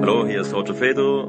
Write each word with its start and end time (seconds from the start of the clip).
Hallo, 0.00 0.26
hier 0.26 0.40
ist 0.40 0.54
Roger 0.54 0.74
Fedor. 0.74 1.28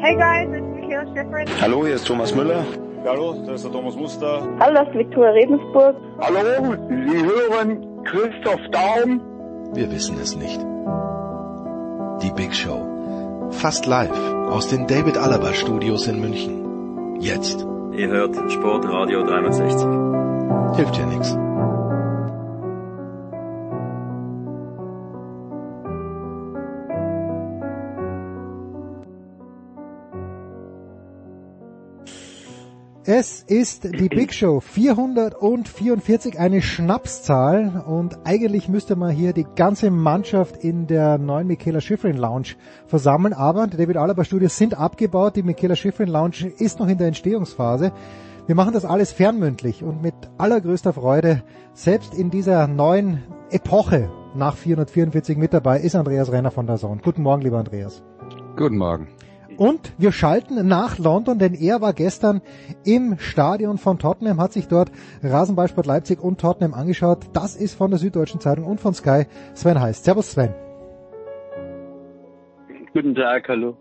Hey 0.00 0.14
guys, 0.16 0.48
it's 0.54 0.66
Michaela 0.74 1.06
Schifrin. 1.14 1.46
Hallo, 1.60 1.84
hier 1.86 1.94
ist 1.94 2.06
Thomas 2.06 2.34
Müller. 2.34 2.64
Hallo, 3.04 3.34
das 3.46 3.56
ist 3.56 3.64
der 3.64 3.72
Thomas 3.72 3.96
Muster. 3.96 4.42
Hallo, 4.60 4.74
das 4.74 4.88
ist 4.88 4.94
Viktoria 4.98 5.30
Redensburg. 5.30 5.96
Hallo, 6.20 6.74
Sie 6.88 7.24
hören 7.24 8.04
Christoph 8.04 8.60
Daum. 8.70 9.20
Wir 9.74 9.90
wissen 9.90 10.16
es 10.20 10.36
nicht. 10.36 10.60
Die 12.22 12.30
Big 12.32 12.54
Show. 12.54 13.48
Fast 13.50 13.86
live 13.86 14.10
aus 14.50 14.68
den 14.68 14.86
David 14.86 15.16
Alaba 15.16 15.52
Studios 15.52 16.06
in 16.06 16.20
München. 16.20 17.16
Jetzt. 17.20 17.66
Ihr 17.92 18.08
hört 18.08 18.34
Sportradio 18.50 19.22
360. 19.24 20.76
Hilft 20.76 20.96
ja 20.96 21.06
nichts. 21.06 21.36
Es 33.04 33.42
ist 33.42 33.82
die 33.82 34.08
Big 34.08 34.32
Show 34.32 34.60
444, 34.60 36.38
eine 36.38 36.62
Schnapszahl 36.62 37.82
und 37.84 38.20
eigentlich 38.22 38.68
müsste 38.68 38.94
man 38.94 39.10
hier 39.10 39.32
die 39.32 39.46
ganze 39.56 39.90
Mannschaft 39.90 40.62
in 40.62 40.86
der 40.86 41.18
neuen 41.18 41.48
Michaela 41.48 41.80
Schifrin 41.80 42.16
Lounge 42.16 42.50
versammeln, 42.86 43.32
aber 43.32 43.66
die 43.66 43.76
David 43.76 43.96
Alaba 43.96 44.22
Studios 44.22 44.56
sind 44.56 44.78
abgebaut, 44.78 45.34
die 45.34 45.42
Michaela 45.42 45.74
Schifrin 45.74 46.10
Lounge 46.10 46.52
ist 46.58 46.78
noch 46.78 46.86
in 46.86 46.96
der 46.96 47.08
Entstehungsphase. 47.08 47.90
Wir 48.46 48.54
machen 48.54 48.72
das 48.72 48.84
alles 48.84 49.10
fernmündlich 49.10 49.82
und 49.82 50.00
mit 50.00 50.14
allergrößter 50.38 50.92
Freude, 50.92 51.42
selbst 51.74 52.14
in 52.14 52.30
dieser 52.30 52.68
neuen 52.68 53.24
Epoche 53.50 54.12
nach 54.36 54.56
444 54.56 55.36
mit 55.36 55.52
dabei 55.52 55.80
ist 55.80 55.96
Andreas 55.96 56.30
Renner 56.30 56.52
von 56.52 56.68
der 56.68 56.76
Zone. 56.76 57.00
Guten 57.02 57.22
Morgen, 57.22 57.42
lieber 57.42 57.58
Andreas. 57.58 58.00
Guten 58.56 58.78
Morgen. 58.78 59.08
Und 59.56 59.92
wir 59.98 60.12
schalten 60.12 60.66
nach 60.66 60.98
London, 60.98 61.38
denn 61.38 61.54
er 61.54 61.80
war 61.80 61.92
gestern 61.92 62.40
im 62.84 63.18
Stadion 63.18 63.78
von 63.78 63.98
Tottenham, 63.98 64.40
hat 64.40 64.52
sich 64.52 64.68
dort 64.68 64.90
Rasenballsport 65.22 65.86
Leipzig 65.86 66.22
und 66.22 66.40
Tottenham 66.40 66.74
angeschaut. 66.74 67.26
Das 67.32 67.56
ist 67.56 67.74
von 67.74 67.90
der 67.90 67.98
Süddeutschen 67.98 68.40
Zeitung 68.40 68.64
und 68.64 68.80
von 68.80 68.94
Sky. 68.94 69.26
Sven 69.54 69.80
heißt. 69.80 70.04
Servus 70.04 70.32
Sven. 70.32 70.54
Guten 72.92 73.14
Tag, 73.14 73.48
hallo. 73.48 73.76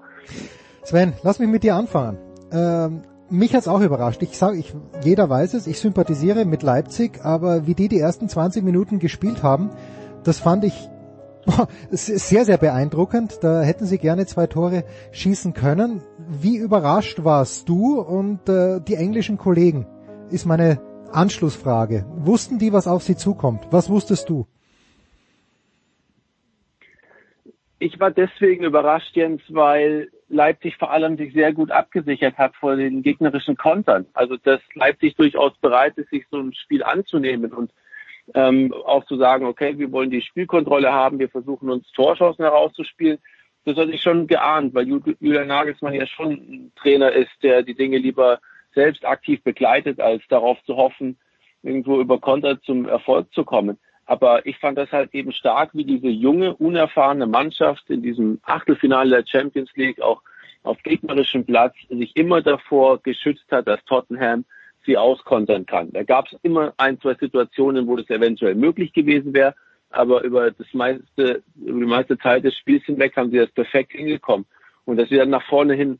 Sven, 0.83 1.13
lass 1.23 1.39
mich 1.39 1.49
mit 1.49 1.63
dir 1.63 1.75
anfangen. 1.75 2.17
Ähm, 2.51 3.03
mich 3.29 3.55
hat's 3.55 3.67
auch 3.67 3.81
überrascht. 3.81 4.21
Ich 4.21 4.37
sage, 4.37 4.57
ich, 4.57 4.73
jeder 5.03 5.29
weiß 5.29 5.53
es, 5.53 5.67
ich 5.67 5.79
sympathisiere 5.79 6.45
mit 6.45 6.63
Leipzig, 6.63 7.23
aber 7.23 7.65
wie 7.67 7.75
die 7.75 7.87
die 7.87 7.99
ersten 7.99 8.27
20 8.29 8.63
Minuten 8.63 8.99
gespielt 8.99 9.43
haben, 9.43 9.69
das 10.23 10.39
fand 10.39 10.63
ich 10.65 10.89
sehr, 11.89 12.45
sehr 12.45 12.57
beeindruckend. 12.57 13.39
Da 13.41 13.61
hätten 13.61 13.85
sie 13.85 13.97
gerne 13.97 14.25
zwei 14.25 14.47
Tore 14.47 14.83
schießen 15.11 15.53
können. 15.53 16.01
Wie 16.17 16.57
überrascht 16.57 17.23
warst 17.23 17.67
du 17.69 17.99
und 17.99 18.47
äh, 18.47 18.79
die 18.81 18.95
englischen 18.95 19.37
Kollegen? 19.37 19.87
Ist 20.29 20.45
meine 20.45 20.79
Anschlussfrage. 21.11 22.05
Wussten 22.15 22.59
die, 22.59 22.73
was 22.73 22.87
auf 22.87 23.03
sie 23.03 23.15
zukommt? 23.15 23.67
Was 23.71 23.89
wusstest 23.89 24.29
du? 24.29 24.47
Ich 27.79 27.99
war 27.99 28.11
deswegen 28.11 28.63
überrascht, 28.63 29.15
Jens, 29.15 29.41
weil 29.49 30.11
Leipzig 30.29 30.77
vor 30.77 30.91
allem 30.91 31.17
sich 31.17 31.33
sehr 31.33 31.51
gut 31.51 31.71
abgesichert 31.71 32.37
hat 32.37 32.55
vor 32.55 32.75
den 32.75 33.01
gegnerischen 33.01 33.57
Kontern. 33.57 34.05
Also 34.13 34.37
dass 34.37 34.61
Leipzig 34.75 35.15
durchaus 35.15 35.57
bereit 35.57 35.97
ist, 35.97 36.11
sich 36.11 36.25
so 36.29 36.37
ein 36.37 36.53
Spiel 36.53 36.83
anzunehmen 36.83 37.51
und 37.51 37.71
ähm, 38.33 38.73
auch 38.73 39.05
zu 39.05 39.17
sagen, 39.17 39.45
okay, 39.45 39.77
wir 39.77 39.91
wollen 39.91 40.09
die 40.09 40.21
Spielkontrolle 40.21 40.91
haben, 40.91 41.19
wir 41.19 41.29
versuchen 41.29 41.69
uns 41.69 41.91
Torschancen 41.91 42.43
herauszuspielen. 42.43 43.19
Das 43.65 43.77
hatte 43.77 43.91
ich 43.91 44.01
schon 44.01 44.27
geahnt, 44.27 44.73
weil 44.73 44.87
Julian 44.87 45.47
Nagelsmann 45.47 45.93
ja 45.93 46.07
schon 46.07 46.31
ein 46.31 46.71
Trainer 46.75 47.11
ist, 47.11 47.31
der 47.43 47.61
die 47.61 47.75
Dinge 47.75 47.97
lieber 47.97 48.39
selbst 48.73 49.05
aktiv 49.05 49.43
begleitet, 49.43 49.99
als 49.99 50.23
darauf 50.29 50.57
zu 50.63 50.77
hoffen, 50.77 51.17
irgendwo 51.61 51.99
über 51.99 52.19
Konter 52.19 52.61
zum 52.61 52.87
Erfolg 52.87 53.31
zu 53.33 53.43
kommen. 53.43 53.77
Aber 54.05 54.45
ich 54.45 54.57
fand 54.57 54.77
das 54.77 54.91
halt 54.91 55.13
eben 55.13 55.31
stark, 55.31 55.71
wie 55.73 55.85
diese 55.85 56.07
junge, 56.07 56.55
unerfahrene 56.55 57.27
Mannschaft 57.27 57.89
in 57.89 58.01
diesem 58.01 58.39
Achtelfinale 58.43 59.17
der 59.17 59.27
Champions 59.27 59.71
League 59.75 60.01
auch 60.01 60.21
auf 60.63 60.81
gegnerischem 60.83 61.45
Platz 61.45 61.75
sich 61.89 62.15
immer 62.15 62.41
davor 62.41 63.01
geschützt 63.01 63.45
hat, 63.51 63.67
dass 63.67 63.83
Tottenham 63.85 64.45
sie 64.85 64.97
auskontern 64.97 65.65
kann. 65.65 65.91
Da 65.91 66.03
gab 66.03 66.27
es 66.27 66.37
immer 66.43 66.73
ein, 66.77 66.99
zwei 66.99 67.15
Situationen, 67.15 67.87
wo 67.87 67.95
das 67.95 68.09
eventuell 68.09 68.55
möglich 68.55 68.93
gewesen 68.93 69.33
wäre, 69.33 69.55
aber 69.89 70.23
über 70.23 70.51
das 70.51 70.67
meiste, 70.73 71.43
über 71.55 71.79
die 71.79 71.85
meiste 71.85 72.17
Zeit 72.17 72.43
des 72.43 72.55
Spiels 72.55 72.83
hinweg 72.85 73.15
haben 73.15 73.31
sie 73.31 73.37
das 73.37 73.51
perfekt 73.51 73.91
hingekommen. 73.91 74.45
Und 74.85 74.97
dass 74.97 75.09
sie 75.09 75.17
dann 75.17 75.29
nach 75.29 75.45
vorne 75.47 75.73
hin 75.73 75.99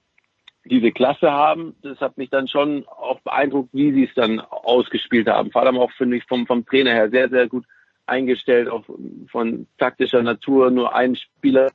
diese 0.66 0.92
Klasse 0.92 1.32
haben, 1.32 1.76
das 1.82 2.00
hat 2.00 2.18
mich 2.18 2.30
dann 2.30 2.48
schon 2.48 2.86
auch 2.88 3.20
beeindruckt, 3.22 3.70
wie 3.74 3.92
sie 3.92 4.06
es 4.06 4.14
dann 4.16 4.40
ausgespielt 4.40 5.28
haben. 5.28 5.52
Vor 5.52 5.64
allem 5.64 5.78
auch, 5.78 5.92
finde 5.94 6.18
ich, 6.18 6.24
vom, 6.26 6.46
vom 6.46 6.66
Trainer 6.66 6.92
her 6.92 7.10
sehr, 7.10 7.30
sehr 7.30 7.48
gut 7.48 7.66
eingestellt, 8.06 8.70
auch 8.70 8.84
von 9.32 9.68
taktischer 9.78 10.22
Natur. 10.22 10.72
Nur 10.72 10.96
ein 10.96 11.16
Spieler 11.16 11.70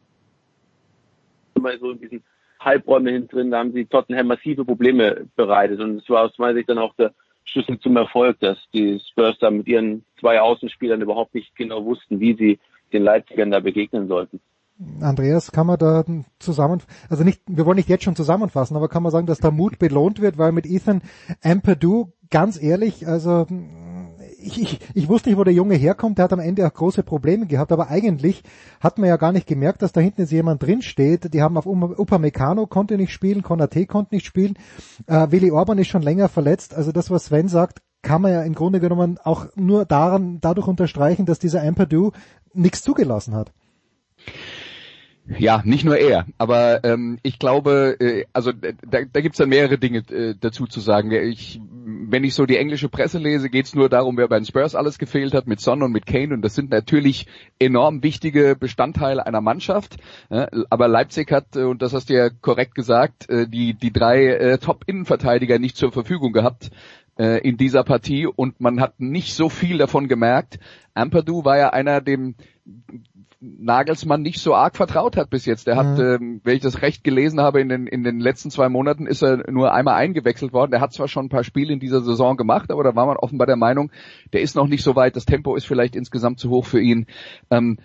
immer 1.54 1.76
so 1.78 1.90
in 1.90 2.00
diesen 2.00 2.24
Halbräume 2.66 3.12
hinten 3.12 3.28
drin, 3.28 3.50
da 3.50 3.58
haben 3.58 3.72
sie 3.72 3.86
Tottenham 3.86 4.26
massive 4.26 4.64
Probleme 4.64 5.26
bereitet. 5.36 5.80
Und 5.80 6.02
es 6.02 6.10
war 6.10 6.24
aus 6.24 6.36
meiner 6.38 6.54
Sicht 6.54 6.68
dann 6.68 6.78
auch 6.78 6.94
der 6.96 7.12
Schlüssel 7.44 7.78
zum 7.78 7.96
Erfolg, 7.96 8.38
dass 8.40 8.58
die 8.74 9.00
Spurs 9.08 9.38
da 9.40 9.50
mit 9.50 9.68
ihren 9.68 10.04
zwei 10.20 10.40
Außenspielern 10.40 11.00
überhaupt 11.00 11.34
nicht 11.34 11.54
genau 11.56 11.84
wussten, 11.84 12.20
wie 12.20 12.34
sie 12.34 12.58
den 12.92 13.04
Leipzigern 13.04 13.50
da 13.50 13.60
begegnen 13.60 14.08
sollten. 14.08 14.40
Andreas, 15.00 15.52
kann 15.52 15.66
man 15.66 15.78
da 15.78 16.04
zusammen, 16.38 16.82
also 17.08 17.24
nicht, 17.24 17.40
wir 17.46 17.64
wollen 17.64 17.76
nicht 17.76 17.88
jetzt 17.88 18.04
schon 18.04 18.16
zusammenfassen, 18.16 18.76
aber 18.76 18.88
kann 18.88 19.02
man 19.02 19.10
sagen, 19.10 19.26
dass 19.26 19.38
der 19.38 19.50
Mut 19.50 19.78
belohnt 19.78 20.20
wird, 20.20 20.36
weil 20.36 20.52
mit 20.52 20.66
Ethan 20.66 21.00
Ampadu, 21.42 22.12
ganz 22.30 22.62
ehrlich, 22.62 23.06
also 23.06 23.46
ich, 24.46 24.60
ich, 24.60 24.78
ich 24.94 25.08
wusste 25.08 25.28
nicht, 25.28 25.38
wo 25.38 25.44
der 25.44 25.52
Junge 25.52 25.74
herkommt. 25.74 26.18
Der 26.18 26.24
hat 26.24 26.32
am 26.32 26.40
Ende 26.40 26.66
auch 26.66 26.72
große 26.72 27.02
Probleme 27.02 27.46
gehabt, 27.46 27.72
aber 27.72 27.88
eigentlich 27.88 28.42
hat 28.80 28.98
man 28.98 29.08
ja 29.08 29.16
gar 29.16 29.32
nicht 29.32 29.46
gemerkt, 29.46 29.82
dass 29.82 29.92
da 29.92 30.00
hinten 30.00 30.22
jetzt 30.22 30.30
jemand 30.32 30.62
drin 30.62 30.82
steht. 30.82 31.34
Die 31.34 31.42
haben 31.42 31.56
auf 31.56 31.66
Upamecano 31.66 32.66
konnte 32.66 32.96
nicht 32.96 33.12
spielen, 33.12 33.42
Konate 33.42 33.86
konnte 33.86 34.14
nicht 34.14 34.26
spielen. 34.26 34.54
Äh, 35.06 35.30
Willi 35.30 35.50
Orban 35.50 35.78
ist 35.78 35.88
schon 35.88 36.02
länger 36.02 36.28
verletzt. 36.28 36.74
Also 36.74 36.92
das, 36.92 37.10
was 37.10 37.26
Sven 37.26 37.48
sagt, 37.48 37.82
kann 38.02 38.22
man 38.22 38.32
ja 38.32 38.42
im 38.42 38.54
Grunde 38.54 38.80
genommen 38.80 39.18
auch 39.22 39.46
nur 39.56 39.84
daran, 39.84 40.38
dadurch 40.40 40.68
unterstreichen, 40.68 41.26
dass 41.26 41.38
dieser 41.38 41.62
Ampadu 41.62 42.12
nichts 42.54 42.82
zugelassen 42.82 43.34
hat. 43.34 43.52
Ja, 45.38 45.60
nicht 45.64 45.84
nur 45.84 45.96
er, 45.96 46.24
aber 46.38 46.84
ähm, 46.84 47.18
ich 47.22 47.40
glaube, 47.40 47.96
äh, 47.98 48.26
also 48.32 48.52
da, 48.52 48.70
da 48.80 49.20
gibt 49.20 49.34
es 49.34 49.38
dann 49.38 49.48
mehrere 49.48 49.76
Dinge 49.76 49.98
äh, 50.08 50.36
dazu 50.38 50.66
zu 50.66 50.78
sagen. 50.78 51.10
Ich, 51.10 51.60
wenn 51.88 52.24
ich 52.24 52.34
so 52.34 52.46
die 52.46 52.56
englische 52.56 52.88
Presse 52.88 53.18
lese, 53.18 53.48
geht 53.48 53.66
es 53.66 53.74
nur 53.76 53.88
darum, 53.88 54.16
wer 54.16 54.26
bei 54.26 54.40
den 54.40 54.44
Spurs 54.44 54.74
alles 54.74 54.98
gefehlt 54.98 55.34
hat, 55.34 55.46
mit 55.46 55.60
Son 55.60 55.84
und 55.84 55.92
mit 55.92 56.04
Kane 56.04 56.34
und 56.34 56.42
das 56.42 56.56
sind 56.56 56.70
natürlich 56.70 57.26
enorm 57.60 58.02
wichtige 58.02 58.56
Bestandteile 58.56 59.24
einer 59.24 59.40
Mannschaft. 59.40 59.96
Aber 60.68 60.88
Leipzig 60.88 61.30
hat, 61.30 61.54
äh, 61.54 61.62
und 61.62 61.82
das 61.82 61.92
hast 61.94 62.10
du 62.10 62.14
ja 62.14 62.28
korrekt 62.28 62.74
gesagt, 62.74 63.30
äh, 63.30 63.46
die, 63.46 63.74
die 63.74 63.92
drei 63.92 64.26
äh, 64.26 64.58
Top-Innenverteidiger 64.58 65.60
nicht 65.60 65.76
zur 65.76 65.92
Verfügung 65.92 66.32
gehabt 66.32 66.70
in 67.18 67.56
dieser 67.56 67.82
Partie 67.82 68.26
und 68.26 68.60
man 68.60 68.78
hat 68.78 69.00
nicht 69.00 69.34
so 69.34 69.48
viel 69.48 69.78
davon 69.78 70.06
gemerkt. 70.06 70.58
Ampadu 70.92 71.46
war 71.46 71.56
ja 71.56 71.70
einer, 71.70 72.02
dem 72.02 72.34
Nagelsmann 73.40 74.22
nicht 74.22 74.40
so 74.40 74.54
arg 74.54 74.76
vertraut 74.76 75.16
hat 75.16 75.30
bis 75.30 75.44
jetzt. 75.44 75.68
Er 75.68 75.76
hat, 75.76 75.98
mhm. 75.98 76.04
ähm, 76.04 76.40
wenn 76.44 76.56
ich 76.56 76.62
das 76.62 76.82
recht 76.82 77.04
gelesen 77.04 77.40
habe, 77.40 77.60
in 77.60 77.68
den, 77.68 77.86
in 77.86 78.02
den 78.02 78.18
letzten 78.18 78.50
zwei 78.50 78.68
Monaten 78.68 79.06
ist 79.06 79.22
er 79.22 79.50
nur 79.50 79.72
einmal 79.72 79.94
eingewechselt 79.94 80.52
worden. 80.52 80.72
Er 80.72 80.80
hat 80.80 80.92
zwar 80.92 81.08
schon 81.08 81.26
ein 81.26 81.30
paar 81.30 81.44
Spiele 81.44 81.72
in 81.72 81.80
dieser 81.80 82.00
Saison 82.00 82.36
gemacht, 82.36 82.70
aber 82.70 82.82
da 82.82 82.96
war 82.96 83.06
man 83.06 83.16
offenbar 83.16 83.46
der 83.46 83.56
Meinung, 83.56 83.90
der 84.32 84.40
ist 84.40 84.56
noch 84.56 84.68
nicht 84.68 84.82
so 84.82 84.96
weit. 84.96 85.16
Das 85.16 85.26
Tempo 85.26 85.54
ist 85.54 85.66
vielleicht 85.66 85.96
insgesamt 85.96 86.40
zu 86.40 86.50
hoch 86.50 86.64
für 86.64 86.80
ihn. 86.80 87.06
Ähm, 87.50 87.78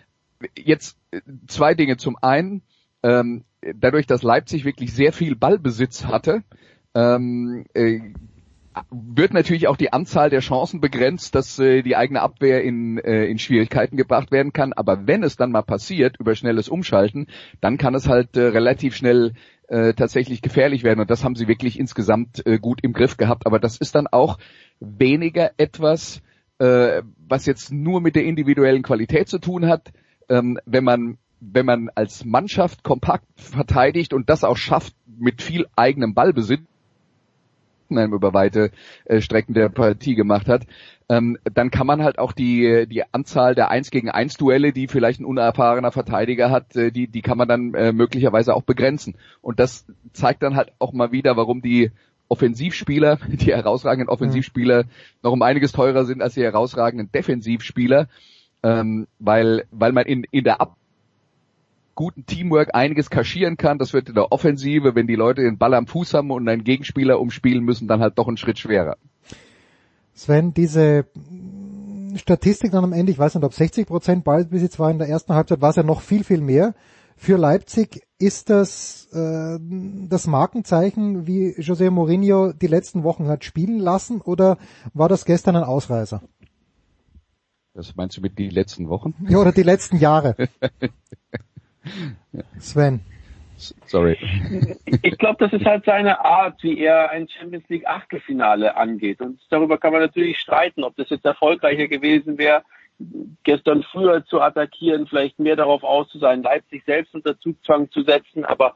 jetzt 0.56 0.98
äh, 1.12 1.22
zwei 1.48 1.74
Dinge. 1.74 1.98
Zum 1.98 2.18
einen, 2.22 2.62
ähm, 3.04 3.44
dadurch, 3.76 4.08
dass 4.08 4.24
Leipzig 4.24 4.66
wirklich 4.66 4.94
sehr 4.94 5.12
viel 5.12 5.36
Ballbesitz 5.36 6.06
hatte, 6.06 6.44
ähm, 6.96 7.66
äh, 7.74 8.00
wird 8.90 9.34
natürlich 9.34 9.68
auch 9.68 9.78
die 9.78 9.92
Anzahl 9.92 10.30
der 10.30 10.40
Chancen 10.40 10.80
begrenzt, 10.80 11.36
dass 11.36 11.60
äh, 11.60 11.82
die 11.82 11.96
eigene 11.96 12.22
Abwehr 12.22 12.64
in, 12.64 12.98
äh, 12.98 13.26
in 13.26 13.38
Schwierigkeiten 13.38 13.98
gebracht 13.98 14.32
werden 14.32 14.54
kann. 14.54 14.74
Aber 14.74 15.08
wenn 15.08 15.24
es 15.24 15.36
dann 15.36 15.52
mal 15.52 15.62
passiert, 15.62 16.18
über 16.20 16.36
schnelles 16.36 16.70
Umschalten, 16.70 17.28
dann 17.60 17.78
kann 17.78 17.96
es 17.96 18.08
halt 18.08 18.38
äh, 18.38 18.42
relativ 18.42 18.96
schnell 18.96 19.34
äh, 19.68 19.94
tatsächlich 19.94 20.42
gefährlich 20.42 20.84
werden. 20.84 21.02
Und 21.02 21.10
das 21.10 21.24
haben 21.24 21.36
sie 21.36 21.48
wirklich 21.48 21.80
insgesamt 21.80 22.46
äh, 22.46 22.60
gut 22.60 22.80
im 22.82 22.94
Griff 22.94 23.18
gehabt. 23.18 23.46
Aber 23.46 23.60
das 23.60 23.78
ist 23.78 23.96
dann 23.96 24.08
auch 24.08 24.38
weniger 24.80 25.52
etwas, 25.58 26.22
äh, 26.60 27.02
was 27.28 27.46
jetzt 27.46 27.72
nur 27.72 28.00
mit 28.02 28.16
der 28.16 28.24
individuellen 28.24 28.84
Qualität 28.84 29.28
zu 29.28 29.40
tun 29.40 29.68
hat. 29.68 29.92
Ähm, 30.30 30.60
wenn 30.66 30.84
man 30.84 31.18
wenn 31.44 31.66
man 31.66 31.90
als 31.96 32.24
Mannschaft 32.24 32.84
kompakt 32.84 33.26
verteidigt 33.36 34.14
und 34.14 34.30
das 34.30 34.44
auch 34.44 34.58
schafft 34.58 34.94
mit 35.08 35.42
viel 35.42 35.66
eigenem 35.76 36.14
Ballbesitz, 36.14 36.62
Tottenham 37.92 38.14
über 38.14 38.34
weite 38.34 38.72
äh, 39.06 39.22
Strecken 39.22 39.54
der 39.54 39.70
Partie 39.70 40.16
gemacht 40.16 40.48
hat, 40.48 40.66
ähm, 41.10 41.38
dann 41.54 41.72
kann 41.72 41.88
man 41.88 42.04
halt 42.04 42.20
auch 42.20 42.32
die, 42.32 42.88
die 42.88 43.04
Anzahl 43.12 43.54
der 43.54 43.70
1 43.70 43.92
gegen 43.92 44.10
1 44.10 44.36
Duelle, 44.36 44.72
die 44.72 44.88
vielleicht 44.88 45.20
ein 45.20 45.26
unerfahrener 45.26 45.92
Verteidiger 45.92 46.50
hat, 46.50 46.76
äh, 46.76 46.92
die, 46.92 47.08
die 47.08 47.22
kann 47.22 47.38
man 47.38 47.48
dann 47.48 47.74
äh, 47.74 47.92
möglicherweise 47.92 48.56
auch 48.56 48.64
begrenzen. 48.64 49.16
Und 49.42 49.60
das 49.60 49.86
zeigt 50.14 50.42
dann 50.42 50.56
halt 50.56 50.72
auch 50.80 50.94
mal 50.94 51.12
wieder, 51.12 51.36
warum 51.36 51.62
die 51.62 51.92
Offensivspieler, 52.30 53.20
die 53.28 53.54
herausragenden 53.54 54.10
Offensivspieler 54.10 54.86
noch 55.22 55.34
um 55.34 55.42
einiges 55.42 55.74
teurer 55.74 56.06
sind 56.06 56.22
als 56.22 56.36
die 56.36 56.44
herausragenden 56.44 57.12
Defensivspieler, 57.12 58.08
ähm, 58.64 59.08
weil, 59.20 59.66
weil 59.72 59.92
man 59.92 60.06
in, 60.06 60.26
in 60.32 60.46
der 60.46 60.62
Ab 60.62 60.78
guten 62.02 62.26
Teamwork 62.26 62.74
einiges 62.74 63.12
kaschieren 63.12 63.58
kann. 63.58 63.78
Das 63.78 63.94
wird 63.94 64.10
in 64.10 64.16
der 64.16 64.32
Offensive, 64.32 64.96
wenn 64.96 65.06
die 65.06 65.14
Leute 65.14 65.44
den 65.44 65.60
Ball 65.60 65.76
am 65.76 65.86
Fuß 65.86 66.16
haben 66.16 66.32
und 66.32 66.50
einen 66.50 66.64
Gegenspieler 66.64 67.20
umspielen 67.20 67.64
müssen, 67.64 67.88
dann 67.88 68.02
halt 68.02 68.18
doch 68.18 68.28
ein 68.28 68.38
Schritt 68.38 68.58
schwerer. 68.58 68.98
Sven, 70.16 70.52
diese 70.52 71.06
Statistik 72.16 72.72
dann 72.72 72.86
am 72.86 72.94
Ende, 72.94 73.12
ich 73.12 73.20
weiß 73.20 73.36
nicht, 73.36 73.44
ob 73.44 73.54
60 73.54 73.86
Prozent 73.86 74.24
Ballbesitz 74.24 74.80
war 74.80 74.90
in 74.90 74.98
der 74.98 75.10
ersten 75.10 75.36
Halbzeit, 75.36 75.62
war 75.62 75.70
es 75.70 75.76
ja 75.76 75.84
noch 75.84 76.02
viel, 76.02 76.24
viel 76.24 76.42
mehr. 76.42 76.74
Für 77.18 77.38
Leipzig 77.38 78.02
ist 78.18 78.50
das 78.50 79.08
äh, 79.14 79.60
das 80.10 80.26
Markenzeichen, 80.26 81.28
wie 81.28 81.52
José 81.52 81.92
Mourinho 81.92 82.52
die 82.52 82.66
letzten 82.66 83.04
Wochen 83.04 83.28
hat 83.28 83.46
spielen 83.46 83.78
lassen, 83.78 84.22
oder 84.22 84.58
war 84.96 85.08
das 85.08 85.24
gestern 85.26 85.56
ein 85.56 85.64
Ausreißer? 85.64 86.24
Was 87.76 87.96
meinst 87.96 88.18
du 88.18 88.22
mit 88.22 88.40
die 88.40 88.50
letzten 88.50 88.90
Wochen? 88.90 89.14
Ja, 89.30 89.38
oder 89.38 89.52
die 89.52 89.62
letzten 89.62 89.98
Jahre. 89.98 90.36
Sven. 92.60 93.02
Sorry. 93.86 94.18
Ich 95.04 95.18
glaube, 95.20 95.38
das 95.40 95.54
ist 95.54 95.66
halt 95.66 95.86
seine 95.86 96.24
Art, 96.26 96.64
wie 96.64 96.80
er 96.80 97.12
ein 97.12 97.28
Champions 97.28 97.68
League 97.70 97.86
Achtelfinale 97.86 98.76
angeht. 98.76 99.22
Und 99.22 99.40
darüber 99.50 99.78
kann 99.78 99.94
man 99.94 100.02
natürlich 100.02 100.40
streiten, 100.40 100.84
ob 100.84 100.96
das 100.96 101.10
jetzt 101.10 101.26
erfolgreicher 101.26 101.88
gewesen 101.88 102.40
wäre, 102.40 102.64
gestern 103.44 103.84
früher 103.84 104.26
zu 104.26 104.42
attackieren, 104.42 105.08
vielleicht 105.08 105.40
mehr 105.40 105.56
darauf 105.56 105.84
aus 105.84 106.10
zu 106.10 106.20
sein, 106.20 106.44
Leipzig 106.44 106.84
selbst 106.86 107.14
unter 107.14 107.40
Zugzwang 107.40 107.90
zu 107.92 108.04
setzen, 108.04 108.46
aber 108.46 108.76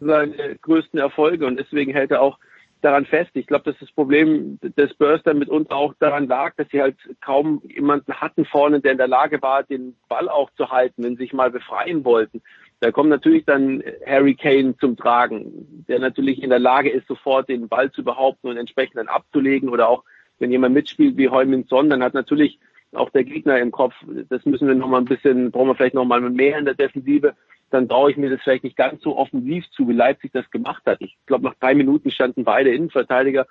seine 0.00 0.56
größten 0.60 0.98
Erfolge 0.98 1.46
und 1.46 1.58
deswegen 1.58 1.92
hält 1.92 2.10
er 2.10 2.22
auch 2.22 2.38
daran 2.82 3.06
fest. 3.06 3.30
Ich 3.34 3.46
glaube, 3.46 3.64
dass 3.64 3.78
das 3.78 3.90
Problem 3.92 4.58
des 4.60 4.90
Spurs 4.90 5.22
dann 5.22 5.38
mitunter 5.38 5.76
auch 5.76 5.94
daran 5.98 6.26
lag, 6.26 6.54
dass 6.56 6.68
sie 6.70 6.82
halt 6.82 6.96
kaum 7.20 7.62
jemanden 7.64 8.12
hatten 8.12 8.44
vorne, 8.44 8.80
der 8.80 8.92
in 8.92 8.98
der 8.98 9.08
Lage 9.08 9.40
war, 9.40 9.62
den 9.62 9.96
Ball 10.08 10.28
auch 10.28 10.50
zu 10.56 10.70
halten, 10.70 11.02
wenn 11.02 11.16
sie 11.16 11.24
sich 11.24 11.32
mal 11.32 11.50
befreien 11.50 12.04
wollten. 12.04 12.42
Da 12.80 12.90
kommt 12.90 13.10
natürlich 13.10 13.44
dann 13.44 13.82
Harry 14.06 14.34
Kane 14.34 14.76
zum 14.78 14.96
Tragen, 14.96 15.84
der 15.88 16.00
natürlich 16.00 16.42
in 16.42 16.50
der 16.50 16.58
Lage 16.58 16.90
ist, 16.90 17.06
sofort 17.06 17.48
den 17.48 17.68
Ball 17.68 17.92
zu 17.92 18.02
behaupten 18.02 18.48
und 18.48 18.56
entsprechend 18.56 18.96
dann 18.96 19.08
abzulegen 19.08 19.68
oder 19.68 19.88
auch 19.88 20.02
wenn 20.40 20.50
jemand 20.50 20.74
mitspielt 20.74 21.16
wie 21.16 21.28
Heumin 21.28 21.64
Son, 21.68 21.88
dann 21.88 22.02
hat 22.02 22.14
natürlich 22.14 22.58
auch 22.92 23.10
der 23.10 23.24
Gegner 23.24 23.58
im 23.58 23.70
Kopf, 23.70 23.94
das 24.28 24.44
müssen 24.44 24.68
wir 24.68 24.74
noch 24.74 24.88
mal 24.88 24.98
ein 24.98 25.04
bisschen, 25.04 25.50
brauchen 25.50 25.68
wir 25.68 25.74
vielleicht 25.76 25.94
noch 25.94 26.04
mal 26.04 26.20
mehr 26.20 26.58
in 26.58 26.64
der 26.64 26.74
Defensive 26.74 27.34
dann 27.72 27.88
traue 27.88 28.10
ich 28.10 28.16
mir 28.16 28.30
das 28.30 28.40
vielleicht 28.42 28.64
nicht 28.64 28.76
ganz 28.76 29.02
so 29.02 29.16
offensiv 29.16 29.68
zu, 29.70 29.88
wie 29.88 29.92
Leipzig 29.92 30.32
das 30.32 30.50
gemacht 30.50 30.82
hat. 30.86 31.00
Ich 31.00 31.16
glaube, 31.26 31.44
nach 31.44 31.54
drei 31.54 31.74
Minuten 31.74 32.10
standen 32.10 32.44
beide 32.44 32.70
Innenverteidiger, 32.74 33.46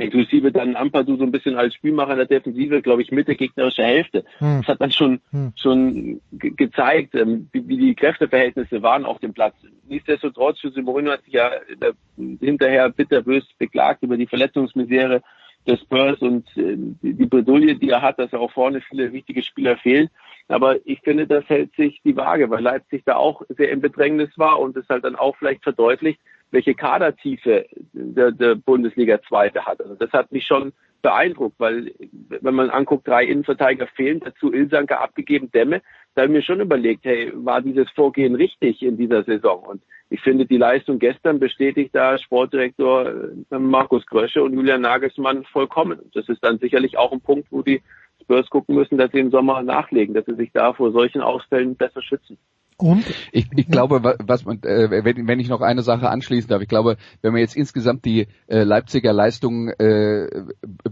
inklusive 0.00 0.50
dann 0.50 0.76
Ampadu 0.76 1.16
so 1.16 1.24
ein 1.24 1.30
bisschen 1.30 1.56
als 1.56 1.74
Spielmacher 1.74 2.12
in 2.12 2.18
der 2.18 2.26
Defensive, 2.26 2.82
glaube 2.82 3.02
ich, 3.02 3.10
Mitte 3.10 3.36
gegnerischer 3.36 3.84
Hälfte. 3.84 4.24
Hm. 4.38 4.60
Das 4.60 4.68
hat 4.68 4.80
dann 4.80 4.92
schon, 4.92 5.20
hm. 5.30 5.52
schon 5.56 6.20
ge 6.32 6.52
gezeigt, 6.56 7.14
ähm, 7.14 7.48
wie, 7.52 7.68
wie, 7.68 7.76
die 7.76 7.94
Kräfteverhältnisse 7.94 8.82
waren 8.82 9.04
auf 9.04 9.18
dem 9.18 9.34
Platz. 9.34 9.54
Nichtsdestotrotz, 9.88 10.62
Jose 10.62 10.82
Mourinho 10.82 11.12
hat 11.12 11.24
sich 11.24 11.34
ja 11.34 11.50
äh, 11.52 11.92
hinterher 12.40 12.88
bitterbös 12.90 13.44
beklagt 13.58 14.02
über 14.02 14.16
die 14.16 14.26
Verletzungsmisere 14.26 15.22
des 15.66 15.80
Spurs 15.80 16.18
und 16.20 16.48
äh, 16.56 16.76
die, 16.76 17.14
die 17.14 17.26
Bredouille, 17.26 17.76
die 17.76 17.90
er 17.90 18.02
hat, 18.02 18.18
dass 18.18 18.32
er 18.32 18.40
auch 18.40 18.52
vorne 18.52 18.80
viele 18.80 19.12
wichtige 19.12 19.42
Spieler 19.42 19.76
fehlen. 19.76 20.08
Aber 20.50 20.84
ich 20.84 21.00
finde, 21.02 21.28
das 21.28 21.48
hält 21.48 21.74
sich 21.76 22.00
die 22.04 22.16
Waage, 22.16 22.50
weil 22.50 22.62
Leipzig 22.62 23.04
da 23.06 23.14
auch 23.14 23.42
sehr 23.50 23.70
im 23.70 23.80
Bedrängnis 23.80 24.30
war 24.36 24.58
und 24.58 24.76
es 24.76 24.88
halt 24.88 25.04
dann 25.04 25.14
auch 25.14 25.36
vielleicht 25.36 25.62
verdeutlicht, 25.62 26.20
welche 26.50 26.74
Kadertiefe 26.74 27.66
der, 27.92 28.32
der 28.32 28.54
Bundesliga 28.54 29.20
Zweite 29.22 29.64
hat. 29.66 29.80
Also 29.80 29.94
das 29.94 30.12
hat 30.12 30.32
mich 30.32 30.46
schon 30.46 30.72
beeindruckt, 31.02 31.58
weil 31.58 31.92
wenn 32.28 32.54
man 32.54 32.70
anguckt, 32.70 33.08
drei 33.08 33.24
Innenverteidiger 33.24 33.86
fehlen, 33.88 34.20
dazu 34.20 34.52
Ilsanker 34.52 35.00
abgegeben, 35.00 35.50
Dämme, 35.50 35.82
da 36.14 36.22
habe 36.22 36.32
ich 36.32 36.38
mir 36.38 36.42
schon 36.42 36.60
überlegt, 36.60 37.04
hey, 37.04 37.32
war 37.34 37.62
dieses 37.62 37.88
Vorgehen 37.90 38.34
richtig 38.34 38.82
in 38.82 38.96
dieser 38.96 39.22
Saison? 39.22 39.60
Und 39.60 39.82
ich 40.10 40.20
finde, 40.20 40.44
die 40.44 40.56
Leistung 40.56 40.98
gestern 40.98 41.38
bestätigt 41.38 41.94
da 41.94 42.18
Sportdirektor 42.18 43.06
äh, 43.50 43.58
Markus 43.58 44.04
Grösche 44.06 44.42
und 44.42 44.54
Julian 44.54 44.80
Nagelsmann 44.80 45.44
vollkommen. 45.44 46.00
Das 46.14 46.28
ist 46.28 46.44
dann 46.44 46.58
sicherlich 46.58 46.98
auch 46.98 47.12
ein 47.12 47.20
Punkt, 47.20 47.46
wo 47.50 47.62
die 47.62 47.80
Spurs 48.20 48.50
gucken 48.50 48.74
müssen, 48.74 48.98
dass 48.98 49.12
sie 49.12 49.20
im 49.20 49.30
Sommer 49.30 49.62
nachlegen, 49.62 50.14
dass 50.14 50.26
sie 50.26 50.34
sich 50.34 50.50
da 50.52 50.72
vor 50.72 50.90
solchen 50.92 51.20
Ausfällen 51.20 51.76
besser 51.76 52.02
schützen. 52.02 52.38
Und? 52.82 53.04
Ich, 53.32 53.46
ich 53.54 53.68
glaube, 53.68 54.16
was 54.18 54.44
man, 54.44 54.62
äh, 54.62 55.04
wenn, 55.04 55.26
wenn 55.26 55.40
ich 55.40 55.48
noch 55.48 55.60
eine 55.60 55.82
Sache 55.82 56.08
anschließen 56.08 56.48
darf, 56.48 56.62
ich 56.62 56.68
glaube, 56.68 56.96
wenn 57.22 57.32
man 57.32 57.40
jetzt 57.40 57.56
insgesamt 57.56 58.04
die 58.04 58.26
äh, 58.48 58.62
Leipziger 58.62 59.12
Leistung 59.12 59.68
äh, 59.68 60.28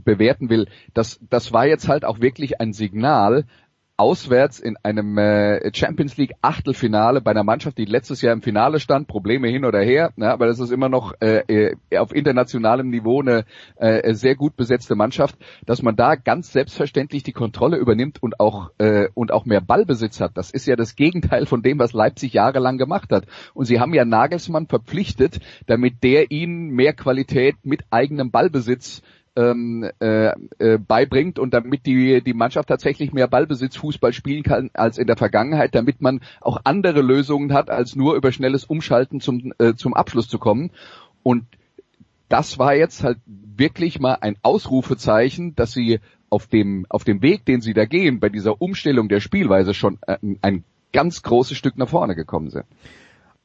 bewerten 0.05 0.50
will, 0.50 0.69
das, 0.94 1.20
das 1.29 1.52
war 1.52 1.67
jetzt 1.67 1.88
halt 1.88 2.05
auch 2.05 2.20
wirklich 2.20 2.61
ein 2.61 2.73
Signal 2.73 3.44
auswärts 3.99 4.61
in 4.61 4.77
einem 4.83 5.19
äh, 5.19 5.75
Champions 5.75 6.17
League 6.17 6.33
Achtelfinale 6.41 7.21
bei 7.21 7.33
einer 7.33 7.43
Mannschaft, 7.43 7.79
die 7.79 7.85
letztes 7.85 8.23
Jahr 8.23 8.33
im 8.33 8.43
Finale 8.43 8.79
stand, 8.79 9.09
Probleme 9.09 9.49
hin 9.49 9.65
oder 9.65 9.81
her, 9.81 10.12
ne, 10.17 10.31
aber 10.31 10.47
das 10.47 10.61
ist 10.61 10.71
immer 10.71 10.89
noch 10.89 11.15
äh, 11.21 11.73
äh, 11.73 11.99
auf 11.99 12.15
internationalem 12.15 12.91
Niveau 12.91 13.21
eine 13.21 13.45
äh, 13.77 14.15
sehr 14.15 14.37
gut 14.37 14.56
besetzte 14.56 14.95
Mannschaft, 14.95 15.37
dass 15.67 15.83
man 15.83 15.97
da 15.97 16.15
ganz 16.15 16.53
selbstverständlich 16.53 17.25
die 17.25 17.33
Kontrolle 17.33 17.77
übernimmt 17.77 18.23
und 18.23 18.39
auch 18.39 18.71
äh, 18.79 19.09
und 19.15 19.33
auch 19.33 19.45
mehr 19.45 19.61
Ballbesitz 19.61 20.21
hat. 20.21 20.37
Das 20.37 20.53
ist 20.53 20.67
ja 20.67 20.77
das 20.77 20.94
Gegenteil 20.94 21.47
von 21.47 21.62
dem, 21.62 21.81
was 21.81 21.93
Leipzig 21.93 22.33
jahrelang 22.33 22.79
gemacht 22.79 23.11
hat. 23.11 23.27
Und 23.53 23.65
sie 23.65 23.81
haben 23.81 23.94
ja 23.94 24.05
Nagelsmann 24.05 24.69
verpflichtet, 24.69 25.41
damit 25.67 26.05
der 26.05 26.31
ihnen 26.31 26.70
mehr 26.70 26.93
Qualität 26.93 27.56
mit 27.65 27.82
eigenem 27.91 28.31
Ballbesitz 28.31 29.03
ähm, 29.39 29.89
äh, 30.01 30.33
äh, 30.59 30.79
beibringt 30.79 31.39
und 31.39 31.55
damit 31.55 31.87
die, 31.87 32.23
die 32.23 32.35
Mannschaft 32.35 32.69
tatsächlich 32.69 33.13
mehr 33.13 33.29
Ballbesitz 33.29 33.77
Fußball 33.77 34.13
spielen 34.13 34.43
kann 34.43 34.71
als 34.75 34.99
in 34.99 35.07
der 35.07 35.17
Vergangenheit, 35.17 35.77
damit 35.77 36.01
man 36.01 36.21
auch 36.41 36.61
andere 36.65 37.03
Lösungen 37.03 37.53
hat, 37.53 37.71
als 37.71 37.95
nur 37.95 38.17
über 38.17 38.33
schnelles 38.33 38.65
Umschalten 38.65 39.21
zum, 39.21 39.53
äh, 39.59 39.75
zum 39.75 39.95
Abschluss 39.95 40.29
zu 40.29 40.39
kommen. 40.39 40.73
Und 41.23 41.45
das 42.29 42.59
war 42.59 42.75
jetzt 42.75 43.05
halt 43.05 43.19
wirklich 43.27 44.01
mal 44.01 44.19
ein 44.21 44.37
Ausrufezeichen, 44.43 45.55
dass 45.55 45.73
sie 45.73 46.01
auf 46.31 46.49
dem, 46.49 46.85
auf 46.89 47.05
dem 47.05 47.23
Weg, 47.23 47.45
den 47.47 47.61
sie 47.61 47.75
da 47.75 47.85
gehen, 47.87 48.19
bei 48.19 48.29
dieser 48.29 48.61
Umstellung 48.61 49.09
der 49.09 49.21
Spielweise 49.21 49.73
schon 49.73 49.99
ein, 50.07 50.35
äh, 50.35 50.39
ein 50.43 50.65
ganz 50.93 51.23
großes 51.23 51.57
Stück 51.57 51.79
nach 51.79 51.89
vorne 51.89 52.17
gekommen 52.17 52.51
sind. 52.51 52.65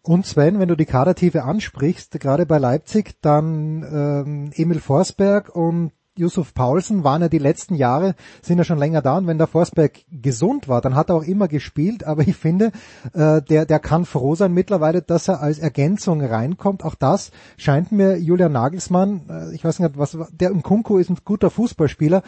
Und 0.06 0.26
Sven, 0.26 0.60
wenn 0.60 0.68
du 0.68 0.76
die 0.76 0.86
Kadertiefe 0.86 1.44
ansprichst, 1.44 2.20
gerade 2.20 2.46
bei 2.46 2.58
Leipzig, 2.58 3.16
dann 3.22 3.84
ähm, 3.84 4.52
Emil 4.54 4.82
Forsberg 4.82 5.56
und 5.56 5.94
Yusuf 6.16 6.54
Paulsen 6.54 7.04
waren 7.04 7.22
ja 7.22 7.30
die 7.30 7.40
letzten 7.40 7.74
Jahre, 7.74 8.14
sind 8.42 8.58
ja 8.58 8.66
schon 8.66 8.78
länger 8.78 9.02
da. 9.02 9.18
Und 9.18 9.28
wenn 9.28 9.38
der 9.38 9.48
Forsberg 9.48 10.02
gesund 10.12 10.68
war, 10.68 10.82
dann 10.82 10.96
hat 10.96 11.10
er 11.10 11.16
auch 11.16 11.24
immer 11.24 11.48
gespielt, 11.48 12.04
aber 12.04 12.22
ich 12.22 12.36
finde, 12.36 12.72
äh, 13.14 13.42
der, 13.42 13.66
der 13.66 13.80
kann 13.80 14.06
froh 14.06 14.36
sein 14.36 14.54
mittlerweile, 14.54 15.02
dass 15.02 15.30
er 15.30 15.42
als 15.42 15.58
Ergänzung 15.58 16.22
reinkommt. 16.22 16.84
Auch 16.84 16.96
das 16.96 17.32
scheint 17.58 17.94
mir 17.94 18.18
Julian 18.18 18.52
Nagelsmann, 18.52 19.22
äh, 19.30 19.56
ich 19.56 19.64
weiß 19.64 19.80
nicht, 19.80 19.98
was, 19.98 20.18
der 20.34 20.52
Kunku 20.52 20.98
ist 20.98 21.10
ein 21.10 21.18
guter 21.24 21.50
Fußballspieler, 21.50 22.24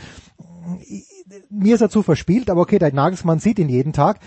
mir 1.49 1.75
ist 1.75 1.81
er 1.81 1.89
zu 1.89 2.03
verspielt, 2.03 2.49
aber 2.49 2.61
okay, 2.61 2.79
der 2.79 2.93
Nagelsmann 2.93 3.39
sieht 3.39 3.59
ihn 3.59 3.69
jeden 3.69 3.93
Tag. 3.93 4.19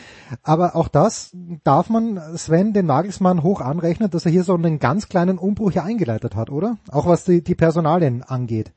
Aber 0.43 0.75
auch 0.75 0.89
das 0.89 1.37
darf 1.65 1.91
man 1.91 2.19
Sven 2.37 2.73
den 2.73 2.87
Nagelsmann 2.87 3.43
hoch 3.43 3.61
anrechnen, 3.61 4.11
dass 4.11 4.27
er 4.27 4.33
hier 4.33 4.43
so 4.43 4.55
einen 4.55 4.79
ganz 4.79 5.09
kleinen 5.09 5.39
Umbruch 5.39 5.73
hier 5.73 5.85
eingeleitet 5.85 6.35
hat, 6.35 6.51
oder? 6.51 6.77
Auch 6.91 7.07
was 7.07 7.25
die, 7.25 7.43
die 7.43 7.55
Personalien 7.55 8.23
angeht. 8.23 8.73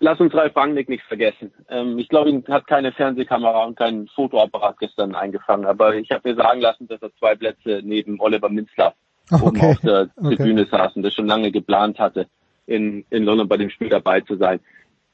Lass 0.00 0.20
uns 0.20 0.34
Ralf 0.34 0.54
Rangnick 0.54 0.88
nicht 0.88 1.02
vergessen. 1.04 1.52
Ähm, 1.68 1.98
ich 1.98 2.08
glaube, 2.08 2.30
ihn 2.30 2.44
hat 2.46 2.66
keine 2.66 2.92
Fernsehkamera 2.92 3.64
und 3.64 3.76
keinen 3.76 4.06
Fotoapparat 4.08 4.78
gestern 4.78 5.14
eingefangen, 5.14 5.66
aber 5.66 5.96
ich 5.96 6.10
habe 6.10 6.28
mir 6.28 6.36
sagen 6.36 6.60
lassen, 6.60 6.86
dass 6.86 7.02
er 7.02 7.12
zwei 7.18 7.34
Plätze 7.34 7.80
neben 7.82 8.20
Oliver 8.20 8.48
Minzler 8.48 8.94
oben 9.40 9.48
Okay. 9.48 9.72
auf 9.72 9.80
der 9.80 10.10
Okay. 10.16 10.36
Tribüne 10.36 10.66
saß 10.66 10.94
und 10.96 11.02
das 11.02 11.14
schon 11.14 11.26
lange 11.26 11.50
geplant 11.50 11.98
hatte, 11.98 12.28
in, 12.68 13.04
in 13.10 13.24
London 13.24 13.48
bei 13.48 13.56
dem 13.56 13.70
Spiel 13.70 13.88
dabei 13.88 14.20
zu 14.20 14.36
sein. 14.36 14.60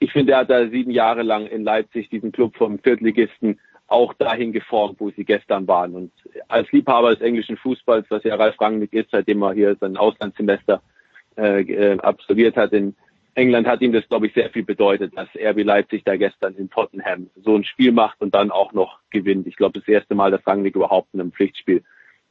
Ich 0.01 0.13
finde, 0.13 0.33
er 0.33 0.39
hat 0.39 0.51
da 0.51 0.69
sieben 0.69 0.91
Jahre 0.91 1.23
lang 1.23 1.47
in 1.47 1.63
Leipzig 1.63 2.11
diesen 2.11 2.33
Club 2.33 2.57
vom 2.57 2.79
Viertligisten 2.79 3.61
auch 3.87 4.13
dahin 4.15 4.53
geformt, 4.53 4.97
wo 4.99 5.11
sie 5.11 5.25
gestern 5.25 5.69
waren. 5.69 5.95
Und 5.95 6.13
als 6.49 6.71
Liebhaber 6.73 7.15
des 7.15 7.21
englischen 7.21 7.57
Fußballs, 7.57 8.07
was 8.09 8.25
ja 8.25 8.35
Ralf 8.35 8.61
Rangnick 8.61 8.93
ist, 8.93 9.11
seitdem 9.13 9.43
er 9.43 9.55
hier 9.55 9.77
sein 9.81 9.97
Auslandssemester 9.97 10.83
äh, 11.37 11.63
äh, 11.63 11.99
absolviert 11.99 12.57
hat 12.57 12.73
in 12.73 12.97
England, 13.35 13.67
hat 13.67 13.83
ihm 13.83 13.93
das, 13.93 14.09
glaube 14.09 14.27
ich, 14.27 14.35
sehr 14.35 14.51
viel 14.51 14.65
bedeutet, 14.65 15.17
dass 15.17 15.29
RB 15.37 15.63
Leipzig 15.65 16.03
da 16.05 16.17
gestern 16.17 16.55
in 16.57 16.71
Tottenham 16.71 17.31
so 17.43 17.57
ein 17.57 17.65
Spiel 17.65 17.93
macht 17.93 18.21
und 18.21 18.35
dann 18.35 18.51
auch 18.51 18.73
noch 18.73 18.99
gewinnt. 19.11 19.47
Ich 19.47 19.57
glaube, 19.57 19.79
das 19.79 19.89
erste 19.89 20.15
Mal, 20.15 20.31
dass 20.31 20.47
Rangnick 20.47 20.75
überhaupt 20.75 21.09
in 21.13 21.21
einem 21.21 21.33
Pflichtspiel 21.33 21.83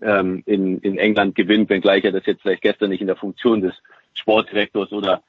ähm, 0.02 0.44
in, 0.46 0.80
in 0.80 0.98
England 0.98 1.36
gewinnt, 1.36 1.70
wenngleich 1.70 2.04
er 2.04 2.12
das 2.12 2.26
jetzt 2.26 2.42
vielleicht 2.42 2.62
gestern 2.62 2.90
nicht 2.90 3.02
in 3.02 3.08
der 3.08 3.16
Funktion 3.16 3.62
des 3.62 3.74
Sportdirektors 4.14 4.92
oder 4.92 5.24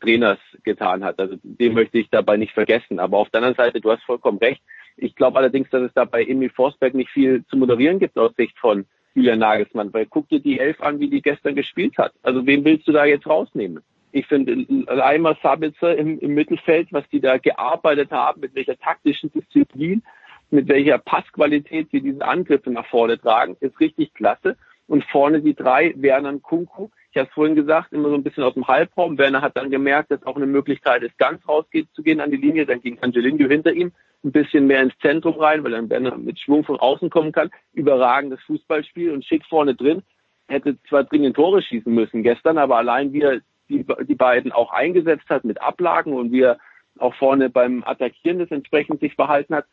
Trainers 0.00 0.38
getan 0.62 1.04
hat. 1.04 1.18
Also 1.18 1.36
den 1.42 1.74
möchte 1.74 1.98
ich 1.98 2.08
dabei 2.10 2.36
nicht 2.36 2.52
vergessen. 2.52 2.98
Aber 2.98 3.18
auf 3.18 3.30
der 3.30 3.38
anderen 3.38 3.56
Seite, 3.56 3.80
du 3.80 3.90
hast 3.90 4.02
vollkommen 4.04 4.38
recht. 4.38 4.62
Ich 4.96 5.14
glaube 5.14 5.38
allerdings, 5.38 5.68
dass 5.70 5.82
es 5.82 5.92
da 5.94 6.04
bei 6.04 6.24
Emil 6.24 6.50
Forsberg 6.50 6.94
nicht 6.94 7.10
viel 7.10 7.44
zu 7.46 7.56
moderieren 7.56 7.98
gibt 7.98 8.16
aus 8.16 8.34
Sicht 8.36 8.58
von 8.58 8.86
Julian 9.14 9.38
Nagelsmann, 9.38 9.92
weil 9.92 10.06
guck 10.06 10.28
dir 10.28 10.40
die 10.40 10.58
Elf 10.58 10.80
an, 10.80 11.00
wie 11.00 11.08
die 11.08 11.22
gestern 11.22 11.54
gespielt 11.54 11.96
hat. 11.98 12.12
Also 12.22 12.46
wen 12.46 12.64
willst 12.64 12.88
du 12.88 12.92
da 12.92 13.04
jetzt 13.04 13.26
rausnehmen? 13.26 13.82
Ich 14.12 14.26
finde 14.26 14.64
Leimer 14.92 15.36
Sabitzer 15.42 15.96
im, 15.96 16.18
im 16.20 16.34
Mittelfeld, 16.34 16.92
was 16.92 17.08
die 17.10 17.20
da 17.20 17.38
gearbeitet 17.38 18.10
haben, 18.12 18.40
mit 18.40 18.54
welcher 18.54 18.78
taktischen 18.78 19.32
Disziplin, 19.32 20.02
mit 20.50 20.68
welcher 20.68 20.98
Passqualität 20.98 21.88
sie 21.90 22.00
diese 22.00 22.24
Angriffe 22.24 22.70
nach 22.70 22.86
vorne 22.86 23.18
tragen, 23.18 23.56
ist 23.60 23.78
richtig 23.80 24.14
klasse. 24.14 24.56
Und 24.86 25.04
vorne 25.04 25.40
die 25.40 25.54
drei, 25.54 25.94
Werner 25.96 26.28
und 26.28 26.42
Kunku. 26.42 26.88
Ich 27.10 27.16
habe 27.16 27.28
es 27.28 27.34
vorhin 27.34 27.54
gesagt, 27.54 27.92
immer 27.92 28.08
so 28.08 28.16
ein 28.16 28.22
bisschen 28.22 28.42
aus 28.42 28.54
dem 28.54 28.66
Halbraum. 28.66 29.16
Werner 29.16 29.40
hat 29.40 29.56
dann 29.56 29.70
gemerkt, 29.70 30.10
dass 30.10 30.26
auch 30.26 30.36
eine 30.36 30.46
Möglichkeit 30.46 31.02
ist, 31.02 31.16
ganz 31.16 31.46
rausgeht 31.48 31.88
zu 31.94 32.02
gehen 32.02 32.20
an 32.20 32.30
die 32.30 32.36
Linie. 32.36 32.66
Dann 32.66 32.80
ging 32.80 32.98
Angelino 33.00 33.48
hinter 33.48 33.72
ihm 33.72 33.92
ein 34.24 34.32
bisschen 34.32 34.66
mehr 34.66 34.82
ins 34.82 34.98
Zentrum 35.00 35.38
rein, 35.38 35.62
weil 35.64 35.72
dann 35.72 35.88
Werner 35.90 36.16
mit 36.16 36.38
Schwung 36.38 36.64
von 36.64 36.78
außen 36.78 37.10
kommen 37.10 37.32
kann. 37.32 37.50
Überragendes 37.72 38.40
Fußballspiel 38.42 39.10
und 39.12 39.24
schick 39.24 39.44
vorne 39.46 39.74
drin. 39.74 40.02
Hätte 40.48 40.76
zwar 40.88 41.04
dringend 41.04 41.36
Tore 41.36 41.62
schießen 41.62 41.92
müssen 41.92 42.22
gestern, 42.22 42.58
aber 42.58 42.76
allein 42.76 43.12
wie 43.12 43.22
er 43.22 43.40
die, 43.68 43.84
die 44.06 44.14
beiden 44.14 44.52
auch 44.52 44.72
eingesetzt 44.72 45.28
hat 45.28 45.44
mit 45.44 45.60
Ablagen 45.62 46.12
und 46.12 46.32
wie 46.32 46.42
er 46.42 46.58
auch 46.98 47.14
vorne 47.14 47.50
beim 47.50 47.82
Attackieren 47.84 48.38
das 48.38 48.50
entsprechend 48.50 49.00
sich 49.00 49.14
verhalten 49.14 49.54
hat, 49.54 49.66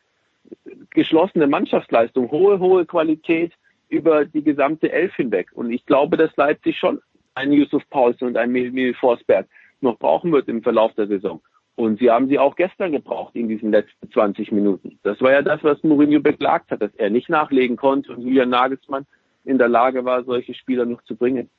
geschlossene 0.90 1.46
Mannschaftsleistung, 1.46 2.30
hohe, 2.30 2.58
hohe 2.58 2.84
Qualität 2.86 3.52
über 3.92 4.24
die 4.24 4.42
gesamte 4.42 4.90
Elf 4.90 5.14
hinweg. 5.14 5.50
Und 5.52 5.70
ich 5.70 5.84
glaube, 5.84 6.16
dass 6.16 6.34
Leipzig 6.36 6.78
schon 6.78 7.00
einen 7.34 7.52
Yusuf 7.52 7.82
Paulsen 7.90 8.28
und 8.28 8.36
einen 8.36 8.56
Emil 8.56 8.94
Forsberg 8.94 9.46
noch 9.80 9.98
brauchen 9.98 10.32
wird 10.32 10.48
im 10.48 10.62
Verlauf 10.62 10.94
der 10.94 11.06
Saison. 11.06 11.42
Und 11.74 11.98
sie 11.98 12.10
haben 12.10 12.28
sie 12.28 12.38
auch 12.38 12.56
gestern 12.56 12.92
gebraucht 12.92 13.34
in 13.34 13.48
diesen 13.48 13.70
letzten 13.70 14.10
20 14.10 14.50
Minuten. 14.52 14.98
Das 15.02 15.20
war 15.20 15.32
ja 15.32 15.42
das, 15.42 15.62
was 15.62 15.82
Mourinho 15.82 16.20
beklagt 16.20 16.70
hat, 16.70 16.82
dass 16.82 16.94
er 16.96 17.10
nicht 17.10 17.28
nachlegen 17.28 17.76
konnte 17.76 18.12
und 18.12 18.22
Julian 18.22 18.50
Nagelsmann 18.50 19.06
in 19.44 19.58
der 19.58 19.68
Lage 19.68 20.04
war, 20.04 20.24
solche 20.24 20.54
Spieler 20.54 20.86
noch 20.86 21.02
zu 21.02 21.16
bringen. 21.16 21.50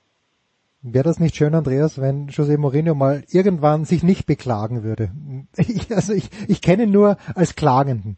Wäre 0.86 1.06
das 1.06 1.18
nicht 1.18 1.38
schön, 1.38 1.56
Andreas, 1.56 2.02
wenn 2.02 2.28
José 2.28 2.58
Mourinho 2.58 2.94
mal 2.94 3.24
irgendwann 3.32 3.86
sich 3.86 4.04
nicht 4.04 4.26
beklagen 4.26 4.84
würde? 4.84 5.12
Ich, 5.56 5.96
also 5.96 6.14
ich, 6.14 6.30
ich 6.48 6.62
kenne 6.62 6.84
ihn 6.84 6.92
nur 6.92 7.18
als 7.36 7.56
Klagenden. 7.56 8.18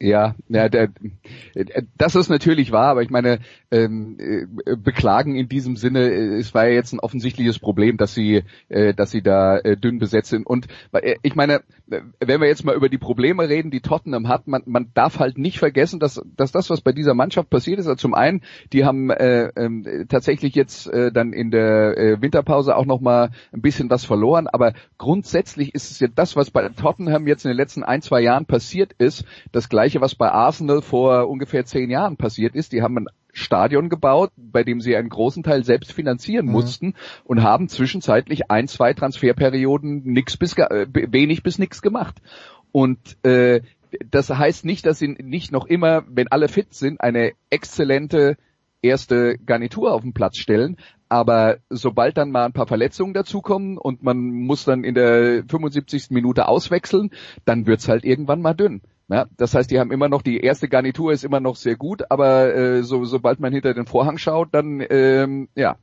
Ja, 0.00 0.34
ja, 0.48 0.68
der, 0.68 0.88
das 1.96 2.14
ist 2.14 2.30
natürlich 2.30 2.72
wahr, 2.72 2.88
aber 2.88 3.02
ich 3.02 3.10
meine, 3.10 3.38
ähm, 3.70 4.16
äh, 4.18 4.76
beklagen 4.76 5.36
in 5.36 5.48
diesem 5.48 5.76
Sinne, 5.76 6.10
äh, 6.10 6.38
es 6.38 6.54
war 6.54 6.66
ja 6.66 6.72
jetzt 6.72 6.92
ein 6.92 7.00
offensichtliches 7.00 7.58
Problem, 7.58 7.98
dass 7.98 8.14
sie, 8.14 8.42
äh, 8.68 8.94
dass 8.94 9.10
sie 9.10 9.22
da 9.22 9.58
äh, 9.58 9.76
dünn 9.76 9.98
besetzt 9.98 10.30
sind. 10.30 10.46
Und 10.46 10.66
äh, 10.92 11.16
ich 11.22 11.36
meine, 11.36 11.60
wenn 11.90 12.40
wir 12.40 12.48
jetzt 12.48 12.64
mal 12.64 12.74
über 12.74 12.88
die 12.88 12.98
Probleme 12.98 13.48
reden, 13.48 13.70
die 13.70 13.80
Tottenham 13.80 14.28
hat, 14.28 14.46
man, 14.46 14.62
man 14.66 14.90
darf 14.94 15.18
halt 15.18 15.38
nicht 15.38 15.58
vergessen, 15.58 16.00
dass, 16.00 16.22
dass 16.36 16.52
das, 16.52 16.70
was 16.70 16.80
bei 16.80 16.92
dieser 16.92 17.14
Mannschaft 17.14 17.50
passiert 17.50 17.78
ist, 17.78 17.86
also 17.86 17.96
zum 17.96 18.14
einen, 18.14 18.42
die 18.72 18.84
haben 18.84 19.10
äh, 19.10 19.46
äh, 19.48 20.06
tatsächlich 20.06 20.54
jetzt 20.54 20.86
äh, 20.86 21.12
dann 21.12 21.32
in 21.32 21.50
der 21.50 21.96
äh, 21.98 22.22
Winterpause 22.22 22.76
auch 22.76 22.86
noch 22.86 23.00
mal 23.00 23.30
ein 23.52 23.60
bisschen 23.60 23.90
was 23.90 24.04
verloren, 24.04 24.46
aber 24.46 24.72
grundsätzlich 24.98 25.74
ist 25.74 25.90
es 25.90 26.00
ja 26.00 26.08
das, 26.14 26.36
was 26.36 26.50
bei 26.50 26.68
Tottenham 26.68 27.26
jetzt 27.26 27.44
in 27.44 27.50
den 27.50 27.56
letzten 27.56 27.82
ein, 27.82 28.02
zwei 28.02 28.20
Jahren 28.20 28.46
passiert 28.46 28.92
ist, 28.94 29.24
das 29.52 29.68
gleiche, 29.68 30.00
was 30.00 30.14
bei 30.14 30.30
Arsenal 30.30 30.82
vor 30.82 31.28
ungefähr 31.28 31.64
zehn 31.64 31.90
Jahren 31.90 32.16
passiert 32.16 32.54
ist. 32.54 32.72
Die 32.72 32.82
haben 32.82 32.98
ein 32.98 33.06
Stadion 33.32 33.88
gebaut, 33.88 34.30
bei 34.36 34.64
dem 34.64 34.80
sie 34.80 34.96
einen 34.96 35.08
großen 35.08 35.42
Teil 35.42 35.64
selbst 35.64 35.92
finanzieren 35.92 36.46
Mhm. 36.46 36.52
mussten 36.52 36.94
und 37.24 37.42
haben 37.42 37.68
zwischenzeitlich 37.68 38.50
ein, 38.50 38.68
zwei 38.68 38.92
Transferperioden 38.94 40.02
nix 40.04 40.36
bis 40.36 40.56
äh, 40.56 40.86
wenig 40.90 41.42
bis 41.42 41.58
nix 41.58 41.82
gemacht. 41.82 42.20
Und 42.72 42.98
äh, 43.24 43.60
das 44.10 44.30
heißt 44.30 44.64
nicht, 44.64 44.86
dass 44.86 44.98
sie 44.98 45.08
nicht 45.08 45.52
noch 45.52 45.66
immer, 45.66 46.04
wenn 46.08 46.28
alle 46.28 46.48
fit 46.48 46.74
sind, 46.74 47.00
eine 47.00 47.32
exzellente 47.50 48.36
erste 48.82 49.36
Garnitur 49.38 49.92
auf 49.92 50.02
den 50.02 50.12
Platz 50.12 50.36
stellen. 50.38 50.76
Aber 51.08 51.58
sobald 51.70 52.16
dann 52.16 52.30
mal 52.30 52.44
ein 52.44 52.52
paar 52.52 52.68
Verletzungen 52.68 53.14
dazukommen 53.14 53.78
und 53.78 54.02
man 54.02 54.18
muss 54.30 54.64
dann 54.64 54.84
in 54.84 54.94
der 54.94 55.42
75. 55.48 56.10
Minute 56.10 56.46
auswechseln, 56.46 57.10
dann 57.44 57.66
wird's 57.66 57.88
halt 57.88 58.04
irgendwann 58.04 58.40
mal 58.40 58.54
dünn. 58.54 58.80
Ja, 59.10 59.26
das 59.36 59.54
heißt, 59.54 59.70
die 59.70 59.80
haben 59.80 59.90
immer 59.90 60.08
noch, 60.08 60.22
die 60.22 60.38
erste 60.38 60.68
Garnitur 60.68 61.12
ist 61.12 61.24
immer 61.24 61.40
noch 61.40 61.56
sehr 61.56 61.74
gut, 61.74 62.04
aber 62.10 62.54
äh, 62.54 62.82
so, 62.84 63.04
sobald 63.04 63.40
man 63.40 63.52
hinter 63.52 63.74
den 63.74 63.86
Vorhang 63.86 64.18
schaut, 64.18 64.50
dann 64.52 64.84
ähm, 64.88 65.48
ja, 65.56 65.76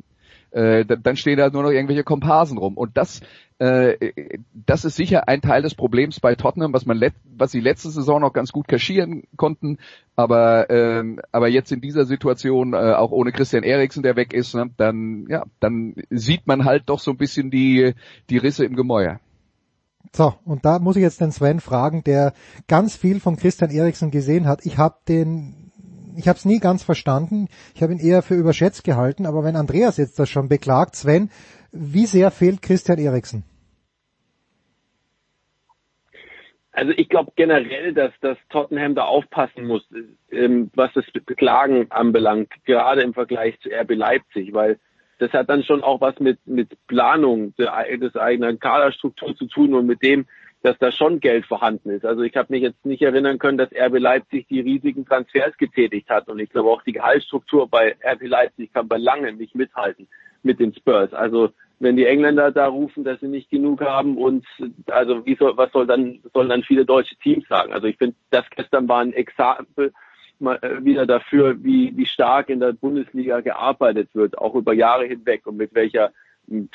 äh, 0.51 0.85
dann, 0.85 1.17
stehen 1.17 1.37
da 1.37 1.49
nur 1.49 1.63
noch 1.63 1.71
irgendwelche 1.71 2.05
Komparsen 2.05 2.57
rum. 2.57 2.77
Und 2.77 2.95
das, 2.95 3.19
äh, 3.59 4.13
das 4.53 4.85
ist 4.85 4.95
sicher 4.95 5.27
ein 5.27 5.41
Teil 5.41 5.61
des 5.61 5.75
Problems 5.75 6.21
bei 6.21 6.35
Tottenham, 6.35 6.71
was 6.71 6.85
man 6.85 7.03
was 7.35 7.51
sie 7.51 7.59
letzte 7.59 7.89
Saison 7.89 8.21
noch 8.21 8.31
ganz 8.31 8.53
gut 8.53 8.69
kaschieren 8.69 9.23
konnten, 9.35 9.77
aber 10.15 10.69
ähm, 10.69 11.19
aber 11.33 11.49
jetzt 11.49 11.73
in 11.73 11.81
dieser 11.81 12.05
Situation 12.05 12.73
äh, 12.73 12.93
auch 12.93 13.11
ohne 13.11 13.33
Christian 13.33 13.63
Eriksen, 13.63 14.03
der 14.03 14.15
weg 14.15 14.33
ist, 14.33 14.55
ne, 14.55 14.69
dann 14.77 15.27
ja, 15.29 15.43
dann 15.59 15.95
sieht 16.09 16.47
man 16.47 16.63
halt 16.63 16.83
doch 16.85 16.99
so 16.99 17.11
ein 17.11 17.17
bisschen 17.17 17.51
die 17.51 17.93
die 18.29 18.37
Risse 18.37 18.63
im 18.63 18.77
Gemäuer. 18.77 19.19
So, 20.13 20.33
und 20.45 20.65
da 20.65 20.79
muss 20.79 20.95
ich 20.95 21.01
jetzt 21.01 21.21
den 21.21 21.31
Sven 21.31 21.59
fragen, 21.59 22.03
der 22.03 22.33
ganz 22.67 22.95
viel 22.95 23.19
von 23.19 23.35
Christian 23.35 23.71
Eriksen 23.71 24.11
gesehen 24.11 24.47
hat. 24.47 24.65
Ich 24.65 24.77
habe 24.77 24.95
den, 25.07 25.71
ich 26.17 26.27
habe 26.27 26.37
es 26.37 26.45
nie 26.45 26.59
ganz 26.59 26.83
verstanden. 26.83 27.47
Ich 27.75 27.83
habe 27.83 27.93
ihn 27.93 27.99
eher 27.99 28.21
für 28.21 28.35
überschätzt 28.35 28.83
gehalten. 28.83 29.25
Aber 29.25 29.43
wenn 29.43 29.55
Andreas 29.55 29.97
jetzt 29.97 30.19
das 30.19 30.29
schon 30.29 30.49
beklagt, 30.49 30.95
Sven, 30.95 31.29
wie 31.71 32.05
sehr 32.05 32.31
fehlt 32.31 32.61
Christian 32.61 32.99
Eriksen? 32.99 33.43
Also 36.77 36.93
ich 36.95 37.09
glaube 37.09 37.31
generell, 37.35 37.91
dass, 37.93 38.11
dass 38.21 38.37
Tottenham 38.49 38.93
da 38.93 39.05
aufpassen 39.05 39.65
muss, 39.65 39.83
ähm, 40.29 40.69
was 40.75 40.93
das 40.93 41.05
Beklagen 41.25 41.91
anbelangt, 41.91 42.53
gerade 42.65 43.01
im 43.01 43.15
Vergleich 43.15 43.59
zu 43.61 43.69
RB 43.69 43.95
Leipzig, 43.95 44.53
weil 44.53 44.79
das 45.19 45.31
hat 45.33 45.49
dann 45.49 45.63
schon 45.63 45.83
auch 45.83 46.01
was 46.01 46.19
mit, 46.19 46.39
mit 46.45 46.69
Planung 46.87 47.55
der, 47.57 47.97
des 47.97 48.15
eigenen 48.15 48.59
Kaderstruktur 48.59 49.35
zu 49.35 49.45
tun 49.45 49.73
und 49.73 49.85
mit 49.87 50.01
dem, 50.03 50.25
dass 50.63 50.77
da 50.79 50.91
schon 50.91 51.19
Geld 51.19 51.45
vorhanden 51.45 51.89
ist. 51.91 52.05
Also 52.05 52.23
ich 52.23 52.35
habe 52.35 52.51
mich 52.51 52.61
jetzt 52.61 52.85
nicht 52.85 53.01
erinnern 53.01 53.39
können, 53.39 53.57
dass 53.57 53.69
RB 53.71 53.99
Leipzig 53.99 54.47
die 54.47 54.59
riesigen 54.59 55.05
Transfers 55.05 55.55
getätigt 55.57 56.09
hat 56.09 56.27
und 56.27 56.39
ich 56.39 56.49
glaube 56.49 56.69
auch 56.69 56.81
die 56.83 56.93
Gehaltsstruktur 56.93 57.67
bei 57.67 57.95
RB 58.03 58.27
Leipzig 58.27 58.73
kann 58.73 58.87
bei 58.87 58.97
langem 58.97 59.37
nicht 59.37 59.55
mithalten 59.55 60.07
mit 60.43 60.59
den 60.59 60.73
Spurs. 60.73 61.13
Also 61.13 61.49
wenn 61.79 61.95
die 61.95 62.05
Engländer 62.05 62.51
da 62.51 62.67
rufen, 62.67 63.03
dass 63.03 63.19
sie 63.19 63.27
nicht 63.27 63.51
genug 63.51 63.81
haben 63.81 64.17
und 64.17 64.45
also 64.87 65.25
wie 65.25 65.35
soll 65.35 65.55
was 65.57 65.71
soll 65.71 65.85
dann 65.85 66.19
sollen 66.33 66.49
dann 66.49 66.63
viele 66.63 66.85
deutsche 66.85 67.15
Teams 67.17 67.47
sagen? 67.47 67.71
Also 67.71 67.87
ich 67.87 67.97
finde, 67.97 68.15
das 68.31 68.45
gestern 68.55 68.87
war 68.87 69.01
ein 69.01 69.13
Exempel 69.13 69.93
wieder 70.39 71.05
dafür, 71.05 71.63
wie 71.63 71.95
wie 71.95 72.05
stark 72.05 72.49
in 72.49 72.59
der 72.59 72.73
Bundesliga 72.73 73.41
gearbeitet 73.41 74.09
wird, 74.13 74.37
auch 74.37 74.55
über 74.55 74.73
Jahre 74.73 75.05
hinweg 75.05 75.47
und 75.47 75.57
mit 75.57 75.73
welcher 75.73 76.11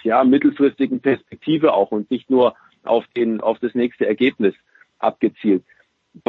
ja 0.02 0.25
mittelfristigen 0.25 1.00
Perspektive 1.00 1.73
auch 1.73 1.92
und 1.92 2.11
nicht 2.11 2.31
nur 2.31 2.54
auf 2.83 3.04
den 3.16 3.40
auf 3.40 3.59
das 3.61 3.75
nächste 3.75 4.07
Ergebnis 4.07 4.54
abgezielt. 4.99 5.64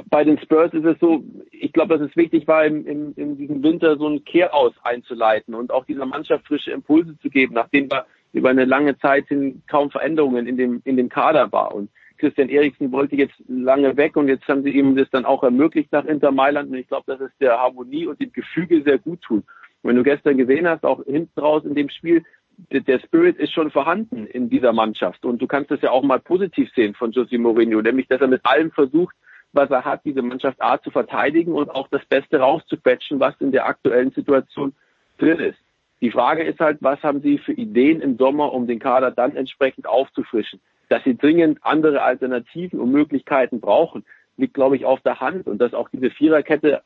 Bei 0.10 0.24
den 0.24 0.40
Spurs 0.40 0.74
ist 0.74 0.86
es 0.86 0.98
so, 1.00 1.26
ich 1.52 1.74
glaube, 1.74 1.98
dass 1.98 2.10
es 2.10 2.16
wichtig 2.16 2.48
war, 2.48 2.66
im, 2.66 2.88
im, 2.88 3.14
in 3.18 3.38
diesem 3.38 3.64
Winter 3.64 3.98
so 3.98 4.08
ein 4.08 4.24
Kehraus 4.24 4.74
einzuleiten 4.82 5.54
und 5.54 5.72
auch 5.74 5.84
dieser 5.86 6.06
Mannschaft 6.06 6.48
frische 6.48 6.72
Impulse 6.72 7.18
zu 7.20 7.30
geben, 7.30 7.54
nachdem 7.54 7.92
wir 7.92 8.06
über 8.32 8.50
eine 8.50 8.64
lange 8.64 8.98
Zeit 8.98 9.28
hin 9.28 9.62
kaum 9.68 9.92
Veränderungen 9.92 10.48
in 10.48 10.56
dem, 10.56 10.82
in 10.86 10.96
dem 10.96 11.10
Kader 11.10 11.52
war. 11.52 11.76
Und 11.76 11.90
Christian 12.18 12.50
Eriksen 12.50 12.92
wollte 12.92 13.16
jetzt 13.16 13.36
lange 13.48 13.98
weg 13.98 14.16
und 14.16 14.28
jetzt 14.28 14.48
haben 14.48 14.64
sie 14.64 14.72
ihm 14.72 14.96
das 14.96 15.10
dann 15.10 15.26
auch 15.26 15.44
ermöglicht 15.44 15.92
nach 15.92 16.06
Inter 16.06 16.32
Mailand. 16.32 16.70
Und 16.70 16.78
ich 16.78 16.88
glaube, 16.88 17.06
dass 17.08 17.22
es 17.22 17.32
der 17.40 17.60
Harmonie 17.60 18.08
und 18.08 18.20
dem 18.20 18.32
Gefüge 18.32 18.82
sehr 18.84 18.98
gut 18.98 19.22
tut. 19.22 19.44
Und 19.82 19.90
wenn 19.90 19.96
du 19.96 20.04
gestern 20.04 20.38
gesehen 20.38 20.68
hast, 20.68 20.84
auch 20.84 21.04
hinten 21.06 21.40
raus 21.40 21.64
in 21.66 21.76
dem 21.76 21.90
Spiel, 21.90 22.24
der, 22.72 23.00
Spirit 23.00 23.38
ist 23.38 23.52
schon 23.52 23.72
vorhanden 23.72 24.28
in 24.28 24.50
dieser 24.50 24.74
Mannschaft. 24.74 25.26
Und 25.26 25.42
du 25.42 25.48
kannst 25.48 25.72
das 25.72 25.82
ja 25.82 25.92
auch 25.92 26.04
mal 26.04 26.20
positiv 26.20 26.72
sehen 26.74 26.94
von 26.94 27.12
José 27.12 27.40
Mourinho, 27.40 27.82
nämlich, 27.82 28.08
dass 28.08 28.22
er 28.22 28.28
mit 28.28 28.46
allem 28.46 28.72
versucht, 28.72 29.16
was 29.54 29.70
er 29.70 29.86
hat, 29.86 30.06
diese 30.06 30.22
Mannschaft 30.22 30.62
A 30.62 30.82
zu 30.82 30.92
verteidigen 30.92 31.54
und 31.54 31.70
auch 31.70 31.88
das 31.90 32.04
Beste 32.06 32.40
rauszuquetschen, 32.40 33.20
was 33.20 33.36
in 33.40 33.52
der 33.52 33.66
aktuellen 33.66 34.12
Situation 34.12 34.74
drin 35.18 35.40
ist. 35.40 35.60
Die 36.02 36.12
Frage 36.12 36.44
ist 36.44 36.60
halt, 36.60 36.80
was 36.82 37.02
haben 37.02 37.22
Sie 37.22 37.38
für 37.38 37.54
Ideen 37.54 38.02
im 38.02 38.18
Sommer, 38.18 38.52
um 38.52 38.68
den 38.68 38.80
Kader 38.80 39.12
dann 39.12 39.36
entsprechend 39.36 39.88
aufzufrischen? 39.88 40.60
Dass 40.90 41.04
Sie 41.04 41.18
dringend 41.18 41.60
andere 41.64 42.02
Alternativen 42.02 42.80
und 42.80 42.92
Möglichkeiten 42.92 43.60
brauchen, 43.62 44.06
liegt, 44.38 44.54
glaube 44.54 44.76
ich, 44.76 44.86
auf 44.86 45.02
der 45.02 45.20
Hand. 45.20 45.48
Und 45.48 45.60
dass 45.60 45.74
auch 45.74 45.90
diese 45.90 46.10
Viererkette 46.10 46.82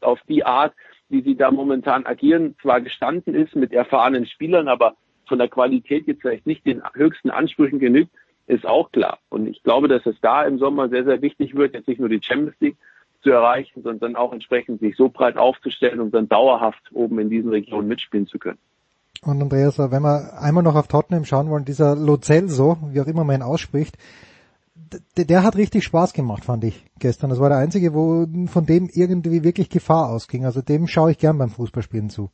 auf 0.00 0.20
die 0.28 0.44
Art, 0.44 0.74
wie 1.08 1.22
sie 1.22 1.36
da 1.36 1.50
momentan 1.50 2.06
agieren, 2.06 2.56
zwar 2.60 2.80
gestanden 2.80 3.34
ist 3.34 3.56
mit 3.56 3.72
erfahrenen 3.72 4.26
Spielern, 4.26 4.68
aber 4.68 4.96
von 5.26 5.38
der 5.38 5.48
Qualität 5.48 6.06
jetzt 6.06 6.22
vielleicht 6.22 6.46
nicht 6.46 6.66
den 6.66 6.82
höchsten 6.94 7.30
Ansprüchen 7.30 7.78
genügt, 7.78 8.10
ist 8.46 8.66
auch 8.66 8.90
klar. 8.92 9.18
Und 9.28 9.46
ich 9.46 9.62
glaube, 9.62 9.88
dass 9.88 10.04
es 10.06 10.16
da 10.20 10.44
im 10.44 10.58
Sommer 10.58 10.88
sehr, 10.88 11.04
sehr 11.04 11.20
wichtig 11.22 11.54
wird, 11.54 11.74
jetzt 11.74 11.88
nicht 11.88 12.00
nur 12.00 12.08
die 12.08 12.20
Champions 12.22 12.56
League 12.60 12.76
zu 13.22 13.30
erreichen, 13.30 13.82
sondern 13.82 14.16
auch 14.16 14.32
entsprechend 14.32 14.80
sich 14.80 14.96
so 14.96 15.08
breit 15.08 15.36
aufzustellen, 15.36 16.00
um 16.00 16.10
dann 16.10 16.28
dauerhaft 16.28 16.82
oben 16.92 17.18
in 17.18 17.30
diesen 17.30 17.50
Regionen 17.50 17.88
mitspielen 17.88 18.26
zu 18.26 18.38
können. 18.38 18.58
Und 19.22 19.42
Andreas, 19.42 19.78
wenn 19.78 20.02
wir 20.02 20.40
einmal 20.40 20.62
noch 20.62 20.76
auf 20.76 20.86
Tottenham 20.86 21.24
schauen 21.24 21.50
wollen, 21.50 21.64
dieser 21.64 21.96
Lo 21.96 22.18
Celso, 22.18 22.78
wie 22.92 23.00
auch 23.00 23.06
immer 23.06 23.24
man 23.24 23.36
ihn 23.36 23.42
ausspricht, 23.42 23.96
der, 25.16 25.24
der 25.24 25.42
hat 25.42 25.56
richtig 25.56 25.84
Spaß 25.84 26.12
gemacht, 26.12 26.44
fand 26.44 26.64
ich 26.64 26.84
gestern. 26.98 27.30
Das 27.30 27.40
war 27.40 27.48
der 27.48 27.58
einzige, 27.58 27.94
wo 27.94 28.26
von 28.46 28.66
dem 28.66 28.88
irgendwie 28.92 29.44
wirklich 29.44 29.70
Gefahr 29.70 30.08
ausging. 30.08 30.44
Also 30.44 30.62
dem 30.62 30.86
schaue 30.86 31.10
ich 31.10 31.18
gern 31.18 31.38
beim 31.38 31.50
Fußballspielen 31.50 32.10
zu. 32.10 32.30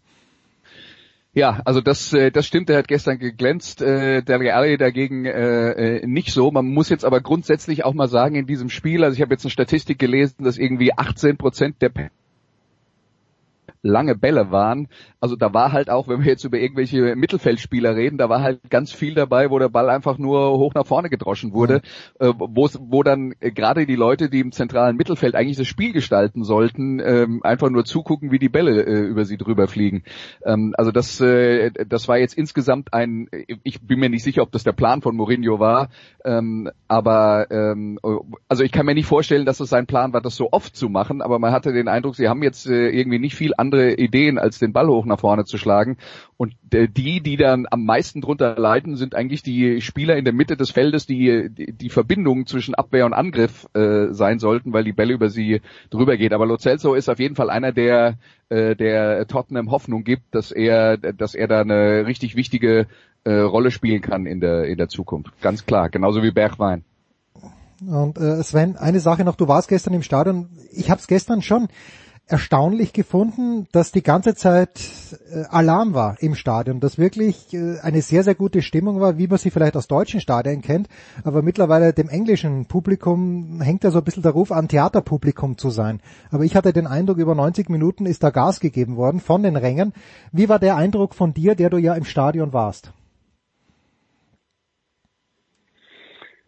Ja, 1.33 1.61
also 1.65 1.81
das, 1.81 2.13
äh, 2.13 2.31
das 2.31 2.47
stimmt, 2.47 2.71
er 2.71 2.79
hat 2.79 2.87
gestern 2.87 3.19
geglänzt, 3.19 3.83
äh, 3.83 4.23
der 4.23 4.39
Real 4.39 4.77
dagegen 4.77 5.25
äh, 5.25 5.97
äh, 5.99 6.07
nicht 6.07 6.33
so. 6.33 6.53
Man 6.53 6.67
muss 6.67 6.91
jetzt 6.91 7.05
aber 7.05 7.21
grundsätzlich 7.21 7.85
auch 7.85 7.93
mal 7.93 8.09
sagen, 8.09 8.37
in 8.37 8.47
diesem 8.47 8.71
Spiel, 8.71 9.03
also 9.03 9.17
ich 9.17 9.21
habe 9.21 9.35
jetzt 9.35 9.45
eine 9.45 9.51
Statistik 9.51 9.99
gelesen, 9.99 10.45
dass 10.45 10.59
irgendwie 10.59 10.93
18 10.97 11.37
Prozent 11.37 11.83
der 11.83 11.89
lange 13.85 14.17
Bälle 14.17 14.51
waren. 14.51 14.89
Also 15.21 15.37
da 15.37 15.53
war 15.55 15.73
halt 15.73 15.91
auch, 15.91 16.09
wenn 16.09 16.21
wir 16.21 16.31
jetzt 16.31 16.45
über 16.45 16.59
irgendwelche 16.59 17.15
Mittelfeldspieler 17.17 17.95
reden, 17.95 18.19
da 18.19 18.29
war 18.29 18.43
halt 18.43 18.61
ganz 18.71 18.93
viel 18.93 19.15
dabei, 19.15 19.51
wo 19.51 19.59
der 19.59 19.69
Ball 19.69 19.91
einfach 19.91 20.19
nur 20.19 20.59
hoch 20.59 20.75
nach 20.75 20.87
vorne 20.87 21.11
gedroschen 21.11 21.53
wurde, 21.53 21.83
äh, 22.19 22.33
wo, 22.37 23.03
dann 23.03 23.35
äh, 23.41 23.51
gerade 23.51 23.87
die 23.87 23.95
Leute, 23.95 24.31
die 24.31 24.41
im 24.41 24.53
zentralen 24.53 24.97
Mittelfeld 24.97 25.35
eigentlich 25.35 25.59
das 25.59 25.67
Spiel 25.67 25.93
gestalten 25.93 26.45
sollten, 26.45 26.99
ähm, 27.01 27.41
einfach 27.43 27.69
nur 27.69 27.85
zugucken, 27.85 28.33
wie 28.33 28.39
die 28.39 28.49
Bälle 28.49 28.85
äh, 28.85 29.01
über 29.07 29.25
sie 29.27 29.37
drüber 29.37 29.69
fliegen. 29.69 30.03
Ähm, 30.45 30.75
also 30.77 30.91
das, 30.91 31.21
äh, 31.21 31.71
das 31.87 32.09
war 32.09 32.19
jetzt 32.19 32.37
insgesamt 32.37 32.95
ein, 32.95 33.29
ich 33.63 33.83
bin 33.83 34.01
mir 34.01 34.09
nicht 34.09 34.25
sicher, 34.25 34.43
ob 34.43 34.53
das 34.53 34.65
der 34.65 34.73
Plan 34.73 35.03
von 35.03 35.15
Mourinho 35.15 35.61
war, 35.61 35.91
ähm, 36.25 36.71
aber 36.89 37.51
ähm, 37.51 37.99
also 38.49 38.63
ich 38.63 38.73
kann 38.73 38.87
mir 38.87 38.95
nicht 38.95 39.07
vorstellen, 39.07 39.45
dass 39.45 39.61
es 39.61 39.69
sein 39.69 39.87
Plan 39.87 40.15
war, 40.15 40.23
das 40.23 40.37
so 40.37 40.49
oft 40.53 40.75
zu 40.75 40.89
machen, 40.89 41.21
aber 41.21 41.39
man 41.39 41.53
hatte 41.53 41.73
den 41.73 41.89
Eindruck, 41.89 42.17
sie 42.17 42.29
haben 42.29 42.43
jetzt 42.43 42.67
äh, 42.67 42.89
irgendwie 42.89 43.19
nicht 43.19 43.35
viel 43.35 43.53
andere 43.57 43.74
andere 43.75 43.95
Ideen, 43.95 44.39
als 44.39 44.59
den 44.59 44.73
Ball 44.73 44.89
hoch 44.89 45.05
nach 45.05 45.21
vorne 45.21 45.45
zu 45.45 45.59
schlagen. 45.59 45.97
Und 46.37 46.55
äh, 46.73 46.89
die, 46.89 47.21
die 47.21 47.37
dann 47.37 47.67
am 47.71 47.85
meisten 47.85 48.21
drunter 48.21 48.57
leiden, 48.57 48.97
sind 48.97 49.15
eigentlich 49.15 49.43
die 49.43 49.81
Spieler 49.81 50.17
in 50.17 50.25
der 50.25 50.35
Mitte 50.35 50.57
des 50.57 50.71
Feldes, 50.71 51.07
die 51.07 51.49
die, 51.51 51.91
Verbindung 51.91 52.47
zwischen 52.47 52.75
Abwehr 52.75 53.07
und 53.07 53.13
Angriff 53.13 53.69
äh, 53.75 54.13
sein 54.13 54.39
sollten, 54.39 54.73
weil 54.73 54.85
die 54.85 54.93
Bälle 54.93 55.15
über 55.15 55.29
sie 55.29 55.61
drüber 55.91 56.17
geht. 56.17 56.33
Aber 56.33 56.47
Lo 56.47 56.55
ist 56.57 57.09
auf 57.09 57.19
jeden 57.19 57.37
Fall 57.37 57.51
einer, 57.51 57.73
der 57.73 58.17
äh, 58.49 58.75
der 58.75 59.27
Tottenham 59.27 59.71
Hoffnung 59.71 60.05
gibt, 60.05 60.35
dass 60.35 60.51
er, 60.51 60.97
dass 60.97 61.35
er 61.35 61.49
da 61.49 61.61
eine 61.61 62.07
richtig 62.07 62.37
wichtige 62.37 62.87
äh, 63.25 63.33
Rolle 63.33 63.71
spielen 63.71 64.01
kann 64.01 64.27
in 64.27 64.41
der 64.41 64.65
in 64.65 64.79
der 64.79 64.89
Zukunft. 64.89 65.41
Ganz 65.41 65.67
klar, 65.67 65.89
genauso 65.89 66.23
wie 66.23 66.31
Bergwein. 66.31 66.85
Und 67.87 68.19
äh, 68.19 68.43
Sven, 68.43 68.77
eine 68.77 69.01
Sache 69.01 69.25
noch, 69.25 69.37
du 69.37 69.49
warst 69.49 69.69
gestern 69.69 69.95
im 69.95 70.03
Stadion. 70.03 70.49
Ich 70.73 70.91
habe 70.91 71.01
es 71.01 71.07
gestern 71.07 71.43
schon 71.43 71.69
erstaunlich 72.27 72.95
gefunden, 72.95 73.69
dass 73.73 73.93
die 73.93 74.03
ganze 74.03 74.35
Zeit 74.35 74.81
äh, 75.31 75.45
Alarm 75.51 75.93
war 75.93 76.17
im 76.21 76.35
Stadion, 76.35 76.81
dass 76.81 76.97
wirklich 76.97 77.53
äh, 77.53 77.79
eine 77.81 78.01
sehr, 78.01 78.23
sehr 78.23 78.35
gute 78.35 78.63
Stimmung 78.63 79.01
war, 79.01 79.19
wie 79.19 79.27
man 79.27 79.39
sie 79.39 79.51
vielleicht 79.51 79.77
aus 79.77 79.89
deutschen 79.89 80.21
Stadien 80.21 80.63
kennt, 80.63 80.89
aber 81.23 81.43
mittlerweile 81.43 81.93
dem 81.93 82.09
englischen 82.09 82.65
Publikum 82.65 83.61
hängt 83.61 83.85
ja 83.85 83.91
so 83.91 83.99
ein 83.99 84.05
bisschen 84.05 84.23
der 84.23 84.33
Ruf 84.33 84.53
an, 84.53 84.69
Theaterpublikum 84.69 85.59
zu 85.59 85.69
sein. 85.69 86.01
Aber 86.31 86.45
ich 86.45 86.57
hatte 86.57 86.73
den 86.73 86.87
Eindruck, 86.87 87.19
über 87.19 87.35
90 87.35 87.69
Minuten 87.69 88.07
ist 88.07 88.23
da 88.23 88.31
Gas 88.31 88.61
gegeben 88.61 88.97
worden 88.97 89.21
von 89.21 89.43
den 89.43 89.57
Rängen. 89.57 89.93
Wie 90.33 90.49
war 90.49 90.59
der 90.59 90.77
Eindruck 90.77 91.15
von 91.15 91.35
dir, 91.35 91.55
der 91.55 91.69
du 91.69 91.77
ja 91.77 91.95
im 91.95 92.05
Stadion 92.05 92.55
warst? 92.55 92.93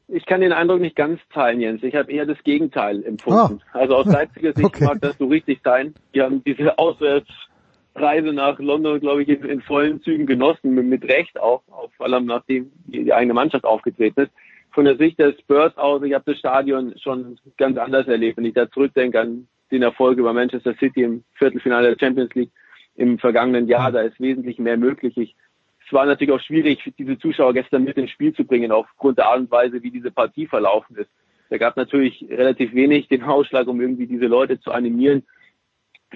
Ich 0.08 0.24
kann 0.24 0.40
den 0.40 0.52
Eindruck 0.52 0.80
nicht 0.80 0.94
ganz 0.94 1.20
teilen, 1.32 1.60
Jens. 1.60 1.82
Ich 1.82 1.96
habe 1.96 2.12
eher 2.12 2.26
das 2.26 2.42
Gegenteil 2.44 3.04
empfunden. 3.04 3.60
Oh. 3.60 3.78
Also 3.78 3.96
aus 3.96 4.06
Leipziger 4.06 4.52
Sicht 4.52 4.64
okay. 4.64 4.84
mag 4.84 5.00
das 5.00 5.18
so 5.18 5.26
richtig 5.26 5.60
sein. 5.64 5.94
Wir 6.12 6.24
haben 6.24 6.44
diese 6.44 6.78
Auswärtsreise 6.78 8.32
nach 8.32 8.58
London, 8.60 9.00
glaube 9.00 9.22
ich, 9.22 9.28
in, 9.28 9.44
in, 9.44 9.60
vollen 9.62 10.00
Zügen 10.02 10.26
genossen, 10.26 10.74
mit, 10.74 10.86
mit 10.86 11.04
Recht 11.04 11.40
auch, 11.40 11.62
auch, 11.68 11.90
vor 11.96 12.06
allem 12.06 12.26
nachdem 12.26 12.70
die, 12.86 13.12
eigene 13.12 13.34
Mannschaft 13.34 13.64
aufgetreten 13.64 14.22
ist. 14.22 14.32
Von 14.70 14.84
der 14.84 14.96
Sicht 14.96 15.18
der 15.18 15.32
Spurs 15.40 15.76
aus, 15.76 16.02
ich 16.02 16.14
habe 16.14 16.30
das 16.30 16.38
Stadion 16.38 16.94
schon 16.98 17.38
ganz 17.56 17.76
anders 17.78 18.06
erlebt. 18.06 18.36
Wenn 18.36 18.44
ich 18.44 18.54
da 18.54 18.70
zurückdenke 18.70 19.20
an 19.20 19.48
den 19.72 19.82
Erfolg 19.82 20.18
über 20.18 20.32
Manchester 20.32 20.74
City 20.74 21.02
im 21.02 21.24
Viertelfinale 21.34 21.94
der 21.94 21.98
Champions 21.98 22.32
League 22.34 22.52
im 22.94 23.18
vergangenen 23.18 23.66
Jahr, 23.66 23.90
da 23.90 24.02
ist 24.02 24.20
wesentlich 24.20 24.58
mehr 24.58 24.76
möglich. 24.76 25.16
Ich 25.16 25.34
es 25.86 25.92
war 25.92 26.04
natürlich 26.04 26.34
auch 26.34 26.40
schwierig, 26.40 26.92
diese 26.98 27.18
Zuschauer 27.18 27.54
gestern 27.54 27.84
mit 27.84 27.96
ins 27.96 28.10
Spiel 28.10 28.34
zu 28.34 28.44
bringen, 28.44 28.72
aufgrund 28.72 29.18
der 29.18 29.26
Art 29.26 29.38
und 29.38 29.50
Weise, 29.50 29.82
wie 29.82 29.90
diese 29.90 30.10
Partie 30.10 30.46
verlaufen 30.46 30.96
ist. 30.96 31.10
Da 31.48 31.58
gab 31.58 31.76
natürlich 31.76 32.26
relativ 32.28 32.74
wenig 32.74 33.06
den 33.06 33.22
Ausschlag, 33.22 33.68
um 33.68 33.80
irgendwie 33.80 34.08
diese 34.08 34.26
Leute 34.26 34.58
zu 34.58 34.72
animieren, 34.72 35.22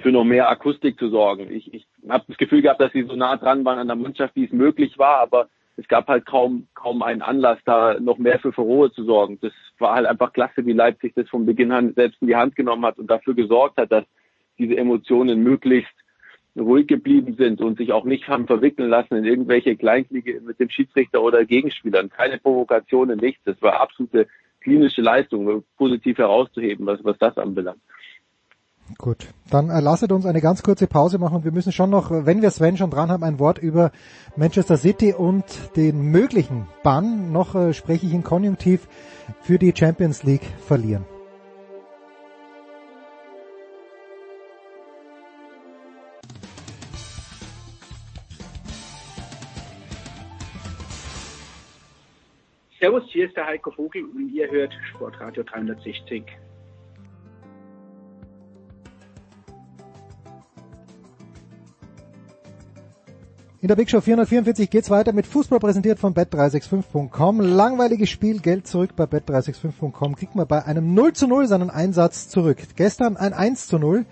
für 0.03 0.11
noch 0.11 0.25
mehr 0.25 0.49
Akustik 0.49 0.99
zu 0.99 1.09
sorgen. 1.09 1.53
Ich, 1.53 1.73
ich 1.73 1.87
habe 2.09 2.25
das 2.27 2.37
Gefühl 2.37 2.63
gehabt, 2.63 2.81
dass 2.81 2.93
sie 2.93 3.05
so 3.05 3.15
nah 3.15 3.37
dran 3.37 3.65
waren 3.65 3.79
an 3.79 3.87
der 3.87 3.97
Mannschaft, 3.97 4.35
wie 4.35 4.45
es 4.45 4.53
möglich 4.53 4.99
war, 4.99 5.21
aber 5.21 5.49
es 5.77 5.87
gab 5.87 6.09
halt 6.09 6.27
kaum 6.27 6.67
kaum 6.75 7.03
einen 7.03 7.23
Anlass, 7.23 7.59
da 7.65 7.99
noch 8.01 8.19
mehr 8.19 8.41
für 8.41 8.53
Furore 8.53 8.93
zu 8.93 9.05
sorgen. 9.05 9.39
Das 9.41 9.53
war 9.79 9.95
halt 9.95 10.07
einfach 10.07 10.33
klasse, 10.33 10.67
wie 10.67 10.73
Leipzig 10.73 11.15
das 11.15 11.29
von 11.29 11.47
Beginn 11.47 11.71
an 11.71 11.95
selbst 11.95 12.21
in 12.21 12.29
die 12.29 12.37
Hand 12.37 12.57
genommen 12.57 12.85
hat 12.85 12.99
und 12.99 13.09
dafür 13.09 13.35
gesorgt 13.35 13.79
hat, 13.79 13.93
dass 13.93 14.05
diese 14.59 14.77
Emotionen 14.77 15.43
möglichst 15.43 15.95
ruhig 16.57 16.87
geblieben 16.87 17.35
sind 17.39 17.61
und 17.61 17.79
sich 17.79 17.93
auch 17.93 18.05
nicht 18.05 18.29
haben 18.29 18.47
verwickeln 18.47 18.89
lassen 18.89 19.17
in 19.17 19.25
irgendwelche 19.25 19.77
Kleinkriege 19.77 20.41
mit 20.41 20.59
dem 20.59 20.71
Schiedsrichter 20.71 21.23
oder 21.23 21.45
Gegenspielern. 21.45 22.11
Keine 22.11 22.39
Provokationen, 22.39 23.19
nichts. 23.19 23.43
Das 23.45 23.61
war 23.63 23.81
absolute 23.81 24.27
klinische 24.61 25.01
Leistung, 25.01 25.65
positiv 25.77 26.19
herauszuheben, 26.19 26.87
was, 26.87 27.03
was 27.05 27.19
das 27.19 27.37
anbelangt. 27.39 27.81
Gut, 28.99 29.29
dann 29.51 29.71
äh, 29.71 29.81
lasset 29.81 30.11
uns 30.11 30.27
eine 30.27 30.41
ganz 30.41 30.63
kurze 30.63 30.87
Pause 30.87 31.19
machen. 31.19 31.45
Wir 31.45 31.53
müssen 31.53 31.73
schon 31.73 31.91
noch, 31.91 32.11
wenn 32.11 32.43
wir 32.43 32.51
Sven 32.51 32.77
schon 32.77 32.91
dran 32.91 33.11
haben, 33.11 33.23
ein 33.23 33.39
Wort 33.39 33.59
über 33.59 33.93
Manchester 34.37 34.77
City 34.77 35.15
und 35.15 35.45
den 35.77 36.11
möglichen 36.11 36.67
Bann. 36.83 37.33
Noch 37.33 37.55
äh, 37.55 37.73
spreche 37.73 38.07
ich 38.07 38.13
in 38.13 38.25
Konjunktiv 38.25 38.89
für 39.43 39.59
die 39.59 39.73
Champions 39.77 40.25
League 40.25 40.47
verlieren. 40.67 41.05
Servus, 52.81 53.03
hier 53.13 53.27
ist 53.27 53.37
der 53.37 53.45
Heiko 53.45 53.71
Vogel 53.71 54.05
und 54.05 54.31
ihr 54.31 54.51
hört 54.51 54.73
Sportradio 54.89 55.43
360. 55.43 56.25
In 63.61 63.69
der 63.69 63.77
Big 63.77 63.91
Show 63.91 64.01
444 64.01 64.71
geht's 64.71 64.89
weiter 64.89 65.13
mit 65.13 65.27
Fußball 65.27 65.59
präsentiert 65.59 65.99
von 65.99 66.15
bet365.com. 66.15 67.41
Langweiliges 67.41 68.09
Spiel, 68.09 68.41
Geld 68.41 68.67
zurück 68.67 68.97
bei 68.97 69.05
bet365.com. 69.05 70.17
Kriegt 70.17 70.35
man 70.35 70.47
bei 70.47 70.65
einem 70.65 70.95
0 70.95 71.13
zu 71.13 71.27
0 71.27 71.47
seinen 71.49 71.69
Einsatz 71.69 72.31
zurück. 72.31 72.57
Gestern 72.77 73.19
ein 73.19 73.35
1 73.35 73.67
zu 73.67 73.79
0 73.79 74.07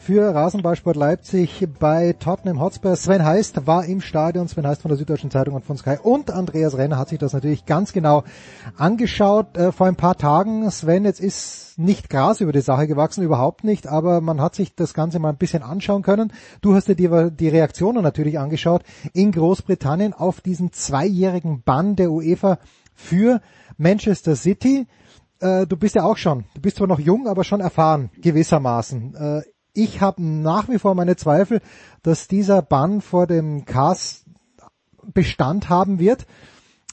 für 0.00 0.34
Rasenballsport 0.34 0.96
Leipzig 0.96 1.68
bei 1.78 2.14
Tottenham 2.14 2.58
Hotspur. 2.58 2.96
Sven 2.96 3.22
Heist 3.22 3.66
war 3.66 3.84
im 3.84 4.00
Stadion, 4.00 4.48
Sven 4.48 4.66
Heist 4.66 4.80
von 4.80 4.88
der 4.88 4.96
Süddeutschen 4.96 5.30
Zeitung 5.30 5.54
und 5.54 5.64
von 5.64 5.76
Sky 5.76 5.98
und 6.02 6.30
Andreas 6.30 6.78
Renner 6.78 6.96
hat 6.96 7.10
sich 7.10 7.18
das 7.18 7.34
natürlich 7.34 7.66
ganz 7.66 7.92
genau 7.92 8.24
angeschaut 8.78 9.58
äh, 9.58 9.72
vor 9.72 9.86
ein 9.86 9.96
paar 9.96 10.16
Tagen. 10.16 10.70
Sven, 10.70 11.04
jetzt 11.04 11.20
ist 11.20 11.78
nicht 11.78 12.08
Gras 12.08 12.40
über 12.40 12.52
die 12.52 12.62
Sache 12.62 12.86
gewachsen, 12.86 13.22
überhaupt 13.22 13.62
nicht, 13.62 13.86
aber 13.86 14.22
man 14.22 14.40
hat 14.40 14.54
sich 14.54 14.74
das 14.74 14.94
Ganze 14.94 15.18
mal 15.18 15.28
ein 15.28 15.36
bisschen 15.36 15.62
anschauen 15.62 16.02
können. 16.02 16.32
Du 16.62 16.74
hast 16.74 16.88
dir 16.88 16.96
die, 16.96 17.30
die 17.36 17.48
Reaktionen 17.48 18.02
natürlich 18.02 18.38
angeschaut 18.38 18.82
in 19.12 19.32
Großbritannien 19.32 20.14
auf 20.14 20.40
diesen 20.40 20.72
zweijährigen 20.72 21.62
Bann 21.62 21.94
der 21.94 22.10
UEFA 22.10 22.58
für 22.94 23.42
Manchester 23.76 24.34
City. 24.34 24.86
Äh, 25.40 25.66
du 25.66 25.76
bist 25.76 25.94
ja 25.94 26.04
auch 26.04 26.16
schon, 26.16 26.46
du 26.54 26.62
bist 26.62 26.78
zwar 26.78 26.86
noch 26.86 27.00
jung, 27.00 27.28
aber 27.28 27.44
schon 27.44 27.60
erfahren 27.60 28.10
gewissermaßen. 28.16 29.14
Äh, 29.14 29.42
ich 29.74 30.00
habe 30.00 30.22
nach 30.22 30.68
wie 30.68 30.78
vor 30.78 30.94
meine 30.94 31.16
Zweifel, 31.16 31.60
dass 32.02 32.28
dieser 32.28 32.62
Bann 32.62 33.00
vor 33.00 33.26
dem 33.26 33.64
Cast 33.64 34.26
Bestand 35.14 35.68
haben 35.68 35.98
wird. 35.98 36.26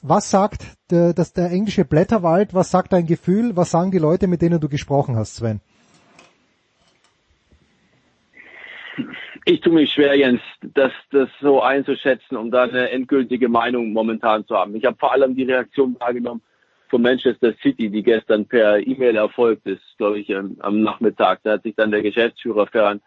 Was 0.02 0.30
sagt 0.30 0.62
der, 0.90 1.12
das, 1.12 1.32
der 1.32 1.50
englische 1.50 1.84
Blätterwald? 1.84 2.54
Was 2.54 2.70
sagt 2.70 2.92
dein 2.92 3.06
Gefühl? 3.06 3.56
Was 3.56 3.70
sagen 3.70 3.90
die 3.90 3.98
Leute, 3.98 4.26
mit 4.26 4.42
denen 4.42 4.60
du 4.60 4.68
gesprochen 4.68 5.16
hast, 5.16 5.36
Sven? 5.36 5.60
Ich 9.44 9.60
tue 9.60 9.72
mich 9.72 9.92
schwer, 9.92 10.14
Jens, 10.16 10.42
das, 10.60 10.92
das 11.10 11.28
so 11.40 11.62
einzuschätzen, 11.62 12.36
um 12.36 12.50
da 12.50 12.64
eine 12.64 12.90
endgültige 12.90 13.48
Meinung 13.48 13.92
momentan 13.92 14.46
zu 14.46 14.54
haben. 14.54 14.76
Ich 14.76 14.84
habe 14.84 14.96
vor 14.98 15.12
allem 15.12 15.34
die 15.34 15.44
Reaktion 15.44 15.96
wahrgenommen 15.98 16.42
von 16.88 17.02
Manchester 17.02 17.54
City, 17.62 17.90
die 17.90 18.02
gestern 18.02 18.46
per 18.46 18.78
E-Mail 18.86 19.16
erfolgt 19.16 19.66
ist, 19.66 19.82
glaube 19.98 20.18
ich, 20.20 20.34
am 20.34 20.82
Nachmittag. 20.82 21.40
Da 21.42 21.52
hat 21.52 21.62
sich 21.62 21.74
dann 21.74 21.90
der 21.90 22.02
Geschäftsführer 22.02 22.66
Ferran 22.66 23.00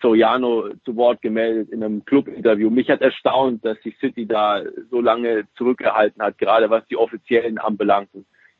Soriano 0.00 0.68
zu 0.84 0.96
Wort 0.96 1.22
gemeldet 1.22 1.70
in 1.70 1.82
einem 1.82 2.04
Club-Interview. 2.04 2.70
Mich 2.70 2.88
hat 2.90 3.02
erstaunt, 3.02 3.64
dass 3.64 3.80
sich 3.82 3.96
City 3.98 4.26
da 4.26 4.62
so 4.90 5.00
lange 5.00 5.44
zurückgehalten 5.56 6.22
hat, 6.22 6.38
gerade 6.38 6.70
was 6.70 6.86
die 6.86 6.96
Offiziellen 6.96 7.58
anbelangt. 7.58 8.10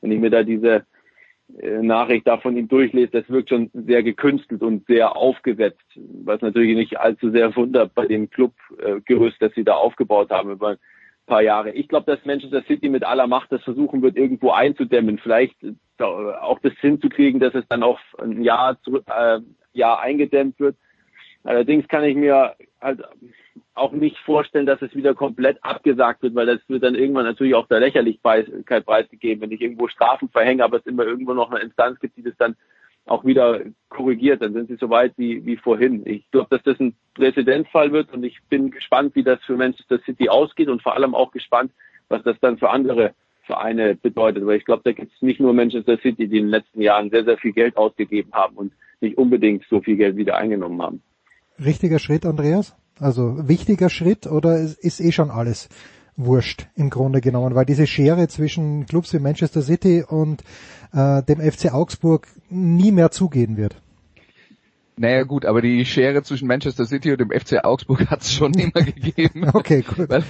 wenn 0.01 0.13
ich 0.13 0.19
mir 0.19 0.31
da 0.31 0.43
diese 0.43 0.85
äh, 1.61 1.83
Nachricht 1.83 2.27
da 2.27 2.39
von 2.39 2.57
ihm 2.57 2.69
durchlese, 2.69 3.11
das 3.13 3.29
wirkt 3.31 3.51
schon 3.51 3.71
sehr 3.73 4.03
gekünstelt 4.03 4.63
und 4.63 4.87
sehr 4.87 5.17
aufgesetzt, 5.17 5.87
was 6.25 6.41
natürlich 6.41 6.77
nicht 6.77 6.99
allzu 6.99 7.31
sehr 7.31 7.55
wundert 7.57 7.95
bei 7.95 8.07
dem 8.07 8.31
Clubgerüst, 8.31 9.41
das 9.41 9.53
sie 9.55 9.65
da 9.65 9.75
aufgebaut 9.75 10.31
haben 10.31 10.51
ein 10.51 10.77
paar 11.29 11.43
Jahre. 11.43 11.71
Ich 11.71 11.87
glaube, 11.89 12.11
dass 12.11 12.25
Manchester 12.25 12.63
City 12.65 12.89
mit 12.89 13.05
aller 13.05 13.29
Macht 13.29 13.53
das 13.53 13.63
versuchen 13.63 14.03
wird, 14.03 14.17
irgendwo 14.17 14.51
einzudämmen, 14.51 15.19
vielleicht 15.19 15.55
auch 15.99 16.59
das 16.61 16.73
hinzukriegen, 16.81 17.41
dass 17.41 17.55
es 17.55 17.67
dann 17.69 17.83
auch 17.83 18.01
ein 18.19 18.43
Jahr, 18.43 18.81
zurück, 18.83 19.05
äh, 19.07 19.41
Jahr 19.73 20.01
eingedämmt 20.01 20.59
wird. 20.59 20.77
Allerdings 21.45 21.87
kann 21.89 22.05
ich 22.05 22.17
mir 22.17 22.57
halt 22.81 23.03
auch 23.75 23.93
nicht 23.93 24.19
vorstellen, 24.19 24.67
dass 24.67 24.83
es 24.83 24.95
wieder 24.95 25.15
komplett 25.15 25.63
abgesagt 25.63 26.23
wird, 26.23 26.35
weil 26.35 26.47
das 26.47 26.61
wird 26.69 26.83
dann 26.83 26.95
irgendwann 26.95 27.25
natürlich 27.25 27.55
auch 27.55 27.69
der 27.69 27.81
Lächerlichkeit 27.81 28.85
preisgegeben, 28.85 29.43
wenn 29.43 29.53
ich 29.53 29.61
irgendwo 29.61 29.89
Strafen 29.89 30.29
verhänge, 30.29 30.65
aber 30.65 30.79
es 30.79 30.87
immer 30.87 31.05
irgendwo 31.05 31.35
noch 31.35 31.51
eine 31.51 31.61
Instanz 31.61 32.01
gibt, 32.01 32.17
die 32.17 32.23
das 32.23 32.37
dann 32.39 32.57
auch 33.09 33.25
wieder 33.25 33.61
korrigiert, 33.89 34.43
dann 34.43 34.53
sind 34.53 34.69
sie 34.69 34.77
so 34.77 34.91
weit 34.91 35.13
wie, 35.17 35.45
wie 35.45 35.57
vorhin. 35.57 36.03
Ich 36.07 36.31
glaube, 36.31 36.49
dass 36.51 36.63
das 36.63 36.79
ein 36.81 36.95
Präzedenzfall 37.15 37.93
wird 37.93 38.13
und 38.13 38.25
ich 38.25 38.39
bin 38.49 38.71
gespannt, 38.71 39.15
wie 39.15 39.23
das 39.23 39.41
für 39.45 39.57
Manchester 39.57 39.99
City 40.05 40.29
ausgeht 40.29 40.69
und 40.69 40.83
vor 40.83 40.95
allem 40.95 41.15
auch 41.15 41.33
gespannt, 41.33 41.73
was 42.09 42.23
das 42.23 42.37
dann 42.41 42.59
für 42.59 42.71
andere 42.71 43.15
Vereine 43.45 43.95
bedeutet. 43.95 44.47
Weil 44.47 44.59
ich 44.59 44.65
glaube, 44.65 44.83
da 44.85 44.93
gibt 44.93 45.13
es 45.15 45.23
nicht 45.23 45.41
nur 45.41 45.53
Manchester 45.55 45.99
City, 45.99 46.29
die 46.29 46.39
in 46.39 46.45
den 46.45 46.51
letzten 46.51 46.81
Jahren 46.81 47.11
sehr, 47.11 47.25
sehr 47.25 47.39
viel 47.39 47.53
Geld 47.53 47.77
ausgegeben 47.77 48.33
haben 48.33 48.57
und 48.57 48.73
nicht 49.01 49.17
unbedingt 49.17 49.65
so 49.69 49.81
viel 49.81 49.97
Geld 49.97 50.17
wieder 50.17 50.37
eingenommen 50.37 50.81
haben. 50.83 51.03
Richtiger 51.59 51.99
Schritt, 51.99 52.25
Andreas? 52.25 52.77
Also 53.01 53.49
wichtiger 53.49 53.91
Schritt 53.91 54.27
oder 54.27 54.59
ist 54.59 55.01
eh 55.01 55.13
schon 55.13 55.31
alles 55.31 55.69
wurscht 56.19 56.67
im 56.75 56.91
Grunde 56.91 57.21
genommen, 57.21 57.55
weil 57.55 57.65
diese 57.65 57.87
Schere 57.87 58.29
zwischen 58.29 58.85
Clubs 58.87 59.15
wie 59.15 59.21
Manchester 59.21 59.63
City 59.63 60.05
und 60.07 60.43
äh, 60.93 61.23
dem 61.23 61.41
FC 61.41 61.73
Augsburg 61.73 62.27
nie 62.51 62.93
mehr 62.93 63.11
zugehen 63.11 63.57
wird. 63.57 63.81
Naja 64.99 65.23
gut, 65.23 65.45
aber 65.45 65.63
die 65.63 65.85
Schere 65.85 66.23
zwischen 66.23 66.49
Manchester 66.49 66.85
City 66.85 67.13
und 67.13 67.21
dem 67.21 67.31
FC 67.31 67.65
Augsburg 67.65 68.07
hat 68.11 68.23
es 68.23 68.33
schon 68.33 68.53
immer 68.55 68.85
gegeben. 68.85 69.47
Okay, 69.59 69.83
gut. 69.83 70.09
Weil 70.09 70.23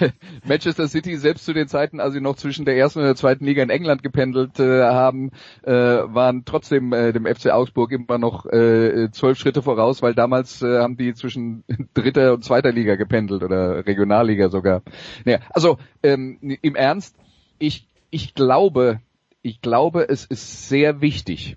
Manchester 0.46 0.88
City 0.88 1.16
selbst 1.16 1.44
zu 1.44 1.52
den 1.52 1.68
Zeiten, 1.68 2.00
als 2.00 2.14
sie 2.14 2.20
noch 2.20 2.36
zwischen 2.36 2.64
der 2.64 2.76
ersten 2.76 3.00
und 3.00 3.06
der 3.06 3.16
zweiten 3.16 3.44
Liga 3.44 3.62
in 3.62 3.70
England 3.70 4.02
gependelt 4.02 4.58
äh, 4.60 4.82
haben, 4.82 5.30
äh, 5.62 5.72
waren 5.72 6.44
trotzdem 6.44 6.92
äh, 6.92 7.12
dem 7.12 7.26
FC 7.26 7.50
Augsburg 7.50 7.92
immer 7.92 8.18
noch 8.18 8.46
äh, 8.46 9.10
zwölf 9.10 9.38
Schritte 9.38 9.62
voraus, 9.62 10.02
weil 10.02 10.14
damals 10.14 10.62
äh, 10.62 10.78
haben 10.78 10.96
die 10.96 11.14
zwischen 11.14 11.64
dritter 11.94 12.34
und 12.34 12.44
zweiter 12.44 12.72
Liga 12.72 12.96
gependelt 12.96 13.42
oder 13.42 13.86
Regionalliga 13.86 14.48
sogar. 14.48 14.82
Naja, 15.24 15.40
also 15.50 15.78
ähm, 16.02 16.38
im 16.40 16.74
Ernst, 16.74 17.16
ich, 17.58 17.88
ich 18.10 18.34
glaube, 18.34 19.00
ich 19.42 19.60
glaube, 19.60 20.08
es 20.08 20.24
ist 20.24 20.68
sehr 20.68 21.00
wichtig 21.00 21.56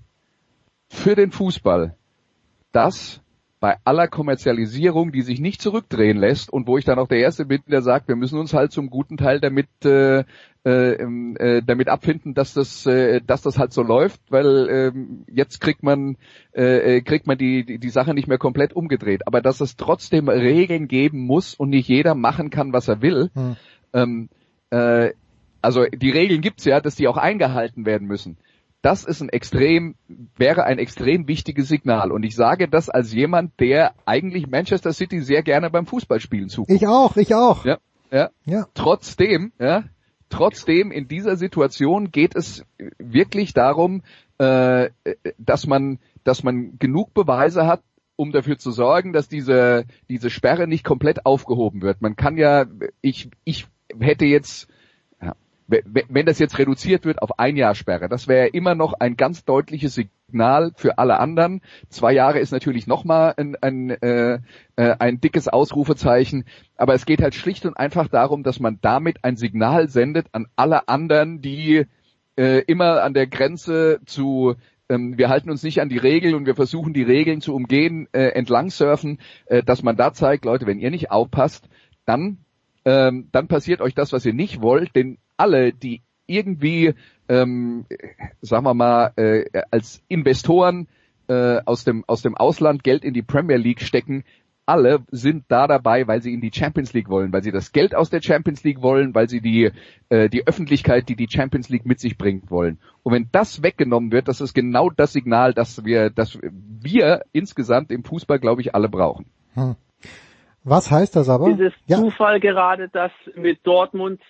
für 0.89 1.15
den 1.15 1.31
Fußball, 1.31 1.95
dass 2.71 3.21
bei 3.61 3.77
aller 3.83 4.07
Kommerzialisierung, 4.07 5.11
die 5.11 5.21
sich 5.21 5.39
nicht 5.39 5.61
zurückdrehen 5.61 6.17
lässt 6.17 6.51
und 6.51 6.65
wo 6.65 6.79
ich 6.79 6.83
dann 6.83 6.97
auch 6.97 7.07
der 7.07 7.19
Erste 7.19 7.45
bin, 7.45 7.61
der 7.67 7.83
sagt, 7.83 8.07
wir 8.07 8.15
müssen 8.15 8.39
uns 8.39 8.55
halt 8.55 8.71
zum 8.71 8.89
guten 8.89 9.17
Teil 9.17 9.39
damit 9.39 9.67
äh, 9.85 10.23
äh, 10.65 10.93
äh, 10.93 11.61
damit 11.63 11.87
abfinden, 11.87 12.33
dass 12.33 12.55
das 12.55 12.87
äh, 12.87 13.21
dass 13.21 13.43
das 13.43 13.59
halt 13.59 13.71
so 13.71 13.83
läuft, 13.83 14.19
weil 14.29 14.67
äh, 14.67 14.91
jetzt 15.31 15.61
kriegt 15.61 15.83
man 15.83 16.17
äh, 16.55 16.97
äh, 16.97 17.01
kriegt 17.01 17.27
man 17.27 17.37
die, 17.37 17.63
die 17.63 17.77
die 17.77 17.89
Sache 17.89 18.15
nicht 18.15 18.27
mehr 18.27 18.39
komplett 18.39 18.73
umgedreht, 18.73 19.27
aber 19.27 19.41
dass 19.41 19.61
es 19.61 19.75
trotzdem 19.75 20.27
Regeln 20.27 20.87
geben 20.87 21.19
muss 21.19 21.53
und 21.53 21.69
nicht 21.69 21.87
jeder 21.87 22.15
machen 22.15 22.49
kann, 22.49 22.73
was 22.73 22.87
er 22.87 23.03
will. 23.03 23.29
Hm. 23.35 23.55
Ähm, 23.93 24.29
äh, 24.71 25.11
also 25.61 25.85
die 25.85 26.09
Regeln 26.09 26.41
gibt's 26.41 26.65
ja, 26.65 26.81
dass 26.81 26.95
die 26.95 27.07
auch 27.07 27.17
eingehalten 27.17 27.85
werden 27.85 28.07
müssen 28.07 28.37
das 28.81 29.03
ist 29.03 29.21
ein 29.21 29.29
extrem, 29.29 29.95
wäre 30.35 30.63
ein 30.63 30.79
extrem 30.79 31.27
wichtiges 31.27 31.67
Signal. 31.67 32.11
Und 32.11 32.23
ich 32.23 32.35
sage 32.35 32.67
das 32.67 32.89
als 32.89 33.13
jemand, 33.13 33.59
der 33.59 33.93
eigentlich 34.05 34.47
Manchester 34.47 34.91
City 34.91 35.21
sehr 35.21 35.43
gerne 35.43 35.69
beim 35.69 35.85
Fußballspielen 35.85 36.49
zuguckt. 36.49 36.71
Ich 36.71 36.87
auch, 36.87 37.15
ich 37.15 37.35
auch. 37.35 37.63
Ja, 37.63 37.77
ja. 38.11 38.29
ja. 38.45 38.65
Trotzdem, 38.73 39.51
ja, 39.59 39.83
trotzdem 40.29 40.91
in 40.91 41.07
dieser 41.07 41.37
Situation 41.37 42.11
geht 42.11 42.35
es 42.35 42.65
wirklich 42.97 43.53
darum, 43.53 44.01
äh, 44.39 44.89
dass 45.37 45.67
man, 45.67 45.99
dass 46.23 46.43
man 46.43 46.79
genug 46.79 47.13
Beweise 47.13 47.67
hat, 47.67 47.83
um 48.15 48.31
dafür 48.31 48.57
zu 48.57 48.71
sorgen, 48.71 49.13
dass 49.13 49.29
diese, 49.29 49.85
diese 50.09 50.29
Sperre 50.29 50.67
nicht 50.67 50.83
komplett 50.83 51.25
aufgehoben 51.25 51.81
wird. 51.81 52.01
Man 52.01 52.15
kann 52.15 52.37
ja, 52.37 52.65
ich, 53.01 53.29
ich 53.43 53.67
hätte 53.99 54.25
jetzt 54.25 54.67
wenn 55.71 56.25
das 56.25 56.39
jetzt 56.39 56.59
reduziert 56.59 57.05
wird 57.05 57.21
auf 57.21 57.39
ein 57.39 57.55
Jahr 57.55 57.75
Sperre, 57.75 58.09
das 58.09 58.27
wäre 58.27 58.47
immer 58.47 58.75
noch 58.75 58.93
ein 58.93 59.15
ganz 59.15 59.45
deutliches 59.45 59.95
Signal 59.95 60.71
für 60.75 60.97
alle 60.97 61.19
anderen. 61.19 61.61
Zwei 61.89 62.13
Jahre 62.13 62.39
ist 62.39 62.51
natürlich 62.51 62.87
nochmal 62.87 63.33
ein, 63.37 63.55
ein, 63.61 63.89
äh, 63.89 64.39
äh, 64.75 64.95
ein 64.99 65.21
dickes 65.21 65.47
Ausrufezeichen, 65.47 66.45
aber 66.75 66.93
es 66.93 67.05
geht 67.05 67.21
halt 67.21 67.35
schlicht 67.35 67.65
und 67.65 67.77
einfach 67.77 68.09
darum, 68.09 68.43
dass 68.43 68.59
man 68.59 68.79
damit 68.81 69.23
ein 69.23 69.37
Signal 69.37 69.87
sendet 69.87 70.27
an 70.33 70.47
alle 70.55 70.87
anderen, 70.89 71.41
die 71.41 71.85
äh, 72.35 72.59
immer 72.65 73.01
an 73.01 73.13
der 73.13 73.27
Grenze 73.27 74.01
zu 74.05 74.55
ähm, 74.89 75.17
wir 75.17 75.29
halten 75.29 75.49
uns 75.49 75.63
nicht 75.63 75.79
an 75.79 75.87
die 75.87 75.97
Regeln 75.97 76.35
und 76.35 76.45
wir 76.45 76.55
versuchen 76.55 76.93
die 76.93 77.03
Regeln 77.03 77.39
zu 77.39 77.55
umgehen, 77.55 78.09
äh, 78.11 78.29
entlang 78.29 78.69
surfen, 78.69 79.19
äh, 79.45 79.63
dass 79.63 79.83
man 79.83 79.95
da 79.95 80.11
zeigt, 80.11 80.43
Leute, 80.43 80.67
wenn 80.67 80.79
ihr 80.79 80.91
nicht 80.91 81.11
aufpasst, 81.11 81.69
dann 82.05 82.39
ähm, 82.83 83.29
dann 83.31 83.47
passiert 83.47 83.81
euch 83.81 83.93
das, 83.93 84.11
was 84.11 84.25
ihr 84.25 84.33
nicht 84.33 84.61
wollt, 84.61 84.95
denn 84.95 85.17
alle, 85.41 85.73
die 85.73 86.03
irgendwie, 86.27 86.93
ähm, 87.27 87.85
sagen 88.41 88.63
wir 88.63 88.75
mal, 88.75 89.11
äh, 89.15 89.45
als 89.71 90.03
Investoren 90.07 90.87
äh, 91.27 91.61
aus 91.65 91.83
dem 91.83 92.03
aus 92.07 92.21
dem 92.21 92.37
Ausland 92.37 92.83
Geld 92.83 93.03
in 93.03 93.13
die 93.13 93.23
Premier 93.23 93.57
League 93.57 93.81
stecken, 93.81 94.23
alle 94.67 94.99
sind 95.09 95.45
da 95.47 95.67
dabei, 95.67 96.07
weil 96.07 96.21
sie 96.21 96.33
in 96.33 96.41
die 96.41 96.51
Champions 96.53 96.93
League 96.93 97.09
wollen, 97.09 97.33
weil 97.33 97.41
sie 97.41 97.51
das 97.51 97.71
Geld 97.71 97.95
aus 97.95 98.11
der 98.11 98.21
Champions 98.21 98.63
League 98.63 98.83
wollen, 98.83 99.15
weil 99.15 99.27
sie 99.27 99.41
die 99.41 99.71
äh, 100.09 100.29
die 100.29 100.45
Öffentlichkeit, 100.47 101.09
die 101.09 101.15
die 101.15 101.27
Champions 101.27 101.69
League 101.69 101.85
mit 101.85 101.99
sich 101.99 102.17
bringt, 102.17 102.51
wollen. 102.51 102.77
Und 103.01 103.13
wenn 103.13 103.29
das 103.31 103.63
weggenommen 103.63 104.11
wird, 104.11 104.27
das 104.27 104.41
ist 104.41 104.53
genau 104.53 104.89
das 104.91 105.11
Signal, 105.11 105.53
dass 105.53 105.83
wir, 105.83 106.11
dass 106.11 106.37
wir 106.41 107.23
insgesamt 107.31 107.91
im 107.91 108.03
Fußball, 108.03 108.39
glaube 108.39 108.61
ich, 108.61 108.75
alle 108.75 108.89
brauchen. 108.89 109.25
Hm. 109.55 109.75
Was 110.63 110.91
heißt 110.91 111.15
das 111.15 111.27
aber? 111.27 111.49
Ist 111.49 111.59
es 111.59 111.73
ja. 111.87 111.97
Zufall 111.97 112.39
gerade, 112.39 112.87
dass 112.89 113.11
mit 113.35 113.65
Dortmund 113.65 114.21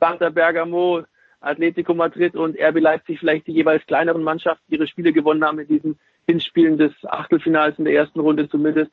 Atalanta 0.00 0.30
Bergamo, 0.30 1.04
Atletico 1.40 1.94
Madrid 1.94 2.34
und 2.34 2.56
RB 2.58 2.80
Leipzig 2.80 3.20
vielleicht 3.20 3.46
die 3.46 3.52
jeweils 3.52 3.84
kleineren 3.86 4.22
Mannschaften 4.22 4.72
ihre 4.72 4.86
Spiele 4.86 5.12
gewonnen 5.12 5.44
haben 5.44 5.58
in 5.58 5.68
diesen 5.68 5.98
Hinspielen 6.26 6.76
des 6.76 6.92
Achtelfinals 7.04 7.78
in 7.78 7.84
der 7.84 7.94
ersten 7.94 8.20
Runde 8.20 8.48
zumindest. 8.48 8.90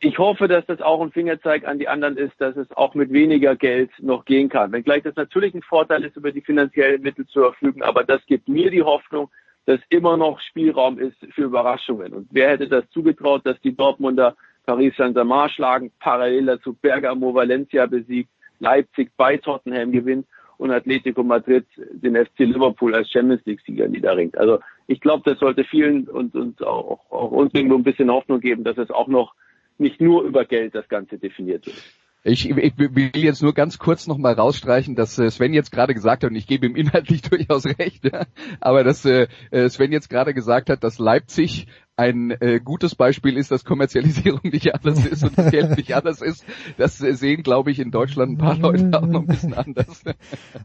Ich 0.00 0.18
hoffe, 0.18 0.46
dass 0.46 0.64
das 0.66 0.80
auch 0.80 1.00
ein 1.00 1.10
Fingerzeig 1.10 1.66
an 1.66 1.78
die 1.78 1.88
anderen 1.88 2.16
ist, 2.16 2.40
dass 2.40 2.56
es 2.56 2.70
auch 2.72 2.94
mit 2.94 3.12
weniger 3.12 3.56
Geld 3.56 3.90
noch 4.00 4.24
gehen 4.24 4.48
kann. 4.48 4.70
Wenngleich 4.70 5.02
das 5.02 5.16
natürlich 5.16 5.54
ein 5.54 5.62
Vorteil 5.62 6.04
ist, 6.04 6.16
über 6.16 6.30
die 6.30 6.40
finanziellen 6.40 7.02
Mittel 7.02 7.26
zu 7.26 7.40
verfügen, 7.40 7.82
aber 7.82 8.04
das 8.04 8.24
gibt 8.26 8.48
mir 8.48 8.70
die 8.70 8.82
Hoffnung, 8.82 9.28
dass 9.66 9.80
immer 9.88 10.16
noch 10.16 10.40
Spielraum 10.40 10.98
ist 10.98 11.16
für 11.34 11.42
Überraschungen. 11.42 12.12
Und 12.14 12.28
wer 12.30 12.50
hätte 12.50 12.68
das 12.68 12.88
zugetraut, 12.90 13.44
dass 13.44 13.60
die 13.60 13.76
Dortmunder 13.76 14.36
Paris 14.66 14.94
Saint-Germain 14.96 15.50
schlagen, 15.50 15.90
parallel 15.98 16.46
dazu 16.46 16.74
Bergamo 16.74 17.34
Valencia 17.34 17.86
besiegt, 17.86 18.30
Leipzig 18.60 19.10
bei 19.16 19.36
Tottenham 19.36 19.92
gewinnt 19.92 20.26
und 20.58 20.72
Atletico 20.72 21.22
Madrid 21.22 21.66
den 21.92 22.16
FC 22.16 22.40
Liverpool 22.40 22.94
als 22.94 23.10
Champions 23.10 23.44
League 23.46 23.60
Sieger 23.64 23.88
niederringt. 23.88 24.36
Also 24.36 24.58
ich 24.86 25.00
glaube, 25.00 25.22
das 25.30 25.38
sollte 25.38 25.64
vielen 25.64 26.08
und, 26.08 26.34
und 26.34 26.62
auch, 26.64 27.10
auch 27.10 27.30
uns 27.30 27.54
irgendwo 27.54 27.76
ein 27.76 27.84
bisschen 27.84 28.10
Hoffnung 28.10 28.40
geben, 28.40 28.64
dass 28.64 28.76
es 28.76 28.90
auch 28.90 29.08
noch 29.08 29.34
nicht 29.78 30.00
nur 30.00 30.22
über 30.24 30.44
Geld 30.44 30.74
das 30.74 30.88
Ganze 30.88 31.18
definiert 31.18 31.66
wird. 31.66 31.76
Ich, 32.24 32.50
ich 32.50 32.78
will 32.78 33.10
jetzt 33.14 33.42
nur 33.42 33.54
ganz 33.54 33.78
kurz 33.78 34.08
noch 34.08 34.18
mal 34.18 34.34
rausstreichen, 34.34 34.96
dass 34.96 35.18
äh, 35.18 35.30
Sven 35.30 35.54
jetzt 35.54 35.70
gerade 35.70 35.94
gesagt 35.94 36.24
hat, 36.24 36.30
und 36.30 36.36
ich 36.36 36.48
gebe 36.48 36.66
ihm 36.66 36.76
inhaltlich 36.76 37.22
durchaus 37.22 37.64
recht, 37.64 38.04
ja, 38.04 38.26
aber 38.60 38.82
dass 38.82 39.04
äh, 39.04 39.28
äh, 39.50 39.68
Sven 39.68 39.92
jetzt 39.92 40.10
gerade 40.10 40.34
gesagt 40.34 40.68
hat, 40.68 40.82
dass 40.82 40.98
Leipzig 40.98 41.68
ein 41.98 42.30
äh, 42.30 42.60
gutes 42.60 42.94
Beispiel 42.94 43.36
ist, 43.36 43.50
dass 43.50 43.64
Kommerzialisierung 43.64 44.40
nicht 44.44 44.72
anders 44.72 45.04
ist 45.04 45.24
und 45.24 45.36
das 45.36 45.50
Geld 45.50 45.76
nicht 45.76 45.94
anders 45.94 46.22
ist. 46.22 46.44
Das 46.76 46.98
sehen, 46.98 47.42
glaube 47.42 47.72
ich, 47.72 47.80
in 47.80 47.90
Deutschland 47.90 48.32
ein 48.32 48.38
paar 48.38 48.56
Leute 48.56 48.90
auch 48.94 49.06
noch 49.06 49.22
ein 49.22 49.26
bisschen 49.26 49.54
anders. 49.54 50.04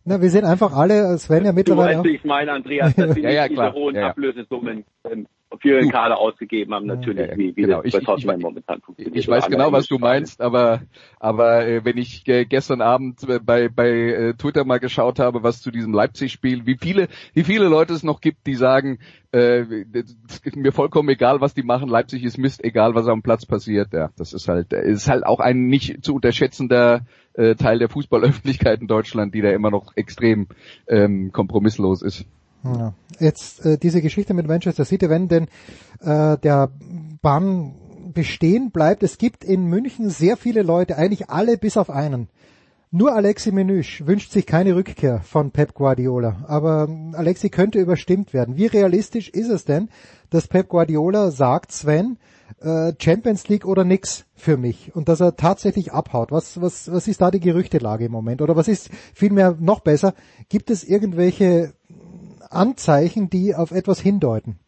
Na, 0.05 0.21
wir 0.21 0.29
sehen 0.29 0.45
einfach 0.45 0.75
alle, 0.75 1.17
Sven 1.17 1.45
ja 1.45 1.51
mittlerweile. 1.51 1.93
Du 1.93 1.97
weißt, 1.99 2.05
wie 2.05 2.15
ich 2.15 2.23
meine, 2.23 2.51
Andreas, 2.51 2.93
dass 2.95 3.13
sie 3.15 3.21
ja, 3.21 3.31
ja, 3.31 3.47
diese 3.47 3.73
hohen 3.73 3.95
ja, 3.95 4.01
ja. 4.01 4.09
Ablösesummen 4.11 4.85
ähm, 5.09 5.27
für 5.59 5.87
Kader 5.89 6.17
ausgegeben 6.19 6.73
haben, 6.73 6.85
natürlich, 6.85 7.27
Ja, 7.29 7.37
wie, 7.37 7.55
wie 7.55 7.61
genau. 7.63 7.77
das 7.77 7.85
Ich- 7.85 7.93
bei 7.93 7.99
Tottenham 7.99 8.39
momentan 8.41 8.81
funktioniert. 8.81 9.15
Ich 9.17 9.27
weiß 9.27 9.45
genau, 9.47 9.65
andere 9.65 9.79
was 9.79 9.87
du 9.87 9.97
meinst, 9.99 10.41
aber 10.41 10.81
aber 11.19 11.65
äh, 11.67 11.85
wenn 11.85 11.97
ich 11.97 12.27
äh, 12.27 12.45
gestern 12.45 12.81
Abend 12.81 13.23
äh, 13.29 13.39
bei 13.39 13.69
bei 13.69 13.89
äh, 13.89 14.33
Twitter 14.33 14.65
mal 14.65 14.79
geschaut 14.79 15.19
habe, 15.19 15.43
was 15.43 15.61
zu 15.61 15.71
diesem 15.71 15.93
Leipzig-Spiel, 15.93 16.65
wie 16.65 16.77
viele 16.79 17.07
wie 17.33 17.43
viele 17.43 17.67
Leute 17.67 17.93
es 17.93 18.03
noch 18.03 18.21
gibt, 18.21 18.45
die 18.47 18.55
sagen, 18.55 18.99
äh, 19.31 19.61
es 19.93 20.39
ist 20.43 20.55
mir 20.55 20.71
vollkommen 20.71 21.09
egal, 21.09 21.41
was 21.41 21.53
die 21.53 21.63
machen, 21.63 21.89
Leipzig 21.89 22.23
ist 22.23 22.37
Mist, 22.37 22.63
egal 22.63 22.95
was 22.95 23.07
am 23.07 23.21
Platz 23.21 23.45
passiert. 23.45 23.93
Ja, 23.93 24.09
das 24.17 24.33
ist 24.33 24.47
halt 24.47 24.73
ist 24.73 25.07
halt 25.09 25.25
auch 25.25 25.39
ein 25.39 25.67
nicht 25.67 26.03
zu 26.03 26.15
unterschätzender 26.15 27.01
äh, 27.33 27.55
Teil 27.55 27.79
der 27.79 27.89
Fußballöffentlichkeit 27.89 28.81
in 28.81 28.87
Deutschland, 28.87 29.33
die 29.33 29.41
da 29.41 29.49
immer 29.51 29.71
noch 29.71 29.95
extrem 29.95 30.47
ähm, 30.87 31.31
kompromisslos 31.31 32.01
ist. 32.01 32.25
Ja. 32.63 32.93
Jetzt 33.19 33.65
äh, 33.65 33.77
diese 33.77 34.01
Geschichte 34.01 34.33
mit 34.33 34.47
Manchester 34.47 34.85
City, 34.85 35.09
wenn 35.09 35.27
denn 35.27 35.47
äh, 36.01 36.37
der 36.37 36.71
Bann 37.21 37.75
bestehen 38.13 38.71
bleibt, 38.71 39.03
es 39.03 39.17
gibt 39.17 39.43
in 39.43 39.65
München 39.65 40.09
sehr 40.09 40.37
viele 40.37 40.61
Leute, 40.61 40.97
eigentlich 40.97 41.29
alle 41.29 41.57
bis 41.57 41.77
auf 41.77 41.89
einen. 41.89 42.29
Nur 42.95 43.15
Alexi 43.15 43.51
Menüsch 43.51 44.05
wünscht 44.05 44.31
sich 44.31 44.45
keine 44.45 44.75
Rückkehr 44.75 45.21
von 45.21 45.49
Pep 45.49 45.73
Guardiola, 45.73 46.45
aber 46.47 46.87
Alexi 47.13 47.49
könnte 47.49 47.79
überstimmt 47.79 48.33
werden. 48.33 48.55
Wie 48.55 48.67
realistisch 48.67 49.29
ist 49.29 49.49
es 49.49 49.65
denn, 49.65 49.89
dass 50.29 50.47
Pep 50.47 50.69
Guardiola 50.69 51.31
sagt, 51.31 51.71
Sven, 51.71 52.19
äh, 52.61 52.93
Champions 52.99 53.47
League 53.49 53.65
oder 53.65 53.83
nix 53.83 54.25
für 54.35 54.57
mich 54.57 54.95
und 54.95 55.09
dass 55.09 55.21
er 55.21 55.35
tatsächlich 55.35 55.91
abhaut? 55.91 56.31
Was, 56.31 56.61
was, 56.61 56.91
was 56.91 57.07
ist 57.07 57.19
da 57.19 57.31
die 57.31 57.39
Gerüchtelage 57.39 58.05
im 58.05 58.11
Moment? 58.11 58.43
Oder 58.43 58.55
was 58.55 58.67
ist 58.67 58.91
vielmehr 59.15 59.57
noch 59.59 59.79
besser? 59.79 60.13
Gibt 60.49 60.69
es 60.69 60.83
irgendwelche 60.83 61.73
Anzeichen, 62.53 63.29
die 63.29 63.55
auf 63.55 63.71
etwas 63.71 63.99
hindeuten? 63.99 64.59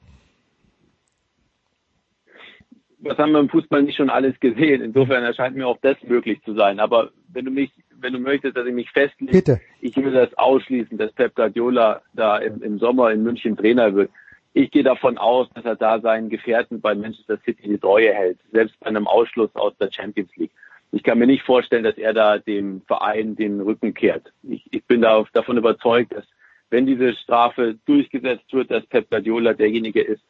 was 3.05 3.17
haben 3.17 3.31
wir 3.31 3.39
im 3.39 3.49
Fußball 3.49 3.83
nicht 3.83 3.95
schon 3.95 4.09
alles 4.09 4.37
gesehen? 4.39 4.81
Insofern 4.81 5.23
erscheint 5.23 5.55
mir 5.55 5.67
auch 5.67 5.77
das 5.81 5.95
möglich 6.03 6.41
zu 6.43 6.53
sein. 6.55 6.79
Aber 6.79 7.11
wenn 7.31 7.45
du 7.45 7.51
mich, 7.51 7.71
wenn 7.99 8.13
du 8.13 8.19
möchtest, 8.19 8.57
dass 8.57 8.65
ich 8.65 8.73
mich 8.73 8.89
festlege, 8.91 9.31
Bitte. 9.31 9.61
ich 9.79 9.95
will 9.95 10.11
das 10.11 10.35
ausschließen, 10.37 10.97
dass 10.97 11.13
Pep 11.13 11.35
Guardiola 11.35 12.01
da 12.13 12.37
im, 12.37 12.61
im 12.61 12.79
Sommer 12.79 13.11
in 13.11 13.23
München 13.23 13.55
Trainer 13.55 13.93
wird. 13.95 14.09
Ich 14.53 14.71
gehe 14.71 14.83
davon 14.83 15.17
aus, 15.17 15.47
dass 15.53 15.65
er 15.65 15.75
da 15.75 15.99
seinen 15.99 16.29
Gefährten 16.29 16.81
bei 16.81 16.95
Manchester 16.95 17.37
City 17.45 17.67
die 17.67 17.77
Treue 17.77 18.13
hält, 18.13 18.39
selbst 18.51 18.79
bei 18.79 18.87
einem 18.87 19.07
Ausschluss 19.07 19.53
aus 19.55 19.77
der 19.77 19.91
Champions 19.91 20.35
League. 20.37 20.51
Ich 20.91 21.03
kann 21.03 21.19
mir 21.19 21.27
nicht 21.27 21.43
vorstellen, 21.43 21.83
dass 21.83 21.97
er 21.97 22.13
da 22.13 22.37
dem 22.37 22.81
Verein 22.83 23.35
den 23.35 23.59
Rücken 23.59 23.93
kehrt. 23.93 24.31
Ich, 24.43 24.65
ich 24.71 24.83
bin 24.85 25.01
da 25.01 25.25
davon 25.33 25.57
überzeugt, 25.57 26.13
dass 26.13 26.25
wenn 26.75 26.85
diese 26.85 27.13
Strafe 27.13 27.77
durchgesetzt 27.85 28.51
wird, 28.51 28.69
dass 28.69 28.85
Pep 28.87 29.09
Guardiola 29.09 29.53
derjenige 29.53 30.01
ist, 30.01 30.21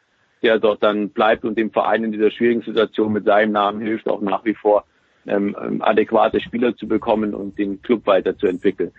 der 0.44 0.60
dort 0.60 0.84
dann 0.84 1.10
bleibt 1.10 1.44
und 1.44 1.58
dem 1.58 1.72
Verein 1.72 2.04
in 2.04 2.12
dieser 2.12 2.30
schwierigen 2.30 2.62
Situation 2.62 3.14
mit 3.14 3.26
seinem 3.26 3.52
Namen 3.52 3.82
hilft, 3.82 4.08
auch 4.08 4.22
nach 4.22 4.46
wie 4.46 4.54
vor 4.54 4.86
ähm, 5.26 5.56
ähm, 5.60 5.82
adäquate 5.82 6.40
Spieler 6.40 6.78
zu 6.78 6.88
bekommen 6.88 7.34
und 7.34 7.58
den 7.58 7.82
Club 7.82 8.06
weiterzuentwickeln. 8.06 8.92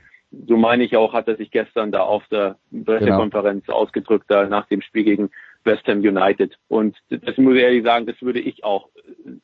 So 0.49 0.57
meine 0.57 0.83
ich 0.83 0.97
auch, 0.97 1.13
hat 1.13 1.29
er 1.29 1.37
sich 1.37 1.53
gestern 1.53 1.93
da 1.93 2.01
auf 2.01 2.27
der 2.33 2.57
Pressekonferenz 2.85 3.69
ausgedrückt, 3.69 4.25
da 4.27 4.49
nach 4.49 4.67
dem 4.67 4.83
Spiel 4.83 5.05
gegen 5.05 5.31
West 5.63 5.87
Ham 5.87 6.01
United. 6.01 6.59
Und 6.67 6.97
das 7.11 7.37
muss 7.37 7.55
ich 7.55 7.63
ehrlich 7.63 7.85
sagen, 7.85 8.07
das 8.07 8.21
würde 8.23 8.41
ich 8.41 8.65
auch 8.65 8.89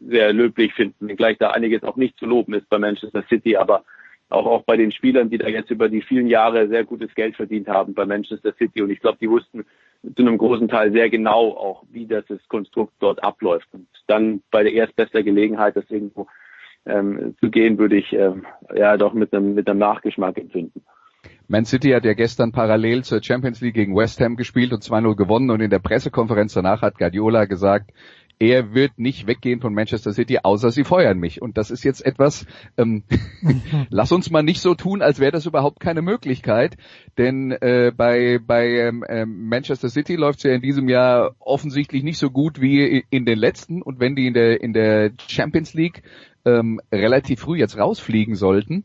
sehr 0.01 0.33
löblich 0.33 0.75
finden, 0.75 1.07
wenngleich 1.07 1.39
da 1.39 1.51
einiges 1.51 1.85
auch 1.85 1.95
nicht 1.95 2.19
zu 2.19 2.27
loben 2.27 2.55
ist 2.55 2.69
bei 2.69 2.81
Manchester 2.81 3.23
City, 3.29 3.57
aber 3.57 3.85
auch, 4.33 4.47
auch 4.47 4.63
bei 4.63 4.77
den 4.77 4.93
Spielern, 4.93 5.31
die 5.31 5.39
da 5.39 5.49
jetzt 5.49 5.71
über 5.71 5.89
die 5.89 6.03
vielen 6.03 6.27
Jahre 6.27 6.69
sehr 6.69 6.85
gutes 6.85 7.15
Geld 7.15 7.37
verdient 7.37 7.69
haben 7.69 7.95
bei 7.95 8.07
Manchester 8.07 8.53
City. 8.55 8.83
Und 8.83 8.91
ich 8.91 9.01
glaube, 9.01 9.19
die 9.21 9.31
wussten 9.31 9.65
zu 10.17 10.23
einem 10.23 10.39
großen 10.39 10.69
Teil 10.69 10.93
sehr 10.93 11.11
genau 11.11 11.51
auch, 11.51 11.85
wie 11.91 12.07
das, 12.07 12.25
Konstrukt 12.49 12.95
dort 12.99 13.23
abläuft. 13.23 13.69
Und 13.73 13.87
dann 14.07 14.43
bei 14.51 14.63
der 14.63 14.73
erstbester 14.73 15.23
Gelegenheit, 15.23 15.77
das 15.77 15.89
irgendwo 15.91 16.27
ähm, 16.87 17.37
zu 17.41 17.51
gehen, 17.51 17.79
würde 17.79 17.97
ich 17.97 18.13
ähm, 18.13 18.45
ja 18.75 18.97
doch 18.97 19.15
mit 19.15 19.33
einem, 19.33 19.55
mit 19.55 19.69
einem 19.69 19.79
Nachgeschmack 19.79 20.39
empfinden. 20.39 20.83
Man 21.47 21.65
City 21.65 21.91
hat 21.91 22.05
ja 22.05 22.15
gestern 22.15 22.51
parallel 22.51 23.05
zur 23.05 23.23
Champions 23.23 23.61
League 23.61 23.75
gegen 23.75 23.95
West 23.95 24.21
Ham 24.21 24.37
gespielt 24.37 24.73
und 24.73 24.83
2-0 24.83 25.15
gewonnen 25.15 25.51
und 25.51 25.61
in 25.61 25.71
der 25.71 25.79
Pressekonferenz 25.79 26.55
danach 26.55 26.83
hat 26.83 26.99
Guardiola 26.99 27.45
gesagt, 27.45 27.91
er 28.43 28.75
wird 28.75 28.99
nicht 28.99 29.29
weggehen 29.29 29.61
von 29.61 29.73
Manchester 29.73 30.13
City, 30.13 30.41
außer 30.43 30.73
sie 30.73 30.83
feuern 30.83 31.17
mich. 31.17 31.41
Und 31.41 31.57
das 31.57 31.71
ist 31.71 31.85
jetzt 31.85 32.05
etwas, 32.05 32.45
ähm, 32.77 33.05
lass 33.89 34.11
uns 34.11 34.31
mal 34.31 34.43
nicht 34.43 34.61
so 34.61 34.75
tun, 34.75 35.01
als 35.01 35.21
wäre 35.21 35.31
das 35.31 35.47
überhaupt 35.47 35.79
keine 35.79 36.03
Möglichkeit. 36.03 36.77
Denn 37.19 37.53
äh, 37.53 37.93
bei, 37.97 38.41
bei 38.45 38.67
ähm, 38.67 39.05
ähm, 39.09 39.49
Manchester 39.49 39.89
City 39.89 40.17
läuft 40.17 40.39
es 40.39 40.43
ja 40.43 40.51
in 40.55 40.61
diesem 40.61 40.89
Jahr 40.89 41.37
offensichtlich 41.39 42.03
nicht 42.03 42.19
so 42.19 42.31
gut 42.31 42.61
wie 42.61 43.05
in 43.11 43.27
den 43.27 43.39
letzten. 43.39 43.81
Und 43.81 44.01
wenn 44.01 44.17
die 44.17 44.27
in 44.27 44.35
der, 44.35 44.61
in 44.61 44.73
der 44.73 45.13
Champions 45.29 45.73
League 45.75 46.03
ähm, 46.45 46.81
relativ 46.91 47.39
früh 47.39 47.59
jetzt 47.59 47.79
rausfliegen 47.79 48.35
sollten, 48.35 48.85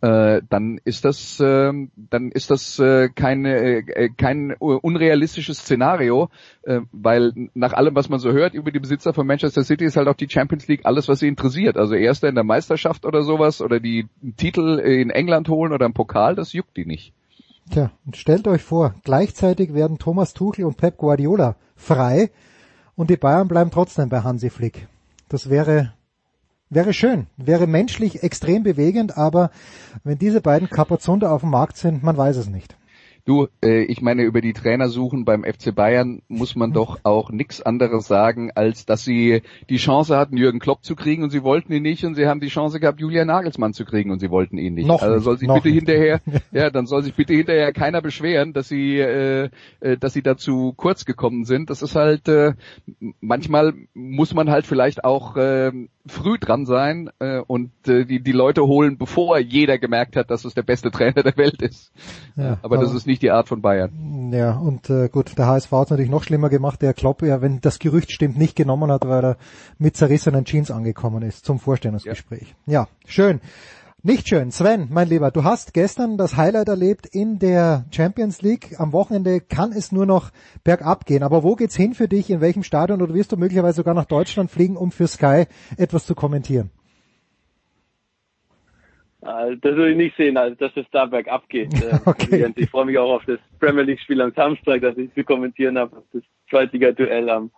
äh, 0.00 0.42
dann 0.48 0.80
ist 0.84 1.04
das 1.04 1.40
äh, 1.40 1.72
dann 1.96 2.30
ist 2.30 2.50
das 2.50 2.78
äh, 2.78 3.08
kein 3.08 3.44
äh, 3.44 4.10
kein 4.16 4.54
unrealistisches 4.54 5.58
Szenario, 5.58 6.28
äh, 6.62 6.80
weil 6.92 7.32
nach 7.54 7.72
allem 7.72 7.94
was 7.96 8.08
man 8.08 8.20
so 8.20 8.32
hört 8.32 8.54
über 8.54 8.70
die 8.70 8.78
Besitzer 8.78 9.12
von 9.12 9.26
Manchester 9.26 9.64
City 9.64 9.84
ist 9.84 9.96
halt 9.96 10.06
auch 10.06 10.14
die 10.14 10.28
Champions 10.28 10.68
League 10.68 10.84
alles 10.84 11.08
was 11.08 11.18
sie 11.18 11.28
interessiert. 11.28 11.76
Also 11.76 11.94
erster 11.94 12.28
in 12.28 12.36
der 12.36 12.44
Meisterschaft 12.44 13.04
oder 13.04 13.22
sowas 13.22 13.60
oder 13.60 13.80
die 13.80 14.06
Titel 14.36 14.78
in 14.78 15.10
England 15.10 15.48
holen 15.48 15.72
oder 15.72 15.86
einen 15.86 15.94
Pokal, 15.94 16.36
das 16.36 16.52
juckt 16.52 16.76
die 16.76 16.86
nicht. 16.86 17.12
Tja, 17.70 17.90
und 18.06 18.16
stellt 18.16 18.48
euch 18.48 18.62
vor, 18.62 18.94
gleichzeitig 19.02 19.74
werden 19.74 19.98
Thomas 19.98 20.32
Tuchel 20.32 20.64
und 20.64 20.76
Pep 20.76 20.96
Guardiola 20.96 21.56
frei 21.76 22.30
und 22.94 23.10
die 23.10 23.16
Bayern 23.16 23.48
bleiben 23.48 23.70
trotzdem 23.70 24.08
bei 24.08 24.22
Hansi 24.22 24.48
Flick. 24.48 24.86
Das 25.28 25.50
wäre 25.50 25.92
Wäre 26.70 26.92
schön, 26.92 27.26
wäre 27.36 27.66
menschlich 27.66 28.22
extrem 28.22 28.62
bewegend, 28.62 29.16
aber 29.16 29.50
wenn 30.04 30.18
diese 30.18 30.40
beiden 30.40 30.68
Kapazunder 30.68 31.32
auf 31.32 31.40
dem 31.40 31.50
Markt 31.50 31.76
sind, 31.76 32.02
man 32.02 32.16
weiß 32.16 32.36
es 32.36 32.48
nicht. 32.48 32.77
Du, 33.28 33.48
äh, 33.62 33.82
ich 33.82 34.00
meine, 34.00 34.22
über 34.22 34.40
die 34.40 34.54
Trainersuchen 34.54 35.26
beim 35.26 35.44
FC 35.44 35.74
Bayern 35.74 36.22
muss 36.28 36.56
man 36.56 36.72
doch 36.72 37.00
auch 37.02 37.30
nichts 37.30 37.60
anderes 37.60 38.06
sagen, 38.06 38.52
als 38.54 38.86
dass 38.86 39.04
sie 39.04 39.42
die 39.68 39.76
Chance 39.76 40.16
hatten, 40.16 40.38
Jürgen 40.38 40.60
Klopp 40.60 40.82
zu 40.82 40.96
kriegen 40.96 41.24
und 41.24 41.28
sie 41.28 41.42
wollten 41.42 41.70
ihn 41.74 41.82
nicht 41.82 42.06
und 42.06 42.14
sie 42.14 42.26
haben 42.26 42.40
die 42.40 42.48
Chance 42.48 42.80
gehabt, 42.80 43.00
Julian 43.00 43.26
Nagelsmann 43.26 43.74
zu 43.74 43.84
kriegen 43.84 44.10
und 44.12 44.20
sie 44.20 44.30
wollten 44.30 44.56
ihn 44.56 44.72
nicht. 44.72 44.86
Noch 44.86 45.02
also 45.02 45.18
soll 45.18 45.36
sich 45.36 45.46
bitte 45.46 45.68
nicht. 45.68 45.74
hinterher, 45.74 46.22
ja, 46.52 46.70
dann 46.70 46.86
soll 46.86 47.02
sich 47.02 47.12
bitte 47.12 47.34
hinterher 47.34 47.70
keiner 47.74 48.00
beschweren, 48.00 48.54
dass 48.54 48.68
sie, 48.68 48.98
äh, 48.98 49.50
äh, 49.80 49.98
dass 49.98 50.14
sie 50.14 50.22
dazu 50.22 50.72
kurz 50.74 51.04
gekommen 51.04 51.44
sind. 51.44 51.68
Das 51.68 51.82
ist 51.82 51.96
halt, 51.96 52.28
äh, 52.28 52.54
manchmal 53.20 53.74
muss 53.92 54.32
man 54.32 54.48
halt 54.48 54.66
vielleicht 54.66 55.04
auch 55.04 55.36
äh, 55.36 55.70
früh 56.06 56.38
dran 56.38 56.64
sein 56.64 57.10
äh, 57.18 57.40
und 57.40 57.72
äh, 57.86 58.04
die, 58.06 58.22
die 58.22 58.32
Leute 58.32 58.66
holen, 58.66 58.96
bevor 58.96 59.38
jeder 59.38 59.78
gemerkt 59.78 60.16
hat, 60.16 60.30
dass 60.30 60.46
es 60.46 60.54
der 60.54 60.62
beste 60.62 60.90
Trainer 60.90 61.22
der 61.22 61.36
Welt 61.36 61.60
ist. 61.60 61.92
Ja, 62.36 62.58
aber 62.62 62.78
das 62.78 62.94
ist 62.94 63.06
nicht 63.06 63.17
die 63.18 63.30
Art 63.30 63.48
von 63.48 63.62
Bayern. 63.62 64.32
Ja, 64.32 64.52
und 64.52 64.90
äh, 64.90 65.08
gut, 65.08 65.36
der 65.38 65.46
HSV 65.46 65.72
hat 65.72 65.84
es 65.86 65.90
natürlich 65.90 66.10
noch 66.10 66.22
schlimmer 66.22 66.48
gemacht, 66.48 66.82
der 66.82 66.94
Klopp 66.94 67.22
ja, 67.22 67.40
wenn 67.40 67.60
das 67.60 67.78
Gerücht 67.78 68.12
stimmt, 68.12 68.36
nicht 68.36 68.56
genommen 68.56 68.90
hat, 68.90 69.06
weil 69.08 69.24
er 69.24 69.36
mit 69.78 69.96
zerrissenen 69.96 70.44
Jeans 70.44 70.70
angekommen 70.70 71.22
ist 71.22 71.44
zum 71.44 71.58
Vorstellungsgespräch. 71.58 72.54
Ja, 72.66 72.82
ja 72.82 72.88
schön. 73.06 73.40
Nicht 74.04 74.28
schön. 74.28 74.52
Sven, 74.52 74.86
mein 74.90 75.08
Lieber, 75.08 75.32
du 75.32 75.42
hast 75.42 75.74
gestern 75.74 76.18
das 76.18 76.36
Highlight 76.36 76.68
erlebt 76.68 77.06
in 77.06 77.40
der 77.40 77.84
Champions 77.90 78.42
League. 78.42 78.76
Am 78.78 78.92
Wochenende 78.92 79.40
kann 79.40 79.72
es 79.72 79.90
nur 79.90 80.06
noch 80.06 80.30
bergab 80.62 81.04
gehen. 81.04 81.24
Aber 81.24 81.42
wo 81.42 81.56
geht's 81.56 81.74
hin 81.74 81.94
für 81.94 82.06
dich? 82.06 82.30
In 82.30 82.40
welchem 82.40 82.62
Stadion? 82.62 83.02
Oder 83.02 83.14
wirst 83.14 83.32
du 83.32 83.36
möglicherweise 83.36 83.78
sogar 83.78 83.94
nach 83.94 84.04
Deutschland 84.04 84.52
fliegen, 84.52 84.76
um 84.76 84.92
für 84.92 85.08
Sky 85.08 85.46
etwas 85.76 86.06
zu 86.06 86.14
kommentieren? 86.14 86.70
Äh, 89.22 89.56
Das 89.56 89.74
würde 89.74 89.90
ich 89.90 89.96
nicht 89.96 90.16
sehen, 90.16 90.36
also 90.36 90.54
dass 90.56 90.76
es 90.76 90.86
da 90.92 91.06
bergab 91.06 91.48
geht. 91.48 91.72
Äh, 91.74 91.98
Okay. 92.06 92.52
Ich 92.56 92.70
freue 92.70 92.86
mich 92.86 92.98
auch 92.98 93.16
auf 93.16 93.24
das 93.26 93.38
Premier 93.58 93.82
League 93.82 94.00
Spiel 94.00 94.20
am 94.20 94.32
Samstag, 94.32 94.80
dass 94.82 94.96
ich 94.96 95.12
zu 95.14 95.24
kommentieren 95.24 95.78
habe. 95.78 96.02
Das 96.12 96.22
Zweitliga-Duell 96.50 97.28
am, 97.28 97.50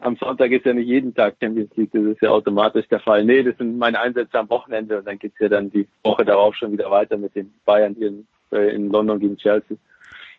am 0.00 0.16
Sonntag 0.16 0.50
ist 0.50 0.66
ja 0.66 0.72
nicht 0.72 0.88
jeden 0.88 1.14
Tag 1.14 1.36
Champions 1.40 1.70
League, 1.76 1.90
das 1.92 2.02
ist 2.02 2.22
ja 2.22 2.30
automatisch 2.30 2.88
der 2.88 3.00
Fall. 3.00 3.24
Nee, 3.24 3.42
das 3.42 3.56
sind 3.56 3.78
meine 3.78 4.00
Einsätze 4.00 4.38
am 4.38 4.50
Wochenende 4.50 4.98
und 4.98 5.06
dann 5.06 5.18
geht's 5.18 5.38
ja 5.38 5.48
dann 5.48 5.70
die 5.70 5.86
Woche 6.02 6.24
darauf 6.24 6.54
schon 6.56 6.72
wieder 6.72 6.90
weiter 6.90 7.16
mit 7.16 7.34
den 7.34 7.52
Bayern 7.64 7.94
hier 7.96 8.08
in, 8.08 8.26
äh, 8.50 8.74
in 8.74 8.90
London 8.90 9.20
gegen 9.20 9.36
Chelsea. 9.36 9.76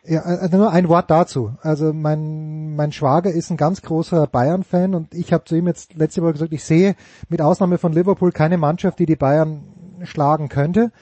Ja, 0.06 0.20
also 0.20 0.58
nur 0.58 0.70
ein 0.70 0.88
Wort 0.90 1.10
dazu. 1.10 1.52
Also 1.62 1.94
mein, 1.94 2.76
mein 2.76 2.92
Schwager 2.92 3.30
ist 3.30 3.50
ein 3.50 3.56
ganz 3.56 3.80
großer 3.80 4.26
Bayern-Fan 4.26 4.94
und 4.94 5.14
ich 5.14 5.32
habe 5.32 5.44
zu 5.44 5.56
ihm 5.56 5.66
jetzt 5.66 5.94
letzte 5.94 6.20
Woche 6.20 6.32
gesagt, 6.32 6.52
ich 6.52 6.62
sehe 6.62 6.94
mit 7.30 7.40
Ausnahme 7.40 7.78
von 7.78 7.94
Liverpool 7.94 8.30
keine 8.30 8.58
Mannschaft, 8.58 8.98
die 8.98 9.06
die 9.06 9.16
Bayern 9.16 9.62
schlagen 10.04 10.48
könnte. 10.48 10.92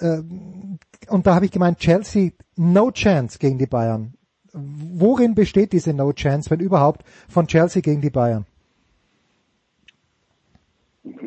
Ähm, 0.00 0.78
Und 1.08 1.26
da 1.26 1.34
habe 1.34 1.44
ich 1.44 1.52
gemeint, 1.52 1.78
Chelsea, 1.78 2.30
no 2.56 2.90
chance 2.90 3.38
gegen 3.38 3.58
die 3.58 3.66
Bayern. 3.66 4.14
Worin 4.52 5.34
besteht 5.34 5.72
diese 5.72 5.92
no 5.92 6.12
chance, 6.12 6.50
wenn 6.50 6.60
überhaupt, 6.60 7.02
von 7.28 7.46
Chelsea 7.46 7.82
gegen 7.82 8.00
die 8.00 8.10
Bayern? 8.10 8.46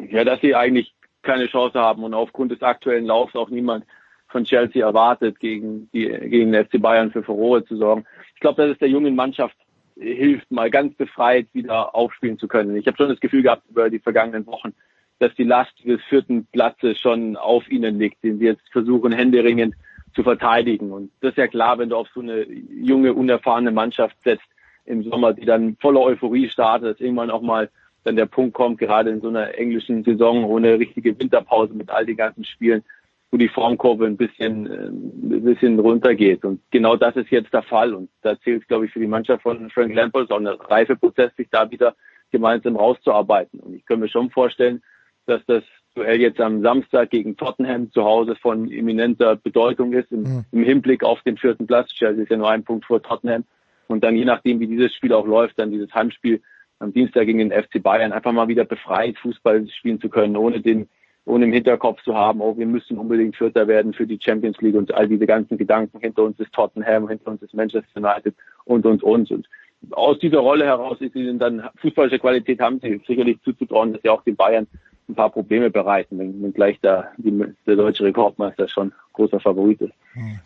Ja, 0.09 0.23
dass 0.23 0.41
sie 0.41 0.55
eigentlich 0.55 0.93
keine 1.21 1.47
Chance 1.47 1.79
haben 1.79 2.03
und 2.03 2.13
aufgrund 2.13 2.51
des 2.51 2.61
aktuellen 2.61 3.05
Laufs 3.05 3.35
auch 3.35 3.49
niemand 3.49 3.85
von 4.29 4.45
Chelsea 4.45 4.85
erwartet, 4.85 5.39
gegen 5.39 5.89
die 5.91 6.07
gegen 6.07 6.51
den 6.51 6.65
FC 6.65 6.81
Bayern 6.81 7.11
für 7.11 7.23
Furore 7.23 7.65
zu 7.65 7.77
sorgen. 7.77 8.05
Ich 8.33 8.39
glaube, 8.39 8.61
dass 8.61 8.71
es 8.71 8.79
der 8.79 8.89
jungen 8.89 9.15
Mannschaft 9.15 9.55
hilft, 9.99 10.49
mal 10.51 10.69
ganz 10.69 10.95
befreit 10.95 11.47
wieder 11.53 11.95
aufspielen 11.95 12.39
zu 12.39 12.47
können. 12.47 12.75
Ich 12.75 12.87
habe 12.87 12.97
schon 12.97 13.09
das 13.09 13.19
Gefühl 13.19 13.43
gehabt 13.43 13.63
über 13.69 13.89
die 13.89 13.99
vergangenen 13.99 14.45
Wochen, 14.45 14.73
dass 15.19 15.33
die 15.35 15.43
Last 15.43 15.73
des 15.83 16.01
vierten 16.09 16.45
Platzes 16.45 16.99
schon 16.99 17.35
auf 17.35 17.69
ihnen 17.69 17.97
liegt, 17.99 18.23
den 18.23 18.39
sie 18.39 18.45
jetzt 18.45 18.67
versuchen, 18.71 19.11
händeringend 19.11 19.75
zu 20.13 20.23
verteidigen. 20.23 20.91
Und 20.91 21.11
das 21.21 21.31
ist 21.31 21.37
ja 21.37 21.47
klar, 21.47 21.77
wenn 21.79 21.89
du 21.89 21.95
auf 21.95 22.07
so 22.13 22.21
eine 22.21 22.43
junge, 22.43 23.13
unerfahrene 23.13 23.71
Mannschaft 23.71 24.15
setzt 24.23 24.47
im 24.85 25.03
Sommer, 25.03 25.33
die 25.33 25.45
dann 25.45 25.75
voller 25.79 26.01
Euphorie 26.01 26.49
startet, 26.49 26.95
dass 26.95 27.01
irgendwann 27.01 27.31
auch 27.31 27.41
mal 27.41 27.69
dann 28.03 28.15
der 28.15 28.25
Punkt 28.25 28.53
kommt, 28.53 28.79
gerade 28.79 29.09
in 29.09 29.21
so 29.21 29.27
einer 29.27 29.57
englischen 29.57 30.03
Saison 30.03 30.45
ohne 30.45 30.79
richtige 30.79 31.17
Winterpause 31.19 31.73
mit 31.73 31.89
all 31.89 32.05
den 32.05 32.15
ganzen 32.15 32.45
Spielen, 32.45 32.83
wo 33.31 33.37
die 33.37 33.49
Formkurve 33.49 34.05
ein 34.05 34.15
bisschen, 34.15 34.65
äh, 34.65 34.87
ein 34.87 35.43
bisschen 35.43 35.77
runtergeht. 35.77 36.45
Und 36.45 36.61
genau 36.71 36.95
das 36.95 37.15
ist 37.17 37.29
jetzt 37.29 37.53
der 37.53 37.63
Fall. 37.63 37.93
Und 37.93 38.09
da 38.21 38.39
zählt 38.39 38.67
glaube 38.67 38.85
ich, 38.85 38.91
für 38.91 38.99
die 38.99 39.07
Mannschaft 39.07 39.43
von 39.43 39.69
Frank 39.69 39.93
Lampard 39.93 40.31
auch 40.31 40.39
ein 40.39 40.47
Reifeprozess, 40.47 41.35
sich 41.35 41.49
da 41.51 41.69
wieder 41.69 41.95
gemeinsam 42.31 42.77
rauszuarbeiten. 42.77 43.59
Und 43.59 43.75
ich 43.75 43.85
kann 43.85 43.99
mir 43.99 44.09
schon 44.09 44.29
vorstellen, 44.29 44.81
dass 45.27 45.45
das 45.45 45.63
Duell 45.95 46.21
jetzt 46.21 46.39
am 46.39 46.61
Samstag 46.61 47.09
gegen 47.09 47.37
Tottenham 47.37 47.91
zu 47.91 48.03
Hause 48.03 48.35
von 48.35 48.71
eminenter 48.71 49.35
Bedeutung 49.35 49.93
ist 49.93 50.11
im, 50.11 50.21
mhm. 50.21 50.45
im 50.51 50.63
Hinblick 50.63 51.03
auf 51.03 51.21
den 51.23 51.37
vierten 51.37 51.65
Platz. 51.65 51.89
Chelsea 51.89 52.23
ist 52.23 52.29
ja 52.29 52.37
nur 52.37 52.51
ein 52.51 52.63
Punkt 52.63 52.85
vor 52.85 53.01
Tottenham. 53.01 53.45
Und 53.87 54.03
dann 54.03 54.15
je 54.15 54.25
nachdem, 54.25 54.59
wie 54.59 54.67
dieses 54.67 54.93
Spiel 54.93 55.11
auch 55.11 55.25
läuft, 55.25 55.57
dann 55.57 55.71
dieses 55.71 55.91
Heimspiel 55.93 56.41
am 56.77 56.93
Dienstag 56.93 57.25
gegen 57.25 57.39
den 57.39 57.51
FC 57.51 57.81
Bayern 57.81 58.11
einfach 58.11 58.31
mal 58.31 58.47
wieder 58.47 58.63
befreit 58.63 59.17
Fußball 59.17 59.67
spielen 59.69 59.99
zu 59.99 60.09
können, 60.09 60.37
ohne 60.37 60.61
den 60.61 60.87
ohne 61.25 61.43
im 61.43 61.51
Hinterkopf 61.51 62.01
zu 62.03 62.15
haben, 62.15 62.39
oh, 62.39 62.57
wir 62.57 62.65
müssen 62.65 62.97
unbedingt 62.97 63.35
Vierter 63.35 63.67
werden 63.67 63.93
für 63.93 64.07
die 64.07 64.17
Champions 64.21 64.61
League 64.61 64.75
und 64.75 64.93
all 64.93 65.09
diese 65.09 65.25
ganzen 65.25 65.57
Gedanken. 65.57 65.99
Hinter 65.99 66.23
uns 66.23 66.39
ist 66.39 66.53
Tottenham, 66.53 67.09
hinter 67.09 67.31
uns 67.31 67.41
ist 67.41 67.53
Manchester 67.53 67.97
United 67.97 68.33
und, 68.63 68.85
und, 68.85 69.03
und. 69.03 69.29
Und 69.29 69.47
aus 69.91 70.17
dieser 70.19 70.39
Rolle 70.39 70.65
heraus 70.65 71.01
ist 71.01 71.15
ihnen 71.15 71.37
dann 71.37 71.67
fußballische 71.81 72.19
Qualität 72.19 72.61
haben 72.61 72.79
sie 72.79 73.01
sicherlich 73.05 73.41
zuzutrauen, 73.43 73.93
dass 73.93 74.01
sie 74.01 74.09
auch 74.09 74.23
den 74.23 74.37
Bayern 74.37 74.67
ein 75.09 75.15
paar 75.15 75.29
Probleme 75.29 75.69
bereiten, 75.69 76.19
wenn, 76.19 76.41
wenn 76.41 76.53
gleich 76.53 76.79
da 76.81 77.11
die, 77.17 77.45
der 77.65 77.75
deutsche 77.75 78.03
Rekordmeister 78.03 78.67
schon 78.67 78.93
großer 79.17 79.39
Favorit 79.39 79.81
ist. 79.81 79.93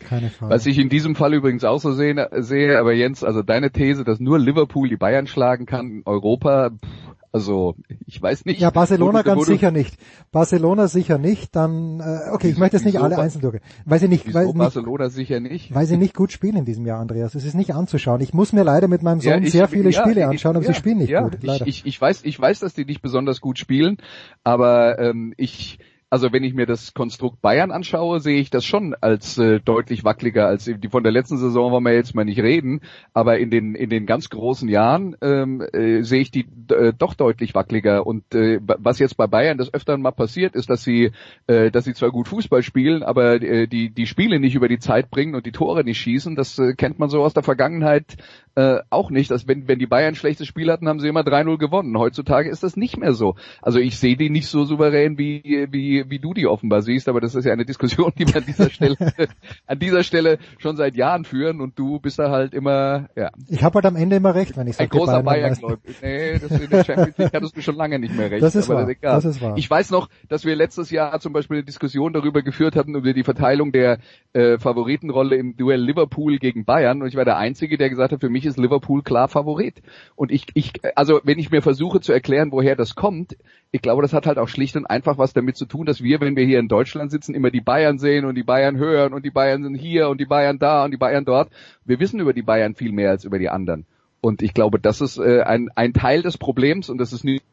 Keine 0.00 0.30
Frage. 0.30 0.52
Was 0.52 0.66
ich 0.66 0.78
in 0.78 0.88
diesem 0.88 1.14
Fall 1.14 1.32
übrigens 1.34 1.64
auch 1.64 1.78
so 1.78 1.92
sehe, 1.92 2.28
sehe, 2.38 2.78
aber 2.78 2.92
Jens, 2.92 3.22
also 3.22 3.42
deine 3.42 3.70
These, 3.70 4.04
dass 4.04 4.18
nur 4.18 4.38
Liverpool 4.38 4.88
die 4.88 4.96
Bayern 4.96 5.26
schlagen 5.26 5.66
kann 5.66 5.90
in 5.90 6.02
Europa, 6.04 6.70
pff, 6.70 7.12
also 7.32 7.76
ich 8.06 8.20
weiß 8.20 8.44
nicht. 8.44 8.60
Ja, 8.60 8.68
Barcelona 8.68 9.22
ganz 9.22 9.46
sicher 9.46 9.70
nicht. 9.70 9.96
Barcelona 10.32 10.86
sicher 10.86 11.16
nicht. 11.16 11.56
Dann 11.56 12.00
äh, 12.00 12.30
okay, 12.30 12.50
ich 12.50 12.58
möchte 12.58 12.76
jetzt 12.76 12.84
nicht 12.84 13.00
alle 13.00 13.18
einzeln 13.18 13.40
durch. 13.40 13.58
Weil 13.86 13.98
sie 14.00 14.08
nicht, 14.08 14.34
weil 14.34 14.52
Barcelona 14.52 15.04
nicht, 15.04 15.14
sicher 15.14 15.40
nicht. 15.40 15.74
Weil 15.74 15.86
sie 15.86 15.96
nicht 15.96 16.14
gut 16.14 16.30
spielen 16.30 16.56
in 16.56 16.64
diesem 16.66 16.84
Jahr, 16.84 17.00
Andreas. 17.00 17.34
Es 17.34 17.46
ist 17.46 17.54
nicht 17.54 17.74
anzuschauen. 17.74 18.20
Ich 18.20 18.34
muss 18.34 18.52
mir 18.52 18.64
leider 18.64 18.86
mit 18.86 19.02
meinem 19.02 19.20
Sohn 19.20 19.32
ja, 19.32 19.38
ich, 19.38 19.52
sehr 19.52 19.66
viele 19.66 19.90
ja, 19.90 20.02
Spiele 20.02 20.28
anschauen, 20.28 20.56
aber 20.56 20.66
ja, 20.66 20.72
sie 20.72 20.78
spielen 20.78 20.98
nicht 20.98 21.14
gut. 21.16 21.38
Leider. 21.42 21.66
Ich, 21.66 21.78
ich, 21.78 21.86
ich 21.86 22.00
weiß, 22.00 22.22
ich 22.24 22.38
weiß, 22.38 22.60
dass 22.60 22.74
die 22.74 22.84
nicht 22.84 23.00
besonders 23.00 23.40
gut 23.40 23.58
spielen, 23.58 23.96
aber 24.44 24.98
ähm, 24.98 25.32
ich 25.38 25.78
also 26.12 26.30
wenn 26.30 26.44
ich 26.44 26.52
mir 26.52 26.66
das 26.66 26.92
Konstrukt 26.92 27.40
Bayern 27.40 27.70
anschaue, 27.70 28.20
sehe 28.20 28.38
ich 28.38 28.50
das 28.50 28.66
schon 28.66 28.94
als 29.00 29.38
äh, 29.38 29.60
deutlich 29.60 30.04
wackeliger 30.04 30.46
als 30.46 30.66
die 30.66 30.88
von 30.90 31.02
der 31.02 31.10
letzten 31.10 31.38
Saison 31.38 31.72
wollen 31.72 31.84
wir 31.84 31.94
jetzt 31.94 32.14
mal 32.14 32.26
nicht 32.26 32.40
reden, 32.40 32.82
aber 33.14 33.38
in 33.38 33.48
den 33.48 33.74
in 33.74 33.88
den 33.88 34.04
ganz 34.04 34.28
großen 34.28 34.68
Jahren 34.68 35.16
ähm, 35.22 35.62
äh, 35.72 36.02
sehe 36.02 36.20
ich 36.20 36.30
die 36.30 36.46
äh, 36.70 36.92
doch 36.92 37.14
deutlich 37.14 37.54
wackeliger 37.54 38.06
und 38.06 38.34
äh, 38.34 38.60
was 38.60 38.98
jetzt 38.98 39.16
bei 39.16 39.26
Bayern 39.26 39.56
das 39.56 39.72
öfteren 39.72 40.02
mal 40.02 40.10
passiert 40.10 40.54
ist, 40.54 40.68
dass 40.68 40.84
sie 40.84 41.12
äh, 41.46 41.70
dass 41.70 41.84
sie 41.84 41.94
zwar 41.94 42.10
gut 42.10 42.28
Fußball 42.28 42.62
spielen, 42.62 43.02
aber 43.02 43.40
äh, 43.40 43.66
die 43.66 43.88
die 43.88 44.06
Spiele 44.06 44.38
nicht 44.38 44.54
über 44.54 44.68
die 44.68 44.78
Zeit 44.78 45.10
bringen 45.10 45.34
und 45.34 45.46
die 45.46 45.52
Tore 45.52 45.82
nicht 45.82 45.98
schießen, 45.98 46.36
das 46.36 46.58
äh, 46.58 46.74
kennt 46.74 46.98
man 46.98 47.08
so 47.08 47.22
aus 47.22 47.32
der 47.32 47.42
Vergangenheit 47.42 48.18
äh, 48.54 48.80
auch 48.90 49.08
nicht, 49.08 49.30
dass 49.30 49.48
wenn 49.48 49.66
wenn 49.66 49.78
die 49.78 49.86
Bayern 49.86 50.14
schlechtes 50.14 50.46
Spiel 50.46 50.70
hatten, 50.70 50.88
haben 50.88 51.00
sie 51.00 51.08
immer 51.08 51.22
3-0 51.22 51.56
gewonnen. 51.56 51.96
Heutzutage 51.96 52.50
ist 52.50 52.62
das 52.62 52.76
nicht 52.76 52.98
mehr 52.98 53.14
so. 53.14 53.34
Also 53.62 53.78
ich 53.78 53.96
sehe 53.96 54.18
die 54.18 54.28
nicht 54.28 54.48
so 54.48 54.64
souverän 54.64 55.16
wie 55.16 55.68
wie 55.70 56.01
wie, 56.08 56.18
du 56.18 56.34
die 56.34 56.46
offenbar 56.46 56.82
siehst, 56.82 57.08
aber 57.08 57.20
das 57.20 57.34
ist 57.34 57.44
ja 57.44 57.52
eine 57.52 57.64
Diskussion, 57.64 58.12
die 58.18 58.26
wir 58.26 58.36
an 58.36 58.46
dieser 58.46 58.70
Stelle, 58.70 58.96
an 59.66 59.78
dieser 59.78 60.02
Stelle 60.02 60.38
schon 60.58 60.76
seit 60.76 60.96
Jahren 60.96 61.24
führen 61.24 61.60
und 61.60 61.78
du 61.78 62.00
bist 62.00 62.18
da 62.18 62.30
halt 62.30 62.54
immer, 62.54 63.08
ja. 63.16 63.30
Ich 63.48 63.62
habe 63.62 63.76
halt 63.76 63.86
am 63.86 63.96
Ende 63.96 64.16
immer 64.16 64.34
recht, 64.34 64.56
wenn 64.56 64.66
ich 64.66 64.76
sage. 64.76 64.90
Ein 64.90 64.98
großer 64.98 65.22
bayern 65.22 65.56
Nee, 66.02 66.38
das 66.38 66.50
in 66.50 66.70
der 66.70 66.84
Champions 66.84 67.18
League 67.18 67.32
hattest 67.32 67.56
du 67.56 67.62
schon 67.62 67.76
lange 67.76 67.98
nicht 67.98 68.14
mehr 68.16 68.30
recht. 68.30 68.42
Das 68.42 68.54
ist, 68.54 68.68
wahr. 68.68 68.86
Das, 68.86 68.98
das 69.00 69.24
ist 69.24 69.42
wahr. 69.42 69.54
Ich 69.56 69.70
weiß 69.70 69.90
noch, 69.90 70.08
dass 70.28 70.44
wir 70.44 70.56
letztes 70.56 70.90
Jahr 70.90 71.18
zum 71.20 71.32
Beispiel 71.32 71.58
eine 71.58 71.64
Diskussion 71.64 72.12
darüber 72.12 72.42
geführt 72.42 72.76
hatten, 72.76 72.94
über 72.94 73.12
die 73.12 73.24
Verteilung 73.24 73.72
der 73.72 73.98
äh, 74.32 74.58
Favoritenrolle 74.58 75.36
im 75.36 75.56
Duell 75.56 75.80
Liverpool 75.80 76.38
gegen 76.38 76.64
Bayern 76.64 77.02
und 77.02 77.08
ich 77.08 77.16
war 77.16 77.24
der 77.24 77.36
Einzige, 77.36 77.76
der 77.78 77.90
gesagt 77.90 78.12
hat, 78.12 78.20
für 78.20 78.30
mich 78.30 78.46
ist 78.46 78.58
Liverpool 78.58 79.02
klar 79.02 79.28
Favorit. 79.28 79.82
Und 80.16 80.30
ich, 80.30 80.46
ich, 80.54 80.72
also 80.96 81.20
wenn 81.24 81.38
ich 81.38 81.50
mir 81.50 81.62
versuche 81.62 82.00
zu 82.00 82.12
erklären, 82.12 82.52
woher 82.52 82.76
das 82.76 82.94
kommt, 82.94 83.36
ich 83.70 83.82
glaube, 83.82 84.02
das 84.02 84.12
hat 84.12 84.26
halt 84.26 84.38
auch 84.38 84.48
schlicht 84.48 84.76
und 84.76 84.86
einfach 84.86 85.18
was 85.18 85.32
damit 85.32 85.56
zu 85.56 85.66
tun, 85.66 85.86
dass 85.92 86.02
wir, 86.02 86.22
wenn 86.22 86.36
wir 86.36 86.46
hier 86.46 86.58
in 86.58 86.68
Deutschland 86.68 87.10
sitzen, 87.10 87.34
immer 87.34 87.50
die 87.50 87.60
Bayern 87.60 87.98
sehen 87.98 88.24
und 88.24 88.34
die 88.34 88.42
Bayern 88.42 88.78
hören 88.78 89.12
und 89.12 89.26
die 89.26 89.30
Bayern 89.30 89.62
sind 89.62 89.74
hier 89.74 90.08
und 90.08 90.18
die 90.18 90.24
Bayern 90.24 90.58
da 90.58 90.84
und 90.84 90.90
die 90.90 90.96
Bayern 90.96 91.26
dort. 91.26 91.50
Wir 91.84 92.00
wissen 92.00 92.18
über 92.18 92.32
die 92.32 92.40
Bayern 92.40 92.74
viel 92.74 92.92
mehr 92.92 93.10
als 93.10 93.24
über 93.24 93.38
die 93.38 93.50
anderen. 93.50 93.84
Und 94.22 94.40
ich 94.40 94.54
glaube, 94.54 94.80
das 94.80 95.02
ist 95.02 95.18
äh, 95.18 95.42
ein, 95.42 95.68
ein 95.74 95.92
Teil 95.92 96.22
des 96.22 96.38
Problems 96.38 96.88
und 96.88 96.96
das 96.96 97.12
ist 97.12 97.24
nicht 97.24 97.44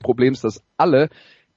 Problems, 0.00 0.42
dass 0.42 0.62
alle 0.76 1.08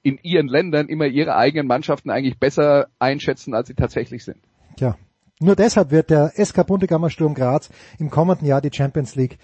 in 0.02 0.18
ihren 0.22 0.48
Ländern 0.48 0.88
immer 0.88 1.04
ihre 1.04 1.36
eigenen 1.36 1.66
Mannschaften 1.66 2.08
eigentlich 2.08 2.38
besser 2.38 2.88
einschätzen, 2.98 3.52
als 3.52 3.68
sie 3.68 3.74
tatsächlich 3.74 4.24
sind. 4.24 4.38
Tja, 4.78 4.96
nur 5.38 5.54
deshalb 5.54 5.90
wird 5.90 6.08
der 6.08 6.32
SK 6.34 6.66
Bundegammer 6.66 7.10
Sturm 7.10 7.34
Graz 7.34 7.68
im 7.98 8.08
kommenden 8.08 8.46
Jahr 8.46 8.62
die 8.62 8.72
Champions 8.72 9.16
League 9.16 9.38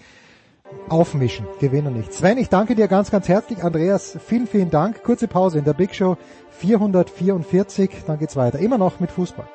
aufmischen, 0.89 1.45
gewinnen 1.59 1.93
nicht. 1.93 2.13
Sven, 2.13 2.37
ich 2.37 2.49
danke 2.49 2.75
dir 2.75 2.87
ganz, 2.87 3.11
ganz 3.11 3.27
herzlich. 3.27 3.63
Andreas, 3.63 4.17
vielen, 4.25 4.47
vielen 4.47 4.69
Dank. 4.69 5.03
Kurze 5.03 5.27
Pause 5.27 5.59
in 5.59 5.65
der 5.65 5.73
Big 5.73 5.93
Show 5.95 6.17
444, 6.51 8.05
dann 8.05 8.19
geht's 8.19 8.35
weiter. 8.35 8.59
Immer 8.59 8.77
noch 8.77 8.99
mit 8.99 9.11
Fußball. 9.11 9.47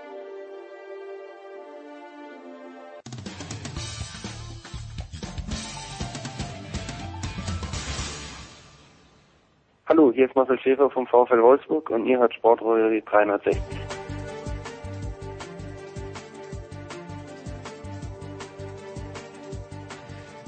Hallo, 9.89 10.11
hier 10.11 10.25
ist 10.25 10.35
Marcel 10.35 10.59
Schäfer 10.59 10.89
vom 10.89 11.07
VfL 11.07 11.43
Wolfsburg 11.43 11.91
und 11.91 12.07
ihr 12.07 12.19
hört 12.19 12.33
Sportrolle 12.33 13.03
360. 13.03 14.02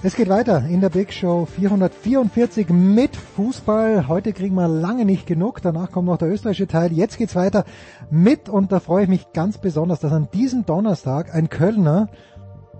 Es 0.06 0.16
geht 0.16 0.28
weiter 0.28 0.66
in 0.68 0.82
der 0.82 0.90
Big 0.90 1.14
Show 1.14 1.46
444 1.46 2.68
mit 2.68 3.16
Fußball. 3.16 4.06
Heute 4.06 4.34
kriegen 4.34 4.54
wir 4.54 4.68
lange 4.68 5.06
nicht 5.06 5.26
genug. 5.26 5.62
Danach 5.62 5.90
kommt 5.92 6.08
noch 6.08 6.18
der 6.18 6.28
österreichische 6.28 6.66
Teil. 6.66 6.92
Jetzt 6.92 7.16
geht's 7.16 7.34
weiter 7.34 7.64
mit 8.10 8.50
und 8.50 8.70
da 8.70 8.80
freue 8.80 9.04
ich 9.04 9.08
mich 9.08 9.32
ganz 9.32 9.56
besonders, 9.56 10.00
dass 10.00 10.12
an 10.12 10.28
diesem 10.34 10.66
Donnerstag 10.66 11.34
ein 11.34 11.48
Kölner 11.48 12.10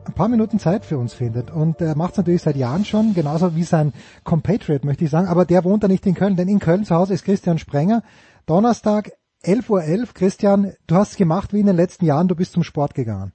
ein 0.05 0.13
paar 0.13 0.29
Minuten 0.29 0.59
Zeit 0.59 0.85
für 0.85 0.99
uns 0.99 1.15
findet. 1.15 1.51
Und 1.51 1.81
er 1.81 1.97
macht 1.97 2.13
es 2.13 2.19
natürlich 2.19 2.43
seit 2.43 2.57
Jahren 2.57 2.85
schon, 2.85 3.15
genauso 3.15 3.57
wie 3.57 3.63
sein 3.63 3.95
Compatriot, 4.25 4.85
möchte 4.85 5.05
ich 5.05 5.11
sagen. 5.11 5.29
Aber 5.29 5.47
der 5.47 5.65
wohnt 5.65 5.83
da 5.83 5.89
nicht 5.89 6.05
in 6.05 6.15
Köln, 6.15 6.37
denn 6.37 6.49
in 6.49 6.59
Köln 6.59 6.85
zu 6.85 6.95
Hause 6.95 7.15
ist 7.15 7.25
Christian 7.25 7.57
Sprenger. 7.57 8.03
Donnerstag 8.45 9.13
11.11 9.45 9.71
Uhr. 9.71 9.81
.11. 9.81 10.09
Christian, 10.13 10.73
du 10.87 10.95
hast 10.97 11.13
es 11.13 11.17
gemacht 11.17 11.55
wie 11.55 11.61
in 11.61 11.67
den 11.69 11.77
letzten 11.77 12.05
Jahren, 12.05 12.29
du 12.29 12.37
bist 12.37 12.53
zum 12.53 12.65
Sport 12.65 12.95
gegangen. 12.95 13.33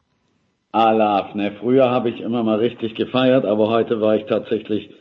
Alaf, 0.71 1.33
ne, 1.33 1.51
früher 1.59 1.89
habe 1.89 2.09
ich 2.09 2.21
immer 2.21 2.43
mal 2.43 2.59
richtig 2.59 2.95
gefeiert, 2.95 3.45
aber 3.45 3.69
heute 3.69 4.01
war 4.01 4.15
ich 4.15 4.25
tatsächlich 4.25 4.91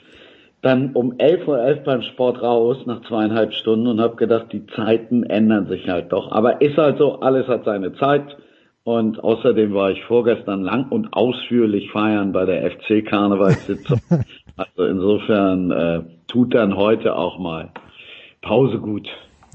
dann 0.62 0.92
um 0.94 1.12
11.11 1.12 1.46
Uhr 1.46 1.59
.11 1.59 1.85
beim 1.85 2.02
Sport 2.02 2.42
raus, 2.42 2.78
nach 2.87 3.02
zweieinhalb 3.02 3.52
Stunden 3.52 3.87
und 3.87 4.00
habe 4.00 4.16
gedacht, 4.16 4.46
die 4.52 4.66
Zeiten 4.66 5.22
ändern 5.24 5.68
sich 5.68 5.88
halt 5.88 6.12
doch. 6.12 6.33
Aber 6.33 6.61
ist 6.62 6.76
halt 6.76 6.98
so, 6.98 7.20
alles 7.20 7.46
hat 7.46 7.64
seine 7.64 7.94
Zeit. 7.94 8.37
Und 8.83 9.22
außerdem 9.22 9.74
war 9.74 9.90
ich 9.90 10.02
vorgestern 10.04 10.62
lang 10.62 10.87
und 10.88 11.12
ausführlich 11.12 11.90
feiern 11.90 12.33
bei 12.33 12.46
der 12.46 12.70
FC-Karnevalssitzung. 12.70 14.00
also 14.57 14.85
insofern 14.85 15.70
äh, 15.70 16.00
tut 16.26 16.54
dann 16.54 16.74
heute 16.74 17.14
auch 17.14 17.38
mal 17.38 17.68
Pause 18.40 18.78
gut. 18.78 19.07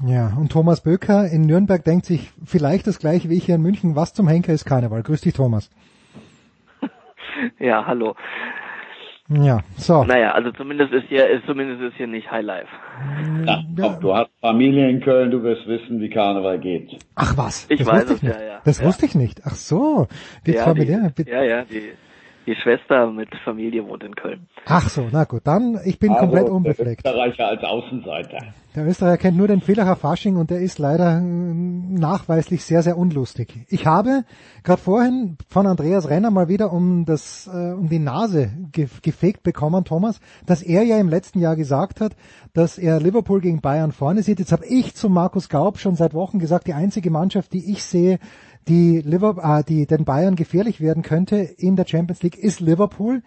Ja, 0.06 0.36
und 0.38 0.52
Thomas 0.52 0.82
Böker 0.82 1.28
in 1.28 1.42
Nürnberg 1.42 1.82
denkt 1.84 2.06
sich 2.06 2.30
vielleicht 2.44 2.86
das 2.86 3.00
gleiche 3.00 3.28
wie 3.28 3.36
ich 3.36 3.46
hier 3.46 3.56
in 3.56 3.62
München. 3.62 3.96
Was 3.96 4.14
zum 4.14 4.28
Henker 4.28 4.52
ist 4.52 4.66
Karneval? 4.66 5.02
Grüß 5.02 5.22
dich, 5.22 5.34
Thomas. 5.34 5.68
Ja, 7.58 7.86
hallo. 7.86 8.14
Ja, 9.28 9.60
so. 9.76 10.04
Naja, 10.04 10.32
also 10.32 10.50
zumindest 10.52 10.92
ist 10.92 11.06
hier, 11.08 11.26
ist 11.30 11.46
zumindest 11.46 11.80
ist 11.80 11.96
hier 11.96 12.06
nicht 12.06 12.30
High 12.30 12.44
Life. 12.44 12.68
Ja, 13.46 13.64
ja. 13.76 13.98
du 13.98 14.14
hast 14.14 14.30
Familie 14.42 14.90
in 14.90 15.00
Köln, 15.00 15.30
du 15.30 15.42
wirst 15.42 15.66
wissen, 15.66 15.98
wie 16.00 16.10
Karneval 16.10 16.58
geht. 16.58 16.98
Ach 17.14 17.34
was? 17.34 17.66
Ich 17.70 17.78
das 17.78 17.86
weiß 17.86 18.10
es, 18.10 18.22
ja, 18.22 18.30
ja. 18.30 18.60
Das 18.66 18.80
ja. 18.80 18.86
wusste 18.86 19.06
ich 19.06 19.14
nicht. 19.14 19.40
Ach 19.46 19.54
so. 19.54 20.08
Wie 20.44 20.52
ja, 20.52 20.64
familiär. 20.64 21.10
Die, 21.16 21.22
ja, 21.22 21.42
ja, 21.42 21.64
die, 21.64 21.92
Die 22.46 22.54
Schwester 22.54 23.10
mit 23.10 23.28
Familie 23.44 23.86
wohnt 23.86 24.04
in 24.04 24.14
Köln. 24.14 24.48
Ach 24.66 24.88
so, 24.88 25.08
na 25.10 25.24
gut, 25.24 25.42
dann, 25.44 25.80
ich 25.84 25.98
bin 25.98 26.10
Also, 26.10 26.20
komplett 26.20 26.48
unbefleckt. 26.48 27.04
Der 27.04 27.12
Österreicher 27.12 27.48
als 27.48 27.62
Außenseiter. 27.62 28.38
Der 28.74 28.86
Österreicher 28.86 29.18
kennt 29.18 29.36
nur 29.36 29.48
den 29.48 29.60
Villacher 29.60 29.96
Fasching 29.96 30.36
und 30.36 30.50
der 30.50 30.58
ist 30.58 30.78
leider 30.78 31.18
ähm, 31.18 31.94
nachweislich 31.94 32.64
sehr, 32.64 32.82
sehr 32.82 32.98
unlustig. 32.98 33.64
Ich 33.68 33.86
habe 33.86 34.24
gerade 34.62 34.80
vorhin 34.80 35.38
von 35.48 35.66
Andreas 35.66 36.10
Renner 36.10 36.30
mal 36.30 36.48
wieder 36.48 36.72
um 36.72 37.04
das 37.04 37.46
äh, 37.46 37.72
um 37.72 37.88
die 37.88 37.98
Nase 38.00 38.50
ge 38.72 38.88
gefegt 39.02 39.42
bekommen, 39.42 39.84
Thomas, 39.84 40.20
dass 40.44 40.60
er 40.62 40.82
ja 40.82 40.98
im 40.98 41.08
letzten 41.08 41.38
Jahr 41.38 41.56
gesagt 41.56 42.00
hat, 42.00 42.16
dass 42.52 42.76
er 42.76 43.00
Liverpool 43.00 43.40
gegen 43.40 43.60
Bayern 43.60 43.92
vorne 43.92 44.22
sieht. 44.22 44.38
Jetzt 44.38 44.52
habe 44.52 44.66
ich 44.66 44.94
zu 44.94 45.08
Markus 45.08 45.48
Gaub 45.48 45.78
schon 45.78 45.94
seit 45.94 46.12
Wochen 46.12 46.38
gesagt, 46.38 46.66
die 46.66 46.74
einzige 46.74 47.10
Mannschaft, 47.10 47.52
die 47.52 47.70
ich 47.70 47.84
sehe, 47.84 48.18
die, 48.68 49.02
Liverpool, 49.04 49.42
äh, 49.44 49.64
die 49.64 49.86
den 49.86 50.04
Bayern 50.04 50.36
gefährlich 50.36 50.80
werden 50.80 51.02
könnte 51.02 51.36
in 51.36 51.76
der 51.76 51.86
Champions 51.86 52.22
League, 52.22 52.38
ist 52.38 52.60
Liverpool. 52.60 53.22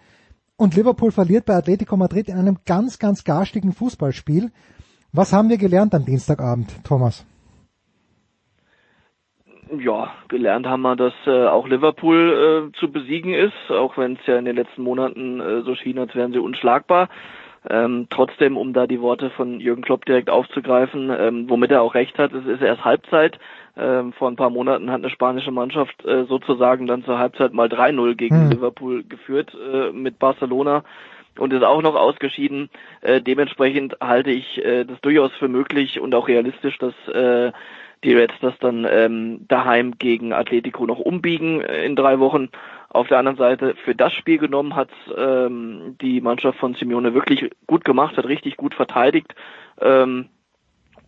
Und 0.56 0.74
Liverpool 0.74 1.12
verliert 1.12 1.46
bei 1.46 1.54
Atletico 1.54 1.96
Madrid 1.96 2.28
in 2.28 2.36
einem 2.36 2.58
ganz, 2.66 2.98
ganz 2.98 3.24
garstigen 3.24 3.72
Fußballspiel. 3.72 4.50
Was 5.12 5.32
haben 5.32 5.48
wir 5.48 5.58
gelernt 5.58 5.94
am 5.94 6.04
Dienstagabend, 6.04 6.84
Thomas? 6.84 7.24
Ja, 9.78 10.12
gelernt 10.28 10.66
haben 10.66 10.82
wir, 10.82 10.96
dass 10.96 11.12
äh, 11.26 11.46
auch 11.46 11.68
Liverpool 11.68 12.70
äh, 12.72 12.78
zu 12.78 12.90
besiegen 12.90 13.34
ist, 13.34 13.70
auch 13.70 13.98
wenn 13.98 14.14
es 14.14 14.26
ja 14.26 14.38
in 14.38 14.46
den 14.46 14.56
letzten 14.56 14.82
Monaten 14.82 15.40
äh, 15.40 15.62
so 15.62 15.74
schien, 15.74 15.98
als 15.98 16.14
wären 16.14 16.32
sie 16.32 16.38
unschlagbar. 16.38 17.08
Ähm, 17.68 18.06
trotzdem, 18.08 18.56
um 18.56 18.72
da 18.72 18.86
die 18.86 19.00
Worte 19.00 19.30
von 19.30 19.60
Jürgen 19.60 19.82
Klopp 19.82 20.06
direkt 20.06 20.30
aufzugreifen, 20.30 21.10
ähm, 21.10 21.50
womit 21.50 21.70
er 21.70 21.82
auch 21.82 21.94
recht 21.94 22.18
hat, 22.18 22.32
es 22.32 22.46
ist 22.46 22.62
erst 22.62 22.84
Halbzeit. 22.84 23.38
Ähm, 23.78 24.12
vor 24.12 24.28
ein 24.28 24.36
paar 24.36 24.50
Monaten 24.50 24.90
hat 24.90 25.00
eine 25.02 25.10
spanische 25.10 25.52
Mannschaft 25.52 26.04
äh, 26.04 26.24
sozusagen 26.24 26.86
dann 26.86 27.04
zur 27.04 27.18
Halbzeit 27.18 27.52
mal 27.52 27.68
3-0 27.68 28.14
gegen 28.14 28.42
Hm. 28.42 28.50
Liverpool 28.50 29.04
geführt 29.04 29.52
äh, 29.54 29.92
mit 29.92 30.18
Barcelona 30.18 30.82
und 31.38 31.52
ist 31.52 31.62
auch 31.62 31.82
noch 31.82 31.94
ausgeschieden. 31.94 32.70
Äh, 33.00 33.20
dementsprechend 33.20 33.96
halte 34.00 34.30
ich 34.30 34.64
äh, 34.64 34.84
das 34.84 35.00
durchaus 35.00 35.32
für 35.38 35.48
möglich 35.48 36.00
und 36.00 36.14
auch 36.14 36.28
realistisch, 36.28 36.78
dass 36.78 36.94
äh, 37.08 37.52
die 38.04 38.14
Reds 38.14 38.34
das 38.40 38.54
dann 38.60 38.86
ähm, 38.88 39.46
daheim 39.48 39.98
gegen 39.98 40.32
Atletico 40.32 40.86
noch 40.86 40.98
umbiegen 40.98 41.60
äh, 41.60 41.84
in 41.84 41.96
drei 41.96 42.18
Wochen. 42.18 42.48
Auf 42.90 43.08
der 43.08 43.18
anderen 43.18 43.36
Seite 43.38 43.74
für 43.84 43.94
das 43.94 44.12
Spiel 44.12 44.38
genommen 44.38 44.74
hat 44.74 44.88
ähm, 45.16 45.96
die 46.00 46.20
Mannschaft 46.20 46.58
von 46.58 46.74
Simeone 46.74 47.14
wirklich 47.14 47.50
gut 47.66 47.84
gemacht, 47.84 48.16
hat 48.16 48.26
richtig 48.26 48.56
gut 48.56 48.74
verteidigt 48.74 49.34
ähm, 49.80 50.26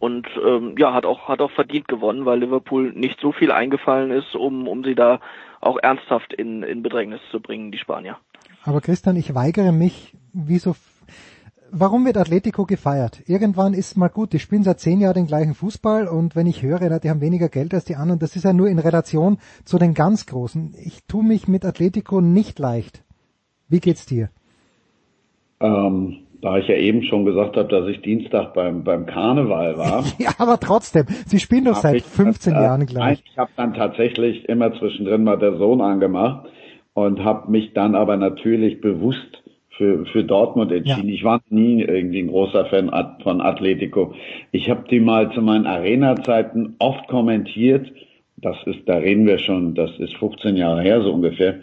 und 0.00 0.26
ähm, 0.44 0.74
ja 0.78 0.92
hat 0.92 1.06
auch 1.06 1.28
hat 1.28 1.40
auch 1.40 1.52
verdient 1.52 1.86
gewonnen, 1.86 2.24
weil 2.24 2.40
Liverpool 2.40 2.92
nicht 2.92 3.20
so 3.20 3.30
viel 3.30 3.52
eingefallen 3.52 4.10
ist, 4.10 4.34
um 4.34 4.66
um 4.66 4.82
sie 4.82 4.96
da 4.96 5.20
auch 5.60 5.78
ernsthaft 5.80 6.32
in 6.32 6.64
in 6.64 6.82
Bedrängnis 6.82 7.20
zu 7.30 7.38
bringen, 7.40 7.70
die 7.70 7.78
Spanier. 7.78 8.16
Aber 8.64 8.80
Christian, 8.80 9.16
ich 9.16 9.34
weigere 9.34 9.72
mich, 9.72 10.14
wieso, 10.32 10.74
warum 11.70 12.04
wird 12.04 12.16
Atletico 12.16 12.64
gefeiert? 12.64 13.22
Irgendwann 13.26 13.74
ist 13.74 13.96
mal 13.96 14.08
gut, 14.08 14.32
die 14.32 14.38
spielen 14.38 14.64
seit 14.64 14.80
zehn 14.80 15.00
Jahren 15.00 15.14
den 15.14 15.26
gleichen 15.26 15.54
Fußball 15.54 16.08
und 16.08 16.34
wenn 16.34 16.46
ich 16.46 16.62
höre, 16.62 16.98
die 16.98 17.10
haben 17.10 17.20
weniger 17.20 17.48
Geld 17.48 17.72
als 17.74 17.84
die 17.84 17.96
anderen, 17.96 18.18
das 18.18 18.36
ist 18.36 18.44
ja 18.44 18.52
nur 18.52 18.68
in 18.68 18.78
Relation 18.78 19.38
zu 19.64 19.78
den 19.78 19.94
ganz 19.94 20.26
Großen. 20.26 20.74
Ich 20.82 21.04
tue 21.06 21.24
mich 21.24 21.46
mit 21.46 21.64
Atletico 21.64 22.20
nicht 22.20 22.58
leicht. 22.58 23.04
Wie 23.68 23.80
geht's 23.80 24.06
dir? 24.06 24.30
Ähm, 25.60 26.18
da 26.42 26.58
ich 26.58 26.68
ja 26.68 26.76
eben 26.76 27.02
schon 27.02 27.24
gesagt 27.24 27.56
habe, 27.56 27.68
dass 27.68 27.88
ich 27.88 28.00
Dienstag 28.02 28.54
beim, 28.54 28.84
beim 28.84 29.06
Karneval 29.06 29.76
war. 29.76 30.04
Ja, 30.18 30.30
aber 30.38 30.58
trotzdem, 30.58 31.06
sie 31.26 31.38
spielen 31.38 31.64
doch 31.64 31.76
seit 31.76 31.96
ich 31.96 32.04
15 32.04 32.52
das, 32.52 32.60
äh, 32.60 32.64
Jahren 32.64 32.80
Nein, 32.80 32.86
gleich. 32.86 33.22
ich 33.24 33.38
habe 33.38 33.50
dann 33.56 33.74
tatsächlich 33.74 34.48
immer 34.48 34.72
zwischendrin 34.78 35.24
mal 35.24 35.38
der 35.38 35.56
Sohn 35.56 35.80
angemacht 35.80 36.48
und 36.94 37.24
habe 37.24 37.50
mich 37.50 37.72
dann 37.74 37.94
aber 37.94 38.16
natürlich 38.16 38.80
bewusst 38.80 39.42
für, 39.76 40.04
für 40.06 40.24
Dortmund 40.24 40.72
entschieden. 40.72 41.08
Ich 41.08 41.24
war 41.24 41.40
nie 41.48 41.82
irgendwie 41.82 42.20
ein 42.20 42.28
großer 42.28 42.66
Fan 42.66 42.90
von 43.22 43.40
Atletico. 43.40 44.14
Ich 44.52 44.68
habe 44.68 44.84
die 44.90 45.00
mal 45.00 45.32
zu 45.32 45.40
meinen 45.40 45.66
Arena-Zeiten 45.66 46.76
oft 46.78 47.08
kommentiert. 47.08 47.90
Das 48.36 48.56
ist, 48.66 48.80
da 48.86 48.96
reden 48.96 49.26
wir 49.26 49.38
schon, 49.38 49.74
das 49.74 49.90
ist 49.98 50.14
15 50.16 50.56
Jahre 50.56 50.82
her 50.82 51.00
so 51.02 51.12
ungefähr. 51.12 51.60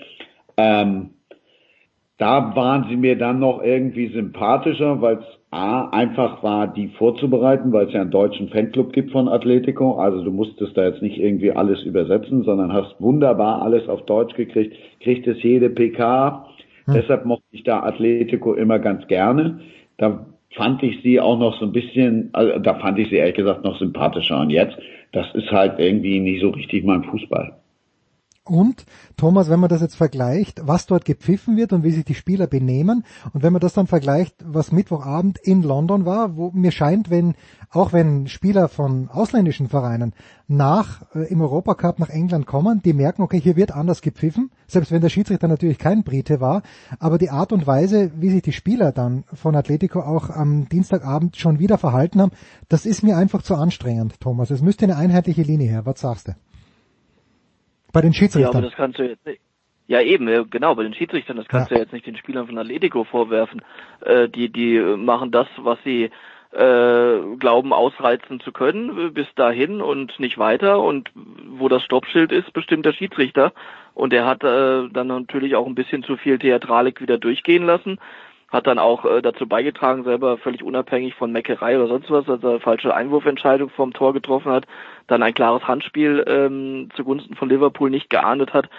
Ähm, 0.58 1.12
da 2.18 2.56
waren 2.56 2.88
sie 2.90 2.96
mir 2.96 3.18
dann 3.18 3.40
noch 3.40 3.62
irgendwie 3.62 4.08
sympathischer, 4.08 5.02
weil 5.02 5.18
es 5.18 5.26
A, 5.50 5.90
einfach 5.90 6.44
war, 6.44 6.68
die 6.68 6.90
vorzubereiten, 6.90 7.72
weil 7.72 7.88
es 7.88 7.94
ja 7.94 8.02
einen 8.02 8.12
deutschen 8.12 8.50
Fanclub 8.50 8.92
gibt 8.92 9.12
von 9.12 9.30
Atletico. 9.30 9.98
Also 9.98 10.24
du 10.24 10.32
musstest 10.32 10.76
da 10.76 10.86
jetzt 10.86 11.02
nicht 11.02 11.18
irgendwie 11.20 11.52
alles 11.52 11.84
übersetzen, 11.84 12.44
sondern 12.44 12.74
hast 12.74 13.00
wunderbar 13.00 13.62
alles 13.62 13.88
auf 13.88 14.06
Deutsch 14.06 14.36
gekriegt, 14.36 14.76
kriegt 15.00 15.26
es 15.26 15.42
jede 15.42 15.70
PK. 15.70 16.48
Deshalb 16.88 17.26
mochte 17.26 17.46
ich 17.52 17.64
da 17.64 17.84
Atletico 17.84 18.54
immer 18.54 18.80
ganz 18.80 19.08
gerne. 19.08 19.60
Da 19.98 20.26
fand 20.52 20.84
ich 20.84 21.02
sie 21.04 21.20
auch 21.20 21.38
noch 21.38 21.60
so 21.60 21.66
ein 21.66 21.72
bisschen, 21.72 22.30
also 22.34 22.60
da 22.60 22.76
fand 22.76 22.98
ich 23.00 23.10
sie 23.10 23.16
ehrlich 23.16 23.36
gesagt 23.36 23.64
noch 23.64 23.78
sympathischer. 23.78 24.40
Und 24.40 24.50
jetzt, 24.50 24.78
das 25.12 25.28
ist 25.34 25.52
halt 25.52 25.80
irgendwie 25.80 26.20
nicht 26.20 26.42
so 26.42 26.50
richtig 26.50 26.84
mein 26.84 27.04
Fußball. 27.04 27.54
Und 28.48 28.86
Thomas, 29.18 29.50
wenn 29.50 29.60
man 29.60 29.70
das 29.70 29.82
jetzt 29.82 29.96
vergleicht, 29.96 30.62
was 30.66 30.86
dort 30.86 31.06
gepfiffen 31.06 31.58
wird 31.58 31.74
und 31.74 31.84
wie 31.84 31.92
sich 31.92 32.06
die 32.06 32.16
Spieler 32.16 32.48
benehmen, 32.48 33.04
und 33.34 33.44
wenn 33.44 33.54
man 33.54 33.60
das 33.60 33.74
dann 33.74 33.88
vergleicht, 33.88 34.36
was 34.44 34.72
Mittwochabend 34.72 35.38
in 35.40 35.64
London 35.64 36.06
war, 36.06 36.36
wo 36.36 36.52
mir 36.52 36.72
scheint, 36.72 37.10
wenn 37.10 37.36
auch 37.70 37.92
wenn 37.92 38.28
Spieler 38.28 38.70
von 38.70 39.10
ausländischen 39.10 39.68
Vereinen 39.68 40.14
nach 40.48 41.02
äh, 41.14 41.28
im 41.32 41.42
Europacup 41.42 42.00
nach 42.00 42.10
England 42.10 42.46
kommen, 42.46 42.82
die 42.82 42.94
merken, 42.94 43.22
okay, 43.22 43.40
hier 43.40 43.56
wird 43.56 43.72
anders 43.72 44.02
gepfiffen, 44.02 44.52
selbst 44.68 44.92
wenn 44.92 45.02
der 45.02 45.10
Schiedsrichter 45.10 45.48
natürlich 45.48 45.78
kein 45.78 46.04
Brite 46.04 46.40
war, 46.40 46.62
aber 47.00 47.18
die 47.18 47.30
Art 47.30 47.52
und 47.52 47.68
Weise, 47.68 48.12
wie 48.16 48.30
sich 48.30 48.42
die 48.42 48.54
Spieler 48.54 48.92
dann 48.92 49.26
von 49.34 49.56
Atletico 49.56 50.00
auch 50.00 50.30
am 50.30 50.70
Dienstagabend 50.70 51.36
schon 51.36 51.60
wieder 51.60 51.78
verhalten 51.78 52.22
haben, 52.22 52.32
das 52.70 52.86
ist 52.86 53.04
mir 53.04 53.18
einfach 53.18 53.42
zu 53.42 53.56
anstrengend, 53.56 54.20
Thomas. 54.22 54.50
Es 54.50 54.62
müsste 54.62 54.86
eine 54.86 54.96
einheitliche 54.96 55.44
Linie 55.44 55.70
her. 55.70 55.86
Was 55.86 56.00
sagst 56.00 56.30
du? 56.30 56.36
Bei 57.98 58.02
den 58.02 58.12
Ja, 58.12 58.20
Schiedsrichtern. 58.20 58.56
aber 58.58 58.62
das 58.62 58.76
kannst 58.76 59.00
du 59.00 59.04
jetzt 59.10 59.26
nicht. 59.26 59.42
Ja, 59.88 60.02
eben, 60.02 60.30
ja, 60.30 60.44
genau, 60.48 60.76
bei 60.76 60.84
den 60.84 60.94
Schiedsrichtern, 60.94 61.36
das 61.38 61.48
kannst 61.48 61.72
Ja. 61.72 61.78
du 61.78 61.82
jetzt 61.82 61.94
nicht 61.94 62.06
den 62.06 62.16
Spielern 62.16 62.46
von 62.46 62.56
Atletico 62.60 63.06
vorwerfen. 63.06 63.64
Äh, 64.02 64.30
die, 64.30 64.50
die 64.50 64.80
machen 64.80 65.32
das, 65.32 65.48
was 65.58 65.80
sie 65.84 66.12
äh, 66.52 67.36
glauben 67.40 67.74
ausreizen 67.74 68.40
zu 68.42 68.52
können, 68.52 69.16
bis 69.16 69.26
dahin 69.36 69.82
und 69.82 70.20
nicht 70.20 70.38
weiter. 70.38 70.80
Und 70.80 71.10
wo 71.58 71.70
das 71.70 71.82
Stoppschild 71.82 72.32
ist, 72.32 72.54
bestimmt 72.54 72.86
der 72.86 72.94
Schiedsrichter. 72.94 73.52
Und 73.96 74.14
er 74.14 74.28
hat 74.28 74.44
äh, 74.44 74.90
dann 74.90 75.08
natürlich 75.08 75.56
auch 75.56 75.66
ein 75.66 75.74
bisschen 75.74 76.04
zu 76.04 76.18
viel 76.18 76.38
Theatralik 76.38 77.02
wieder 77.02 77.18
durchgehen 77.18 77.66
lassen. 77.66 77.98
Hat 78.50 78.68
dann 78.68 78.78
auch 78.78 79.06
äh, 79.06 79.24
dazu 79.24 79.48
beigetragen, 79.48 80.04
selber 80.04 80.38
völlig 80.38 80.62
unabhängig 80.62 81.16
von 81.16 81.32
Meckerei 81.32 81.78
oder 81.80 81.88
sonst 81.88 82.12
was, 82.12 82.26
dass 82.26 82.44
er 82.44 82.60
falsche 82.60 82.94
Einwurfentscheidung 82.94 83.70
vom 83.72 83.92
Tor 83.92 84.14
getroffen 84.14 84.52
hat, 84.52 84.68
dann 85.08 85.24
ein 85.24 85.34
klares 85.34 85.68
Handspiel 85.68 86.24
ähm, 86.28 86.90
zugunsten 86.96 87.36
von 87.36 87.50
Liverpool 87.50 87.90
nicht 87.90 88.10
geahndet 88.10 88.54
hat. 88.54 88.70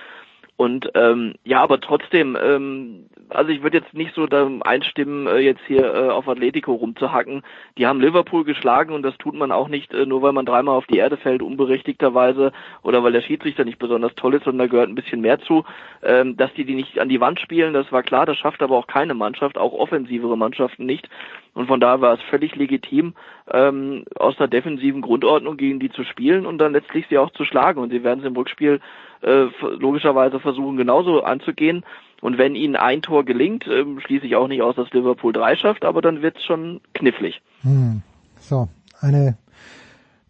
Und 0.58 0.90
ähm, 0.94 1.34
ja, 1.44 1.60
aber 1.60 1.80
trotzdem, 1.80 2.36
ähm, 2.36 3.06
also 3.28 3.52
ich 3.52 3.62
würde 3.62 3.78
jetzt 3.78 3.94
nicht 3.94 4.12
so 4.16 4.26
da 4.26 4.50
einstimmen, 4.62 5.28
äh, 5.28 5.38
jetzt 5.38 5.60
hier 5.68 5.84
äh, 5.94 6.08
auf 6.08 6.28
Atletico 6.28 6.74
rumzuhacken. 6.74 7.42
Die 7.78 7.86
haben 7.86 8.00
Liverpool 8.00 8.42
geschlagen 8.42 8.92
und 8.92 9.04
das 9.04 9.16
tut 9.18 9.34
man 9.34 9.52
auch 9.52 9.68
nicht, 9.68 9.94
äh, 9.94 10.04
nur 10.04 10.20
weil 10.20 10.32
man 10.32 10.46
dreimal 10.46 10.74
auf 10.74 10.86
die 10.88 10.96
Erde 10.96 11.16
fällt, 11.16 11.42
unberechtigterweise, 11.42 12.50
oder 12.82 13.04
weil 13.04 13.12
der 13.12 13.20
Schiedsrichter 13.20 13.64
nicht 13.64 13.78
besonders 13.78 14.16
toll 14.16 14.34
ist, 14.34 14.46
sondern 14.46 14.66
da 14.66 14.70
gehört 14.72 14.88
ein 14.88 14.96
bisschen 14.96 15.20
mehr 15.20 15.38
zu. 15.38 15.64
Ähm, 16.02 16.36
dass 16.36 16.52
die 16.54 16.64
die 16.64 16.74
nicht 16.74 16.98
an 16.98 17.08
die 17.08 17.20
Wand 17.20 17.38
spielen, 17.38 17.72
das 17.72 17.92
war 17.92 18.02
klar, 18.02 18.26
das 18.26 18.36
schafft 18.36 18.60
aber 18.60 18.76
auch 18.76 18.88
keine 18.88 19.14
Mannschaft, 19.14 19.58
auch 19.58 19.72
offensivere 19.72 20.36
Mannschaften 20.36 20.86
nicht. 20.86 21.08
Und 21.54 21.68
von 21.68 21.78
daher 21.78 22.00
war 22.00 22.14
es 22.14 22.20
völlig 22.30 22.56
legitim, 22.56 23.14
ähm, 23.48 24.06
aus 24.16 24.36
einer 24.40 24.48
defensiven 24.48 25.02
Grundordnung 25.02 25.56
gegen 25.56 25.78
die 25.78 25.90
zu 25.90 26.02
spielen 26.02 26.46
und 26.46 26.58
dann 26.58 26.72
letztlich 26.72 27.06
sie 27.08 27.18
auch 27.18 27.30
zu 27.30 27.44
schlagen. 27.44 27.80
Und 27.80 27.90
sie 27.90 28.02
werden 28.02 28.20
es 28.20 28.26
im 28.26 28.36
Rückspiel 28.36 28.80
äh, 29.22 29.46
logischerweise 29.78 30.40
versuchen, 30.40 30.76
genauso 30.76 31.22
anzugehen. 31.22 31.84
Und 32.20 32.38
wenn 32.38 32.54
ihnen 32.54 32.76
ein 32.76 33.02
Tor 33.02 33.24
gelingt, 33.24 33.66
ähm, 33.66 34.00
schließe 34.00 34.26
ich 34.26 34.36
auch 34.36 34.48
nicht 34.48 34.62
aus, 34.62 34.76
dass 34.76 34.92
Liverpool 34.92 35.32
drei 35.32 35.56
schafft, 35.56 35.84
aber 35.84 36.02
dann 36.02 36.22
wird's 36.22 36.44
schon 36.44 36.80
knifflig. 36.94 37.40
Hm. 37.62 38.02
So, 38.40 38.68
eine 39.00 39.36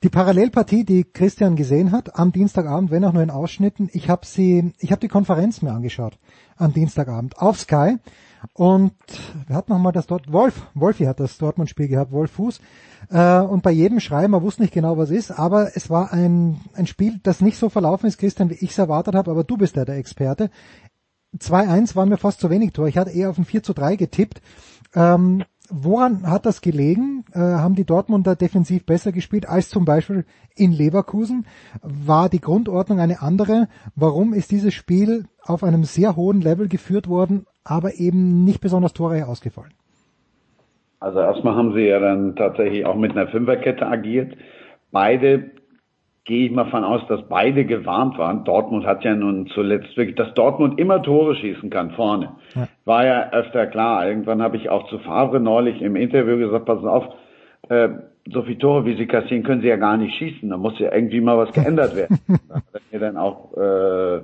die 0.05 0.11
Parallelpartie, 0.11 0.84
die 0.84 1.03
Christian 1.03 1.57
gesehen 1.57 1.91
hat 1.91 2.16
am 2.16 2.30
Dienstagabend, 2.30 2.93
wenn 2.93 3.05
auch 3.05 3.12
nur 3.12 3.22
in 3.22 3.30
Ausschnitten, 3.30 3.91
ich 3.93 4.09
habe 4.09 4.24
sie, 4.24 4.72
ich 4.78 4.93
habe 4.93 5.01
die 5.01 5.09
Konferenz 5.09 5.61
mir 5.61 5.72
angeschaut 5.72 6.18
am 6.57 6.72
Dienstagabend 6.72 7.39
auf 7.39 7.59
Sky 7.59 7.97
und 8.53 8.93
wir 9.47 9.57
hatten 9.57 9.72
noch 9.72 9.78
mal 9.78 9.93
das 9.93 10.07
dort 10.07 10.32
Wolf, 10.32 10.66
Wolfi 10.74 11.05
hat 11.05 11.20
das 11.20 11.39
Dortmund-Spiel 11.39 11.89
gehabt, 11.89 12.12
Wolf 12.12 12.32
Fuß 12.32 12.61
äh, 13.11 13.39
und 13.41 13.62
bei 13.62 13.70
jedem 13.70 14.01
Schrei, 14.01 14.28
man 14.28 14.43
wusste 14.43 14.62
nicht 14.62 14.74
genau 14.74 14.97
was 14.97 15.11
ist, 15.11 15.30
aber 15.30 15.76
es 15.76 15.91
war 15.91 16.12
ein 16.12 16.61
ein 16.74 16.86
Spiel, 16.86 17.20
das 17.22 17.41
nicht 17.41 17.59
so 17.59 17.68
verlaufen 17.68 18.07
ist, 18.07 18.18
Christian, 18.18 18.51
wie 18.51 18.55
ich 18.55 18.70
es 18.70 18.78
erwartet 18.78 19.14
habe, 19.14 19.30
aber 19.30 19.45
du 19.45 19.57
bist 19.57 19.76
ja 19.76 19.84
der 19.84 19.97
Experte. 19.97 20.51
2-1 21.36 21.95
waren 21.95 22.09
mir 22.09 22.16
fast 22.16 22.41
zu 22.41 22.51
wenig 22.51 22.72
Tor. 22.72 22.89
Ich 22.89 22.97
hatte 22.97 23.11
eher 23.11 23.30
auf 23.30 23.39
ein 23.39 23.45
4 23.45 23.62
zu 23.62 23.74
3 23.74 23.97
getippt. 23.97 24.41
Ähm, 24.95 25.45
woran 25.68 26.26
hat 26.28 26.47
das 26.47 26.62
gelegen? 26.62 27.24
Äh, 27.32 27.41
haben 27.41 27.74
die 27.74 27.84
Dortmunder 27.84 28.34
defensiv 28.34 28.86
besser 28.86 29.12
gespielt 29.12 29.47
als 29.47 29.68
zum 29.68 29.84
Beispiel 29.84 30.24
in 30.57 30.72
Leverkusen? 30.72 31.47
War 31.82 32.28
die 32.28 32.41
Grundordnung 32.41 32.99
eine 32.99 33.20
andere? 33.20 33.68
Warum 33.95 34.32
ist 34.32 34.51
dieses 34.51 34.72
Spiel 34.72 35.26
auf 35.43 35.62
einem 35.62 35.84
sehr 35.84 36.16
hohen 36.16 36.41
Level 36.41 36.68
geführt 36.68 37.09
worden, 37.09 37.47
aber 37.68 37.94
eben 37.94 38.44
nicht 38.44 38.60
besonders 38.60 38.92
torreich 38.92 39.24
ausgefallen? 39.24 39.72
Also 41.00 41.20
erstmal 41.20 41.54
haben 41.54 41.74
sie 41.74 41.82
ja 41.82 42.00
dann 42.00 42.34
tatsächlich 42.34 42.84
auch 42.84 42.96
mit 42.96 43.12
einer 43.12 43.28
Fünferkette 43.28 43.86
agiert. 43.86 44.36
Beide 44.90 45.50
gehe 46.24 46.46
ich 46.46 46.52
mal 46.52 46.70
von 46.70 46.84
aus, 46.84 47.00
dass 47.08 47.26
beide 47.28 47.64
gewarnt 47.64 48.18
waren. 48.18 48.44
Dortmund 48.44 48.84
hat 48.84 49.04
ja 49.04 49.14
nun 49.14 49.46
zuletzt 49.48 49.96
wirklich, 49.96 50.16
dass 50.16 50.34
Dortmund 50.34 50.78
immer 50.78 51.02
Tore 51.02 51.36
schießen 51.36 51.70
kann 51.70 51.92
vorne. 51.92 52.36
Ja. 52.54 52.68
War 52.84 53.06
ja 53.06 53.30
öfter 53.30 53.66
klar. 53.66 54.06
Irgendwann 54.06 54.42
habe 54.42 54.56
ich 54.56 54.68
auch 54.68 54.88
zu 54.88 54.98
Favre 54.98 55.40
neulich 55.40 55.80
im 55.80 55.96
Interview 55.96 56.36
gesagt, 56.36 56.66
pass 56.66 56.84
auf, 56.84 57.04
äh, 57.70 57.88
so 58.30 58.42
viele 58.42 58.58
Tore, 58.58 58.84
wie 58.84 58.96
sie 58.96 59.06
kassieren, 59.06 59.42
können 59.42 59.62
sie 59.62 59.68
ja 59.68 59.76
gar 59.76 59.96
nicht 59.96 60.16
schießen. 60.16 60.50
Da 60.50 60.56
muss 60.56 60.78
ja 60.78 60.92
irgendwie 60.92 61.20
mal 61.20 61.38
was 61.38 61.52
geändert 61.52 61.96
werden. 61.96 62.18
da 62.48 62.56
hat 62.56 62.64
er 62.74 62.80
mir 62.90 63.00
dann 63.00 63.16
auch 63.16 63.56
äh, 63.56 64.20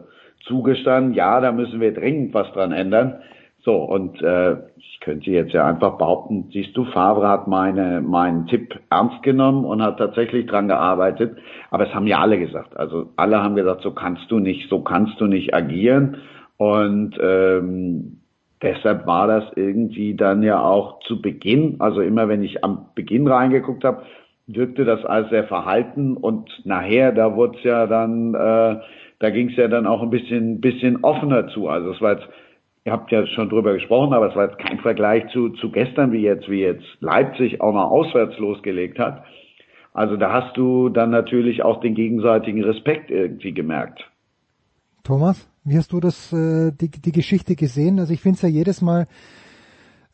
zugestanden, 0.46 1.14
ja, 1.14 1.40
da 1.40 1.52
müssen 1.52 1.80
wir 1.80 1.94
dringend 1.94 2.34
was 2.34 2.52
dran 2.52 2.72
ändern. 2.72 3.22
So, 3.64 3.76
und 3.76 4.20
äh, 4.20 4.56
ich 4.76 5.00
könnte 5.00 5.30
jetzt 5.30 5.54
ja 5.54 5.66
einfach 5.66 5.96
behaupten, 5.96 6.50
siehst 6.52 6.76
du, 6.76 6.84
Favre 6.84 7.26
hat 7.26 7.48
meine, 7.48 8.02
meinen 8.02 8.46
Tipp 8.46 8.78
ernst 8.90 9.22
genommen 9.22 9.64
und 9.64 9.82
hat 9.82 9.96
tatsächlich 9.96 10.44
dran 10.44 10.68
gearbeitet. 10.68 11.38
Aber 11.70 11.86
es 11.86 11.94
haben 11.94 12.06
ja 12.06 12.18
alle 12.18 12.38
gesagt. 12.38 12.76
Also 12.76 13.08
alle 13.16 13.42
haben 13.42 13.56
gesagt, 13.56 13.80
so 13.80 13.92
kannst 13.92 14.30
du 14.30 14.38
nicht, 14.38 14.68
so 14.68 14.80
kannst 14.80 15.18
du 15.18 15.26
nicht 15.26 15.54
agieren. 15.54 16.18
Und 16.58 17.16
ähm, 17.22 18.20
deshalb 18.60 19.06
war 19.06 19.28
das 19.28 19.44
irgendwie 19.56 20.14
dann 20.14 20.42
ja 20.42 20.62
auch 20.62 21.00
zu 21.00 21.22
Beginn, 21.22 21.76
also 21.78 22.02
immer 22.02 22.28
wenn 22.28 22.42
ich 22.42 22.62
am 22.64 22.90
Beginn 22.94 23.26
reingeguckt 23.26 23.84
habe, 23.84 24.02
wirkte 24.46 24.84
das 24.84 25.06
als 25.06 25.30
sehr 25.30 25.44
verhalten 25.44 26.18
und 26.18 26.50
nachher, 26.64 27.12
da 27.12 27.34
wurde 27.34 27.56
es 27.56 27.64
ja 27.64 27.86
dann, 27.86 28.34
äh, 28.34 28.80
da 29.20 29.30
ging 29.30 29.48
es 29.48 29.56
ja 29.56 29.68
dann 29.68 29.86
auch 29.86 30.02
ein 30.02 30.10
bisschen, 30.10 30.60
bisschen 30.60 31.02
offener 31.02 31.48
zu. 31.48 31.66
Also 31.66 31.92
es 31.92 32.00
war 32.02 32.12
jetzt 32.12 32.28
Ihr 32.86 32.92
habt 32.92 33.10
ja 33.10 33.26
schon 33.28 33.48
drüber 33.48 33.72
gesprochen, 33.72 34.12
aber 34.12 34.28
es 34.28 34.36
war 34.36 34.48
kein 34.56 34.78
Vergleich 34.80 35.26
zu, 35.32 35.50
zu 35.50 35.70
gestern, 35.70 36.12
wie 36.12 36.20
jetzt, 36.20 36.50
wie 36.50 36.60
jetzt 36.60 36.84
Leipzig 37.00 37.62
auch 37.62 37.72
mal 37.72 37.84
auswärts 37.84 38.38
losgelegt 38.38 38.98
hat. 38.98 39.24
Also 39.94 40.16
da 40.16 40.32
hast 40.32 40.56
du 40.56 40.90
dann 40.90 41.10
natürlich 41.10 41.62
auch 41.62 41.80
den 41.80 41.94
gegenseitigen 41.94 42.62
Respekt 42.62 43.10
irgendwie 43.10 43.52
gemerkt. 43.52 44.04
Thomas, 45.02 45.48
wie 45.64 45.78
hast 45.78 45.92
du 45.92 46.00
das, 46.00 46.32
äh, 46.32 46.72
die, 46.72 46.90
die 46.90 47.12
Geschichte 47.12 47.56
gesehen? 47.56 47.98
Also 47.98 48.12
ich 48.12 48.20
finde 48.20 48.36
es 48.36 48.42
ja 48.42 48.48
jedes 48.48 48.82
Mal, 48.82 49.06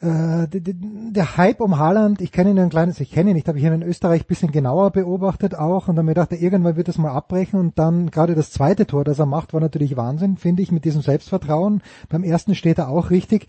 äh, 0.02 0.46
der 0.48 1.36
Hype 1.36 1.60
um 1.60 1.78
Haaland, 1.78 2.22
ich 2.22 2.32
kenne 2.32 2.50
ihn 2.50 2.58
ein 2.58 2.70
kleines, 2.70 3.00
ich 3.00 3.10
kenne 3.10 3.30
ihn 3.30 3.36
nicht, 3.36 3.48
habe 3.48 3.58
ich 3.58 3.64
ihn 3.64 3.72
in 3.72 3.82
Österreich 3.82 4.26
bisschen 4.26 4.50
genauer 4.50 4.92
beobachtet 4.92 5.54
auch 5.54 5.88
und 5.88 5.96
dann 5.96 6.06
mir 6.06 6.14
dachte, 6.14 6.36
irgendwann 6.36 6.76
wird 6.76 6.88
das 6.88 6.96
mal 6.96 7.10
abbrechen 7.10 7.60
und 7.60 7.78
dann 7.78 8.10
gerade 8.10 8.34
das 8.34 8.50
zweite 8.50 8.86
Tor, 8.86 9.04
das 9.04 9.18
er 9.18 9.26
macht, 9.26 9.52
war 9.52 9.60
natürlich 9.60 9.98
Wahnsinn, 9.98 10.38
finde 10.38 10.62
ich, 10.62 10.72
mit 10.72 10.86
diesem 10.86 11.02
Selbstvertrauen. 11.02 11.82
Beim 12.08 12.24
ersten 12.24 12.54
steht 12.54 12.78
er 12.78 12.88
auch 12.88 13.10
richtig. 13.10 13.48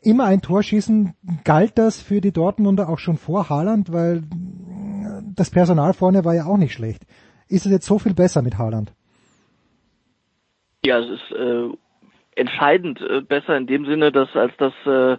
Immer 0.00 0.26
ein 0.26 0.42
Tor 0.42 0.62
schießen, 0.62 1.14
galt 1.42 1.76
das 1.76 2.00
für 2.00 2.20
die 2.20 2.32
Dortmunder 2.32 2.88
auch 2.88 2.98
schon 2.98 3.16
vor 3.16 3.48
Haaland, 3.48 3.92
weil 3.92 4.22
das 5.34 5.50
Personal 5.50 5.92
vorne 5.92 6.24
war 6.24 6.34
ja 6.34 6.46
auch 6.46 6.56
nicht 6.56 6.72
schlecht. 6.72 7.04
Ist 7.48 7.66
es 7.66 7.72
jetzt 7.72 7.86
so 7.86 7.98
viel 7.98 8.14
besser 8.14 8.42
mit 8.42 8.58
Haaland? 8.58 8.92
Ja, 10.84 11.00
es 11.00 11.10
ist 11.10 11.36
äh, 11.36 11.68
entscheidend 12.36 13.00
äh, 13.00 13.20
besser 13.20 13.56
in 13.56 13.66
dem 13.66 13.86
Sinne, 13.86 14.12
dass 14.12 14.34
als 14.34 14.52
das 14.58 14.72
äh, 14.86 15.16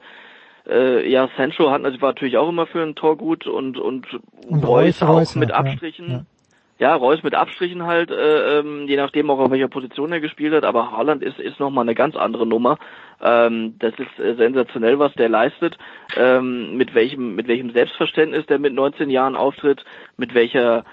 äh, 0.67 1.09
ja 1.09 1.29
Sancho 1.37 1.71
hat 1.71 1.83
also 1.83 2.01
war 2.01 2.09
natürlich 2.09 2.37
auch 2.37 2.49
immer 2.49 2.67
für 2.67 2.81
ein 2.81 2.95
Tor 2.95 3.17
gut 3.17 3.47
und 3.47 3.77
und, 3.77 4.07
und 4.47 4.63
Reus, 4.63 5.01
Reus 5.01 5.03
auch 5.03 5.09
Reus, 5.09 5.35
mit 5.35 5.49
ja, 5.49 5.55
Abstrichen. 5.55 6.09
Ja. 6.09 6.25
Ja, 6.79 6.95
Reus 6.95 7.21
mit 7.21 7.35
Abstrichen 7.35 7.83
halt, 7.85 8.09
äh, 8.09 8.59
ähm, 8.59 8.87
je 8.87 8.97
nachdem 8.97 9.29
auch 9.29 9.37
auf 9.37 9.51
welcher 9.51 9.67
Position 9.67 10.11
er 10.11 10.19
gespielt 10.19 10.53
hat, 10.53 10.65
aber 10.65 10.91
Haaland 10.91 11.23
ist, 11.23 11.39
ist 11.39 11.59
nochmal 11.59 11.83
eine 11.83 11.93
ganz 11.93 12.15
andere 12.15 12.47
Nummer. 12.47 12.79
Ähm, 13.21 13.75
das 13.77 13.93
ist 13.99 14.19
äh, 14.19 14.35
sensationell, 14.35 14.97
was 14.97 15.13
der 15.13 15.29
leistet, 15.29 15.77
ähm, 16.17 16.75
mit 16.75 16.95
welchem, 16.95 17.35
mit 17.35 17.47
welchem 17.47 17.71
Selbstverständnis 17.71 18.47
der 18.47 18.57
mit 18.57 18.73
19 18.73 19.11
Jahren 19.11 19.35
auftritt, 19.35 19.85
mit 20.17 20.33
welcher, 20.33 20.83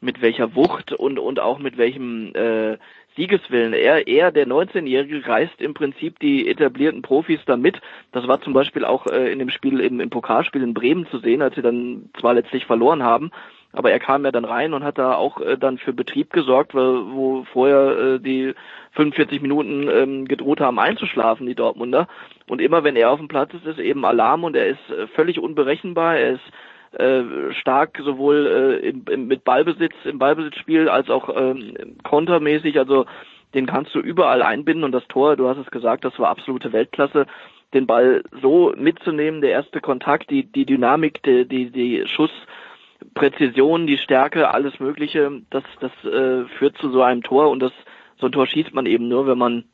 mit 0.00 0.20
welcher 0.20 0.54
Wucht 0.54 0.92
und, 0.92 1.18
und 1.18 1.40
auch 1.40 1.58
mit 1.58 1.78
welchem 1.78 2.34
äh, 2.34 2.76
Siegeswillen. 3.16 3.72
Er, 3.72 4.06
er, 4.06 4.30
der 4.30 4.46
19-Jährige, 4.46 5.26
reißt 5.26 5.60
im 5.60 5.74
Prinzip 5.74 6.18
die 6.20 6.48
etablierten 6.48 7.02
Profis 7.02 7.40
da 7.46 7.56
mit. 7.56 7.80
Das 8.12 8.26
war 8.28 8.40
zum 8.40 8.52
Beispiel 8.52 8.84
auch 8.84 9.06
äh, 9.06 9.32
in 9.32 9.38
dem 9.38 9.50
Spiel, 9.50 9.80
im, 9.80 10.00
im 10.00 10.10
Pokalspiel 10.10 10.62
in 10.62 10.74
Bremen 10.74 11.06
zu 11.08 11.18
sehen, 11.18 11.42
als 11.42 11.54
sie 11.54 11.62
dann 11.62 12.10
zwar 12.18 12.34
letztlich 12.34 12.66
verloren 12.66 13.02
haben, 13.02 13.30
aber 13.72 13.92
er 13.92 14.00
kam 14.00 14.24
ja 14.24 14.32
dann 14.32 14.44
rein 14.44 14.74
und 14.74 14.82
hat 14.82 14.98
da 14.98 15.14
auch 15.14 15.40
äh, 15.40 15.56
dann 15.56 15.78
für 15.78 15.92
Betrieb 15.92 16.32
gesorgt, 16.32 16.74
weil, 16.74 17.12
wo 17.12 17.44
vorher 17.52 18.14
äh, 18.14 18.20
die 18.20 18.54
45 18.92 19.40
Minuten 19.40 19.88
ähm, 19.88 20.24
gedroht 20.26 20.60
haben 20.60 20.78
einzuschlafen, 20.78 21.46
die 21.46 21.54
Dortmunder. 21.54 22.08
Und 22.48 22.60
immer 22.60 22.82
wenn 22.82 22.96
er 22.96 23.10
auf 23.10 23.18
dem 23.18 23.28
Platz 23.28 23.54
ist, 23.54 23.66
ist 23.66 23.78
eben 23.78 24.04
Alarm 24.04 24.42
und 24.42 24.56
er 24.56 24.66
ist 24.66 24.90
äh, 24.90 25.06
völlig 25.08 25.38
unberechenbar. 25.38 26.16
Er 26.16 26.32
ist 26.32 26.52
äh, 26.92 27.52
stark 27.52 28.00
sowohl 28.02 28.80
äh, 28.82 28.88
im, 28.88 29.04
im, 29.08 29.26
mit 29.26 29.44
Ballbesitz 29.44 29.94
im 30.04 30.18
Ballbesitzspiel 30.18 30.88
als 30.88 31.08
auch 31.08 31.28
ähm, 31.34 31.74
kontermäßig. 32.02 32.78
Also 32.78 33.06
den 33.54 33.66
kannst 33.66 33.94
du 33.94 34.00
überall 34.00 34.42
einbinden 34.42 34.84
und 34.84 34.92
das 34.92 35.06
Tor, 35.08 35.36
du 35.36 35.48
hast 35.48 35.58
es 35.58 35.70
gesagt, 35.70 36.04
das 36.04 36.18
war 36.18 36.30
absolute 36.30 36.72
Weltklasse. 36.72 37.26
Den 37.74 37.86
Ball 37.86 38.22
so 38.42 38.72
mitzunehmen, 38.76 39.40
der 39.40 39.50
erste 39.50 39.80
Kontakt, 39.80 40.30
die 40.30 40.44
die 40.44 40.66
Dynamik, 40.66 41.22
die 41.22 41.46
die, 41.46 41.70
die 41.70 42.04
Schusspräzision, 42.06 43.86
die 43.86 43.98
Stärke, 43.98 44.50
alles 44.52 44.80
Mögliche, 44.80 45.30
das 45.50 45.64
das 45.80 45.92
äh, 46.04 46.44
führt 46.58 46.76
zu 46.78 46.90
so 46.90 47.02
einem 47.02 47.22
Tor 47.22 47.50
und 47.50 47.60
das 47.60 47.72
so 48.18 48.26
ein 48.26 48.32
Tor 48.32 48.46
schießt 48.46 48.74
man 48.74 48.86
eben 48.86 49.08
nur, 49.08 49.26
wenn 49.26 49.38
man 49.38 49.64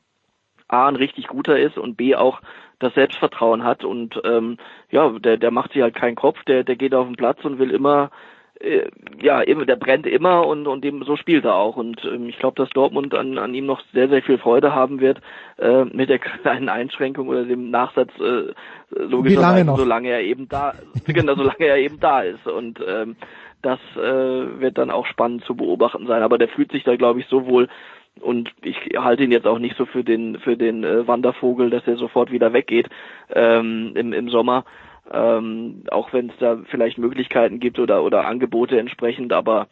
A 0.69 0.89
ein 0.89 0.97
richtig 0.97 1.29
guter 1.29 1.59
ist 1.59 1.79
und 1.79 1.97
B 1.97 2.15
auch 2.15 2.41
das 2.79 2.95
Selbstvertrauen 2.95 3.65
hat 3.65 3.85
und 3.85 4.21
ähm, 4.25 4.59
ja, 4.91 5.09
der, 5.11 5.39
der 5.39 5.51
macht 5.51 5.73
sich 5.73 5.83
halt 5.83 5.95
keinen 5.95 6.17
Kopf, 6.17 6.43
der, 6.45 6.65
der 6.65 6.77
geht 6.77 6.95
auf 6.95 7.07
den 7.07 7.17
Platz 7.17 7.45
und 7.45 7.59
will 7.59 7.71
immer 7.71 8.11
äh, 8.61 8.89
ja, 9.21 9.41
immer, 9.41 9.67
der 9.67 9.77
brennt 9.77 10.07
immer 10.07 10.47
und, 10.47 10.67
und 10.67 10.83
dem, 10.83 11.03
so 11.05 11.17
spielt 11.17 11.45
er 11.45 11.57
auch. 11.57 11.77
Und 11.77 12.05
ähm, 12.05 12.29
ich 12.29 12.39
glaube, 12.39 12.57
dass 12.57 12.71
Dortmund 12.71 13.15
an, 13.15 13.39
an 13.39 13.55
ihm 13.55 13.67
noch 13.67 13.83
sehr, 13.93 14.09
sehr 14.09 14.23
viel 14.23 14.39
Freude 14.39 14.75
haben 14.75 15.01
wird, 15.01 15.21
äh, 15.59 15.85
mit 15.85 16.09
der 16.09 16.19
kleinen 16.19 16.69
Einschränkung 16.69 17.29
oder 17.29 17.45
dem 17.45 17.71
Nachsatz, 17.71 18.11
äh, 18.19 18.53
logischerweise, 18.91 19.75
solange 19.77 20.09
er 20.09 20.23
eben 20.23 20.49
da, 20.49 20.75
genau, 21.07 21.35
solange 21.35 21.67
er 21.67 21.79
eben 21.79 22.01
da 22.01 22.23
ist. 22.23 22.47
Und 22.47 22.81
ähm, 22.87 23.17
das 23.63 23.81
äh, 23.97 24.61
wird 24.61 24.79
dann 24.79 24.91
auch 24.91 25.07
spannend 25.07 25.45
zu 25.45 25.55
beobachten 25.55 26.07
sein. 26.07 26.23
Aber 26.23 26.39
der 26.39 26.49
fühlt 26.49 26.73
sich 26.73 26.85
da, 26.85 26.97
glaube 26.97 27.21
ich, 27.21 27.27
so 27.27 27.47
wohl 27.47 27.69
und 28.21 28.51
ich 28.63 28.77
halte 28.97 29.25
ihn 29.25 29.33
jetzt 29.33 29.47
auch 29.47 29.59
nicht 29.59 29.77
so 29.77 29.87
für 29.87 30.05
den 30.05 30.39
für 30.39 30.57
den 30.57 30.85
äh, 30.85 31.07
Wandervogel, 31.07 31.71
dass 31.71 31.87
er 31.87 31.97
sofort 31.97 32.33
wieder 32.33 32.53
weggeht 32.53 32.89
ähm, 33.35 33.93
im, 33.95 34.13
im 34.13 34.29
Sommer. 34.29 34.65
Ähm, 35.13 35.85
auch 35.93 36.13
wenn 36.13 36.31
es 36.31 36.35
da 36.41 36.59
vielleicht 36.69 36.99
Möglichkeiten 36.99 37.61
gibt 37.61 37.79
oder 37.79 38.03
oder 38.03 38.27
Angebote 38.27 38.79
entsprechend, 38.79 39.33
aber 39.33 39.69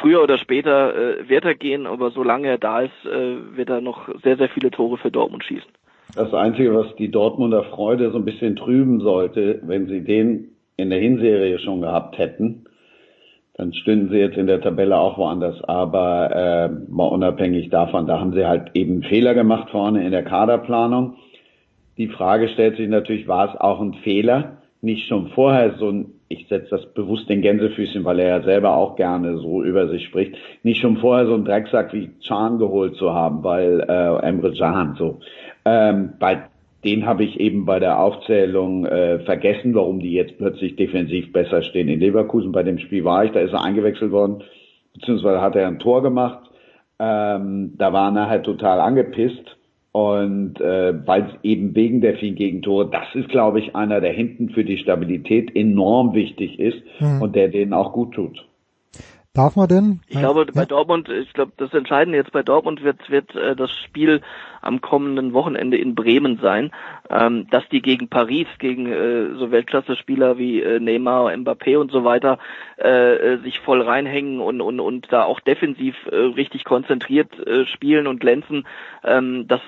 früher 0.00 0.22
oder 0.22 0.38
später 0.38 0.94
äh, 0.94 1.28
wird 1.28 1.44
er 1.44 1.54
gehen, 1.54 1.86
aber 1.86 2.10
solange 2.10 2.48
er 2.48 2.58
da 2.58 2.80
ist, 2.82 3.04
äh, 3.04 3.56
wird 3.56 3.70
er 3.70 3.80
noch 3.80 4.08
sehr, 4.22 4.36
sehr 4.36 4.48
viele 4.48 4.70
Tore 4.70 4.98
für 4.98 5.10
Dortmund 5.10 5.44
schießen. 5.44 5.70
Das 6.14 6.32
Einzige, 6.32 6.74
was 6.74 6.94
die 6.96 7.10
Dortmunder 7.10 7.64
Freude 7.64 8.10
so 8.10 8.18
ein 8.18 8.24
bisschen 8.24 8.56
trüben 8.56 9.00
sollte, 9.00 9.60
wenn 9.64 9.86
sie 9.88 10.02
den 10.02 10.52
in 10.76 10.90
der 10.90 11.00
Hinserie 11.00 11.58
schon 11.58 11.80
gehabt 11.80 12.18
hätten, 12.18 12.64
dann 13.58 13.74
stünden 13.74 14.08
sie 14.10 14.18
jetzt 14.18 14.38
in 14.38 14.46
der 14.46 14.60
Tabelle 14.60 14.96
auch 14.96 15.18
woanders. 15.18 15.62
Aber 15.64 16.30
äh, 16.34 16.68
mal 16.90 17.08
unabhängig 17.08 17.70
davon, 17.70 18.06
da 18.06 18.20
haben 18.20 18.32
sie 18.32 18.46
halt 18.46 18.70
eben 18.74 19.02
Fehler 19.02 19.34
gemacht 19.34 19.70
vorne 19.70 20.04
in 20.04 20.12
der 20.12 20.22
Kaderplanung. 20.22 21.16
Die 21.98 22.06
Frage 22.06 22.48
stellt 22.48 22.76
sich 22.76 22.88
natürlich, 22.88 23.26
war 23.26 23.52
es 23.52 23.60
auch 23.60 23.80
ein 23.80 23.94
Fehler, 23.94 24.58
nicht 24.80 25.08
schon 25.08 25.30
vorher 25.30 25.74
so 25.76 25.90
ein, 25.90 26.06
ich 26.28 26.46
setze 26.46 26.70
das 26.70 26.86
bewusst 26.94 27.28
den 27.28 27.42
Gänsefüßchen, 27.42 28.04
weil 28.04 28.20
er 28.20 28.38
ja 28.38 28.44
selber 28.44 28.76
auch 28.76 28.94
gerne 28.94 29.38
so 29.38 29.64
über 29.64 29.88
sich 29.88 30.04
spricht, 30.04 30.36
nicht 30.62 30.80
schon 30.80 30.98
vorher 30.98 31.26
so 31.26 31.34
ein 31.34 31.44
Drecksack 31.44 31.92
wie 31.92 32.10
Chan 32.20 32.58
geholt 32.58 32.94
zu 32.94 33.12
haben, 33.12 33.42
weil 33.42 33.80
äh, 33.80 34.24
Emre 34.24 34.52
Can 34.52 34.94
so. 34.96 35.18
Ähm, 35.64 36.12
bei 36.20 36.44
den 36.84 37.06
habe 37.06 37.24
ich 37.24 37.40
eben 37.40 37.64
bei 37.64 37.80
der 37.80 38.00
Aufzählung 38.00 38.86
äh, 38.86 39.18
vergessen, 39.20 39.74
warum 39.74 40.00
die 40.00 40.12
jetzt 40.12 40.38
plötzlich 40.38 40.76
defensiv 40.76 41.32
besser 41.32 41.62
stehen. 41.62 41.88
In 41.88 42.00
Leverkusen 42.00 42.52
bei 42.52 42.62
dem 42.62 42.78
Spiel 42.78 43.04
war 43.04 43.24
ich, 43.24 43.32
da 43.32 43.40
ist 43.40 43.52
er 43.52 43.64
eingewechselt 43.64 44.12
worden, 44.12 44.44
beziehungsweise 44.94 45.40
hat 45.40 45.56
er 45.56 45.66
ein 45.66 45.80
Tor 45.80 46.02
gemacht. 46.02 46.50
Ähm, 47.00 47.74
da 47.76 47.92
war 47.92 48.14
er 48.16 48.28
halt 48.28 48.44
total 48.44 48.80
angepisst. 48.80 49.56
Und 49.90 50.60
äh, 50.60 51.06
weil 51.06 51.22
es 51.22 51.30
eben 51.42 51.74
wegen 51.74 52.00
der 52.00 52.16
vielen 52.16 52.34
Gegentore, 52.34 52.90
das 52.90 53.14
ist, 53.14 53.30
glaube 53.30 53.58
ich, 53.58 53.74
einer, 53.74 54.00
der 54.00 54.12
hinten 54.12 54.50
für 54.50 54.62
die 54.62 54.76
Stabilität 54.76 55.56
enorm 55.56 56.14
wichtig 56.14 56.60
ist 56.60 56.80
mhm. 57.00 57.22
und 57.22 57.34
der 57.34 57.48
denen 57.48 57.72
auch 57.72 57.92
gut 57.92 58.14
tut. 58.14 58.47
Darf 59.34 59.54
man 59.54 59.68
denn? 59.68 60.00
Ich 60.08 60.18
glaube, 60.18 60.46
bei 60.46 60.64
Dortmund, 60.64 61.08
ich 61.08 61.32
glaube, 61.32 61.52
das 61.56 61.72
Entscheidende 61.72 62.18
jetzt 62.18 62.32
bei 62.32 62.42
Dortmund 62.42 62.82
wird, 62.82 63.08
wird 63.08 63.34
äh, 63.36 63.54
das 63.54 63.70
Spiel 63.70 64.20
am 64.62 64.80
kommenden 64.80 65.32
Wochenende 65.32 65.76
in 65.76 65.94
Bremen 65.94 66.38
sein, 66.42 66.72
ähm, 67.08 67.46
dass 67.50 67.68
die 67.68 67.80
gegen 67.80 68.08
Paris, 68.08 68.48
gegen 68.58 68.86
äh, 68.86 69.34
so 69.38 69.50
Weltklasse-Spieler 69.50 70.38
wie 70.38 70.60
äh, 70.60 70.80
Neymar, 70.80 71.30
Mbappé 71.30 71.78
und 71.78 71.92
so 71.92 72.04
weiter 72.04 72.38
äh, 72.78 73.34
äh, 73.34 73.42
sich 73.42 73.60
voll 73.60 73.82
reinhängen 73.82 74.40
und, 74.40 74.60
und, 74.60 74.80
und 74.80 75.06
da 75.12 75.24
auch 75.24 75.40
defensiv 75.40 75.94
äh, 76.10 76.16
richtig 76.16 76.64
konzentriert 76.64 77.38
äh, 77.46 77.64
spielen 77.66 78.06
und 78.06 78.18
glänzen. 78.20 78.66
Ähm, 79.04 79.46
das 79.46 79.60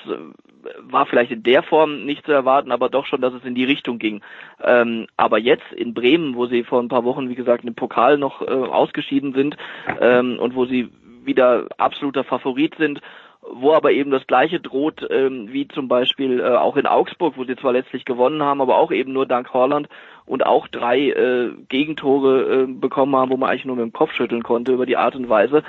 war 0.80 1.06
vielleicht 1.06 1.30
in 1.30 1.42
der 1.42 1.62
Form 1.62 2.04
nicht 2.04 2.24
zu 2.24 2.32
erwarten, 2.32 2.72
aber 2.72 2.88
doch 2.88 3.06
schon, 3.06 3.20
dass 3.20 3.34
es 3.34 3.44
in 3.44 3.54
die 3.54 3.64
Richtung 3.64 3.98
ging. 3.98 4.20
Ähm, 4.62 5.06
aber 5.16 5.38
jetzt 5.38 5.72
in 5.74 5.94
Bremen, 5.94 6.34
wo 6.34 6.46
sie 6.46 6.64
vor 6.64 6.80
ein 6.80 6.88
paar 6.88 7.04
Wochen, 7.04 7.28
wie 7.28 7.34
gesagt, 7.34 7.64
im 7.64 7.74
Pokal 7.74 8.18
noch 8.18 8.42
äh, 8.42 8.50
ausgeschieden 8.50 9.32
sind 9.32 9.56
ähm, 10.00 10.38
und 10.38 10.54
wo 10.54 10.66
sie 10.66 10.90
wieder 11.24 11.66
absoluter 11.78 12.24
Favorit 12.24 12.74
sind, 12.76 13.00
wo 13.42 13.72
aber 13.72 13.92
eben 13.92 14.10
das 14.10 14.26
gleiche 14.26 14.60
droht, 14.60 15.06
ähm, 15.10 15.48
wie 15.50 15.66
zum 15.68 15.88
Beispiel 15.88 16.40
äh, 16.40 16.56
auch 16.56 16.76
in 16.76 16.86
Augsburg, 16.86 17.36
wo 17.36 17.44
sie 17.44 17.56
zwar 17.56 17.72
letztlich 17.72 18.04
gewonnen 18.04 18.42
haben, 18.42 18.60
aber 18.60 18.76
auch 18.76 18.92
eben 18.92 19.12
nur 19.12 19.26
dank 19.26 19.52
Holland 19.52 19.88
und 20.26 20.44
auch 20.44 20.68
drei 20.68 21.10
äh, 21.10 21.50
Gegentore 21.68 22.62
äh, 22.62 22.66
bekommen 22.66 23.16
haben, 23.16 23.30
wo 23.30 23.36
man 23.36 23.48
eigentlich 23.48 23.64
nur 23.64 23.76
mit 23.76 23.84
dem 23.84 23.92
Kopf 23.92 24.12
schütteln 24.12 24.42
konnte 24.42 24.72
über 24.72 24.86
die 24.86 24.96
Art 24.96 25.16
und 25.16 25.28
Weise. 25.28 25.62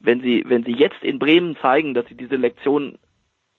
Wenn 0.00 0.20
sie, 0.20 0.44
wenn 0.46 0.64
sie 0.64 0.72
jetzt 0.72 1.02
in 1.02 1.18
Bremen 1.18 1.56
zeigen, 1.62 1.94
dass 1.94 2.06
sie 2.08 2.14
diese 2.14 2.36
Lektion 2.36 2.98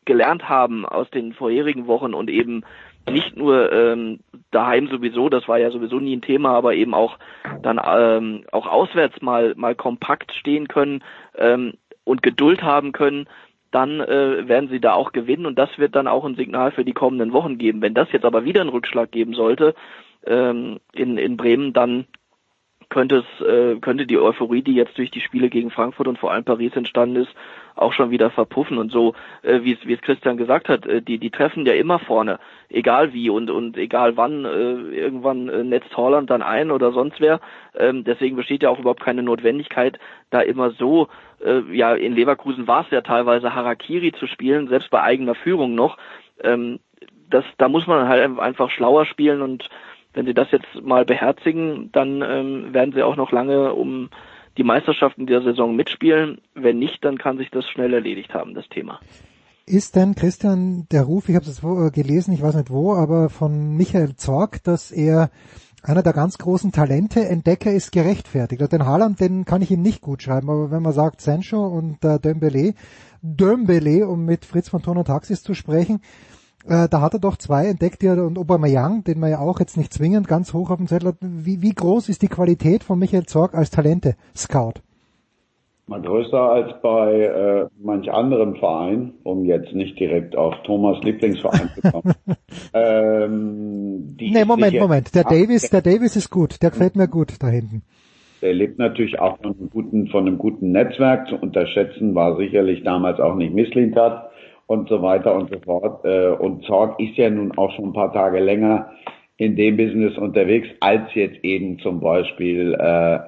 gelernt 0.06 0.48
haben 0.48 0.86
aus 0.86 1.10
den 1.10 1.34
vorherigen 1.34 1.88
Wochen 1.88 2.14
und 2.14 2.30
eben 2.30 2.64
nicht 3.10 3.36
nur 3.36 3.72
ähm, 3.72 4.20
daheim 4.52 4.88
sowieso, 4.88 5.30
das 5.30 5.48
war 5.48 5.60
ja 5.60 5.70
sowieso 5.70 6.00
nie 6.00 6.16
ein 6.16 6.22
Thema, 6.22 6.52
aber 6.52 6.74
eben 6.74 6.94
auch 6.94 7.18
dann 7.62 7.80
ähm, 7.86 8.46
auch 8.52 8.68
auswärts 8.68 9.22
mal 9.22 9.54
mal 9.56 9.76
kompakt 9.76 10.32
stehen 10.34 10.68
können 10.68 11.04
ähm, 11.38 11.74
und 12.04 12.24
Geduld 12.24 12.64
haben 12.64 12.92
können, 12.92 13.28
dann 13.72 14.00
äh, 14.00 14.48
werden 14.48 14.70
sie 14.70 14.80
da 14.80 14.94
auch 14.94 15.12
gewinnen 15.12 15.46
und 15.46 15.60
das 15.60 15.70
wird 15.78 15.96
dann 15.96 16.08
auch 16.08 16.26
ein 16.26 16.36
Signal 16.36 16.72
für 16.72 16.86
die 16.86 16.94
kommenden 16.94 17.34
Wochen 17.34 17.58
geben. 17.58 17.82
Wenn 17.82 17.94
das 17.94 18.12
jetzt 18.12 18.26
aber 18.26 18.46
wieder 18.46 18.62
einen 18.62 18.70
Rückschlag 18.70 19.12
geben 19.12 19.34
sollte 19.34 19.76
ähm, 20.26 20.80
in 20.94 21.18
in 21.18 21.38
Bremen, 21.38 21.74
dann 21.74 22.06
könnte 22.90 23.24
es 23.24 23.46
äh, 23.46 23.80
könnte 23.80 24.06
die 24.06 24.18
Euphorie, 24.18 24.62
die 24.62 24.76
jetzt 24.76 24.98
durch 24.98 25.12
die 25.12 25.22
Spiele 25.22 25.50
gegen 25.50 25.72
Frankfurt 25.72 26.08
und 26.08 26.18
vor 26.18 26.32
allem 26.32 26.44
Paris 26.44 26.76
entstanden 26.76 27.18
ist, 27.18 27.34
auch 27.76 27.94
schon 27.94 28.12
wieder 28.12 28.30
verpuffen 28.30 28.78
und 28.78 28.92
so, 28.92 29.14
äh, 29.42 29.62
wie 29.64 29.74
es 29.74 29.86
wie 29.86 29.94
es 29.94 30.02
Christian 30.02 30.38
gesagt 30.38 30.70
hat, 30.70 30.86
äh, 30.86 31.02
die 31.02 31.18
die 31.18 31.30
treffen 31.30 31.66
ja 31.66 31.74
immer 31.74 32.00
vorne, 32.00 32.40
egal 32.70 33.14
wie 33.14 33.30
und 33.30 33.50
und 33.50 33.78
egal 33.78 34.18
wann 34.18 34.46
äh, 34.46 34.96
irgendwann 34.96 35.50
äh, 35.50 35.64
netzt 35.64 35.96
Holland 35.98 36.30
dann 36.30 36.42
ein 36.42 36.72
oder 36.72 36.92
sonst 36.92 37.20
wer. 37.20 37.40
Ähm, 37.76 38.04
deswegen 38.04 38.36
besteht 38.36 38.64
ja 38.64 38.70
auch 38.70 38.80
überhaupt 38.80 39.04
keine 39.04 39.24
Notwendigkeit, 39.24 40.00
da 40.30 40.42
immer 40.42 40.72
so 40.72 41.08
äh, 41.44 41.62
ja 41.72 41.94
in 41.94 42.14
Leverkusen 42.14 42.68
war 42.68 42.86
es 42.86 42.92
ja 42.92 43.02
teilweise 43.02 43.54
Harakiri 43.54 44.14
zu 44.14 44.28
spielen, 44.28 44.68
selbst 44.68 44.90
bei 44.90 45.02
eigener 45.02 45.36
Führung 45.36 45.76
noch. 45.76 45.98
Ähm, 46.44 46.80
das 47.30 47.46
da 47.58 47.70
muss 47.70 47.88
man 47.88 48.08
halt 48.08 48.40
einfach 48.40 48.70
schlauer 48.70 49.06
spielen 49.06 49.42
und 49.42 49.70
wenn 50.16 50.26
sie 50.26 50.34
das 50.34 50.50
jetzt 50.52 50.68
mal 50.82 51.06
beherzigen, 51.06 51.90
dann 51.92 52.22
ähm, 52.22 52.74
werden 52.74 52.94
sie 52.94 53.04
auch 53.04 53.16
noch 53.16 53.32
lange 53.32 53.74
um 53.74 54.10
die 54.58 54.64
Meisterschaften 54.64 55.26
dieser 55.28 55.44
Saison 55.44 55.76
mitspielen. 55.76 56.40
Wenn 56.54 56.80
nicht, 56.80 57.04
dann 57.04 57.18
kann 57.18 57.38
sich 57.38 57.50
das 57.52 57.68
schnell 57.70 57.94
erledigt 57.94 58.34
haben, 58.34 58.54
das 58.54 58.68
Thema. 58.70 59.00
Ist 59.68 59.96
denn, 59.96 60.16
Christian, 60.16 60.86
der 60.92 61.04
Ruf, 61.04 61.28
ich 61.28 61.36
habe 61.36 61.46
es 61.46 61.64
äh, 61.64 61.92
gelesen, 61.92 62.34
ich 62.34 62.42
weiß 62.42 62.56
nicht 62.56 62.70
wo, 62.70 62.94
aber 62.94 63.30
von 63.30 63.76
Michael 63.76 64.16
Zorg, 64.16 64.64
dass 64.64 64.92
er 64.92 65.32
einer 65.82 66.04
der 66.04 66.14
ganz 66.14 66.38
großen 66.38 66.72
Talente, 66.72 67.28
Entdecker 67.28 67.72
ist 67.72 67.92
gerechtfertigt. 67.92 68.72
Den 68.72 68.86
Haaland, 68.86 69.20
den 69.20 69.46
kann 69.46 69.62
ich 69.62 69.72
ihm 69.72 69.82
nicht 69.82 70.02
gut 70.02 70.24
schreiben, 70.24 70.50
aber 70.50 70.72
wenn 70.72 70.82
man 70.82 70.94
sagt 70.94 71.22
Sancho 71.22 71.66
und 71.66 72.04
äh, 72.04 72.20
Dembele, 72.20 72.74
Dembele, 73.22 74.08
um 74.08 74.26
mit 74.26 74.46
Fritz 74.46 74.70
von 74.70 74.82
Ton 74.82 74.98
und 74.98 75.06
Taxis 75.06 75.44
zu 75.44 75.54
sprechen, 75.54 76.02
äh, 76.68 76.88
da 76.90 77.02
hat 77.02 77.14
er 77.14 77.20
doch 77.20 77.38
zwei 77.38 77.68
entdeckt, 77.68 78.02
ja, 78.04 78.14
und 78.14 78.38
Aubameyang, 78.38 79.04
den 79.04 79.20
man 79.20 79.30
ja 79.30 79.40
auch 79.40 79.60
jetzt 79.60 79.78
nicht 79.78 79.94
zwingend 79.94 80.28
ganz 80.28 80.54
hoch 80.54 80.72
auf 80.72 80.78
dem 80.78 80.88
Zettel 80.88 81.10
hat. 81.10 81.18
Wie, 81.22 81.62
wie 81.62 81.74
groß 81.74 82.10
ist 82.10 82.22
die 82.22 82.28
Qualität 82.28 82.84
von 82.84 82.98
Michael 82.98 83.26
Zorg 83.26 83.54
als 83.54 83.70
Talente-Scout? 83.70 84.82
Mal 85.88 86.02
größer 86.02 86.42
als 86.42 86.82
bei 86.82 87.22
äh, 87.22 87.68
manch 87.80 88.12
anderen 88.12 88.56
Verein, 88.56 89.14
um 89.22 89.46
jetzt 89.46 89.72
nicht 89.74 90.00
direkt 90.00 90.36
auf 90.36 90.56
Thomas 90.64 90.98
Lieblingsverein 91.04 91.70
zu 91.76 91.92
kommen. 91.92 92.14
ähm, 92.74 94.16
nee, 94.20 94.46
Moment, 94.46 94.80
Moment. 94.80 95.14
Der 95.14 95.24
Davis, 95.24 95.70
der 95.70 95.84
Davis 95.84 96.16
ist 96.16 96.32
gut. 96.32 96.64
Der 96.64 96.72
gefällt 96.72 96.96
mir 96.96 97.08
gut 97.08 97.36
da 97.40 97.50
hinten. 97.50 97.84
Der 98.42 98.54
lebt 98.54 98.80
natürlich 98.80 99.20
auch 99.20 99.38
von 99.38 99.56
einem 99.56 99.70
guten, 99.70 100.08
von 100.08 100.26
einem 100.26 100.40
guten 100.40 100.72
Netzwerk. 100.72 101.28
Zu 101.28 101.36
unterschätzen 101.36 102.16
war 102.16 102.36
sicherlich 102.38 102.84
damals 102.84 103.20
auch 103.20 103.36
nicht 103.36 103.54
Misslintat 103.54 104.32
und 104.68 104.90
so 104.90 105.02
weiter 105.02 105.36
und 105.36 105.50
so 105.52 105.60
fort. 105.60 106.06
Äh, 106.06 106.30
und 106.30 106.64
Zorg 106.66 107.00
ist 107.00 107.18
ja 107.18 107.30
nun 107.30 107.58
auch 107.58 107.72
schon 107.72 107.86
ein 107.86 107.94
paar 107.94 108.14
Tage 108.14 108.40
länger 108.40 108.92
in 109.38 109.56
dem 109.56 109.78
Business 109.78 110.18
unterwegs, 110.18 110.68
als 110.80 111.14
jetzt 111.14 111.44
eben 111.44 111.80
zum 111.80 112.00
Beispiel 112.00 112.74
äh, 112.74 113.20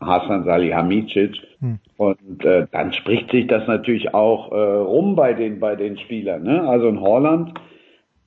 Hasan 0.00 0.44
Salihamidzic. 0.44 1.36
Hm. 1.60 1.78
Und 1.96 2.44
äh, 2.44 2.66
dann 2.72 2.92
spricht 2.92 3.30
sich 3.30 3.46
das 3.46 3.66
natürlich 3.66 4.14
auch 4.14 4.50
äh, 4.50 4.56
rum 4.56 5.14
bei 5.14 5.34
den 5.34 5.60
bei 5.60 5.76
den 5.76 5.98
Spielern. 5.98 6.42
Ne? 6.42 6.66
Also 6.66 6.88
in 6.88 7.00
Holland, 7.00 7.52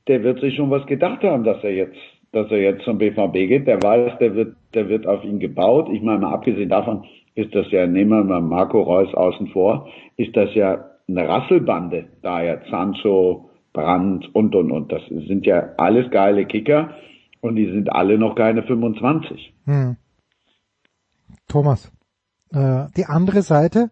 der 0.08 0.24
wird 0.24 0.39
sich 0.39 0.56
schon 0.56 0.70
was 0.70 0.86
gedacht 0.86 1.24
haben, 1.24 1.43
dass 1.43 1.64
er 1.64 1.74
jetzt 1.74 1.97
dass 2.32 2.51
er 2.51 2.60
jetzt 2.60 2.84
zum 2.84 2.97
BVB 2.97 3.34
geht. 3.34 3.68
Der 3.68 3.82
weiß, 3.82 4.18
der 4.20 4.36
wird 4.36 4.56
der 4.74 4.88
wird 4.88 5.08
auf 5.08 5.24
ihn 5.24 5.39
gebaut. 5.39 5.89
Ich 5.91 6.01
meine 6.01 6.20
mal 6.20 6.34
abgesehen 6.34 6.70
davon 6.70 7.06
ist 7.36 7.53
das 7.53 7.70
ja, 7.70 7.86
nehmen 7.86 8.12
wir 8.12 8.24
mal 8.24 8.41
Marco 8.41 8.82
Reus 8.82 9.14
außen 9.14 9.47
vor, 9.47 9.89
ist 10.16 10.36
das 10.38 10.53
ja 10.56 10.86
eine 11.08 11.28
Rasselbande, 11.28 12.08
da 12.22 12.41
ja 12.41 12.58
Sancho, 12.70 13.49
Brandt 13.74 14.34
und 14.34 14.56
und 14.56 14.72
und. 14.72 14.91
Das 14.91 15.01
sind 15.08 15.45
ja 15.45 15.74
alles 15.78 16.10
geile 16.12 16.45
Kicker 16.45 16.91
und 17.41 17.56
die 17.56 17.72
sind 17.72 17.91
alle 17.91 18.18
noch 18.18 18.36
keine 18.36 18.64
25. 18.64 19.53
Hm. 19.66 19.97
Thomas, 21.47 21.91
äh, 22.51 22.86
die 22.97 23.06
andere 23.06 23.41
Seite, 23.41 23.91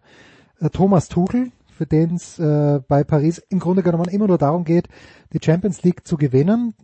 äh, 0.60 0.70
Thomas 0.70 1.08
Tuchel, 1.08 1.52
für 1.66 1.86
den 1.86 2.14
es 2.14 2.38
äh, 2.38 2.80
bei 2.88 3.04
Paris 3.04 3.38
im 3.50 3.58
Grunde 3.58 3.82
genommen 3.82 4.08
immer 4.08 4.26
nur 4.26 4.38
darum 4.38 4.64
geht, 4.64 4.88
die 5.32 5.40
Champions 5.42 5.82
League 5.82 6.06
zu 6.06 6.16
gewinnen. 6.16 6.74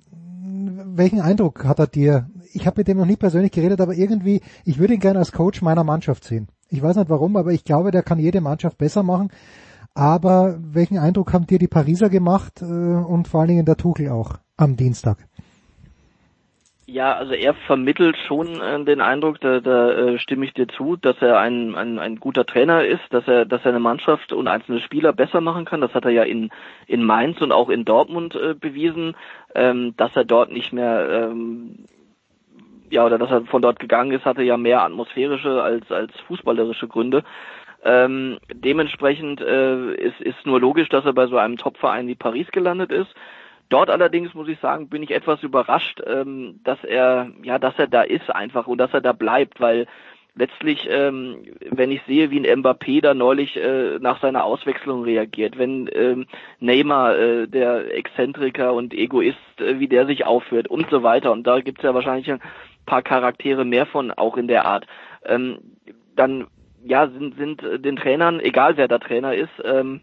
Welchen 0.95 1.21
Eindruck 1.21 1.65
hat 1.65 1.79
er 1.79 1.87
dir? 1.87 2.29
Ich 2.53 2.67
habe 2.67 2.81
mit 2.81 2.89
dem 2.89 2.99
noch 2.99 3.07
nie 3.07 3.17
persönlich 3.17 3.53
geredet, 3.53 3.81
aber 3.81 3.95
irgendwie, 3.95 4.43
ich 4.65 4.79
würde 4.79 4.95
ihn 4.95 5.01
gerne 5.01 5.19
als 5.19 5.33
Coach 5.33 5.63
meiner 5.63 5.85
Mannschaft 5.85 6.25
sehen. 6.25 6.49
Ich 6.69 6.83
weiß 6.83 6.97
nicht 6.97 7.09
warum, 7.09 7.37
aber 7.37 7.53
ich 7.53 7.65
glaube, 7.65 7.91
der 7.91 8.03
kann 8.03 8.19
jede 8.19 8.41
Mannschaft 8.41 8.79
besser 8.79 9.03
machen. 9.03 9.31
Aber 9.95 10.57
welchen 10.61 10.99
Eindruck 10.99 11.33
haben 11.33 11.47
dir 11.47 11.59
die 11.59 11.69
Pariser 11.69 12.09
gemacht 12.09 12.63
äh, 12.63 12.65
und 12.65 13.29
vor 13.29 13.41
allen 13.41 13.49
Dingen 13.49 13.65
der 13.65 13.77
Tuchel 13.77 14.09
auch 14.09 14.39
am 14.57 14.77
Dienstag? 14.77 15.19
Ja, 16.93 17.15
also 17.15 17.35
er 17.35 17.55
vermittelt 17.55 18.17
schon 18.27 18.61
äh, 18.61 18.85
den 18.85 19.01
Eindruck, 19.01 19.41
da, 19.41 19.61
da 19.61 19.93
äh, 19.93 20.19
stimme 20.19 20.45
ich 20.45 20.55
dir 20.55 20.67
zu, 20.67 20.97
dass 20.97 21.15
er 21.21 21.39
ein, 21.39 21.77
ein, 21.77 22.01
ein 22.01 22.17
guter 22.17 22.45
Trainer 22.45 22.85
ist, 22.85 23.03
dass 23.11 23.29
er, 23.29 23.45
dass 23.45 23.61
er 23.63 23.69
eine 23.69 23.79
Mannschaft 23.79 24.33
und 24.33 24.49
einzelne 24.49 24.81
Spieler 24.81 25.13
besser 25.13 25.41
machen 25.41 25.65
kann. 25.65 25.81
Das 25.81 25.95
hat 25.95 26.05
er 26.05 26.11
ja 26.11 26.25
in, 26.25 26.51
in 26.89 27.05
Mainz 27.05 27.41
und 27.41 27.53
auch 27.53 27.69
in 27.69 27.85
Dortmund 27.85 28.35
äh, 28.35 28.55
bewiesen, 28.55 29.15
ähm, 29.55 29.95
dass 29.97 30.17
er 30.17 30.25
dort 30.25 30.51
nicht 30.51 30.73
mehr 30.73 31.29
ähm, 31.31 31.85
ja, 32.91 33.07
oder 33.07 33.19
dass 33.19 33.31
er 33.31 33.43
von 33.43 33.63
dort 33.63 33.79
gegangen 33.79 34.13
ist, 34.13 34.25
hatte 34.25 34.43
ja 34.43 34.57
mehr 34.57 34.83
atmosphärische 34.83 35.63
als, 35.63 35.91
als 35.91 36.13
fußballerische 36.27 36.89
Gründe. 36.89 37.25
Ähm, 37.83 38.39
dementsprechend 38.53 39.41
äh, 39.41 39.95
ist, 39.95 40.21
ist 40.21 40.45
nur 40.45 40.61
logisch, 40.61 40.89
dass 40.91 41.07
er 41.07 41.15
bei 41.15 41.27
so 41.27 41.39
einem 41.39 41.57
Topverein 41.57 42.09
wie 42.09 42.15
Paris 42.15 42.49
gelandet 42.51 42.93
ist. 42.93 43.15
Dort 43.71 43.89
allerdings 43.89 44.35
muss 44.35 44.49
ich 44.49 44.59
sagen, 44.59 44.89
bin 44.89 45.03
ich 45.03 45.13
etwas 45.13 45.43
überrascht, 45.43 46.03
ähm, 46.05 46.61
dass 46.65 46.83
er 46.85 47.31
ja, 47.43 47.59
dass 47.59 47.79
er 47.79 47.87
da 47.87 48.03
ist 48.03 48.29
einfach 48.29 48.67
und 48.67 48.79
dass 48.79 48.93
er 48.93 49.01
da 49.01 49.13
bleibt, 49.13 49.61
weil 49.61 49.87
letztlich, 50.35 50.89
ähm, 50.91 51.43
wenn 51.71 51.91
ich 51.91 52.03
sehe, 52.07 52.31
wie 52.31 52.39
ein 52.39 52.63
Mbappé 52.63 53.01
da 53.01 53.15
neulich 53.15 53.57
äh, 53.57 53.99
nach 54.01 54.21
seiner 54.21 54.45
Auswechslung 54.45 55.05
reagiert, 55.05 55.59
wenn 55.59 55.89
ähm, 55.93 56.27
Neymar, 56.61 57.17
äh, 57.17 57.49
der 57.49 57.95
Exzentriker 57.95 58.73
und 58.75 58.95
Egoist, 58.95 59.39
äh, 59.59 59.79
wie 59.79 59.89
der 59.89 60.07
sich 60.07 60.25
aufführt 60.25 60.69
und 60.69 60.89
so 60.91 61.03
weiter, 61.03 61.33
und 61.33 61.47
da 61.47 61.61
gibt's 61.61 61.83
ja 61.83 61.95
wahrscheinlich 61.95 62.31
ein 62.31 62.41
paar 62.91 63.03
Charaktere 63.03 63.65
mehr 63.65 63.87
von 63.87 64.11
auch 64.11 64.37
in 64.37 64.49
der 64.49 64.65
Art, 64.65 64.85
ähm, 65.25 65.59
dann 66.17 66.49
ja, 66.85 67.09
sind, 67.09 67.37
sind 67.37 67.63
äh, 67.63 67.79
den 67.79 67.97
Trainern, 67.97 68.41
egal 68.41 68.77
wer 68.77 68.89
der 68.89 68.99
Trainer 68.99 69.33
ist, 69.35 69.53
ähm, 69.65 70.01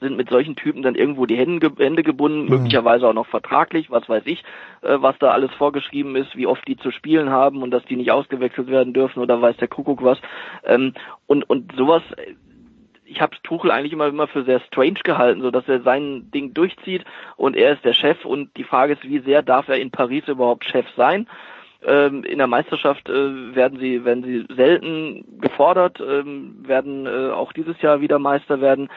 sind 0.00 0.16
mit 0.16 0.30
solchen 0.30 0.56
Typen 0.56 0.82
dann 0.82 0.94
irgendwo 0.94 1.26
die 1.26 1.36
Hände, 1.36 1.70
Hände 1.78 2.02
gebunden, 2.02 2.44
mhm. 2.44 2.48
möglicherweise 2.48 3.06
auch 3.06 3.12
noch 3.12 3.26
vertraglich, 3.26 3.90
was 3.90 4.08
weiß 4.08 4.24
ich, 4.26 4.42
äh, 4.82 4.96
was 4.98 5.16
da 5.20 5.30
alles 5.30 5.52
vorgeschrieben 5.52 6.16
ist, 6.16 6.34
wie 6.36 6.46
oft 6.46 6.66
die 6.66 6.76
zu 6.76 6.90
spielen 6.90 7.30
haben 7.30 7.62
und 7.62 7.70
dass 7.70 7.84
die 7.84 7.96
nicht 7.96 8.10
ausgewechselt 8.10 8.68
werden 8.68 8.92
dürfen 8.92 9.20
oder 9.20 9.40
weiß 9.40 9.56
der 9.58 9.68
Kuckuck 9.68 10.02
was. 10.02 10.18
Ähm, 10.64 10.94
und, 11.26 11.48
und 11.48 11.72
sowas, 11.76 12.02
ich 13.04 13.20
habe 13.20 13.36
Tuchel 13.44 13.70
eigentlich 13.70 13.92
immer, 13.92 14.08
immer 14.08 14.26
für 14.26 14.44
sehr 14.44 14.60
strange 14.60 15.00
gehalten, 15.04 15.42
so 15.42 15.50
dass 15.50 15.68
er 15.68 15.82
sein 15.82 16.30
Ding 16.32 16.54
durchzieht 16.54 17.04
und 17.36 17.56
er 17.56 17.74
ist 17.74 17.84
der 17.84 17.94
Chef 17.94 18.24
und 18.24 18.56
die 18.56 18.64
Frage 18.64 18.94
ist, 18.94 19.04
wie 19.04 19.20
sehr 19.20 19.42
darf 19.42 19.68
er 19.68 19.76
in 19.76 19.90
Paris 19.90 20.26
überhaupt 20.26 20.64
Chef 20.64 20.86
sein? 20.96 21.28
Ähm, 21.86 22.24
in 22.24 22.38
der 22.38 22.46
Meisterschaft 22.46 23.08
äh, 23.08 23.54
werden 23.54 23.78
sie 23.78 24.04
werden 24.04 24.22
sie 24.22 24.44
selten 24.54 25.24
gefordert, 25.40 25.98
ähm, 26.00 26.56
werden 26.66 27.06
äh, 27.06 27.30
auch 27.30 27.52
dieses 27.54 27.80
Jahr 27.80 28.00
wieder 28.00 28.18
Meister 28.18 28.60
werden. 28.60 28.90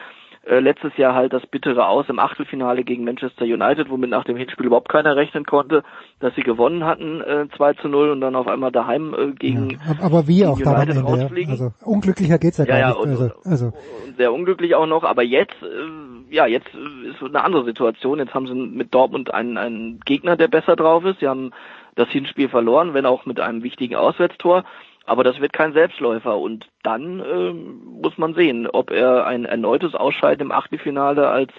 Äh, 0.46 0.58
letztes 0.60 0.94
Jahr 0.98 1.14
halt 1.14 1.32
das 1.32 1.46
bittere 1.46 1.88
Aus 1.88 2.06
im 2.10 2.18
Achtelfinale 2.18 2.84
gegen 2.84 3.04
Manchester 3.04 3.46
United, 3.46 3.88
womit 3.88 4.10
nach 4.10 4.24
dem 4.24 4.36
Hinspiel 4.36 4.66
überhaupt 4.66 4.90
keiner 4.90 5.16
rechnen 5.16 5.46
konnte, 5.46 5.82
dass 6.20 6.34
sie 6.34 6.42
gewonnen 6.42 6.84
hatten 6.84 7.22
äh, 7.22 7.46
2 7.56 7.72
zu 7.74 7.88
0 7.88 8.10
und 8.10 8.20
dann 8.20 8.36
auf 8.36 8.46
einmal 8.46 8.70
daheim 8.70 9.14
äh, 9.14 9.32
gegen 9.32 9.70
ja, 9.70 9.78
aber 10.02 10.28
wie 10.28 10.44
auch 10.44 10.60
dann 10.60 10.74
am 10.74 10.80
Ende. 10.82 10.94
ja. 10.96 11.00
rausfliegen. 11.00 11.50
Also 11.52 11.72
unglücklicher 11.82 12.36
geht's 12.38 12.58
ja, 12.58 12.66
Ja, 12.66 12.78
ja, 12.78 12.92
gar 12.92 13.06
nicht. 13.06 13.18
und- 13.18 13.22
also, 13.22 13.34
also 13.48 13.72
sehr 14.18 14.30
unglücklich 14.34 14.74
auch 14.74 14.86
noch, 14.86 15.04
aber 15.04 15.22
jetzt, 15.22 15.56
äh, 15.62 16.34
ja, 16.34 16.44
jetzt 16.46 16.68
ist 16.74 17.22
eine 17.22 17.42
andere 17.42 17.64
Situation. 17.64 18.18
Jetzt 18.18 18.34
haben 18.34 18.46
sie 18.46 18.54
mit 18.54 18.92
Dortmund 18.94 19.32
einen, 19.32 19.56
einen 19.56 20.00
Gegner, 20.04 20.36
der 20.36 20.48
besser 20.48 20.76
drauf 20.76 21.06
ist. 21.06 21.20
Sie 21.20 21.28
haben 21.28 21.52
das 21.94 22.08
Hinspiel 22.08 22.48
verloren, 22.48 22.94
wenn 22.94 23.06
auch 23.06 23.26
mit 23.26 23.40
einem 23.40 23.62
wichtigen 23.62 23.94
Auswärtstor. 23.96 24.64
Aber 25.06 25.22
das 25.22 25.40
wird 25.40 25.52
kein 25.52 25.74
Selbstläufer 25.74 26.38
und 26.38 26.66
dann 26.82 27.20
ähm, 27.20 27.80
muss 28.00 28.16
man 28.16 28.34
sehen, 28.34 28.66
ob 28.66 28.90
er 28.90 29.26
ein 29.26 29.44
erneutes 29.44 29.94
Ausscheiden 29.94 30.46
im 30.46 30.52
Achtelfinale 30.52 31.28
als 31.28 31.52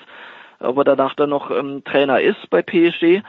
ob 0.60 0.78
er 0.78 0.84
danach 0.84 1.14
dann 1.16 1.30
noch 1.30 1.52
ähm, 1.52 1.84
Trainer 1.84 2.22
ist 2.22 2.50
bei 2.50 2.62
PSG 2.64 3.22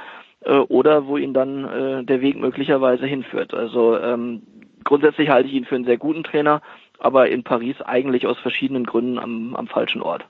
äh, 0.44 0.52
oder 0.68 1.06
wo 1.06 1.16
ihn 1.18 1.34
dann 1.34 1.64
äh, 1.64 2.04
der 2.04 2.20
Weg 2.22 2.36
möglicherweise 2.38 3.04
hinführt. 3.04 3.52
Also 3.52 3.98
ähm, 3.98 4.42
grundsätzlich 4.84 5.28
halte 5.28 5.48
ich 5.48 5.54
ihn 5.54 5.64
für 5.66 5.74
einen 5.74 5.84
sehr 5.84 5.98
guten 5.98 6.24
Trainer, 6.24 6.62
aber 6.98 7.28
in 7.28 7.42
Paris 7.42 7.76
eigentlich 7.82 8.26
aus 8.26 8.38
verschiedenen 8.38 8.84
Gründen 8.84 9.18
am, 9.18 9.54
am 9.54 9.66
falschen 9.66 10.00
Ort. 10.00 10.24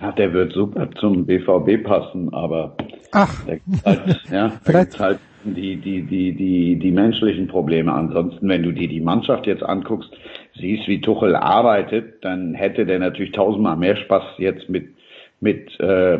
Ja, 0.00 0.10
der 0.12 0.32
wird 0.32 0.52
super 0.54 0.90
zum 0.92 1.24
BVB 1.24 1.84
passen, 1.84 2.34
aber 2.34 2.74
Ach. 3.12 3.44
der 3.44 3.60
halt, 3.84 4.22
ja, 4.30 4.48
da 4.48 4.58
Vielleicht- 4.64 4.90
gibt's 4.90 4.98
halt 5.48 5.56
die, 5.56 5.76
die, 5.76 6.02
die, 6.02 6.32
die, 6.34 6.78
die 6.78 6.90
menschlichen 6.90 7.48
Probleme. 7.48 7.92
Ansonsten, 7.92 8.48
wenn 8.48 8.62
du 8.62 8.72
dir 8.72 8.88
die 8.88 9.00
Mannschaft 9.00 9.46
jetzt 9.46 9.62
anguckst, 9.62 10.10
siehst, 10.58 10.88
wie 10.88 11.00
Tuchel 11.00 11.36
arbeitet, 11.36 12.24
dann 12.24 12.54
hätte 12.54 12.86
der 12.86 12.98
natürlich 12.98 13.32
tausendmal 13.32 13.76
mehr 13.76 13.96
Spaß 13.96 14.22
jetzt 14.38 14.68
mit, 14.68 14.88
mit 15.40 15.78
äh, 15.80 16.18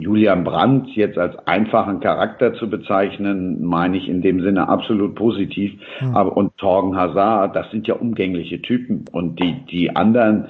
Julian 0.00 0.44
Brandt 0.44 0.90
jetzt 0.90 1.18
als 1.18 1.36
einfachen 1.46 1.98
Charakter 1.98 2.54
zu 2.54 2.70
bezeichnen, 2.70 3.64
meine 3.64 3.96
ich 3.96 4.08
in 4.08 4.22
dem 4.22 4.40
Sinne 4.40 4.68
absolut 4.68 5.16
positiv. 5.16 5.72
Aber 6.14 6.36
und 6.36 6.56
Torgen 6.56 6.96
Hazard, 6.96 7.56
das 7.56 7.68
sind 7.72 7.88
ja 7.88 7.94
umgängliche 7.94 8.62
Typen. 8.62 9.04
Und 9.10 9.40
die, 9.40 9.64
die 9.70 9.96
anderen, 9.96 10.48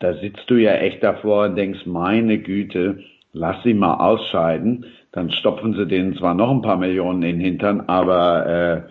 da 0.00 0.14
sitzt 0.14 0.50
du 0.50 0.56
ja 0.56 0.72
echt 0.72 1.02
davor 1.04 1.46
und 1.46 1.56
denkst, 1.56 1.86
meine 1.86 2.38
Güte, 2.38 2.98
lass 3.32 3.62
sie 3.62 3.74
mal 3.74 3.94
ausscheiden. 3.94 4.84
Dann 5.12 5.30
stopfen 5.30 5.74
sie 5.74 5.86
denen 5.86 6.16
zwar 6.16 6.34
noch 6.34 6.50
ein 6.50 6.62
paar 6.62 6.76
Millionen 6.76 7.22
in 7.22 7.38
den 7.38 7.40
Hintern, 7.40 7.80
aber 7.86 8.46
äh, 8.46 8.82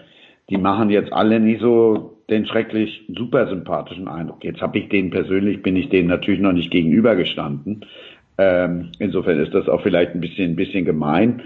die 0.49 0.57
machen 0.57 0.89
jetzt 0.89 1.13
alle 1.13 1.39
nie 1.39 1.57
so 1.57 2.17
den 2.29 2.45
schrecklich 2.45 3.05
super 3.15 3.47
sympathischen 3.47 4.07
Eindruck. 4.07 4.43
Jetzt 4.43 4.61
habe 4.61 4.79
ich 4.79 4.89
denen 4.89 5.11
persönlich, 5.11 5.61
bin 5.61 5.75
ich 5.75 5.89
denen 5.89 6.09
natürlich 6.09 6.41
noch 6.41 6.53
nicht 6.53 6.71
gegenübergestanden. 6.71 7.85
Ähm, 8.37 8.91
insofern 8.99 9.39
ist 9.39 9.53
das 9.53 9.69
auch 9.69 9.81
vielleicht 9.81 10.13
ein 10.13 10.21
bisschen, 10.21 10.51
ein 10.51 10.55
bisschen 10.55 10.85
gemein, 10.85 11.43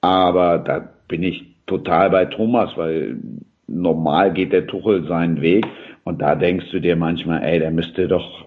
aber 0.00 0.58
da 0.58 0.92
bin 1.08 1.22
ich 1.22 1.44
total 1.66 2.10
bei 2.10 2.26
Thomas, 2.26 2.76
weil 2.76 3.18
normal 3.66 4.32
geht 4.32 4.52
der 4.52 4.66
Tuchel 4.66 5.06
seinen 5.06 5.40
Weg 5.40 5.66
und 6.04 6.20
da 6.20 6.34
denkst 6.34 6.66
du 6.70 6.80
dir 6.80 6.96
manchmal, 6.96 7.42
ey, 7.42 7.58
der 7.58 7.70
müsste 7.70 8.08
doch 8.08 8.46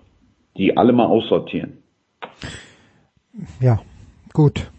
die 0.57 0.78
alle 0.78 0.93
mal 0.93 1.05
aussortieren. 1.05 1.74
ja, 3.59 3.80
gut. 4.34 4.70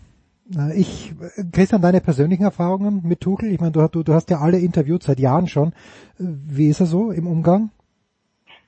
Na, 0.46 0.74
Ich, 0.74 1.14
Christian, 1.52 1.80
deine 1.80 2.00
persönlichen 2.00 2.42
Erfahrungen 2.42 3.02
mit 3.04 3.20
Tuchel? 3.20 3.50
Ich 3.50 3.60
meine, 3.60 3.72
du, 3.72 3.86
du, 3.88 4.02
du 4.02 4.12
hast 4.12 4.30
ja 4.30 4.38
alle 4.38 4.58
interviewt 4.58 5.02
seit 5.02 5.18
Jahren 5.18 5.46
schon. 5.46 5.72
Wie 6.18 6.68
ist 6.68 6.80
er 6.80 6.86
so 6.86 7.10
im 7.10 7.26
Umgang? 7.26 7.70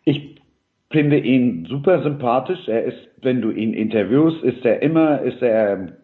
Ich 0.04 0.40
finde 0.90 1.18
ihn 1.18 1.66
super 1.68 2.02
sympathisch. 2.02 2.66
Er 2.68 2.84
ist, 2.84 3.08
wenn 3.20 3.42
du 3.42 3.50
ihn 3.50 3.74
interviewst, 3.74 4.42
ist 4.42 4.64
er 4.64 4.80
immer, 4.82 5.20
ist 5.20 5.42
er, 5.42 5.98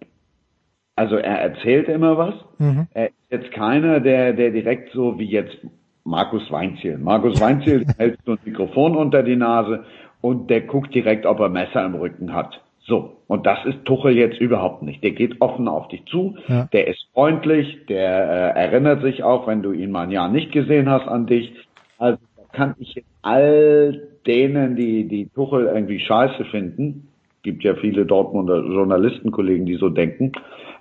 also 0.97 1.17
er 1.17 1.39
erzählt 1.39 1.89
immer 1.89 2.19
was. 2.19 2.35
Mhm. 2.59 2.89
Er 2.93 3.07
ist 3.07 3.15
jetzt 3.31 3.53
keiner, 3.53 4.01
der, 4.01 4.35
der 4.35 4.51
direkt 4.51 4.93
so 4.93 5.19
wie 5.19 5.31
jetzt 5.31 5.57
Markus 6.05 6.51
Weinziel. 6.51 6.99
Markus 6.99 7.41
Weinziel 7.41 7.87
hält 7.97 8.19
so 8.27 8.33
ein 8.33 8.39
Mikrofon 8.45 8.97
unter 8.97 9.23
die 9.23 9.37
Nase 9.37 9.85
und 10.21 10.51
der 10.51 10.63
guckt 10.63 10.95
direkt, 10.95 11.25
ob 11.25 11.41
er 11.41 11.49
Messer 11.49 11.85
im 11.87 11.95
Rücken 11.95 12.35
hat. 12.35 12.61
So. 12.85 13.17
Und 13.29 13.47
das 13.47 13.65
ist 13.65 13.85
Tuchel 13.85 14.17
jetzt 14.17 14.41
überhaupt 14.41 14.83
nicht. 14.83 15.03
Der 15.03 15.13
geht 15.13 15.41
offen 15.41 15.69
auf 15.69 15.89
dich 15.89 16.05
zu. 16.07 16.37
Ja. 16.49 16.69
Der 16.73 16.89
ist 16.89 17.07
freundlich. 17.15 17.87
Der 17.89 18.55
äh, 18.55 18.61
erinnert 18.61 19.03
sich 19.03 19.23
auch, 19.23 19.47
wenn 19.47 19.63
du 19.63 19.73
ihn 19.73 19.91
mal 19.91 20.03
ein 20.03 20.11
Jahr 20.11 20.29
nicht 20.29 20.53
gesehen 20.53 20.91
hast, 20.91 21.07
an 21.07 21.27
dich. 21.27 21.53
Also 21.99 22.19
da 22.37 22.43
kann 22.53 22.75
ich 22.79 22.95
jetzt 22.95 23.09
all 23.23 24.09
denen, 24.27 24.77
die, 24.77 25.07
die 25.09 25.29
Tuchel 25.29 25.67
irgendwie 25.67 26.01
scheiße 26.01 26.45
finden, 26.47 27.09
gibt 27.43 27.65
ja 27.65 27.75
viele 27.75 28.07
Dortmunder 28.07 28.65
Journalistenkollegen, 28.65 29.67
die 29.67 29.77
so 29.77 29.89
denken, 29.89 30.33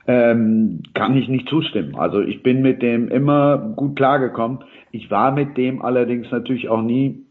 ähm, 0.07 0.81
kann 0.93 1.15
ich 1.15 1.27
nicht 1.27 1.47
zustimmen. 1.49 1.95
Also 1.95 2.21
ich 2.21 2.43
bin 2.43 2.61
mit 2.61 2.81
dem 2.81 3.07
immer 3.09 3.57
gut 3.57 3.95
klargekommen. 3.95 4.59
Ich 4.91 5.09
war 5.09 5.31
mit 5.31 5.57
dem 5.57 5.81
allerdings 5.81 6.29
natürlich 6.31 6.69
auch 6.69 6.81
nie, 6.81 7.23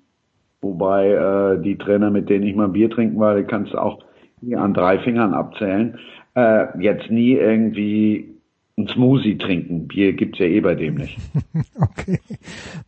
wobei 0.61 1.11
äh, 1.11 1.63
die 1.63 1.77
Trainer, 1.77 2.11
mit 2.11 2.29
denen 2.29 2.47
ich 2.47 2.55
mal 2.55 2.69
Bier 2.69 2.91
trinken 2.91 3.19
war, 3.19 3.37
die 3.37 3.45
kannst 3.45 3.73
du 3.73 3.79
auch 3.79 3.99
nie 4.43 4.57
an 4.57 4.75
drei 4.75 4.99
Fingern 4.99 5.35
abzählen, 5.35 5.99
äh, 6.35 6.67
jetzt 6.81 7.11
nie 7.11 7.33
irgendwie 7.33 8.41
ein 8.81 8.89
Smoothie 8.89 9.37
trinken. 9.39 9.87
Bier 9.89 10.15
gibt's 10.15 10.39
ja 10.39 10.47
eh 10.47 10.61
bei 10.61 10.75
dem 10.75 10.95
nicht. 10.95 11.19
Okay, 11.81 12.21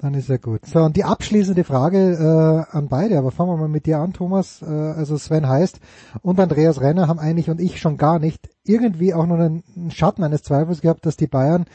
dann 0.00 0.14
ist 0.14 0.28
ja 0.28 0.36
gut. 0.36 0.64
So, 0.64 0.80
und 0.80 0.96
die 0.96 1.04
abschließende 1.04 1.64
Frage 1.64 1.98
äh, 1.98 2.76
an 2.76 2.88
beide, 2.88 3.18
aber 3.18 3.30
fangen 3.30 3.50
wir 3.50 3.56
mal 3.56 3.68
mit 3.68 3.86
dir 3.86 3.98
an, 3.98 4.12
Thomas. 4.12 4.62
Äh, 4.62 4.66
also 4.66 5.16
Sven 5.16 5.48
heißt 5.48 5.80
und 6.22 6.40
Andreas 6.40 6.80
Renner 6.80 7.08
haben 7.08 7.18
eigentlich 7.18 7.50
und 7.50 7.60
ich 7.60 7.80
schon 7.80 7.96
gar 7.96 8.18
nicht 8.18 8.48
irgendwie 8.64 9.12
auch 9.14 9.26
noch 9.26 9.38
einen 9.38 9.90
Schatten 9.90 10.22
eines 10.24 10.42
Zweifels 10.42 10.80
gehabt, 10.80 11.04
dass 11.04 11.16
die 11.16 11.26
Bayern 11.26 11.66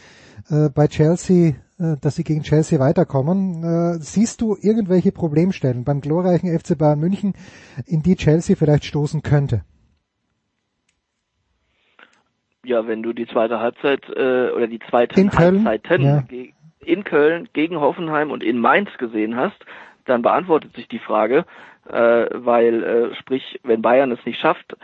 äh, 0.50 0.70
bei 0.74 0.88
Chelsea, 0.88 1.56
äh, 1.80 1.98
dass 2.02 2.16
sie 2.16 2.24
gegen 2.24 2.44
Chelsea 2.44 2.80
weiterkommen. 2.80 3.64
Äh, 3.64 4.00
siehst 4.00 4.42
du 4.42 4.58
irgendwelche 4.62 5.12
Problemstellen 5.12 5.84
beim 5.84 6.02
glorreichen 6.02 6.50
FC 6.58 6.78
Bayern 6.78 7.00
München, 7.00 7.34
in 7.86 8.02
die 8.02 8.16
Chelsea 8.16 8.56
vielleicht 8.56 8.86
stoßen 8.86 9.22
könnte? 9.22 9.64
Ja, 12.64 12.86
wenn 12.86 13.02
du 13.02 13.14
die 13.14 13.28
zweite 13.28 13.60
Halbzeit 13.60 14.04
äh, 14.10 14.52
oder 14.52 14.68
die 14.68 14.80
In 15.16 15.30
Köln? 15.30 15.66
Halbzeiten 15.66 16.04
Ja. 16.04 16.24
in 16.80 17.04
Köln 17.06 17.48
gegen 17.54 17.80
Hoffenheim 17.80 18.30
und 18.32 18.44
in 18.44 18.60
Mainz 18.60 18.90
gesehen 18.98 19.38
hast, 19.38 19.58
dann 20.06 20.22
beantwortet 20.22 20.76
sich 20.76 20.88
die 20.88 21.00
Frage, 21.00 21.46
äh, 21.90 22.26
weil 22.34 22.84
äh, 22.84 23.16
sprich, 23.16 23.60
wenn 23.64 23.82
Bayern 23.82 24.12
es 24.12 24.26
nicht 24.26 24.40
schafft, 24.40 24.76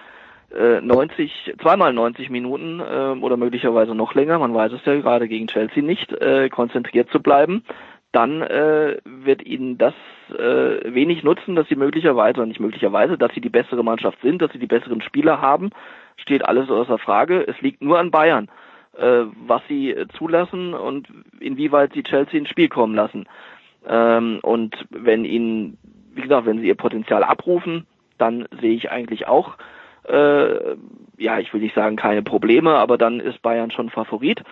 äh, 0.54 0.82
90, 0.82 1.56
zweimal 1.62 1.94
90 1.94 2.30
Minuten 2.30 2.80
äh, 2.80 3.16
oder 3.20 3.38
möglicherweise 3.38 3.96
noch 3.96 4.14
länger, 4.14 4.40
man 4.40 4.54
weiß 4.54 4.72
es 4.74 4.86
ja 4.86 4.96
gerade 4.96 5.28
gegen 5.28 5.48
Chelsea 5.48 5.84
nicht, 5.84 6.12
äh, 6.14 6.50
konzentriert 6.50 7.10
zu 7.10 7.22
bleiben, 7.22 7.64
dann 8.14 8.44
äh, 8.44 8.98
wird 9.06 9.44
ihnen 9.46 9.78
das 9.80 9.96
äh, 10.30 10.94
wenig 10.94 11.24
nutzen, 11.24 11.56
dass 11.56 11.68
sie 11.68 11.76
möglicherweise, 11.76 12.46
nicht 12.46 12.60
möglicherweise, 12.60 13.18
dass 13.18 13.34
sie 13.34 13.42
die 13.42 13.50
bessere 13.50 13.84
Mannschaft 13.84 14.22
sind, 14.22 14.42
dass 14.42 14.52
sie 14.52 14.60
die 14.60 14.68
besseren 14.68 15.02
Spieler 15.02 15.42
haben, 15.42 15.72
steht 16.18 16.46
alles 16.46 16.70
außer 16.70 17.00
Frage. 17.00 17.48
Es 17.48 17.60
liegt 17.62 17.82
nur 17.82 17.98
an 17.98 18.12
Bayern, 18.12 18.50
äh, 18.96 19.24
was 19.48 19.64
sie 19.68 19.92
äh, 19.92 20.08
zulassen 20.16 20.76
und 20.76 21.08
inwieweit 21.40 21.94
sie 21.94 22.04
Chelsea 22.04 22.40
ins 22.40 22.50
Spiel 22.50 22.70
kommen 22.70 22.94
lassen. 22.94 23.26
Ähm, 23.88 24.40
und 24.44 24.86
wenn 24.92 25.26
ihnen, 25.26 25.78
wie 26.14 26.22
gesagt, 26.22 26.46
wenn 26.46 26.60
sie 26.60 26.68
ihr 26.68 26.76
Potenzial 26.76 27.24
abrufen, 27.24 27.88
dann 28.20 28.48
sehe 28.62 28.76
ich 28.76 28.92
eigentlich 28.92 29.28
auch, 29.28 29.58
äh, 30.08 30.76
ja, 31.18 31.40
ich 31.40 31.54
will 31.54 31.62
nicht 31.62 31.76
sagen 31.76 31.96
keine 31.96 32.24
Probleme, 32.24 32.76
aber 32.76 32.98
dann 32.98 33.20
ist 33.20 33.42
Bayern 33.42 33.72
schon 33.72 33.90
Favorit. 33.90 34.44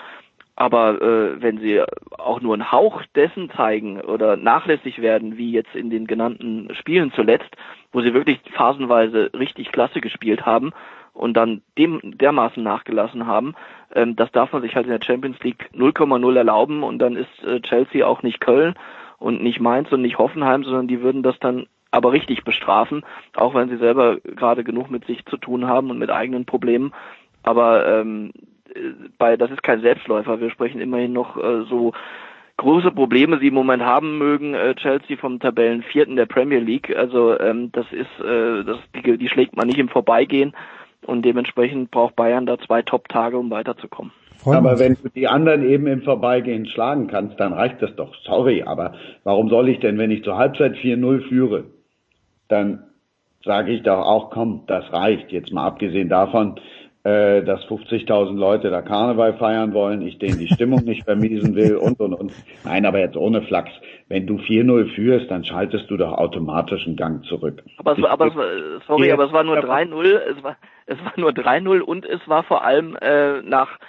Aber 0.56 1.02
äh, 1.02 1.41
wenn 1.41 1.60
sie 1.60 1.82
auch 2.18 2.41
nur 2.41 2.54
einen 2.54 2.72
Hauch 2.72 3.02
dessen 3.16 3.49
zeigen 3.52 4.02
oder 4.02 4.36
nachlässig 4.36 5.02
werden, 5.02 5.38
wie 5.38 5.52
jetzt 5.52 5.74
in 5.76 5.89
den 5.89 6.08
genannten 6.08 6.74
Spielen 6.76 7.12
zuletzt, 7.14 7.49
wo 7.91 8.02
sie 8.02 8.14
wirklich 8.14 8.39
phasenweise 8.54 9.32
richtig 9.34 9.72
klasse 9.72 10.02
gespielt 10.02 10.45
haben 10.45 10.72
und 11.14 11.36
dann 11.36 11.62
dem 11.78 11.99
dermaßen 12.04 12.62
nachgelassen 12.62 13.26
haben, 13.26 13.56
ähm, 13.93 14.16
das 14.16 14.32
darf 14.32 14.52
man 14.54 14.62
sich 14.62 14.76
halt 14.76 14.86
in 14.86 14.91
der 14.91 15.04
Champions 15.04 15.39
League 15.41 15.70
0,0 15.74 16.36
erlauben 16.36 16.84
und 16.84 16.99
dann 16.99 17.16
ist 17.16 17.43
äh, 17.43 17.62
Chelsea 17.62 18.06
auch 18.06 18.22
nicht 18.22 18.39
Köln 18.39 18.76
und 19.18 19.41
nicht 19.41 19.62
Mainz 19.62 19.91
und 19.91 20.02
nicht 20.02 20.18
Hoffenheim, 20.18 20.64
sondern 20.64 20.88
die 20.88 21.02
würden 21.02 21.24
das 21.24 21.39
dann 21.39 21.68
aber 21.92 22.14
richtig 22.14 22.44
bestrafen, 22.44 23.04
auch 23.36 23.54
wenn 23.54 23.70
sie 23.70 23.78
selber 23.78 24.20
gerade 24.22 24.64
genug 24.64 24.89
mit 24.89 25.06
sich 25.06 25.26
zu 25.26 25.38
tun 25.38 25.68
haben 25.68 25.89
und 25.89 26.00
mit 26.00 26.10
eigenen 26.10 26.46
Problemen. 26.46 26.94
Aber 27.44 27.88
ähm, 27.88 28.32
bei 29.18 29.38
das 29.38 29.52
ist 29.52 29.64
kein 29.64 29.82
Selbstläufer. 29.82 30.39
Wir 30.39 30.50
sprechen 30.50 30.82
immerhin 30.82 31.14
noch 31.14 31.38
äh, 31.38 31.64
so 31.70 31.94
große 32.58 32.92
Probleme 32.92 33.39
sie 33.39 33.48
im 33.48 33.54
Moment 33.54 33.84
haben 33.84 34.18
mögen. 34.18 34.54
Äh, 34.54 34.76
Chelsea 34.76 35.18
vom 35.18 35.39
Tabellenvierten 35.39 36.16
der 36.16 36.26
Premier 36.26 36.60
League. 36.60 36.96
Also 36.96 37.38
ähm, 37.39 37.72
das 37.72 37.86
ist 37.92 38.26
äh, 38.26 38.64
das 38.64 38.78
die, 38.96 39.18
die 39.18 39.30
schlägt 39.30 39.56
man 39.56 39.68
nicht 39.68 39.80
im 39.80 39.89
Vorbeigehen 39.89 40.54
und 41.06 41.24
dementsprechend 41.24 41.92
braucht 41.92 42.16
Bayern 42.16 42.46
da 42.46 42.58
zwei 42.60 42.82
Top-Tage, 42.84 43.38
um 43.38 43.50
weiterzukommen. 43.50 44.14
Aber 44.46 44.80
wenn 44.80 44.96
du 44.96 45.10
die 45.10 45.28
anderen 45.28 45.68
eben 45.68 45.86
im 45.88 46.02
Vorbeigehen 46.02 46.66
schlagen 46.66 47.08
kannst, 47.08 47.39
dann 47.39 47.54
reicht 47.54 47.82
das 47.82 47.96
doch. 47.96 48.16
Sorry, 48.24 48.64
aber 48.64 48.94
warum 49.24 49.50
soll 49.50 49.70
ich 49.70 49.80
denn, 49.80 50.00
wenn 50.00 50.10
ich 50.10 50.24
zur 50.24 50.38
Halbzeit 50.38 50.76
4-0 50.76 51.28
führe, 51.28 51.66
dann 52.52 52.84
sage 53.43 53.72
ich 53.72 53.84
doch 53.84 54.06
auch, 54.06 54.30
komm, 54.30 54.64
das 54.68 54.91
reicht. 54.93 55.32
Jetzt 55.32 55.52
mal 55.52 55.66
abgesehen 55.66 56.10
davon, 56.10 56.60
äh, 57.04 57.41
dass 57.43 57.62
50.000 57.62 58.38
Leute 58.38 58.70
da 58.70 58.82
Karneval 58.82 59.34
feiern 59.34 59.74
wollen, 59.74 60.04
ich 60.04 60.20
denen 60.20 60.38
die 60.38 60.47
Stimmung 60.47 60.84
nicht 60.84 61.04
vermiesen 61.04 61.56
will 61.56 61.76
und, 61.78 61.99
und, 61.99 62.14
und. 62.14 62.32
Nein, 62.64 62.86
aber 62.86 62.99
jetzt 62.99 63.18
ohne 63.18 63.41
Flachs. 63.41 63.72
Wenn 64.08 64.28
du 64.28 64.36
4-0 64.36 64.93
führst, 64.93 65.32
dann 65.32 65.43
schaltest 65.43 65.89
du 65.89 65.97
doch 65.97 66.12
automatisch 66.12 66.86
einen 66.86 66.97
Gang 66.97 67.26
zurück. 67.26 67.64
Aber 67.78 67.93
es 67.93 68.02
war, 68.02 68.12
aber 68.12 68.28
es 68.28 68.86
sorry, 68.86 69.12
aber 69.12 69.26
es 69.26 69.34
war 69.34 69.43
nur 69.43 69.58
3-0, 69.58 70.06
es 70.06 70.43
war, 70.43 70.58
es 70.86 71.04
war 71.04 71.14
nur 71.18 71.32
3-0 71.32 71.80
und 71.80 72.06
es 72.06 72.20
war 72.28 72.43
vor 72.43 72.64
allem 72.64 72.95
äh, 73.02 73.41
nach, 73.41 73.80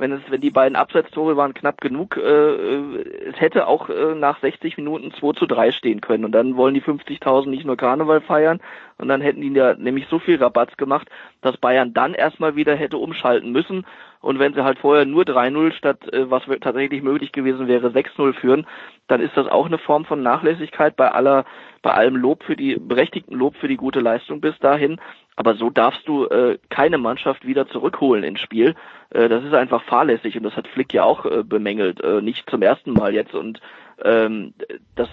wenn 0.00 0.12
es, 0.12 0.22
wenn 0.28 0.40
die 0.40 0.50
beiden 0.50 0.76
Abseitstore 0.76 1.36
waren 1.36 1.54
knapp 1.54 1.80
genug, 1.80 2.16
äh, 2.16 2.20
äh, 2.20 3.28
es 3.28 3.40
hätte 3.40 3.66
auch 3.66 3.88
äh, 3.88 4.14
nach 4.14 4.40
60 4.40 4.76
Minuten 4.78 5.12
2 5.12 5.32
zu 5.34 5.46
3 5.46 5.72
stehen 5.72 6.00
können. 6.00 6.24
Und 6.24 6.32
dann 6.32 6.56
wollen 6.56 6.74
die 6.74 6.82
50.000 6.82 7.48
nicht 7.48 7.66
nur 7.66 7.76
Karneval 7.76 8.20
feiern 8.22 8.60
und 8.98 9.08
dann 9.08 9.20
hätten 9.20 9.40
die 9.40 9.52
ja 9.52 9.74
nämlich 9.74 10.06
so 10.08 10.18
viel 10.18 10.36
Rabatz 10.36 10.76
gemacht, 10.76 11.08
dass 11.42 11.56
Bayern 11.56 11.94
dann 11.94 12.14
erstmal 12.14 12.56
wieder 12.56 12.74
hätte 12.74 12.98
umschalten 12.98 13.52
müssen. 13.52 13.86
Und 14.20 14.38
wenn 14.38 14.52
sie 14.52 14.64
halt 14.64 14.78
vorher 14.78 15.06
nur 15.06 15.24
3-0 15.24 15.72
statt, 15.72 16.12
äh, 16.12 16.30
was 16.30 16.42
tatsächlich 16.60 17.02
möglich 17.02 17.32
gewesen 17.32 17.68
wäre, 17.68 17.88
6-0 17.88 18.34
führen, 18.34 18.66
dann 19.08 19.20
ist 19.20 19.36
das 19.36 19.46
auch 19.46 19.66
eine 19.66 19.78
Form 19.78 20.04
von 20.04 20.22
Nachlässigkeit 20.22 20.96
bei 20.96 21.10
aller, 21.10 21.44
bei 21.82 21.92
allem 21.92 22.16
Lob 22.16 22.42
für 22.44 22.56
die, 22.56 22.76
berechtigten 22.76 23.34
Lob 23.34 23.56
für 23.56 23.68
die 23.68 23.76
gute 23.76 24.00
Leistung 24.00 24.40
bis 24.40 24.58
dahin. 24.58 25.00
Aber 25.36 25.54
so 25.54 25.70
darfst 25.70 26.06
du 26.06 26.26
äh, 26.26 26.58
keine 26.68 26.98
Mannschaft 26.98 27.46
wieder 27.46 27.66
zurückholen 27.68 28.24
ins 28.24 28.40
Spiel. 28.40 28.74
Äh, 29.10 29.28
das 29.28 29.44
ist 29.44 29.54
einfach 29.54 29.82
fahrlässig 29.84 30.36
und 30.36 30.42
das 30.42 30.56
hat 30.56 30.68
Flick 30.68 30.92
ja 30.92 31.04
auch 31.04 31.24
äh, 31.24 31.42
bemängelt, 31.42 32.02
äh, 32.02 32.20
nicht 32.20 32.48
zum 32.50 32.62
ersten 32.62 32.92
Mal 32.92 33.14
jetzt. 33.14 33.34
Und 33.34 33.60
ähm, 34.04 34.52
das, 34.96 35.08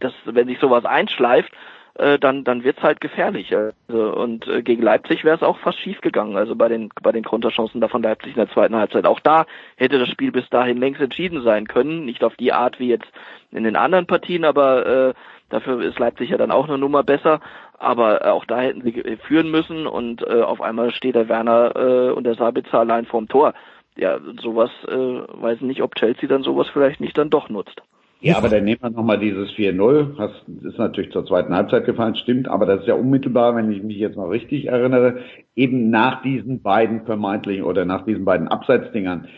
das, 0.00 0.12
wenn 0.24 0.48
sich 0.48 0.58
sowas 0.58 0.84
einschleift, 0.84 1.52
äh, 1.98 2.18
dann 2.18 2.44
dann 2.44 2.62
wird's 2.62 2.82
halt 2.82 3.00
gefährlich. 3.00 3.54
Also, 3.54 4.12
und 4.12 4.46
äh, 4.46 4.62
gegen 4.62 4.82
Leipzig 4.82 5.24
wäre 5.24 5.36
es 5.36 5.42
auch 5.42 5.58
fast 5.58 5.80
schief 5.80 6.00
gegangen. 6.00 6.36
Also 6.36 6.54
bei 6.54 6.68
den 6.68 6.90
bei 7.02 7.12
den 7.12 7.24
Konterchancen 7.24 7.80
da 7.80 7.88
von 7.88 8.02
Leipzig 8.02 8.30
in 8.30 8.40
der 8.44 8.50
zweiten 8.50 8.76
Halbzeit. 8.76 9.04
Auch 9.04 9.20
da 9.20 9.46
hätte 9.76 9.98
das 9.98 10.08
Spiel 10.08 10.30
bis 10.30 10.48
dahin 10.48 10.78
längst 10.78 11.00
entschieden 11.00 11.42
sein 11.42 11.66
können. 11.66 12.04
Nicht 12.04 12.22
auf 12.22 12.36
die 12.36 12.52
Art 12.52 12.78
wie 12.78 12.88
jetzt 12.88 13.08
in 13.50 13.64
den 13.64 13.74
anderen 13.76 14.06
Partien, 14.06 14.44
aber 14.44 14.86
äh, 14.86 15.14
dafür 15.50 15.80
ist 15.82 15.98
Leipzig 15.98 16.30
ja 16.30 16.36
dann 16.36 16.50
auch 16.50 16.68
eine 16.68 16.78
Nummer 16.78 17.02
besser. 17.02 17.40
Aber 17.78 18.24
äh, 18.24 18.28
auch 18.30 18.44
da 18.44 18.60
hätten 18.60 18.82
sie 18.82 19.18
führen 19.26 19.50
müssen 19.50 19.86
und 19.86 20.22
äh, 20.22 20.42
auf 20.42 20.60
einmal 20.60 20.90
steht 20.92 21.14
der 21.14 21.28
Werner 21.28 21.76
äh, 21.76 22.10
und 22.10 22.24
der 22.24 22.34
Sabitzer 22.34 22.80
allein 22.80 23.06
vorm 23.06 23.28
Tor. 23.28 23.54
Ja, 23.96 24.18
sowas 24.40 24.70
äh, 24.86 24.94
weiß 24.94 25.60
nicht, 25.62 25.82
ob 25.82 25.94
Chelsea 25.96 26.28
dann 26.28 26.42
sowas 26.42 26.68
vielleicht 26.72 27.00
nicht 27.00 27.18
dann 27.18 27.30
doch 27.30 27.48
nutzt. 27.48 27.82
Ja, 28.20 28.36
aber 28.36 28.48
dann 28.48 28.64
nehmen 28.64 28.82
wir 28.82 28.90
nochmal 28.90 29.20
dieses 29.20 29.50
4-0. 29.50 30.16
Das 30.16 30.32
ist 30.64 30.78
natürlich 30.78 31.12
zur 31.12 31.24
zweiten 31.24 31.54
Halbzeit 31.54 31.84
gefallen, 31.84 32.16
stimmt, 32.16 32.48
aber 32.48 32.66
das 32.66 32.80
ist 32.80 32.88
ja 32.88 32.94
unmittelbar, 32.94 33.54
wenn 33.54 33.70
ich 33.70 33.82
mich 33.82 33.96
jetzt 33.96 34.16
noch 34.16 34.28
richtig 34.30 34.66
erinnere, 34.66 35.18
eben 35.54 35.90
nach 35.90 36.22
diesen 36.22 36.60
beiden 36.60 37.04
vermeintlichen 37.04 37.64
oder 37.64 37.84
nach 37.84 38.04
diesen 38.04 38.24
beiden 38.24 38.48
Abseitsdingern. 38.48 39.28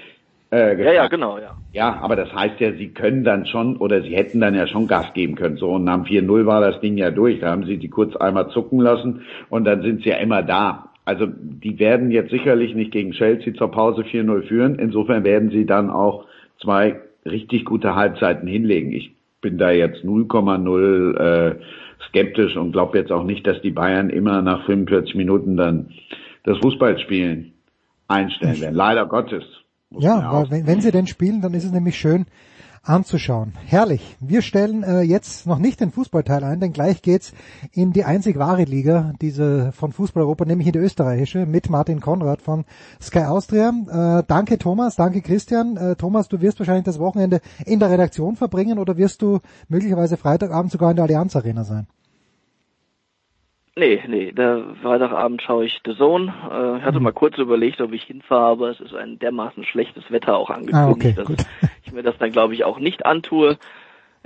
Äh, 0.53 0.83
Ja, 0.83 0.93
ja, 0.93 1.07
genau, 1.09 1.39
ja. 1.39 1.57
Ja, 1.73 2.01
aber 2.01 2.17
das 2.17 2.33
heißt 2.33 2.59
ja, 2.59 2.73
sie 2.73 2.89
können 2.89 3.23
dann 3.23 3.47
schon 3.47 3.77
oder 3.77 4.03
sie 4.03 4.17
hätten 4.17 4.41
dann 4.41 4.55
ja 4.55 4.67
schon 4.67 4.89
Gas 4.89 5.13
geben 5.15 5.37
können. 5.37 5.57
So, 5.57 5.71
und 5.71 5.85
nach 5.85 6.03
dem 6.03 6.05
4-0 6.05 6.47
war 6.47 6.61
das 6.61 6.81
Ding 6.81 6.97
ja 6.97 7.11
durch. 7.11 7.41
Da 7.41 7.51
haben 7.51 7.65
sie 7.65 7.77
die 7.77 7.89
kurz 7.89 8.17
einmal 8.17 8.49
zucken 8.51 8.81
lassen 8.81 9.23
und 9.49 9.65
dann 9.65 9.83
sind 9.83 10.03
sie 10.03 10.11
ja 10.11 10.17
immer 10.17 10.43
da. 10.43 10.91
Also 11.05 11.27
die 11.27 11.79
werden 11.79 12.11
jetzt 12.11 12.31
sicherlich 12.31 12.75
nicht 12.75 12.93
gegen 12.93 13.13
Chelsea 13.13 13.55
zur 13.55 13.71
Pause 13.71 14.03
4-0 14.03 14.43
führen. 14.43 14.79
Insofern 14.79 15.25
werden 15.25 15.51
sie 15.51 15.67
dann 15.67 15.91
auch 15.91 16.27
zwei 16.61 17.01
richtig 17.25 17.65
gute 17.65 17.95
Halbzeiten 17.95 18.49
hinlegen. 18.49 18.93
Ich 18.93 19.13
bin 19.41 19.59
da 19.59 19.71
jetzt 19.71 20.05
0,0 20.05 21.17
äh, 21.17 21.55
skeptisch 22.09 22.57
und 22.57 22.73
glaube 22.73 22.99
jetzt 22.99 23.13
auch 23.13 23.25
nicht, 23.25 23.47
dass 23.47 23.61
die 23.63 23.71
Bayern 23.71 24.11
immer 24.11 24.43
nach 24.43 24.65
45 24.67 25.15
Minuten 25.15 25.57
dann 25.57 25.91
das 26.45 26.59
Fußballspielen 26.59 27.53
einstellen 28.09 28.61
werden. 28.61 28.75
Leider 28.75 29.07
Gottes. 29.07 29.45
Ja, 29.91 30.32
weil 30.32 30.51
wenn, 30.51 30.66
wenn 30.66 30.80
sie 30.80 30.93
denn 30.93 31.07
spielen, 31.07 31.41
dann 31.41 31.55
ist 31.55 31.64
es 31.64 31.72
nämlich 31.72 31.99
schön 31.99 32.26
anzuschauen. 32.82 33.53
Herrlich. 33.66 34.16
Wir 34.20 34.41
stellen 34.41 34.82
äh, 34.82 35.03
jetzt 35.03 35.47
noch 35.47 35.59
nicht 35.59 35.80
den 35.80 35.91
Fußballteil 35.91 36.43
ein, 36.45 36.61
denn 36.61 36.72
gleich 36.72 37.03
geht's 37.03 37.32
in 37.72 37.93
die 37.93 38.05
einzig 38.05 38.38
wahre 38.38 38.64
Liga, 38.64 39.12
diese 39.20 39.72
von 39.72 39.93
Fußball 39.93 40.22
Europa, 40.22 40.47
nämlich 40.47 40.66
in 40.66 40.72
die 40.72 40.78
österreichische, 40.78 41.45
mit 41.45 41.68
Martin 41.68 42.01
Konrad 42.01 42.41
von 42.41 42.64
Sky 43.01 43.24
Austria. 43.24 43.68
Äh, 44.20 44.24
danke 44.26 44.59
Thomas, 44.59 44.97
danke 44.97 45.20
Christian. 45.20 45.76
Äh, 45.76 45.97
Thomas, 45.97 46.28
du 46.28 46.41
wirst 46.41 46.59
wahrscheinlich 46.59 46.84
das 46.84 46.99
Wochenende 46.99 47.41
in 47.66 47.80
der 47.80 47.91
Redaktion 47.91 48.36
verbringen 48.36 48.78
oder 48.78 48.97
wirst 48.97 49.20
du 49.20 49.41
möglicherweise 49.68 50.16
Freitagabend 50.16 50.72
sogar 50.72 50.91
in 50.91 50.97
der 50.97 51.05
Allianz 51.05 51.36
Arena 51.36 51.64
sein? 51.64 51.86
Nee, 53.77 54.03
nee, 54.09 54.33
der 54.33 54.64
Freitagabend 54.83 55.43
schaue 55.43 55.64
ich 55.64 55.81
The 55.87 55.95
Zone. 55.97 56.33
Äh, 56.51 56.79
ich 56.79 56.85
hatte 56.85 57.01
mal 57.01 57.12
kurz 57.12 57.39
überlegt, 57.39 57.81
ob 57.81 57.93
ich 57.93 58.03
hinfahre, 58.03 58.51
aber 58.53 58.71
es 58.71 58.81
ist 58.81 58.95
ein 58.95 59.18
dermaßen 59.18 59.64
schlechtes 59.64 60.11
Wetter 60.11 60.37
auch 60.37 60.51
angekündigt, 60.51 61.18
Ah, 61.18 61.25
okay, 61.25 61.37
dass 61.37 61.47
ich 61.85 61.93
mir 61.93 62.03
das 62.03 62.18
dann 62.18 62.33
glaube 62.33 62.55
ich 62.55 62.64
auch 62.64 62.79
nicht 62.79 63.07
antue. 63.07 63.59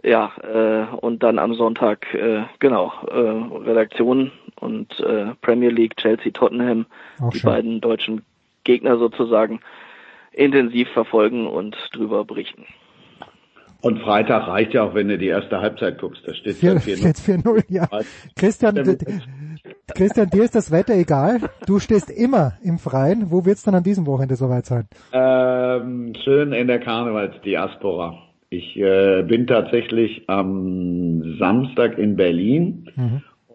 Ja, 0.03 0.32
äh, 0.42 0.97
und 0.97 1.22
dann 1.22 1.38
am 1.38 1.55
Sonntag, 1.55 2.12
äh, 2.14 2.42
genau, 2.59 2.92
äh, 3.09 3.68
Redaktion 3.68 4.32
und 4.61 4.99
äh, 5.01 5.34
Premier 5.40 5.70
League, 5.70 5.97
Chelsea, 5.97 6.32
Tottenham, 6.32 6.86
Auch 7.20 7.30
die 7.30 7.38
schön. 7.38 7.51
beiden 7.51 7.80
deutschen 7.80 8.22
Gegner 8.64 8.99
sozusagen 8.99 9.61
intensiv 10.32 10.88
verfolgen 10.90 11.47
und 11.47 11.76
drüber 11.92 12.24
berichten. 12.24 12.66
Und 13.85 14.01
Freitag 14.01 14.49
reicht 14.49 14.72
ja 14.72 14.82
auch, 14.82 14.95
wenn 14.95 15.09
du 15.09 15.18
die 15.18 15.26
erste 15.26 15.61
Halbzeit 15.61 15.99
guckst. 15.99 16.22
Da 16.26 16.35
steht 16.35 16.57
Vier- 16.57 16.72
ja 16.72 16.80
steht 16.80 17.16
4-0, 17.16 17.64
ja. 17.68 17.87
Christian, 18.35 18.76
Christian, 19.95 20.30
dir 20.30 20.45
ist 20.45 20.55
das 20.55 20.70
Wetter 20.70 20.95
egal. 20.95 21.41
Du 21.66 21.78
stehst 21.78 22.11
immer 22.11 22.55
im 22.62 22.78
Freien. 22.78 23.30
Wo 23.30 23.45
wird's 23.45 23.62
dann 23.62 23.74
an 23.74 23.82
diesem 23.82 24.07
Wochenende 24.07 24.37
soweit 24.37 24.64
sein? 24.64 24.89
Ähm, 25.12 26.14
schön 26.24 26.53
in 26.53 26.66
der 26.66 26.80
Karnevalsdiaspora. 26.80 28.18
Ich 28.49 28.76
äh, 28.76 29.22
bin 29.22 29.47
tatsächlich 29.47 30.28
am 30.28 31.37
Samstag 31.39 31.99
in 31.99 32.16
Berlin 32.16 32.89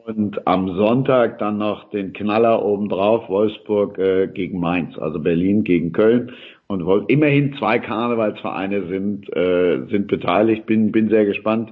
und 0.06 0.46
am 0.48 0.76
Sonntag 0.76 1.40
dann 1.40 1.58
noch 1.58 1.90
den 1.92 2.14
Knaller 2.14 2.64
obendrauf, 2.66 3.30
Wolfsburg 3.30 3.98
äh, 3.98 4.28
gegen 4.28 4.60
Mainz, 4.60 4.98
also 4.98 5.20
Berlin 5.20 5.64
gegen 5.64 5.92
Köln. 5.92 6.32
Und 6.72 6.86
Wolf 6.86 7.06
immerhin 7.08 7.56
zwei 7.58 7.80
Karnevalsvereine 7.80 8.88
sind, 8.90 9.36
äh, 9.36 9.88
sind 9.90 10.06
beteiligt. 10.06 10.68
Bin, 10.68 10.92
bin 10.92 11.10
sehr 11.10 11.26
gespannt, 11.26 11.72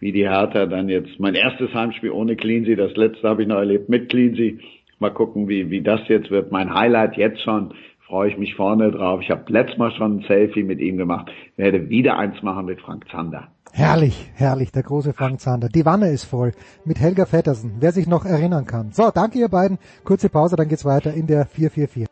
wie 0.00 0.10
die 0.10 0.26
Hertha 0.26 0.64
dann 0.64 0.88
jetzt, 0.88 1.20
mein 1.20 1.34
erstes 1.34 1.74
Heimspiel 1.74 2.12
ohne 2.12 2.34
Cleansy, 2.34 2.74
das 2.74 2.96
letzte 2.96 3.28
habe 3.28 3.42
ich 3.42 3.48
noch 3.48 3.58
erlebt 3.58 3.90
mit 3.90 4.08
Cleansy. 4.08 4.58
Mal 5.00 5.10
gucken, 5.10 5.48
wie, 5.48 5.68
wie 5.68 5.82
das 5.82 6.00
jetzt 6.08 6.30
wird. 6.30 6.50
Mein 6.50 6.72
Highlight 6.72 7.18
jetzt 7.18 7.42
schon, 7.42 7.74
freue 8.06 8.30
ich 8.30 8.38
mich 8.38 8.54
vorne 8.54 8.90
drauf. 8.90 9.20
Ich 9.20 9.30
habe 9.30 9.44
letztes 9.52 9.76
Mal 9.76 9.90
schon 9.92 10.20
ein 10.20 10.24
Selfie 10.26 10.62
mit 10.62 10.80
ihm 10.80 10.96
gemacht, 10.96 11.30
werde 11.56 11.90
wieder 11.90 12.16
eins 12.16 12.42
machen 12.42 12.64
mit 12.64 12.80
Frank 12.80 13.04
Zander. 13.10 13.48
Herrlich, 13.72 14.30
herrlich, 14.32 14.72
der 14.72 14.82
große 14.82 15.12
Frank 15.12 15.40
Zander. 15.40 15.68
Die 15.68 15.84
Wanne 15.84 16.08
ist 16.08 16.24
voll 16.24 16.52
mit 16.86 16.98
Helga 16.98 17.26
Vettersen, 17.26 17.74
wer 17.80 17.92
sich 17.92 18.06
noch 18.06 18.24
erinnern 18.24 18.64
kann. 18.64 18.92
So, 18.92 19.10
danke 19.14 19.38
ihr 19.38 19.50
beiden. 19.50 19.76
Kurze 20.04 20.30
Pause, 20.30 20.56
dann 20.56 20.68
geht's 20.68 20.86
weiter 20.86 21.12
in 21.12 21.26
der 21.26 21.44
444. 21.44 22.08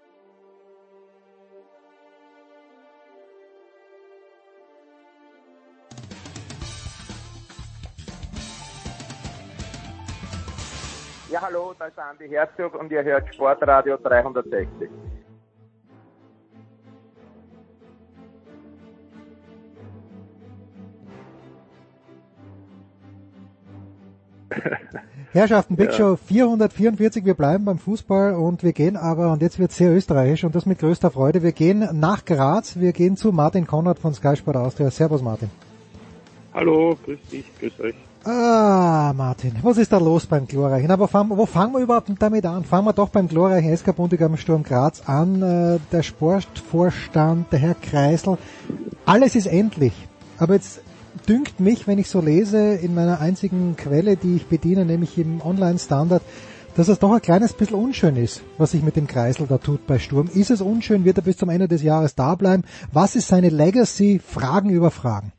hallo, 11.67 11.75
da 11.79 11.87
ist 11.87 11.99
Andi 11.99 12.29
Herzog 12.29 12.75
und 12.75 12.93
ihr 12.93 13.03
hört 13.03 13.35
Sportradio 13.35 13.97
360. 13.97 14.89
Herrschaften, 25.33 25.77
Big 25.77 25.89
Ja. 25.89 25.93
Show 25.93 26.17
444, 26.17 27.25
wir 27.25 27.35
bleiben 27.35 27.65
beim 27.65 27.79
Fußball 27.79 28.35
und 28.35 28.63
wir 28.63 28.73
gehen 28.73 28.97
aber, 28.97 29.33
und 29.33 29.43
jetzt 29.43 29.59
wird 29.59 29.73
sehr 29.73 29.95
österreichisch 29.95 30.45
und 30.45 30.55
das 30.55 30.65
mit 30.67 30.79
größter 30.79 31.11
Freude, 31.11 31.43
wir 31.43 31.53
gehen 31.53 31.87
nach 31.93 32.25
Graz, 32.25 32.79
wir 32.79 32.93
gehen 32.93 33.17
zu 33.17 33.33
Martin 33.33 33.67
Konrad 33.67 33.99
von 33.99 34.15
Sky 34.15 34.37
Sport 34.37 34.57
Austria. 34.57 34.91
Servus 34.91 35.21
Martin. 35.23 35.51
Hallo, 36.55 36.97
grüß 37.05 37.19
dich, 37.31 37.45
grüß 37.59 37.81
euch. 37.81 38.06
Ah, 38.29 39.13
Martin, 39.17 39.53
was 39.63 39.79
ist 39.79 39.93
da 39.93 39.99
los 39.99 40.27
beim 40.27 40.49
glorreichen? 40.49 40.91
Aber 40.91 41.07
fangen, 41.07 41.31
wo 41.39 41.47
fangen 41.47 41.75
wir 41.75 41.79
überhaupt 41.79 42.11
damit 42.19 42.45
an? 42.45 42.65
Fangen 42.65 42.85
wir 42.85 42.93
doch 42.93 43.11
beim 43.11 43.29
glorreichen 43.29 43.77
SK 43.77 43.95
Buntigam 43.95 44.37
Sturm 44.37 44.65
Graz 44.65 45.03
an. 45.07 45.43
Äh, 45.43 45.79
der 45.93 46.03
Sportvorstand, 46.03 47.53
der 47.53 47.61
Herr 47.61 47.75
Kreisel, 47.77 48.37
alles 49.05 49.37
ist 49.37 49.47
endlich. 49.47 49.93
Aber 50.39 50.55
jetzt 50.55 50.81
dünkt 51.29 51.61
mich, 51.61 51.87
wenn 51.87 52.01
ich 52.01 52.11
so 52.11 52.21
lese 52.21 52.59
in 52.75 52.97
meiner 52.97 53.21
einzigen 53.21 53.77
Quelle, 53.77 54.17
die 54.17 54.35
ich 54.35 54.49
bediene, 54.49 54.85
nämlich 54.85 55.17
im 55.19 55.41
Online-Standard, 55.41 56.23
dass 56.75 56.89
es 56.89 56.99
doch 56.99 57.13
ein 57.13 57.23
kleines 57.23 57.53
bisschen 57.53 57.77
unschön 57.77 58.17
ist, 58.17 58.43
was 58.59 58.73
sich 58.73 58.83
mit 58.83 58.97
dem 58.97 59.07
Kreisel 59.07 59.47
da 59.47 59.59
tut 59.59 59.87
bei 59.87 60.01
Sturm. 60.01 60.29
Ist 60.35 60.51
es 60.51 60.61
unschön? 60.61 61.05
Wird 61.05 61.19
er 61.19 61.23
bis 61.23 61.37
zum 61.37 61.49
Ende 61.49 61.69
des 61.69 61.85
Jahres 61.85 62.17
da 62.17 62.35
bleiben? 62.35 62.65
Was 62.93 63.15
ist 63.15 63.29
seine 63.29 63.51
Legacy? 63.51 64.19
Fragen 64.19 64.71
über 64.71 64.91
Fragen. 64.91 65.33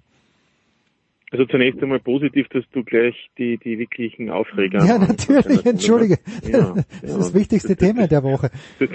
Also 1.30 1.46
zunächst 1.46 1.84
einmal 1.84 2.00
positiv, 2.00 2.48
dass 2.50 2.64
du 2.72 2.86
gleich 2.86 3.30
die, 3.38 3.58
die 3.58 3.78
wirklichen 3.78 4.30
Aufreger 4.30 4.86
Ja, 4.86 4.98
natürlich, 4.98 5.66
entschuldige. 5.66 6.20
Ja, 6.44 6.74
das 6.74 7.04
ist 7.04 7.10
ja. 7.10 7.18
das 7.18 7.34
wichtigste 7.34 7.76
Thema 7.76 8.08
der 8.08 8.24
Woche. 8.24 8.50
Das, 8.80 8.90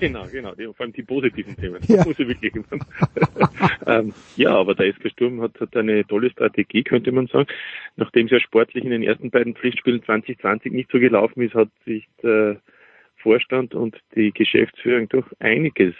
genau, 0.00 0.26
genau, 0.30 0.52
vor 0.54 0.80
allem 0.80 0.92
die 0.92 1.02
positiven 1.02 1.56
Themen. 1.56 1.78
Ja. 1.86 1.98
Das 1.98 2.06
muss 2.06 2.18
ich 2.18 2.28
wirklich 2.28 2.52
ähm, 3.86 4.12
Ja, 4.36 4.50
aber 4.50 4.74
der 4.74 4.92
SK 4.92 5.10
Sturm 5.10 5.40
hat, 5.40 5.58
hat 5.60 5.76
eine 5.76 6.06
tolle 6.06 6.30
Strategie, 6.30 6.82
könnte 6.82 7.12
man 7.12 7.26
sagen. 7.26 7.48
Nachdem 7.96 8.26
es 8.26 8.32
ja 8.32 8.40
sportlich 8.40 8.84
in 8.84 8.90
den 8.90 9.02
ersten 9.02 9.30
beiden 9.30 9.54
Pflichtspielen 9.54 10.02
2020 10.02 10.72
nicht 10.72 10.90
so 10.90 10.98
gelaufen 10.98 11.42
ist, 11.42 11.54
hat 11.54 11.68
sich 11.84 12.06
der 12.22 12.60
Vorstand 13.16 13.74
und 13.74 13.96
die 14.14 14.32
Geschäftsführung 14.32 15.08
doch 15.08 15.26
einiges 15.38 15.94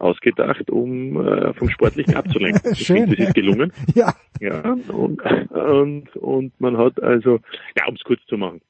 ausgedacht, 0.00 0.70
um 0.70 1.26
äh, 1.26 1.52
vom 1.54 1.68
Sportlichen 1.70 2.14
abzulenken. 2.16 2.74
Schön, 2.74 3.08
finde, 3.08 3.16
das 3.16 3.28
ist 3.28 3.34
gelungen. 3.34 3.72
Ja. 3.94 4.14
Ja, 4.40 4.72
und, 4.88 5.20
und, 5.50 6.16
und 6.16 6.60
man 6.60 6.78
hat 6.78 7.02
also, 7.02 7.40
ja, 7.76 7.86
um 7.86 7.94
es 7.94 8.04
kurz 8.04 8.24
zu 8.26 8.38
machen, 8.38 8.62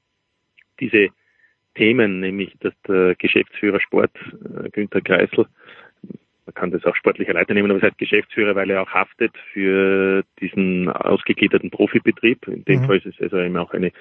diese 0.80 1.08
Themen, 1.76 2.20
nämlich 2.20 2.56
dass 2.60 2.74
der 2.88 3.14
Geschäftsführer 3.14 3.80
Sport, 3.80 4.10
äh, 4.64 4.68
Günther 4.70 5.00
Kreisel, 5.00 5.46
man 6.50 6.54
kann 6.54 6.70
das 6.72 6.84
auch 6.84 6.96
sportlicher 6.96 7.32
Leiter 7.32 7.54
nehmen, 7.54 7.70
aber 7.70 7.78
es 7.78 7.84
heißt 7.84 7.98
Geschäftsführer, 7.98 8.56
weil 8.56 8.70
er 8.70 8.82
auch 8.82 8.90
haftet 8.90 9.32
für 9.52 10.24
diesen 10.40 10.88
ausgegliederten 10.88 11.70
Profibetrieb. 11.70 12.48
In 12.48 12.64
dem 12.64 12.80
Mhm. 12.80 12.86
Fall 12.86 12.96
ist 12.96 13.06
es 13.06 13.20
also 13.20 13.38
eben 13.38 13.56
auch 13.56 13.72
eine 13.72 13.92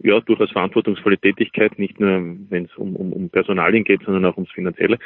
ja 0.00 0.18
durchaus 0.20 0.50
verantwortungsvolle 0.50 1.18
Tätigkeit, 1.18 1.78
nicht 1.78 2.00
nur 2.00 2.10
wenn 2.50 2.64
es 2.64 2.74
um, 2.76 2.96
um, 2.96 3.12
um 3.12 3.28
Personalien 3.30 3.84
geht, 3.84 4.02
sondern 4.02 4.24
auch 4.24 4.36
ums 4.36 4.50
Finanzielle. 4.50 4.98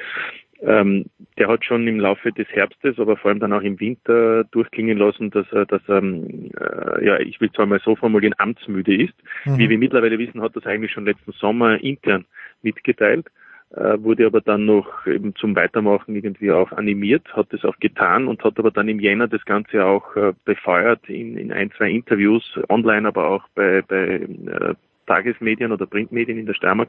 Ähm, 0.63 1.07
der 1.39 1.49
hat 1.49 1.65
schon 1.65 1.87
im 1.87 2.01
Laufe 2.01 2.33
des 2.33 2.49
Herbstes, 2.49 2.99
aber 2.99 3.17
vor 3.17 3.31
allem 3.31 3.41
dann 3.41 3.53
auch 3.53 3.61
im 3.61 3.79
Winter 3.79 4.45
durchklingen 4.45 4.97
lassen, 4.97 5.31
dass 5.31 5.47
er, 5.53 5.67
dass 5.67 5.83
er, 5.87 5.99
ähm, 5.99 6.51
äh, 6.59 7.05
ja, 7.05 7.19
ich 7.19 7.41
will 7.41 7.53
zwar 7.53 7.67
mal 7.67 7.81
so 7.85 7.95
formulieren, 7.95 8.35
amtsmüde 8.39 8.95
ist. 8.95 9.15
Mhm. 9.45 9.59
Wie 9.59 9.69
wir 9.69 9.79
mittlerweile 9.79 10.19
wissen, 10.19 10.41
hat 10.41 10.57
das 10.57 10.65
eigentlich 10.65 10.93
schon 10.93 11.05
letzten 11.05 11.33
Sommer 11.33 11.83
intern 11.83 12.25
mitgeteilt, 12.63 13.27
äh, 13.75 13.99
wurde 13.99 14.25
aber 14.27 14.41
dann 14.41 14.65
noch 14.65 15.07
eben 15.07 15.35
zum 15.35 15.55
Weitermachen 15.55 16.15
irgendwie 16.15 16.51
auch 16.51 16.73
animiert, 16.73 17.27
hat 17.35 17.53
das 17.53 17.65
auch 17.65 17.79
getan 17.79 18.27
und 18.27 18.43
hat 18.43 18.59
aber 18.59 18.71
dann 18.71 18.89
im 18.89 19.01
Jänner 19.01 19.29
das 19.29 19.45
Ganze 19.45 19.85
auch 19.85 20.17
äh, 20.17 20.33
befeuert 20.47 21.07
in, 21.09 21.37
in 21.37 21.53
ein, 21.53 21.71
zwei 21.73 21.91
Interviews, 21.91 22.59
online, 22.71 23.07
aber 23.07 23.29
auch 23.29 23.47
bei, 23.55 23.83
bei 23.83 24.21
äh, 24.21 24.75
Tagesmedien 25.07 25.71
oder 25.71 25.87
Printmedien 25.87 26.39
in 26.39 26.47
der 26.47 26.55
Steiermark, 26.55 26.89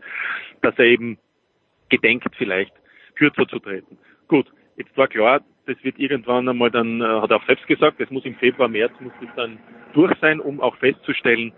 dass 0.62 0.78
er 0.78 0.86
eben 0.86 1.18
gedenkt 1.90 2.34
vielleicht 2.38 2.74
kürzer 3.18 3.48
zu 3.48 3.60
treten. 3.60 3.98
Gut, 4.28 4.48
jetzt 4.78 4.96
war 4.98 5.08
klar, 5.08 5.42
das 5.66 5.76
wird 5.84 6.00
irgendwann 6.00 6.48
einmal 6.48 6.72
dann, 6.72 7.02
äh, 7.02 7.06
hat 7.06 7.30
er 7.30 7.38
auch 7.38 7.46
selbst 7.46 7.68
gesagt, 7.68 8.00
das 8.00 8.10
muss 8.10 8.26
im 8.26 8.36
Februar, 8.36 8.70
März 8.70 8.94
muss 9.00 9.14
das 9.22 9.30
dann 9.36 9.60
durch 9.94 10.14
sein, 10.22 10.40
um 10.40 10.62
auch 10.62 10.76
festzustellen 10.78 11.52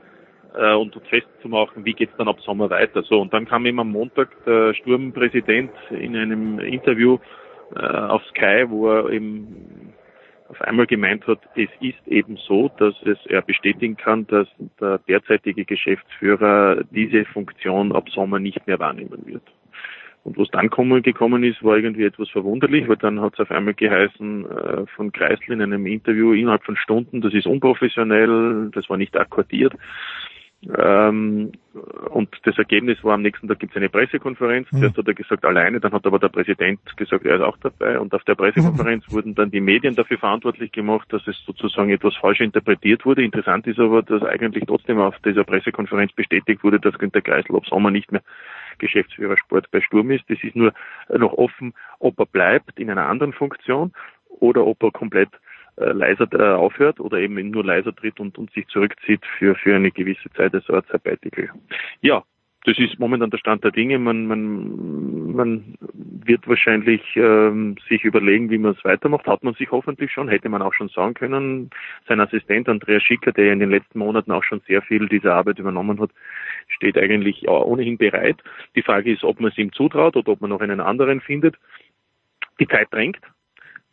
äh, 0.55 0.73
und 0.73 0.95
festzumachen, 1.09 1.85
wie 1.85 1.93
geht's 1.93 2.15
dann 2.17 2.27
ab 2.27 2.39
Sommer 2.41 2.69
weiter. 2.69 3.03
So, 3.03 3.21
und 3.21 3.33
dann 3.33 3.45
kam 3.45 3.65
eben 3.65 3.79
am 3.79 3.91
Montag 3.91 4.29
der 4.45 4.73
Sturmpräsident 4.73 5.71
in 5.91 6.15
einem 6.15 6.59
Interview 6.59 7.19
äh, 7.75 7.79
auf 7.79 8.23
Sky, 8.25 8.65
wo 8.67 8.89
er 8.89 9.09
eben 9.09 9.93
auf 10.49 10.59
einmal 10.61 10.87
gemeint 10.87 11.27
hat, 11.27 11.39
es 11.55 11.69
ist 11.79 12.07
eben 12.07 12.37
so, 12.37 12.71
dass 12.77 12.95
es 13.03 13.17
er 13.27 13.43
bestätigen 13.43 13.95
kann, 13.95 14.25
dass 14.27 14.47
der 14.79 14.97
derzeitige 15.07 15.63
Geschäftsführer 15.63 16.83
diese 16.89 17.25
Funktion 17.25 17.91
ab 17.91 18.09
Sommer 18.09 18.39
nicht 18.39 18.65
mehr 18.65 18.79
wahrnehmen 18.79 19.21
wird. 19.27 19.43
Und 20.23 20.37
was 20.37 20.49
dann 20.49 20.69
kommen, 20.69 21.01
gekommen 21.01 21.43
ist, 21.43 21.63
war 21.63 21.77
irgendwie 21.77 22.03
etwas 22.03 22.29
verwunderlich, 22.29 22.87
weil 22.87 22.97
dann 22.97 23.21
hat 23.21 23.33
es 23.33 23.39
auf 23.39 23.51
einmal 23.51 23.73
geheißen 23.73 24.45
äh, 24.45 24.85
von 24.95 25.11
Kreisel 25.11 25.53
in 25.53 25.61
einem 25.61 25.85
Interview 25.85 26.33
innerhalb 26.33 26.63
von 26.63 26.75
Stunden, 26.75 27.21
das 27.21 27.33
ist 27.33 27.47
unprofessionell, 27.47 28.69
das 28.73 28.89
war 28.89 28.97
nicht 28.97 29.15
akkordiert. 29.17 29.73
Ähm, 30.77 31.53
und 32.09 32.29
das 32.43 32.57
Ergebnis 32.57 33.01
war, 33.03 33.13
am 33.13 33.21
nächsten 33.21 33.47
Tag 33.47 33.59
gibt 33.59 33.71
es 33.71 33.77
eine 33.77 33.87
Pressekonferenz. 33.87 34.67
Zuerst 34.69 34.97
hat 34.97 35.07
er 35.07 35.13
gesagt, 35.13 35.45
alleine, 35.45 35.79
dann 35.79 35.93
hat 35.93 36.05
aber 36.05 36.19
der 36.19 36.27
Präsident 36.27 36.79
gesagt, 36.97 37.25
er 37.25 37.37
ist 37.37 37.41
auch 37.41 37.57
dabei. 37.57 37.97
Und 37.97 38.13
auf 38.13 38.23
der 38.25 38.35
Pressekonferenz 38.35 39.05
wurden 39.09 39.35
dann 39.35 39.51
die 39.51 39.61
Medien 39.61 39.95
dafür 39.95 40.17
verantwortlich 40.17 40.73
gemacht, 40.73 41.07
dass 41.13 41.25
es 41.27 41.37
sozusagen 41.45 41.91
etwas 41.91 42.15
falsch 42.17 42.41
interpretiert 42.41 43.05
wurde. 43.05 43.23
Interessant 43.23 43.67
ist 43.67 43.79
aber, 43.79 44.03
dass 44.03 44.21
eigentlich 44.23 44.65
trotzdem 44.67 44.99
auf 44.99 45.15
dieser 45.19 45.45
Pressekonferenz 45.45 46.11
bestätigt 46.11 46.61
wurde, 46.61 46.81
dass 46.81 46.99
Günter 46.99 47.21
Kreisel 47.21 47.55
ab 47.55 47.65
Sommer 47.65 47.89
nicht 47.89 48.11
mehr 48.11 48.21
Geschäftsführer 48.79 49.37
Sport 49.37 49.69
bei 49.71 49.81
Sturm 49.81 50.11
ist. 50.11 50.23
Das 50.29 50.43
ist 50.43 50.55
nur 50.55 50.73
noch 51.09 51.33
offen, 51.33 51.73
ob 51.99 52.19
er 52.19 52.25
bleibt 52.25 52.79
in 52.79 52.89
einer 52.89 53.07
anderen 53.07 53.33
Funktion 53.33 53.93
oder 54.27 54.65
ob 54.65 54.81
er 54.83 54.91
komplett 54.91 55.29
äh, 55.77 55.91
leiser 55.91 56.27
aufhört 56.57 56.99
oder 56.99 57.19
eben 57.19 57.49
nur 57.49 57.63
leiser 57.63 57.95
tritt 57.95 58.19
und, 58.19 58.37
und 58.37 58.51
sich 58.51 58.67
zurückzieht 58.67 59.21
für, 59.37 59.55
für 59.55 59.75
eine 59.75 59.91
gewisse 59.91 60.29
Zeit 60.33 60.53
als 60.53 60.69
Art 60.69 60.87
Sabbatical. 60.87 61.49
Ja, 62.01 62.23
das 62.65 62.77
ist 62.77 62.99
momentan 62.99 63.29
der 63.29 63.37
Stand 63.37 63.63
der 63.63 63.71
Dinge. 63.71 63.97
Man, 63.99 64.27
man, 64.27 65.31
man 65.33 65.75
wird 65.81 66.45
wahrscheinlich 66.47 67.01
ähm, 67.15 67.77
sich 67.87 68.03
überlegen, 68.03 68.49
wie 68.49 68.57
man 68.57 68.73
es 68.73 68.83
weitermacht. 68.83 69.27
Hat 69.27 69.43
man 69.43 69.53
sich 69.53 69.71
hoffentlich 69.71 70.11
schon, 70.11 70.27
hätte 70.27 70.49
man 70.49 70.61
auch 70.61 70.73
schon 70.73 70.89
sagen 70.89 71.13
können. 71.13 71.69
Sein 72.07 72.19
Assistent 72.19 72.67
Andreas 72.67 73.01
Schicker, 73.03 73.31
der 73.31 73.53
in 73.53 73.59
den 73.59 73.69
letzten 73.69 73.99
Monaten 73.99 74.31
auch 74.31 74.43
schon 74.43 74.61
sehr 74.67 74.81
viel 74.81 75.07
dieser 75.07 75.35
Arbeit 75.35 75.59
übernommen 75.59 76.01
hat, 76.01 76.11
steht 76.67 76.97
eigentlich 76.97 77.41
ja, 77.41 77.51
ohnehin 77.51 77.97
bereit. 77.97 78.43
Die 78.75 78.83
Frage 78.83 79.13
ist, 79.13 79.23
ob 79.23 79.39
man 79.39 79.51
es 79.51 79.57
ihm 79.57 79.71
zutraut 79.71 80.17
oder 80.17 80.33
ob 80.33 80.41
man 80.41 80.49
noch 80.49 80.61
einen 80.61 80.81
anderen 80.81 81.21
findet. 81.21 81.55
Die 82.59 82.67
Zeit 82.67 82.89
drängt. 82.91 83.19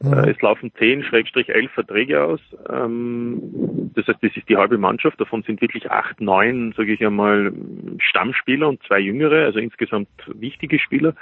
Äh, 0.02 0.30
Es 0.30 0.40
laufen 0.40 0.72
10, 0.78 1.04
Schrägstrich 1.04 1.48
11 1.48 1.72
Verträge 1.72 2.22
aus. 2.22 2.40
Ähm, 2.70 3.90
das 3.94 4.06
heißt, 4.06 4.18
das 4.22 4.36
ist 4.36 4.48
die 4.48 4.56
halbe 4.56 4.78
Mannschaft. 4.78 5.20
Davon 5.20 5.42
sind 5.42 5.60
wirklich 5.60 5.90
acht, 5.90 6.20
neun, 6.20 6.72
sage 6.76 6.92
ich 6.92 7.04
einmal, 7.04 7.52
Stammspieler 7.98 8.68
und 8.68 8.82
zwei 8.84 8.98
jüngere, 8.98 9.44
also 9.44 9.58
insgesamt 9.58 10.08
wichtige 10.26 10.78
Spieler. 10.78 11.14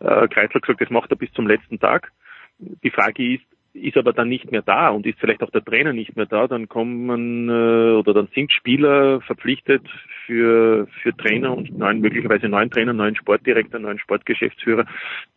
Äh, 0.00 0.28
Kreisler 0.28 0.60
gesagt, 0.60 0.80
das 0.80 0.90
macht 0.90 1.10
er 1.10 1.16
bis 1.16 1.32
zum 1.32 1.46
letzten 1.46 1.78
Tag. 1.78 2.12
Die 2.58 2.90
Frage 2.90 3.34
ist, 3.34 3.44
ist 3.72 3.96
aber 3.96 4.12
dann 4.12 4.28
nicht 4.28 4.50
mehr 4.50 4.62
da 4.62 4.88
und 4.88 5.06
ist 5.06 5.18
vielleicht 5.20 5.42
auch 5.42 5.50
der 5.50 5.64
Trainer 5.64 5.92
nicht 5.92 6.16
mehr 6.16 6.26
da, 6.26 6.48
dann 6.48 6.68
kommen 6.68 7.48
äh, 7.48 7.92
oder 7.92 8.14
dann 8.14 8.28
sind 8.34 8.52
Spieler 8.52 9.20
verpflichtet 9.20 9.82
für 10.26 10.88
für 11.02 11.16
Trainer 11.16 11.56
und 11.56 11.78
neuen 11.78 12.00
möglicherweise 12.00 12.48
neuen 12.48 12.70
Trainer, 12.70 12.92
neuen 12.92 13.14
Sportdirektor, 13.14 13.78
neuen 13.78 13.98
Sportgeschäftsführer, 13.98 14.86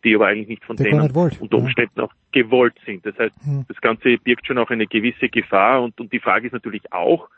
die 0.02 0.14
aber 0.16 0.26
eigentlich 0.26 0.48
nicht 0.48 0.64
von 0.64 0.76
gar 0.76 0.86
denen 0.86 1.00
unter 1.40 1.58
Umständen 1.58 2.00
auch 2.00 2.12
gewollt 2.32 2.74
sind. 2.84 3.06
Das 3.06 3.16
heißt, 3.18 3.34
Hm. 3.44 3.64
das 3.68 3.80
Ganze 3.80 4.18
birgt 4.18 4.46
schon 4.46 4.58
auch 4.58 4.70
eine 4.70 4.86
gewisse 4.86 5.28
Gefahr 5.28 5.82
und, 5.82 6.00
und 6.00 6.12
die 6.12 6.20
Frage 6.20 6.46
ist 6.46 6.52
natürlich 6.52 6.92
auch, 6.92 7.28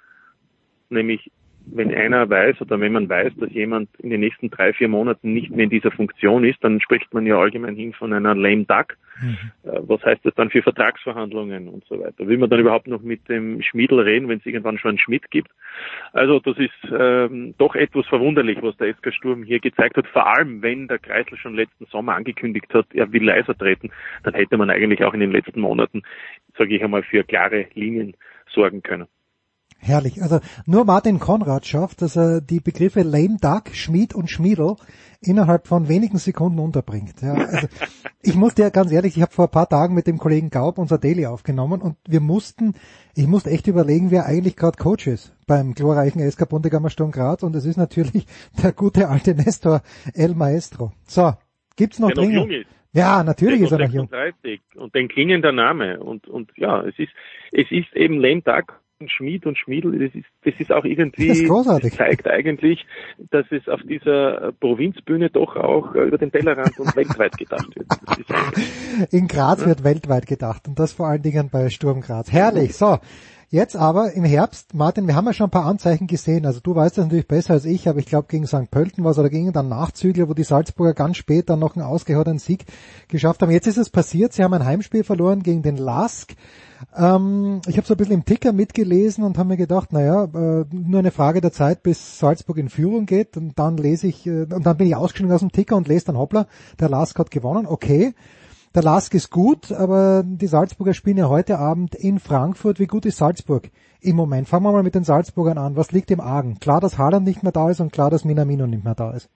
nämlich 0.88 1.30
wenn 1.66 1.94
einer 1.94 2.28
weiß 2.28 2.60
oder 2.60 2.80
wenn 2.80 2.92
man 2.92 3.08
weiß, 3.08 3.32
dass 3.38 3.50
jemand 3.50 3.88
in 3.98 4.10
den 4.10 4.20
nächsten 4.20 4.50
drei, 4.50 4.72
vier 4.72 4.88
Monaten 4.88 5.32
nicht 5.32 5.50
mehr 5.50 5.64
in 5.64 5.70
dieser 5.70 5.90
Funktion 5.90 6.44
ist, 6.44 6.62
dann 6.62 6.80
spricht 6.80 7.12
man 7.12 7.26
ja 7.26 7.38
allgemein 7.38 7.74
hin 7.74 7.92
von 7.92 8.12
einer 8.12 8.34
lame 8.34 8.64
duck. 8.64 8.96
Äh, 9.64 9.80
Was 9.86 10.02
heißt 10.04 10.24
das 10.24 10.34
dann 10.34 10.50
für 10.50 10.62
Vertragsverhandlungen 10.62 11.68
und 11.68 11.84
so 11.86 11.98
weiter? 12.00 12.26
Will 12.26 12.38
man 12.38 12.50
dann 12.50 12.60
überhaupt 12.60 12.86
noch 12.86 13.02
mit 13.02 13.28
dem 13.28 13.62
Schmiedel 13.62 14.00
reden, 14.00 14.28
wenn 14.28 14.38
es 14.38 14.46
irgendwann 14.46 14.78
schon 14.78 14.90
einen 14.90 14.98
Schmied 14.98 15.30
gibt? 15.30 15.50
Also 16.12 16.38
das 16.40 16.56
ist 16.58 16.70
ähm, 16.92 17.54
doch 17.58 17.74
etwas 17.74 18.06
verwunderlich, 18.06 18.58
was 18.60 18.76
der 18.76 18.94
SK 18.94 19.12
Sturm 19.12 19.42
hier 19.42 19.60
gezeigt 19.60 19.96
hat. 19.96 20.06
Vor 20.08 20.26
allem, 20.26 20.62
wenn 20.62 20.88
der 20.88 20.98
Kreisel 20.98 21.36
schon 21.38 21.54
letzten 21.54 21.86
Sommer 21.86 22.14
angekündigt 22.14 22.72
hat, 22.74 22.86
er 22.92 23.12
will 23.12 23.24
leiser 23.24 23.56
treten, 23.56 23.90
dann 24.22 24.34
hätte 24.34 24.56
man 24.56 24.70
eigentlich 24.70 25.02
auch 25.02 25.14
in 25.14 25.20
den 25.20 25.32
letzten 25.32 25.60
Monaten, 25.60 26.02
sage 26.56 26.76
ich 26.76 26.82
einmal, 26.82 27.02
für 27.02 27.24
klare 27.24 27.66
Linien 27.74 28.14
sorgen 28.48 28.82
können. 28.82 29.06
Herrlich. 29.78 30.22
Also 30.22 30.40
nur 30.66 30.84
Martin 30.84 31.20
Konrad 31.20 31.66
schafft, 31.66 32.02
dass 32.02 32.16
er 32.16 32.40
die 32.40 32.60
Begriffe 32.60 33.02
Lame 33.02 33.36
Duck, 33.40 33.74
Schmied 33.74 34.14
und 34.14 34.30
Schmiedel 34.30 34.76
innerhalb 35.20 35.66
von 35.66 35.88
wenigen 35.88 36.18
Sekunden 36.18 36.58
unterbringt. 36.58 37.22
Ja, 37.22 37.34
also 37.34 37.68
ich 38.22 38.34
muss 38.34 38.54
dir 38.54 38.70
ganz 38.70 38.92
ehrlich, 38.92 39.16
ich 39.16 39.22
habe 39.22 39.32
vor 39.32 39.46
ein 39.46 39.50
paar 39.50 39.68
Tagen 39.68 39.94
mit 39.94 40.06
dem 40.06 40.18
Kollegen 40.18 40.50
Gaub 40.50 40.78
unser 40.78 40.98
Daily 40.98 41.26
aufgenommen 41.26 41.80
und 41.80 41.96
wir 42.06 42.20
mussten, 42.20 42.74
ich 43.14 43.26
musste 43.26 43.50
echt 43.50 43.66
überlegen, 43.66 44.10
wer 44.10 44.26
eigentlich 44.26 44.56
gerade 44.56 44.76
Coach 44.76 45.06
ist 45.06 45.34
beim 45.46 45.74
glorreichen 45.74 46.28
SK 46.28 46.48
Bundegammer 46.48 46.90
Sturm 46.90 47.12
Graz 47.12 47.42
und 47.42 47.54
es 47.54 47.64
ist 47.64 47.76
natürlich 47.76 48.26
der 48.62 48.72
gute 48.72 49.08
alte 49.08 49.34
Nestor 49.34 49.82
El 50.14 50.34
Maestro. 50.34 50.92
So, 51.04 51.34
gibt's 51.76 51.98
noch 51.98 52.10
Dinge? 52.10 52.64
Ja, 52.92 53.22
natürlich 53.22 53.60
ist 53.60 53.72
er 53.72 53.78
noch 53.78 53.92
jung. 53.92 54.08
36 54.08 54.60
und 54.76 54.94
den 54.94 55.08
klingender 55.08 55.52
Name 55.52 56.00
und 56.00 56.26
und 56.28 56.50
ja, 56.56 56.82
es 56.82 56.98
ist 56.98 57.12
es 57.52 57.70
ist 57.70 57.94
eben 57.94 58.18
lame 58.18 58.40
duck 58.40 58.80
Schmied 59.06 59.44
und 59.46 59.58
Schmiedel, 59.58 59.98
das 59.98 60.14
ist, 60.14 60.26
das 60.44 60.54
ist 60.58 60.72
auch 60.72 60.84
irgendwie, 60.84 61.28
Das 61.28 61.38
ist 61.38 61.48
großartig. 61.48 61.90
das 61.90 61.98
zeigt 61.98 62.26
eigentlich, 62.28 62.86
dass 63.30 63.44
es 63.50 63.68
auf 63.68 63.80
dieser 63.82 64.52
Provinzbühne 64.58 65.28
doch 65.30 65.56
auch 65.56 65.94
über 65.94 66.16
den 66.16 66.32
Tellerrand 66.32 66.78
und 66.78 66.96
weltweit 66.96 67.36
gedacht 67.36 67.68
wird. 67.76 67.86
In 69.12 69.28
Graz 69.28 69.64
wird 69.66 69.84
weltweit 69.84 70.26
gedacht 70.26 70.66
und 70.66 70.78
das 70.78 70.92
vor 70.92 71.08
allen 71.08 71.22
Dingen 71.22 71.50
bei 71.50 71.68
Sturm 71.68 72.00
Graz. 72.00 72.32
Herrlich. 72.32 72.74
So, 72.74 72.98
Jetzt 73.48 73.76
aber 73.76 74.12
im 74.12 74.24
Herbst, 74.24 74.74
Martin, 74.74 75.06
wir 75.06 75.14
haben 75.14 75.26
ja 75.26 75.32
schon 75.32 75.46
ein 75.46 75.52
paar 75.52 75.66
Anzeichen 75.66 76.08
gesehen. 76.08 76.46
Also 76.46 76.58
du 76.58 76.74
weißt 76.74 76.98
das 76.98 77.04
natürlich 77.04 77.28
besser 77.28 77.54
als 77.54 77.64
ich, 77.64 77.88
aber 77.88 78.00
ich 78.00 78.06
glaube 78.06 78.26
gegen 78.28 78.44
St. 78.44 78.72
Pölten 78.72 79.04
war 79.04 79.12
es 79.12 79.18
oder 79.20 79.30
gegen 79.30 79.52
dann 79.52 79.68
Nachzügler, 79.68 80.28
wo 80.28 80.34
die 80.34 80.42
Salzburger 80.42 80.94
ganz 80.94 81.16
spät 81.16 81.48
dann 81.48 81.60
noch 81.60 81.76
einen 81.76 81.84
ausgehörten 81.84 82.40
Sieg 82.40 82.64
geschafft 83.06 83.42
haben. 83.42 83.52
Jetzt 83.52 83.68
ist 83.68 83.76
es 83.76 83.88
passiert, 83.88 84.32
sie 84.32 84.42
haben 84.42 84.52
ein 84.52 84.64
Heimspiel 84.64 85.04
verloren 85.04 85.44
gegen 85.44 85.62
den 85.62 85.76
Lask. 85.76 86.34
Ähm, 86.96 87.60
ich 87.68 87.76
habe 87.76 87.86
so 87.86 87.94
ein 87.94 87.98
bisschen 87.98 88.14
im 88.14 88.24
Ticker 88.24 88.52
mitgelesen 88.52 89.22
und 89.22 89.38
habe 89.38 89.50
mir 89.50 89.56
gedacht, 89.56 89.92
naja, 89.92 90.24
äh, 90.24 90.64
nur 90.72 90.98
eine 90.98 91.12
Frage 91.12 91.40
der 91.40 91.52
Zeit, 91.52 91.84
bis 91.84 92.18
Salzburg 92.18 92.58
in 92.58 92.68
Führung 92.68 93.06
geht 93.06 93.36
und 93.36 93.56
dann 93.60 93.76
lese 93.76 94.08
ich, 94.08 94.26
äh, 94.26 94.42
und 94.42 94.66
dann 94.66 94.76
bin 94.76 94.88
ich 94.88 94.96
ausgestiegen 94.96 95.32
aus 95.32 95.40
dem 95.40 95.52
Ticker 95.52 95.76
und 95.76 95.86
lese 95.86 96.06
dann, 96.06 96.18
hoppla, 96.18 96.48
der 96.80 96.88
Lask 96.88 97.16
hat 97.16 97.30
gewonnen, 97.30 97.66
okay. 97.66 98.12
Der 98.76 98.82
Lask 98.82 99.14
ist 99.14 99.30
gut, 99.30 99.72
aber 99.72 100.22
die 100.22 100.46
Salzburger 100.46 100.92
spielen 100.92 101.16
ja 101.16 101.30
heute 101.30 101.56
Abend 101.56 101.94
in 101.94 102.18
Frankfurt. 102.18 102.78
Wie 102.78 102.86
gut 102.86 103.06
ist 103.06 103.16
Salzburg 103.16 103.70
im 104.02 104.16
Moment? 104.16 104.48
Fangen 104.48 104.64
wir 104.64 104.72
mal 104.72 104.82
mit 104.82 104.94
den 104.94 105.02
Salzburgern 105.02 105.56
an. 105.56 105.76
Was 105.76 105.92
liegt 105.92 106.10
im 106.10 106.20
Argen? 106.20 106.58
Klar, 106.60 106.82
dass 106.82 106.98
Haaland 106.98 107.26
nicht 107.26 107.42
mehr 107.42 107.52
da 107.52 107.70
ist 107.70 107.80
und 107.80 107.90
klar, 107.90 108.10
dass 108.10 108.26
Minamino 108.26 108.66
nicht 108.66 108.84
mehr 108.84 108.94
da 108.94 109.12
ist. 109.12 109.30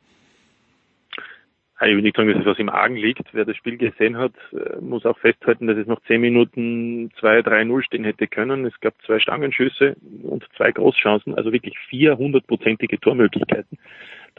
Ich 1.80 1.96
will 1.96 2.02
nicht 2.02 2.14
sagen, 2.14 2.28
dass 2.28 2.40
es 2.40 2.44
was 2.44 2.58
im 2.58 2.68
Argen 2.68 2.96
liegt. 2.96 3.32
Wer 3.32 3.46
das 3.46 3.56
Spiel 3.56 3.78
gesehen 3.78 4.18
hat, 4.18 4.34
äh, 4.52 4.78
muss 4.82 5.06
auch 5.06 5.16
festhalten, 5.16 5.66
dass 5.66 5.78
es 5.78 5.86
noch 5.86 6.02
zehn 6.02 6.20
Minuten 6.20 7.10
2-3-0 7.18 7.82
stehen 7.82 8.04
hätte 8.04 8.26
können. 8.26 8.66
Es 8.66 8.78
gab 8.80 8.92
zwei 9.06 9.20
Stangenschüsse 9.20 9.96
und 10.22 10.46
zwei 10.58 10.70
Großchancen, 10.70 11.34
also 11.34 11.50
wirklich 11.50 11.76
400-prozentige 11.90 13.00
Tormöglichkeiten. 13.00 13.78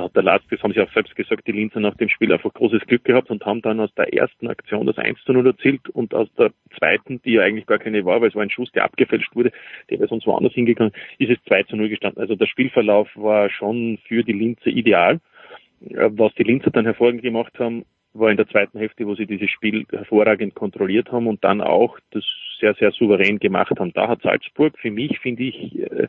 Da 0.02 0.06
hat 0.06 0.16
der 0.16 0.24
Last, 0.24 0.46
das 0.50 0.64
haben 0.64 0.74
sie 0.74 0.82
auch 0.82 0.92
selbst 0.94 1.16
gesagt, 1.16 1.46
die 1.46 1.52
Linzer 1.52 1.80
nach 1.80 1.96
dem 1.96 2.10
Spiel 2.10 2.34
einfach 2.34 2.52
großes 2.52 2.82
Glück 2.88 3.04
gehabt 3.04 3.30
und 3.30 3.46
haben 3.46 3.62
dann 3.62 3.80
aus 3.80 3.94
der 3.94 4.12
ersten 4.12 4.48
Aktion 4.48 4.88
das 4.88 4.98
1 4.98 5.20
0 5.28 5.46
erzielt 5.46 5.90
und 5.90 6.16
aus 6.16 6.28
der 6.40 6.52
zweiten, 6.76 7.22
die 7.22 7.34
ja 7.34 7.44
eigentlich 7.44 7.68
gar 7.68 7.78
keine 7.78 8.04
war, 8.04 8.20
weil 8.20 8.30
es 8.30 8.36
war 8.36 8.42
ein 8.42 8.50
Schuss, 8.50 8.72
der 8.72 8.84
abgefälscht 8.84 9.36
wurde, 9.36 9.52
der 9.92 10.00
wäre 10.00 10.10
sonst 10.10 10.26
woanders 10.26 10.54
hingegangen, 10.54 10.92
ist 11.20 11.30
es 11.30 11.38
2 11.44 11.66
0 11.76 11.88
gestanden. 11.88 12.20
Also 12.20 12.36
der 12.36 12.48
Spielverlauf 12.48 13.10
war 13.14 13.52
schon 13.52 14.00
für 14.08 14.24
die 14.24 14.34
Linzer 14.34 14.68
ideal. 14.72 15.20
Äh, 15.88 16.10
was 16.14 16.34
die 16.34 16.44
Linzer 16.44 16.72
dann 16.72 16.86
hervorragend 16.86 17.22
gemacht 17.22 17.60
haben, 17.60 17.86
war 18.14 18.32
in 18.32 18.38
der 18.38 18.48
zweiten 18.48 18.80
Hälfte, 18.80 19.06
wo 19.06 19.14
sie 19.14 19.28
dieses 19.28 19.52
Spiel 19.52 19.86
hervorragend 19.92 20.56
kontrolliert 20.56 21.12
haben 21.12 21.28
und 21.28 21.44
dann 21.44 21.62
auch 21.62 22.00
das 22.10 22.24
sehr, 22.60 22.74
sehr 22.74 22.92
souverän 22.92 23.38
gemacht 23.38 23.80
haben. 23.80 23.94
Da 23.94 24.08
hat 24.08 24.24
Salzburg 24.24 24.80
für 24.80 24.90
mich, 24.90 25.20
finde 25.20 25.44
ich, 25.44 25.80
äh, 25.80 26.08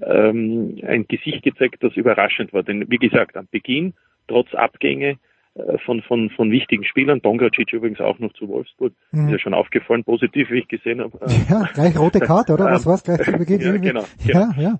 ähm, 0.00 0.78
ein 0.86 1.06
Gesicht 1.06 1.42
gezeigt, 1.42 1.82
das 1.82 1.96
überraschend 1.96 2.52
war. 2.52 2.62
Denn 2.62 2.90
wie 2.90 2.98
gesagt, 2.98 3.36
am 3.36 3.48
Beginn, 3.50 3.94
trotz 4.28 4.54
Abgänge 4.54 5.18
äh, 5.54 5.78
von, 5.84 6.00
von, 6.02 6.30
von 6.30 6.50
wichtigen 6.50 6.84
Spielern, 6.84 7.20
Bongracic 7.20 7.72
übrigens 7.72 8.00
auch 8.00 8.18
noch 8.18 8.32
zu 8.32 8.48
Wolfsburg, 8.48 8.94
mhm. 9.10 9.26
ist 9.26 9.32
ja 9.32 9.38
schon 9.38 9.54
aufgefallen, 9.54 10.02
positiv, 10.04 10.50
wie 10.50 10.60
ich 10.60 10.68
gesehen 10.68 11.00
habe. 11.00 11.18
Ja, 11.50 11.68
gleich 11.74 11.98
rote 11.98 12.20
Karte, 12.20 12.54
oder? 12.54 12.66
Was 12.66 12.86
war's 12.86 13.04
gleich 13.04 13.22
zu 13.22 13.32
Beginn? 13.32 13.60
ja, 13.60 13.76
genau. 13.76 14.04
genau. 14.26 14.38
Ja, 14.38 14.54
ja. 14.56 14.78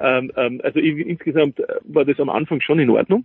ähm, 0.18 0.32
ähm, 0.36 0.60
also 0.64 0.80
insgesamt 0.80 1.62
war 1.84 2.04
das 2.04 2.18
am 2.18 2.28
Anfang 2.28 2.60
schon 2.60 2.80
in 2.80 2.90
Ordnung. 2.90 3.24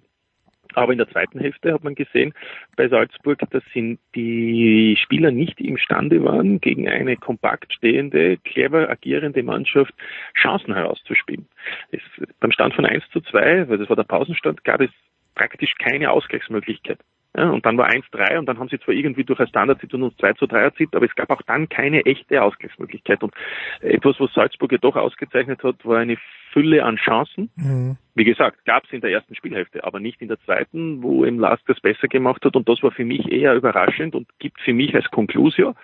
Aber 0.75 0.91
in 0.91 0.99
der 0.99 1.09
zweiten 1.09 1.39
Hälfte 1.39 1.73
hat 1.73 1.83
man 1.83 1.95
gesehen 1.95 2.33
bei 2.75 2.87
Salzburg, 2.87 3.39
dass 3.49 3.63
die 3.73 4.97
Spieler 5.01 5.31
nicht 5.31 5.59
imstande 5.59 6.23
waren, 6.23 6.61
gegen 6.61 6.87
eine 6.87 7.17
kompakt 7.17 7.73
stehende, 7.73 8.37
clever 8.37 8.89
agierende 8.89 9.41
Mannschaft 9.43 9.93
Chancen 10.39 10.73
herauszuspielen. 10.73 11.47
Es, 11.91 12.01
beim 12.39 12.51
Stand 12.51 12.75
von 12.75 12.85
1 12.85 13.03
zu 13.11 13.21
2, 13.21 13.69
weil 13.69 13.77
das 13.77 13.89
war 13.89 13.95
der 13.95 14.03
Pausenstand, 14.03 14.63
gab 14.63 14.81
es 14.81 14.91
praktisch 15.35 15.73
keine 15.79 16.11
Ausgleichsmöglichkeit. 16.11 16.99
Ja, 17.37 17.51
und 17.51 17.63
dann 17.65 17.77
war 17.77 17.89
1-3 17.89 18.39
und 18.39 18.47
dann 18.47 18.57
haben 18.57 18.69
sie 18.69 18.79
zwar 18.79 18.95
irgendwie 18.95 19.23
durch 19.23 19.39
eine 19.39 19.47
Standardsituation 19.47 20.17
2 20.17 20.33
zu 20.33 20.47
3 20.47 20.59
erzielt, 20.61 20.95
aber 20.95 21.05
es 21.05 21.13
gab 21.13 21.29
auch 21.29 21.43
dann 21.43 21.69
keine 21.69 22.03
echte 22.05 22.41
Ausgleichsmöglichkeit. 22.41 23.21
Und 23.21 23.33
etwas, 23.81 24.19
was 24.19 24.33
Salzburg 24.33 24.71
ja 24.71 24.79
doch 24.79 24.95
ausgezeichnet 24.95 25.63
hat, 25.63 25.85
war 25.85 25.99
eine 25.99 26.17
Fülle 26.51 26.83
an 26.83 26.95
Chancen. 26.97 27.51
Mhm. 27.55 27.97
Wie 28.15 28.23
gesagt, 28.23 28.65
gab 28.65 28.83
es 28.85 28.91
in 28.91 29.01
der 29.01 29.11
ersten 29.11 29.35
Spielhälfte, 29.35 29.83
aber 29.83 29.99
nicht 29.99 30.21
in 30.21 30.27
der 30.27 30.39
zweiten, 30.41 31.03
wo 31.03 31.23
im 31.23 31.39
Last 31.39 31.63
das 31.67 31.79
besser 31.79 32.07
gemacht 32.07 32.43
hat. 32.43 32.55
Und 32.55 32.67
das 32.67 32.81
war 32.81 32.91
für 32.91 33.05
mich 33.05 33.31
eher 33.31 33.53
überraschend 33.53 34.15
und 34.15 34.27
gibt 34.39 34.59
für 34.61 34.73
mich 34.73 34.95
als 34.95 35.09
Conclusio, 35.11 35.75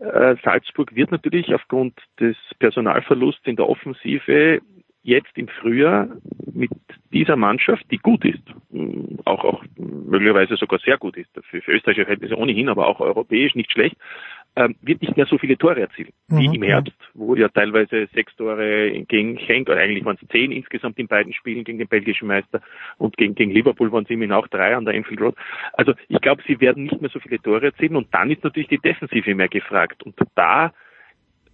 äh, 0.00 0.36
Salzburg 0.42 0.94
wird 0.94 1.10
natürlich 1.10 1.54
aufgrund 1.54 1.94
des 2.18 2.36
Personalverlusts 2.58 3.46
in 3.46 3.56
der 3.56 3.68
Offensive 3.68 4.60
jetzt 5.02 5.36
im 5.36 5.48
Frühjahr 5.48 6.08
mit 6.52 6.70
dieser 7.12 7.36
Mannschaft, 7.36 7.84
die 7.90 7.98
gut 7.98 8.24
ist, 8.24 8.42
auch, 9.24 9.44
auch 9.44 9.64
möglicherweise 9.76 10.56
sogar 10.56 10.78
sehr 10.80 10.98
gut 10.98 11.16
ist, 11.16 11.30
für, 11.50 11.60
für 11.62 11.72
österreichische 11.72 12.04
Verhältnisse 12.04 12.36
ohnehin, 12.36 12.68
aber 12.68 12.86
auch 12.86 13.00
europäisch 13.00 13.54
nicht 13.54 13.72
schlecht, 13.72 13.96
ähm, 14.56 14.74
wird 14.82 15.00
nicht 15.00 15.16
mehr 15.16 15.26
so 15.26 15.38
viele 15.38 15.56
Tore 15.56 15.80
erzielen 15.80 16.12
wie 16.28 16.48
mhm, 16.48 16.54
im 16.54 16.62
Herbst, 16.62 16.96
wo 17.14 17.34
ja 17.36 17.48
teilweise 17.48 18.08
sechs 18.12 18.34
Tore 18.36 18.90
gegen 19.06 19.38
Schenk, 19.40 19.68
oder 19.68 19.78
eigentlich 19.78 20.04
waren 20.04 20.18
es 20.20 20.28
zehn 20.28 20.50
insgesamt 20.50 20.98
in 20.98 21.06
beiden 21.06 21.32
Spielen 21.32 21.64
gegen 21.64 21.78
den 21.78 21.88
belgischen 21.88 22.26
Meister 22.26 22.60
und 22.98 23.16
gegen, 23.16 23.34
gegen 23.34 23.52
Liverpool 23.52 23.92
waren 23.92 24.04
es 24.04 24.10
immerhin 24.10 24.32
auch 24.32 24.48
drei 24.48 24.76
an 24.76 24.84
der 24.84 24.94
Enfield 24.94 25.20
Road. 25.20 25.36
Also 25.74 25.94
ich 26.08 26.20
glaube, 26.20 26.42
sie 26.46 26.60
werden 26.60 26.84
nicht 26.84 27.00
mehr 27.00 27.10
so 27.10 27.20
viele 27.20 27.40
Tore 27.40 27.66
erzielen 27.66 27.96
und 27.96 28.12
dann 28.12 28.30
ist 28.30 28.42
natürlich 28.42 28.68
die 28.68 28.78
Defensive 28.78 29.34
mehr 29.34 29.48
gefragt 29.48 30.02
und 30.02 30.16
da 30.34 30.72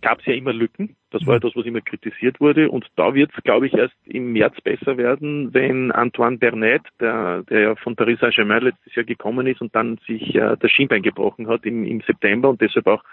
gab 0.01 0.21
es 0.21 0.27
ja 0.27 0.35
immer 0.35 0.53
Lücken. 0.53 0.97
Das 1.11 1.25
war 1.27 1.35
ja 1.35 1.41
das, 1.41 1.55
was 1.55 1.65
immer 1.65 1.81
kritisiert 1.81 2.41
wurde. 2.41 2.69
Und 2.69 2.87
da 2.97 3.15
wird 3.15 3.31
es, 3.37 3.43
glaube 3.45 3.67
ich, 3.67 3.75
erst 3.75 3.95
im 4.07 4.33
März 4.33 4.61
besser 4.61 4.97
werden, 4.97 5.55
wenn 5.55 5.93
Antoine 5.93 6.39
Bernet, 6.39 6.83
der, 7.01 7.45
der 7.45 7.61
ja 7.61 7.75
von 7.77 7.95
Paris 7.95 8.19
Saint-Germain 8.21 8.63
letztes 8.63 8.95
Jahr 8.95 9.05
gekommen 9.05 9.47
ist 9.47 9.61
und 9.61 9.75
dann 9.75 9.99
sich 10.07 10.35
äh, 10.35 10.57
das 10.59 10.71
Schienbein 10.71 11.03
gebrochen 11.03 11.47
hat 11.47 11.65
im, 11.65 11.85
im 11.85 12.01
September 12.01 12.49
und 12.49 12.61
deshalb 12.61 12.87
auch 12.89 13.05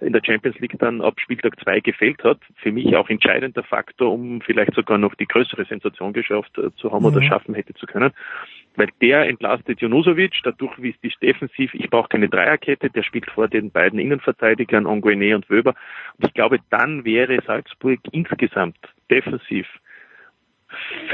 in 0.00 0.12
der 0.12 0.22
Champions 0.24 0.58
League 0.60 0.78
dann 0.78 1.00
ab 1.00 1.14
Spieltag 1.18 1.58
2 1.60 1.80
gefehlt 1.80 2.22
hat. 2.22 2.38
Für 2.56 2.70
mich 2.70 2.94
auch 2.94 3.08
entscheidender 3.08 3.64
Faktor, 3.64 4.12
um 4.12 4.40
vielleicht 4.40 4.74
sogar 4.74 4.98
noch 4.98 5.14
die 5.16 5.26
größere 5.26 5.64
Sensation 5.64 6.12
geschafft 6.12 6.56
äh, 6.58 6.72
zu 6.76 6.92
haben 6.92 7.02
mhm. 7.02 7.08
oder 7.08 7.22
schaffen 7.22 7.54
hätte 7.54 7.74
zu 7.74 7.86
können 7.86 8.12
weil 8.76 8.88
der 9.00 9.28
entlastet 9.28 9.80
Junusovic, 9.80 10.40
dadurch 10.44 10.72
wie 10.78 10.90
es 10.90 11.00
die 11.02 11.12
defensiv, 11.20 11.74
ich 11.74 11.90
brauche 11.90 12.08
keine 12.08 12.28
Dreierkette, 12.28 12.90
der 12.90 13.02
spielt 13.02 13.30
vor 13.30 13.48
den 13.48 13.70
beiden 13.70 13.98
Innenverteidigern, 13.98 14.86
Onguene 14.86 15.34
und 15.34 15.50
Wöber. 15.50 15.74
Und 16.18 16.28
ich 16.28 16.34
glaube, 16.34 16.58
dann 16.70 17.04
wäre 17.04 17.39
Salzburg 17.42 18.00
insgesamt 18.12 18.76
defensiv 19.10 19.66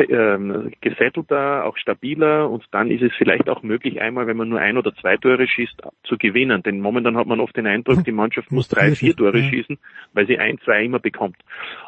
ähm, 0.09 0.72
gesettelter, 0.81 1.64
auch 1.64 1.77
stabiler 1.79 2.51
und 2.51 2.64
dann 2.72 2.91
ist 2.91 3.03
es 3.03 3.12
vielleicht 3.16 3.49
auch 3.49 3.62
möglich, 3.62 4.01
einmal, 4.01 4.27
wenn 4.27 4.37
man 4.37 4.49
nur 4.49 4.61
ein 4.61 4.77
oder 4.77 4.95
zwei 4.95 5.16
Tore 5.16 5.49
schießt, 5.49 5.83
zu 6.05 6.18
gewinnen. 6.18 6.62
Denn 6.62 6.81
momentan 6.81 7.16
hat 7.16 7.27
man 7.27 7.41
oft 7.41 7.57
den 7.57 7.66
Eindruck, 7.66 8.05
die 8.05 8.12
Mannschaft 8.12 8.53
muss 8.53 8.68
drei, 8.68 8.95
vier 8.95 9.16
Tore 9.16 9.43
schießen, 9.43 9.79
weil 10.12 10.27
sie 10.27 10.39
ein, 10.39 10.59
zwei 10.61 10.85
immer 10.85 10.99
bekommt. 10.99 11.37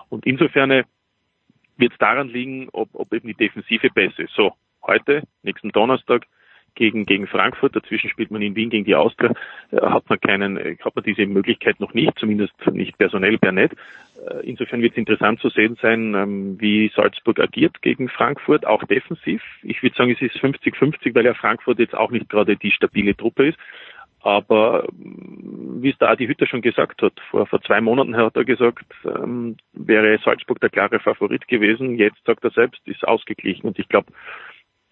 Und 0.09 0.27
insofern 0.27 0.71
wird 0.71 1.93
es 1.93 1.99
daran 1.99 2.29
liegen, 2.29 2.69
ob, 2.73 2.89
ob 2.95 3.13
eben 3.13 3.29
die 3.29 3.35
Defensive 3.35 3.91
besser 3.91 4.21
ist. 4.21 4.35
So, 4.35 4.55
heute, 4.83 5.23
nächsten 5.43 5.71
Donnerstag, 5.71 6.27
gegen, 6.75 7.07
gegen 7.07 7.27
Frankfurt. 7.27 7.75
Dazwischen 7.75 8.11
spielt 8.11 8.31
man 8.31 8.43
in 8.43 8.55
Wien 8.55 8.71
gegen 8.71 8.85
die 8.85 8.95
Austria. 8.95 9.33
Äh, 9.71 9.81
hat 9.81 10.09
man 10.09 10.21
keinen, 10.21 10.57
äh, 10.57 10.77
hat 10.83 10.95
man 10.95 11.05
diese 11.05 11.27
Möglichkeit 11.27 11.81
noch 11.81 11.95
nicht, 11.95 12.19
zumindest 12.19 12.55
nicht 12.73 12.97
personell 12.99 13.39
per 13.39 13.53
Net. 13.53 13.73
Äh, 14.27 14.47
insofern 14.49 14.83
wird 14.83 14.93
es 14.93 14.99
interessant 14.99 15.41
zu 15.41 15.49
sehen 15.49 15.77
sein, 15.81 16.15
ähm, 16.15 16.61
wie 16.61 16.91
Salzburg 16.95 17.41
agiert 17.41 17.83
gegen 17.83 18.09
Frankfurt, 18.09 18.67
auch 18.67 18.85
defensiv. 18.85 19.43
Ich 19.63 19.83
würde 19.83 19.97
sagen, 19.97 20.11
es 20.11 20.23
ist 20.23 20.37
50-50, 20.37 21.15
weil 21.15 21.27
ja 21.27 21.35
Frankfurt 21.35 21.79
jetzt 21.79 21.95
auch 21.95 22.11
nicht 22.11 22.29
gerade 22.29 22.57
die 22.57 22.71
stabile 22.71 23.17
Truppe 23.17 23.49
ist. 23.49 23.59
Aber 24.21 24.89
ähm, 24.89 25.79
wie 25.81 25.91
es 25.91 25.99
der 25.99 26.11
Adi 26.11 26.27
Hütter 26.27 26.47
schon 26.47 26.63
gesagt 26.63 27.03
hat, 27.03 27.13
vor, 27.31 27.47
vor 27.47 27.63
zwei 27.63 27.81
Monaten 27.81 28.17
hat 28.17 28.37
er 28.37 28.45
gesagt, 28.45 28.85
ähm, 29.05 29.57
wäre 29.73 30.19
Salzburg 30.25 30.61
der 30.61 30.71
klare 30.71 30.99
Favorit 30.99 31.47
gewesen. 31.47 31.97
Jetzt 31.97 32.25
sagt 32.25 32.45
er 32.45 32.51
selbst, 32.51 32.81
ist 32.87 33.07
ausgeglichen. 33.07 33.69
Und 33.69 33.79
ich 33.79 33.89
glaube, 33.89 34.13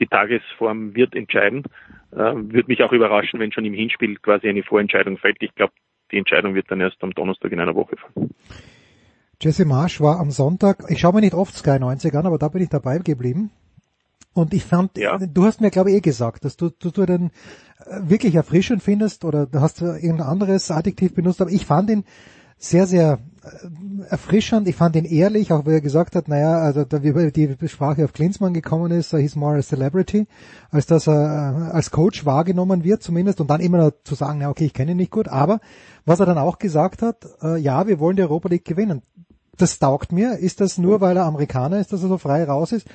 die 0.01 0.07
Tagesform 0.07 0.95
wird 0.95 1.15
entscheiden. 1.15 1.65
Äh, 2.13 2.17
würde 2.17 2.65
mich 2.69 2.83
auch 2.83 2.93
überraschen, 2.93 3.41
wenn 3.41 3.53
schon 3.53 3.65
im 3.65 3.75
Hinspiel 3.75 4.17
quasi 4.17 4.49
eine 4.49 4.63
Vorentscheidung 4.63 5.19
fällt. 5.19 5.37
Ich 5.41 5.55
glaube, 5.55 5.73
die 6.13 6.19
Entscheidung 6.19 6.55
wird 6.55 6.71
dann 6.71 6.81
erst 6.81 7.03
am 7.03 7.13
Donnerstag 7.13 7.53
in 7.53 7.61
einer 7.61 7.75
Woche 7.75 7.97
fallen. 7.97 8.31
Jesse 9.41 9.67
Marsch 9.67 10.01
war 10.01 10.19
am 10.19 10.31
Sonntag, 10.31 10.85
ich 10.89 11.01
schaue 11.01 11.15
mir 11.15 11.21
nicht 11.21 11.35
oft 11.35 11.55
Sky 11.55 11.79
90 11.79 12.15
an, 12.15 12.27
aber 12.27 12.39
da 12.39 12.49
bin 12.49 12.63
ich 12.63 12.71
dabei 12.71 12.99
geblieben. 12.99 13.51
Und 14.33 14.55
ich 14.55 14.65
fand, 14.65 14.97
ja. 14.99 15.19
du 15.19 15.45
hast 15.45 15.61
mir 15.61 15.71
glaube 15.71 15.91
ich 15.91 15.97
eh 15.97 16.01
gesagt, 16.01 16.45
dass 16.45 16.57
du, 16.57 16.71
du, 16.71 16.91
du 16.91 17.07
den 17.07 17.31
äh, 17.85 18.01
wirklich 18.03 18.35
erfrischend 18.35 18.83
findest 18.83 19.25
oder 19.25 19.47
du 19.47 19.61
hast 19.61 19.81
irgendein 19.81 20.27
anderes 20.27 20.71
Adjektiv 20.71 21.15
benutzt, 21.15 21.41
aber 21.41 21.51
ich 21.51 21.67
fand 21.67 21.91
ihn 21.91 22.05
sehr, 22.59 22.87
sehr 22.87 23.19
erfrischend. 24.09 24.69
Ich 24.69 24.77
fand 24.77 24.97
ihn 24.97 25.05
ehrlich, 25.05 25.53
auch 25.53 25.67
wie 25.67 25.73
er 25.73 25.81
gesagt 25.81 26.17
hat, 26.17 26.29
naja, 26.29 26.59
also 26.59 26.85
da, 26.85 27.03
wie 27.03 27.33
die 27.33 27.69
Sprache 27.69 28.05
auf 28.05 28.13
Klinsmann 28.13 28.55
gekommen 28.55 28.93
ist, 28.93 29.11
so 29.11 29.19
he's 29.19 29.37
more 29.37 29.59
a 29.59 29.63
celebrity, 29.63 30.27
als 30.71 30.87
dass 30.87 31.07
er 31.07 31.71
äh, 31.71 31.73
als 31.73 31.91
Coach 31.91 32.25
wahrgenommen 32.25 32.85
wird 32.85 33.03
zumindest 33.03 33.41
und 33.41 33.51
dann 33.51 33.61
immer 33.61 33.79
noch 33.79 33.93
zu 34.05 34.14
sagen, 34.14 34.41
ja 34.41 34.51
okay, 34.51 34.67
ich 34.67 34.75
kenne 34.75 34.93
ihn 34.93 34.97
nicht 34.97 35.11
gut, 35.11 35.29
aber 35.29 35.61
was 36.05 36.21
er 36.21 36.27
dann 36.27 36.39
auch 36.39 36.59
gesagt 36.59 37.03
hat, 37.03 37.27
äh, 37.43 37.59
ja, 37.59 37.87
wir 37.87 37.99
wollen 37.99 38.17
die 38.17 38.23
Europa 38.23 38.49
League 38.49 38.64
gewinnen. 38.64 39.03
Das 39.57 39.79
taugt 39.79 40.13
mir. 40.13 40.39
Ist 40.39 40.61
das 40.61 40.77
nur, 40.77 41.01
weil 41.01 41.17
er 41.17 41.25
Amerikaner 41.25 41.79
ist, 41.81 41.93
dass 41.93 42.03
er 42.03 42.09
so 42.09 42.18
frei 42.18 42.45
raus 42.45 42.73
ist? 42.73 42.87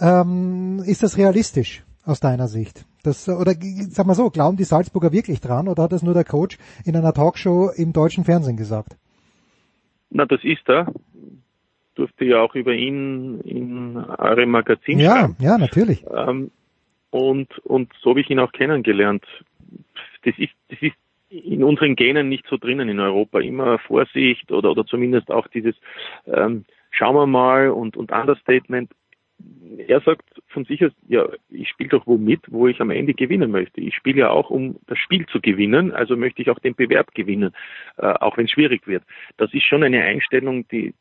Ähm, 0.00 0.80
ist 0.84 1.02
das 1.02 1.16
realistisch 1.16 1.84
aus 2.04 2.20
deiner 2.20 2.48
Sicht? 2.48 2.86
Das, 3.02 3.28
oder 3.28 3.54
sag 3.90 4.06
mal 4.06 4.14
so, 4.14 4.30
glauben 4.30 4.56
die 4.56 4.64
Salzburger 4.64 5.12
wirklich 5.12 5.40
dran 5.40 5.68
oder 5.68 5.82
hat 5.82 5.92
das 5.92 6.02
nur 6.02 6.14
der 6.14 6.24
Coach 6.24 6.58
in 6.84 6.96
einer 6.96 7.12
Talkshow 7.12 7.70
im 7.70 7.92
deutschen 7.92 8.24
Fernsehen 8.24 8.56
gesagt? 8.56 8.96
Na, 10.14 10.24
das 10.26 10.42
ist 10.44 10.66
er. 10.68 10.86
durfte 11.96 12.24
ja 12.24 12.40
auch 12.40 12.54
über 12.54 12.72
ihn 12.72 13.40
in 13.40 13.96
eurem 13.96 14.50
Magazin 14.50 15.00
Ja, 15.00 15.18
schreiben. 15.18 15.36
ja, 15.40 15.58
natürlich. 15.58 16.04
Ähm, 16.08 16.50
und, 17.10 17.58
und 17.64 17.92
so 18.00 18.10
habe 18.10 18.20
ich 18.20 18.30
ihn 18.30 18.38
auch 18.38 18.52
kennengelernt. 18.52 19.24
Das 20.24 20.34
ist, 20.38 20.52
das 20.68 20.80
ist 20.80 20.94
in 21.30 21.64
unseren 21.64 21.96
Genen 21.96 22.28
nicht 22.28 22.46
so 22.48 22.56
drinnen 22.56 22.88
in 22.88 23.00
Europa. 23.00 23.40
Immer 23.40 23.78
Vorsicht 23.80 24.50
oder, 24.52 24.70
oder 24.70 24.86
zumindest 24.86 25.30
auch 25.30 25.48
dieses 25.48 25.74
ähm, 26.26 26.64
Schauen 26.96 27.16
wir 27.16 27.26
mal 27.26 27.70
und, 27.70 27.96
und 27.96 28.12
Understatement. 28.12 28.88
Er 29.86 30.00
sagt 30.00 30.24
von 30.48 30.64
sich 30.64 30.84
aus, 30.84 30.92
ja, 31.08 31.28
ich 31.50 31.68
spiele 31.68 31.90
doch 31.90 32.06
wo 32.06 32.16
mit, 32.16 32.40
wo 32.48 32.68
ich 32.68 32.80
am 32.80 32.90
Ende 32.90 33.14
gewinnen 33.14 33.50
möchte. 33.50 33.80
Ich 33.80 33.94
spiele 33.94 34.20
ja 34.20 34.30
auch, 34.30 34.50
um 34.50 34.76
das 34.86 34.98
Spiel 34.98 35.26
zu 35.26 35.40
gewinnen, 35.40 35.92
also 35.92 36.16
möchte 36.16 36.42
ich 36.42 36.50
auch 36.50 36.58
den 36.58 36.74
Bewerb 36.74 37.12
gewinnen, 37.14 37.52
äh, 37.98 38.06
auch 38.06 38.36
wenn 38.36 38.44
es 38.44 38.52
schwierig 38.52 38.86
wird. 38.86 39.02
Das 39.36 39.52
ist 39.52 39.64
schon 39.64 39.82
eine 39.82 40.02
Einstellung, 40.02 40.66
die, 40.68 40.94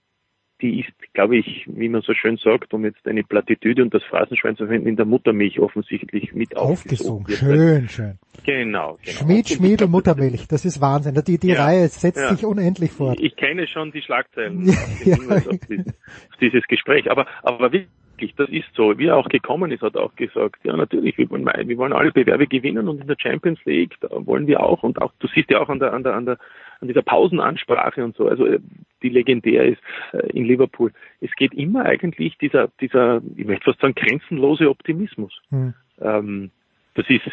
die 0.61 0.79
ist, 0.79 1.13
glaube 1.13 1.37
ich, 1.37 1.65
wie 1.67 1.89
man 1.89 2.01
so 2.01 2.13
schön 2.13 2.37
sagt, 2.37 2.73
um 2.73 2.85
jetzt 2.85 3.05
eine 3.05 3.23
Plattitüde 3.23 3.83
und 3.83 3.93
das 3.93 4.03
Phrasenschwein 4.03 4.55
zu 4.55 4.65
verwenden, 4.65 4.87
in 4.87 4.95
der 4.95 5.05
Muttermilch 5.05 5.59
offensichtlich 5.59 6.33
mit 6.33 6.55
Aufgesogen. 6.55 7.27
Schön, 7.35 7.89
schön. 7.89 8.17
Genau, 8.45 8.97
genau. 9.03 9.17
Schmied, 9.17 9.49
Schmied 9.49 9.81
und 9.81 9.91
Muttermilch, 9.91 10.47
das 10.47 10.65
ist 10.65 10.79
Wahnsinn. 10.79 11.21
Die, 11.27 11.37
die 11.37 11.49
Ja, 11.49 11.65
Reihe 11.65 11.87
setzt 11.89 12.17
ja. 12.17 12.33
sich 12.33 12.45
unendlich 12.45 12.91
fort. 12.91 13.19
Ich 13.19 13.35
kenne 13.35 13.67
schon 13.67 13.91
die 13.91 14.01
Schlagzeilen 14.01 14.65
Ja, 14.67 14.73
auf 14.73 14.99
den 15.03 15.15
Hinweis 15.15 15.47
auf, 15.47 15.59
dieses, 15.69 15.87
auf 15.87 16.37
dieses 16.39 16.63
Gespräch. 16.67 17.11
Aber, 17.11 17.27
aber 17.43 17.71
wirklich, 17.71 17.89
das 18.37 18.49
ist 18.49 18.67
so. 18.75 18.97
Wie 18.97 19.07
er 19.07 19.17
auch 19.17 19.29
gekommen 19.29 19.71
ist, 19.71 19.81
hat 19.81 19.95
er 19.95 20.03
auch 20.03 20.15
gesagt, 20.15 20.63
ja 20.63 20.75
natürlich, 20.75 21.17
wir 21.17 21.29
wollen, 21.29 21.45
wir 21.45 21.77
wollen 21.77 21.93
alle 21.93 22.11
Bewerbe 22.11 22.47
gewinnen 22.47 22.87
und 22.87 23.01
in 23.01 23.07
der 23.07 23.17
Champions 23.19 23.59
League, 23.65 23.95
da 24.01 24.09
wollen 24.25 24.47
wir 24.47 24.61
auch. 24.61 24.83
Und 24.83 25.01
auch, 25.01 25.11
du 25.19 25.27
siehst 25.27 25.49
ja 25.49 25.59
auch 25.59 25.69
an 25.69 25.79
der, 25.79 25.93
an 25.93 26.03
der, 26.03 26.15
an 26.15 26.25
der, 26.25 26.37
an 26.79 26.87
dieser 26.87 27.01
Pausenansprache 27.01 28.03
und 28.03 28.15
so, 28.15 28.27
also 28.27 28.45
äh, 28.45 28.59
die 29.01 29.09
legendär 29.09 29.65
ist 29.65 29.81
äh, 30.13 30.27
in 30.31 30.45
Liverpool. 30.45 30.91
Es 31.21 31.31
geht 31.35 31.53
immer 31.53 31.85
eigentlich 31.85 32.37
dieser, 32.37 32.69
dieser, 32.79 33.21
ich 33.35 33.45
möchte 33.45 33.65
fast 33.65 33.81
sagen, 33.81 33.95
grenzenlose 33.95 34.69
Optimismus. 34.69 35.41
Hm. 35.49 35.73
Ähm, 36.01 36.51
das 36.95 37.09
ist, 37.09 37.25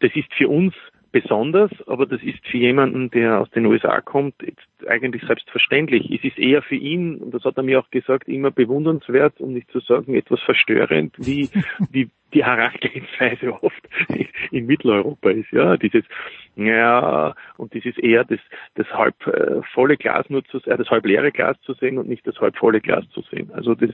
das 0.00 0.14
ist 0.14 0.32
für 0.34 0.48
uns 0.48 0.74
besonders, 1.12 1.70
aber 1.86 2.06
das 2.06 2.22
ist 2.22 2.46
für 2.46 2.58
jemanden, 2.58 3.10
der 3.10 3.40
aus 3.40 3.50
den 3.50 3.66
USA 3.66 4.00
kommt, 4.00 4.34
eigentlich 4.86 5.22
selbstverständlich. 5.22 6.10
Es 6.10 6.24
ist 6.24 6.38
eher 6.38 6.62
für 6.62 6.74
ihn, 6.74 7.16
und 7.16 7.32
das 7.32 7.44
hat 7.44 7.56
er 7.56 7.62
mir 7.62 7.80
auch 7.80 7.90
gesagt, 7.90 8.28
immer 8.28 8.50
bewundernswert, 8.50 9.40
um 9.40 9.52
nicht 9.52 9.70
zu 9.70 9.80
sagen 9.80 10.14
etwas 10.14 10.40
verstörend, 10.40 11.14
wie, 11.18 11.48
wie 11.90 12.10
die 12.34 12.44
Herangehensweise 12.44 13.52
oft 13.62 13.88
in 14.50 14.66
Mitteleuropa 14.66 15.30
ist, 15.30 15.50
ja, 15.52 15.76
dieses, 15.76 16.04
ja, 16.56 17.34
und 17.56 17.72
dieses 17.74 17.96
eher 17.98 18.24
das, 18.24 18.40
das 18.74 18.86
halb 18.92 19.26
äh, 19.26 19.62
volle 19.72 19.96
Glas 19.96 20.28
nur 20.28 20.44
zu, 20.44 20.58
äh, 20.58 20.76
das 20.76 20.88
halb 20.90 21.06
leere 21.06 21.32
Glas 21.32 21.56
zu 21.62 21.74
sehen 21.74 21.98
und 21.98 22.08
nicht 22.08 22.26
das 22.26 22.38
halb 22.40 22.56
volle 22.56 22.80
Glas 22.80 23.08
zu 23.10 23.22
sehen. 23.22 23.50
Also 23.52 23.74
das 23.74 23.90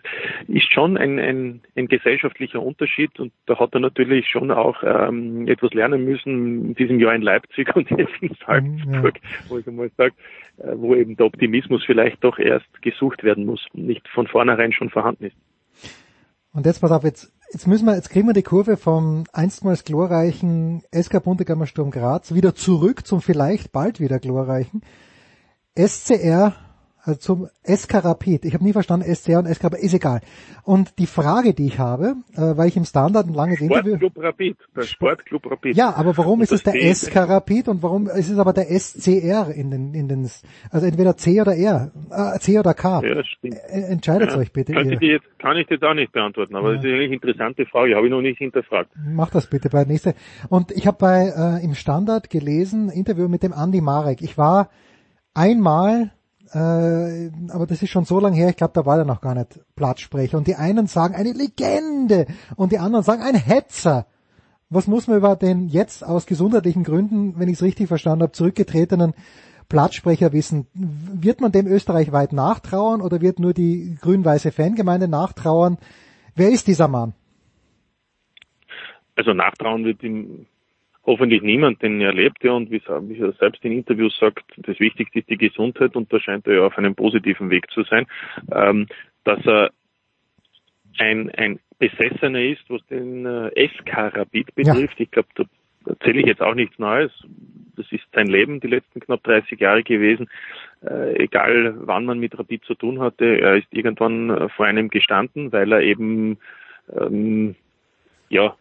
ist 0.49 0.73
schon 0.73 0.97
ein, 0.97 1.19
ein, 1.19 1.61
ein 1.77 1.89
gesellschaftlicher 1.89 2.63
Unterschied 2.63 3.19
und 3.21 3.33
da 3.47 3.59
hat 3.59 3.75
er 3.75 3.81
natürlich 3.81 4.29
schon 4.29 4.51
auch 4.51 4.83
ähm, 4.83 5.47
etwas 5.47 5.73
lernen 5.75 6.05
müssen 6.05 6.69
in 6.69 6.75
diesem 6.75 7.01
Jahr 7.01 7.15
in 7.15 7.23
Leipzig 7.23 7.75
und 7.77 7.91
jetzt 7.91 8.15
in 8.21 8.35
Salzburg, 8.45 9.21
wo 9.49 9.59
ich 9.59 9.67
einmal 9.67 9.91
sage, 9.97 10.15
äh, 10.59 10.73
wo 10.75 10.95
eben 10.95 11.17
der 11.17 11.27
Optimismus 11.27 11.85
vielleicht 11.85 12.23
doch 12.25 12.39
erst 12.39 12.83
gesucht 12.83 13.23
werden 13.23 13.45
muss 13.45 13.65
und 13.75 13.87
nicht 13.87 14.09
von 14.09 14.27
vornherein 14.27 14.73
schon 14.73 14.91
vorhanden 14.91 15.25
ist. 15.27 15.37
Und 16.55 16.67
jetzt 16.67 16.81
pass 16.81 16.93
auf, 16.93 17.03
jetzt, 17.03 17.34
jetzt 17.53 17.67
müssen 17.67 17.87
wir, 17.87 17.95
jetzt 17.95 18.11
kriegen 18.11 18.27
wir 18.27 18.35
die 18.35 18.43
Kurve 18.43 18.77
vom 18.77 19.25
einstmals 19.33 19.85
glorreichen 19.85 20.83
SK 20.95 21.23
Bundegammer 21.23 21.67
Sturm 21.67 21.91
Graz 21.91 22.33
wieder 22.35 22.55
zurück 22.55 23.07
zum 23.07 23.21
vielleicht 23.21 23.73
bald 23.73 24.01
wieder 24.01 24.19
glorreichen 24.19 24.83
SCR, 25.77 26.55
also 27.07 27.21
zum 27.21 27.49
SK 27.65 28.03
Rapid. 28.05 28.45
Ich 28.47 28.55
habe 28.55 28.65
nie 28.65 28.73
verstanden 28.73 29.15
SCR 29.15 29.39
und 29.41 29.47
SK, 29.55 29.65
aber 29.67 29.79
ist 29.79 29.93
egal. 29.93 30.21
Und 30.63 30.99
die 30.99 31.07
Frage, 31.07 31.53
die 31.53 31.67
ich 31.67 31.79
habe, 31.79 32.15
äh, 32.35 32.57
weil 32.57 32.69
ich 32.69 32.77
im 32.79 32.85
Standard 32.87 33.27
ein 33.27 33.35
langes 33.35 33.61
Interview... 33.61 33.97
Sportclub 33.97 34.25
Rapid, 34.25 34.57
der 34.75 34.83
Sportclub 34.83 35.51
Rapid. 35.51 35.77
Ja, 35.77 35.95
aber 35.95 36.17
warum 36.17 36.39
Und 36.39 36.45
ist 36.45 36.53
es 36.53 36.63
das 36.63 36.73
der 36.73 36.81
D- 36.83 36.95
SK 36.95 37.17
Rapid 37.17 37.69
und 37.69 37.83
warum 37.83 38.09
ist 38.09 38.31
es 38.31 38.39
aber 38.39 38.53
der 38.55 38.71
SCR 38.71 39.51
in 39.55 39.71
den, 39.71 39.93
in 39.95 40.09
den, 40.09 40.31
also 40.71 40.87
entweder 40.87 41.17
C 41.17 41.41
oder 41.41 41.55
R, 41.55 41.91
äh, 42.11 42.39
C 42.39 42.59
oder 42.59 42.73
K. 42.75 43.03
Ja, 43.05 43.15
das 43.17 43.27
stimmt. 43.27 43.55
Äh, 43.55 43.81
Entscheidet 43.83 44.31
Ja. 44.31 44.39
euch 44.39 44.53
bitte. 44.53 44.73
Kann 44.73 44.91
ich, 44.91 44.99
dir 44.99 45.13
jetzt, 45.13 45.27
kann 45.39 45.57
ich 45.59 45.69
jetzt 45.69 45.85
auch 45.85 45.95
nicht 45.95 46.11
beantworten, 46.13 46.57
aber 46.57 46.71
Ja. 46.71 46.77
das 46.77 46.85
ist 46.87 46.91
eine 46.91 47.05
interessante 47.05 47.67
Frage, 47.67 47.97
habe 47.97 48.07
ich 48.07 48.11
noch 48.11 48.23
nicht 48.23 48.39
hinterfragt. 48.39 48.91
Mach 49.07 49.29
das 49.31 49.47
bitte 49.49 49.69
bei 49.69 49.85
der 49.85 49.93
nächste. 49.93 50.15
Und 50.49 50.71
ich 50.73 50.87
habe 50.87 50.97
bei 50.99 51.33
äh, 51.61 51.65
im 51.65 51.75
Standard 51.75 52.31
gelesen, 52.31 52.89
Interview 52.89 53.29
mit 53.29 53.43
dem 53.43 53.53
Andy 53.53 53.83
Marek. 53.83 54.23
Ich 54.23 54.39
war 54.39 54.71
einmal, 55.35 56.13
äh, 56.53 57.31
aber 57.51 57.67
das 57.67 57.83
ist 57.83 57.91
schon 57.91 58.05
so 58.05 58.21
lange 58.21 58.37
her, 58.37 58.51
ich 58.51 58.57
glaube, 58.57 58.73
da 58.75 58.85
war 58.87 58.99
er 58.99 59.05
noch 59.05 59.21
gar 59.21 59.35
nicht 59.35 59.61
Platzsprecher. 59.77 60.37
Und 60.37 60.47
die 60.47 60.57
einen 60.57 60.87
sagen 60.87 61.15
eine 61.15 61.33
Legende 61.33 62.27
und 62.57 62.73
die 62.73 62.79
anderen 62.79 63.05
sagen 63.05 63.23
ein 63.23 63.35
Hetzer. 63.35 64.07
Was 64.71 64.87
muss 64.87 65.07
man 65.07 65.19
über 65.19 65.37
den 65.37 65.69
jetzt 65.69 66.05
aus 66.05 66.27
gesundheitlichen 66.27 66.85
Gründen, 66.85 67.39
wenn 67.39 67.49
ich 67.49 67.55
es 67.55 67.63
richtig 67.63 67.89
verstanden 67.89 68.23
habe, 68.23 68.33
zurückgetretenen 68.33 69.15
Platzsprecher 69.69 70.33
wissen? 70.33 70.67
Wird 70.75 71.41
man 71.41 71.53
dem 71.53 71.67
österreichweit 71.67 72.33
nachtrauern 72.33 73.01
oder 73.01 73.21
wird 73.21 73.39
nur 73.39 73.55
die 73.55 73.97
grün-weiße 74.01 74.53
Fangemeinde 74.53 75.09
nachtrauern? 75.09 75.79
Wer 76.35 76.51
ist 76.51 76.67
dieser 76.67 76.89
Mann? 76.89 77.15
Also 79.17 79.33
nachtrauen 79.33 79.85
wird 79.85 80.03
ihm 80.03 80.47
hoffentlich 81.07 81.43
niemand, 81.43 81.83
denn 81.83 82.01
er 82.01 82.13
lebt 82.13 82.43
ja 82.45 82.53
und 82.53 82.71
wie 82.71 82.83
er 82.87 83.09
wie 83.09 83.19
er 83.19 83.33
selbst 83.33 83.65
in 83.65 83.73
Interviews 83.73 84.17
sagt, 84.19 84.45
das 84.57 84.79
Wichtigste 84.81 85.19
ist 85.19 85.31
die 85.31 85.37
Gesundheit 85.37 85.97
und 85.97 86.13
da 86.13 86.21
scheint 86.21 86.47
er 86.47 86.55
ja 86.55 86.67
auf 86.67 86.79
einem 86.79 86.95
positiven 86.95 87.51
Weg 87.51 87.71
zu 87.71 87.83
sein. 87.85 88.07
Ähm, 88.53 88.87
dass 89.25 89.45
er 89.47 89.71
ein, 90.99 91.31
ein 91.31 91.59
Besessener 91.79 92.43
ist, 92.43 92.63
was 92.69 92.85
den 92.87 93.27
äh, 93.27 93.69
SK 93.69 94.17
Rapid 94.17 94.55
betrifft. 94.55 94.99
Ich 95.01 95.11
glaube, 95.11 95.29
da 95.35 95.45
erzähle 95.87 96.21
ich 96.21 96.27
jetzt 96.27 96.41
auch 96.41 96.55
nichts 96.55 96.79
Neues. 96.79 97.11
Das 97.77 97.91
ist 97.91 98.05
sein 98.15 98.29
Leben 98.29 98.61
die 98.61 98.69
letzten 98.69 99.01
knapp 99.01 99.23
30 99.25 99.59
Jahre 99.59 99.83
gewesen. 99.83 100.29
Äh, 100.83 101.25
egal 101.25 101.75
wann 101.79 102.05
man 102.05 102.21
mit 102.21 102.39
Rapid 102.39 102.65
zu 102.65 102.75
tun 102.75 103.01
hatte, 103.01 103.25
er 103.41 103.57
ist 103.57 103.67
irgendwann 103.71 104.31
äh, 104.31 104.49
vor 104.51 104.67
einem 104.67 104.89
gestanden, 104.89 105.53
weil 105.53 105.73
er 105.73 105.81
eben 105.81 106.39
ähm, 106.97 107.57
ja 108.29 108.57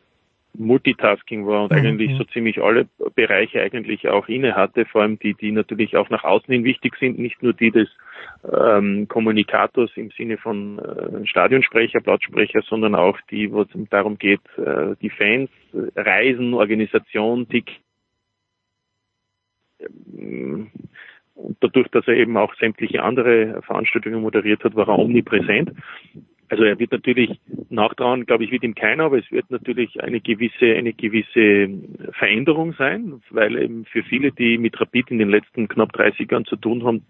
Multitasking 0.55 1.47
war 1.47 1.63
und 1.63 1.71
Mhm. 1.71 1.77
eigentlich 1.77 2.17
so 2.17 2.23
ziemlich 2.25 2.61
alle 2.61 2.87
Bereiche 3.15 3.61
eigentlich 3.61 4.07
auch 4.07 4.27
inne 4.27 4.55
hatte, 4.55 4.85
vor 4.85 5.01
allem 5.01 5.17
die, 5.19 5.33
die 5.33 5.51
natürlich 5.51 5.97
auch 5.97 6.09
nach 6.09 6.23
außen 6.23 6.51
hin 6.53 6.63
wichtig 6.63 6.95
sind, 6.99 7.17
nicht 7.17 7.41
nur 7.41 7.53
die 7.53 7.71
des 7.71 7.89
ähm, 8.51 9.07
Kommunikators 9.07 9.91
im 9.95 10.11
Sinne 10.11 10.37
von 10.37 10.79
äh, 10.79 11.25
Stadionsprecher, 11.25 12.01
Platzsprecher, 12.01 12.61
sondern 12.61 12.93
auch 12.95 13.19
die, 13.31 13.51
wo 13.51 13.61
es 13.61 13.69
darum 13.89 14.17
geht, 14.17 14.41
äh, 14.57 14.95
die 15.01 15.09
Fans, 15.09 15.49
äh, 15.73 15.99
Reisen, 15.99 16.53
Organisation, 16.53 17.47
Tick. 17.49 17.71
Ähm, 19.79 20.69
Und 21.35 21.57
dadurch, 21.61 21.87
dass 21.89 22.07
er 22.07 22.13
eben 22.13 22.37
auch 22.37 22.53
sämtliche 22.55 23.01
andere 23.01 23.61
Veranstaltungen 23.63 24.21
moderiert 24.21 24.63
hat, 24.63 24.75
war 24.75 24.87
er 24.87 24.99
omnipräsent. 24.99 25.71
Also 26.53 26.65
er 26.65 26.77
wird 26.77 26.91
natürlich 26.91 27.39
nachtrauen, 27.71 28.27
glaube 28.27 28.43
ich, 28.43 28.51
wird 28.51 28.61
ihm 28.61 28.75
keiner, 28.75 29.05
aber 29.05 29.17
es 29.17 29.31
wird 29.31 29.49
natürlich 29.49 30.03
eine 30.03 30.21
gewisse, 30.21 30.75
eine 30.75 30.93
gewisse 30.93 31.67
Veränderung 32.11 32.73
sein, 32.73 33.23
weil 33.31 33.57
eben 33.57 33.85
für 33.85 34.03
viele, 34.03 34.31
die 34.31 34.59
mit 34.59 34.79
Rapid 34.79 35.09
in 35.09 35.17
den 35.17 35.31
letzten 35.31 35.67
knapp 35.67 35.91
30 35.93 36.29
Jahren 36.29 36.45
zu 36.45 36.55
tun 36.55 36.83
haben, 36.83 37.07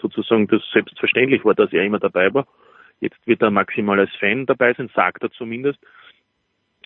sozusagen 0.00 0.46
das 0.46 0.62
selbstverständlich 0.72 1.44
war, 1.44 1.56
dass 1.56 1.72
er 1.72 1.82
immer 1.82 1.98
dabei 1.98 2.32
war. 2.32 2.46
Jetzt 3.00 3.18
wird 3.26 3.42
er 3.42 3.50
maximal 3.50 3.98
als 3.98 4.14
Fan 4.14 4.46
dabei 4.46 4.74
sein, 4.74 4.88
sagt 4.94 5.24
er 5.24 5.32
zumindest. 5.32 5.80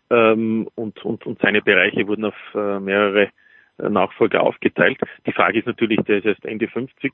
Ähm, 0.08 0.66
und, 0.74 1.04
und, 1.04 1.26
und 1.26 1.38
seine 1.42 1.60
Bereiche 1.60 2.08
wurden 2.08 2.24
auf 2.24 2.54
äh, 2.54 2.80
mehrere 2.80 3.28
äh, 3.76 3.90
Nachfolger 3.90 4.44
aufgeteilt. 4.44 4.98
Die 5.26 5.32
Frage 5.32 5.58
ist 5.58 5.66
natürlich, 5.66 6.00
der 6.06 6.20
ist 6.20 6.24
erst 6.24 6.46
Ende 6.46 6.68
50. 6.68 7.12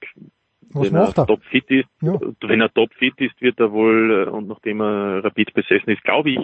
Was 0.73 0.93
wenn 0.93 0.95
er 0.97 1.13
er? 1.17 1.27
topfit 1.27 1.71
ist, 1.71 1.89
wenn 2.01 2.61
er 2.61 2.73
topfit 2.73 3.21
ist, 3.21 3.41
wird 3.41 3.61
er 3.61 3.73
wohl, 3.73 4.27
äh, 4.27 4.31
und 4.31 4.49
nachdem 4.49 4.81
er 4.81 5.25
Rapid 5.25 5.55
besessen 5.55 5.91
ist, 5.91 6.03
glaube 6.05 6.31
ich, 6.31 6.39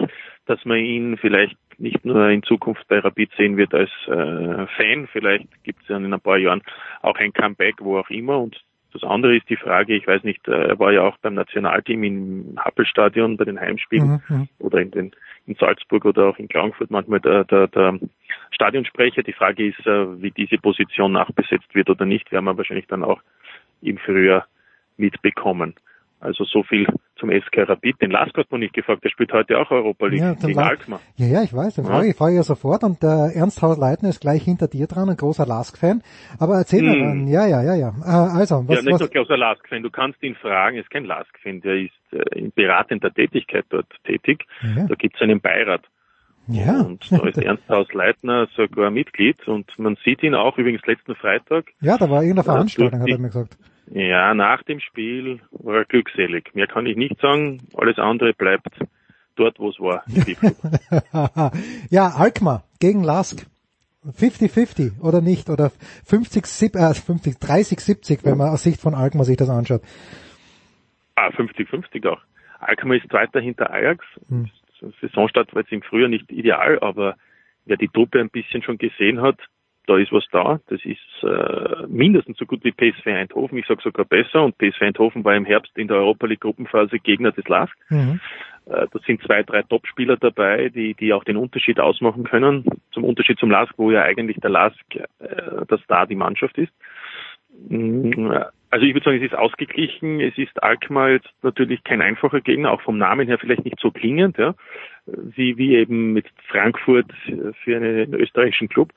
dass 0.45 0.63
man 0.65 0.79
ihn 0.79 1.17
vielleicht 1.17 1.57
nicht 1.77 2.05
nur 2.05 2.29
in 2.29 2.43
Zukunft 2.43 2.87
bei 2.87 2.99
Rapid 2.99 3.31
sehen 3.37 3.57
wird 3.57 3.73
als 3.73 3.89
äh, 4.07 4.67
Fan, 4.77 5.07
vielleicht 5.11 5.47
gibt 5.63 5.81
es 5.83 5.89
ja 5.89 5.97
in 5.97 6.13
ein 6.13 6.21
paar 6.21 6.37
Jahren 6.37 6.61
auch 7.01 7.15
ein 7.15 7.33
Comeback, 7.33 7.75
wo 7.79 7.97
auch 7.97 8.09
immer. 8.09 8.39
Und 8.39 8.61
das 8.93 9.03
andere 9.03 9.37
ist 9.37 9.49
die 9.49 9.55
Frage, 9.55 9.95
ich 9.95 10.05
weiß 10.05 10.23
nicht, 10.23 10.47
äh, 10.47 10.69
er 10.69 10.79
war 10.79 10.91
ja 10.91 11.03
auch 11.03 11.17
beim 11.17 11.33
Nationalteam 11.33 12.03
im 12.03 12.53
Happelstadion 12.57 13.37
bei 13.37 13.45
den 13.45 13.59
Heimspielen 13.59 14.21
Mhm, 14.27 14.35
mhm. 14.35 14.49
oder 14.59 14.79
in, 14.79 14.91
den, 14.91 15.11
in 15.45 15.55
Salzburg 15.55 16.05
oder 16.05 16.27
auch 16.27 16.37
in 16.37 16.49
Klagenfurt 16.49 16.91
manchmal 16.91 17.19
der, 17.21 17.45
der, 17.45 17.67
der 17.67 17.99
Stadionsprecher. 18.51 19.23
Die 19.23 19.33
Frage 19.33 19.67
ist, 19.67 19.79
äh, 19.87 20.21
wie 20.21 20.31
diese 20.31 20.57
Position 20.57 21.13
nachbesetzt 21.13 21.73
wird 21.73 21.89
oder 21.89 22.05
nicht, 22.05 22.31
werden 22.31 22.45
wir 22.45 22.57
wahrscheinlich 22.57 22.87
dann 22.87 23.03
auch 23.03 23.21
im 23.81 23.97
Frühjahr 23.97 24.45
mitbekommen. 24.97 25.75
Also 26.19 26.43
so 26.43 26.61
viel 26.61 26.85
zum 27.17 27.31
SK 27.31 27.67
Rapid. 27.67 27.99
Den 27.99 28.11
Lask 28.11 28.37
hat 28.37 28.51
man 28.51 28.59
nicht 28.59 28.75
gefragt, 28.75 29.03
der 29.03 29.09
spielt 29.09 29.33
heute 29.33 29.57
auch 29.57 29.71
Europa 29.71 30.05
League 30.05 30.19
Ja, 30.21 30.33
gegen 30.35 30.59
Alkmaar. 30.59 30.99
Ja, 31.15 31.25
ja, 31.25 31.41
ich 31.41 31.51
weiß, 31.51 31.73
den 31.75 31.85
frage 31.85 32.09
ich, 32.09 32.15
frage 32.15 32.35
ja 32.35 32.43
sofort 32.43 32.83
und 32.83 33.01
der 33.01 33.31
Ernst 33.33 33.63
Haus-Leitner 33.63 34.09
ist 34.09 34.21
gleich 34.21 34.43
hinter 34.43 34.67
dir 34.67 34.85
dran, 34.85 35.09
ein 35.09 35.17
großer 35.17 35.47
Lask-Fan. 35.47 36.03
Aber 36.37 36.57
erzähl 36.57 36.83
mir 36.83 36.93
Hm. 36.93 36.99
dann, 37.01 37.27
ja, 37.27 37.47
ja, 37.47 37.63
ja, 37.63 37.73
ja. 37.73 37.89
Äh, 38.05 38.37
also, 38.37 38.55
ja, 38.61 38.67
was, 38.67 38.83
nicht 38.83 38.93
was, 38.93 38.99
nur 38.99 39.09
Klaus 39.09 39.29
Lask-Fan, 39.29 39.81
du 39.81 39.89
kannst 39.89 40.21
ihn 40.21 40.35
fragen, 40.35 40.75
er 40.75 40.83
ist 40.83 40.91
kein 40.91 41.05
Lask-Fan, 41.05 41.61
der 41.61 41.77
ist 41.77 41.91
äh, 42.11 42.37
in 42.37 42.51
beratender 42.51 43.11
Tätigkeit 43.11 43.65
dort 43.69 43.87
tätig. 44.03 44.45
Ja. 44.75 44.85
Da 44.85 44.93
gibt 44.93 45.15
es 45.15 45.21
einen 45.23 45.41
Beirat. 45.41 45.81
ja, 46.45 46.81
Und 46.81 47.11
da 47.11 47.17
ist 47.27 47.37
Ernst 47.39 47.67
Haus-Leitner 47.67 48.47
sogar 48.55 48.91
Mitglied 48.91 49.47
und 49.47 49.67
man 49.79 49.97
sieht 50.05 50.21
ihn 50.21 50.35
auch 50.35 50.55
übrigens 50.59 50.85
letzten 50.85 51.15
Freitag. 51.15 51.65
ja, 51.81 51.97
da 51.97 52.07
war 52.11 52.21
irgendeine 52.21 52.45
Ja, 52.45 52.53
Veranstaltung, 52.53 52.99
hat 53.01 53.07
er 53.09 53.17
mir 53.17 53.27
gesagt. 53.29 53.57
Ja, 53.93 54.33
nach 54.33 54.63
dem 54.63 54.79
Spiel 54.79 55.41
war 55.51 55.77
er 55.79 55.85
glückselig. 55.85 56.53
Mehr 56.55 56.67
kann 56.67 56.85
ich 56.85 56.95
nicht 56.95 57.19
sagen. 57.19 57.59
Alles 57.75 57.97
andere 57.99 58.33
bleibt 58.33 58.67
dort, 59.35 59.59
wo 59.59 59.69
es 59.69 59.79
war. 59.79 60.03
ja, 61.89 62.07
Alkmaar 62.09 62.63
gegen 62.79 63.03
Lask. 63.03 63.45
50-50 64.05 64.99
oder 65.01 65.21
nicht? 65.21 65.49
Oder 65.49 65.71
50, 66.05 66.45
sieb- 66.47 66.75
äh, 66.75 66.93
50 66.93 67.35
30-70, 67.35 68.25
wenn 68.25 68.37
man 68.37 68.49
aus 68.49 68.63
Sicht 68.63 68.81
von 68.81 68.95
Alkmaar 68.95 69.25
sich 69.25 69.37
das 69.37 69.49
anschaut. 69.49 69.81
ah, 71.15 71.27
50-50 71.29 72.07
auch. 72.09 72.19
Alkmaar 72.59 72.97
ist 72.97 73.09
Zweiter 73.09 73.39
hinter 73.41 73.71
Ajax. 73.71 74.03
Hm. 74.29 74.49
Saisonstart 75.01 75.53
war 75.53 75.61
jetzt 75.61 75.71
im 75.71 75.83
Frühjahr 75.83 76.09
nicht 76.09 76.31
ideal, 76.31 76.79
aber 76.79 77.15
wer 77.65 77.77
die 77.77 77.89
Truppe 77.89 78.19
ein 78.19 78.29
bisschen 78.31 78.63
schon 78.63 78.79
gesehen 78.79 79.21
hat, 79.21 79.37
da 79.91 79.97
ist 79.97 80.11
was 80.11 80.25
da. 80.31 80.59
Das 80.67 80.79
ist 80.85 81.23
äh, 81.23 81.87
mindestens 81.87 82.37
so 82.37 82.45
gut 82.45 82.63
wie 82.63 82.71
PSV 82.71 83.05
Eindhoven. 83.07 83.57
Ich 83.57 83.67
sage 83.67 83.81
sogar 83.83 84.05
besser. 84.05 84.43
Und 84.43 84.57
PSV 84.57 84.81
Eindhoven 84.81 85.23
war 85.25 85.35
im 85.35 85.45
Herbst 85.45 85.77
in 85.77 85.87
der 85.87 85.97
Europa 85.97 86.27
League 86.27 86.41
Gruppenphase 86.41 86.99
Gegner 86.99 87.31
des 87.31 87.47
LASK. 87.47 87.75
Mhm. 87.89 88.19
Äh, 88.67 88.87
Da 88.91 88.99
sind 89.05 89.21
zwei, 89.23 89.43
drei 89.43 89.63
Topspieler 89.63 90.17
dabei, 90.17 90.69
die, 90.69 90.93
die 90.93 91.13
auch 91.13 91.23
den 91.23 91.37
Unterschied 91.37 91.79
ausmachen 91.79 92.23
können. 92.23 92.65
Zum 92.91 93.03
Unterschied 93.03 93.37
zum 93.39 93.51
LASK, 93.51 93.73
wo 93.77 93.91
ja 93.91 94.03
eigentlich 94.03 94.37
der 94.37 94.49
LASK 94.49 94.95
äh, 94.95 95.05
das 95.67 95.81
Star 95.81 96.07
die 96.07 96.15
Mannschaft 96.15 96.57
ist. 96.57 96.71
Mm, 97.67 98.33
Also 98.71 98.85
ich 98.85 98.93
würde 98.93 99.03
sagen, 99.03 99.17
es 99.17 99.31
ist 99.31 99.37
ausgeglichen. 99.37 100.21
Es 100.21 100.37
ist 100.37 100.63
Alkmaar 100.63 101.11
jetzt 101.11 101.29
natürlich 101.43 101.83
kein 101.83 102.01
einfacher 102.01 102.39
Gegner, 102.41 102.71
auch 102.71 102.81
vom 102.81 102.97
Namen 102.97 103.27
her 103.27 103.37
vielleicht 103.37 103.65
nicht 103.65 103.79
so 103.79 103.91
klingend, 103.91 104.37
ja, 104.37 104.55
wie, 105.05 105.57
wie 105.57 105.75
eben 105.75 106.13
mit 106.13 106.25
Frankfurt 106.47 107.11
für 107.63 107.75
einen 107.75 108.13
österreichischen 108.13 108.69
Club. 108.69 108.93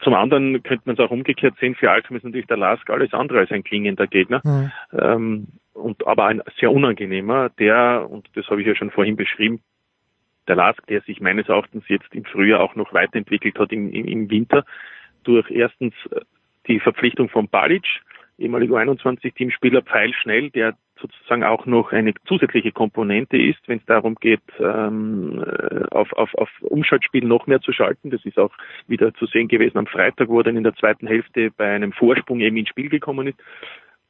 Zum 0.00 0.14
anderen 0.14 0.62
könnte 0.62 0.82
man 0.84 0.96
es 0.96 1.00
auch 1.00 1.10
umgekehrt 1.10 1.54
sehen, 1.58 1.74
für 1.74 1.90
Alkmaar 1.90 2.18
ist 2.18 2.24
natürlich 2.24 2.46
der 2.46 2.58
LASK 2.58 2.90
alles 2.90 3.14
andere 3.14 3.40
als 3.40 3.50
ein 3.50 3.64
klingender 3.64 4.06
Gegner. 4.06 4.42
Mhm. 4.44 4.72
Ähm, 4.92 5.46
und 5.72 6.06
aber 6.06 6.26
ein 6.26 6.42
sehr 6.60 6.70
unangenehmer, 6.70 7.50
der, 7.58 8.06
und 8.08 8.28
das 8.34 8.46
habe 8.48 8.60
ich 8.60 8.66
ja 8.66 8.76
schon 8.76 8.90
vorhin 8.90 9.16
beschrieben, 9.16 9.60
der 10.46 10.56
Lask, 10.56 10.86
der 10.86 11.00
sich 11.02 11.20
meines 11.20 11.48
Erachtens 11.48 11.84
jetzt 11.88 12.14
im 12.14 12.24
Frühjahr 12.24 12.60
auch 12.60 12.74
noch 12.74 12.92
weiterentwickelt 12.92 13.58
hat 13.58 13.72
im, 13.72 13.90
im, 13.90 14.06
im 14.06 14.30
Winter, 14.30 14.64
durch 15.24 15.50
erstens 15.50 15.94
äh, 16.10 16.20
die 16.68 16.80
Verpflichtung 16.80 17.28
von 17.28 17.48
Balic, 17.48 17.86
ehemaliger 18.38 18.76
21-Teamspieler, 18.76 19.82
pfeilschnell, 19.82 20.50
der 20.50 20.74
sozusagen 21.00 21.44
auch 21.44 21.66
noch 21.66 21.92
eine 21.92 22.14
zusätzliche 22.26 22.72
Komponente 22.72 23.36
ist, 23.36 23.58
wenn 23.66 23.78
es 23.78 23.84
darum 23.86 24.14
geht, 24.14 24.40
ähm, 24.58 25.44
äh, 25.44 25.84
auf, 25.90 26.12
auf, 26.12 26.34
auf 26.34 26.48
Umschaltspiel 26.62 27.24
noch 27.24 27.46
mehr 27.46 27.60
zu 27.60 27.72
schalten. 27.72 28.10
Das 28.10 28.24
ist 28.24 28.38
auch 28.38 28.52
wieder 28.86 29.12
zu 29.14 29.26
sehen 29.26 29.48
gewesen 29.48 29.78
am 29.78 29.86
Freitag, 29.86 30.28
wo 30.28 30.38
er 30.38 30.44
dann 30.44 30.56
in 30.56 30.64
der 30.64 30.74
zweiten 30.74 31.06
Hälfte 31.06 31.50
bei 31.50 31.74
einem 31.74 31.92
Vorsprung 31.92 32.40
eben 32.40 32.56
ins 32.56 32.68
Spiel 32.68 32.88
gekommen 32.88 33.26
ist. 33.28 33.38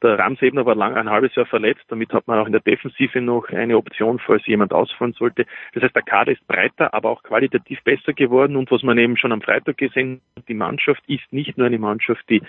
Der 0.03 0.19
Ramsebner 0.19 0.65
war 0.65 0.75
lang 0.75 0.95
ein 0.95 1.09
halbes 1.09 1.33
Jahr 1.35 1.45
verletzt, 1.45 1.83
damit 1.87 2.13
hat 2.13 2.27
man 2.27 2.37
auch 2.37 2.45
in 2.45 2.51
der 2.51 2.61
Defensive 2.61 3.21
noch 3.21 3.49
eine 3.49 3.77
Option, 3.77 4.19
falls 4.19 4.45
jemand 4.45 4.73
ausfallen 4.73 5.13
sollte. 5.13 5.45
Das 5.73 5.83
heißt, 5.83 5.95
der 5.95 6.03
Kader 6.03 6.33
ist 6.33 6.45
breiter, 6.47 6.93
aber 6.93 7.09
auch 7.09 7.23
qualitativ 7.23 7.81
besser 7.83 8.13
geworden 8.13 8.55
und 8.55 8.69
was 8.71 8.83
man 8.83 8.97
eben 8.97 9.17
schon 9.17 9.31
am 9.31 9.41
Freitag 9.41 9.77
gesehen 9.77 10.21
hat, 10.37 10.47
die 10.47 10.53
Mannschaft 10.53 11.01
ist 11.07 11.31
nicht 11.31 11.57
nur 11.57 11.67
eine 11.67 11.79
Mannschaft, 11.79 12.29
die 12.29 12.41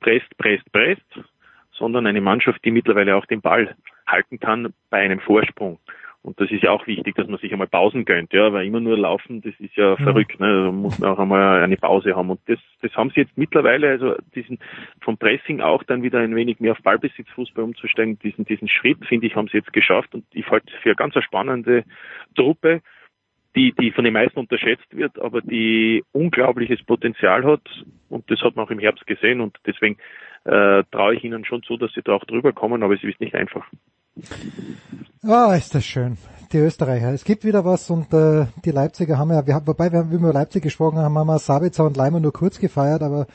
presst, 0.00 0.36
presst, 0.38 0.70
presst, 0.72 1.20
sondern 1.72 2.06
eine 2.06 2.20
Mannschaft, 2.20 2.64
die 2.64 2.70
mittlerweile 2.70 3.16
auch 3.16 3.26
den 3.26 3.40
Ball 3.40 3.76
halten 4.06 4.38
kann 4.40 4.72
bei 4.90 4.98
einem 4.98 5.20
Vorsprung. 5.20 5.78
Und 6.22 6.38
das 6.38 6.50
ist 6.50 6.62
ja 6.62 6.70
auch 6.70 6.86
wichtig, 6.86 7.14
dass 7.14 7.28
man 7.28 7.38
sich 7.38 7.50
einmal 7.50 7.66
Pausen 7.66 8.04
gönnt, 8.04 8.34
ja, 8.34 8.52
weil 8.52 8.66
immer 8.66 8.80
nur 8.80 8.98
laufen, 8.98 9.40
das 9.40 9.54
ist 9.58 9.74
ja 9.76 9.92
Mhm. 9.92 10.04
verrückt, 10.04 10.38
ne? 10.38 10.64
Da 10.64 10.70
muss 10.70 10.98
man 10.98 11.10
auch 11.10 11.18
einmal 11.18 11.62
eine 11.62 11.78
Pause 11.78 12.14
haben. 12.14 12.28
Und 12.28 12.40
das, 12.46 12.58
das 12.82 12.94
haben 12.94 13.08
sie 13.08 13.20
jetzt 13.20 13.38
mittlerweile, 13.38 13.88
also 13.88 14.16
diesen 14.34 14.58
vom 15.00 15.16
Pressing 15.16 15.62
auch 15.62 15.82
dann 15.82 16.02
wieder 16.02 16.18
ein 16.18 16.36
wenig 16.36 16.60
mehr 16.60 16.72
auf 16.72 16.82
Ballbesitzfußball 16.82 17.64
umzusteigen, 17.64 18.18
diesen, 18.18 18.44
diesen 18.44 18.68
Schritt, 18.68 18.98
finde 19.06 19.28
ich, 19.28 19.34
haben 19.34 19.48
sie 19.48 19.56
jetzt 19.56 19.72
geschafft. 19.72 20.14
Und 20.14 20.26
ich 20.32 20.46
halte 20.50 20.66
es 20.66 20.82
für 20.82 20.90
eine 20.90 20.96
ganz 20.96 21.14
spannende 21.24 21.84
Truppe, 22.34 22.82
die, 23.56 23.74
die 23.78 23.90
von 23.90 24.04
den 24.04 24.12
meisten 24.12 24.38
unterschätzt 24.38 24.86
wird, 24.90 25.20
aber 25.20 25.40
die 25.40 26.04
unglaubliches 26.12 26.82
Potenzial 26.84 27.44
hat. 27.44 27.62
Und 28.08 28.30
das 28.30 28.40
hat 28.42 28.56
man 28.56 28.66
auch 28.66 28.70
im 28.70 28.78
Herbst 28.78 29.06
gesehen. 29.06 29.40
Und 29.40 29.56
deswegen 29.66 29.96
äh, 30.44 30.84
traue 30.90 31.14
ich 31.14 31.24
ihnen 31.24 31.44
schon 31.44 31.62
zu, 31.62 31.76
dass 31.76 31.92
sie 31.92 32.02
da 32.02 32.12
auch 32.12 32.24
drüber 32.24 32.52
kommen, 32.52 32.82
aber 32.82 32.94
es 32.94 33.02
ist 33.02 33.20
nicht 33.20 33.34
einfach. 33.34 33.66
Ah, 35.22 35.54
ist 35.56 35.74
das 35.74 35.84
schön. 35.84 36.16
Die 36.52 36.58
Österreicher. 36.58 37.12
Es 37.12 37.24
gibt 37.24 37.44
wieder 37.44 37.64
was 37.64 37.90
und 37.90 38.12
äh, 38.12 38.46
die 38.64 38.72
Leipziger 38.72 39.18
haben 39.18 39.30
ja, 39.30 39.46
wir 39.46 39.54
haben, 39.54 39.66
wobei 39.66 39.92
wir, 39.92 40.06
wie 40.06 40.12
wir 40.12 40.18
über 40.18 40.32
Leipzig 40.32 40.62
gesprochen 40.62 40.98
haben, 40.98 41.16
haben 41.16 41.26
wir 41.28 41.38
Sabitzer 41.38 41.84
und 41.84 41.96
Leimer 41.96 42.18
nur 42.20 42.32
kurz 42.32 42.58
gefeiert, 42.58 43.02
aber 43.02 43.26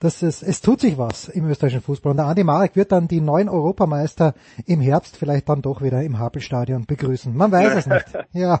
das 0.00 0.22
ist, 0.22 0.42
es 0.42 0.60
tut 0.60 0.80
sich 0.80 0.98
was 0.98 1.28
im 1.28 1.48
österreichischen 1.48 1.82
Fußball. 1.82 2.10
Und 2.10 2.16
der 2.18 2.26
Andi 2.26 2.44
Marek 2.44 2.76
wird 2.76 2.92
dann 2.92 3.08
die 3.08 3.20
neuen 3.20 3.48
Europameister 3.48 4.34
im 4.66 4.80
Herbst 4.80 5.16
vielleicht 5.16 5.48
dann 5.48 5.62
doch 5.62 5.82
wieder 5.82 6.02
im 6.02 6.18
Havelstadion 6.18 6.86
begrüßen. 6.86 7.36
Man 7.36 7.52
weiß 7.52 7.76
es 7.76 7.86
nicht. 7.86 8.04
Ja, 8.32 8.60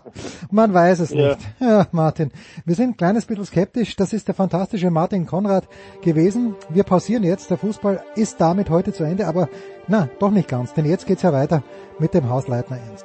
man 0.50 0.72
weiß 0.72 1.00
es 1.00 1.10
Ja. 1.10 1.28
nicht. 1.28 1.38
Ja, 1.58 1.86
Martin, 1.92 2.30
wir 2.64 2.74
sind 2.74 2.90
ein 2.90 2.96
kleines 2.96 3.26
bisschen 3.26 3.44
skeptisch. 3.44 3.96
Das 3.96 4.12
ist 4.12 4.28
der 4.28 4.34
fantastische 4.34 4.90
Martin 4.90 5.26
Konrad 5.26 5.68
gewesen. 6.02 6.54
Wir 6.70 6.84
pausieren 6.84 7.24
jetzt. 7.24 7.50
Der 7.50 7.58
Fußball 7.58 8.02
ist 8.14 8.40
damit 8.40 8.70
heute 8.70 8.92
zu 8.92 9.04
Ende, 9.04 9.26
aber 9.26 9.48
na, 9.88 10.08
doch 10.18 10.30
nicht 10.30 10.48
ganz, 10.48 10.72
denn 10.74 10.86
jetzt 10.86 11.06
geht's 11.06 11.22
ja 11.22 11.32
weiter 11.32 11.62
mit 11.98 12.14
dem 12.14 12.28
Hausleitner 12.30 12.78
Ernst. 12.78 13.04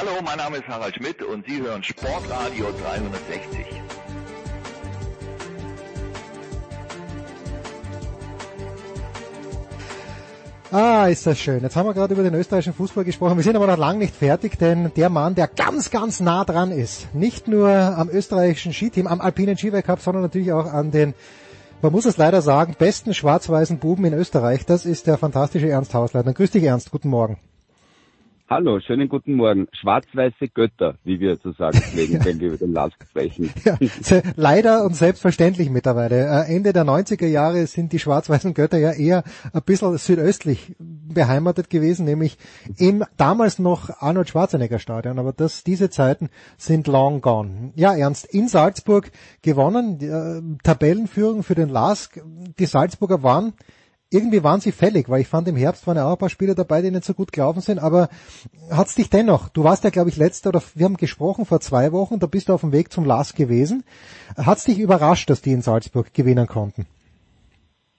Hallo, 0.00 0.12
mein 0.24 0.38
Name 0.38 0.58
ist 0.58 0.68
Harald 0.68 0.94
Schmidt 0.94 1.20
und 1.24 1.44
Sie 1.44 1.60
hören 1.60 1.82
Sportradio 1.82 2.66
360. 2.84 3.66
Ah, 10.70 11.06
ist 11.08 11.26
das 11.26 11.40
schön. 11.40 11.62
Jetzt 11.62 11.74
haben 11.74 11.88
wir 11.88 11.94
gerade 11.94 12.14
über 12.14 12.22
den 12.22 12.34
österreichischen 12.34 12.74
Fußball 12.74 13.02
gesprochen. 13.02 13.38
Wir 13.38 13.42
sind 13.42 13.56
aber 13.56 13.66
noch 13.66 13.76
lange 13.76 13.98
nicht 13.98 14.14
fertig, 14.14 14.56
denn 14.56 14.92
der 14.94 15.08
Mann, 15.08 15.34
der 15.34 15.48
ganz, 15.48 15.90
ganz 15.90 16.20
nah 16.20 16.44
dran 16.44 16.70
ist, 16.70 17.12
nicht 17.12 17.48
nur 17.48 17.68
am 17.68 18.08
österreichischen 18.08 18.72
Skiteam, 18.72 19.08
am 19.08 19.20
alpinen 19.20 19.58
Skiweltcup, 19.58 19.98
sondern 19.98 20.22
natürlich 20.22 20.52
auch 20.52 20.72
an 20.72 20.92
den, 20.92 21.12
man 21.82 21.90
muss 21.90 22.04
es 22.04 22.16
leider 22.16 22.40
sagen, 22.40 22.76
besten 22.78 23.14
schwarz-weißen 23.14 23.78
Buben 23.78 24.04
in 24.04 24.14
Österreich, 24.14 24.64
das 24.64 24.86
ist 24.86 25.08
der 25.08 25.18
fantastische 25.18 25.68
Ernst 25.68 25.92
Hausleitner. 25.92 26.34
Grüß 26.34 26.52
dich 26.52 26.62
Ernst, 26.62 26.92
guten 26.92 27.08
Morgen. 27.08 27.38
Hallo, 28.50 28.80
schönen 28.80 29.10
guten 29.10 29.34
Morgen. 29.34 29.68
Schwarz-weiße 29.78 30.48
Götter, 30.48 30.94
wie 31.04 31.20
wir 31.20 31.38
zu 31.38 31.52
sagen 31.52 31.78
pflegen, 31.82 32.18
wenn 32.24 32.40
wir 32.40 32.48
über 32.48 32.56
den 32.56 32.72
Lask 32.72 32.96
sprechen. 33.06 33.52
Ja, 33.62 33.76
leider 34.36 34.86
und 34.86 34.96
selbstverständlich 34.96 35.68
mittlerweile. 35.68 36.24
Äh, 36.24 36.56
Ende 36.56 36.72
der 36.72 36.84
90er 36.84 37.26
Jahre 37.26 37.66
sind 37.66 37.92
die 37.92 37.98
schwarz-weißen 37.98 38.54
Götter 38.54 38.78
ja 38.78 38.92
eher 38.92 39.22
ein 39.52 39.60
bisschen 39.66 39.98
südöstlich 39.98 40.74
beheimatet 40.78 41.68
gewesen, 41.68 42.06
nämlich 42.06 42.38
im 42.78 43.04
damals 43.18 43.58
noch 43.58 43.90
Arnold 44.00 44.30
Schwarzenegger 44.30 44.78
Stadion. 44.78 45.18
Aber 45.18 45.34
das, 45.34 45.62
diese 45.62 45.90
Zeiten 45.90 46.30
sind 46.56 46.86
long 46.86 47.20
gone. 47.20 47.72
Ja, 47.74 47.94
Ernst, 47.94 48.24
in 48.32 48.48
Salzburg 48.48 49.10
gewonnen, 49.42 50.00
äh, 50.00 50.62
Tabellenführung 50.62 51.42
für 51.42 51.54
den 51.54 51.68
LASK. 51.68 52.22
Die 52.58 52.66
Salzburger 52.66 53.22
waren 53.22 53.52
irgendwie 54.10 54.42
waren 54.42 54.60
sie 54.60 54.72
fällig, 54.72 55.08
weil 55.08 55.20
ich 55.20 55.28
fand 55.28 55.48
im 55.48 55.56
Herbst 55.56 55.86
waren 55.86 55.96
ja 55.96 56.06
auch 56.06 56.12
ein 56.12 56.18
paar 56.18 56.30
Spieler 56.30 56.54
dabei, 56.54 56.80
die 56.80 56.90
nicht 56.90 57.04
so 57.04 57.12
gut 57.12 57.32
gelaufen 57.32 57.60
sind, 57.60 57.78
aber 57.78 58.08
hat's 58.70 58.94
dich 58.94 59.10
dennoch, 59.10 59.48
du 59.50 59.64
warst 59.64 59.84
ja 59.84 59.90
glaube 59.90 60.08
ich 60.08 60.16
letzter 60.16 60.48
oder 60.48 60.62
wir 60.74 60.84
haben 60.86 60.96
gesprochen 60.96 61.44
vor 61.44 61.60
zwei 61.60 61.92
Wochen, 61.92 62.18
da 62.18 62.26
bist 62.26 62.48
du 62.48 62.54
auf 62.54 62.62
dem 62.62 62.72
Weg 62.72 62.90
zum 62.90 63.04
LAS 63.04 63.34
gewesen. 63.34 63.84
Hat's 64.36 64.64
dich 64.64 64.78
überrascht, 64.78 65.28
dass 65.28 65.42
die 65.42 65.52
in 65.52 65.60
Salzburg 65.62 66.14
gewinnen 66.14 66.46
konnten? 66.46 66.86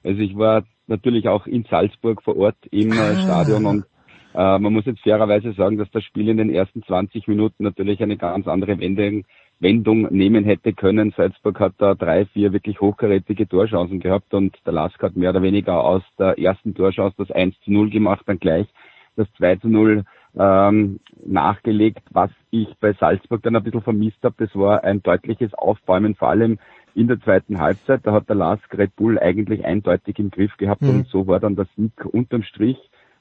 Also 0.03 0.19
ich 0.19 0.35
war 0.35 0.63
natürlich 0.87 1.27
auch 1.27 1.45
in 1.45 1.65
Salzburg 1.69 2.23
vor 2.23 2.37
Ort 2.37 2.57
im 2.71 2.91
äh, 2.91 2.95
Ah. 2.95 3.21
Stadion 3.21 3.65
und 3.65 3.85
äh, 4.33 4.57
man 4.59 4.73
muss 4.73 4.85
jetzt 4.85 5.01
fairerweise 5.01 5.53
sagen, 5.53 5.77
dass 5.77 5.89
das 5.91 6.03
Spiel 6.03 6.29
in 6.29 6.37
den 6.37 6.49
ersten 6.49 6.83
20 6.83 7.27
Minuten 7.27 7.63
natürlich 7.63 8.01
eine 8.01 8.17
ganz 8.17 8.47
andere 8.47 8.79
Wendung, 8.79 9.25
Wendung 9.59 10.07
nehmen 10.11 10.45
hätte 10.45 10.73
können. 10.73 11.13
Salzburg 11.15 11.59
hat 11.59 11.73
da 11.77 11.93
drei, 11.95 12.25
vier 12.25 12.53
wirklich 12.53 12.79
hochkarätige 12.79 13.47
Torchancen 13.47 13.99
gehabt 13.99 14.33
und 14.33 14.57
der 14.65 14.73
Lask 14.73 15.01
hat 15.01 15.15
mehr 15.15 15.31
oder 15.31 15.41
weniger 15.41 15.83
aus 15.83 16.03
der 16.17 16.39
ersten 16.39 16.73
Torchance 16.73 17.15
das 17.17 17.31
1 17.31 17.59
zu 17.61 17.71
0 17.71 17.89
gemacht, 17.89 18.23
dann 18.25 18.39
gleich 18.39 18.67
das 19.15 19.27
2 19.37 19.57
zu 19.57 19.67
0 19.67 20.05
ähm, 20.37 20.99
nachgelegt. 21.25 22.03
Was 22.11 22.31
ich 22.51 22.69
bei 22.79 22.93
Salzburg 22.93 23.43
dann 23.43 23.55
ein 23.55 23.63
bisschen 23.63 23.81
vermisst 23.81 24.23
habe, 24.23 24.35
das 24.37 24.55
war 24.55 24.83
ein 24.83 25.03
deutliches 25.03 25.53
Aufbäumen, 25.53 26.15
vor 26.15 26.29
allem 26.29 26.57
in 26.95 27.07
der 27.07 27.19
zweiten 27.19 27.59
Halbzeit. 27.59 28.01
Da 28.03 28.13
hat 28.13 28.29
der 28.29 28.35
Lask 28.35 28.77
Red 28.77 28.95
Bull 28.95 29.19
eigentlich 29.19 29.65
eindeutig 29.65 30.19
im 30.19 30.31
Griff 30.31 30.55
gehabt 30.57 30.81
Mhm. 30.81 30.89
und 30.89 31.07
so 31.07 31.27
war 31.27 31.39
dann 31.39 31.55
der 31.55 31.67
Sieg 31.75 31.91
unterm 32.05 32.43
Strich 32.43 32.77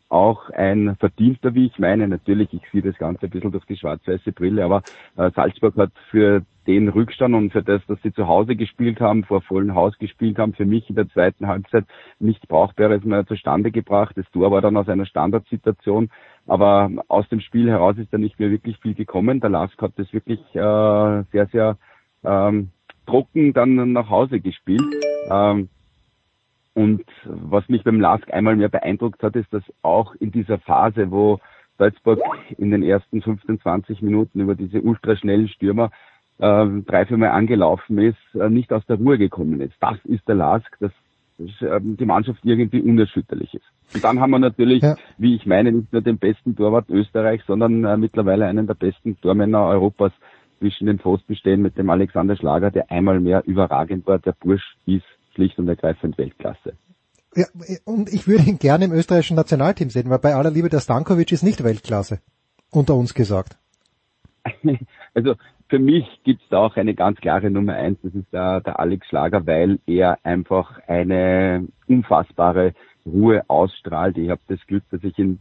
auch 0.08 0.50
ein 0.50 0.96
verdienter, 0.96 1.54
wie 1.54 1.66
ich 1.66 1.78
meine. 1.78 2.08
Natürlich, 2.08 2.52
ich 2.52 2.62
sehe 2.72 2.82
das 2.82 2.96
Ganze 2.96 3.26
ein 3.26 3.30
bisschen 3.30 3.52
durch 3.52 3.64
die 3.66 3.76
schwarz-weiße 3.76 4.32
Brille, 4.32 4.64
aber 4.64 4.82
äh, 5.16 5.30
Salzburg 5.34 5.76
hat 5.76 5.92
für 6.10 6.42
den 6.66 6.88
Rückstand 6.88 7.34
und 7.34 7.50
für 7.50 7.62
das, 7.62 7.80
dass 7.86 8.00
sie 8.02 8.12
zu 8.12 8.28
Hause 8.28 8.54
gespielt 8.54 9.00
haben, 9.00 9.24
vor 9.24 9.40
vollem 9.40 9.74
Haus 9.74 9.98
gespielt 9.98 10.38
haben, 10.38 10.52
für 10.52 10.66
mich 10.66 10.88
in 10.90 10.96
der 10.96 11.08
zweiten 11.08 11.46
Halbzeit 11.46 11.86
nichts 12.18 12.46
Brauchbares 12.46 13.04
mehr 13.04 13.26
zustande 13.26 13.70
gebracht. 13.70 14.16
Das 14.16 14.30
Tor 14.32 14.50
war 14.50 14.60
dann 14.60 14.76
aus 14.76 14.88
einer 14.88 15.06
Standardsituation, 15.06 16.10
aber 16.46 16.90
aus 17.08 17.28
dem 17.30 17.40
Spiel 17.40 17.70
heraus 17.70 17.96
ist 17.96 18.12
da 18.12 18.18
nicht 18.18 18.38
mehr 18.38 18.50
wirklich 18.50 18.76
viel 18.78 18.94
gekommen. 18.94 19.40
Der 19.40 19.50
Lask 19.50 19.80
hat 19.80 19.92
das 19.96 20.12
wirklich 20.12 20.40
äh, 20.54 21.24
sehr, 21.32 21.46
sehr 21.52 21.78
ähm, 22.22 22.68
trocken 23.06 23.54
dann 23.54 23.92
nach 23.92 24.10
Hause 24.10 24.40
gespielt. 24.40 24.82
Ähm, 25.30 25.70
und 26.78 27.02
was 27.24 27.68
mich 27.68 27.82
beim 27.82 28.00
Lask 28.00 28.32
einmal 28.32 28.54
mehr 28.54 28.68
beeindruckt 28.68 29.20
hat, 29.24 29.34
ist, 29.34 29.52
dass 29.52 29.64
auch 29.82 30.14
in 30.20 30.30
dieser 30.30 30.58
Phase, 30.58 31.10
wo 31.10 31.40
Salzburg 31.76 32.20
in 32.56 32.70
den 32.70 32.84
ersten 32.84 33.20
15, 33.20 33.60
20 33.60 34.00
Minuten 34.00 34.38
über 34.38 34.54
diese 34.54 34.80
ultraschnellen 34.80 35.48
Stürmer 35.48 35.90
äh, 36.38 36.66
drei, 36.86 37.04
viermal 37.06 37.30
angelaufen 37.30 37.98
ist, 37.98 38.16
äh, 38.34 38.48
nicht 38.48 38.72
aus 38.72 38.86
der 38.86 38.96
Ruhe 38.96 39.18
gekommen 39.18 39.60
ist. 39.60 39.74
Das 39.80 39.98
ist 40.04 40.26
der 40.28 40.36
Lask, 40.36 40.70
dass, 40.78 40.92
dass 41.38 41.62
äh, 41.68 41.80
die 41.82 42.04
Mannschaft 42.04 42.44
irgendwie 42.44 42.80
unerschütterlich 42.80 43.52
ist. 43.54 43.66
Und 43.92 44.04
dann 44.04 44.20
haben 44.20 44.30
wir 44.30 44.38
natürlich, 44.38 44.82
Ja. 44.82 44.94
wie 45.16 45.34
ich 45.34 45.46
meine, 45.46 45.72
nicht 45.72 45.92
nur 45.92 46.02
den 46.02 46.18
besten 46.18 46.54
Torwart 46.54 46.88
Österreichs, 46.90 47.44
sondern 47.46 47.84
äh, 47.84 47.96
mittlerweile 47.96 48.46
einen 48.46 48.68
der 48.68 48.74
besten 48.74 49.20
Tormänner 49.20 49.64
Europas 49.64 50.12
zwischen 50.60 50.86
den 50.86 51.00
Pfosten 51.00 51.34
stehen 51.34 51.60
mit 51.60 51.76
dem 51.76 51.90
Alexander 51.90 52.36
Schlager, 52.36 52.70
der 52.70 52.92
einmal 52.92 53.18
mehr 53.18 53.42
überragend 53.46 54.06
war. 54.06 54.20
Der 54.20 54.34
Bursch 54.38 54.76
ist 54.86 55.17
schlicht 55.38 55.58
und 55.58 55.68
ergreifend 55.68 56.18
Weltklasse. 56.18 56.74
Ja, 57.34 57.46
und 57.84 58.12
ich 58.12 58.26
würde 58.26 58.44
ihn 58.44 58.58
gerne 58.58 58.86
im 58.86 58.92
österreichischen 58.92 59.36
Nationalteam 59.36 59.90
sehen, 59.90 60.10
weil 60.10 60.18
bei 60.18 60.34
aller 60.34 60.50
Liebe 60.50 60.68
der 60.68 60.80
Stankovic 60.80 61.30
ist 61.30 61.44
nicht 61.44 61.62
Weltklasse. 61.62 62.20
Unter 62.70 62.94
uns 62.94 63.14
gesagt. 63.14 63.56
Also 65.14 65.34
für 65.68 65.80
mich 65.80 66.04
gibt's 66.22 66.44
da 66.48 66.58
auch 66.58 66.76
eine 66.76 66.94
ganz 66.94 67.18
klare 67.18 67.50
Nummer 67.50 67.74
eins, 67.74 67.98
das 68.02 68.14
ist 68.14 68.32
der, 68.32 68.60
der 68.60 68.78
Alex 68.78 69.06
Schlager, 69.08 69.46
weil 69.46 69.80
er 69.86 70.18
einfach 70.22 70.78
eine 70.86 71.66
unfassbare 71.88 72.74
Ruhe 73.04 73.42
ausstrahlt. 73.48 74.16
Ich 74.16 74.30
habe 74.30 74.40
das 74.46 74.60
Glück, 74.66 74.84
dass 74.90 75.02
ich 75.02 75.18
ihn 75.18 75.40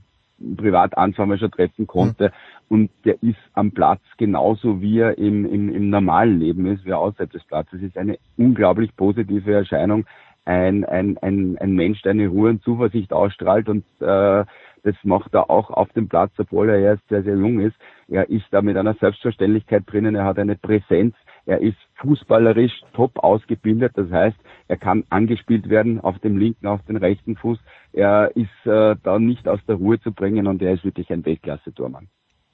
privat 0.58 0.98
Anfang 0.98 1.30
mal 1.30 1.38
schon 1.38 1.52
treffen 1.52 1.88
konnte 1.88 2.32
und 2.70 2.90
der 3.06 3.22
ist 3.24 3.40
am 3.54 3.72
Platz 3.72 4.02
genauso 4.18 4.82
wie 4.82 5.00
er 5.00 5.18
im, 5.18 5.46
im, 5.46 5.70
im 5.74 5.90
normalen 5.90 6.40
Leben 6.40 6.66
ist, 6.68 6.86
wie 6.86 6.92
er 6.92 7.00
außerhalb 7.00 7.32
des 7.32 7.44
Platzes 7.46 7.82
ist. 7.82 7.98
Eine 7.98 8.18
unglaublich 8.38 8.96
positive 8.96 9.54
Erscheinung. 9.54 10.06
Ein, 10.46 10.86
ein, 10.86 11.18
ein, 11.18 11.58
ein 11.58 11.72
Mensch, 11.74 12.02
der 12.04 12.12
eine 12.12 12.28
Ruhe 12.28 12.52
und 12.52 12.64
Zuversicht 12.64 13.12
ausstrahlt 13.12 13.68
und 13.68 13.84
äh, 14.00 14.46
das 14.84 14.96
macht 15.04 15.34
er 15.34 15.50
auch 15.50 15.70
auf 15.70 15.92
dem 15.92 16.08
Platz, 16.08 16.32
obwohl 16.38 16.70
er 16.70 16.80
erst 16.80 17.06
sehr, 17.10 17.22
sehr 17.24 17.36
jung 17.36 17.60
ist. 17.60 17.76
Er 18.08 18.30
ist 18.30 18.46
da 18.52 18.62
mit 18.62 18.78
einer 18.78 18.94
Selbstverständlichkeit 18.94 19.84
drinnen, 19.86 20.16
er 20.16 20.24
hat 20.24 20.40
eine 20.40 20.56
Präsenz, 20.56 21.16
er 21.48 21.62
ist 21.62 21.78
fußballerisch 21.96 22.82
top 22.94 23.18
ausgebildet, 23.20 23.94
das 23.96 24.12
heißt, 24.12 24.38
er 24.68 24.78
kann 24.78 25.06
angespielt 25.10 25.70
werden 25.70 26.02
auf 26.02 26.20
dem 26.20 26.38
linken, 26.38 26.68
auf 26.68 26.82
den 26.84 26.98
rechten 26.98 27.38
Fuß. 27.38 27.58
Er 27.94 28.36
ist 28.36 28.66
äh, 28.66 28.96
da 29.02 29.18
nicht 29.18 29.48
aus 29.48 29.62
der 29.68 29.76
Ruhe 29.76 30.00
zu 30.02 30.12
bringen 30.12 30.46
und 30.46 30.62
er 30.62 30.74
ist 30.74 30.84
wirklich 30.84 31.10
ein 31.10 31.26
Weltklasse-Tormann. 31.26 32.10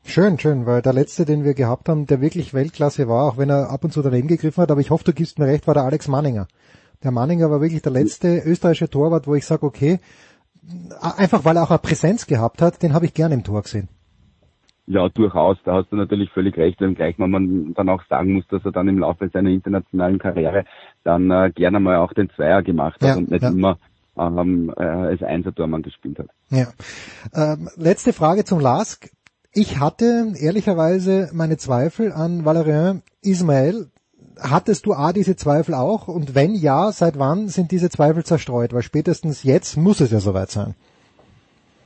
Schön, 0.05 0.37
schön, 0.37 0.67
weil 0.67 0.81
der 0.83 0.93
letzte, 0.93 1.25
den 1.25 1.43
wir 1.43 1.55
gehabt 1.55 1.89
haben, 1.89 2.05
der 2.05 2.21
wirklich 2.21 2.53
Weltklasse 2.53 3.07
war, 3.07 3.25
auch 3.25 3.37
wenn 3.37 3.49
er 3.49 3.71
ab 3.71 3.83
und 3.83 3.91
zu 3.91 4.01
daneben 4.03 4.27
gegriffen 4.27 4.61
hat, 4.61 4.69
aber 4.69 4.81
ich 4.81 4.91
hoffe, 4.91 5.05
du 5.05 5.13
gibst 5.13 5.39
mir 5.39 5.47
recht, 5.47 5.65
war 5.65 5.73
der 5.73 5.83
Alex 5.83 6.07
Manninger. 6.07 6.47
Der 7.03 7.11
Manninger 7.11 7.49
war 7.49 7.61
wirklich 7.61 7.81
der 7.81 7.93
letzte 7.93 8.43
österreichische 8.45 8.89
Torwart, 8.89 9.25
wo 9.25 9.33
ich 9.33 9.45
sage, 9.45 9.65
okay, 9.65 9.99
einfach 11.01 11.45
weil 11.45 11.57
er 11.57 11.63
auch 11.63 11.71
eine 11.71 11.79
Präsenz 11.79 12.27
gehabt 12.27 12.61
hat, 12.61 12.83
den 12.83 12.93
habe 12.93 13.05
ich 13.05 13.13
gerne 13.13 13.33
im 13.33 13.43
Tor 13.43 13.63
gesehen. 13.63 13.89
Ja, 14.85 15.07
durchaus. 15.07 15.57
Da 15.63 15.75
hast 15.75 15.91
du 15.91 15.95
natürlich 15.95 16.29
völlig 16.31 16.57
recht, 16.57 16.81
wenngleich 16.81 17.17
man 17.17 17.73
dann 17.73 17.89
auch 17.89 18.03
sagen 18.09 18.33
muss, 18.33 18.47
dass 18.49 18.65
er 18.65 18.71
dann 18.71 18.89
im 18.89 18.99
Laufe 18.99 19.29
seiner 19.29 19.49
internationalen 19.49 20.19
Karriere 20.19 20.65
dann 21.03 21.31
äh, 21.31 21.51
gerne 21.55 21.79
mal 21.79 21.97
auch 21.97 22.13
den 22.13 22.29
Zweier 22.31 22.61
gemacht 22.63 22.95
hat 23.01 23.09
Ja, 23.09 23.15
und 23.15 23.31
nicht 23.31 23.43
ja. 23.43 23.49
immer 23.49 23.77
ähm, 24.17 24.73
äh, 24.75 24.83
als 24.83 25.23
Einser-Tormann 25.23 25.83
gespielt 25.83 26.19
hat. 26.19 26.27
Ja. 26.49 26.67
Ähm, 27.33 27.69
letzte 27.77 28.11
Frage 28.11 28.43
zum 28.43 28.59
Lask. 28.59 29.09
Ich 29.53 29.79
hatte 29.79 30.33
ehrlicherweise 30.35 31.29
meine 31.33 31.57
Zweifel 31.57 32.11
an 32.11 32.43
Valérien 32.43 33.03
Ismail. 33.21 33.87
Hattest 34.39 34.85
du 34.85 34.93
A 34.93 35.13
diese 35.13 35.35
Zweifel 35.35 35.75
auch? 35.75 36.07
Und 36.07 36.35
wenn 36.35 36.55
ja, 36.55 36.91
seit 36.91 37.19
wann 37.19 37.47
sind 37.47 37.71
diese 37.71 37.89
Zweifel 37.89 38.25
zerstreut? 38.25 38.73
Weil 38.73 38.81
spätestens 38.81 39.43
jetzt 39.43 39.77
muss 39.77 40.01
es 40.01 40.11
ja 40.11 40.19
soweit 40.19 40.49
sein. 40.49 40.75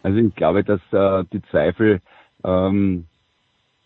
Also 0.02 0.18
ich 0.20 0.34
glaube, 0.36 0.64
dass 0.64 0.80
äh, 0.92 1.26
die 1.34 1.42
Zweifel 1.52 2.00
ähm, 2.44 3.06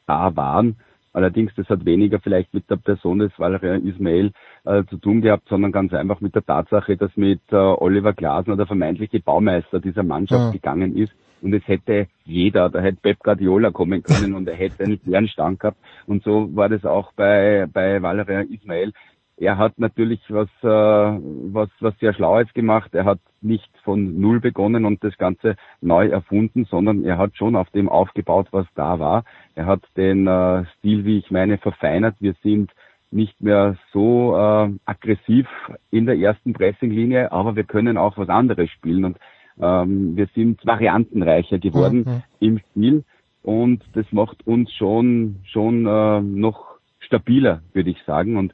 da 0.07 0.35
waren. 0.35 0.75
Allerdings, 1.13 1.53
das 1.55 1.67
hat 1.67 1.83
weniger 1.83 2.19
vielleicht 2.19 2.53
mit 2.53 2.69
der 2.69 2.77
Person 2.77 3.19
des 3.19 3.31
Valerian 3.37 3.85
Ismail 3.85 4.31
äh, 4.63 4.83
zu 4.85 4.97
tun 4.97 5.21
gehabt, 5.21 5.47
sondern 5.49 5.73
ganz 5.73 5.93
einfach 5.93 6.21
mit 6.21 6.35
der 6.35 6.45
Tatsache, 6.45 6.95
dass 6.95 7.15
mit 7.17 7.41
äh, 7.51 7.55
Oliver 7.55 8.13
Glasner 8.13 8.55
der 8.55 8.65
vermeintliche 8.65 9.19
Baumeister 9.19 9.79
dieser 9.79 10.03
Mannschaft 10.03 10.45
Ja. 10.45 10.51
gegangen 10.51 10.95
ist. 10.95 11.11
Und 11.41 11.53
es 11.53 11.67
hätte 11.67 12.07
jeder, 12.23 12.69
da 12.69 12.79
hätte 12.79 12.99
Pep 13.01 13.19
Guardiola 13.19 13.71
kommen 13.71 14.03
können 14.03 14.35
und 14.35 14.47
er 14.47 14.55
hätte 14.55 14.83
einen 14.83 14.99
schweren 15.03 15.27
Stand 15.27 15.59
gehabt. 15.59 15.77
Und 16.05 16.23
so 16.23 16.55
war 16.55 16.69
das 16.69 16.85
auch 16.85 17.11
bei, 17.13 17.67
bei 17.73 18.01
Valerian 18.01 18.47
Ismail. 18.49 18.93
Er 19.41 19.57
hat 19.57 19.79
natürlich 19.79 20.21
was, 20.29 20.49
äh, 20.61 20.67
was, 20.67 21.69
was 21.79 21.97
sehr 21.99 22.13
Schlaues 22.13 22.53
gemacht. 22.53 22.93
Er 22.93 23.05
hat 23.05 23.19
nicht 23.41 23.71
von 23.83 24.21
Null 24.21 24.39
begonnen 24.39 24.85
und 24.85 25.03
das 25.03 25.17
Ganze 25.17 25.55
neu 25.81 26.09
erfunden, 26.09 26.65
sondern 26.65 27.03
er 27.03 27.17
hat 27.17 27.35
schon 27.35 27.55
auf 27.55 27.67
dem 27.71 27.89
aufgebaut, 27.89 28.49
was 28.51 28.67
da 28.75 28.99
war. 28.99 29.23
Er 29.55 29.65
hat 29.65 29.81
den 29.97 30.27
äh, 30.27 30.65
Stil, 30.77 31.05
wie 31.05 31.17
ich 31.17 31.31
meine, 31.31 31.57
verfeinert. 31.57 32.15
Wir 32.19 32.35
sind 32.43 32.71
nicht 33.09 33.41
mehr 33.41 33.77
so 33.91 34.37
äh, 34.37 34.69
aggressiv 34.85 35.47
in 35.89 36.05
der 36.05 36.19
ersten 36.19 36.53
Pressinglinie, 36.53 37.31
aber 37.31 37.55
wir 37.55 37.63
können 37.63 37.97
auch 37.97 38.19
was 38.19 38.29
anderes 38.29 38.69
spielen 38.69 39.05
und 39.05 39.17
ähm, 39.59 40.15
wir 40.15 40.27
sind 40.35 40.63
variantenreicher 40.65 41.57
geworden 41.57 42.05
Mhm. 42.05 42.23
im 42.39 42.59
Spiel 42.59 43.03
und 43.41 43.83
das 43.93 44.05
macht 44.11 44.45
uns 44.45 44.71
schon 44.73 45.37
schon 45.45 45.87
äh, 45.87 46.21
noch 46.21 46.71
stabiler, 46.99 47.61
würde 47.73 47.89
ich 47.89 48.01
sagen. 48.03 48.37
Und 48.37 48.53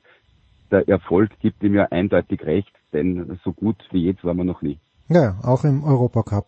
der 0.71 0.87
Erfolg 0.87 1.31
gibt 1.39 1.63
ihm 1.63 1.75
ja 1.75 1.85
eindeutig 1.85 2.43
recht, 2.43 2.71
denn 2.93 3.39
so 3.43 3.53
gut 3.53 3.77
wie 3.91 4.05
jetzt 4.05 4.23
waren 4.23 4.37
wir 4.37 4.43
noch 4.43 4.61
nie. 4.61 4.79
Ja, 5.09 5.37
auch 5.43 5.63
im 5.63 5.83
Europacup. 5.83 6.47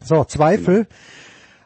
So, 0.00 0.24
Zweifel. 0.24 0.86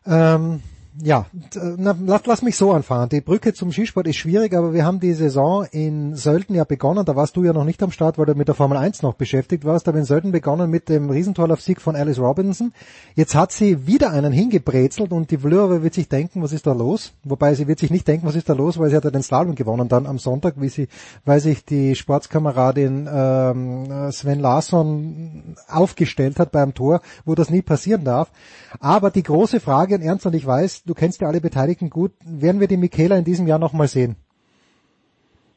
Ähm, 0.06 0.62
ja, 1.00 1.26
na, 1.54 1.96
lass, 2.04 2.26
lass 2.26 2.42
mich 2.42 2.56
so 2.56 2.72
anfahren. 2.72 3.08
Die 3.08 3.22
Brücke 3.22 3.54
zum 3.54 3.72
Skisport 3.72 4.06
ist 4.06 4.16
schwierig, 4.16 4.54
aber 4.54 4.74
wir 4.74 4.84
haben 4.84 5.00
die 5.00 5.14
Saison 5.14 5.64
in 5.70 6.16
Sölden 6.16 6.54
ja 6.54 6.64
begonnen. 6.64 7.06
Da 7.06 7.16
warst 7.16 7.36
du 7.36 7.44
ja 7.44 7.54
noch 7.54 7.64
nicht 7.64 7.82
am 7.82 7.90
Start, 7.90 8.18
weil 8.18 8.26
du 8.26 8.34
mit 8.34 8.48
der 8.48 8.54
Formel 8.54 8.76
1 8.76 9.00
noch 9.02 9.14
beschäftigt 9.14 9.64
warst. 9.64 9.88
Aber 9.88 9.98
in 9.98 10.04
Sölden 10.04 10.32
begonnen 10.32 10.68
mit 10.68 10.90
dem 10.90 11.08
Riesentorlaufsieg 11.08 11.80
von 11.80 11.96
Alice 11.96 12.18
Robinson. 12.18 12.74
Jetzt 13.14 13.34
hat 13.34 13.52
sie 13.52 13.86
wieder 13.86 14.10
einen 14.10 14.32
hingebrezelt 14.32 15.12
und 15.12 15.30
die 15.30 15.38
Vlöre 15.38 15.82
wird 15.82 15.94
sich 15.94 16.08
denken, 16.08 16.42
was 16.42 16.52
ist 16.52 16.66
da 16.66 16.72
los? 16.72 17.12
Wobei 17.24 17.54
sie 17.54 17.68
wird 17.68 17.78
sich 17.78 17.90
nicht 17.90 18.06
denken, 18.06 18.26
was 18.26 18.36
ist 18.36 18.50
da 18.50 18.52
los, 18.52 18.78
weil 18.78 18.90
sie 18.90 18.96
hat 18.96 19.04
ja 19.04 19.10
den 19.10 19.22
Slalom 19.22 19.54
gewonnen 19.54 19.88
dann 19.88 20.06
am 20.06 20.18
Sonntag, 20.18 20.54
wie 20.58 20.68
sie, 20.68 20.88
weil 21.24 21.40
sich 21.40 21.64
die 21.64 21.94
Sportskameradin 21.94 23.08
ähm, 23.10 24.12
Sven 24.12 24.40
Larsson 24.40 25.56
aufgestellt 25.68 26.38
hat 26.38 26.52
beim 26.52 26.74
Tor, 26.74 27.00
wo 27.24 27.34
das 27.34 27.48
nie 27.48 27.62
passieren 27.62 28.04
darf. 28.04 28.30
Aber 28.78 29.10
die 29.10 29.22
große 29.22 29.58
Frage, 29.58 29.94
und 29.94 30.02
Ernst 30.02 30.26
und 30.26 30.34
ich 30.34 30.46
weiß, 30.46 30.81
du 30.84 30.94
kennst 30.94 31.20
ja 31.20 31.28
alle 31.28 31.40
Beteiligten 31.40 31.90
gut, 31.90 32.12
werden 32.24 32.60
wir 32.60 32.68
die 32.68 32.76
Michaela 32.76 33.16
in 33.16 33.24
diesem 33.24 33.46
Jahr 33.46 33.58
nochmal 33.58 33.88
sehen? 33.88 34.16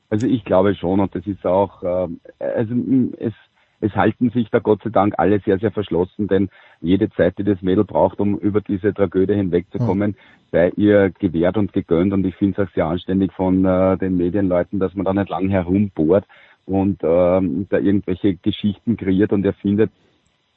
Also 0.10 0.28
ich 0.28 0.46
glaube 0.46 0.76
schon 0.76 1.00
und 1.00 1.16
das 1.16 1.26
ist 1.26 1.46
auch, 1.46 1.84
ähm, 1.84 2.20
also 2.40 2.74
mm, 2.76 3.14
es, 3.20 3.34
es 3.82 3.92
halten 3.96 4.30
sich 4.30 4.50
da 4.50 4.60
Gott 4.60 4.82
sei 4.84 4.90
Dank 4.90 5.16
alle 5.18 5.40
sehr, 5.40 5.58
sehr 5.60 5.72
verschlossen, 5.72 6.28
denn 6.28 6.50
jede 6.80 7.10
Zeit, 7.10 7.38
die 7.38 7.44
das 7.44 7.62
Mädel 7.62 7.84
braucht, 7.84 8.20
um 8.20 8.38
über 8.38 8.62
diese 8.62 8.94
Tragödie 8.94 9.34
hinwegzukommen, 9.34 10.16
sei 10.52 10.70
ihr 10.78 11.10
gewährt 11.10 11.58
und 11.58 11.74
gegönnt 11.74 12.14
und 12.14 12.26
ich 12.26 12.36
finde 12.36 12.62
es 12.62 12.68
auch 12.68 12.74
sehr 12.74 12.86
anständig 12.86 13.34
von 13.34 13.66
äh, 13.66 13.98
den 13.98 14.16
Medienleuten, 14.16 14.80
dass 14.80 14.94
man 14.94 15.06
da 15.06 15.14
nicht 15.14 15.30
lang 15.30 15.50
herumbohrt 15.50 16.26
und 16.66 17.02
ähm, 17.04 17.68
da 17.70 17.78
irgendwelche 17.78 18.36
Geschichten 18.36 18.98
kreiert 18.98 19.34
und 19.34 19.46
erfindet. 19.46 19.92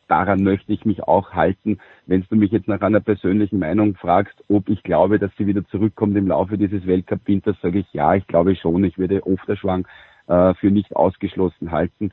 Daran 0.09 0.43
möchte 0.43 0.73
ich 0.73 0.85
mich 0.85 1.03
auch 1.05 1.33
halten. 1.33 1.79
Wenn 2.07 2.25
du 2.29 2.37
mich 2.37 2.51
jetzt 2.51 2.67
nach 2.69 2.81
einer 2.81 3.01
persönlichen 3.01 3.59
Meinung 3.59 3.95
fragst, 3.95 4.43
ob 4.49 4.69
ich 4.69 4.83
glaube, 4.83 5.19
dass 5.19 5.31
sie 5.37 5.47
wieder 5.47 5.65
zurückkommt 5.67 6.17
im 6.17 6.27
Laufe 6.29 6.59
dieses 6.59 6.87
Weltcup-Winters, 6.87 7.57
sage 7.63 7.79
ich 7.81 7.93
ja, 7.93 8.15
ich 8.15 8.27
glaube 8.27 8.57
schon. 8.57 8.83
Ich 8.85 8.99
würde 8.99 9.27
Ofterschwang 9.27 9.87
äh, 10.27 10.55
für 10.55 10.71
nicht 10.71 10.97
ausgeschlossen 10.97 11.71
halten. 11.71 12.11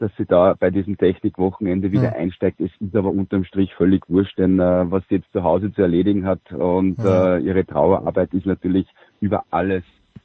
dass 0.00 0.12
sie 0.16 0.26
da 0.26 0.54
bei 0.54 0.70
diesem 0.70 0.96
Technikwochenende 0.96 1.90
wieder 1.90 2.12
Ja. 2.12 2.18
einsteigt. 2.20 2.60
Es 2.60 2.70
ist 2.78 2.94
aber 2.94 3.10
unterm 3.10 3.42
Strich 3.42 3.74
völlig 3.74 4.08
wurscht, 4.08 4.38
denn 4.38 4.60
äh, 4.60 4.88
was 4.92 5.02
sie 5.08 5.16
jetzt 5.16 5.32
zu 5.32 5.42
Hause 5.42 5.72
zu 5.72 5.82
erledigen 5.82 6.24
hat 6.24 6.52
und 6.52 7.02
Ja. 7.02 7.36
äh, 7.36 7.40
ihre 7.40 7.66
Trauerarbeit 7.66 8.32
ist 8.32 8.46
natürlich 8.46 8.86
über 9.20 9.42
alles 9.50 9.82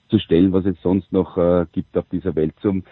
zu 0.09 0.19
stellen, 0.19 0.53
was 0.53 0.65
es 0.65 0.79
sonst 0.83 1.11
noch 1.11 1.37
äh, 1.39 1.65
gibt 1.71 1.97
auf 1.97 2.05
dieser 2.11 2.35
Welt. 2.35 2.53
Zum, 2.61 2.83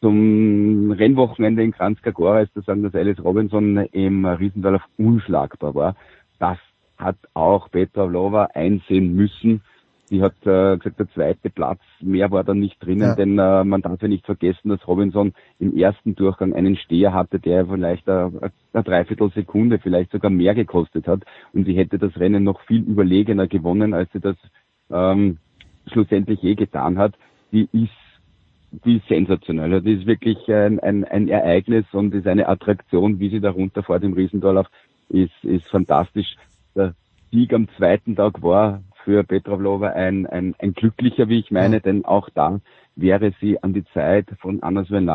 zum 0.00 0.92
Rennwochenende 0.92 1.62
in 1.62 1.72
Kranjska 1.72 2.40
ist 2.40 2.54
zu 2.54 2.60
sagen, 2.60 2.82
dass 2.82 2.94
Alice 2.94 3.22
Robinson 3.22 3.78
im 3.92 4.24
Riesendorf 4.24 4.82
unschlagbar 4.96 5.74
war. 5.74 5.96
Das 6.38 6.58
hat 6.96 7.16
auch 7.34 7.70
Petra 7.70 8.06
Vlova 8.06 8.48
einsehen 8.54 9.14
müssen. 9.14 9.62
Sie 10.06 10.22
hat 10.22 10.34
äh, 10.46 10.78
gesagt, 10.78 10.98
der 10.98 11.10
zweite 11.10 11.50
Platz, 11.50 11.80
mehr 12.00 12.30
war 12.30 12.42
da 12.42 12.54
nicht 12.54 12.82
drinnen, 12.82 13.08
Ja. 13.08 13.14
denn 13.14 13.38
äh, 13.38 13.62
man 13.64 13.82
darf 13.82 14.00
ja 14.00 14.08
nicht 14.08 14.24
vergessen, 14.24 14.70
dass 14.70 14.86
Robinson 14.88 15.34
im 15.58 15.76
ersten 15.76 16.14
Durchgang 16.14 16.54
einen 16.54 16.76
Steher 16.76 17.12
hatte, 17.12 17.38
der 17.38 17.66
vielleicht 17.66 18.08
eine, 18.08 18.50
eine 18.72 18.84
Dreiviertelsekunde, 18.84 19.78
vielleicht 19.78 20.10
sogar 20.10 20.30
mehr 20.30 20.54
gekostet 20.54 21.06
hat. 21.06 21.24
Und 21.52 21.66
sie 21.66 21.74
hätte 21.74 21.98
das 21.98 22.16
Rennen 22.16 22.42
noch 22.42 22.60
viel 22.62 22.82
überlegener 22.82 23.48
gewonnen, 23.48 23.92
als 23.92 24.10
sie 24.12 24.20
das 24.20 24.36
ähm, 24.90 25.36
schlussendlich 25.92 26.40
je 26.40 26.54
getan 26.54 26.96
hat. 26.96 27.14
Die 27.52 27.68
ist 27.72 27.92
die 28.70 28.96
ist 28.96 29.08
sensationell. 29.08 29.72
Also 29.72 29.84
Die 29.84 29.94
ist 29.94 30.06
wirklich 30.06 30.38
ein, 30.48 30.78
ein, 30.80 31.04
ein 31.04 31.28
Ereignis 31.28 31.86
und 31.92 32.14
ist 32.14 32.26
eine 32.26 32.48
Attraktion, 32.48 33.18
wie 33.18 33.30
sie 33.30 33.40
da 33.40 33.50
runterfährt 33.50 34.04
im 34.04 34.12
Riesendorlauf, 34.12 34.66
ist, 35.08 35.32
ist 35.42 35.66
fantastisch. 35.68 36.36
Der 36.74 36.94
Sieg 37.30 37.52
am 37.52 37.68
zweiten 37.76 38.16
Tag 38.16 38.42
war 38.42 38.82
für 39.04 39.24
Petra 39.24 39.56
Vlova 39.56 39.88
ein, 39.88 40.26
ein, 40.26 40.54
ein 40.58 40.74
glücklicher, 40.74 41.28
wie 41.28 41.38
ich 41.38 41.50
meine, 41.50 41.80
denn 41.80 42.04
auch 42.04 42.28
da 42.30 42.60
wäre 42.94 43.32
sie 43.40 43.62
an 43.62 43.72
die 43.72 43.84
Zeit 43.94 44.26
von 44.40 44.62
Anna 44.62 44.84
Sven 44.84 45.08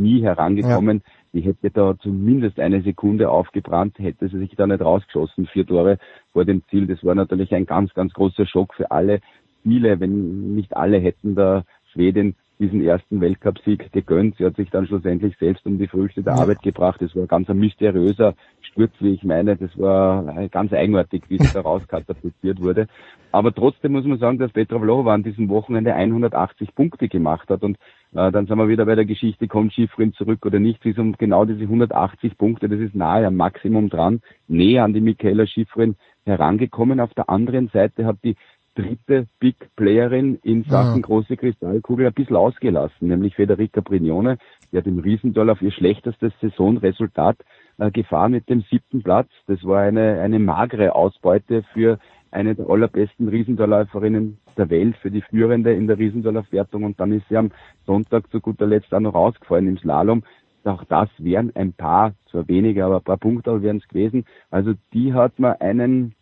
nie 0.00 0.22
herangekommen. 0.22 1.02
Die 1.32 1.40
hätte 1.40 1.70
da 1.70 1.94
zumindest 1.98 2.58
eine 2.58 2.82
Sekunde 2.82 3.30
aufgebrannt, 3.30 3.98
hätte 3.98 4.28
sie 4.28 4.38
sich 4.38 4.54
da 4.56 4.66
nicht 4.66 4.82
rausgeschossen, 4.82 5.46
vier 5.46 5.66
Tore 5.66 5.98
vor 6.32 6.44
dem 6.44 6.62
Ziel. 6.68 6.86
Das 6.86 7.04
war 7.04 7.14
natürlich 7.14 7.54
ein 7.54 7.64
ganz, 7.64 7.94
ganz 7.94 8.12
großer 8.12 8.46
Schock 8.46 8.74
für 8.74 8.90
alle. 8.90 9.20
Viele, 9.62 10.00
wenn 10.00 10.54
nicht 10.54 10.76
alle, 10.76 10.98
hätten 10.98 11.34
da 11.34 11.64
Schwedin 11.92 12.34
diesen 12.58 12.82
ersten 12.82 13.20
Weltcupsieg 13.20 13.92
gegönnt. 13.92 14.36
Sie 14.36 14.44
hat 14.44 14.56
sich 14.56 14.70
dann 14.70 14.86
schlussendlich 14.86 15.36
selbst 15.38 15.64
um 15.66 15.78
die 15.78 15.86
Früchte 15.86 16.22
der 16.22 16.34
Ja. 16.34 16.42
Arbeit 16.42 16.62
gebracht. 16.62 17.00
Das 17.00 17.14
war 17.14 17.26
ganz 17.26 17.48
ein 17.48 17.58
mysteriöser 17.58 18.34
Sturz, 18.60 18.92
wie 19.00 19.14
ich 19.14 19.22
meine. 19.22 19.56
Das 19.56 19.78
war 19.78 20.36
äh, 20.36 20.48
ganz 20.48 20.72
eigenartig, 20.72 21.22
wie 21.28 21.38
sie 21.38 21.52
da 21.52 21.60
rauskatapultiert 21.62 22.60
wurde. 22.60 22.88
Aber 23.30 23.54
trotzdem 23.54 23.92
muss 23.92 24.04
man 24.04 24.18
sagen, 24.18 24.38
dass 24.38 24.52
Petra 24.52 24.78
Vlhova 24.78 25.14
an 25.14 25.22
diesem 25.22 25.48
Wochenende 25.48 25.94
180 25.94 26.74
Punkte 26.74 27.08
gemacht 27.08 27.48
hat. 27.50 27.62
Und 27.62 27.76
äh, 28.14 28.32
dann 28.32 28.46
sind 28.46 28.58
wir 28.58 28.68
wieder 28.68 28.86
bei 28.86 28.94
der 28.94 29.04
Geschichte, 29.04 29.48
kommt 29.48 29.72
Schifrin 29.74 30.12
zurück 30.14 30.44
oder 30.44 30.58
nicht. 30.58 30.84
Wie 30.84 30.98
um 30.98 31.12
genau 31.12 31.44
diese 31.44 31.62
180 31.62 32.36
Punkte, 32.38 32.68
das 32.68 32.80
ist 32.80 32.94
nahe 32.94 33.26
am 33.26 33.36
Maximum 33.36 33.90
dran, 33.90 34.20
näher 34.48 34.84
an 34.84 34.94
die 34.94 35.00
Michaela 35.00 35.46
Schifrin 35.46 35.96
herangekommen. 36.24 37.00
Auf 37.00 37.14
der 37.14 37.28
anderen 37.28 37.68
Seite 37.68 38.06
hat 38.06 38.16
die 38.24 38.36
dritte 38.78 39.26
Big 39.40 39.56
Playerin 39.74 40.38
in 40.42 40.62
Sachen 40.64 40.98
Mhm. 40.98 41.02
große 41.02 41.36
Kristallkugel 41.36 42.06
ein 42.06 42.12
bisschen 42.12 42.36
ausgelassen, 42.36 43.08
nämlich 43.08 43.34
Federica 43.34 43.80
Brignone. 43.80 44.38
Die 44.70 44.78
hat 44.78 44.86
im 44.86 45.00
Riesendorf 45.00 45.48
auf 45.48 45.62
ihr 45.62 45.72
schlechtestes 45.72 46.32
Saisonresultat 46.40 47.38
äh, 47.78 47.90
gefahren 47.90 48.32
mit 48.32 48.48
dem 48.48 48.62
siebten 48.70 49.02
Platz. 49.02 49.28
Das 49.48 49.64
war 49.64 49.80
eine, 49.80 50.20
eine 50.20 50.38
magere 50.38 50.94
Ausbeute 50.94 51.64
für 51.72 51.98
eine 52.30 52.54
der 52.54 52.68
allerbesten 52.68 53.28
Riesendorläuferinnen 53.28 54.38
der 54.56 54.70
Welt, 54.70 54.96
für 54.98 55.10
die 55.10 55.22
Führende 55.22 55.72
in 55.72 55.86
der 55.86 55.98
Riesendorlaufwertung. 55.98 56.84
Und 56.84 57.00
dann 57.00 57.12
ist 57.12 57.26
sie 57.28 57.36
am 57.36 57.50
Sonntag 57.84 58.30
zu 58.30 58.40
guter 58.40 58.66
Letzt 58.66 58.94
auch 58.94 59.00
noch 59.00 59.14
rausgefallen 59.14 59.66
im 59.66 59.78
Slalom. 59.78 60.22
Auch 60.64 60.84
das 60.84 61.08
wären 61.18 61.50
ein 61.56 61.72
paar, 61.72 62.12
zwar 62.30 62.46
weniger, 62.46 62.86
aber 62.86 62.96
ein 62.98 63.04
paar 63.04 63.16
Punkte 63.16 63.62
wären 63.62 63.78
es 63.78 63.88
gewesen. 63.88 64.26
Also 64.50 64.74
die 64.92 65.14
hat 65.14 65.38
man 65.38 65.54
einen 65.54 66.14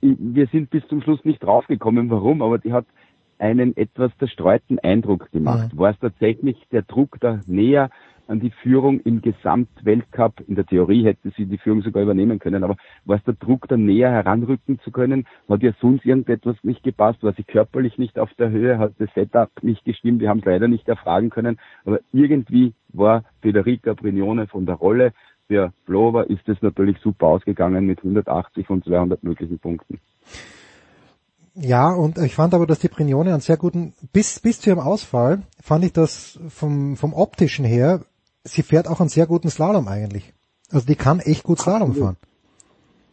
wir 0.00 0.46
sind 0.48 0.70
bis 0.70 0.86
zum 0.88 1.02
Schluss 1.02 1.24
nicht 1.24 1.42
draufgekommen, 1.42 2.10
warum, 2.10 2.42
aber 2.42 2.58
die 2.58 2.72
hat 2.72 2.86
einen 3.38 3.76
etwas 3.76 4.10
zerstreuten 4.18 4.78
Eindruck 4.78 5.30
gemacht. 5.30 5.70
War 5.76 5.90
es 5.90 5.98
tatsächlich 5.98 6.56
der 6.72 6.82
Druck 6.82 7.18
da 7.20 7.40
näher 7.46 7.90
an 8.26 8.40
die 8.40 8.50
Führung 8.50 9.00
im 9.00 9.22
Gesamtweltcup? 9.22 10.42
In 10.46 10.54
der 10.54 10.66
Theorie 10.66 11.04
hätte 11.04 11.32
sie 11.36 11.46
die 11.46 11.58
Führung 11.58 11.82
sogar 11.82 12.02
übernehmen 12.02 12.38
können, 12.38 12.62
aber 12.62 12.76
war 13.04 13.16
es 13.16 13.24
der 13.24 13.34
Druck 13.34 13.68
da 13.68 13.76
näher 13.76 14.10
heranrücken 14.10 14.78
zu 14.80 14.90
können? 14.90 15.26
Hat 15.48 15.62
ihr 15.62 15.74
sonst 15.80 16.04
irgendetwas 16.04 16.56
nicht 16.62 16.82
gepasst? 16.82 17.22
War 17.22 17.32
sie 17.32 17.44
körperlich 17.44 17.96
nicht 17.96 18.18
auf 18.18 18.32
der 18.34 18.50
Höhe? 18.50 18.78
Hat 18.78 18.94
das 18.98 19.08
Setup 19.14 19.50
nicht 19.62 19.84
gestimmt? 19.84 20.20
Wir 20.20 20.28
haben 20.28 20.40
es 20.40 20.44
leider 20.44 20.68
nicht 20.68 20.88
erfragen 20.88 21.30
können, 21.30 21.58
aber 21.84 22.00
irgendwie 22.12 22.74
war 22.92 23.24
Federica 23.40 23.94
Brignone 23.94 24.46
von 24.46 24.66
der 24.66 24.76
Rolle. 24.76 25.12
Für 25.48 25.72
Vlova 25.86 26.22
ist 26.22 26.46
es 26.46 26.60
natürlich 26.60 26.98
super 26.98 27.26
ausgegangen 27.26 27.86
mit 27.86 27.98
180 27.98 28.66
von 28.66 28.82
200 28.82 29.22
möglichen 29.22 29.58
Punkten. 29.58 29.98
Ja, 31.54 31.92
und 31.92 32.18
ich 32.18 32.34
fand 32.34 32.54
aber, 32.54 32.66
dass 32.66 32.78
die 32.78 32.88
Brignone 32.88 33.30
einen 33.30 33.40
sehr 33.40 33.56
guten, 33.56 33.94
bis, 34.12 34.38
bis 34.40 34.60
zu 34.60 34.70
ihrem 34.70 34.78
Ausfall, 34.78 35.42
fand 35.60 35.84
ich 35.84 35.92
das 35.92 36.38
vom, 36.48 36.96
vom 36.96 37.14
optischen 37.14 37.64
her, 37.64 38.04
sie 38.44 38.62
fährt 38.62 38.86
auch 38.88 39.00
einen 39.00 39.08
sehr 39.08 39.26
guten 39.26 39.48
Slalom 39.48 39.88
eigentlich. 39.88 40.34
Also 40.70 40.86
die 40.86 40.94
kann 40.96 41.18
echt 41.18 41.44
gut 41.44 41.58
Slalom 41.58 41.94
fahren. 41.94 42.16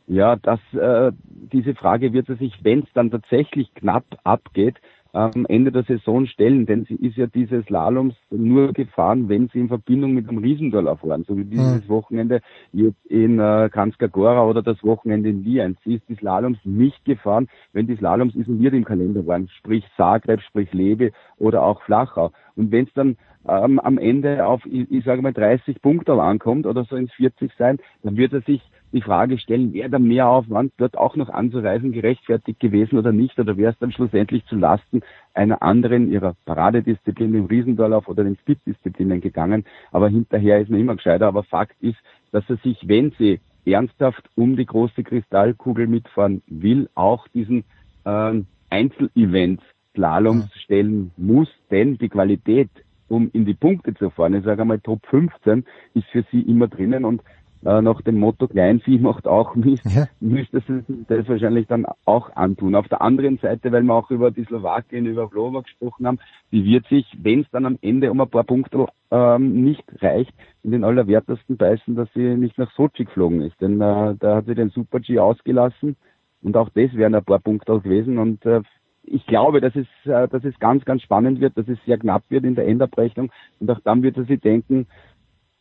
Ja, 0.07 0.35
das, 0.35 0.59
äh, 0.73 1.11
diese 1.23 1.73
Frage 1.73 2.13
wird 2.13 2.27
sie 2.27 2.35
sich, 2.35 2.53
wenn 2.63 2.79
es 2.79 2.89
dann 2.93 3.09
tatsächlich 3.09 3.73
knapp 3.73 4.05
abgeht, 4.23 4.75
am 5.15 5.45
Ende 5.47 5.71
der 5.71 5.83
Saison 5.83 6.25
stellen, 6.25 6.65
denn 6.65 6.85
sie 6.85 6.95
ist 6.95 7.15
ja 7.15 7.27
diese 7.27 7.63
Slaloms 7.63 8.15
nur 8.29 8.73
gefahren, 8.73 9.29
wenn 9.29 9.47
sie 9.47 9.59
in 9.59 9.69
Verbindung 9.69 10.13
mit 10.13 10.27
einem 10.27 10.39
Riesendorlauf 10.39 11.03
waren, 11.03 11.23
so 11.23 11.37
wie 11.37 11.45
dieses 11.45 11.87
Wochenende 11.87 12.41
jetzt 12.73 13.03
in 13.05 13.39
äh, 13.39 13.69
Kranjska 13.71 14.07
Gora 14.07 14.43
oder 14.45 14.61
das 14.61 14.83
Wochenende 14.83 15.29
in 15.29 15.45
Wien. 15.45 15.77
Sie 15.85 15.95
ist 15.95 16.09
die 16.09 16.15
Slaloms 16.15 16.59
nicht 16.65 17.05
gefahren, 17.05 17.47
wenn 17.71 17.87
die 17.87 17.95
Slaloms 17.95 18.35
isoliert 18.35 18.73
im 18.73 18.83
Kalender 18.83 19.25
waren, 19.25 19.47
sprich 19.47 19.85
Zagreb, 19.95 20.41
sprich 20.41 20.73
Lebe 20.73 21.11
oder 21.37 21.63
auch 21.63 21.81
Flachau. 21.83 22.31
Und 22.55 22.71
wenn 22.71 22.85
es 22.85 22.93
dann 22.93 23.15
ähm, 23.47 23.79
am 23.79 23.97
Ende 23.97 24.45
auf, 24.45 24.65
ich, 24.65 24.91
ich 24.91 25.05
sage 25.05 25.21
mal, 25.21 25.33
30 25.33 25.81
Punkte 25.81 26.13
ankommt 26.13 26.65
oder 26.65 26.83
so 26.83 26.95
ins 26.95 27.13
40 27.13 27.51
sein, 27.57 27.77
dann 28.03 28.17
wird 28.17 28.33
er 28.33 28.41
sich 28.41 28.61
die 28.91 29.01
Frage 29.01 29.37
stellen, 29.37 29.73
wäre 29.73 29.89
der 29.89 29.99
Mehraufwand 29.99 30.73
dort 30.77 30.97
auch 30.97 31.15
noch 31.15 31.29
anzureisen 31.29 31.91
gerechtfertigt 31.91 32.59
gewesen 32.59 32.97
oder 32.97 33.11
nicht, 33.11 33.37
oder 33.39 33.57
wäre 33.57 33.71
es 33.71 33.79
dann 33.79 33.91
schlussendlich 33.91 34.45
zu 34.45 34.55
Lasten 34.55 35.01
einer 35.33 35.61
anderen 35.61 36.11
ihrer 36.11 36.35
Paradedisziplin, 36.45 37.33
dem 37.33 37.45
Riesendorlauf 37.45 38.07
oder 38.07 38.23
den 38.23 38.37
Speed-Disziplinen 38.37 39.21
gegangen. 39.21 39.65
Aber 39.91 40.09
hinterher 40.09 40.61
ist 40.61 40.69
man 40.69 40.79
immer 40.79 40.95
gescheiter. 40.95 41.27
Aber 41.27 41.43
Fakt 41.43 41.75
ist, 41.81 41.97
dass 42.31 42.43
er 42.49 42.57
sich, 42.57 42.87
wenn 42.87 43.11
sie 43.17 43.39
ernsthaft 43.65 44.29
um 44.35 44.55
die 44.55 44.65
große 44.65 45.03
Kristallkugel 45.03 45.87
mitfahren 45.87 46.41
will, 46.47 46.89
auch 46.95 47.27
diesen 47.29 47.63
ähm, 48.05 48.45
Einzelevents 48.69 49.63
Slaloms 49.95 50.49
stellen 50.63 51.11
muss, 51.17 51.49
denn 51.71 51.97
die 51.97 52.09
Qualität, 52.09 52.69
um 53.07 53.29
in 53.33 53.45
die 53.45 53.53
Punkte 53.53 53.93
zu 53.93 54.09
fahren, 54.09 54.35
ich 54.35 54.43
sage 54.43 54.61
einmal 54.61 54.79
Top 54.79 55.05
15, 55.07 55.65
ist 55.93 56.07
für 56.07 56.25
sie 56.31 56.41
immer 56.41 56.67
drinnen 56.67 57.05
und 57.05 57.21
äh, 57.63 57.81
nach 57.81 58.01
dem 58.01 58.19
Motto 58.19 58.47
Kleinvieh 58.47 58.99
macht 58.99 59.27
auch 59.27 59.55
Mist, 59.55 59.85
Ja. 59.85 60.07
müsste 60.19 60.61
sie 60.67 61.05
das 61.07 61.27
wahrscheinlich 61.27 61.67
dann 61.67 61.85
auch 62.05 62.35
antun. 62.35 62.75
Auf 62.75 62.87
der 62.87 63.01
anderen 63.01 63.37
Seite, 63.37 63.71
weil 63.71 63.83
wir 63.83 63.93
auch 63.93 64.11
über 64.11 64.31
die 64.31 64.43
Slowakien, 64.43 65.05
über 65.05 65.29
Vlova 65.29 65.61
gesprochen 65.61 66.07
haben, 66.07 66.19
die 66.51 66.65
wird 66.65 66.87
sich, 66.87 67.05
wenn 67.21 67.41
es 67.41 67.49
dann 67.51 67.65
am 67.65 67.77
Ende 67.81 68.11
um 68.11 68.21
ein 68.21 68.29
paar 68.29 68.43
Punkte 68.43 68.87
ähm, 69.11 69.63
nicht 69.63 69.83
reicht, 70.01 70.33
in 70.63 70.71
den 70.71 70.83
allerwertesten 70.83 71.57
beißen, 71.57 71.95
dass 71.95 72.09
sie 72.13 72.35
nicht 72.35 72.57
nach 72.57 72.71
Sochi 72.71 73.05
geflogen 73.05 73.41
ist. 73.41 73.59
Denn 73.61 73.81
äh, 73.81 74.15
da 74.19 74.37
hat 74.37 74.45
sie 74.45 74.55
den 74.55 74.69
Super-G 74.69 75.19
ausgelassen 75.19 75.95
und 76.43 76.57
auch 76.57 76.69
das 76.69 76.93
wären 76.93 77.15
ein 77.15 77.23
paar 77.23 77.39
Punkte 77.39 77.79
gewesen 77.79 78.17
und 78.17 78.45
äh, 78.45 78.61
ich 79.07 79.25
glaube, 79.27 79.61
dass 79.61 79.75
es, 79.75 79.87
äh, 80.05 80.27
dass 80.27 80.43
es 80.43 80.57
ganz, 80.59 80.83
ganz 80.85 81.01
spannend 81.03 81.39
wird, 81.39 81.57
dass 81.57 81.67
es 81.67 81.77
sehr 81.85 81.97
knapp 81.97 82.23
wird 82.29 82.43
in 82.43 82.55
der 82.55 82.67
Endabrechnung 82.67 83.31
und 83.59 83.69
auch 83.69 83.79
dann 83.83 84.01
wird 84.03 84.17
er 84.17 84.25
sich 84.25 84.39
denken, 84.41 84.87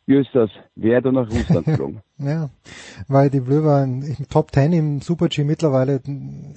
wie 0.07 0.17
ist 0.17 0.29
das? 0.33 0.49
Wer 0.75 1.01
da 1.01 1.11
nach 1.11 1.29
Russland 1.29 1.65
geflogen? 1.65 2.01
Ja, 2.17 2.49
weil 3.07 3.29
die 3.29 3.39
Bleu 3.39 3.63
waren 3.63 4.01
im 4.01 4.27
Top 4.29 4.51
10 4.53 4.73
im 4.73 5.01
Super-G 5.01 5.43
mittlerweile 5.43 6.01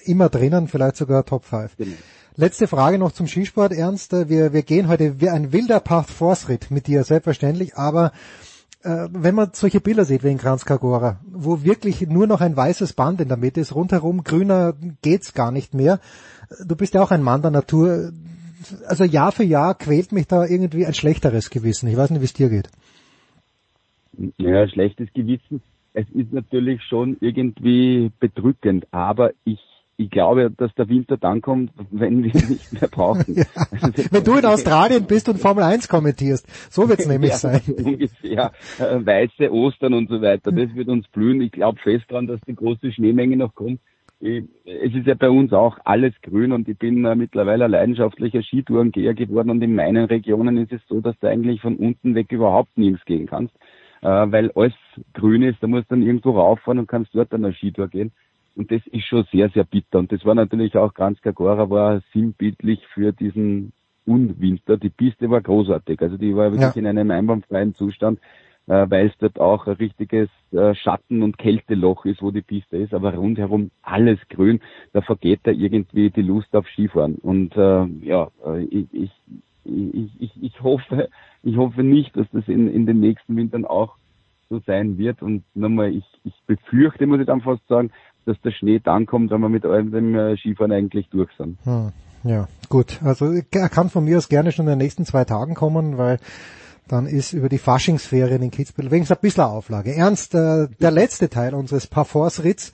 immer 0.05 0.29
drinnen, 0.29 0.69
vielleicht 0.69 0.97
sogar 0.97 1.25
Top 1.25 1.45
5. 1.45 1.77
Genau. 1.77 1.97
Letzte 2.37 2.69
Frage 2.69 2.99
noch 2.99 3.13
zum 3.13 3.27
Skisport, 3.27 3.73
Ernst. 3.73 4.13
Wir, 4.13 4.53
wir 4.53 4.63
gehen 4.63 4.87
heute 4.87 5.21
wie 5.21 5.29
ein 5.29 5.53
wilder 5.53 5.81
Path 5.81 6.09
Force 6.09 6.49
Ritt 6.49 6.71
mit 6.71 6.87
dir, 6.87 7.03
selbstverständlich, 7.03 7.77
aber 7.77 8.13
äh, 8.85 9.09
wenn 9.11 9.35
man 9.35 9.51
solche 9.55 9.81
Bilder 9.81 10.05
sieht 10.05 10.23
wie 10.23 10.31
in 10.31 10.39
Kranjska 10.39 10.77
Gora, 10.77 11.19
wo 11.27 11.65
wirklich 11.65 12.03
nur 12.03 12.27
noch 12.27 12.41
ein 12.41 12.57
weißes 12.57 12.93
Band 12.93 13.21
in 13.21 13.29
der 13.29 13.37
Mitte 13.37 13.61
ist, 13.61 13.75
rundherum 13.75 14.23
grüner 14.23 14.75
geht's 15.03 15.35
gar 15.35 15.51
nicht 15.51 15.75
mehr. 15.75 15.99
Du 16.65 16.77
bist 16.77 16.95
ja 16.95 17.03
auch 17.03 17.11
ein 17.11 17.23
Mann 17.23 17.43
der 17.43 17.51
Natur. 17.51 18.13
Also 18.87 19.05
Jahr 19.05 19.33
für 19.33 19.45
Jahr 19.45 19.75
quält 19.75 20.13
mich 20.13 20.27
da 20.29 20.45
irgendwie 20.45 20.87
ein 20.87 20.95
schlechteres 20.95 21.51
Gewissen. 21.51 21.89
Ich 21.89 21.97
weiß 21.97 22.11
nicht, 22.11 22.21
wie 22.21 22.27
es 22.27 22.35
dir 22.35 22.51
geht. 22.51 22.71
Ja, 24.39 24.69
schlechtes 24.69 25.13
Gewissen. 25.13 25.63
Es 25.93 26.09
ist 26.11 26.33
natürlich 26.33 26.83
schon 26.83 27.17
irgendwie 27.21 28.11
bedrückend, 28.21 28.87
aber 28.91 29.33
ich 29.45 29.61
ich 30.01 30.11
glaube, 30.11 30.53
dass 30.57 30.73
der 30.77 30.89
Winter 30.89 31.17
dann 31.17 31.43
kommt, 31.43 31.73
wenn 31.91 32.23
wir 32.23 32.33
ihn 32.33 32.49
nicht 32.51 32.73
mehr 32.73 32.89
brauchen. 32.89 33.25
Ja. 33.35 33.45
Also 33.83 34.13
Wenn 34.13 34.25
du 34.25 34.37
in 34.37 34.45
Australien 34.45 35.05
bist 35.07 35.29
und 35.29 35.41
Formel 35.41 35.65
1 35.65 35.89
kommentierst, 35.89 36.47
so 36.73 36.89
wird's 36.89 37.07
nämlich 37.09 37.33
ja, 37.33 37.37
sein. 37.37 37.61
Ungefähr. 37.85 38.53
Äh, 38.79 39.05
weiße 39.05 39.53
Ostern 39.53 39.95
und 39.95 40.09
so 40.09 40.23
weiter. 40.23 40.53
Das 40.53 40.73
wird 40.75 40.89
uns 40.89 41.09
blühen. 41.09 41.41
Ich 41.41 41.51
glaube 41.51 41.81
fest 41.81 42.05
dran, 42.09 42.29
dass 42.29 42.41
die 42.47 42.55
große 42.55 42.93
Schneemenge 42.93 43.37
noch 43.37 43.57
kommt. 43.57 43.81
Ich, 44.21 44.45
es 44.65 44.95
ist 44.95 45.07
ja 45.07 45.15
bei 45.15 45.31
uns 45.31 45.53
auch 45.53 45.79
alles 45.85 46.15
grün 46.23 46.53
und 46.53 46.69
ich 46.69 46.79
bin 46.79 47.05
äh, 47.05 47.17
mittlerweile 47.17 47.67
leidenschaftlicher 47.67 48.43
Skitourengeher 48.43 49.15
geworden 49.15 49.51
und 49.51 49.63
in 49.63 49.75
meinen 49.75 50.05
Regionen 50.05 50.59
ist 50.59 50.73
es 50.73 50.81
so, 50.89 51.01
dass 51.01 51.19
du 51.19 51.29
eigentlich 51.29 51.61
von 51.61 51.77
unten 51.77 52.15
weg 52.15 52.31
überhaupt 52.31 52.77
nirgends 52.77 53.05
gehen 53.05 53.27
kannst, 53.27 53.55
weil 54.03 54.51
alles 54.55 54.75
grün 55.15 55.43
ist. 55.43 55.63
Da 55.63 55.67
musst 55.67 55.91
du 55.91 55.95
dann 55.95 56.03
irgendwo 56.03 56.33
rauffahren 56.33 56.79
und 56.79 56.87
kannst 56.87 57.15
dort 57.15 57.33
an 57.33 57.43
der 57.43 57.53
Skitour 57.53 57.89
gehen. 57.89 58.13
Und 58.57 58.73
das 58.73 58.85
ist 58.89 59.05
schon 59.05 59.25
sehr, 59.31 59.49
sehr 59.51 59.65
bitter. 59.65 60.01
Und 60.01 60.11
das 60.11 60.25
war 60.25 60.35
natürlich 60.35 60.77
auch 60.77 60.93
ganz 60.93 61.21
Kagora 61.21 61.71
war 61.71 62.03
sinnbildlich 62.13 62.85
für 62.89 63.13
diesen 63.13 63.73
Unwinter. 64.05 64.77
Die 64.77 64.89
Piste 64.89 65.31
war 65.31 65.41
großartig. 65.41 66.01
Also 66.03 66.17
die 66.17 66.35
war 66.35 66.51
wirklich 66.51 66.75
Ja. 66.75 66.81
in 66.81 66.87
einem 66.87 67.11
einwandfreien 67.13 67.75
Zustand, 67.75 68.19
äh, 68.67 68.87
weil 68.89 69.07
es 69.07 69.19
dort 69.19 69.39
auch 69.39 69.67
ein 69.67 69.75
richtiges 69.75 70.29
äh, 70.51 70.75
Schatten- 70.75 71.23
und 71.23 71.39
Kälteloch 71.39 72.05
ist, 72.05 72.21
wo 72.21 72.31
die 72.33 72.43
Piste 72.43 72.79
ist. 72.79 72.95
Aber 72.95 73.15
rundherum 73.15 73.71
alles 73.83 74.19
grün. 74.29 74.61
Da 74.93 75.03
vergeht 75.03 75.41
da 75.45 75.53
irgendwie 75.53 76.11
die 76.11 76.23
Lust 76.23 76.55
auf 76.57 76.67
Skifahren. 76.69 77.15
Und 77.17 77.57
äh, 77.57 77.85
ja, 78.03 78.29
äh, 78.45 78.65
ich, 78.65 78.87
ich, 78.93 79.11
ich, 79.69 80.11
ich, 80.19 80.43
ich 80.43 80.63
hoffe, 80.63 81.09
ich 81.43 81.57
hoffe 81.57 81.83
nicht, 81.83 82.17
dass 82.17 82.27
das 82.33 82.49
in, 82.49 82.73
in 82.73 82.87
den 82.87 83.01
nächsten 83.01 83.37
Wintern 83.37 83.65
auch 83.65 83.97
so 84.49 84.61
sein 84.67 84.99
wird. 84.99 85.23
Und 85.23 85.45
nochmal, 85.55 85.91
ich, 85.91 86.05
ich 86.25 86.35
befürchte, 86.47 87.07
muss 87.07 87.21
ich 87.21 87.27
dann 87.27 87.43
fast 87.43 87.67
sagen, 87.69 87.91
dass 88.25 88.41
der 88.43 88.51
Schnee 88.51 88.81
dann 88.83 89.07
kommt, 89.07 89.31
wenn 89.31 89.41
wir 89.41 89.49
mit 89.49 89.65
all 89.65 89.85
dem 89.85 90.15
äh, 90.15 90.37
Skifahren 90.37 90.73
eigentlich 90.73 91.09
durch 91.11 91.31
sind. 91.39 91.59
Hm, 91.65 91.93
ja, 92.25 92.49
gut. 92.69 93.01
Also 93.03 93.33
er 93.33 93.69
kann 93.69 93.91
von 93.91 94.05
mir 94.05 94.19
aus 94.19 94.29
gerne 94.29 94.53
schon 94.53 94.67
in 94.67 94.71
den 94.71 94.79
nächsten 94.79 95.05
zwei 95.05 95.25
Tagen 95.25 95.55
kommen, 95.55 95.99
weil 95.99 96.19
dann 96.89 97.07
ist 97.07 97.33
über 97.33 97.49
die 97.49 97.59
Faschingsferien 97.59 98.43
in 98.43 98.51
Kitzbühel 98.51 98.91
wenigstens 98.91 99.19
ein 99.19 99.21
bisschen 99.21 99.45
Auflage. 99.45 99.95
Ernst, 99.95 100.35
äh, 100.35 100.69
der 100.81 100.91
letzte 100.91 101.29
Teil 101.29 101.55
unseres 101.55 101.87
Parforce-Ritz, 101.87 102.73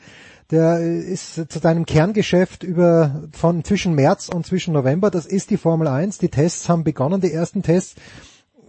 der 0.51 0.81
ist 0.81 1.51
zu 1.51 1.61
deinem 1.61 1.87
Kerngeschäft 1.87 2.63
über 2.63 3.23
von 3.33 3.65
zwischen 3.65 3.95
März 3.95 4.29
und 4.29 4.47
zwischen 4.47 4.75
November. 4.75 5.11
Das 5.11 5.27
ist 5.27 5.51
die 5.51 5.57
Formel 5.57 5.89
1. 5.89 6.19
Die 6.19 6.29
Tests 6.29 6.69
haben 6.69 6.85
begonnen, 6.85 7.21
die 7.21 7.33
ersten 7.33 7.63
Tests. 7.63 7.95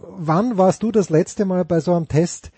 Wann 0.00 0.56
warst 0.56 0.82
du 0.82 0.92
das 0.92 1.10
letzte 1.10 1.44
Mal 1.44 1.64
bei 1.64 1.80
so 1.80 1.94
einem 1.94 2.08
Test 2.08 2.50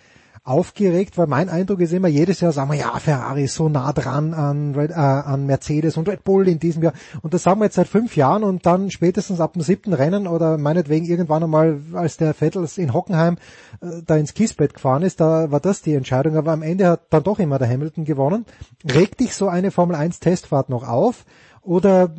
aufgeregt, 0.49 1.19
weil 1.19 1.27
mein 1.27 1.49
Eindruck 1.49 1.81
ist 1.81 1.93
immer, 1.93 2.09
jedes 2.09 2.41
Jahr 2.41 2.53
sagen 2.53 2.71
wir, 2.71 2.79
ja, 2.79 2.99
Ferrari 2.99 3.45
ist 3.45 3.55
so 3.55 3.69
nah 3.69 3.93
dran 3.93 4.35
an, 4.35 4.75
Red, 4.75 4.91
äh, 4.91 4.95
an 4.95 5.47
Mercedes 5.47 5.97
und 5.97 6.09
Red 6.09 6.25
Bull 6.25 6.49
in 6.49 6.59
diesem 6.59 6.83
Jahr. 6.83 6.95
Und 7.23 7.35
das 7.35 7.43
sagen 7.43 7.61
wir 7.61 7.67
jetzt 7.67 7.77
seit 7.77 7.89
fünf 7.89 8.17
Jahren 8.17 8.45
und 8.45 8.65
dann 8.67 8.91
spätestens 8.91 9.41
ab 9.41 9.53
dem 9.53 9.63
siebten 9.63 9.93
Rennen 9.93 10.27
oder 10.27 10.59
meinetwegen 10.59 11.07
irgendwann 11.07 11.45
einmal, 11.45 11.81
als 11.93 12.17
der 12.17 12.35
Vettel 12.35 12.67
in 12.77 12.93
Hockenheim 12.93 13.37
äh, 13.81 14.03
da 14.07 14.17
ins 14.17 14.35
Kiesbett 14.35 14.75
gefahren 14.75 15.03
ist, 15.03 15.21
da 15.21 15.51
war 15.51 15.61
das 15.61 15.83
die 15.83 15.95
Entscheidung. 15.95 16.37
Aber 16.37 16.53
am 16.53 16.63
Ende 16.63 16.89
hat 16.89 17.03
dann 17.11 17.23
doch 17.23 17.39
immer 17.39 17.59
der 17.59 17.69
Hamilton 17.69 18.05
gewonnen. 18.05 18.47
Regt 18.85 19.21
dich 19.21 19.35
so 19.35 19.49
eine 19.49 19.71
Formel 19.71 19.97
1 19.97 20.21
Testfahrt 20.21 20.71
noch 20.71 20.87
auf 20.87 21.25
oder 21.63 22.15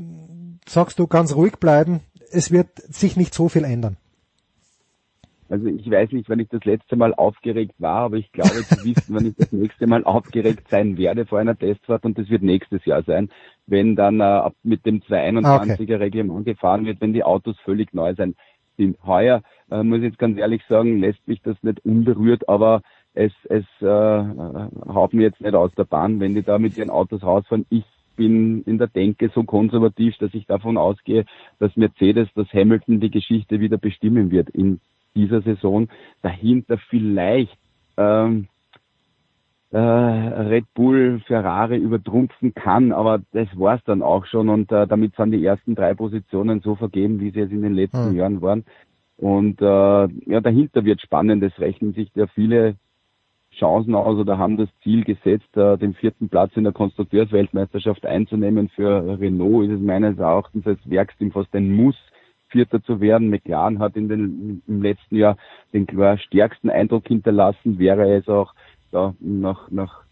sagst 0.68 1.00
du 1.00 1.08
ganz 1.08 1.34
ruhig 1.34 1.58
bleiben, 1.58 2.02
es 2.32 2.52
wird 2.52 2.70
sich 2.94 3.18
nicht 3.18 3.34
so 3.34 3.50
viel 3.50 3.64
ändern? 3.64 3.98
Also 5.50 5.66
ich 5.68 5.90
weiß 5.90 6.12
nicht, 6.12 6.30
wann 6.30 6.40
ich 6.40 6.50
das 6.50 6.64
letzte 6.64 6.96
Mal 6.96 7.14
aufgeregt 7.16 7.74
war, 7.80 8.02
aber 8.02 8.18
ich 8.18 8.32
glaube 8.32 8.64
zu 8.64 8.86
wissen, 8.86 9.16
wann 9.16 9.26
ich 9.26 9.36
das 9.36 9.52
nächste 9.52 9.88
Mal 9.88 10.04
aufgeregt 10.04 10.70
sein 10.70 10.98
werde 10.98 11.26
vor 11.26 11.40
einer 11.40 11.58
Testfahrt 11.58 12.06
und 12.06 12.18
das 12.18 12.30
wird 12.30 12.44
nächstes 12.44 12.86
Jahr 12.86 13.04
sein, 13.04 13.30
wenn 13.66 13.96
dann 13.96 14.20
äh, 14.20 14.50
mit 14.64 14.86
dem 14.86 15.02
221er 15.02 16.00
Reglement 16.00 16.46
gefahren 16.46 16.86
wird, 16.86 17.02
wenn 17.02 17.14
die 17.14 17.24
Autos 17.24 17.58
völlig 17.66 17.94
neu 17.94 18.14
sein 18.14 18.36
sind. 18.78 18.98
Heuer, 19.06 19.42
äh, 19.72 19.84
muss 19.84 20.00
ich 20.00 20.06
jetzt 20.06 20.20
ganz 20.20 20.38
ehrlich 20.38 20.62
sagen, 20.70 21.00
lässt 21.00 21.28
mich 21.28 21.42
das 21.42 21.58
nicht 21.64 21.84
unberührt, 21.84 22.48
aber 22.48 22.82
es, 23.14 23.34
es 23.50 23.66
äh, 23.82 23.86
haut 23.86 25.14
mir 25.14 25.24
jetzt 25.24 25.42
nicht 25.42 25.56
aus 25.56 25.74
der 25.76 25.86
Bahn, 25.86 26.20
wenn 26.20 26.36
die 26.36 26.44
da 26.44 26.60
mit 26.60 26.78
ihren 26.78 26.92
Autos 26.92 27.24
rausfahren. 27.24 27.66
Ich 27.70 27.86
bin 28.16 28.64
in 28.64 28.78
der 28.78 28.88
Denke 28.88 29.32
so 29.34 29.44
konservativ, 29.44 30.16
dass 30.18 30.34
ich 30.34 30.46
davon 30.46 30.78
ausgehe, 30.78 31.26
dass 31.58 31.76
Mercedes, 31.76 32.28
dass 32.36 32.54
Hamilton 32.54 33.00
die 33.00 33.10
Geschichte 33.10 33.60
wieder 33.60 33.78
bestimmen 33.78 34.30
wird 34.30 34.50
in 34.50 34.80
dieser 35.16 35.42
Saison. 35.42 35.88
Dahinter 36.22 36.78
vielleicht 36.90 37.58
ähm, 37.98 38.48
äh, 39.72 39.78
Red 39.78 40.66
Bull 40.74 41.22
Ferrari 41.28 41.78
übertrumpfen 41.78 42.54
kann, 42.54 42.92
aber 42.92 43.22
das 43.34 43.48
war's 43.54 43.84
dann 43.86 44.02
auch 44.02 44.26
schon 44.26 44.50
und 44.50 44.72
äh, 44.72 44.88
damit 44.88 45.16
sind 45.16 45.32
die 45.32 45.46
ersten 45.46 45.76
drei 45.76 45.94
Positionen 45.94 46.62
so 46.62 46.76
vergeben, 46.76 47.20
wie 47.20 47.30
sie 47.32 47.42
es 47.42 47.52
in 47.52 47.62
den 47.62 47.74
letzten 47.74 48.10
Hm. 48.10 48.16
Jahren 48.16 48.42
waren. 48.42 48.66
Und 49.18 49.62
äh, 49.62 49.66
ja, 49.66 50.42
dahinter 50.42 50.86
wird 50.86 51.02
spannend. 51.02 51.44
Es 51.44 51.60
rechnen 51.60 51.94
sich 51.94 52.10
ja 52.16 52.26
viele 52.28 52.76
Chancen 53.52 53.94
aus 53.94 54.18
oder 54.18 54.38
haben 54.38 54.58
das 54.58 54.70
Ziel 54.82 55.04
gesetzt, 55.04 55.56
äh, 55.58 55.78
den 55.78 55.94
vierten 55.94 56.30
Platz 56.30 56.56
in 56.56 56.64
der 56.64 56.74
Konstrukteursweltmeisterschaft 56.74 58.06
einzunehmen. 58.06 58.70
Für 58.70 59.20
Renault 59.20 59.68
ist 59.68 59.74
es 59.74 59.82
meines 59.82 60.18
Erachtens 60.18 60.66
als 60.66 60.80
Werksteam 60.90 61.32
fast 61.32 61.54
ein 61.54 61.72
Muss, 61.72 61.98
Vierter 62.50 62.84
zu 62.84 63.00
werden. 63.00 63.30
McLaren 63.30 63.80
hat 63.80 63.96
in 63.96 64.10
den, 64.10 64.62
im 64.68 64.82
letzten 64.82 65.16
Jahr 65.16 65.38
den 65.74 65.88
klar 65.88 66.18
stärksten 66.18 66.70
Eindruck 66.70 67.08
hinterlassen, 67.08 67.80
wäre 67.80 68.16
es 68.16 68.28
auch 68.28 68.54
da 68.92 69.14
nach, 69.20 69.70
nach, 69.72 70.04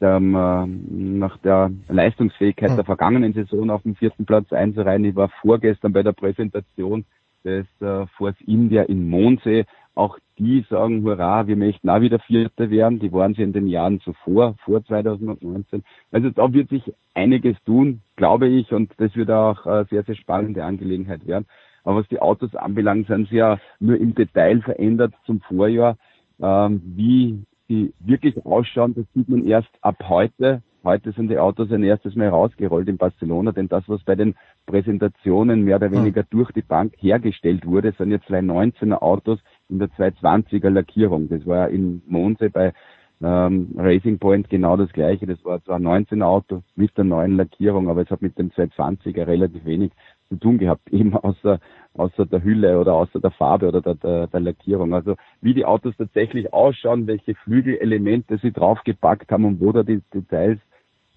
dem, 0.00 0.34
äh, 0.34 0.66
nach 0.66 1.36
der 1.38 1.70
Leistungsfähigkeit 1.88 2.70
Hm. 2.70 2.76
der 2.76 2.84
vergangenen 2.84 3.32
Saison 3.32 3.70
auf 3.70 3.82
dem 3.82 3.96
vierten 3.96 4.26
Platz 4.26 4.52
einzureihen. 4.52 5.04
Ich 5.04 5.16
war 5.16 5.28
vorgestern 5.40 5.92
bei 5.92 6.02
der 6.02 6.12
Präsentation 6.12 7.04
des 7.44 7.66
äh, 7.80 8.06
Force 8.16 8.40
India 8.46 8.82
in 8.82 9.08
Mondsee. 9.08 9.66
Auch 9.94 10.18
die 10.38 10.64
sagen, 10.68 11.04
hurra, 11.04 11.46
wir 11.46 11.56
möchten 11.56 11.88
auch 11.88 12.00
wieder 12.00 12.18
Vierter 12.18 12.70
werden. 12.70 12.98
Die 12.98 13.12
waren 13.12 13.34
sie 13.34 13.42
in 13.42 13.52
den 13.52 13.68
Jahren 13.68 14.00
zuvor, 14.00 14.56
vor 14.64 14.84
2019. 14.84 15.84
Also 16.10 16.30
da 16.30 16.52
wird 16.52 16.68
sich 16.70 16.82
einiges 17.14 17.56
tun, 17.64 18.00
glaube 18.16 18.48
ich, 18.48 18.72
und 18.72 18.92
das 18.96 19.14
wird 19.14 19.30
auch 19.30 19.66
eine 19.66 19.84
sehr, 19.84 20.02
sehr 20.02 20.16
spannende 20.16 20.64
Angelegenheit 20.64 21.26
werden. 21.26 21.46
Aber 21.84 22.00
was 22.00 22.08
die 22.08 22.20
Autos 22.20 22.54
anbelangt, 22.54 23.06
sind 23.06 23.28
sie 23.28 23.36
ja 23.36 23.58
nur 23.78 23.98
im 23.98 24.14
Detail 24.14 24.60
verändert 24.62 25.14
zum 25.26 25.40
Vorjahr. 25.40 25.96
Ähm, 26.42 26.82
wie 26.84 27.44
die 27.68 27.92
wirklich 28.00 28.44
ausschauen, 28.44 28.94
das 28.94 29.06
sieht 29.14 29.28
man 29.28 29.46
erst 29.46 29.70
ab 29.80 29.96
heute. 30.08 30.62
Heute 30.82 31.12
sind 31.12 31.28
die 31.30 31.38
Autos 31.38 31.72
ein 31.72 31.82
erstes 31.82 32.14
Mal 32.14 32.28
rausgerollt 32.28 32.88
in 32.88 32.98
Barcelona, 32.98 33.52
denn 33.52 33.68
das, 33.68 33.84
was 33.86 34.02
bei 34.04 34.14
den 34.14 34.34
Präsentationen 34.66 35.62
mehr 35.62 35.76
oder 35.76 35.90
weniger 35.90 36.24
durch 36.24 36.52
die 36.52 36.60
Bank 36.60 36.92
hergestellt 36.98 37.64
wurde, 37.64 37.94
sind 37.96 38.10
ja 38.10 38.20
zwei 38.26 38.40
19er 38.40 39.00
Autos 39.00 39.38
in 39.70 39.78
der 39.78 39.88
220er 39.88 40.68
Lackierung. 40.68 41.30
Das 41.30 41.46
war 41.46 41.70
in 41.70 42.02
Monse 42.06 42.50
bei 42.50 42.74
ähm, 43.22 43.74
Racing 43.78 44.18
Point 44.18 44.50
genau 44.50 44.76
das 44.76 44.92
gleiche. 44.92 45.26
Das 45.26 45.42
war 45.44 45.62
zwar 45.64 45.76
ein 45.76 45.86
19er 45.86 46.24
Auto 46.24 46.62
mit 46.74 46.96
der 46.98 47.04
neuen 47.04 47.38
Lackierung, 47.38 47.88
aber 47.88 48.02
es 48.02 48.10
hat 48.10 48.20
mit 48.20 48.38
dem 48.38 48.50
220er 48.50 49.26
relativ 49.26 49.64
wenig 49.64 49.92
zu 50.34 50.40
tun 50.40 50.58
gehabt, 50.58 50.88
eben 50.92 51.14
außer, 51.14 51.60
außer 51.94 52.26
der 52.26 52.42
Hülle 52.42 52.78
oder 52.78 52.94
außer 52.94 53.20
der 53.20 53.30
Farbe 53.30 53.68
oder 53.68 53.80
der, 53.80 53.94
der, 53.94 54.26
der 54.26 54.40
Lackierung. 54.40 54.94
Also 54.94 55.16
wie 55.40 55.54
die 55.54 55.64
Autos 55.64 55.94
tatsächlich 55.96 56.52
ausschauen, 56.52 57.06
welche 57.06 57.34
Flügelelemente 57.34 58.38
sie 58.38 58.52
draufgepackt 58.52 59.30
haben 59.30 59.44
und 59.44 59.60
wo 59.60 59.72
da 59.72 59.82
die 59.82 60.02
Details 60.12 60.58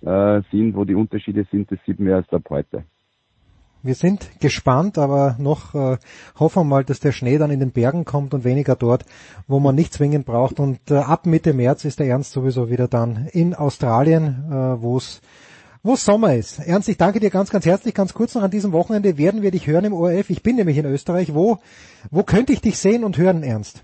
äh, 0.02 0.42
sind, 0.52 0.76
wo 0.76 0.86
die 0.86 0.96
Unterschiede 0.96 1.46
sind, 1.52 1.72
das 1.72 1.80
sieht 1.86 2.00
man 2.00 2.10
erst 2.10 2.34
ab 2.34 2.44
heute. 2.50 2.84
Wir 3.84 3.96
sind 3.96 4.40
gespannt, 4.42 4.98
aber 4.98 5.36
noch 5.40 5.76
äh, 5.76 5.98
hoffen 6.40 6.62
wir 6.62 6.64
mal, 6.66 6.84
dass 6.84 7.00
der 7.00 7.12
Schnee 7.12 7.38
dann 7.38 7.52
in 7.52 7.60
den 7.60 7.72
Bergen 7.72 8.06
kommt 8.06 8.34
und 8.34 8.44
weniger 8.44 8.76
dort, 8.76 9.06
wo 9.48 9.60
man 9.60 9.76
nicht 9.76 9.94
zwingend 9.94 10.26
braucht. 10.26 10.60
Und 10.60 10.80
äh, 10.90 10.96
ab 10.96 11.26
Mitte 11.26 11.54
März 11.54 11.86
ist 11.86 12.00
der 12.00 12.08
Ernst 12.08 12.32
sowieso 12.32 12.70
wieder 12.70 12.88
dann 12.88 13.28
in 13.32 13.54
Australien, 13.54 14.46
äh, 14.50 14.82
wo 14.82 14.98
es 14.98 15.22
wo 15.84 15.96
Sommer 15.96 16.36
ist. 16.36 16.60
Ernst, 16.60 16.90
ich 16.90 16.98
danke 16.98 17.20
dir 17.20 17.30
ganz, 17.30 17.50
ganz 17.50 17.66
herzlich. 17.66 17.94
Ganz 17.94 18.14
kurz 18.14 18.36
noch 18.36 18.44
an 18.44 18.52
diesem 18.52 18.72
Wochenende 18.72 19.18
werden 19.18 19.42
wir 19.42 19.52
dich 19.52 19.68
hören 19.68 19.86
im 19.86 19.94
ORF. 19.94 20.30
Ich 20.30 20.44
bin 20.44 20.56
nämlich 20.56 20.78
in 20.78 20.86
Österreich. 20.86 21.34
Wo, 21.34 21.58
wo 22.12 22.24
könnte 22.24 22.54
ich 22.54 22.62
dich 22.62 22.78
sehen 22.78 23.04
und 23.04 23.18
hören, 23.18 23.44
Ernst? 23.44 23.84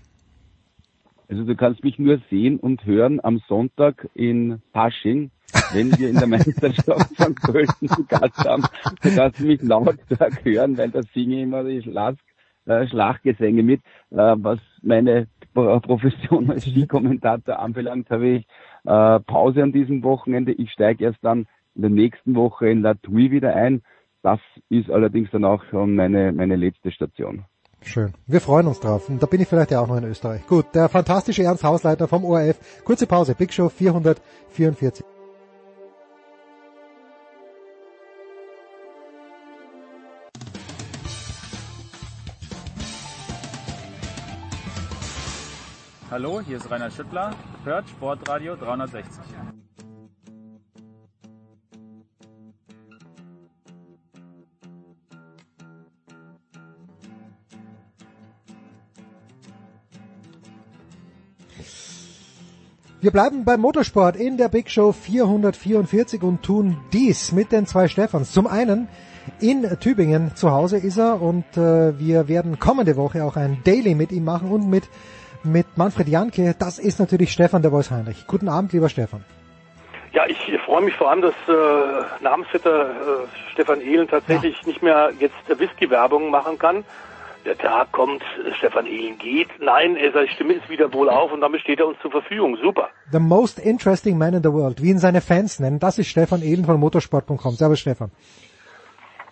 Also 1.28 1.44
du 1.44 1.56
kannst 1.56 1.82
mich 1.82 1.98
nur 1.98 2.20
sehen 2.30 2.58
und 2.58 2.84
hören 2.84 3.18
am 3.22 3.40
Sonntag 3.48 4.08
in 4.14 4.60
Pasching, 4.72 5.30
wenn 5.72 5.98
wir 5.98 6.10
in 6.10 6.16
der 6.16 6.26
Meisterschaft 6.28 7.16
von 7.16 7.34
Köln 7.34 7.68
zu 7.86 8.04
Gast 8.04 8.38
haben. 8.44 8.64
Du 9.02 9.14
kannst 9.14 9.40
mich 9.40 9.62
lautstark 9.62 10.44
hören, 10.44 10.76
weil 10.76 10.90
da 10.90 11.00
singe 11.14 11.36
ich 11.36 11.42
immer 11.42 11.64
die 11.64 11.82
Schlag, 11.82 12.16
äh, 12.66 12.86
Schlaggesänge 12.86 13.62
mit. 13.62 13.80
Äh, 14.10 14.16
was 14.36 14.58
meine 14.82 15.28
Pro- 15.54 15.80
Profession 15.80 16.50
als 16.50 16.64
Skikommentator 16.64 17.58
anbelangt, 17.58 18.10
habe 18.10 18.28
ich 18.28 18.46
äh, 18.84 19.20
Pause 19.20 19.62
an 19.62 19.72
diesem 19.72 20.02
Wochenende. 20.02 20.52
Ich 20.52 20.70
steige 20.72 21.04
erst 21.04 21.18
dann 21.22 21.46
in 21.74 21.82
der 21.82 21.90
nächsten 21.90 22.34
Woche 22.34 22.68
in 22.68 22.82
Latouille 22.82 23.30
wieder 23.30 23.54
ein. 23.54 23.82
Das 24.22 24.40
ist 24.70 24.90
allerdings 24.90 25.30
dann 25.30 25.44
auch 25.44 25.62
schon 25.70 25.94
meine, 25.94 26.32
meine 26.32 26.56
letzte 26.56 26.90
Station. 26.90 27.44
Schön. 27.82 28.14
Wir 28.26 28.40
freuen 28.40 28.66
uns 28.66 28.80
drauf. 28.80 29.08
Und 29.10 29.22
da 29.22 29.26
bin 29.26 29.42
ich 29.42 29.48
vielleicht 29.48 29.70
ja 29.70 29.80
auch 29.80 29.88
noch 29.88 29.98
in 29.98 30.04
Österreich. 30.04 30.46
Gut, 30.46 30.66
der 30.74 30.88
fantastische 30.88 31.42
Ernst 31.42 31.64
Hausleiter 31.64 32.08
vom 32.08 32.24
ORF. 32.24 32.82
Kurze 32.84 33.06
Pause. 33.06 33.34
Big 33.34 33.52
Show 33.52 33.68
444. 33.68 35.04
Hallo, 46.10 46.40
hier 46.40 46.58
ist 46.58 46.70
Rainer 46.70 46.92
Schüttler, 46.92 47.34
hört 47.64 47.88
Sportradio 47.88 48.54
360. 48.54 49.63
Wir 63.04 63.10
bleiben 63.10 63.44
beim 63.44 63.60
Motorsport 63.60 64.16
in 64.16 64.38
der 64.38 64.48
Big 64.48 64.70
Show 64.70 64.92
444 64.92 66.22
und 66.22 66.42
tun 66.42 66.78
dies 66.90 67.32
mit 67.32 67.52
den 67.52 67.66
zwei 67.66 67.86
Stefans. 67.86 68.32
Zum 68.32 68.46
einen 68.46 68.88
in 69.42 69.78
Tübingen 69.78 70.34
zu 70.36 70.52
Hause 70.52 70.78
ist 70.78 70.96
er 70.96 71.20
und 71.20 71.44
äh, 71.54 71.98
wir 71.98 72.28
werden 72.28 72.58
kommende 72.58 72.96
Woche 72.96 73.22
auch 73.22 73.36
ein 73.36 73.58
Daily 73.62 73.94
mit 73.94 74.10
ihm 74.10 74.24
machen 74.24 74.50
und 74.50 74.70
mit 74.70 74.84
mit 75.42 75.66
Manfred 75.76 76.08
Janke. 76.08 76.54
Das 76.58 76.78
ist 76.78 76.98
natürlich 76.98 77.30
Stefan 77.30 77.60
der 77.60 77.72
Voice 77.72 77.90
Heinrich. 77.90 78.26
Guten 78.26 78.48
Abend, 78.48 78.72
lieber 78.72 78.88
Stefan. 78.88 79.22
Ja, 80.14 80.24
ich 80.26 80.38
freue 80.64 80.80
mich 80.80 80.94
vor 80.94 81.10
allem, 81.10 81.20
dass 81.20 81.34
äh, 81.46 82.22
Namensvetter 82.22 82.86
äh, 82.88 83.52
Stefan 83.52 83.82
Ehlen 83.82 84.08
tatsächlich 84.08 84.56
ja. 84.62 84.66
nicht 84.66 84.82
mehr 84.82 85.10
jetzt 85.20 85.34
Whisky-Werbung 85.46 86.30
machen 86.30 86.58
kann. 86.58 86.84
Der 87.44 87.58
Tag 87.58 87.92
kommt, 87.92 88.22
Stefan 88.56 88.86
Ehlen 88.86 89.18
geht. 89.18 89.48
Nein, 89.60 89.96
seine 90.14 90.28
Stimme 90.28 90.54
ist 90.54 90.70
wieder 90.70 90.92
wohl 90.94 91.10
auf 91.10 91.30
und 91.30 91.42
damit 91.42 91.60
steht 91.60 91.78
er 91.78 91.86
uns 91.86 91.98
zur 92.00 92.10
Verfügung. 92.10 92.56
Super. 92.56 92.88
The 93.12 93.18
most 93.18 93.58
interesting 93.58 94.16
man 94.16 94.32
in 94.32 94.42
the 94.42 94.52
world, 94.52 94.82
wie 94.82 94.88
ihn 94.88 94.98
seine 94.98 95.20
Fans 95.20 95.60
nennen, 95.60 95.78
das 95.78 95.98
ist 95.98 96.08
Stefan 96.08 96.40
Ehlen 96.40 96.64
von 96.64 96.80
motorsport.com. 96.80 97.54
Servus 97.54 97.80
Stefan. 97.80 98.10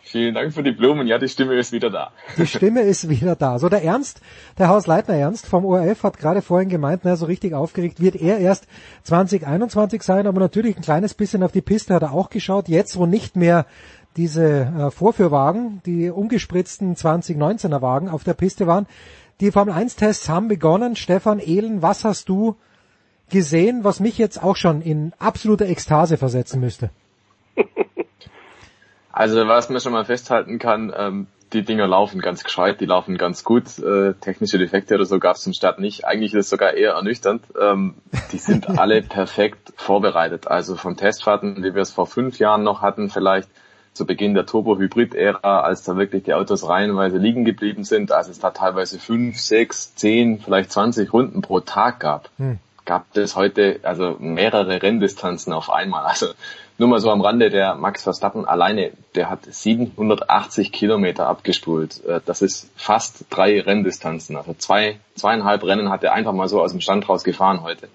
Vielen 0.04 0.34
Dank 0.34 0.52
für 0.52 0.62
die 0.62 0.72
Blumen. 0.72 1.06
Ja, 1.06 1.16
die 1.16 1.28
Stimme 1.28 1.54
ist 1.54 1.72
wieder 1.72 1.88
da. 1.88 2.12
Die 2.36 2.46
Stimme 2.46 2.80
ist 2.82 3.08
wieder 3.08 3.34
da. 3.34 3.58
So 3.58 3.70
der 3.70 3.82
Ernst, 3.82 4.20
der 4.58 4.68
Hausleitner 4.68 5.14
Ernst 5.14 5.46
vom 5.46 5.64
ORF 5.64 6.02
hat 6.02 6.18
gerade 6.18 6.42
vorhin 6.42 6.68
gemeint, 6.68 7.02
na, 7.04 7.16
so 7.16 7.24
richtig 7.24 7.54
aufgeregt 7.54 7.98
wird 7.98 8.16
er 8.16 8.38
erst 8.38 8.66
2021 9.04 10.02
sein, 10.02 10.26
aber 10.26 10.40
natürlich 10.40 10.76
ein 10.76 10.82
kleines 10.82 11.14
bisschen 11.14 11.42
auf 11.42 11.52
die 11.52 11.62
Piste 11.62 11.94
hat 11.94 12.02
er 12.02 12.12
auch 12.12 12.28
geschaut. 12.28 12.68
Jetzt, 12.68 12.98
wo 12.98 13.06
nicht 13.06 13.36
mehr 13.36 13.64
diese 14.16 14.44
äh, 14.44 14.90
Vorführwagen, 14.90 15.80
die 15.86 16.10
umgespritzten 16.10 16.94
2019er 16.94 17.82
Wagen 17.82 18.08
auf 18.08 18.24
der 18.24 18.34
Piste 18.34 18.66
waren. 18.66 18.86
Die 19.40 19.50
Formel 19.50 19.74
1 19.74 19.96
Tests 19.96 20.28
haben 20.28 20.48
begonnen. 20.48 20.96
Stefan 20.96 21.38
Ehlen, 21.38 21.82
was 21.82 22.04
hast 22.04 22.28
du 22.28 22.56
gesehen, 23.30 23.84
was 23.84 24.00
mich 24.00 24.18
jetzt 24.18 24.42
auch 24.42 24.56
schon 24.56 24.82
in 24.82 25.12
absolute 25.18 25.64
Ekstase 25.66 26.16
versetzen 26.16 26.60
müsste? 26.60 26.90
Also 29.14 29.46
was 29.46 29.68
man 29.68 29.78
schon 29.80 29.92
mal 29.92 30.06
festhalten 30.06 30.58
kann, 30.58 30.92
ähm, 30.96 31.26
die 31.52 31.62
Dinger 31.62 31.86
laufen 31.86 32.20
ganz 32.20 32.44
gescheit, 32.44 32.80
die 32.80 32.86
laufen 32.86 33.18
ganz 33.18 33.44
gut. 33.44 33.78
Äh, 33.78 34.14
technische 34.14 34.58
Defekte 34.58 34.94
oder 34.94 35.04
so 35.04 35.18
gab 35.18 35.36
es 35.36 35.42
zum 35.42 35.52
Start 35.52 35.80
nicht. 35.80 36.06
Eigentlich 36.06 36.32
ist 36.32 36.46
es 36.46 36.50
sogar 36.50 36.72
eher 36.72 36.92
ernüchternd. 36.92 37.44
Ähm, 37.60 37.94
die 38.32 38.38
sind 38.38 38.68
alle 38.78 39.02
perfekt 39.02 39.72
vorbereitet. 39.76 40.48
Also 40.48 40.76
von 40.76 40.96
Testfahrten, 40.96 41.58
wie 41.58 41.74
wir 41.74 41.82
es 41.82 41.92
vor 41.92 42.06
fünf 42.06 42.38
Jahren 42.38 42.62
noch 42.62 42.80
hatten, 42.80 43.10
vielleicht 43.10 43.50
zu 43.92 44.06
Beginn 44.06 44.34
der 44.34 44.46
Turbo-Hybrid-Ära, 44.46 45.60
als 45.60 45.84
da 45.84 45.96
wirklich 45.96 46.24
die 46.24 46.34
Autos 46.34 46.66
reihenweise 46.66 47.18
liegen 47.18 47.44
geblieben 47.44 47.84
sind, 47.84 48.12
als 48.12 48.28
es 48.28 48.38
da 48.38 48.50
teilweise 48.50 48.98
fünf, 48.98 49.38
sechs, 49.38 49.94
zehn, 49.94 50.40
vielleicht 50.40 50.72
zwanzig 50.72 51.12
Runden 51.12 51.42
pro 51.42 51.60
Tag 51.60 52.00
gab, 52.00 52.30
hm. 52.38 52.58
gab 52.84 53.14
es 53.16 53.36
heute 53.36 53.80
also 53.82 54.16
mehrere 54.18 54.82
Renndistanzen 54.82 55.52
auf 55.52 55.70
einmal. 55.70 56.04
Also 56.04 56.28
nur 56.78 56.88
mal 56.88 57.00
so 57.00 57.10
am 57.10 57.20
Rande, 57.20 57.50
der 57.50 57.74
Max 57.74 58.02
Verstappen 58.02 58.46
alleine, 58.46 58.92
der 59.14 59.28
hat 59.28 59.44
780 59.44 60.72
Kilometer 60.72 61.26
abgespult. 61.26 62.02
Äh, 62.04 62.20
das 62.24 62.40
ist 62.40 62.70
fast 62.76 63.26
drei 63.28 63.60
Renndistanzen. 63.60 64.36
Also 64.36 64.54
zwei, 64.54 64.98
zweieinhalb 65.14 65.64
Rennen 65.64 65.90
hat 65.90 66.02
er 66.02 66.14
einfach 66.14 66.32
mal 66.32 66.48
so 66.48 66.62
aus 66.62 66.72
dem 66.72 66.80
Stand 66.80 67.08
raus 67.08 67.24
gefahren 67.24 67.62
heute. 67.62 67.88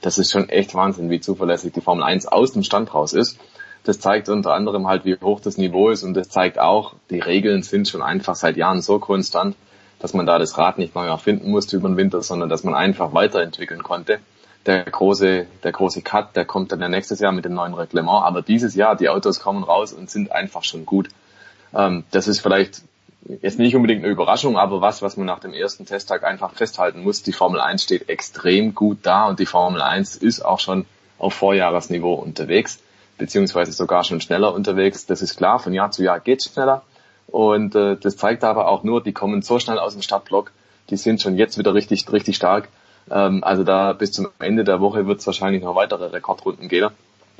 Das 0.00 0.18
ist 0.18 0.32
schon 0.32 0.48
echt 0.48 0.74
Wahnsinn, 0.74 1.10
wie 1.10 1.20
zuverlässig 1.20 1.72
die 1.72 1.80
Formel 1.80 2.04
1 2.04 2.26
aus 2.26 2.52
dem 2.52 2.64
Stand 2.64 2.92
raus 2.92 3.14
ist. 3.14 3.38
Das 3.84 4.00
zeigt 4.00 4.30
unter 4.30 4.54
anderem 4.54 4.88
halt, 4.88 5.04
wie 5.04 5.16
hoch 5.16 5.40
das 5.40 5.58
Niveau 5.58 5.90
ist 5.90 6.02
und 6.02 6.14
das 6.14 6.30
zeigt 6.30 6.58
auch, 6.58 6.94
die 7.10 7.20
Regeln 7.20 7.62
sind 7.62 7.86
schon 7.86 8.02
einfach 8.02 8.34
seit 8.34 8.56
Jahren 8.56 8.80
so 8.80 8.98
konstant, 8.98 9.56
dass 9.98 10.14
man 10.14 10.26
da 10.26 10.38
das 10.38 10.56
Rad 10.56 10.78
nicht 10.78 10.94
neu 10.94 11.06
erfinden 11.06 11.50
musste 11.50 11.76
über 11.76 11.88
den 11.88 11.98
Winter, 11.98 12.22
sondern 12.22 12.48
dass 12.48 12.64
man 12.64 12.74
einfach 12.74 13.12
weiterentwickeln 13.12 13.82
konnte. 13.82 14.20
Der 14.64 14.84
große, 14.84 15.46
der 15.62 15.72
große 15.72 16.00
Cut, 16.00 16.34
der 16.34 16.46
kommt 16.46 16.72
dann 16.72 16.80
ja 16.80 16.88
nächstes 16.88 17.20
Jahr 17.20 17.32
mit 17.32 17.44
dem 17.44 17.52
neuen 17.52 17.74
Reglement, 17.74 18.24
aber 18.24 18.40
dieses 18.40 18.74
Jahr, 18.74 18.96
die 18.96 19.10
Autos 19.10 19.40
kommen 19.40 19.62
raus 19.62 19.92
und 19.92 20.08
sind 20.08 20.32
einfach 20.32 20.64
schon 20.64 20.86
gut. 20.86 21.08
Ähm, 21.74 22.04
das 22.10 22.26
ist 22.26 22.40
vielleicht 22.40 22.80
jetzt 23.42 23.58
nicht 23.58 23.76
unbedingt 23.76 24.02
eine 24.02 24.12
Überraschung, 24.12 24.56
aber 24.56 24.80
was, 24.80 25.02
was 25.02 25.18
man 25.18 25.26
nach 25.26 25.40
dem 25.40 25.52
ersten 25.52 25.84
Testtag 25.84 26.24
einfach 26.24 26.54
festhalten 26.54 27.02
muss, 27.02 27.22
die 27.22 27.32
Formel 27.32 27.60
1 27.60 27.82
steht 27.82 28.08
extrem 28.08 28.74
gut 28.74 28.98
da 29.02 29.26
und 29.26 29.38
die 29.40 29.46
Formel 29.46 29.82
1 29.82 30.16
ist 30.16 30.42
auch 30.42 30.60
schon 30.60 30.86
auf 31.18 31.34
Vorjahresniveau 31.34 32.14
unterwegs 32.14 32.78
beziehungsweise 33.18 33.72
sogar 33.72 34.04
schon 34.04 34.20
schneller 34.20 34.54
unterwegs. 34.54 35.06
Das 35.06 35.22
ist 35.22 35.36
klar, 35.36 35.58
von 35.58 35.72
Jahr 35.72 35.90
zu 35.90 36.02
Jahr 36.02 36.20
geht's 36.20 36.46
schneller. 36.52 36.82
Und 37.26 37.74
äh, 37.74 37.96
das 37.96 38.16
zeigt 38.16 38.44
aber 38.44 38.68
auch 38.68 38.84
nur, 38.84 39.02
die 39.02 39.12
kommen 39.12 39.42
so 39.42 39.58
schnell 39.58 39.78
aus 39.78 39.94
dem 39.94 40.02
Startblock, 40.02 40.52
die 40.90 40.96
sind 40.96 41.20
schon 41.20 41.36
jetzt 41.36 41.58
wieder 41.58 41.74
richtig, 41.74 42.10
richtig 42.12 42.36
stark. 42.36 42.68
Ähm, 43.10 43.42
also 43.42 43.64
da 43.64 43.92
bis 43.92 44.12
zum 44.12 44.28
Ende 44.38 44.64
der 44.64 44.80
Woche 44.80 45.06
wird 45.06 45.20
es 45.20 45.26
wahrscheinlich 45.26 45.62
noch 45.62 45.74
weitere 45.74 46.06
Rekordrunden 46.06 46.68
geben. 46.68 46.90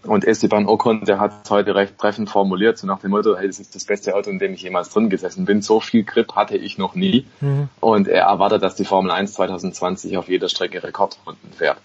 Und 0.03 0.25
Esteban 0.27 0.67
Ocon, 0.67 1.05
der 1.05 1.19
hat 1.19 1.33
es 1.45 1.51
heute 1.51 1.75
recht 1.75 1.97
treffend 1.99 2.29
formuliert, 2.29 2.77
so 2.77 2.87
nach 2.87 3.01
dem 3.01 3.11
Motto, 3.11 3.37
hey, 3.37 3.47
das 3.47 3.59
ist 3.59 3.75
das 3.75 3.85
beste 3.85 4.15
Auto, 4.15 4.29
in 4.29 4.39
dem 4.39 4.53
ich 4.53 4.63
jemals 4.63 4.91
drin 4.91 5.09
gesessen 5.09 5.47
bin. 5.47 5.63
So 5.63 5.81
viel 5.81 6.05
Grip 6.05 6.35
hatte 6.35 6.59
ich 6.59 6.77
noch 6.77 6.95
nie. 6.95 7.27
Mhm. 7.41 7.69
Und 7.81 8.09
er 8.09 8.25
erwartet, 8.25 8.63
dass 8.63 8.75
die 8.75 8.85
Formel 8.85 9.11
1 9.11 9.33
2020 9.33 10.19
auf 10.19 10.29
jeder 10.29 10.51
Strecke 10.51 10.83
Rekordrunden 10.83 11.53
fährt. 11.53 11.79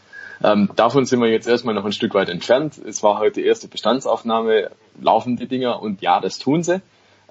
Ähm, 0.43 0.69
davon 0.75 1.05
sind 1.05 1.19
wir 1.21 1.29
jetzt 1.29 1.47
erstmal 1.47 1.75
noch 1.75 1.85
ein 1.85 1.91
Stück 1.91 2.13
weit 2.13 2.29
entfernt. 2.29 2.77
Es 2.77 3.03
war 3.03 3.19
heute 3.19 3.41
erste 3.41 3.67
Bestandsaufnahme, 3.67 4.71
laufen 5.01 5.35
die 5.35 5.47
Dinger 5.47 5.81
und 5.81 6.01
ja, 6.01 6.19
das 6.19 6.39
tun 6.39 6.63
sie. 6.63 6.81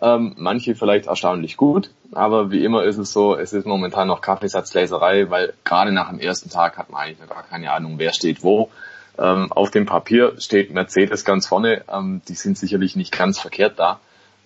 Ähm, 0.01 0.35
manche 0.37 0.77
vielleicht 0.77 1.07
erstaunlich 1.07 1.57
gut, 1.57 1.91
aber 2.13 2.53
wie 2.53 2.65
immer 2.65 2.85
ist 2.85 2.99
es 2.99 3.13
so, 3.13 3.35
es 3.35 3.53
ist 3.53 3.67
momentan 3.67 4.07
noch 4.07 4.21
Kaffeesatzleserei, 4.21 5.29
weil 5.29 5.55
gerade 5.65 5.91
nach 5.91 6.11
dem 6.11 6.21
ersten 6.21 6.51
Tag 6.51 6.79
hat 6.79 6.91
man 6.91 7.03
eigentlich 7.03 7.19
noch 7.19 7.35
gar 7.35 7.43
keine 7.43 7.73
Ahnung, 7.73 7.95
wer 7.97 8.13
steht 8.13 8.45
wo. 8.45 8.71
Ähm, 9.19 9.51
auf 9.51 9.73
dem 9.73 9.87
Papier 9.87 10.35
steht 10.39 10.73
Mercedes 10.73 11.25
ganz 11.25 11.49
vorne, 11.49 11.83
ähm, 11.93 12.23
die 12.29 12.35
sind 12.35 12.57
sicherlich 12.57 12.95
nicht 12.95 13.17
ganz 13.17 13.41
verkehrt 13.41 13.81
da, 13.81 13.99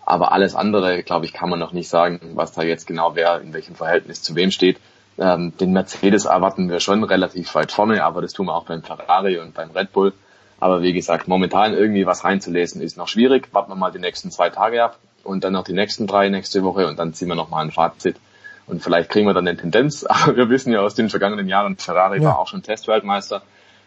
aber 0.07 0.33
alles 0.33 0.55
andere, 0.55 1.03
glaube 1.03 1.27
ich, 1.27 1.35
kann 1.35 1.51
man 1.51 1.59
noch 1.59 1.73
nicht 1.73 1.91
sagen, 1.91 2.33
was 2.35 2.53
da 2.53 2.63
jetzt 2.63 2.87
genau 2.87 3.15
wer 3.15 3.43
in 3.43 3.53
welchem 3.53 3.75
Verhältnis 3.75 4.23
zu 4.23 4.35
wem 4.35 4.51
steht. 4.51 4.79
Ähm, 5.19 5.53
den 5.59 5.73
Mercedes 5.73 6.25
erwarten 6.25 6.71
wir 6.71 6.81
schon 6.81 7.05
relativ 7.05 7.55
weit 7.55 7.73
vorne, 7.73 8.03
aber 8.03 8.23
das 8.23 8.33
tun 8.33 8.47
wir 8.47 8.55
auch 8.55 8.65
beim 8.65 8.83
Ferrari 8.83 9.39
und 9.39 9.55
beim 9.55 9.71
Red 9.71 9.93
Bull. 9.93 10.13
Aber 10.59 10.83
wie 10.83 10.93
gesagt, 10.93 11.29
momentan 11.29 11.75
irgendwie 11.75 12.07
was 12.07 12.25
reinzulesen 12.25 12.81
ist 12.81 12.97
noch 12.97 13.09
schwierig. 13.09 13.49
Warten 13.53 13.71
wir 13.71 13.77
mal 13.77 13.91
die 13.91 13.99
nächsten 13.99 14.31
zwei 14.31 14.49
Tage 14.49 14.83
ab 14.83 14.99
und 15.25 15.45
dann 15.45 15.53
noch 15.53 15.65
die 15.65 15.73
nächsten 15.73 16.07
drei 16.07 16.29
nächste 16.29 16.63
Woche 16.63 16.87
und 16.87 16.99
dann 16.99 17.15
ziehen 17.15 17.29
wir 17.29 17.35
nochmal 17.35 17.65
ein 17.65 17.73
Fazit. 17.73 18.17
Und 18.67 18.83
vielleicht 18.83 19.11
kriegen 19.11 19.27
wir 19.27 19.35
dann 19.35 19.47
eine 19.47 19.57
Tendenz. 19.59 20.05
Aber 20.09 20.37
wir 20.37 20.49
wissen 20.49 20.73
ja 20.73 20.81
aus 20.81 20.95
den 20.95 21.11
vergangenen 21.11 21.49
Jahren, 21.49 21.77
Ferrari 21.77 22.19
ja. 22.19 22.31
war 22.31 22.39
auch 22.39 22.49
schon 22.49 22.63
Testweltmeister 22.63 23.43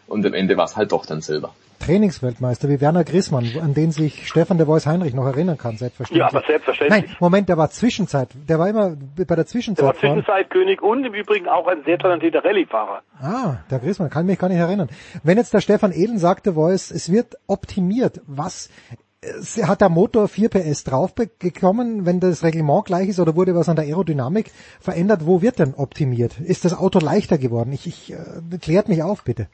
und 0.06 0.24
am 0.26 0.34
Ende 0.34 0.56
war 0.56 0.64
es 0.64 0.76
halt 0.76 0.92
doch 0.92 1.06
dann 1.06 1.20
Silber. 1.20 1.52
Trainingsweltmeister 1.78 2.68
wie 2.68 2.80
Werner 2.80 3.04
Grissmann, 3.04 3.46
an 3.62 3.74
den 3.74 3.92
sich 3.92 4.26
Stefan 4.28 4.58
de 4.58 4.66
Vois 4.66 4.86
Heinrich 4.86 5.14
noch 5.14 5.26
erinnern 5.26 5.58
kann, 5.58 5.76
selbstverständlich. 5.76 6.20
Ja, 6.20 6.28
aber 6.28 6.46
selbstverständlich. 6.46 7.04
Nein, 7.04 7.16
Moment, 7.20 7.48
der 7.48 7.58
war 7.58 7.70
Zwischenzeit, 7.70 8.28
der 8.48 8.58
war 8.58 8.68
immer 8.68 8.96
bei 9.16 9.36
der 9.36 9.46
Zwischenzeit. 9.46 9.82
Der 9.82 9.88
war 9.88 9.94
Zwischenzeitkönig 9.94 10.82
und 10.82 11.04
im 11.04 11.14
Übrigen 11.14 11.48
auch 11.48 11.66
ein 11.66 11.84
sehr 11.84 11.98
talentierter 11.98 12.44
Rallyefahrer. 12.44 13.02
Ah, 13.20 13.58
der 13.70 13.78
Grissmann, 13.78 14.10
kann 14.10 14.26
mich 14.26 14.38
gar 14.38 14.48
nicht 14.48 14.58
erinnern. 14.58 14.88
Wenn 15.22 15.36
jetzt 15.36 15.52
der 15.52 15.60
Stefan 15.60 15.92
Ehlen 15.92 16.18
sagte, 16.18 16.54
Voice, 16.54 16.90
es 16.90 17.12
wird 17.12 17.36
optimiert, 17.46 18.20
was 18.26 18.70
hat 19.62 19.80
der 19.80 19.88
Motor 19.88 20.28
4 20.28 20.48
PS 20.48 20.84
draufgekommen, 20.84 22.06
wenn 22.06 22.20
das 22.20 22.42
Reglement 22.42 22.84
gleich 22.84 23.08
ist 23.08 23.20
oder 23.20 23.34
wurde 23.34 23.54
was 23.54 23.68
an 23.68 23.76
der 23.76 23.84
Aerodynamik 23.86 24.50
verändert? 24.80 25.26
Wo 25.26 25.42
wird 25.42 25.58
denn 25.58 25.74
optimiert? 25.74 26.38
Ist 26.38 26.64
das 26.64 26.76
Auto 26.76 26.98
leichter 26.98 27.38
geworden? 27.38 27.72
Ich, 27.72 27.86
ich 27.86 28.12
äh, 28.12 28.58
klärt 28.58 28.88
mich 28.88 29.02
auf, 29.02 29.24
bitte. 29.24 29.48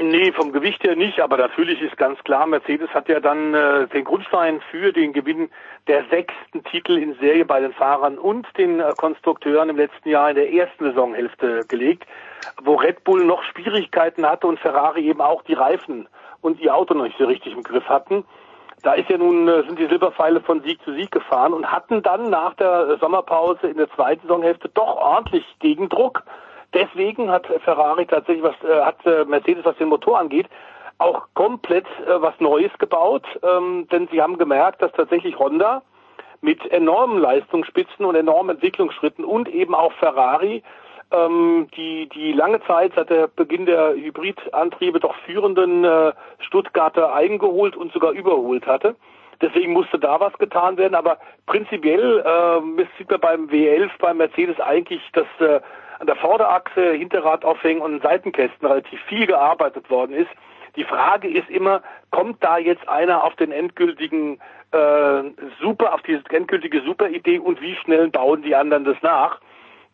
Nee, 0.00 0.30
vom 0.30 0.52
Gewicht 0.52 0.84
her 0.84 0.94
nicht, 0.94 1.18
aber 1.18 1.36
natürlich 1.36 1.82
ist 1.82 1.96
ganz 1.96 2.22
klar, 2.22 2.46
Mercedes 2.46 2.88
hat 2.90 3.08
ja 3.08 3.18
dann 3.18 3.52
äh, 3.52 3.88
den 3.88 4.04
Grundstein 4.04 4.60
für 4.70 4.92
den 4.92 5.12
Gewinn 5.12 5.50
der 5.88 6.04
sechsten 6.04 6.62
Titel 6.62 6.96
in 6.96 7.14
Serie 7.14 7.44
bei 7.44 7.58
den 7.58 7.72
Fahrern 7.72 8.16
und 8.16 8.46
den 8.56 8.78
äh, 8.78 8.92
Konstrukteuren 8.96 9.70
im 9.70 9.76
letzten 9.76 10.08
Jahr 10.08 10.30
in 10.30 10.36
der 10.36 10.52
ersten 10.52 10.84
Saisonhälfte 10.84 11.64
gelegt, 11.66 12.06
wo 12.62 12.76
Red 12.76 13.02
Bull 13.02 13.24
noch 13.24 13.42
Schwierigkeiten 13.42 14.24
hatte 14.24 14.46
und 14.46 14.60
Ferrari 14.60 15.00
eben 15.00 15.20
auch 15.20 15.42
die 15.42 15.54
Reifen 15.54 16.08
und 16.42 16.60
ihr 16.60 16.76
Auto 16.76 16.94
noch 16.94 17.02
nicht 17.02 17.18
so 17.18 17.24
richtig 17.24 17.52
im 17.52 17.64
Griff 17.64 17.88
hatten. 17.88 18.24
Da 18.84 18.92
ist 18.92 19.10
ja 19.10 19.18
nun, 19.18 19.48
äh, 19.48 19.64
sind 19.64 19.80
die 19.80 19.88
Silberpfeile 19.88 20.40
von 20.42 20.62
Sieg 20.62 20.80
zu 20.84 20.92
Sieg 20.92 21.10
gefahren 21.10 21.52
und 21.52 21.72
hatten 21.72 22.04
dann 22.04 22.30
nach 22.30 22.54
der 22.54 22.98
Sommerpause 22.98 23.66
in 23.66 23.78
der 23.78 23.90
zweiten 23.90 24.28
Saisonhälfte 24.28 24.68
doch 24.68 24.94
ordentlich 24.94 25.44
Gegendruck. 25.58 26.22
Deswegen 26.74 27.30
hat 27.30 27.46
Ferrari 27.64 28.06
tatsächlich 28.06 28.42
was, 28.42 28.56
äh, 28.62 28.80
hat 28.82 29.04
äh, 29.06 29.24
Mercedes, 29.24 29.64
was 29.64 29.76
den 29.76 29.88
Motor 29.88 30.18
angeht, 30.18 30.46
auch 30.98 31.26
komplett 31.34 31.86
äh, 32.06 32.20
was 32.20 32.34
Neues 32.40 32.72
gebaut, 32.78 33.24
ähm, 33.42 33.86
denn 33.90 34.08
sie 34.10 34.20
haben 34.20 34.38
gemerkt, 34.38 34.82
dass 34.82 34.92
tatsächlich 34.92 35.38
Honda 35.38 35.82
mit 36.40 36.64
enormen 36.70 37.18
Leistungsspitzen 37.18 38.04
und 38.04 38.14
enormen 38.14 38.56
Entwicklungsschritten 38.56 39.24
und 39.24 39.48
eben 39.48 39.74
auch 39.74 39.92
Ferrari 39.94 40.62
ähm, 41.10 41.68
die, 41.76 42.08
die 42.08 42.32
lange 42.32 42.60
Zeit 42.64 42.92
seit 42.94 43.10
der 43.10 43.28
Beginn 43.28 43.66
der 43.66 43.94
Hybridantriebe 43.94 45.00
doch 45.00 45.14
führenden 45.26 45.84
äh, 45.84 46.12
Stuttgarter 46.40 47.14
eingeholt 47.14 47.76
und 47.76 47.92
sogar 47.92 48.12
überholt 48.12 48.66
hatte. 48.66 48.94
Deswegen 49.40 49.72
musste 49.72 49.98
da 49.98 50.20
was 50.20 50.32
getan 50.34 50.76
werden. 50.76 50.94
Aber 50.94 51.18
prinzipiell 51.46 52.20
äh, 52.20 52.84
sieht 52.98 53.10
man 53.10 53.20
beim 53.20 53.46
W11 53.46 53.90
beim 53.98 54.18
Mercedes 54.18 54.58
eigentlich, 54.60 55.02
dass 55.12 55.26
äh, 55.40 55.60
an 55.98 56.06
der 56.06 56.16
Vorderachse, 56.16 56.92
Hinterradaufhängen 56.92 57.82
und 57.82 58.02
Seitenkästen 58.02 58.66
relativ 58.66 59.00
viel 59.02 59.26
gearbeitet 59.26 59.90
worden 59.90 60.14
ist. 60.14 60.30
Die 60.76 60.84
Frage 60.84 61.28
ist 61.28 61.50
immer, 61.50 61.82
kommt 62.10 62.42
da 62.42 62.58
jetzt 62.58 62.88
einer 62.88 63.24
auf 63.24 63.34
den 63.36 63.50
endgültigen 63.50 64.38
äh, 64.70 65.22
Super, 65.60 65.94
auf 65.94 66.02
diese 66.02 66.22
endgültige 66.30 66.82
Superidee 66.82 67.38
und 67.38 67.60
wie 67.60 67.74
schnell 67.76 68.08
bauen 68.10 68.42
die 68.42 68.54
anderen 68.54 68.84
das 68.84 68.96
nach? 69.02 69.40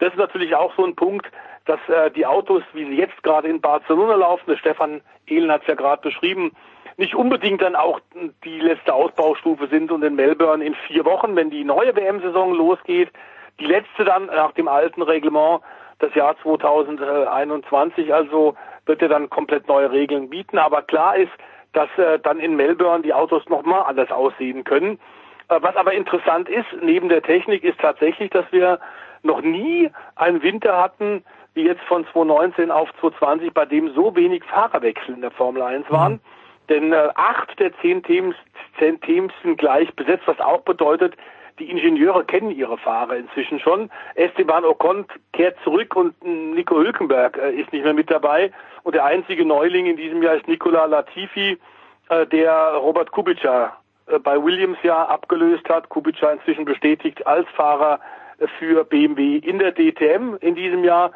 Das 0.01 0.13
ist 0.13 0.19
natürlich 0.19 0.55
auch 0.55 0.75
so 0.77 0.85
ein 0.85 0.95
Punkt, 0.95 1.27
dass 1.65 1.81
äh, 1.89 2.11
die 2.11 2.27
Autos, 2.27 2.63
wie 2.73 2.85
sie 2.85 2.97
jetzt 2.97 3.23
gerade 3.23 3.49
in 3.49 3.61
Barcelona 3.61 4.17
laufen, 4.17 4.45
der 4.49 4.57
Stefan 4.57 5.01
Ehlen 5.27 5.51
hat 5.51 5.63
es 5.63 5.69
ja 5.69 5.75
gerade 5.75 6.03
beschrieben, 6.03 6.53
nicht 6.97 7.15
unbedingt 7.15 7.63
dann 7.63 7.75
auch 7.75 8.01
die 8.45 8.61
letzte 8.61 8.95
Ausbaustufe 8.95 9.67
sind 9.69 9.91
und 9.91 10.05
in 10.05 10.15
Melbourne 10.15 10.65
in 10.65 10.75
vier 10.87 11.05
Wochen, 11.05 11.35
wenn 11.35 11.51
die 11.51 11.65
neue 11.65 11.97
WM-Saison 11.97 12.55
losgeht, 12.55 13.11
die 13.59 13.67
letzte 13.67 14.05
dann 14.05 14.27
nach 14.27 14.53
dem 14.53 14.69
alten 14.69 15.03
Reglement 15.03 15.63
das 15.99 16.15
Jahr 16.15 16.37
2021, 16.43 18.13
also 18.13 18.55
wird 18.87 19.03
er 19.03 19.09
dann 19.09 19.31
komplett 19.31 19.69
neue 19.69 19.91
Regeln 19.91 20.31
bieten. 20.31 20.59
Aber 20.59 20.83
klar 20.83 21.17
ist, 21.17 21.33
dass 21.73 21.89
äh, 21.97 22.19
dann 22.19 22.39
in 22.41 22.57
Melbourne 22.57 23.03
die 23.03 23.15
Autos 23.15 23.47
nochmal 23.49 23.85
anders 23.87 24.11
aussehen 24.11 24.65
können. 24.65 24.99
Äh, 25.49 25.59
was 25.61 25.77
aber 25.77 25.93
interessant 25.93 26.49
ist, 26.49 26.67
neben 26.83 27.09
der 27.09 27.23
Technik, 27.23 27.65
ist 27.65 27.81
tatsächlich, 27.81 28.31
dass 28.31 28.47
wir 28.51 28.79
noch 29.23 29.41
nie 29.43 29.91
einen 30.17 30.43
Winter 30.43 30.81
hatten, 30.81 31.25
wie 31.55 31.65
jetzt 31.65 31.83
von 31.83 32.05
2019 32.13 32.71
auf 32.71 32.89
2020, 33.01 33.53
bei 33.53 33.65
dem 33.65 33.93
so 33.95 34.15
wenig 34.17 34.45
Fahrerwechsel 34.45 35.15
in 35.15 35.21
der 35.21 35.31
Formel 35.31 35.63
1 35.63 35.91
waren. 35.91 36.15
Mhm. 36.15 36.21
Denn 36.69 36.93
äh, 36.93 37.09
acht 37.15 37.59
der 37.59 37.77
zehn 37.81 38.03
Teams, 38.03 38.35
zehn 38.79 39.01
Teams 39.03 39.33
sind 39.43 39.59
gleich 39.59 39.93
besetzt, 39.95 40.27
was 40.27 40.41
auch 40.41 40.63
bedeutet, 40.63 41.15
die 41.59 41.71
Ingenieure 41.71 42.25
kennen 42.25 42.51
ihre 42.51 42.79
Fahrer 42.79 43.17
inzwischen 43.17 43.61
schon. 43.61 43.91
Esteban 44.15 44.65
Ocon 44.65 45.07
kehrt 45.33 45.57
zurück 45.63 45.95
und 45.95 46.15
Nico 46.25 46.77
Hülkenberg 46.77 47.39
äh, 47.39 47.53
ist 47.53 47.73
nicht 47.73 47.85
mehr 47.85 47.95
mit 47.95 48.11
dabei. 48.11 48.53
Und 48.83 48.95
der 48.95 49.05
einzige 49.05 49.45
Neuling 49.45 49.87
in 49.87 49.97
diesem 49.97 50.23
Jahr 50.23 50.35
ist 50.35 50.49
Nicola 50.49 50.87
Latifi, 50.87 51.59
äh, 52.09 52.27
der 52.27 52.75
Robert 52.75 53.13
Kubica 53.13 53.77
äh, 54.07 54.19
bei 54.19 54.43
Williams 54.43 54.79
ja 54.83 55.05
abgelöst 55.05 55.69
hat. 55.69 55.89
Kubica 55.89 56.31
inzwischen 56.31 56.65
bestätigt 56.65 57.27
als 57.27 57.49
Fahrer 57.51 58.01
für 58.59 58.85
BMW 58.85 59.37
in 59.37 59.61
der 59.61 59.73
DTM 59.73 60.37
in 60.41 60.57
diesem 60.57 60.83
Jahr. 60.83 61.13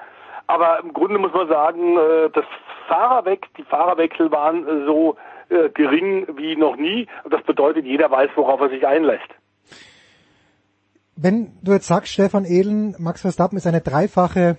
Aber 0.47 0.79
im 0.81 0.93
Grunde 0.95 1.19
muss 1.19 1.35
man 1.35 1.49
sagen, 1.49 1.97
das 2.33 2.45
Fahrerweg, 2.87 3.49
die 3.59 3.65
Fahrerwechsel 3.65 4.31
waren 4.31 4.87
so 4.87 5.17
gering 5.75 6.27
wie 6.39 6.57
noch 6.57 6.77
nie. 6.77 7.07
Das 7.29 7.43
bedeutet, 7.43 7.85
jeder 7.85 8.11
weiß, 8.11 8.31
worauf 8.37 8.61
er 8.61 8.71
sich 8.71 8.87
einlässt 8.87 9.29
wenn 11.21 11.53
du 11.63 11.73
jetzt 11.73 11.89
sagst, 11.89 12.13
Stefan 12.13 12.45
Ehlen, 12.45 12.95
Max 12.99 13.23
Verstappen 13.23 13.59
ist 13.59 13.67
eine 13.67 13.81
dreifache 13.81 14.57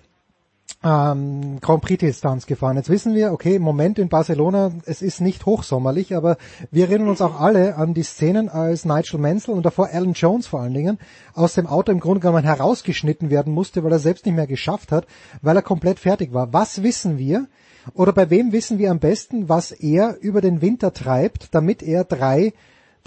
ähm, 0.84 1.60
Grand 1.62 1.82
Prix-Distanz 1.82 2.46
gefahren. 2.46 2.76
Jetzt 2.76 2.90
wissen 2.90 3.16
wir, 3.16 3.32
okay, 3.32 3.56
im 3.56 3.62
Moment 3.62 3.98
in 3.98 4.10
Barcelona, 4.10 4.72
es 4.86 5.02
ist 5.02 5.22
nicht 5.22 5.46
hochsommerlich, 5.46 6.16
aber 6.16 6.38
wir 6.70 6.86
erinnern 6.86 7.10
uns 7.10 7.22
auch 7.22 7.40
alle 7.40 7.76
an 7.76 7.94
die 7.94 8.04
Szenen, 8.04 8.50
als 8.50 8.84
Nigel 8.84 9.20
Mansell 9.20 9.56
und 9.56 9.66
davor 9.66 9.90
Alan 9.92 10.14
Jones 10.14 10.48
vor 10.48 10.62
allen 10.62 10.74
Dingen 10.74 11.00
aus 11.34 11.54
dem 11.54 11.66
Auto 11.66 11.94
im 11.94 12.02
Grunde 12.02 12.20
genommen 12.20 12.44
herausgeschnitten 12.44 13.30
werden 13.30 13.54
musste, 13.54 13.84
weil 13.84 13.94
er 13.94 14.00
selbst 14.00 14.26
nicht 14.26 14.36
mehr 14.36 14.48
geschafft 14.48 14.92
hat, 14.92 15.08
weil 15.42 15.56
er 15.56 15.62
komplett 15.62 16.00
fertig 16.00 16.34
war. 16.34 16.52
Was 16.52 16.84
wissen 16.84 17.18
wir? 17.18 17.48
Oder 17.94 18.12
bei 18.12 18.30
wem 18.30 18.52
wissen 18.52 18.80
wir 18.80 18.92
am 18.92 19.00
besten, 19.00 19.48
was 19.48 19.72
er 19.72 20.18
über 20.20 20.42
den 20.42 20.62
Winter 20.62 20.94
treibt, 20.94 21.56
damit 21.56 21.82
er 21.82 22.04
drei 22.04 22.54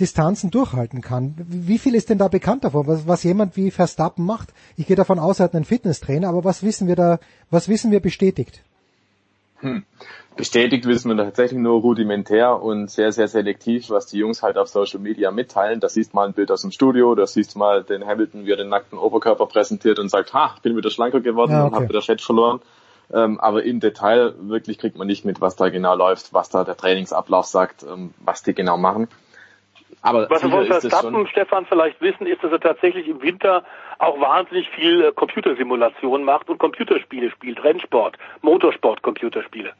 Distanzen 0.03 0.51
durchhalten 0.51 1.01
kann. 1.01 1.37
Wie 1.39 1.79
viel 1.79 1.95
ist 1.95 2.11
denn 2.11 2.19
da 2.19 2.27
bekannt 2.27 2.65
davon, 2.65 2.89
was, 2.89 3.07
was 3.07 3.23
jemand 3.23 3.57
wie 3.57 3.71
Verstappen 3.71 4.27
macht? 4.27 4.53
Ich 4.77 4.89
gehe 4.89 4.97
davon 4.97 5.21
aus, 5.21 5.39
er 5.39 5.45
hat 5.45 5.55
einen 5.55 5.65
Fitnesstrainer, 5.65 6.29
aber 6.29 6.43
was 6.43 6.65
wissen 6.65 6.89
wir 6.89 6.97
da, 6.97 7.21
was 7.51 7.69
wissen 7.69 7.93
wir 7.93 8.01
bestätigt? 8.01 8.65
Hm. 9.59 9.85
Bestätigt 10.35 10.87
wissen 10.87 11.09
wir 11.09 11.25
tatsächlich 11.25 11.61
nur 11.61 11.81
rudimentär 11.81 12.61
und 12.61 12.91
sehr, 12.91 13.13
sehr 13.13 13.29
selektiv, 13.29 13.91
was 13.91 14.07
die 14.07 14.19
Jungs 14.19 14.43
halt 14.43 14.59
auf 14.59 14.67
Social 14.67 14.99
Media 14.99 15.31
mitteilen. 15.31 15.79
Da 15.79 15.89
siehst 15.89 16.15
mal 16.15 16.27
ein 16.27 16.33
Bild 16.33 16.51
aus 16.51 16.63
dem 16.63 16.73
Studio, 16.73 17.15
da 17.15 17.29
siehst 17.29 17.55
mal 17.55 17.85
den 17.85 18.05
Hamilton, 18.05 18.45
wie 18.45 18.51
er 18.51 18.57
den 18.57 18.71
nackten 18.71 18.99
Oberkörper 18.99 19.47
präsentiert 19.47 20.01
und 20.01 20.09
sagt, 20.09 20.35
ha, 20.35 20.55
ich 20.57 20.63
bin 20.63 20.77
wieder 20.77 20.91
schlanker 20.91 21.21
geworden 21.21 21.53
ja, 21.53 21.61
okay. 21.61 21.69
und 21.69 21.75
habe 21.77 21.89
wieder 21.91 22.03
Fett 22.03 22.23
verloren. 22.23 22.61
Ähm, 23.13 23.39
aber 23.39 23.63
im 23.63 23.79
Detail 23.79 24.35
wirklich 24.41 24.79
kriegt 24.79 24.99
man 24.99 25.07
nicht 25.07 25.25
mit, 25.25 25.41
was 25.41 25.55
da 25.55 25.69
genau 25.69 25.95
läuft, 25.95 26.33
was 26.33 26.49
da 26.49 26.65
der 26.65 26.77
Trainingsablauf 26.77 27.47
sagt, 27.47 27.85
ähm, 27.85 28.13
was 28.25 28.43
die 28.43 28.55
genau 28.55 28.79
machen. 28.79 29.07
Aber 30.03 30.29
Was 30.29 30.43
wir 30.43 30.51
von 30.51 30.67
Verstappen, 30.67 31.27
Stefan, 31.29 31.65
vielleicht 31.67 32.01
wissen, 32.01 32.27
ist, 32.27 32.43
dass 32.43 32.51
er 32.51 32.61
tatsächlich 32.61 33.07
im 33.07 33.23
Winter 33.23 33.63
auch 33.99 34.21
wahnsinnig 34.21 34.69
viel 34.71 35.05
äh, 35.05 35.13
Computersimulation 35.13 36.25
macht 36.25 36.49
und 36.51 36.59
Computerspiele 36.59 37.31
spielt, 37.31 37.63
Rennsport, 37.63 38.19
Motorsport, 38.43 39.03
Computerspiele. 39.03 39.73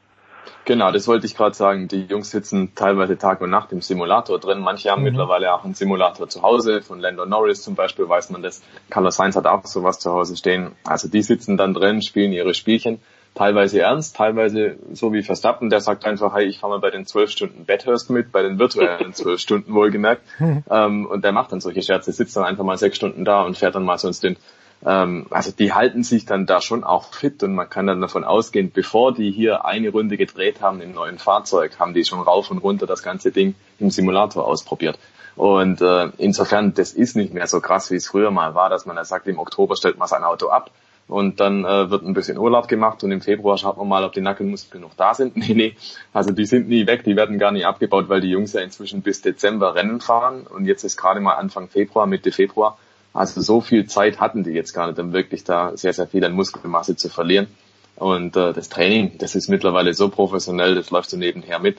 Genau, 0.65 0.91
das 0.91 1.07
wollte 1.09 1.25
ich 1.25 1.35
gerade 1.35 1.55
sagen. 1.55 1.89
Die 1.89 2.05
Jungs 2.05 2.31
sitzen 2.31 2.73
teilweise 2.73 3.17
Tag 3.17 3.41
und 3.41 3.49
Nacht 3.49 3.73
im 3.73 3.81
Simulator 3.81 4.39
drin. 4.39 4.59
Manche 4.59 4.91
haben 4.91 5.01
mhm. 5.01 5.09
mittlerweile 5.09 5.53
auch 5.53 5.65
einen 5.65 5.73
Simulator 5.73 6.29
zu 6.29 6.41
Hause. 6.41 6.81
Von 6.81 6.99
Lando 6.99 7.25
Norris 7.25 7.61
zum 7.61 7.75
Beispiel 7.75 8.07
weiß 8.07 8.29
man 8.29 8.43
das. 8.43 8.61
Carlos 8.89 9.17
Sainz 9.17 9.35
hat 9.35 9.45
auch 9.45 9.65
sowas 9.65 9.99
zu 9.99 10.11
Hause 10.11 10.37
stehen. 10.37 10.71
Also 10.85 11.09
die 11.09 11.21
sitzen 11.21 11.57
dann 11.57 11.73
drin, 11.73 12.01
spielen 12.01 12.31
ihre 12.31 12.53
Spielchen 12.53 13.01
teilweise 13.35 13.81
ernst, 13.81 14.15
teilweise 14.15 14.77
so 14.91 15.11
wie 15.13 15.23
Verstappen, 15.23 15.69
der 15.69 15.81
sagt 15.81 16.05
einfach, 16.05 16.35
hey, 16.35 16.45
ich 16.45 16.59
fahre 16.59 16.73
mal 16.73 16.79
bei 16.79 16.91
den 16.91 17.05
zwölf 17.05 17.31
Stunden 17.31 17.65
Bathurst 17.65 18.09
mit, 18.09 18.31
bei 18.31 18.43
den 18.43 18.59
virtuellen 18.59 19.13
zwölf 19.13 19.39
Stunden 19.39 19.73
wohlgemerkt. 19.73 20.21
Hm. 20.37 20.63
ähm, 20.69 21.05
und 21.05 21.23
der 21.23 21.31
macht 21.31 21.51
dann 21.51 21.61
solche 21.61 21.81
Scherze, 21.81 22.11
sitzt 22.11 22.35
dann 22.35 22.43
einfach 22.43 22.63
mal 22.63 22.77
sechs 22.77 22.97
Stunden 22.97 23.25
da 23.25 23.41
und 23.41 23.57
fährt 23.57 23.75
dann 23.75 23.85
mal 23.85 23.97
so 23.97 24.07
ein 24.07 24.13
Stint. 24.13 24.37
Ähm, 24.85 25.25
also 25.29 25.51
die 25.51 25.73
halten 25.73 26.03
sich 26.03 26.25
dann 26.25 26.45
da 26.45 26.61
schon 26.61 26.83
auch 26.83 27.13
fit 27.13 27.41
und 27.43 27.55
man 27.55 27.69
kann 27.69 27.87
dann 27.87 28.01
davon 28.01 28.23
ausgehen, 28.23 28.71
bevor 28.71 29.13
die 29.13 29.31
hier 29.31 29.65
eine 29.65 29.89
Runde 29.89 30.17
gedreht 30.17 30.61
haben 30.61 30.81
im 30.81 30.93
neuen 30.93 31.17
Fahrzeug, 31.17 31.79
haben 31.79 31.93
die 31.93 32.05
schon 32.05 32.19
rauf 32.19 32.51
und 32.51 32.59
runter 32.59 32.85
das 32.85 33.01
ganze 33.01 33.31
Ding 33.31 33.55
im 33.79 33.89
Simulator 33.89 34.45
ausprobiert. 34.45 34.99
Und 35.35 35.81
äh, 35.81 36.09
insofern, 36.19 36.75
das 36.75 36.93
ist 36.93 37.15
nicht 37.15 37.33
mehr 37.33 37.47
so 37.47 37.59
krass, 37.59 37.89
wie 37.89 37.95
es 37.95 38.07
früher 38.07 38.29
mal 38.29 38.53
war, 38.53 38.69
dass 38.69 38.85
man 38.85 38.95
da 38.95 39.03
sagt, 39.03 39.27
im 39.27 39.39
Oktober 39.39 39.75
stellt 39.75 39.97
man 39.97 40.07
sein 40.07 40.23
Auto 40.23 40.49
ab 40.49 40.69
und 41.07 41.39
dann 41.39 41.65
äh, 41.65 41.89
wird 41.89 42.03
ein 42.03 42.13
bisschen 42.13 42.37
Urlaub 42.37 42.67
gemacht 42.67 43.03
und 43.03 43.11
im 43.11 43.21
Februar 43.21 43.57
schaut 43.57 43.77
man 43.77 43.87
mal, 43.87 44.03
ob 44.03 44.13
die 44.13 44.21
Nackenmuskeln 44.21 44.81
noch 44.81 44.93
da 44.95 45.13
sind. 45.13 45.35
Nee, 45.43 45.53
nee, 45.53 45.75
also 46.13 46.31
die 46.31 46.45
sind 46.45 46.69
nie 46.69 46.87
weg, 46.87 47.03
die 47.03 47.15
werden 47.15 47.37
gar 47.37 47.51
nicht 47.51 47.65
abgebaut, 47.65 48.09
weil 48.09 48.21
die 48.21 48.29
Jungs 48.29 48.53
ja 48.53 48.61
inzwischen 48.61 49.01
bis 49.01 49.21
Dezember 49.21 49.75
Rennen 49.75 49.99
fahren 49.99 50.47
und 50.47 50.65
jetzt 50.65 50.83
ist 50.83 50.97
gerade 50.97 51.19
mal 51.19 51.35
Anfang 51.35 51.67
Februar, 51.67 52.07
Mitte 52.07 52.31
Februar. 52.31 52.77
Also 53.13 53.41
so 53.41 53.61
viel 53.61 53.85
Zeit 53.85 54.19
hatten 54.19 54.43
die 54.43 54.51
jetzt 54.51 54.73
gar 54.73 54.87
nicht, 54.87 54.99
um 54.99 55.13
wirklich 55.13 55.43
da 55.43 55.77
sehr, 55.77 55.93
sehr 55.93 56.07
viel 56.07 56.25
an 56.25 56.33
Muskelmasse 56.33 56.95
zu 56.95 57.09
verlieren. 57.09 57.47
Und 57.95 58.35
äh, 58.35 58.53
das 58.53 58.69
Training, 58.69 59.17
das 59.19 59.35
ist 59.35 59.49
mittlerweile 59.49 59.93
so 59.93 60.09
professionell, 60.09 60.73
das 60.75 60.89
läuft 60.89 61.11
so 61.11 61.17
nebenher 61.17 61.59
mit. 61.59 61.77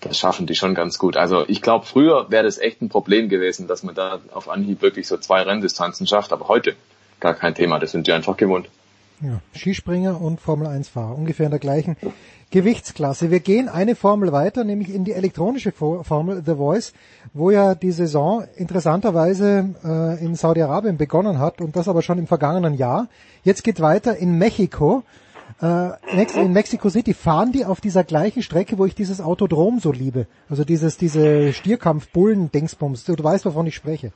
Das 0.00 0.18
schaffen 0.18 0.46
die 0.46 0.54
schon 0.54 0.74
ganz 0.74 0.98
gut. 0.98 1.16
Also 1.16 1.44
ich 1.48 1.62
glaube, 1.62 1.86
früher 1.86 2.30
wäre 2.30 2.44
das 2.44 2.58
echt 2.58 2.82
ein 2.82 2.90
Problem 2.90 3.30
gewesen, 3.30 3.66
dass 3.66 3.82
man 3.82 3.94
da 3.94 4.20
auf 4.32 4.50
Anhieb 4.50 4.82
wirklich 4.82 5.08
so 5.08 5.16
zwei 5.16 5.40
Renndistanzen 5.42 6.06
schafft. 6.06 6.32
Aber 6.32 6.48
heute, 6.48 6.74
gar 7.20 7.34
kein 7.34 7.54
Thema. 7.54 7.78
Das 7.78 7.92
sind 7.92 8.06
die 8.06 8.12
einfach 8.12 8.36
gewohnt. 8.36 8.68
Ja, 9.20 9.40
Skispringer 9.54 10.20
und 10.20 10.40
Formel 10.40 10.66
1 10.66 10.88
Fahrer, 10.88 11.16
ungefähr 11.16 11.46
in 11.46 11.50
der 11.50 11.60
gleichen 11.60 11.96
Gewichtsklasse. 12.50 13.30
Wir 13.30 13.40
gehen 13.40 13.68
eine 13.68 13.94
Formel 13.94 14.32
weiter, 14.32 14.64
nämlich 14.64 14.92
in 14.92 15.04
die 15.04 15.12
elektronische 15.12 15.72
Formel 15.72 16.42
The 16.44 16.56
Voice, 16.56 16.92
wo 17.32 17.50
ja 17.50 17.74
die 17.74 17.92
Saison 17.92 18.44
interessanterweise 18.56 19.74
äh, 19.84 20.24
in 20.24 20.34
Saudi-Arabien 20.34 20.96
begonnen 20.96 21.38
hat 21.38 21.60
und 21.60 21.74
das 21.76 21.88
aber 21.88 22.02
schon 22.02 22.18
im 22.18 22.26
vergangenen 22.26 22.74
Jahr. 22.74 23.08
Jetzt 23.44 23.64
geht 23.64 23.80
weiter 23.80 24.16
in 24.16 24.36
Mexiko. 24.36 25.04
Äh, 25.62 25.90
in 26.34 26.52
Mexico 26.52 26.90
City 26.90 27.14
fahren 27.14 27.52
die 27.52 27.64
auf 27.64 27.80
dieser 27.80 28.04
gleichen 28.04 28.42
Strecke, 28.42 28.78
wo 28.78 28.84
ich 28.84 28.94
dieses 28.94 29.20
Autodrom 29.20 29.78
so 29.78 29.90
liebe. 29.90 30.26
Also 30.48 30.64
dieses, 30.64 30.96
diese 30.96 31.52
Stierkampf-Bullen-Dingsbums. 31.52 33.04
Du, 33.04 33.16
du 33.16 33.24
weißt, 33.24 33.46
wovon 33.46 33.66
ich 33.66 33.74
spreche. 33.74 34.12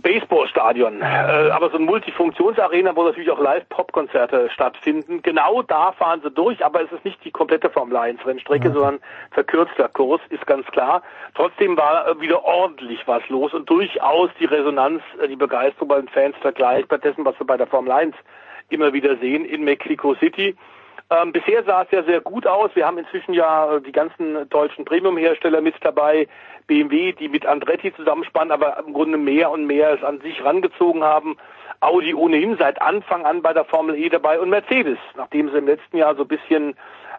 Baseballstadion, 0.00 1.00
äh, 1.02 1.04
aber 1.04 1.70
so 1.70 1.76
ein 1.76 1.84
Multifunktionsarena, 1.84 2.94
wo 2.96 3.04
natürlich 3.04 3.30
auch 3.30 3.40
Live-Pop-Konzerte 3.40 4.50
stattfinden. 4.50 5.22
Genau 5.22 5.62
da 5.62 5.92
fahren 5.92 6.20
sie 6.22 6.30
durch, 6.30 6.64
aber 6.64 6.82
es 6.82 6.92
ist 6.92 7.04
nicht 7.04 7.24
die 7.24 7.30
komplette 7.30 7.70
Formel 7.70 7.96
1 7.96 8.24
Rennstrecke, 8.26 8.70
mhm. 8.70 8.74
sondern 8.74 9.00
verkürzter 9.30 9.88
Kurs, 9.88 10.20
ist 10.30 10.46
ganz 10.46 10.66
klar. 10.66 11.02
Trotzdem 11.34 11.76
war 11.76 12.08
äh, 12.08 12.20
wieder 12.20 12.44
ordentlich 12.44 13.06
was 13.06 13.26
los 13.28 13.54
und 13.54 13.68
durchaus 13.68 14.30
die 14.40 14.46
Resonanz, 14.46 15.02
äh, 15.22 15.28
die 15.28 15.36
Begeisterung 15.36 15.88
bei 15.88 15.96
den 16.00 16.08
Fans 16.08 16.36
vergleichbar 16.40 16.98
dessen, 16.98 17.24
was 17.24 17.38
wir 17.38 17.46
bei 17.46 17.56
der 17.56 17.66
Formel 17.66 17.92
1 17.92 18.14
immer 18.70 18.92
wieder 18.92 19.16
sehen 19.16 19.44
in 19.44 19.64
Mexico 19.64 20.14
City. 20.14 20.56
Ähm, 21.10 21.32
bisher 21.32 21.64
sah 21.64 21.82
es 21.82 21.90
ja 21.90 22.02
sehr 22.02 22.20
gut 22.20 22.46
aus. 22.46 22.70
Wir 22.74 22.86
haben 22.86 22.98
inzwischen 22.98 23.32
ja 23.32 23.76
äh, 23.76 23.80
die 23.80 23.92
ganzen 23.92 24.48
deutschen 24.50 24.84
Premium-Hersteller 24.84 25.62
mit 25.62 25.74
dabei. 25.80 26.28
BMW, 26.66 27.12
die 27.12 27.28
mit 27.28 27.46
Andretti 27.46 27.94
zusammenspannen, 27.94 28.52
aber 28.52 28.78
im 28.86 28.92
Grunde 28.92 29.16
mehr 29.16 29.50
und 29.50 29.66
mehr 29.66 29.94
es 29.94 30.04
an 30.04 30.20
sich 30.20 30.44
rangezogen 30.44 31.02
haben. 31.02 31.38
Audi 31.80 32.12
ohnehin 32.12 32.56
seit 32.58 32.82
Anfang 32.82 33.24
an 33.24 33.40
bei 33.40 33.54
der 33.54 33.64
Formel 33.64 33.96
E 33.96 34.10
dabei 34.10 34.38
und 34.38 34.50
Mercedes, 34.50 34.98
nachdem 35.16 35.50
sie 35.50 35.58
im 35.58 35.66
letzten 35.66 35.96
Jahr 35.96 36.14
so 36.14 36.22
ein 36.22 36.28
bisschen 36.28 36.76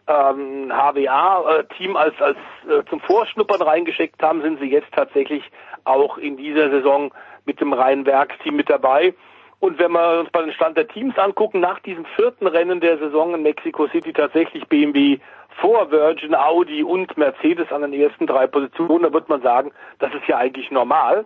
ähm, 0.07 0.71
HWA-Team 0.71 1.95
als, 1.95 2.13
als 2.21 2.37
äh, 2.67 2.83
zum 2.89 2.99
Vorschnuppern 2.99 3.61
reingeschickt 3.61 4.21
haben, 4.21 4.41
sind 4.41 4.59
sie 4.59 4.69
jetzt 4.69 4.91
tatsächlich 4.93 5.43
auch 5.85 6.17
in 6.17 6.37
dieser 6.37 6.69
Saison 6.69 7.11
mit 7.45 7.59
dem 7.59 7.73
reinen 7.73 8.05
Werksteam 8.05 8.55
mit 8.55 8.69
dabei. 8.69 9.15
Und 9.59 9.77
wenn 9.77 9.91
wir 9.91 10.19
uns 10.19 10.29
bei 10.29 10.41
den 10.41 10.53
Stand 10.53 10.77
der 10.77 10.87
Teams 10.87 11.17
angucken, 11.17 11.59
nach 11.59 11.79
diesem 11.79 12.05
vierten 12.15 12.47
Rennen 12.47 12.79
der 12.79 12.97
Saison 12.97 13.35
in 13.35 13.43
Mexico 13.43 13.87
City 13.87 14.13
tatsächlich 14.13 14.67
BMW 14.67 15.19
vor 15.59 15.91
Virgin, 15.91 16.33
Audi 16.33 16.83
und 16.83 17.17
Mercedes 17.17 17.71
an 17.71 17.81
den 17.81 17.93
ersten 17.93 18.25
drei 18.25 18.47
Positionen, 18.47 19.03
da 19.03 19.13
wird 19.13 19.27
man 19.27 19.41
sagen, 19.41 19.71
das 19.99 20.13
ist 20.13 20.27
ja 20.27 20.37
eigentlich 20.37 20.71
normal. 20.71 21.25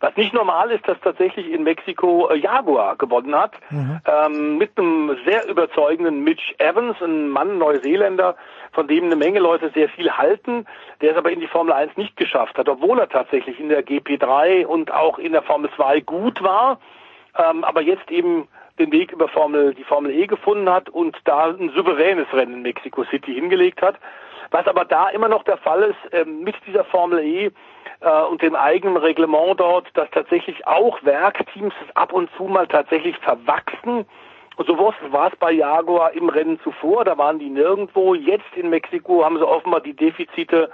Was 0.00 0.16
nicht 0.16 0.32
normal 0.32 0.70
ist, 0.70 0.88
dass 0.88 0.98
tatsächlich 1.00 1.52
in 1.52 1.62
Mexiko 1.62 2.30
äh, 2.30 2.38
Jaguar 2.38 2.96
gewonnen 2.96 3.36
hat, 3.36 3.52
mhm. 3.68 4.00
ähm, 4.06 4.56
mit 4.56 4.76
einem 4.78 5.14
sehr 5.26 5.46
überzeugenden 5.46 6.24
Mitch 6.24 6.54
Evans, 6.56 6.96
ein 7.02 7.28
Mann 7.28 7.58
Neuseeländer, 7.58 8.34
von 8.72 8.88
dem 8.88 9.04
eine 9.04 9.16
Menge 9.16 9.40
Leute 9.40 9.70
sehr 9.74 9.90
viel 9.90 10.10
halten, 10.10 10.64
der 11.02 11.12
es 11.12 11.18
aber 11.18 11.30
in 11.30 11.40
die 11.40 11.46
Formel 11.46 11.74
1 11.74 11.98
nicht 11.98 12.16
geschafft 12.16 12.56
hat, 12.56 12.68
obwohl 12.70 12.98
er 12.98 13.10
tatsächlich 13.10 13.60
in 13.60 13.68
der 13.68 13.86
GP3 13.86 14.64
und 14.64 14.90
auch 14.90 15.18
in 15.18 15.32
der 15.32 15.42
Formel 15.42 15.68
2 15.76 16.00
gut 16.00 16.42
war, 16.42 16.80
ähm, 17.42 17.64
aber 17.64 17.80
jetzt 17.80 18.10
eben 18.10 18.48
den 18.78 18.92
Weg 18.92 19.12
über 19.12 19.28
Formel, 19.28 19.74
die 19.74 19.84
Formel 19.84 20.10
E 20.10 20.26
gefunden 20.26 20.68
hat 20.70 20.88
und 20.88 21.16
da 21.24 21.48
ein 21.48 21.70
souveränes 21.74 22.32
Rennen 22.32 22.54
in 22.54 22.62
Mexico 22.62 23.04
City 23.04 23.34
hingelegt 23.34 23.82
hat. 23.82 23.96
Was 24.50 24.66
aber 24.66 24.84
da 24.84 25.08
immer 25.10 25.28
noch 25.28 25.44
der 25.44 25.58
Fall 25.58 25.82
ist, 25.82 26.12
ähm, 26.12 26.42
mit 26.42 26.56
dieser 26.66 26.84
Formel 26.84 27.20
E, 27.20 27.50
äh, 28.00 28.22
und 28.22 28.42
dem 28.42 28.56
eigenen 28.56 28.96
Reglement 28.96 29.60
dort, 29.60 29.86
dass 29.94 30.10
tatsächlich 30.10 30.66
auch 30.66 31.02
Werkteams 31.02 31.74
ab 31.94 32.12
und 32.12 32.30
zu 32.36 32.44
mal 32.44 32.66
tatsächlich 32.66 33.16
verwachsen. 33.18 34.06
Und 34.60 34.66
so 34.66 34.76
war 34.78 35.32
es 35.32 35.38
bei 35.38 35.52
Jaguar 35.52 36.12
im 36.12 36.28
Rennen 36.28 36.60
zuvor, 36.60 37.06
da 37.06 37.16
waren 37.16 37.38
die 37.38 37.48
nirgendwo. 37.48 38.14
Jetzt 38.14 38.54
in 38.56 38.68
Mexiko 38.68 39.24
haben 39.24 39.38
sie 39.38 39.48
offenbar 39.48 39.80
die 39.80 39.96
Defizite 39.96 40.68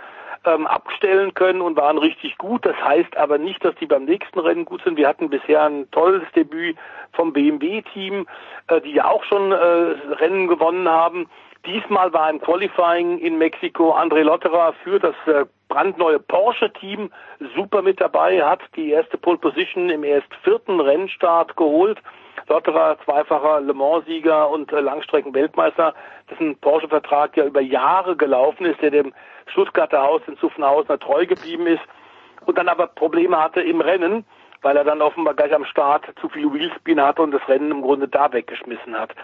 ähm, 0.45 0.67
abstellen 0.67 1.35
können 1.35 1.61
und 1.61 1.77
waren 1.77 1.97
richtig 1.97 2.37
gut. 2.37 2.67
Das 2.67 2.75
heißt 2.83 3.17
aber 3.17 3.39
nicht, 3.39 3.65
dass 3.65 3.77
die 3.77 3.87
beim 3.87 4.05
nächsten 4.05 4.41
Rennen 4.41 4.65
gut 4.65 4.83
sind. 4.83 4.97
Wir 4.97 5.07
hatten 5.07 5.31
bisher 5.31 5.63
ein 5.63 5.89
tolles 5.93 6.25
Debüt 6.35 6.77
vom 7.13 7.33
BMW-Team, 7.33 8.27
äh, 8.67 8.81
die 8.81 8.91
ja 8.91 9.09
auch 9.09 9.23
schon 9.23 9.53
äh, 9.53 9.55
Rennen 9.55 10.49
gewonnen 10.49 10.89
haben. 10.89 11.31
Diesmal 11.65 12.13
war 12.13 12.29
im 12.29 12.41
Qualifying 12.41 13.21
in 13.21 13.39
Mexiko 13.39 13.95
André 13.95 14.25
Lotterer 14.25 14.75
für 14.83 14.99
das 14.99 15.15
äh, 15.27 15.45
brandneue 15.69 16.19
Porsche-Team 16.19 17.13
super 17.55 17.83
mit 17.83 18.01
dabei, 18.01 18.43
hat 18.43 18.63
die 18.75 18.91
erste 18.91 19.17
Pole 19.17 19.39
Position 19.39 19.91
im 19.91 20.03
erst 20.03 20.35
vierten 20.43 20.81
Rennstart 20.81 21.57
geholt. 21.57 21.99
Lotterer, 22.49 22.97
zweifacher 23.05 23.61
Le 23.61 23.75
Mans-Sieger 23.75 24.49
und 24.51 24.73
äh, 24.73 24.81
Langstrecken-Weltmeister, 24.81 25.95
dessen 26.31 26.57
Porsche-Vertrag 26.59 27.37
ja 27.37 27.45
über 27.45 27.61
Jahre 27.61 28.17
gelaufen 28.17 28.67
ist, 28.67 28.81
der 28.83 28.91
dem 28.91 29.13
Stuttgarter 29.47 30.03
Haus 30.03 30.23
in 30.27 30.37
Zuffenhausen 30.39 30.99
treu 31.01 31.27
geblieben 31.27 31.67
ist 31.67 31.83
und 32.47 32.59
dann 32.59 32.69
aber 32.69 32.87
Probleme 32.87 33.43
hatte 33.43 33.61
im 33.61 33.81
Rennen, 33.81 34.25
weil 34.63 34.77
er 34.77 34.85
dann 34.85 35.03
offenbar 35.03 35.35
gleich 35.35 35.55
am 35.55 35.65
Start 35.65 36.05
zu 36.21 36.29
viel 36.29 36.53
Wheelspin 36.53 37.01
hatte 37.01 37.23
und 37.23 37.33
das 37.33 37.47
Rennen 37.49 37.71
im 37.71 37.83
Grunde 37.83 38.09
da 38.09 38.33
weggeschmissen 38.33 38.99
hat. 38.99 39.15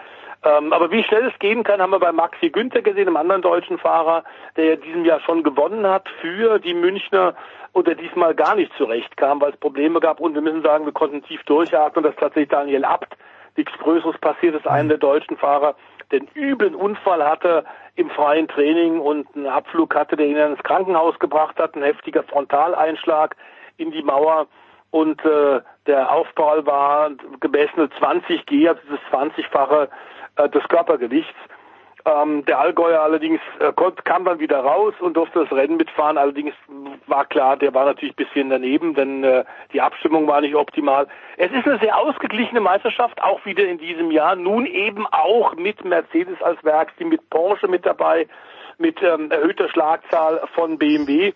Ähm, 0.45 0.73
aber 0.73 0.91
wie 0.91 1.03
schnell 1.03 1.25
es 1.27 1.39
gehen 1.39 1.63
kann, 1.63 1.81
haben 1.81 1.91
wir 1.91 1.99
bei 1.99 2.11
Maxi 2.11 2.49
Günther 2.49 2.81
gesehen, 2.81 3.07
einem 3.07 3.17
anderen 3.17 3.41
deutschen 3.41 3.77
Fahrer, 3.77 4.23
der 4.57 4.65
ja 4.65 4.75
diesem 4.75 5.05
Jahr 5.05 5.21
schon 5.21 5.43
gewonnen 5.43 5.87
hat 5.87 6.07
für 6.19 6.59
die 6.59 6.73
Münchner 6.73 7.33
und 7.73 7.87
der 7.87 7.95
diesmal 7.95 8.33
gar 8.33 8.55
nicht 8.55 8.71
zurechtkam, 8.77 9.41
weil 9.41 9.51
es 9.51 9.57
Probleme 9.57 9.99
gab. 9.99 10.19
Und 10.19 10.35
wir 10.35 10.41
müssen 10.41 10.61
sagen, 10.61 10.85
wir 10.85 10.93
konnten 10.93 11.23
tief 11.23 11.43
durchatmen, 11.43 12.03
dass 12.03 12.15
tatsächlich 12.15 12.49
Daniel 12.49 12.85
Abt 12.85 13.17
nichts 13.57 13.73
Größeres 13.79 14.17
passiert 14.19 14.55
ist, 14.55 14.67
einer 14.67 14.89
der 14.89 14.97
deutschen 14.97 15.37
Fahrer, 15.37 15.75
den 16.11 16.27
üblen 16.35 16.75
Unfall 16.75 17.23
hatte 17.23 17.65
im 17.95 18.09
freien 18.09 18.47
Training 18.47 18.99
und 18.99 19.27
einen 19.35 19.47
Abflug 19.47 19.95
hatte, 19.95 20.15
der 20.15 20.27
ihn 20.27 20.37
ins 20.37 20.63
Krankenhaus 20.63 21.17
gebracht 21.19 21.57
hat, 21.59 21.75
ein 21.75 21.83
heftiger 21.83 22.23
Frontaleinschlag 22.23 23.35
in 23.77 23.91
die 23.91 24.03
Mauer 24.03 24.47
und 24.91 25.23
äh, 25.25 25.61
der 25.87 26.11
Aufprall 26.11 26.65
war 26.67 27.09
gemessen 27.39 27.89
20 27.97 28.45
G, 28.45 28.67
also 28.67 28.81
das 28.89 28.99
20-fache 29.11 29.89
äh, 30.35 30.49
des 30.49 30.63
Körpergewichts. 30.67 31.33
Ähm, 32.05 32.43
der 32.45 32.59
Allgäuer 32.59 32.99
allerdings 32.99 33.39
äh, 33.59 33.71
kam 34.03 34.25
dann 34.25 34.39
wieder 34.39 34.59
raus 34.59 34.93
und 34.99 35.15
durfte 35.15 35.45
das 35.45 35.51
Rennen 35.53 35.77
mitfahren. 35.77 36.17
Allerdings 36.17 36.53
war 37.07 37.23
klar, 37.25 37.55
der 37.55 37.73
war 37.73 37.85
natürlich 37.85 38.13
ein 38.13 38.25
bisschen 38.25 38.49
daneben, 38.49 38.93
denn 38.93 39.23
äh, 39.23 39.45
die 39.71 39.79
Abstimmung 39.79 40.27
war 40.27 40.41
nicht 40.41 40.55
optimal. 40.55 41.07
Es 41.37 41.51
ist 41.51 41.65
eine 41.65 41.79
sehr 41.79 41.97
ausgeglichene 41.97 42.59
Meisterschaft, 42.59 43.23
auch 43.23 43.45
wieder 43.45 43.63
in 43.65 43.77
diesem 43.77 44.11
Jahr. 44.11 44.35
Nun 44.35 44.65
eben 44.65 45.07
auch 45.07 45.55
mit 45.55 45.85
Mercedes 45.85 46.41
als 46.41 46.61
Werksteam, 46.65 47.07
mit 47.07 47.29
Porsche 47.29 47.69
mit 47.69 47.85
dabei, 47.85 48.27
mit 48.77 49.01
ähm, 49.01 49.31
erhöhter 49.31 49.69
Schlagzahl 49.69 50.41
von 50.55 50.77
BMW. 50.77 51.33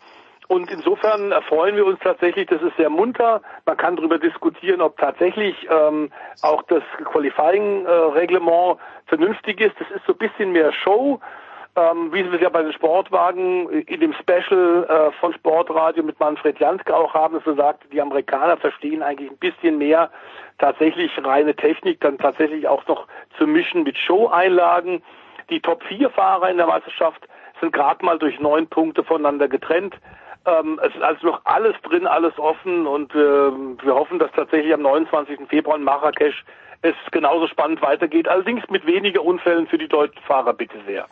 Und 0.47 0.71
insofern 0.71 1.33
freuen 1.49 1.75
wir 1.75 1.85
uns 1.85 1.99
tatsächlich, 1.99 2.47
das 2.47 2.61
ist 2.61 2.77
sehr 2.77 2.89
munter. 2.89 3.41
Man 3.65 3.75
kann 3.75 3.97
darüber 3.97 4.17
diskutieren, 4.17 4.81
ob 4.81 4.97
tatsächlich 4.97 5.55
ähm, 5.69 6.09
auch 6.41 6.63
das 6.63 6.83
Qualifying-Reglement 7.03 8.77
vernünftig 9.07 9.59
ist. 9.59 9.75
Das 9.79 9.91
ist 9.91 10.05
so 10.05 10.13
ein 10.13 10.19
bisschen 10.19 10.53
mehr 10.53 10.71
Show, 10.71 11.19
ähm, 11.75 12.13
wie 12.13 12.23
wir 12.23 12.33
es 12.33 12.41
ja 12.41 12.49
bei 12.49 12.63
den 12.63 12.71
Sportwagen 12.71 13.69
in 13.69 13.99
dem 13.99 14.13
Special 14.13 14.85
äh, 14.89 15.11
von 15.19 15.33
Sportradio 15.33 16.01
mit 16.03 16.17
Manfred 16.19 16.59
Janske 16.59 16.95
auch 16.95 17.13
haben, 17.13 17.35
dass 17.35 17.45
er 17.45 17.55
sagt, 17.55 17.83
die 17.91 18.01
Amerikaner 18.01 18.55
verstehen 18.55 19.03
eigentlich 19.03 19.29
ein 19.29 19.37
bisschen 19.37 19.77
mehr 19.77 20.09
tatsächlich 20.59 21.11
reine 21.23 21.55
Technik, 21.55 21.99
dann 21.99 22.17
tatsächlich 22.17 22.67
auch 22.69 22.87
noch 22.87 23.07
zu 23.37 23.45
mischen 23.45 23.83
mit 23.83 23.97
Show-Einlagen. 23.97 25.03
Die 25.49 25.59
Top-4-Fahrer 25.59 26.49
in 26.49 26.57
der 26.57 26.67
Meisterschaft 26.67 27.27
sind 27.59 27.73
gerade 27.73 28.03
mal 28.03 28.17
durch 28.17 28.39
neun 28.39 28.67
Punkte 28.67 29.03
voneinander 29.03 29.47
getrennt. 29.47 29.95
Ähm, 30.47 30.79
es 30.81 30.95
ist 30.95 31.01
also 31.01 31.27
noch 31.27 31.41
alles 31.43 31.75
drin, 31.83 32.07
alles 32.07 32.39
offen 32.39 32.87
und 32.87 33.13
äh, 33.13 33.17
wir 33.17 33.93
hoffen, 33.93 34.17
dass 34.17 34.31
tatsächlich 34.31 34.73
am 34.73 34.81
29. 34.81 35.39
Februar 35.49 35.75
in 35.75 35.83
Marrakesch 35.83 36.45
es 36.81 36.95
genauso 37.11 37.47
spannend 37.47 37.81
weitergeht. 37.81 38.29
Allerdings 38.29 38.63
mit 38.69 38.85
weniger 38.85 39.23
Unfällen 39.23 39.67
für 39.67 39.77
die 39.77 39.89
deutschen 39.89 40.21
Fahrer, 40.23 40.53
bitte 40.53 40.77
sehr. 40.85 41.05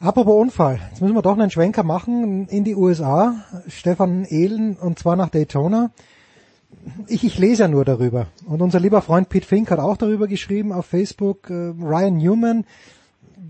Apropos 0.00 0.40
Unfall, 0.40 0.78
jetzt 0.90 1.00
müssen 1.00 1.14
wir 1.14 1.22
doch 1.22 1.38
einen 1.38 1.50
Schwenker 1.50 1.84
machen 1.84 2.46
in 2.48 2.64
die 2.64 2.74
USA. 2.74 3.34
Stefan 3.66 4.26
Ehlen 4.26 4.76
und 4.76 4.98
zwar 4.98 5.16
nach 5.16 5.30
Daytona. 5.30 5.90
Ich, 7.06 7.24
ich 7.24 7.38
lese 7.38 7.62
ja 7.62 7.68
nur 7.68 7.86
darüber. 7.86 8.26
Und 8.46 8.60
unser 8.60 8.78
lieber 8.78 9.00
Freund 9.00 9.30
Pete 9.30 9.46
Fink 9.46 9.70
hat 9.70 9.78
auch 9.78 9.96
darüber 9.96 10.28
geschrieben 10.28 10.72
auf 10.72 10.84
Facebook. 10.84 11.48
Äh, 11.48 11.72
Ryan 11.80 12.18
Newman, 12.18 12.66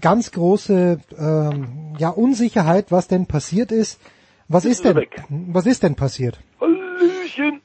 ganz 0.00 0.30
große 0.30 1.00
ähm, 1.18 1.96
ja, 1.98 2.10
Unsicherheit, 2.10 2.92
was 2.92 3.08
denn 3.08 3.26
passiert 3.26 3.72
ist. 3.72 4.00
Was 4.48 4.64
ist 4.64 4.84
denn, 4.84 5.06
was 5.28 5.66
ist 5.66 5.82
denn 5.82 5.94
passiert? 5.94 6.38
Hallöchen. 6.60 7.60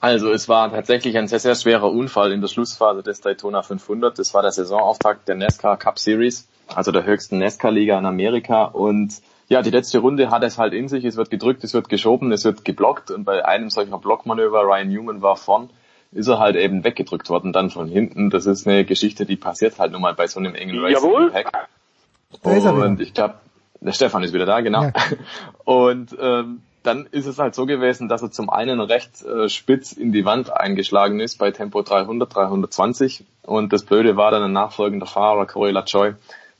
Also 0.00 0.32
es 0.32 0.48
war 0.48 0.70
tatsächlich 0.72 1.16
ein 1.16 1.28
sehr, 1.28 1.38
sehr 1.38 1.54
schwerer 1.54 1.90
Unfall 1.92 2.32
in 2.32 2.40
der 2.40 2.48
Schlussphase 2.48 3.02
des 3.02 3.20
Daytona 3.20 3.62
500. 3.62 4.18
Das 4.18 4.34
war 4.34 4.42
der 4.42 4.50
Saisonauftakt 4.50 5.28
der 5.28 5.36
NASCAR 5.36 5.76
Cup 5.76 5.98
Series, 5.98 6.48
also 6.74 6.90
der 6.90 7.04
höchsten 7.04 7.38
NASCAR-Liga 7.38 7.98
in 7.98 8.06
Amerika. 8.06 8.64
Und 8.64 9.12
ja, 9.48 9.62
die 9.62 9.70
letzte 9.70 9.98
Runde 9.98 10.30
hat 10.30 10.42
es 10.42 10.58
halt 10.58 10.72
in 10.72 10.88
sich. 10.88 11.04
Es 11.04 11.16
wird 11.16 11.30
gedrückt, 11.30 11.62
es 11.62 11.74
wird 11.74 11.88
geschoben, 11.88 12.32
es 12.32 12.44
wird 12.44 12.64
geblockt. 12.64 13.10
Und 13.10 13.24
bei 13.24 13.44
einem 13.44 13.70
solcher 13.70 13.98
Blockmanöver, 13.98 14.62
Ryan 14.62 14.88
Newman 14.88 15.22
war 15.22 15.36
vorn, 15.36 15.68
ist 16.12 16.28
er 16.28 16.38
halt 16.38 16.56
eben 16.56 16.82
weggedrückt 16.82 17.28
worden, 17.28 17.52
dann 17.52 17.70
von 17.70 17.88
hinten. 17.88 18.30
Das 18.30 18.46
ist 18.46 18.66
eine 18.66 18.84
Geschichte, 18.84 19.26
die 19.26 19.36
passiert 19.36 19.78
halt 19.78 19.92
nun 19.92 20.00
mal 20.00 20.14
bei 20.14 20.26
so 20.26 20.40
einem 20.40 20.54
engen 20.54 20.80
Racing-Pack. 20.80 21.68
Und 22.42 23.00
ich 23.00 23.14
glaube, 23.14 23.34
der 23.84 23.92
Stefan 23.92 24.22
ist 24.22 24.32
wieder 24.32 24.46
da, 24.46 24.60
genau. 24.60 24.84
Ja. 24.84 24.92
Und 25.64 26.16
ähm, 26.20 26.62
dann 26.82 27.06
ist 27.10 27.26
es 27.26 27.38
halt 27.38 27.54
so 27.54 27.66
gewesen, 27.66 28.08
dass 28.08 28.22
er 28.22 28.30
zum 28.30 28.50
einen 28.50 28.80
recht 28.80 29.22
äh, 29.24 29.48
spitz 29.48 29.92
in 29.92 30.12
die 30.12 30.24
Wand 30.24 30.52
eingeschlagen 30.52 31.20
ist 31.20 31.38
bei 31.38 31.50
Tempo 31.50 31.82
300, 31.82 32.34
320 32.34 33.24
und 33.42 33.72
das 33.72 33.84
Blöde 33.84 34.16
war 34.16 34.30
dann 34.30 34.42
ein 34.42 34.52
nachfolgender 34.52 35.06
Fahrer, 35.06 35.46
Corey 35.46 35.72
LaJoy, 35.72 36.14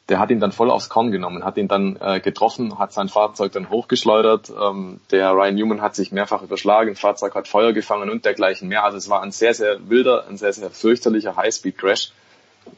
der 0.08 0.18
hat 0.18 0.30
ihn 0.30 0.40
dann 0.40 0.52
voll 0.52 0.70
aufs 0.70 0.88
Korn 0.88 1.10
genommen, 1.10 1.44
hat 1.44 1.56
ihn 1.56 1.68
dann 1.68 1.96
äh, 2.00 2.20
getroffen, 2.20 2.78
hat 2.78 2.92
sein 2.92 3.08
Fahrzeug 3.08 3.52
dann 3.52 3.70
hochgeschleudert, 3.70 4.50
ähm, 4.50 5.00
der 5.10 5.32
Ryan 5.32 5.54
Newman 5.54 5.80
hat 5.80 5.94
sich 5.94 6.12
mehrfach 6.12 6.42
überschlagen, 6.42 6.96
Fahrzeug 6.96 7.34
hat 7.34 7.48
Feuer 7.48 7.72
gefangen 7.72 8.10
und 8.10 8.24
dergleichen 8.24 8.68
mehr. 8.68 8.84
Also 8.84 8.98
es 8.98 9.08
war 9.08 9.22
ein 9.22 9.32
sehr, 9.32 9.54
sehr 9.54 9.88
wilder, 9.88 10.26
ein 10.28 10.36
sehr, 10.36 10.52
sehr 10.52 10.70
fürchterlicher 10.70 11.36
Highspeed-Crash 11.36 12.12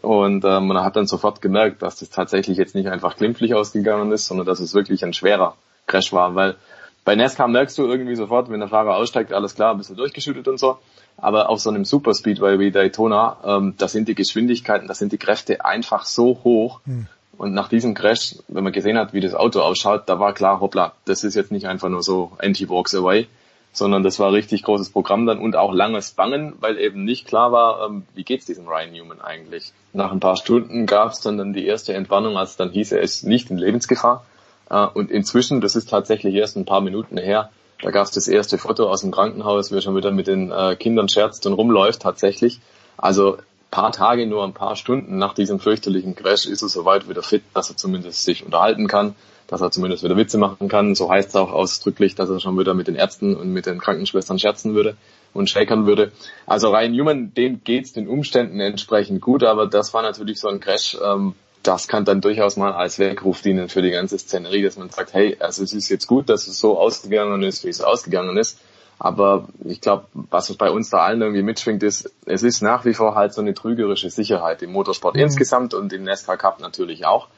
und 0.02 0.44
äh, 0.44 0.60
man 0.60 0.82
hat 0.82 0.96
dann 0.96 1.06
sofort 1.06 1.40
gemerkt, 1.40 1.82
dass 1.82 1.98
das 1.98 2.10
tatsächlich 2.10 2.58
jetzt 2.58 2.74
nicht 2.74 2.88
einfach 2.88 3.16
glimpflich 3.16 3.54
ausgegangen 3.54 4.12
ist, 4.12 4.26
sondern 4.26 4.46
dass 4.46 4.60
es 4.60 4.74
wirklich 4.74 5.04
ein 5.04 5.12
schwerer 5.12 5.56
Crash 5.86 6.12
war, 6.12 6.34
weil 6.34 6.56
bei 7.04 7.14
NASCAR 7.14 7.48
merkst 7.48 7.76
du 7.76 7.86
irgendwie 7.86 8.16
sofort, 8.16 8.50
wenn 8.50 8.60
der 8.60 8.68
Fahrer 8.68 8.96
aussteigt, 8.96 9.32
alles 9.32 9.54
klar, 9.54 9.74
bist 9.76 9.90
du 9.90 9.94
durchgeschüttet 9.94 10.48
und 10.48 10.58
so. 10.58 10.78
Aber 11.16 11.48
auf 11.48 11.60
so 11.60 11.70
einem 11.70 11.84
Superspeedway 11.84 12.58
wie 12.58 12.70
Daytona, 12.70 13.36
ähm, 13.44 13.74
da 13.76 13.88
sind 13.88 14.08
die 14.08 14.14
Geschwindigkeiten, 14.14 14.88
da 14.88 14.94
sind 14.94 15.12
die 15.12 15.18
Kräfte 15.18 15.64
einfach 15.64 16.06
so 16.06 16.40
hoch. 16.44 16.80
Hm. 16.86 17.06
Und 17.36 17.52
nach 17.52 17.68
diesem 17.68 17.94
Crash, 17.94 18.36
wenn 18.48 18.64
man 18.64 18.72
gesehen 18.72 18.96
hat, 18.96 19.12
wie 19.12 19.20
das 19.20 19.34
Auto 19.34 19.60
ausschaut, 19.60 20.04
da 20.06 20.18
war 20.18 20.32
klar, 20.32 20.60
hoppla, 20.60 20.92
das 21.04 21.24
ist 21.24 21.34
jetzt 21.34 21.52
nicht 21.52 21.66
einfach 21.66 21.88
nur 21.88 22.02
so 22.02 22.32
Anti-Walks 22.38 22.94
away, 22.94 23.26
sondern 23.74 24.02
das 24.02 24.18
war 24.18 24.32
richtig 24.32 24.62
großes 24.62 24.90
Programm 24.90 25.26
dann 25.26 25.40
und 25.40 25.56
auch 25.56 25.74
langes 25.74 26.12
Bangen, 26.12 26.54
weil 26.60 26.78
eben 26.78 27.04
nicht 27.04 27.26
klar 27.26 27.52
war, 27.52 27.86
ähm, 27.86 28.04
wie 28.14 28.24
geht's 28.24 28.46
diesem 28.46 28.66
Ryan 28.66 28.92
Newman 28.92 29.20
eigentlich. 29.20 29.72
Nach 29.92 30.12
ein 30.12 30.20
paar 30.20 30.36
Stunden 30.36 30.86
gab's 30.86 31.20
dann, 31.20 31.36
dann 31.36 31.52
die 31.52 31.66
erste 31.66 31.92
Entwarnung, 31.92 32.38
als 32.38 32.56
dann 32.56 32.70
hieß 32.70 32.92
er 32.92 33.02
ist 33.02 33.24
nicht 33.24 33.50
in 33.50 33.58
Lebensgefahr. 33.58 34.24
Äh, 34.70 34.86
und 34.86 35.10
inzwischen, 35.10 35.60
das 35.60 35.76
ist 35.76 35.90
tatsächlich 35.90 36.34
erst 36.34 36.56
ein 36.56 36.64
paar 36.64 36.80
Minuten 36.80 37.18
her, 37.18 37.50
da 37.82 37.90
gab's 37.90 38.12
das 38.12 38.28
erste 38.28 38.56
Foto 38.56 38.88
aus 38.88 39.02
dem 39.02 39.10
Krankenhaus, 39.10 39.70
wie 39.70 39.76
er 39.76 39.82
schon 39.82 39.96
wieder 39.96 40.12
mit 40.12 40.28
den 40.28 40.52
äh, 40.52 40.76
Kindern 40.76 41.08
scherzt 41.08 41.44
und 41.46 41.52
rumläuft 41.52 42.00
tatsächlich. 42.00 42.60
Also 42.96 43.38
paar 43.74 43.90
Tage, 43.90 44.24
nur 44.28 44.44
ein 44.44 44.52
paar 44.52 44.76
Stunden 44.76 45.18
nach 45.18 45.34
diesem 45.34 45.58
fürchterlichen 45.58 46.14
Crash 46.14 46.46
ist 46.46 46.62
er 46.62 46.68
soweit 46.68 47.08
wieder 47.08 47.24
fit, 47.24 47.42
dass 47.54 47.70
er 47.70 47.76
zumindest 47.76 48.24
sich 48.24 48.44
unterhalten 48.44 48.86
kann, 48.86 49.16
dass 49.54 49.60
er 49.60 49.70
zumindest 49.70 50.02
wieder 50.02 50.16
Witze 50.16 50.36
machen 50.36 50.68
kann. 50.68 50.96
So 50.96 51.08
heißt 51.08 51.28
es 51.28 51.36
auch 51.36 51.52
ausdrücklich, 51.52 52.16
dass 52.16 52.28
er 52.28 52.40
schon 52.40 52.58
wieder 52.58 52.74
mit 52.74 52.88
den 52.88 52.96
Ärzten 52.96 53.36
und 53.36 53.52
mit 53.52 53.66
den 53.66 53.78
Krankenschwestern 53.78 54.36
scherzen 54.36 54.74
würde 54.74 54.96
und 55.32 55.48
shakern 55.48 55.86
würde. 55.86 56.10
Also 56.44 56.74
Ryan 56.74 56.90
Newman, 56.90 57.34
dem 57.34 57.62
geht's 57.62 57.92
den 57.92 58.08
Umständen 58.08 58.58
entsprechend 58.58 59.20
gut, 59.20 59.44
aber 59.44 59.68
das 59.68 59.94
war 59.94 60.02
natürlich 60.02 60.40
so 60.40 60.48
ein 60.48 60.58
Crash, 60.58 60.96
ähm, 61.00 61.34
das 61.62 61.86
kann 61.86 62.04
dann 62.04 62.20
durchaus 62.20 62.56
mal 62.56 62.72
als 62.72 62.98
Weckruf 62.98 63.42
dienen 63.42 63.68
für 63.68 63.80
die 63.80 63.92
ganze 63.92 64.18
Szenerie, 64.18 64.64
dass 64.64 64.76
man 64.76 64.90
sagt, 64.90 65.14
hey, 65.14 65.36
also 65.38 65.62
es 65.62 65.72
ist 65.72 65.88
jetzt 65.88 66.08
gut, 66.08 66.28
dass 66.28 66.48
es 66.48 66.58
so 66.58 66.76
ausgegangen 66.76 67.44
ist, 67.44 67.64
wie 67.64 67.68
es 67.68 67.80
ausgegangen 67.80 68.36
ist. 68.36 68.58
Aber 68.98 69.48
ich 69.64 69.80
glaube, 69.80 70.06
was 70.14 70.52
bei 70.54 70.70
uns 70.70 70.90
da 70.90 70.98
allen 70.98 71.20
irgendwie 71.20 71.42
mitschwingt, 71.42 71.82
ist, 71.84 72.10
es 72.26 72.42
ist 72.42 72.60
nach 72.60 72.84
wie 72.84 72.94
vor 72.94 73.14
halt 73.14 73.34
so 73.34 73.40
eine 73.40 73.54
trügerische 73.54 74.10
Sicherheit 74.10 74.62
im 74.62 74.72
Motorsport 74.72 75.14
Mhm. 75.14 75.22
insgesamt 75.22 75.74
und 75.74 75.92
im 75.92 76.02
NASCAR 76.02 76.36
Cup 76.36 76.60
natürlich 76.60 77.06
auch. 77.06 77.28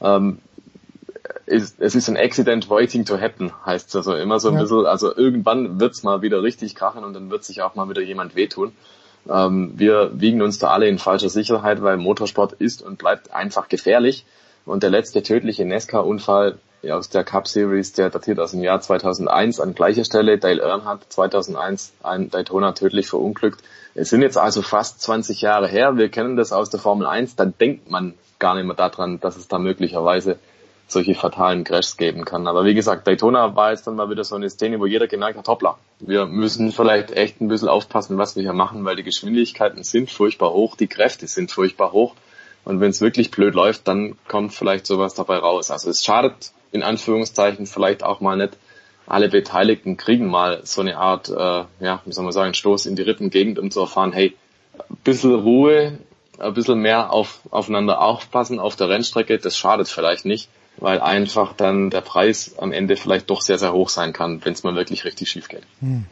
Ähm, 0.00 0.38
es, 1.46 1.72
ist 1.78 2.08
ein 2.08 2.16
Accident 2.16 2.70
waiting 2.70 3.04
to 3.04 3.18
happen, 3.18 3.52
heißt 3.64 3.88
es 3.88 3.96
also 3.96 4.14
immer 4.14 4.40
so 4.40 4.48
ein 4.48 4.54
Ja. 4.54 4.60
bisschen, 4.62 4.86
also 4.86 5.14
irgendwann 5.14 5.80
wird's 5.80 6.02
mal 6.02 6.22
wieder 6.22 6.42
richtig 6.42 6.74
krachen 6.74 7.04
und 7.04 7.14
dann 7.14 7.30
wird 7.30 7.44
sich 7.44 7.62
auch 7.62 7.74
mal 7.74 7.88
wieder 7.88 8.02
jemand 8.02 8.36
wehtun. 8.36 8.72
Ähm, 9.28 9.72
wir 9.76 10.10
wiegen 10.14 10.40
uns 10.42 10.58
da 10.58 10.68
alle 10.68 10.88
in 10.88 10.98
falscher 10.98 11.28
Sicherheit, 11.28 11.82
weil 11.82 11.96
Motorsport 11.98 12.54
ist 12.54 12.82
und 12.82 12.98
bleibt 12.98 13.32
einfach 13.32 13.68
gefährlich. 13.68 14.24
Und 14.64 14.82
der 14.82 14.90
letzte 14.90 15.22
tödliche 15.22 15.64
NASCAR-Unfall 15.64 16.58
aus 16.90 17.10
der 17.10 17.24
Cup 17.24 17.46
Series, 17.46 17.92
der 17.92 18.08
datiert 18.08 18.38
aus 18.40 18.52
dem 18.52 18.62
Jahr 18.62 18.80
2001 18.80 19.60
an 19.60 19.74
gleicher 19.74 20.04
Stelle. 20.04 20.38
Dale 20.38 20.62
Earnhardt 20.62 21.04
2001 21.10 21.92
ein 22.02 22.30
Daytona 22.30 22.72
tödlich 22.72 23.08
verunglückt. 23.08 23.60
Es 23.94 24.08
sind 24.10 24.22
jetzt 24.22 24.38
also 24.38 24.62
fast 24.62 25.02
20 25.02 25.42
Jahre 25.42 25.68
her. 25.68 25.96
Wir 25.96 26.08
kennen 26.08 26.36
das 26.36 26.52
aus 26.52 26.70
der 26.70 26.80
Formel 26.80 27.06
1. 27.06 27.36
Da 27.36 27.44
denkt 27.44 27.90
man 27.90 28.14
gar 28.38 28.54
nicht 28.54 28.64
mehr 28.64 28.76
daran, 28.76 29.20
dass 29.20 29.36
es 29.36 29.48
da 29.48 29.58
möglicherweise 29.58 30.38
solche 30.92 31.14
fatalen 31.14 31.64
Crashs 31.64 31.96
geben 31.96 32.24
kann. 32.24 32.46
Aber 32.46 32.64
wie 32.64 32.74
gesagt, 32.74 33.06
Daytona 33.06 33.54
war 33.56 33.70
jetzt 33.70 33.86
dann 33.86 33.96
mal 33.96 34.10
wieder 34.10 34.24
so 34.24 34.34
eine 34.34 34.50
Szene, 34.50 34.80
wo 34.80 34.86
jeder 34.86 35.06
gemerkt 35.06 35.38
hat, 35.38 35.48
hoppla, 35.48 35.78
wir 36.00 36.26
müssen 36.26 36.72
vielleicht 36.72 37.10
echt 37.12 37.40
ein 37.40 37.48
bisschen 37.48 37.68
aufpassen, 37.68 38.18
was 38.18 38.36
wir 38.36 38.42
hier 38.42 38.52
machen, 38.52 38.84
weil 38.84 38.96
die 38.96 39.02
Geschwindigkeiten 39.02 39.84
sind 39.84 40.10
furchtbar 40.10 40.52
hoch, 40.52 40.76
die 40.76 40.86
Kräfte 40.86 41.26
sind 41.26 41.50
furchtbar 41.50 41.92
hoch. 41.92 42.14
Und 42.64 42.80
wenn 42.80 42.90
es 42.90 43.00
wirklich 43.00 43.30
blöd 43.30 43.54
läuft, 43.54 43.88
dann 43.88 44.16
kommt 44.28 44.52
vielleicht 44.52 44.86
sowas 44.86 45.14
dabei 45.14 45.38
raus. 45.38 45.70
Also 45.70 45.90
es 45.90 46.04
schadet 46.04 46.52
in 46.72 46.82
Anführungszeichen 46.82 47.66
vielleicht 47.66 48.02
auch 48.02 48.20
mal 48.20 48.36
nicht. 48.36 48.56
Alle 49.06 49.28
Beteiligten 49.28 49.96
kriegen 49.96 50.28
mal 50.28 50.60
so 50.64 50.82
eine 50.82 50.98
Art, 50.98 51.28
äh, 51.28 51.64
ja, 51.84 52.00
wie 52.04 52.12
soll 52.12 52.24
man 52.24 52.32
sagen, 52.32 52.54
Stoß 52.54 52.86
in 52.86 52.96
die 52.96 53.02
Rippengegend, 53.02 53.58
um 53.58 53.70
zu 53.70 53.80
erfahren, 53.80 54.12
hey, 54.12 54.36
ein 54.78 54.96
bisschen 55.02 55.34
Ruhe, 55.34 55.98
ein 56.38 56.54
bisschen 56.54 56.80
mehr 56.80 57.12
auf, 57.12 57.40
aufeinander 57.50 58.00
aufpassen 58.00 58.58
auf 58.58 58.76
der 58.76 58.88
Rennstrecke, 58.88 59.38
das 59.38 59.56
schadet 59.56 59.88
vielleicht 59.88 60.24
nicht, 60.24 60.48
weil 60.80 61.00
einfach 61.00 61.54
dann 61.54 61.90
der 61.90 62.00
Preis 62.00 62.54
am 62.58 62.72
Ende 62.72 62.96
vielleicht 62.96 63.30
doch 63.30 63.42
sehr, 63.42 63.58
sehr 63.58 63.72
hoch 63.72 63.88
sein 63.88 64.12
kann, 64.12 64.44
wenn 64.44 64.52
es 64.52 64.62
mal 64.62 64.74
wirklich 64.74 65.04
richtig 65.04 65.28
schief 65.28 65.48
geht. 65.48 65.62
Hm. 65.80 66.06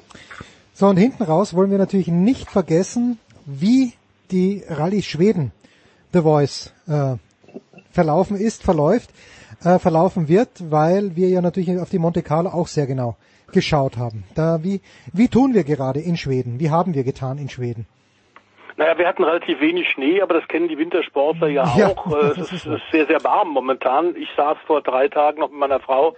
So, 0.74 0.86
und 0.86 0.96
hinten 0.96 1.24
raus 1.24 1.54
wollen 1.54 1.70
wir 1.70 1.78
natürlich 1.78 2.08
nicht 2.08 2.50
vergessen, 2.50 3.18
wie 3.46 3.94
die 4.30 4.62
Rallye 4.68 5.02
Schweden, 5.02 5.52
The 6.12 6.20
Voice, 6.20 6.72
äh, 6.86 7.16
verlaufen 7.90 8.36
ist, 8.36 8.62
verläuft, 8.62 9.10
äh, 9.64 9.78
verlaufen 9.78 10.28
wird, 10.28 10.48
weil 10.70 11.16
wir 11.16 11.28
ja 11.28 11.40
natürlich 11.40 11.78
auf 11.80 11.90
die 11.90 11.98
Monte 11.98 12.22
Carlo 12.22 12.50
auch 12.50 12.68
sehr 12.68 12.86
genau 12.86 13.16
geschaut 13.50 13.96
haben. 13.96 14.24
Da, 14.34 14.62
wie, 14.62 14.80
wie 15.12 15.28
tun 15.28 15.54
wir 15.54 15.64
gerade 15.64 16.00
in 16.00 16.16
Schweden? 16.16 16.60
Wie 16.60 16.70
haben 16.70 16.94
wir 16.94 17.02
getan 17.02 17.38
in 17.38 17.48
Schweden? 17.48 17.86
Naja, 18.78 18.96
wir 18.96 19.08
hatten 19.08 19.24
relativ 19.24 19.60
wenig 19.60 19.90
Schnee, 19.90 20.22
aber 20.22 20.34
das 20.34 20.46
kennen 20.46 20.68
die 20.68 20.78
Wintersportler 20.78 21.48
ja, 21.48 21.66
Ja, 21.76 21.88
auch. 21.88 22.06
Äh, 22.12 22.40
Es 22.40 22.52
ist, 22.52 22.64
ist 22.64 22.90
sehr, 22.92 23.06
sehr 23.06 23.22
warm 23.24 23.48
momentan. 23.48 24.14
Ich 24.14 24.28
saß 24.36 24.56
vor 24.68 24.82
drei 24.82 25.08
Tagen 25.08 25.40
noch 25.40 25.50
mit 25.50 25.58
meiner 25.58 25.80
Frau 25.80 26.14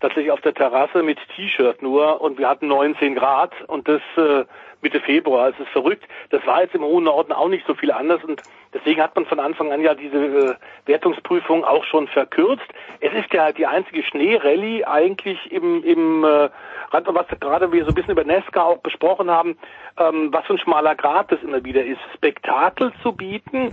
tatsächlich 0.00 0.32
auf 0.32 0.40
der 0.40 0.52
Terrasse 0.52 1.04
mit 1.04 1.18
T-Shirt 1.36 1.80
nur 1.80 2.20
und 2.20 2.38
wir 2.38 2.48
hatten 2.48 2.66
19 2.66 3.14
Grad 3.14 3.52
und 3.68 3.86
das 3.86 4.00
äh, 4.16 4.44
Mitte 4.80 4.98
Februar. 4.98 5.50
Es 5.50 5.60
ist 5.60 5.68
verrückt. 5.68 6.02
Das 6.30 6.44
war 6.44 6.62
jetzt 6.62 6.74
im 6.74 6.82
hohen 6.82 7.04
Norden 7.04 7.30
auch 7.32 7.48
nicht 7.48 7.64
so 7.68 7.74
viel 7.76 7.92
anders 7.92 8.24
und 8.24 8.42
deswegen 8.74 9.00
hat 9.00 9.14
man 9.14 9.24
von 9.24 9.38
Anfang 9.38 9.70
an 9.70 9.80
ja 9.80 9.94
diese 9.94 10.16
äh, 10.16 10.54
Wertungsprüfung 10.86 11.64
auch 11.64 11.84
schon 11.84 12.08
verkürzt. 12.08 12.66
Es 12.98 13.12
ist 13.12 13.32
ja 13.32 13.52
die 13.52 13.66
einzige 13.66 14.02
Schneerallye 14.02 14.84
eigentlich 14.86 15.52
im, 15.52 15.84
im 15.84 16.24
äh, 16.24 16.48
was 16.92 17.26
gerade 17.40 17.72
wir 17.72 17.84
so 17.84 17.90
ein 17.90 17.94
bisschen 17.94 18.12
über 18.12 18.24
NASCAR 18.24 18.66
auch 18.66 18.78
besprochen 18.78 19.30
haben, 19.30 19.56
ähm, 19.98 20.28
was 20.32 20.44
für 20.46 20.54
ein 20.54 20.58
schmaler 20.58 20.94
Grad 20.94 21.32
das 21.32 21.42
immer 21.42 21.64
wieder 21.64 21.84
ist, 21.84 22.00
Spektakel 22.14 22.92
zu 23.02 23.12
bieten, 23.12 23.70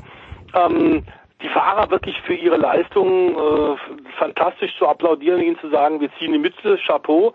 ähm, 0.56 1.04
die 1.42 1.50
Fahrer 1.50 1.90
wirklich 1.90 2.20
für 2.22 2.34
ihre 2.34 2.58
Leistung 2.58 3.36
äh, 3.36 3.78
fantastisch 4.18 4.76
zu 4.78 4.88
applaudieren, 4.88 5.42
ihnen 5.42 5.60
zu 5.60 5.70
sagen, 5.70 6.02
wir 6.02 6.10
ziehen 6.18 6.34
die 6.34 6.40
Mütze, 6.40 6.78
Chapeau, 6.86 7.34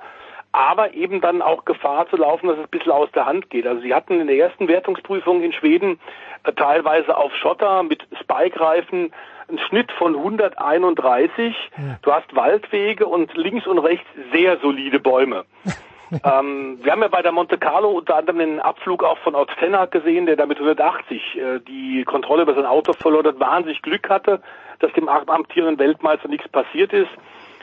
aber 0.52 0.94
eben 0.94 1.20
dann 1.20 1.42
auch 1.42 1.64
Gefahr 1.64 2.08
zu 2.08 2.16
laufen, 2.16 2.48
dass 2.48 2.58
es 2.58 2.64
ein 2.64 2.70
bisschen 2.70 2.92
aus 2.92 3.10
der 3.12 3.26
Hand 3.26 3.50
geht. 3.50 3.66
Also 3.66 3.80
sie 3.80 3.94
hatten 3.94 4.20
in 4.20 4.26
der 4.26 4.36
ersten 4.36 4.68
Wertungsprüfung 4.68 5.42
in 5.42 5.52
Schweden 5.52 5.98
äh, 6.44 6.52
teilweise 6.52 7.16
auf 7.16 7.34
Schotter 7.34 7.82
mit 7.82 8.06
Spike-Reifen 8.20 9.12
einen 9.48 9.58
Schnitt 9.58 9.92
von 9.92 10.14
131. 10.14 11.54
Du 12.02 12.12
hast 12.12 12.34
Waldwege 12.34 13.06
und 13.06 13.34
links 13.34 13.66
und 13.66 13.78
rechts 13.78 14.06
sehr 14.32 14.58
solide 14.58 15.00
Bäume. 15.00 15.44
ähm, 16.24 16.78
wir 16.82 16.92
haben 16.92 17.02
ja 17.02 17.08
bei 17.08 17.22
der 17.22 17.32
Monte 17.32 17.58
Carlo 17.58 17.90
unter 17.90 18.16
anderem 18.16 18.38
den 18.38 18.60
Abflug 18.60 19.02
auch 19.02 19.18
von 19.18 19.34
Tenner 19.58 19.86
gesehen, 19.86 20.26
der 20.26 20.36
da 20.36 20.46
mit 20.46 20.58
180 20.58 21.36
äh, 21.36 21.60
die 21.60 22.04
Kontrolle 22.04 22.42
über 22.42 22.54
sein 22.54 22.66
Auto 22.66 22.92
verloren 22.92 23.26
hat, 23.26 23.40
wahnsinnig 23.40 23.82
Glück 23.82 24.08
hatte, 24.08 24.40
dass 24.80 24.92
dem 24.92 25.08
amtierenden 25.08 25.78
Weltmeister 25.78 26.28
nichts 26.28 26.48
passiert 26.48 26.92
ist. 26.92 27.10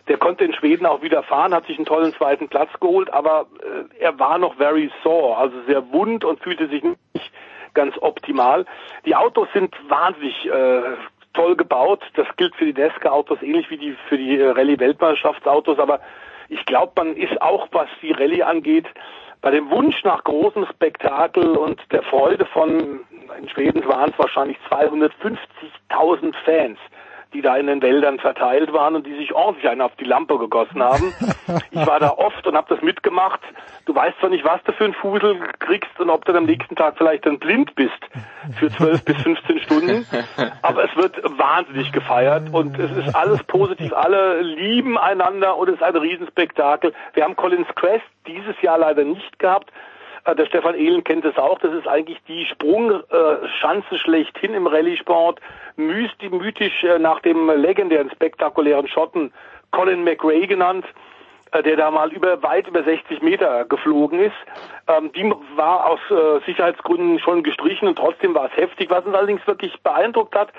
Der 0.08 0.18
konnte 0.18 0.44
in 0.44 0.54
Schweden 0.54 0.88
auch 0.88 1.04
wieder 1.04 1.22
fahren, 1.24 1.54
hat 1.54 1.68
sich 1.68 1.78
einen 1.78 1.86
tollen 1.86 2.14
zweiten 2.14 2.50
Platz 2.50 2.70
geholt, 2.80 3.14
aber 3.14 3.46
äh, 3.62 4.02
er 4.04 4.20
war 4.20 4.38
noch 4.38 4.56
very 4.56 4.92
sore, 5.04 5.38
also 5.38 5.56
sehr 5.68 5.92
wund 5.92 6.26
und 6.26 6.40
fühlte 6.42 6.68
sich 6.68 6.84
nicht 6.84 7.32
ganz 7.74 7.96
optimal. 8.02 8.66
Die 9.06 9.16
Autos 9.16 9.48
sind 9.54 9.74
wahnsinnig 9.88 10.46
äh, 10.48 10.82
toll 11.34 11.56
gebaut. 11.56 12.02
Das 12.16 12.28
gilt 12.38 12.56
für 12.56 12.66
die 12.66 12.80
Nesca-Autos 12.80 13.42
ähnlich 13.42 13.70
wie 13.70 13.78
die 13.78 13.96
für 14.10 14.18
die 14.18 14.38
äh, 14.38 14.50
Rallye-Weltmeisterschaftsautos, 14.50 15.80
aber 15.80 16.00
ich 16.50 16.66
glaube, 16.66 16.92
man 16.98 17.16
ist 17.16 17.42
auch, 17.42 17.68
was 17.72 17.88
die 18.02 18.12
Rallye 18.12 18.44
angeht, 18.44 18.86
bei 19.42 19.52
dem 19.52 19.70
Wunsch 19.72 20.04
nach 20.04 20.24
großem 20.24 20.66
Spektakel 20.68 21.58
und 21.58 21.82
der 21.92 22.04
Freude 22.04 22.46
von, 22.46 23.00
in 23.40 23.50
Schweden 23.50 23.88
waren 23.88 24.12
es 24.12 24.20
wahrscheinlich 24.20 24.58
250.000 24.70 26.34
Fans, 26.46 26.78
die 27.34 27.42
da 27.42 27.56
in 27.56 27.68
den 27.68 27.82
Wäldern 27.82 28.20
verteilt 28.20 28.74
waren 28.74 28.96
und 28.96 29.08
die 29.08 29.16
sich 29.16 29.34
ordentlich 29.34 29.68
einen 29.70 29.82
auf 29.82 29.96
die 30.00 30.06
Lampe 30.06 30.38
gegossen 30.38 30.84
haben. 30.84 31.14
Ich 31.72 31.86
war 31.86 32.00
da 32.00 32.12
oft 32.12 32.46
und 32.48 32.56
habe 32.56 32.74
das 32.74 32.82
mitgemacht. 32.82 33.40
Du 33.86 33.96
weißt 33.96 34.20
zwar 34.20 34.30
nicht, 34.30 34.44
was 34.44 34.62
du 34.64 34.72
für 34.74 34.86
einen 34.86 34.94
Fusel 34.94 35.38
kriegst 35.60 36.00
und 36.00 36.10
ob 36.10 36.26
du 36.26 36.34
am 36.34 36.46
nächsten 36.46 36.76
Tag 36.76 36.96
vielleicht 36.98 37.26
dann 37.26 37.40
blind 37.40 37.76
bist 37.76 38.00
für 38.58 38.70
12 38.70 39.04
bis 39.04 39.18
15 39.22 39.60
Stunden, 39.60 40.06
aber 40.62 40.86
es 40.86 40.96
wird 40.96 41.18
wahnsinnig 41.38 41.92
gefeiert 41.92 42.54
und 42.54 42.78
es 42.78 42.92
ist 42.92 43.16
alles 43.16 43.44
positiv. 43.44 43.94
Alle 43.94 44.42
lieben 44.42 44.98
einander 44.98 45.58
und 45.58 45.70
es 45.70 45.76
ist 45.76 45.84
ein 45.84 45.96
Riesenspektakel. 45.96 46.94
Wir 47.14 47.24
haben 47.24 47.36
Collins 47.36 47.68
Quest 47.76 48.06
dieses 48.28 48.62
Jahr 48.62 48.78
leider 48.78 49.04
nicht 49.04 49.40
gehabt. 49.40 49.72
Äh, 50.26 50.36
Der 50.36 50.46
Stefan 50.46 50.76
Ehlen 50.76 51.04
kennt 51.04 51.26
es 51.26 51.38
auch. 51.38 51.60
Das 51.60 51.74
ist 51.74 51.88
eigentlich 51.88 52.20
die 52.28 52.46
Sprungschanze 52.46 53.98
schlechthin 53.98 54.54
im 54.54 54.68
Rallye-Sport. 54.68 55.40
Mythisch 55.78 56.84
äh, 56.84 57.00
nach 57.00 57.20
dem 57.22 57.50
legendären, 57.50 58.12
spektakulären 58.12 58.88
Schotten 58.88 59.34
Colin 59.72 60.04
McRae 60.04 60.48
genannt, 60.48 60.86
äh, 61.52 61.64
der 61.64 61.78
da 61.78 61.92
mal 61.92 62.12
über 62.12 62.42
weit 62.44 62.68
über 62.68 62.84
60 62.84 63.22
Meter 63.22 63.66
geflogen 63.66 64.20
ist. 64.20 64.36
Ähm, 64.88 65.12
die 65.14 65.32
war 65.56 65.86
aus 65.86 66.00
Sicherheitsgründen 66.46 67.20
schon 67.20 67.44
gestrichen 67.44 67.88
und 67.88 67.98
trotzdem 67.98 68.34
war 68.34 68.46
es 68.46 68.58
heftig. 68.58 68.90
Was 68.90 69.06
uns 69.06 69.16
allerdings 69.16 69.46
wirklich 69.48 69.80
beeindruckt 69.82 70.36
hat, 70.36 70.50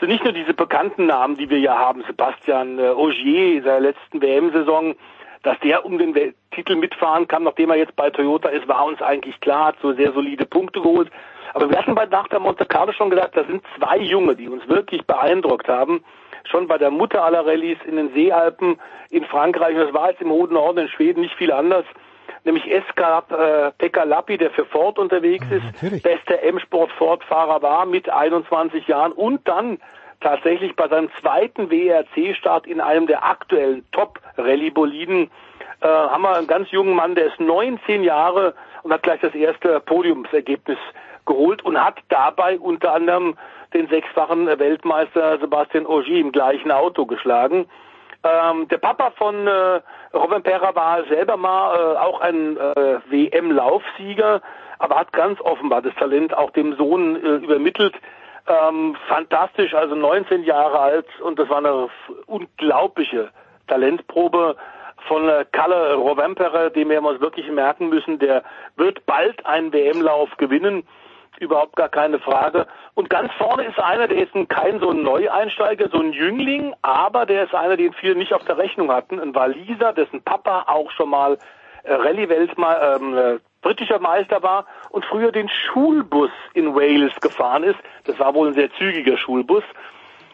sind 0.00 0.08
nicht 0.08 0.24
nur 0.24 0.32
diese 0.32 0.54
bekannten 0.54 1.06
Namen, 1.06 1.36
die 1.36 1.48
wir 1.50 1.58
ja 1.58 1.78
haben. 1.78 2.02
Sebastian 2.06 2.78
äh, 2.78 2.88
Ogier 2.88 3.58
in 3.58 3.62
seiner 3.62 3.80
letzten 3.80 4.20
WM-Saison, 4.20 4.94
dass 5.42 5.58
der 5.60 5.84
um 5.84 5.98
den 5.98 6.34
Titel 6.50 6.76
mitfahren 6.76 7.28
kann, 7.28 7.44
nachdem 7.44 7.70
er 7.70 7.76
jetzt 7.76 7.96
bei 7.96 8.10
Toyota 8.10 8.48
ist, 8.48 8.68
war 8.68 8.84
uns 8.84 9.00
eigentlich 9.00 9.40
klar, 9.40 9.66
hat 9.66 9.76
so 9.80 9.92
sehr 9.94 10.12
solide 10.12 10.44
Punkte 10.46 10.80
geholt. 10.80 11.10
Aber 11.54 11.70
wir 11.70 11.78
hatten 11.78 11.94
bei 11.94 12.06
nach 12.06 12.28
der 12.28 12.40
Monte 12.40 12.66
Carlo 12.66 12.92
schon 12.92 13.10
gesagt, 13.10 13.36
da 13.36 13.44
sind 13.44 13.62
zwei 13.76 13.98
Junge, 13.98 14.36
die 14.36 14.48
uns 14.48 14.66
wirklich 14.68 15.04
beeindruckt 15.06 15.68
haben. 15.68 16.04
Schon 16.44 16.68
bei 16.68 16.78
der 16.78 16.90
Mutter 16.90 17.24
aller 17.24 17.44
Rallyes 17.46 17.78
in 17.86 17.96
den 17.96 18.12
Seealpen 18.12 18.78
in 19.10 19.24
Frankreich, 19.24 19.74
und 19.74 19.82
das 19.82 19.92
war 19.92 20.10
jetzt 20.10 20.22
im 20.22 20.30
Hohen 20.30 20.52
Norden 20.52 20.78
in 20.78 20.88
Schweden 20.88 21.20
nicht 21.20 21.34
viel 21.34 21.52
anders 21.52 21.84
nämlich 22.44 22.70
Eskap 22.70 23.30
äh, 23.32 23.72
Pekka 23.78 24.04
Lappi, 24.04 24.38
der 24.38 24.50
für 24.50 24.64
Ford 24.64 24.98
unterwegs 24.98 25.44
ist, 25.50 25.64
Natürlich. 25.64 26.02
bester 26.02 26.42
M-Sport 26.42 26.92
Ford-Fahrer 26.92 27.62
war 27.62 27.86
mit 27.86 28.08
21 28.08 28.86
Jahren 28.86 29.12
und 29.12 29.46
dann 29.46 29.78
tatsächlich 30.20 30.76
bei 30.76 30.88
seinem 30.88 31.10
zweiten 31.20 31.70
WRC-Start 31.70 32.66
in 32.66 32.80
einem 32.80 33.06
der 33.06 33.24
aktuellen 33.24 33.84
Top-Rallye-Boliden 33.92 35.30
äh, 35.80 35.86
haben 35.86 36.22
wir 36.22 36.36
einen 36.36 36.46
ganz 36.46 36.70
jungen 36.70 36.94
Mann, 36.94 37.14
der 37.14 37.26
ist 37.26 37.40
19 37.40 38.04
Jahre 38.04 38.54
und 38.82 38.92
hat 38.92 39.02
gleich 39.02 39.20
das 39.20 39.34
erste 39.34 39.80
Podiumsergebnis 39.80 40.78
geholt 41.26 41.62
und 41.64 41.82
hat 41.82 41.98
dabei 42.08 42.58
unter 42.58 42.92
anderem 42.92 43.36
den 43.72 43.88
sechsfachen 43.88 44.46
Weltmeister 44.46 45.38
Sebastian 45.38 45.86
Ogier 45.86 46.20
im 46.20 46.32
gleichen 46.32 46.70
Auto 46.70 47.06
geschlagen. 47.06 47.66
Ähm, 48.22 48.68
der 48.68 48.78
Papa 48.78 49.12
von 49.16 49.46
äh, 49.46 49.80
Robin 50.12 50.42
Perra 50.42 50.74
war 50.74 51.04
selber 51.04 51.36
mal 51.36 51.74
äh, 51.74 51.98
auch 51.98 52.20
ein 52.20 52.56
äh, 52.58 52.98
WM-Laufsieger, 53.08 54.42
aber 54.78 54.96
hat 54.96 55.12
ganz 55.12 55.40
offenbar 55.40 55.80
das 55.80 55.94
Talent 55.94 56.36
auch 56.36 56.50
dem 56.50 56.76
Sohn 56.76 57.16
äh, 57.16 57.36
übermittelt. 57.36 57.94
Ähm, 58.46 58.96
fantastisch, 59.08 59.74
also 59.74 59.94
19 59.94 60.44
Jahre 60.44 60.78
alt 60.78 61.06
und 61.20 61.38
das 61.38 61.48
war 61.48 61.58
eine 61.58 61.88
unglaubliche 62.26 63.30
Talentprobe 63.68 64.56
von 65.08 65.28
äh, 65.28 65.44
Kalle 65.52 65.94
Rovemperer, 65.94 66.70
dem 66.70 66.90
wir 66.90 67.02
uns 67.02 67.20
wirklich 67.20 67.50
merken 67.50 67.88
müssen, 67.88 68.18
der 68.18 68.42
wird 68.76 69.04
bald 69.06 69.44
einen 69.46 69.72
WM-Lauf 69.72 70.36
gewinnen 70.36 70.84
überhaupt 71.38 71.76
gar 71.76 71.88
keine 71.88 72.18
Frage. 72.18 72.66
Und 72.94 73.10
ganz 73.10 73.32
vorne 73.34 73.64
ist 73.64 73.78
einer, 73.78 74.06
der 74.08 74.18
ist 74.18 74.32
kein 74.48 74.78
so 74.78 74.90
ein 74.90 75.02
Neueinsteiger, 75.02 75.88
so 75.90 75.98
ein 75.98 76.12
Jüngling, 76.12 76.74
aber 76.82 77.26
der 77.26 77.44
ist 77.44 77.54
einer, 77.54 77.76
den 77.76 77.92
viele 77.94 78.14
nicht 78.14 78.32
auf 78.32 78.44
der 78.44 78.58
Rechnung 78.58 78.92
hatten, 78.92 79.18
ein 79.18 79.34
Waliser, 79.34 79.92
dessen 79.92 80.22
Papa 80.22 80.64
auch 80.66 80.90
schon 80.90 81.10
mal 81.10 81.38
äh, 81.84 81.94
Rallye-Weltmeister, 81.94 82.96
ähm, 82.96 83.16
äh, 83.16 83.38
britischer 83.62 83.98
Meister 83.98 84.42
war 84.42 84.66
und 84.90 85.04
früher 85.04 85.32
den 85.32 85.48
Schulbus 85.48 86.30
in 86.54 86.74
Wales 86.74 87.12
gefahren 87.20 87.64
ist. 87.64 87.78
Das 88.04 88.18
war 88.18 88.34
wohl 88.34 88.48
ein 88.48 88.54
sehr 88.54 88.72
zügiger 88.74 89.16
Schulbus, 89.16 89.64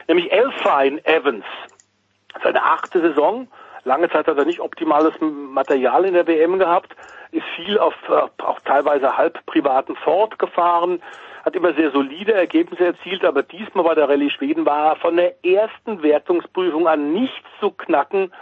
nämlich 0.08 0.30
Elfine 0.32 1.04
Evans. 1.04 1.44
Seine 2.42 2.62
achte 2.62 3.00
Saison. 3.00 3.48
Lange 3.84 4.10
Zeit 4.10 4.26
hat 4.26 4.36
er 4.36 4.44
nicht 4.44 4.60
optimales 4.60 5.14
Material 5.20 6.04
in 6.04 6.14
der 6.14 6.26
WM 6.26 6.58
gehabt, 6.58 6.96
ist 7.30 7.46
viel 7.54 7.78
auf 7.78 7.94
äh, 8.08 8.42
auch 8.42 8.58
teilweise 8.64 9.16
halb 9.16 9.44
privaten 9.46 9.94
Ford 9.94 10.38
gefahren, 10.40 11.00
hat 11.44 11.54
immer 11.54 11.72
sehr 11.74 11.92
solide 11.92 12.32
Ergebnisse 12.34 12.86
erzielt, 12.86 13.24
aber 13.24 13.44
diesmal 13.44 13.84
bei 13.84 13.94
der 13.94 14.08
Rallye 14.08 14.30
Schweden 14.30 14.66
war 14.66 14.90
er 14.90 14.96
von 14.96 15.16
der 15.16 15.44
ersten 15.44 16.02
Wertungsprüfung 16.02 16.88
an 16.88 17.12
nicht 17.12 17.44
zu 17.60 17.70
knacken. 17.70 18.32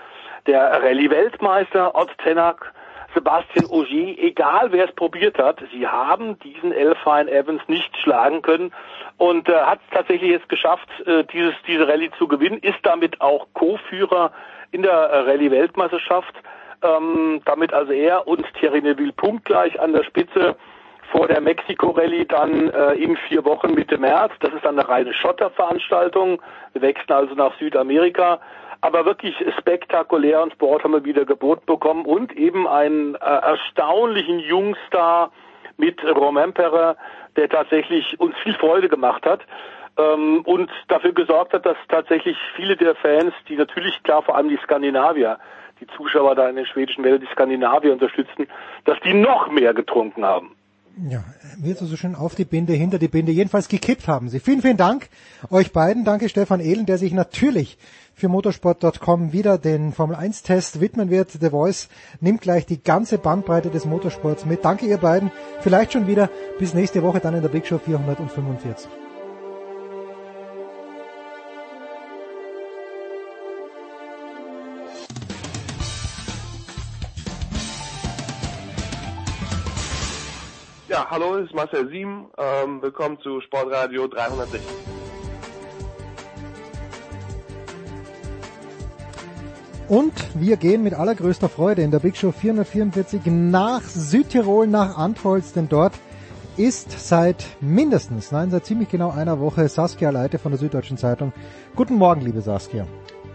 Der 0.47 0.82
Rallye-Weltmeister 0.82 1.94
Ott 1.94 2.16
Tenak, 2.19 2.73
Sebastian 3.15 3.66
Ogier, 3.66 4.19
egal 4.19 4.73
wer 4.73 4.89
es 4.89 4.95
probiert 4.95 5.39
hat, 5.39 5.62
sie 5.73 5.86
haben 5.86 6.39
diesen 6.41 6.73
Elfine 6.73 7.31
Evans 7.31 7.62
nicht 7.69 7.97
schlagen 7.99 8.43
können 8.43 8.73
und 9.19 9.49
äh, 9.49 9.55
hat 9.55 9.81
es 9.89 9.97
tatsächlich 9.97 10.31
jetzt 10.31 10.49
geschafft, 10.49 10.89
äh, 11.07 11.24
dieses, 11.24 11.55
diese 11.66 11.86
Rallye 11.86 12.11
zu 12.19 12.28
gewinnen, 12.28 12.59
ist 12.59 12.78
damit 12.82 13.20
auch 13.20 13.47
Co-Führer 13.55 14.32
in 14.73 14.82
der 14.82 14.93
äh, 14.93 15.20
Rallye-Weltmeisterschaft. 15.20 16.35
Ähm, 16.82 17.41
damit 17.47 17.73
also 17.73 17.93
er 17.93 18.27
und 18.27 18.45
Thierry 18.59 18.82
Neville 18.82 19.12
punktgleich 19.12 19.81
an 19.81 19.93
der 19.93 20.05
Spitze 20.05 20.57
vor 21.12 21.28
der 21.28 21.41
Mexiko-Rallye 21.41 22.27
dann 22.27 22.70
äh, 22.70 22.95
in 22.95 23.16
vier 23.28 23.45
Wochen 23.45 23.74
Mitte 23.74 23.99
März. 23.99 24.32
Das 24.41 24.53
ist 24.53 24.65
dann 24.65 24.78
eine 24.78 24.89
reine 24.89 25.15
Schotterveranstaltung. 25.15 26.43
Wir 26.73 26.82
wechseln 26.82 27.12
also 27.12 27.35
nach 27.35 27.57
Südamerika. 27.59 28.41
Aber 28.85 29.06
wirklich 29.06 29.35
spektakulären 29.56 30.51
Sport 30.51 30.85
haben 30.85 30.93
wir 30.93 31.06
wieder 31.06 31.24
geboten 31.24 31.65
bekommen 31.65 32.05
und 32.05 32.36
eben 32.36 32.69
einen 32.69 33.15
äh, 33.15 33.19
erstaunlichen 33.19 34.40
Jungstar 34.40 35.32
mit 35.78 36.05
Romain 36.05 36.52
Perret, 36.52 36.98
der 37.35 37.48
tatsächlich 37.48 38.20
uns 38.20 38.36
viel 38.43 38.52
Freude 38.52 38.90
gemacht 38.90 39.24
hat 39.24 39.40
ähm, 39.97 40.43
und 40.44 40.70
dafür 40.89 41.15
gesorgt 41.15 41.55
hat, 41.55 41.65
dass 41.65 41.78
tatsächlich 41.89 42.36
viele 42.56 42.77
der 42.77 42.94
Fans, 42.94 43.32
die 43.48 43.56
natürlich 43.56 44.02
klar 44.02 44.23
vor 44.23 44.36
allem 44.36 44.51
die 44.51 44.59
Skandinavier, 44.62 45.39
die 45.81 45.86
Zuschauer 45.97 46.35
da 46.35 46.51
in 46.51 46.56
den 46.56 46.66
schwedischen 46.66 47.05
Welt, 47.05 47.23
die 47.23 47.32
Skandinavier 47.32 47.90
unterstützen, 47.90 48.48
dass 48.85 49.01
die 49.01 49.15
noch 49.15 49.51
mehr 49.51 49.73
getrunken 49.73 50.27
haben. 50.27 50.55
Ja, 51.09 51.24
wird 51.59 51.78
so 51.78 51.97
schön 51.97 52.15
auf 52.15 52.36
die 52.36 52.44
Binde, 52.44 52.74
hinter 52.74 52.98
die 52.98 53.09
Binde, 53.09 53.32
jedenfalls 53.32 53.69
gekippt 53.69 54.06
haben 54.06 54.28
sie. 54.28 54.39
Vielen, 54.39 54.61
vielen 54.61 54.77
Dank 54.77 55.09
euch 55.51 55.73
beiden. 55.73 56.05
Danke 56.05 56.28
Stefan 56.28 56.61
Ehlen, 56.61 56.86
der 56.86 56.98
sich 56.98 57.12
natürlich 57.12 57.78
für 58.15 58.28
motorsport.com 58.28 59.32
wieder 59.32 59.59
den 59.59 59.93
Formel 59.93 60.16
1 60.16 60.43
Test 60.43 60.81
widmen 60.81 61.11
wird. 61.11 61.31
The 61.32 61.51
Voice 61.51 61.89
nimmt 62.20 62.41
gleich 62.41 62.66
die 62.66 62.82
ganze 62.82 63.19
Bandbreite 63.19 63.70
des 63.70 63.85
Motorsports 63.85 64.47
mit. 64.47 64.65
Danke 64.65 64.86
ihr 64.86 64.99
beiden. 64.99 65.31
Vielleicht 65.61 65.93
schon 65.93 66.07
wieder 66.07 66.31
bis 66.59 66.74
nächste 66.74 67.03
Woche 67.03 67.20
dann 67.20 67.35
in 67.35 67.43
der 67.43 67.49
Big 67.49 67.66
Show 67.66 67.78
445. 67.78 68.89
Ja, 80.95 81.11
hallo, 81.11 81.35
es 81.39 81.47
ist 81.47 81.55
Marcel 81.57 81.89
Sieben. 81.89 82.27
Ähm, 82.39 82.81
willkommen 82.81 83.19
zu 83.19 83.41
Sportradio 83.41 84.07
360. 84.07 85.04
Und 89.89 90.12
wir 90.35 90.56
gehen 90.56 90.82
mit 90.82 90.94
allergrößter 90.94 91.51
Freude 91.51 91.82
in 91.82 91.90
der 91.90 91.98
Big 91.98 92.16
Show 92.16 92.32
444 92.32 93.20
nach 93.27 93.82
Südtirol, 93.82 94.66
nach 94.66 94.97
Antholz, 94.97 95.52
denn 95.52 95.69
dort 95.69 95.93
ist 96.56 96.90
seit 97.06 97.44
mindestens, 97.61 98.32
nein, 98.32 98.51
seit 98.51 98.65
ziemlich 98.65 98.89
genau 98.89 99.11
einer 99.11 99.40
Woche 99.40 99.69
Saskia 99.69 100.09
Leite 100.09 100.39
von 100.39 100.52
der 100.52 100.59
Süddeutschen 100.59 100.97
Zeitung. 100.97 101.35
Guten 101.77 101.97
Morgen, 101.97 102.23
liebe 102.23 102.40
Saskia. 102.40 102.86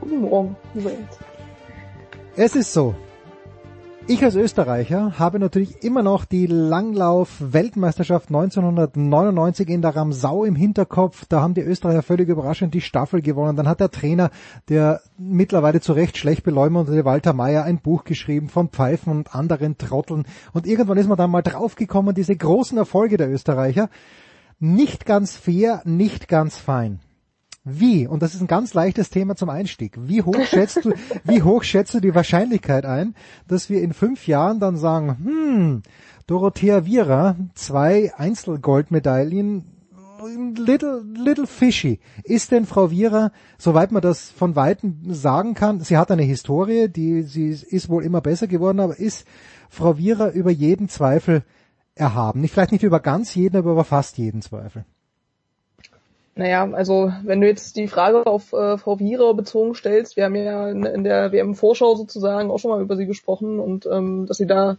Guten 0.01 0.21
Morgen, 0.21 0.55
liebe. 0.73 0.91
Es 2.35 2.55
ist 2.55 2.73
so, 2.73 2.95
ich 4.09 4.23
als 4.23 4.33
Österreicher 4.33 5.19
habe 5.19 5.37
natürlich 5.37 5.83
immer 5.83 6.01
noch 6.01 6.25
die 6.25 6.47
Langlauf-Weltmeisterschaft 6.47 8.29
1999 8.29 9.69
in 9.69 9.83
der 9.83 9.95
Ramsau 9.95 10.45
im 10.45 10.55
Hinterkopf. 10.55 11.25
Da 11.29 11.41
haben 11.41 11.53
die 11.53 11.61
Österreicher 11.61 12.01
völlig 12.01 12.27
überraschend 12.27 12.73
die 12.73 12.81
Staffel 12.81 13.21
gewonnen. 13.21 13.55
Dann 13.55 13.67
hat 13.67 13.79
der 13.79 13.91
Trainer, 13.91 14.31
der 14.67 15.01
mittlerweile 15.19 15.79
zu 15.79 15.93
Recht 15.93 16.17
schlecht 16.17 16.41
beleumundete 16.41 17.05
Walter 17.05 17.33
Mayer, 17.33 17.65
ein 17.65 17.81
Buch 17.81 18.03
geschrieben 18.03 18.49
von 18.49 18.69
Pfeifen 18.69 19.13
und 19.13 19.35
anderen 19.35 19.77
Trotteln. 19.77 20.25
Und 20.53 20.65
irgendwann 20.65 20.97
ist 20.97 21.07
man 21.07 21.17
dann 21.17 21.29
mal 21.29 21.43
draufgekommen, 21.43 22.15
diese 22.15 22.35
großen 22.35 22.79
Erfolge 22.79 23.17
der 23.17 23.29
Österreicher. 23.29 23.89
Nicht 24.57 25.05
ganz 25.05 25.37
fair, 25.37 25.83
nicht 25.85 26.27
ganz 26.27 26.57
fein. 26.57 26.99
Wie, 27.63 28.07
und 28.07 28.23
das 28.23 28.33
ist 28.33 28.41
ein 28.41 28.47
ganz 28.47 28.73
leichtes 28.73 29.09
Thema 29.09 29.35
zum 29.35 29.49
Einstieg, 29.49 29.97
wie 29.99 30.23
hoch 30.23 30.43
schätzt 30.45 30.85
du, 30.85 30.93
wie 31.25 31.43
hoch 31.43 31.63
schätzt 31.63 31.93
du 31.93 31.99
die 31.99 32.15
Wahrscheinlichkeit 32.15 32.85
ein, 32.85 33.15
dass 33.47 33.69
wir 33.69 33.81
in 33.81 33.93
fünf 33.93 34.27
Jahren 34.27 34.59
dann 34.59 34.77
sagen, 34.77 35.17
hm, 35.23 35.81
Dorothea 36.25 36.85
Viera, 36.85 37.35
zwei 37.55 38.13
Einzelgoldmedaillen, 38.15 39.65
little, 40.57 41.03
little 41.15 41.47
fishy. 41.47 41.99
Ist 42.23 42.51
denn 42.51 42.65
Frau 42.65 42.91
Viera, 42.91 43.31
soweit 43.57 43.91
man 43.91 44.01
das 44.01 44.29
von 44.31 44.55
Weitem 44.55 45.13
sagen 45.13 45.53
kann, 45.53 45.81
sie 45.81 45.97
hat 45.97 46.11
eine 46.11 46.23
Historie, 46.23 46.87
die, 46.87 47.23
sie 47.23 47.49
ist 47.49 47.89
wohl 47.89 48.03
immer 48.03 48.21
besser 48.21 48.47
geworden, 48.47 48.79
aber 48.79 48.97
ist 48.97 49.25
Frau 49.69 49.97
Viera 49.97 50.29
über 50.29 50.51
jeden 50.51 50.89
Zweifel 50.89 51.43
erhaben? 51.95 52.41
Nicht, 52.41 52.53
vielleicht 52.53 52.71
nicht 52.71 52.83
über 52.83 52.99
ganz 52.99 53.35
jeden, 53.35 53.57
aber 53.57 53.71
über 53.71 53.83
fast 53.83 54.17
jeden 54.17 54.41
Zweifel. 54.41 54.85
Naja, 56.35 56.69
also 56.71 57.11
wenn 57.23 57.41
du 57.41 57.47
jetzt 57.47 57.75
die 57.75 57.87
Frage 57.87 58.25
auf 58.25 58.53
äh, 58.53 58.77
Frau 58.77 58.99
Viera 58.99 59.33
bezogen 59.33 59.75
stellst, 59.75 60.15
wir 60.15 60.25
haben 60.25 60.35
ja 60.35 60.69
in, 60.69 60.85
in 60.85 61.03
der 61.03 61.31
WM-Vorschau 61.31 61.95
sozusagen 61.95 62.49
auch 62.49 62.59
schon 62.59 62.71
mal 62.71 62.81
über 62.81 62.95
sie 62.95 63.07
gesprochen 63.07 63.59
und 63.59 63.85
ähm, 63.85 64.25
dass 64.25 64.37
sie 64.37 64.47
da 64.47 64.77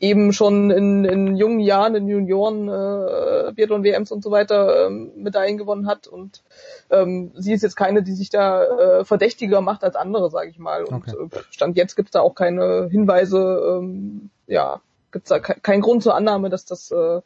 eben 0.00 0.32
schon 0.32 0.70
in, 0.70 1.04
in 1.04 1.36
jungen 1.36 1.60
Jahren, 1.60 1.94
in 1.94 2.08
Junioren, 2.08 2.68
äh, 2.68 3.52
Biathlon-WMs 3.52 4.10
und 4.12 4.22
so 4.22 4.30
weiter 4.30 4.86
ähm, 4.86 5.12
Medaillen 5.16 5.56
gewonnen 5.56 5.86
hat 5.86 6.06
und 6.06 6.42
ähm, 6.90 7.32
sie 7.36 7.52
ist 7.52 7.62
jetzt 7.62 7.76
keine, 7.76 8.02
die 8.02 8.12
sich 8.12 8.30
da 8.30 8.64
äh, 8.64 9.04
verdächtiger 9.04 9.60
macht 9.60 9.84
als 9.84 9.96
andere, 9.96 10.30
sage 10.30 10.50
ich 10.50 10.58
mal. 10.58 10.84
Und 10.84 11.08
okay. 11.08 11.12
äh, 11.12 11.40
Stand 11.50 11.76
jetzt 11.76 11.96
gibt's 11.96 12.12
da 12.12 12.20
auch 12.20 12.34
keine 12.34 12.88
Hinweise, 12.90 13.78
ähm, 13.78 14.30
ja, 14.46 14.80
gibt's 15.12 15.28
da 15.28 15.38
ke 15.38 15.60
keinen 15.60 15.80
Grund 15.80 16.02
zur 16.02 16.14
Annahme, 16.14 16.50
dass 16.50 16.64
das 16.64 16.90
äh, 16.90 17.20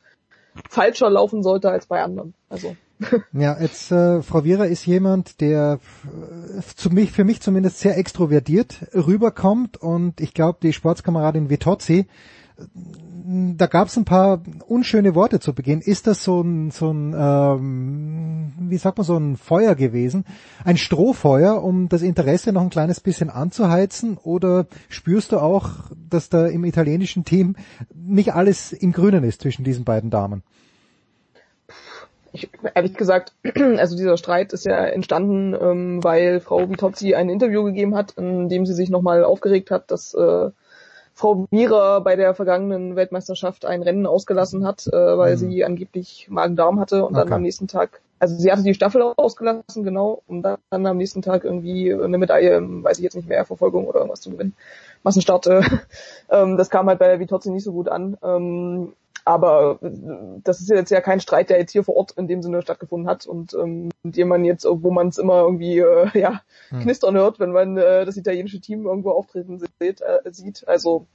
falscher 0.69 1.11
laufen 1.11 1.43
sollte 1.43 1.71
als 1.71 1.87
bei 1.87 2.03
anderen. 2.03 2.35
Also 2.49 2.77
Ja, 3.33 3.61
jetzt 3.61 3.93
äh, 3.93 4.23
Frau 4.23 4.45
Wierer 4.45 4.67
ist 4.67 4.87
jemand, 4.87 5.41
der 5.41 5.79
äh, 6.05 6.61
zu 6.77 6.91
mich, 6.91 7.13
für 7.13 7.25
mich 7.25 7.41
zumindest 7.41 7.79
sehr 7.79 7.97
extrovertiert 7.97 8.89
rüberkommt 8.95 9.77
und 9.77 10.21
ich 10.21 10.35
glaube, 10.35 10.59
die 10.63 10.73
Sportskameradin 10.73 11.51
Vitozzi, 11.51 12.07
da 13.25 13.67
gab 13.67 13.89
es 13.89 13.97
ein 13.97 14.05
paar 14.05 14.43
unschöne 14.67 15.15
Worte 15.15 15.39
zu 15.39 15.53
Beginn. 15.53 15.81
Ist 15.81 16.07
das 16.07 16.25
so 16.25 16.41
ein, 16.41 16.71
so 16.71 16.91
ein 16.91 17.15
ähm, 17.17 18.53
wie 18.59 18.79
sagt 18.79 18.99
man, 18.99 19.05
so 19.05 19.17
ein 19.17 19.37
Feuer 19.37 19.75
gewesen? 19.75 20.25
Ein 20.65 20.77
Strohfeuer, 20.77 21.63
um 21.63 21.89
das 21.89 22.03
Interesse 22.03 22.53
noch 22.53 22.63
ein 22.63 22.71
kleines 22.71 23.01
bisschen 23.01 23.31
anzuheizen? 23.31 24.19
Oder 24.19 24.67
spürst 24.89 25.33
du 25.33 25.39
auch, 25.39 25.93
dass 26.09 26.31
da 26.31 26.47
im 26.47 26.65
italienischen 26.65 27.25
Team 27.25 27.55
nicht 27.95 28.35
alles 28.35 28.73
im 28.73 28.93
Grünen 28.93 29.23
ist 29.23 29.43
zwischen 29.43 29.63
diesen 29.63 29.85
beiden 29.85 30.11
Damen? 30.11 30.43
Ich, 32.33 32.51
ehrlich 32.75 32.95
gesagt, 32.95 33.33
also 33.79 33.97
dieser 33.97 34.17
Streit 34.17 34.53
ist 34.53 34.65
ja 34.65 34.85
entstanden, 34.85 35.55
ähm, 35.61 36.05
weil 36.05 36.41
Frau 36.41 36.69
Vitozzi 36.69 37.15
ein 37.15 37.29
Interview 37.29 37.65
gegeben 37.65 37.95
hat, 37.95 38.13
in 38.13 38.49
dem 38.49 38.67
sie 38.67 38.75
sich 38.75 38.91
nochmal 38.91 39.25
aufgeregt 39.25 39.71
hat, 39.71 39.91
dass 39.91 40.15
äh, 40.15 40.51
Frau 41.15 41.47
Mira 41.51 41.99
bei 41.99 42.15
der 42.15 42.33
vergangenen 42.35 42.95
Weltmeisterschaft 42.95 43.65
ein 43.65 43.83
Rennen 43.83 44.07
ausgelassen 44.07 44.65
hat, 44.65 44.87
äh, 44.87 44.93
weil 44.93 45.33
mhm. 45.35 45.39
sie 45.39 45.65
angeblich 45.65 46.29
Magen-Darm 46.31 46.79
hatte 46.79 47.05
und 47.05 47.17
okay. 47.17 47.25
dann 47.25 47.33
am 47.33 47.43
nächsten 47.43 47.67
Tag, 47.67 48.01
also 48.21 48.37
sie 48.37 48.53
hatte 48.53 48.63
die 48.63 48.75
Staffel 48.75 49.03
ausgelassen, 49.03 49.83
genau, 49.83 50.23
um 50.29 50.43
dann, 50.43 50.59
dann 50.71 50.87
am 50.87 50.97
nächsten 50.97 51.23
Tag 51.23 51.45
irgendwie 51.45 51.93
eine 51.93 52.19
Medaille, 52.19 52.61
weiß 52.63 52.99
ich 52.99 53.05
jetzt 53.05 53.17
nicht 53.17 53.29
mehr, 53.29 53.45
Verfolgung 53.45 53.87
oder 53.89 53.99
irgendwas 53.99 54.21
zu 54.21 54.31
gewinnen. 54.31 54.55
Massenstart, 55.03 55.49
äh, 55.49 55.63
ähm, 56.31 56.57
das 56.57 56.71
kam 56.71 56.87
halt 56.87 57.01
bei 57.01 57.09
der 57.09 57.19
Vitozzi 57.19 57.51
nicht 57.51 57.65
so 57.65 57.73
gut 57.73 57.89
an. 57.89 58.17
Ähm, 58.23 58.93
aber 59.29 59.79
äh, 59.83 59.91
das 60.43 60.61
ist 60.61 60.71
jetzt 60.71 60.91
ja 60.91 61.03
kein 61.03 61.21
Streit, 61.21 61.51
der 61.51 61.59
jetzt 61.59 61.73
hier 61.73 61.85
vor 61.85 61.97
Ort 61.97 62.13
in 62.13 62.29
dem 62.29 62.43
Sinne 62.43 62.63
stattgefunden 62.63 63.09
hat 63.11 63.27
und 63.27 63.53
ähm, 63.53 63.91
den 64.03 64.27
man 64.27 64.43
jetzt, 64.43 64.67
wo 64.67 64.91
man 64.91 65.09
es 65.09 65.19
immer 65.19 65.43
irgendwie 65.43 65.81
äh, 65.81 66.19
ja 66.19 66.41
hm. 66.71 66.81
knistern 66.81 67.15
hört, 67.15 67.39
wenn 67.39 67.53
man 67.53 67.77
äh, 67.77 68.07
das 68.07 68.17
italienische 68.17 68.61
Team 68.61 68.87
irgendwo 68.87 69.11
auftreten 69.11 69.59
sieht. 69.59 70.01
Äh, 70.01 70.21
sieht. 70.31 70.67
Also 70.67 71.07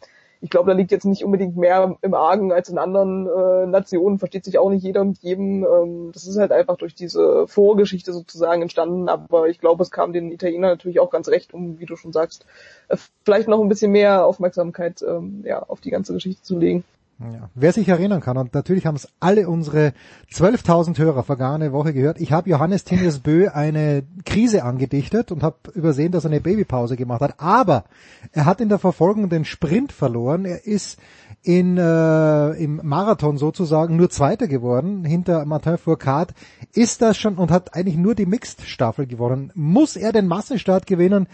ich 0.42 0.50
glaube, 0.52 0.70
da 0.70 0.78
liegt 0.78 0.92
jetzt 0.92 1.06
nicht 1.06 1.24
unbedingt 1.24 1.58
mehr 1.58 1.98
im 2.02 2.14
Argen 2.14 2.52
als 2.52 2.70
in 2.70 2.78
anderen 2.78 3.26
äh, 3.28 3.66
Nationen. 3.66 4.20
Versteht 4.20 4.46
sich 4.46 4.60
auch 4.60 4.70
nicht 4.70 4.84
jeder 4.84 5.04
mit 5.06 5.18
jedem. 5.20 5.66
Ähm, 5.66 6.12
das 6.14 6.28
ist 6.28 6.38
halt 6.38 6.52
einfach 6.52 6.78
durch 6.78 6.94
diese 6.94 7.48
Vorgeschichte 7.48 8.14
sozusagen 8.14 8.62
entstanden. 8.62 9.10
Aber 9.10 9.48
ich 9.48 9.60
glaube, 9.60 9.82
es 9.82 9.90
kam 9.90 10.14
den 10.14 10.32
Italienern 10.32 10.72
natürlich 10.72 11.00
auch 11.00 11.10
ganz 11.10 11.30
recht, 11.30 11.54
um, 11.54 11.80
wie 11.80 11.86
du 11.86 11.96
schon 11.96 12.12
sagst, 12.12 12.46
äh, 12.90 12.98
vielleicht 13.24 13.48
noch 13.48 13.60
ein 13.60 13.70
bisschen 13.70 13.92
mehr 13.92 14.26
Aufmerksamkeit 14.26 15.02
ähm, 15.02 15.44
ja, 15.48 15.64
auf 15.64 15.82
die 15.82 15.92
ganze 15.92 16.14
Geschichte 16.14 16.44
zu 16.44 16.60
legen. 16.60 16.84
Ja. 17.20 17.50
Wer 17.54 17.72
sich 17.72 17.88
erinnern 17.88 18.22
kann, 18.22 18.38
und 18.38 18.54
natürlich 18.54 18.86
haben 18.86 18.96
es 18.96 19.08
alle 19.20 19.48
unsere 19.48 19.94
12.000 20.32 20.98
Hörer 20.98 21.24
vergangene 21.24 21.72
Woche 21.72 21.94
gehört, 21.94 22.20
ich 22.20 22.32
habe 22.32 22.50
Johannes 22.50 22.84
Tinius 22.84 23.20
Bö 23.20 23.50
eine 23.50 24.04
Krise 24.26 24.64
angedichtet 24.64 25.32
und 25.32 25.44
habe 25.44 25.58
übersehen, 25.74 26.12
dass 26.12 26.26
er 26.26 26.32
eine 26.32 26.42
Babypause 26.42 26.98
gemacht 26.98 27.22
hat. 27.22 27.40
Aber 27.40 27.86
er 28.32 28.46
hat 28.46 28.62
in 28.62 28.70
der 28.70 28.80
Verfolgung 28.80 29.30
den 29.30 29.46
Sprint 29.46 29.92
verloren. 29.92 30.46
Er 30.46 30.66
ist 30.66 31.00
in, 31.44 31.78
äh, 31.78 32.50
im 32.52 32.82
Marathon 32.84 33.38
sozusagen 33.38 33.96
nur 33.96 34.10
Zweiter 34.10 34.48
geworden, 34.48 35.06
hinter 35.06 35.46
Martin 35.46 35.78
Fourcade. 35.78 36.34
Ist 36.74 37.02
das 37.02 37.18
schon 37.18 37.36
und 37.36 37.52
hat 37.52 37.76
eigentlich 37.76 37.98
nur 37.98 38.16
die 38.16 38.26
Mixed-Staffel 38.26 39.06
gewonnen. 39.06 39.52
Muss 39.54 39.96
er 39.96 40.12
den 40.12 40.28
Massenstart 40.28 40.88
gewinnen? 40.88 41.28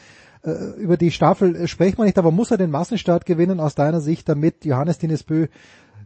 Äh, 0.43 0.51
über 0.77 0.97
die 0.97 1.11
Staffel 1.11 1.55
äh, 1.55 1.67
sprechen 1.67 1.97
wir 1.97 2.05
nicht, 2.05 2.17
aber 2.17 2.31
muss 2.31 2.51
er 2.51 2.57
den 2.57 2.71
Massenstart 2.71 3.25
gewinnen 3.25 3.59
aus 3.59 3.75
deiner 3.75 4.01
Sicht, 4.01 4.29
damit 4.29 4.65
Johannes 4.65 4.97
Dinesbö 4.97 5.47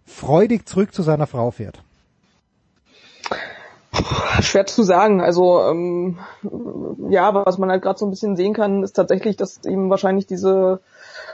freudig 0.06 0.68
zurück 0.68 0.94
zu 0.94 1.04
seiner 1.04 1.28
Frau 1.28 1.52
fährt? 1.52 1.82
Schwer 4.42 4.66
zu 4.66 4.84
sagen. 4.84 5.22
Also 5.22 5.62
ähm, 5.62 6.18
ja, 7.10 7.34
was 7.34 7.58
man 7.58 7.70
halt 7.70 7.84
gerade 7.84 8.00
so 8.00 8.06
ein 8.06 8.10
bisschen 8.10 8.36
sehen 8.36 8.54
kann, 8.54 8.84
ist 8.84 8.94
tatsächlich, 8.94 9.38
dass 9.38 9.60
ihm 9.66 9.90
wahrscheinlich 9.90 10.26
diese 10.26 10.80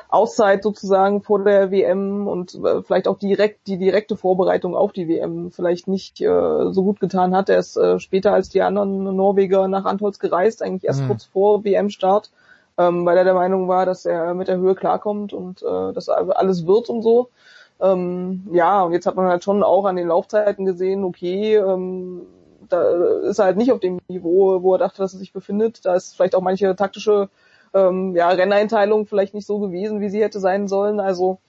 Auszeit 0.10 0.64
sozusagen 0.64 1.22
vor 1.22 1.44
der 1.44 1.72
WM 1.72 2.28
und 2.28 2.56
äh, 2.56 2.82
vielleicht 2.82 3.08
auch 3.08 3.18
direkt 3.18 3.68
die 3.68 3.78
direkte 3.78 4.18
Vorbereitung 4.18 4.76
auf 4.76 4.92
die 4.92 5.08
WM 5.08 5.52
vielleicht 5.52 5.88
nicht 5.88 6.20
äh, 6.20 6.72
so 6.72 6.84
gut 6.84 7.00
getan 7.00 7.36
hat. 7.36 7.48
Er 7.48 7.60
ist 7.60 7.78
äh, 7.78 8.00
später 8.00 8.34
als 8.34 8.50
die 8.50 8.62
anderen 8.62 9.04
Norweger 9.16 9.68
nach 9.68 9.86
Antholz 9.86 10.20
gereist, 10.20 10.62
eigentlich 10.62 10.86
erst 10.86 11.04
mhm. 11.04 11.08
kurz 11.08 11.26
vor 11.26 11.64
WM-Start 11.64 12.32
ähm, 12.80 13.06
weil 13.06 13.18
er 13.18 13.26
der 13.26 13.34
Meinung 13.34 13.68
war, 13.68 13.86
dass 13.86 14.06
er 14.06 14.34
mit 14.34 14.48
der 14.48 14.58
Höhe 14.58 14.74
klarkommt 14.74 15.34
und 15.34 15.62
äh, 15.62 15.94
dass 15.94 16.08
alles 16.08 16.66
wird 16.66 16.90
und 16.90 17.02
so. 17.04 17.30
Ähm, 17.82 18.48
ja, 18.54 18.84
und 18.84 18.94
jetzt 18.94 19.06
hat 19.06 19.16
man 19.16 19.28
halt 19.28 19.44
schon 19.44 19.64
auch 19.64 19.86
an 19.86 19.98
den 19.98 20.08
Laufzeiten 20.08 20.66
gesehen, 20.66 21.04
okay, 21.04 21.58
ähm, 21.58 22.26
da 22.70 22.82
ist 23.24 23.40
er 23.40 23.46
halt 23.46 23.58
nicht 23.58 23.72
auf 23.72 23.80
dem 23.80 24.00
Niveau, 24.08 24.64
wo 24.64 24.76
er 24.76 24.80
dachte, 24.80 25.00
dass 25.02 25.14
er 25.14 25.20
sich 25.20 25.34
befindet. 25.34 25.86
Da 25.86 25.96
ist 25.96 26.16
vielleicht 26.16 26.36
auch 26.36 26.42
manche 26.42 26.76
taktische 26.76 27.30
ähm, 27.74 28.16
ja, 28.16 28.30
Renneinteilung 28.30 29.08
vielleicht 29.08 29.34
nicht 29.34 29.48
so 29.48 29.60
gewesen, 29.60 30.00
wie 30.00 30.10
sie 30.10 30.22
hätte 30.22 30.40
sein 30.40 30.68
sollen. 30.68 31.00
Also 31.00 31.40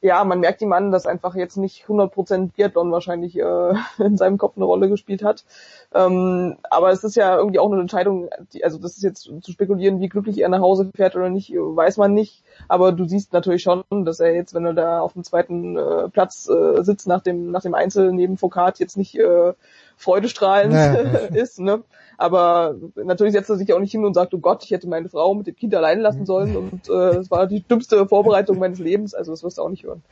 ja, 0.00 0.22
man 0.24 0.40
merkt 0.40 0.62
ihm 0.62 0.72
an, 0.72 0.92
dass 0.92 1.06
einfach 1.06 1.34
jetzt 1.34 1.56
nicht 1.56 1.86
100% 1.86 2.52
Biathlon 2.52 2.92
wahrscheinlich 2.92 3.36
äh, 3.38 3.74
in 3.98 4.16
seinem 4.16 4.38
Kopf 4.38 4.56
eine 4.56 4.64
Rolle 4.64 4.88
gespielt 4.88 5.22
hat. 5.22 5.44
Ähm, 5.92 6.56
aber 6.70 6.90
es 6.90 7.02
ist 7.02 7.16
ja 7.16 7.36
irgendwie 7.36 7.58
auch 7.58 7.70
eine 7.70 7.80
Entscheidung, 7.80 8.28
die, 8.52 8.62
also 8.64 8.78
das 8.78 8.96
ist 8.96 9.02
jetzt 9.02 9.22
zu 9.22 9.52
spekulieren, 9.52 10.00
wie 10.00 10.08
glücklich 10.08 10.38
er 10.38 10.48
nach 10.48 10.60
Hause 10.60 10.90
fährt 10.94 11.16
oder 11.16 11.30
nicht, 11.30 11.52
weiß 11.52 11.96
man 11.96 12.14
nicht. 12.14 12.44
Aber 12.66 12.92
du 12.92 13.06
siehst 13.06 13.32
natürlich 13.32 13.62
schon, 13.62 13.84
dass 14.04 14.20
er 14.20 14.34
jetzt, 14.34 14.54
wenn 14.54 14.64
er 14.64 14.74
da 14.74 15.00
auf 15.00 15.12
dem 15.12 15.24
zweiten 15.24 15.76
äh, 15.76 16.08
Platz 16.08 16.48
äh, 16.48 16.82
sitzt 16.82 17.06
nach 17.06 17.22
dem, 17.22 17.50
nach 17.50 17.62
dem 17.62 17.74
Einzel 17.74 18.12
neben 18.12 18.36
Foucault, 18.36 18.78
jetzt 18.78 18.96
nicht 18.96 19.14
äh, 19.18 19.52
freudestrahlend 19.96 20.72
naja. 20.72 21.00
ist. 21.34 21.60
Ne? 21.60 21.82
Aber 22.16 22.74
natürlich 22.96 23.32
setzt 23.32 23.48
er 23.48 23.56
sich 23.56 23.72
auch 23.72 23.78
nicht 23.78 23.92
hin 23.92 24.04
und 24.04 24.14
sagt, 24.14 24.34
oh 24.34 24.38
Gott, 24.38 24.64
ich 24.64 24.72
hätte 24.72 24.88
meine 24.88 25.08
Frau 25.08 25.34
mit 25.34 25.46
dem 25.46 25.54
Kind 25.54 25.72
allein 25.74 26.00
lassen 26.00 26.26
sollen 26.26 26.56
und 26.56 26.88
äh, 26.88 27.14
das 27.14 27.30
war 27.30 27.46
die 27.46 27.62
dümmste 27.62 28.06
Vorbereitung 28.06 28.58
meines 28.58 28.80
Lebens. 28.80 29.14
Also 29.14 29.32
das 29.32 29.44
wirst 29.44 29.58
du 29.58 29.62
auch 29.62 29.68
nicht 29.68 29.84
hören. 29.84 30.02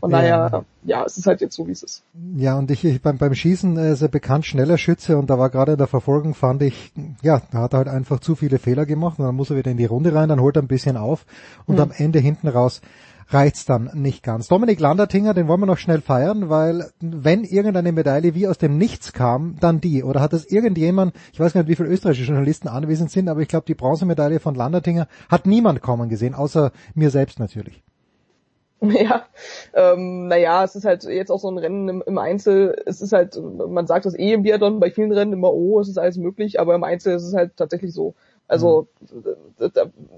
Von 0.00 0.10
daher, 0.10 0.50
ja, 0.52 0.64
ja 0.84 1.04
es 1.04 1.18
ist 1.18 1.26
halt 1.26 1.40
jetzt 1.40 1.56
so, 1.56 1.66
wie 1.66 1.72
es 1.72 1.82
ist. 1.82 2.04
Ja, 2.36 2.56
und 2.56 2.70
ich, 2.70 2.84
ich 2.84 3.02
beim, 3.02 3.18
beim 3.18 3.34
Schießen 3.34 3.76
äh, 3.76 3.92
ist 3.92 4.02
er 4.02 4.08
bekannt 4.08 4.46
schneller 4.46 4.78
Schütze 4.78 5.16
und 5.16 5.30
da 5.30 5.38
war 5.38 5.50
gerade 5.50 5.72
in 5.72 5.78
der 5.78 5.88
Verfolgung, 5.88 6.34
fand 6.34 6.62
ich, 6.62 6.92
ja, 7.22 7.42
da 7.50 7.58
hat 7.58 7.74
er 7.74 7.78
halt 7.78 7.88
einfach 7.88 8.20
zu 8.20 8.36
viele 8.36 8.58
Fehler 8.58 8.86
gemacht 8.86 9.18
und 9.18 9.24
dann 9.24 9.34
muss 9.34 9.50
er 9.50 9.56
wieder 9.56 9.70
in 9.70 9.76
die 9.76 9.84
Runde 9.84 10.14
rein, 10.14 10.28
dann 10.28 10.40
holt 10.40 10.56
er 10.56 10.62
ein 10.62 10.68
bisschen 10.68 10.96
auf 10.96 11.26
und 11.66 11.74
mhm. 11.74 11.78
Am 11.88 11.94
Ende 11.96 12.18
hinten 12.18 12.48
raus 12.48 12.80
reicht's 13.30 13.66
dann 13.66 13.90
nicht 13.94 14.22
ganz. 14.22 14.48
Dominik 14.48 14.80
Landertinger, 14.80 15.34
den 15.34 15.48
wollen 15.48 15.60
wir 15.60 15.66
noch 15.66 15.78
schnell 15.78 16.00
feiern, 16.00 16.48
weil 16.48 16.90
wenn 17.00 17.44
irgendeine 17.44 17.92
Medaille 17.92 18.34
wie 18.34 18.48
aus 18.48 18.58
dem 18.58 18.78
Nichts 18.78 19.12
kam, 19.12 19.56
dann 19.60 19.80
die. 19.80 20.02
Oder 20.02 20.20
hat 20.20 20.32
das 20.32 20.46
irgendjemand, 20.46 21.14
ich 21.32 21.40
weiß 21.40 21.54
nicht, 21.54 21.68
wie 21.68 21.76
viele 21.76 21.90
österreichische 21.90 22.30
Journalisten 22.30 22.68
anwesend 22.68 23.10
sind, 23.10 23.28
aber 23.28 23.40
ich 23.40 23.48
glaube, 23.48 23.66
die 23.66 23.74
Bronzemedaille 23.74 24.40
von 24.40 24.54
Landertinger 24.54 25.08
hat 25.28 25.46
niemand 25.46 25.82
kommen 25.82 26.08
gesehen, 26.08 26.34
außer 26.34 26.72
mir 26.94 27.10
selbst 27.10 27.38
natürlich. 27.38 27.82
Ja, 28.80 29.26
ähm, 29.74 30.28
naja, 30.28 30.62
es 30.62 30.76
ist 30.76 30.84
halt 30.84 31.02
jetzt 31.02 31.32
auch 31.32 31.40
so 31.40 31.50
ein 31.50 31.58
Rennen 31.58 31.88
im, 31.88 32.02
im, 32.06 32.16
Einzel. 32.16 32.80
Es 32.86 33.00
ist 33.00 33.12
halt, 33.12 33.36
man 33.42 33.88
sagt 33.88 34.06
das 34.06 34.16
eh 34.16 34.34
im 34.34 34.44
Biathlon 34.44 34.78
bei 34.78 34.92
vielen 34.92 35.10
Rennen 35.10 35.32
immer, 35.32 35.52
oh, 35.52 35.80
es 35.80 35.88
ist 35.88 35.98
alles 35.98 36.16
möglich, 36.16 36.60
aber 36.60 36.76
im 36.76 36.84
Einzel 36.84 37.16
ist 37.16 37.24
es 37.24 37.34
halt 37.34 37.56
tatsächlich 37.56 37.92
so. 37.92 38.14
Also 38.48 38.88
mhm. 39.00 39.70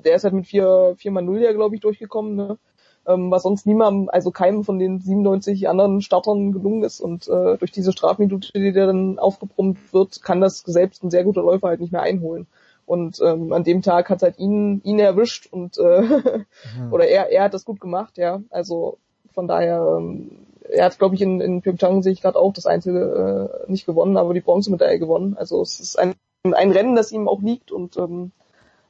der 0.05 0.15
ist 0.15 0.25
halt 0.25 0.35
mit 0.35 0.47
vier, 0.47 0.95
vier 0.97 1.11
mal 1.11 1.23
null 1.23 1.43
ja, 1.43 1.53
glaube 1.53 1.75
ich, 1.75 1.81
durchgekommen. 1.81 2.37
Ne? 2.37 2.59
ähm, 3.07 3.31
was 3.31 3.43
sonst 3.43 3.67
niemandem, 3.67 4.09
also 4.11 4.31
keinem 4.31 4.65
von 4.65 4.79
den 4.79 5.01
97 5.01 5.69
anderen 5.69 6.03
Startern 6.03 6.53
gelungen 6.53 6.85
ist. 6.85 7.01
Und 7.01 7.29
äh, 7.29 7.57
durch 7.59 7.73
diese 7.73 7.93
Strafminute, 7.93 8.53
die 8.53 8.73
dann 8.73 9.19
aufgebrummt 9.19 9.93
wird, 9.93 10.23
kann 10.23 10.41
das 10.41 10.61
selbst 10.61 11.03
ein 11.03 11.11
sehr 11.11 11.25
guter 11.25 11.43
Läufer 11.43 11.69
halt 11.69 11.81
nicht 11.81 11.93
mehr 11.93 12.03
einholen. 12.03 12.47
Und 12.87 13.21
ähm, 13.25 13.53
an 13.53 13.65
dem 13.65 13.83
Tag 13.83 14.11
hat 14.11 14.23
halt 14.23 14.39
ihn, 14.39 14.81
ihn 14.83 14.99
erwischt 14.99 15.47
und 15.51 15.79
äh, 15.79 16.03
mhm. 16.03 16.47
oder 16.93 17.07
er, 17.07 17.31
er 17.31 17.45
hat 17.45 17.55
das 17.55 17.65
gut 17.65 17.81
gemacht, 17.81 18.19
ja. 18.19 18.43
Also 18.51 18.99
von 19.33 19.47
daher, 19.47 19.97
ähm, 19.99 20.47
er 20.69 20.87
hat, 20.87 20.99
glaube 20.99 21.15
ich, 21.15 21.23
in, 21.23 21.41
in 21.41 21.63
Pyeongchang 21.63 22.03
sehe 22.03 22.13
ich 22.13 22.21
gerade 22.21 22.39
auch 22.39 22.53
das 22.53 22.67
Einzige 22.67 23.61
äh, 23.67 23.71
nicht 23.71 23.87
gewonnen, 23.87 24.17
aber 24.17 24.35
die 24.35 24.41
Bronzemedaille 24.41 24.99
gewonnen. 24.99 25.37
Also 25.37 25.63
es 25.63 25.81
ist 25.81 25.99
ein, 25.99 26.15
ein 26.43 26.73
Rennen, 26.73 26.97
das 26.97 27.13
ihm 27.13 27.29
auch 27.29 27.43
liegt 27.43 27.71
und 27.73 27.97
ähm, 27.97 28.33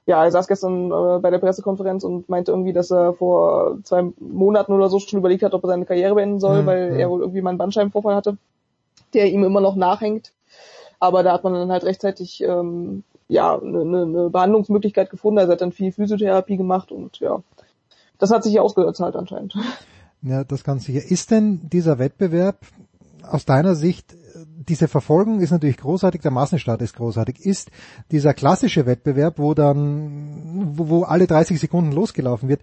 ja, 0.07 0.25
er 0.25 0.31
saß 0.31 0.49
gestern 0.49 0.87
äh, 0.91 1.19
bei 1.21 1.31
der 1.31 1.39
Pressekonferenz 1.39 2.05
und 2.05 2.29
meinte 2.29 2.53
irgendwie, 2.53 2.73
dass 2.73 2.91
er 2.91 3.13
vor 3.13 3.79
zwei 3.85 4.11
Monaten 4.19 4.73
oder 4.73 4.89
so 4.89 4.99
schon 4.99 5.19
überlegt 5.19 5.43
hat, 5.43 5.55
ob 5.55 5.65
er 5.65 5.69
seine 5.69 5.85
Karriere 5.85 6.15
beenden 6.15 6.41
soll, 6.41 6.63
mhm. 6.63 6.67
weil 6.67 6.99
er 6.99 7.11
wohl 7.11 7.21
irgendwie 7.21 7.43
mal 7.43 7.51
einen 7.51 7.59
Bandscheibenvorfall 7.59 8.15
hatte, 8.15 8.37
der 9.15 9.31
ihm 9.31 9.45
immer 9.45 9.61
noch 9.61 9.77
nachhängt. 9.77 10.33
Aber 10.99 11.23
da 11.23 11.33
hat 11.33 11.45
man 11.45 11.55
dann 11.55 11.71
halt 11.71 11.85
rechtzeitig 11.85 12.43
ähm, 12.43 13.05
ja 13.29 13.59
eine, 13.59 14.03
eine 14.03 14.31
Behandlungsmöglichkeit 14.31 15.11
gefunden. 15.11 15.39
Also 15.39 15.53
er 15.53 15.55
hat 15.55 15.61
dann 15.61 15.73
viel 15.73 15.93
Physiotherapie 15.93 16.57
gemacht 16.57 16.93
und 16.93 17.21
ja, 17.21 17.43
das 18.19 18.31
hat 18.31 18.43
sich 18.43 18.55
ja 18.55 18.63
ausgezahlt 18.63 19.17
anscheinend. 19.17 19.55
Ja, 20.23 20.45
das 20.45 20.65
ganz 20.65 20.85
sicher. 20.85 21.03
Ist 21.03 21.31
denn 21.31 21.61
dieser 21.73 21.99
Wettbewerb 21.99 22.59
aus 23.25 23.45
deiner 23.45 23.75
Sicht 23.75 24.17
diese 24.45 24.89
Verfolgung 24.89 25.41
ist 25.41 25.51
natürlich 25.51 25.79
großartig, 25.79 26.21
der 26.21 26.31
Massenstart 26.31 26.81
ist 26.83 26.97
großartig. 26.97 27.45
Ist 27.45 27.71
dieser 28.11 28.35
klassische 28.35 28.87
Wettbewerb, 28.87 29.39
wo 29.39 29.55
dann, 29.55 30.73
wo, 30.77 30.89
wo 30.89 31.03
alle 31.03 31.27
30 31.27 31.59
Sekunden 31.59 31.93
losgelaufen 31.93 32.49
wird, 32.49 32.61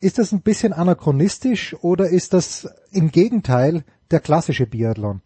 ist 0.00 0.18
das 0.18 0.32
ein 0.32 0.42
bisschen 0.42 0.72
anachronistisch 0.72 1.74
oder 1.82 2.08
ist 2.08 2.32
das 2.32 2.68
im 2.90 3.10
Gegenteil 3.10 3.84
der 4.10 4.20
klassische 4.20 4.66
Biathlon? 4.66 5.20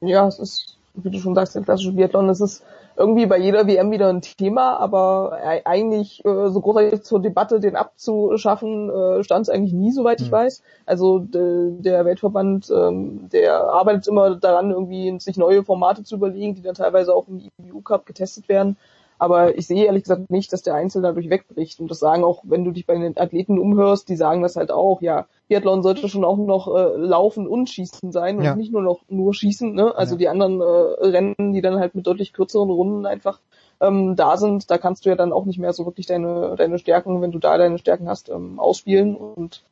Ja, 0.00 0.26
es 0.26 0.38
ist 0.38 0.76
wie 0.94 1.10
du 1.10 1.18
schon 1.18 1.34
sagst, 1.34 1.54
der 1.54 1.62
klassische 1.62 1.92
Biathlon, 1.92 2.28
das 2.28 2.40
ist 2.40 2.62
irgendwie 3.00 3.26
bei 3.26 3.38
jeder 3.38 3.66
WM 3.66 3.90
wieder 3.90 4.08
ein 4.08 4.20
Thema, 4.22 4.76
aber 4.78 5.38
eigentlich 5.64 6.24
äh, 6.24 6.50
so 6.50 6.60
großartig 6.60 7.02
zur 7.02 7.20
Debatte, 7.20 7.58
den 7.60 7.76
abzuschaffen, 7.76 8.90
äh, 8.90 9.24
stand 9.24 9.42
es 9.42 9.48
eigentlich 9.48 9.72
nie, 9.72 9.92
soweit 9.92 10.20
ich 10.20 10.30
Hm. 10.30 10.32
weiß. 10.32 10.62
Also 10.86 11.18
de, 11.20 11.72
der 11.80 12.04
Weltverband, 12.04 12.70
ähm, 12.70 13.28
der 13.32 13.64
arbeitet 13.64 14.06
immer 14.08 14.36
daran, 14.36 14.70
irgendwie 14.70 15.18
sich 15.20 15.36
neue 15.38 15.64
Formate 15.64 16.04
zu 16.04 16.16
überlegen, 16.16 16.54
die 16.54 16.62
dann 16.62 16.74
teilweise 16.74 17.14
auch 17.14 17.26
im 17.28 17.40
IBU 17.58 17.80
Cup 17.82 18.06
getestet 18.06 18.48
werden. 18.48 18.76
Aber 19.18 19.56
ich 19.58 19.66
sehe 19.66 19.84
ehrlich 19.84 20.04
gesagt 20.04 20.30
nicht, 20.30 20.52
dass 20.52 20.62
der 20.62 20.74
Einzel 20.74 21.02
dadurch 21.02 21.28
wegbricht. 21.30 21.80
Und 21.80 21.90
das 21.90 21.98
sagen 21.98 22.24
auch, 22.24 22.42
wenn 22.44 22.64
du 22.64 22.70
dich 22.70 22.86
bei 22.86 22.96
den 22.96 23.18
Athleten 23.18 23.58
umhörst, 23.58 24.08
die 24.08 24.16
sagen 24.16 24.42
das 24.42 24.56
halt 24.56 24.70
auch, 24.70 25.02
ja, 25.02 25.26
Biathlon 25.50 25.82
sollte 25.82 26.08
schon 26.08 26.24
auch 26.24 26.36
noch 26.36 26.68
äh, 26.72 26.96
laufen 26.96 27.48
und 27.48 27.68
schießen 27.68 28.12
sein 28.12 28.36
und 28.38 28.44
Ja. 28.44 28.54
nicht 28.54 28.72
nur 28.72 28.82
noch 28.82 29.00
nur 29.08 29.34
schießen. 29.34 29.74
Ne? 29.74 29.94
Also 29.96 30.16
die 30.16 30.28
anderen 30.28 30.60
äh, 30.60 30.64
Rennen, 30.64 31.52
die 31.52 31.60
dann 31.60 31.80
halt 31.80 31.96
mit 31.96 32.06
deutlich 32.06 32.32
kürzeren 32.32 32.70
Runden 32.70 33.04
einfach 33.04 33.40
ähm, 33.80 34.14
da 34.14 34.36
sind, 34.36 34.70
da 34.70 34.78
kannst 34.78 35.04
du 35.04 35.08
ja 35.10 35.16
dann 35.16 35.32
auch 35.32 35.46
nicht 35.46 35.58
mehr 35.58 35.72
so 35.72 35.86
wirklich 35.86 36.06
deine, 36.06 36.54
deine 36.56 36.78
Stärken, 36.78 37.20
wenn 37.20 37.32
du 37.32 37.40
da 37.40 37.58
deine 37.58 37.78
Stärken 37.78 38.08
hast, 38.08 38.28
ähm, 38.28 38.60
ausspielen. 38.60 39.16
Und 39.16 39.64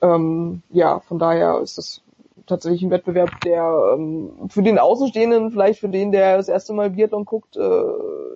ähm, 0.00 0.62
ja, 0.70 1.00
von 1.00 1.18
daher 1.18 1.60
ist 1.60 1.76
das 1.76 2.00
tatsächlich 2.50 2.82
ein 2.82 2.90
Wettbewerb, 2.90 3.40
der 3.40 3.94
ähm, 3.94 4.30
für 4.50 4.62
den 4.62 4.78
Außenstehenden, 4.78 5.50
vielleicht 5.50 5.80
für 5.80 5.88
den, 5.88 6.12
der 6.12 6.36
das 6.36 6.48
erste 6.48 6.74
Mal 6.74 6.90
Biathlon 6.90 7.24
guckt, 7.24 7.56
äh, 7.56 7.82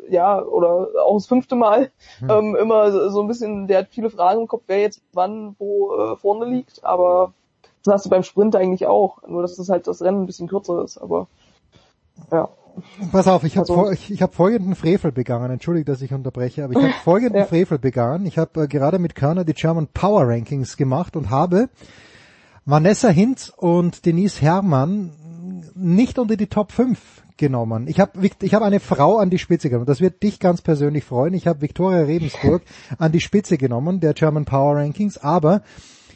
ja, 0.08 0.42
oder 0.42 0.88
auch 1.04 1.14
das 1.16 1.26
fünfte 1.26 1.54
Mal, 1.56 1.90
ähm, 2.28 2.56
immer 2.56 2.90
so 2.90 3.10
so 3.10 3.20
ein 3.20 3.28
bisschen, 3.28 3.66
der 3.66 3.80
hat 3.80 3.88
viele 3.90 4.10
Fragen 4.10 4.40
im 4.42 4.48
Kopf, 4.48 4.62
wer 4.66 4.80
jetzt 4.80 5.02
wann 5.12 5.54
wo 5.58 5.94
äh, 5.94 6.16
vorne 6.16 6.46
liegt, 6.46 6.84
aber 6.84 7.34
das 7.84 7.94
hast 7.94 8.06
du 8.06 8.10
beim 8.10 8.22
Sprint 8.22 8.56
eigentlich 8.56 8.86
auch, 8.86 9.18
nur 9.28 9.42
dass 9.42 9.56
das 9.56 9.68
halt 9.68 9.86
das 9.86 10.00
Rennen 10.00 10.22
ein 10.22 10.26
bisschen 10.26 10.48
kürzer 10.48 10.82
ist, 10.82 10.96
aber 10.98 11.26
ja. 12.32 12.48
Pass 13.12 13.28
auf, 13.28 13.44
ich 13.44 13.56
habe 13.56 13.70
Also- 13.70 13.90
ich, 13.92 14.10
ich 14.10 14.20
hab 14.20 14.34
folgenden 14.34 14.74
Frevel 14.74 15.12
begangen. 15.12 15.48
Entschuldigt, 15.50 15.88
dass 15.88 16.02
ich 16.02 16.12
unterbreche, 16.12 16.64
aber 16.64 16.72
ich 16.72 16.78
habe 16.82 16.92
folgenden 17.04 17.38
Ja. 17.42 17.44
Frevel 17.46 17.78
begangen. 17.78 18.26
Ich 18.26 18.36
habe 18.36 18.64
äh, 18.64 18.66
gerade 18.66 18.98
mit 18.98 19.14
Körner 19.14 19.44
die 19.44 19.52
German 19.54 19.86
Power 19.94 20.26
Rankings 20.26 20.76
gemacht 20.76 21.14
und 21.14 21.30
habe 21.30 21.68
Vanessa 22.66 23.08
Hinz 23.08 23.52
und 23.54 24.06
Denise 24.06 24.40
Herrmann 24.40 25.12
nicht 25.74 26.18
unter 26.18 26.36
die 26.36 26.46
Top 26.46 26.72
5 26.72 26.98
genommen. 27.36 27.88
Ich 27.88 28.00
habe 28.00 28.26
ich 28.40 28.54
hab 28.54 28.62
eine 28.62 28.80
Frau 28.80 29.18
an 29.18 29.28
die 29.28 29.38
Spitze 29.38 29.68
genommen. 29.68 29.86
Das 29.86 30.00
wird 30.00 30.22
dich 30.22 30.40
ganz 30.40 30.62
persönlich 30.62 31.04
freuen. 31.04 31.34
Ich 31.34 31.46
habe 31.46 31.60
Viktoria 31.60 32.02
Rebensburg 32.02 32.62
an 32.98 33.12
die 33.12 33.20
Spitze 33.20 33.58
genommen, 33.58 34.00
der 34.00 34.14
German 34.14 34.44
Power 34.46 34.76
Rankings, 34.76 35.18
aber 35.18 35.62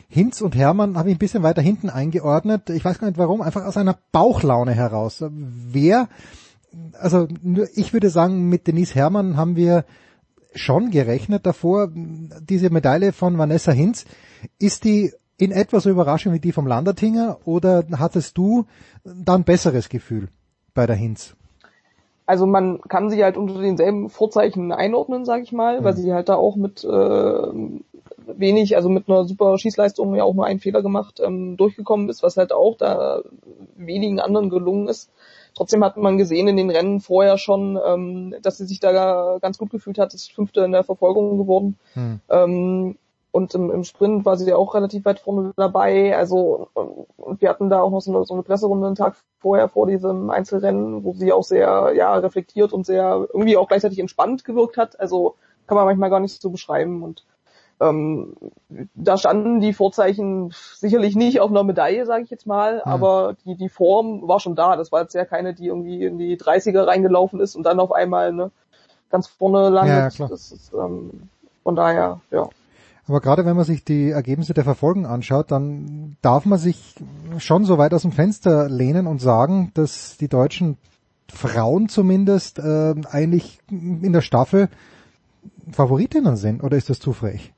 Hinz 0.08 0.40
und 0.40 0.56
Hermann 0.56 0.96
habe 0.96 1.10
ich 1.10 1.16
ein 1.16 1.18
bisschen 1.18 1.42
weiter 1.42 1.60
hinten 1.60 1.90
eingeordnet. 1.90 2.70
Ich 2.70 2.84
weiß 2.84 2.98
gar 2.98 3.08
nicht 3.08 3.18
warum, 3.18 3.42
einfach 3.42 3.64
aus 3.64 3.76
einer 3.76 3.98
Bauchlaune 4.10 4.72
heraus. 4.72 5.22
Wer, 5.28 6.08
also 6.98 7.28
nur 7.42 7.68
ich 7.74 7.92
würde 7.92 8.08
sagen, 8.08 8.48
mit 8.48 8.66
Denise 8.66 8.94
Hermann 8.94 9.36
haben 9.36 9.54
wir 9.56 9.84
schon 10.54 10.90
gerechnet 10.90 11.44
davor. 11.44 11.90
Diese 11.92 12.70
Medaille 12.70 13.12
von 13.12 13.36
Vanessa 13.36 13.72
Hinz, 13.72 14.06
ist 14.58 14.84
die 14.84 15.12
in 15.38 15.52
etwa 15.52 15.80
so 15.80 15.88
überraschend 15.88 16.34
wie 16.34 16.40
die 16.40 16.52
vom 16.52 16.66
Landertinger 16.66 17.38
oder 17.44 17.84
hattest 17.96 18.36
du 18.36 18.66
dann 19.04 19.44
besseres 19.44 19.88
Gefühl 19.88 20.28
bei 20.74 20.86
der 20.86 20.96
Hinz? 20.96 21.34
Also 22.26 22.44
man 22.44 22.82
kann 22.82 23.08
sie 23.08 23.24
halt 23.24 23.38
unter 23.38 23.58
denselben 23.58 24.10
Vorzeichen 24.10 24.70
einordnen, 24.70 25.24
sage 25.24 25.44
ich 25.44 25.52
mal, 25.52 25.82
weil 25.82 25.96
sie 25.96 26.12
halt 26.12 26.28
da 26.28 26.34
auch 26.34 26.56
mit 26.56 26.84
äh, 26.84 26.88
wenig, 28.36 28.76
also 28.76 28.90
mit 28.90 29.08
einer 29.08 29.24
super 29.24 29.56
Schießleistung 29.56 30.14
ja 30.14 30.24
auch 30.24 30.34
nur 30.34 30.44
einen 30.44 30.60
Fehler 30.60 30.82
gemacht, 30.82 31.20
ähm, 31.24 31.56
durchgekommen 31.56 32.10
ist, 32.10 32.22
was 32.22 32.36
halt 32.36 32.52
auch 32.52 32.76
da 32.76 33.22
wenigen 33.76 34.20
anderen 34.20 34.50
gelungen 34.50 34.88
ist. 34.88 35.10
Trotzdem 35.54 35.82
hat 35.82 35.96
man 35.96 36.18
gesehen 36.18 36.48
in 36.48 36.58
den 36.58 36.70
Rennen 36.70 37.00
vorher 37.00 37.38
schon, 37.38 37.78
ähm, 37.82 38.34
dass 38.42 38.58
sie 38.58 38.66
sich 38.66 38.80
da 38.80 39.38
ganz 39.40 39.56
gut 39.56 39.70
gefühlt 39.70 39.98
hat, 39.98 40.12
ist 40.12 40.30
Fünfte 40.30 40.60
in 40.60 40.72
der 40.72 40.84
Verfolgung 40.84 41.38
geworden. 41.38 41.78
Hm. 41.94 42.20
Ähm, 42.28 42.96
und 43.30 43.54
im, 43.54 43.70
im 43.70 43.84
Sprint 43.84 44.24
war 44.24 44.36
sie 44.36 44.48
ja 44.48 44.56
auch 44.56 44.74
relativ 44.74 45.04
weit 45.04 45.20
vorne 45.20 45.52
dabei. 45.56 46.16
Also 46.16 46.68
und 46.74 47.40
wir 47.40 47.48
hatten 47.50 47.70
da 47.70 47.82
auch 47.82 47.90
noch 47.90 48.00
so 48.00 48.14
eine, 48.14 48.24
so 48.24 48.34
eine 48.34 48.42
Presserunde 48.42 48.86
einen 48.86 48.96
Tag 48.96 49.16
vorher 49.38 49.68
vor 49.68 49.86
diesem 49.86 50.30
Einzelrennen, 50.30 51.04
wo 51.04 51.12
sie 51.12 51.32
auch 51.32 51.44
sehr 51.44 51.92
ja 51.94 52.14
reflektiert 52.16 52.72
und 52.72 52.86
sehr 52.86 53.26
irgendwie 53.32 53.56
auch 53.56 53.68
gleichzeitig 53.68 53.98
entspannt 53.98 54.44
gewirkt 54.44 54.76
hat. 54.76 54.98
Also 54.98 55.36
kann 55.66 55.76
man 55.76 55.84
manchmal 55.84 56.10
gar 56.10 56.20
nicht 56.20 56.40
so 56.40 56.50
beschreiben. 56.50 57.02
Und 57.02 57.24
ähm, 57.80 58.34
da 58.94 59.16
standen 59.18 59.60
die 59.60 59.72
Vorzeichen 59.72 60.52
sicherlich 60.74 61.14
nicht 61.14 61.40
auf 61.40 61.50
einer 61.50 61.62
Medaille, 61.62 62.06
sage 62.06 62.24
ich 62.24 62.30
jetzt 62.30 62.46
mal, 62.46 62.82
aber 62.82 63.36
die, 63.44 63.56
die 63.56 63.68
Form 63.68 64.26
war 64.26 64.40
schon 64.40 64.56
da. 64.56 64.76
Das 64.76 64.90
war 64.90 65.02
jetzt 65.02 65.14
ja 65.14 65.24
keine, 65.24 65.54
die 65.54 65.66
irgendwie 65.66 66.04
in 66.04 66.18
die 66.18 66.36
30er 66.36 66.86
reingelaufen 66.86 67.40
ist 67.40 67.54
und 67.54 67.62
dann 67.64 67.78
auf 67.78 67.92
einmal 67.92 68.32
ne, 68.32 68.50
ganz 69.10 69.28
vorne 69.28 69.68
landet. 69.68 69.96
Ja, 69.96 70.10
klar. 70.10 70.28
Das 70.28 70.50
ist, 70.50 70.72
ähm, 70.72 71.28
von 71.62 71.76
daher, 71.76 72.20
ja. 72.30 72.48
Aber 73.08 73.20
gerade 73.20 73.46
wenn 73.46 73.56
man 73.56 73.64
sich 73.64 73.84
die 73.84 74.10
Ergebnisse 74.10 74.54
der 74.54 74.64
Verfolgung 74.64 75.06
anschaut, 75.06 75.50
dann 75.50 76.16
darf 76.20 76.44
man 76.44 76.58
sich 76.58 76.94
schon 77.38 77.64
so 77.64 77.78
weit 77.78 77.94
aus 77.94 78.02
dem 78.02 78.12
Fenster 78.12 78.68
lehnen 78.68 79.06
und 79.06 79.20
sagen, 79.20 79.70
dass 79.74 80.18
die 80.18 80.28
deutschen 80.28 80.76
Frauen 81.32 81.88
zumindest 81.88 82.58
äh, 82.58 82.94
eigentlich 83.10 83.60
in 83.70 84.12
der 84.12 84.20
Staffel 84.20 84.68
Favoritinnen 85.70 86.36
sind. 86.36 86.62
Oder 86.62 86.76
ist 86.76 86.90
das 86.90 87.00
zu 87.00 87.12
frech? 87.12 87.52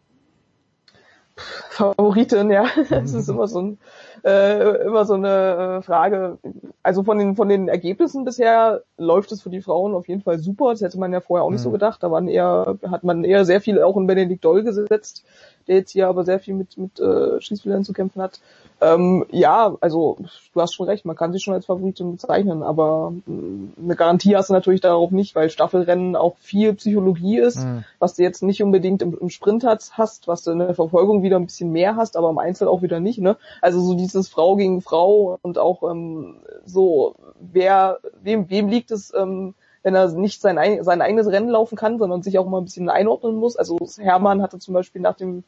Favoritin, 1.70 2.50
ja. 2.50 2.66
Das 2.90 3.12
ist 3.12 3.28
immer 3.28 3.46
so 3.46 3.60
ein, 3.60 3.78
äh, 4.24 4.84
immer 4.84 5.04
so 5.04 5.14
eine 5.14 5.78
äh, 5.78 5.82
Frage. 5.82 6.38
Also 6.82 7.02
von 7.02 7.18
den 7.18 7.36
von 7.36 7.48
den 7.48 7.68
Ergebnissen 7.68 8.24
bisher 8.24 8.82
läuft 8.96 9.32
es 9.32 9.42
für 9.42 9.50
die 9.50 9.62
Frauen 9.62 9.94
auf 9.94 10.08
jeden 10.08 10.22
Fall 10.22 10.38
super. 10.38 10.70
Das 10.70 10.80
hätte 10.80 10.98
man 10.98 11.12
ja 11.12 11.20
vorher 11.20 11.44
auch 11.44 11.50
nicht 11.50 11.62
so 11.62 11.70
Mhm. 11.70 11.74
gedacht. 11.74 12.02
Da 12.02 12.10
waren 12.10 12.28
eher 12.28 12.76
hat 12.90 13.04
man 13.04 13.24
eher 13.24 13.44
sehr 13.44 13.60
viel 13.60 13.82
auch 13.82 13.96
in 13.96 14.06
Benedikt 14.06 14.44
Doll 14.44 14.62
gesetzt, 14.62 15.24
der 15.68 15.76
jetzt 15.76 15.90
hier 15.92 16.08
aber 16.08 16.24
sehr 16.24 16.40
viel 16.40 16.54
mit 16.54 16.76
mit 16.78 16.98
äh, 17.00 17.40
Schießbildern 17.40 17.84
zu 17.84 17.92
kämpfen 17.92 18.22
hat. 18.22 18.40
Ähm, 18.82 19.26
ja, 19.30 19.76
also 19.82 20.16
du 20.54 20.60
hast 20.60 20.72
schon 20.74 20.86
recht, 20.86 21.04
man 21.04 21.14
kann 21.14 21.34
sie 21.34 21.38
schon 21.38 21.52
als 21.52 21.66
Favoritin 21.66 22.12
bezeichnen, 22.12 22.62
aber 22.62 23.12
mh, 23.26 23.72
eine 23.82 23.94
Garantie 23.94 24.34
hast 24.36 24.48
du 24.48 24.54
natürlich 24.54 24.80
darauf 24.80 25.10
nicht, 25.10 25.34
weil 25.34 25.50
Staffelrennen 25.50 26.16
auch 26.16 26.36
viel 26.38 26.72
Psychologie 26.74 27.38
ist 27.38 27.58
Mhm. 27.58 27.84
was 27.98 28.14
du 28.14 28.22
jetzt 28.22 28.42
nicht 28.42 28.62
unbedingt 28.62 29.02
im, 29.02 29.18
im 29.20 29.28
Sprint 29.28 29.64
hast, 29.64 29.98
hast, 29.98 30.26
was 30.28 30.42
du 30.42 30.52
in 30.52 30.58
der 30.60 30.74
Verfolgung 30.74 31.22
wieder 31.22 31.36
ein 31.36 31.44
bisschen 31.44 31.70
mehr 31.72 31.96
hast, 31.96 32.16
aber 32.16 32.30
im 32.30 32.38
Einzel 32.38 32.68
auch 32.68 32.80
wieder 32.80 32.98
nicht. 33.00 33.18
Ne? 33.18 33.36
Also 33.60 33.80
so 33.80 33.94
dieses 34.14 34.28
Frau 34.28 34.56
gegen 34.56 34.80
Frau 34.82 35.38
und 35.42 35.58
auch 35.58 35.82
ähm, 35.90 36.36
so, 36.64 37.14
wer, 37.40 37.98
wem, 38.22 38.48
wem 38.50 38.68
liegt 38.68 38.90
es, 38.90 39.12
ähm, 39.14 39.54
wenn 39.82 39.94
er 39.94 40.10
nicht 40.12 40.40
sein, 40.40 40.58
ein, 40.58 40.84
sein 40.84 41.00
eigenes 41.00 41.28
Rennen 41.28 41.48
laufen 41.48 41.76
kann, 41.76 41.98
sondern 41.98 42.22
sich 42.22 42.38
auch 42.38 42.46
mal 42.46 42.58
ein 42.58 42.64
bisschen 42.64 42.88
einordnen 42.90 43.36
muss. 43.36 43.56
Also 43.56 43.78
Hermann 43.98 44.42
hatte 44.42 44.58
zum 44.58 44.74
Beispiel 44.74 45.00
nach 45.00 45.16
dem 45.16 45.44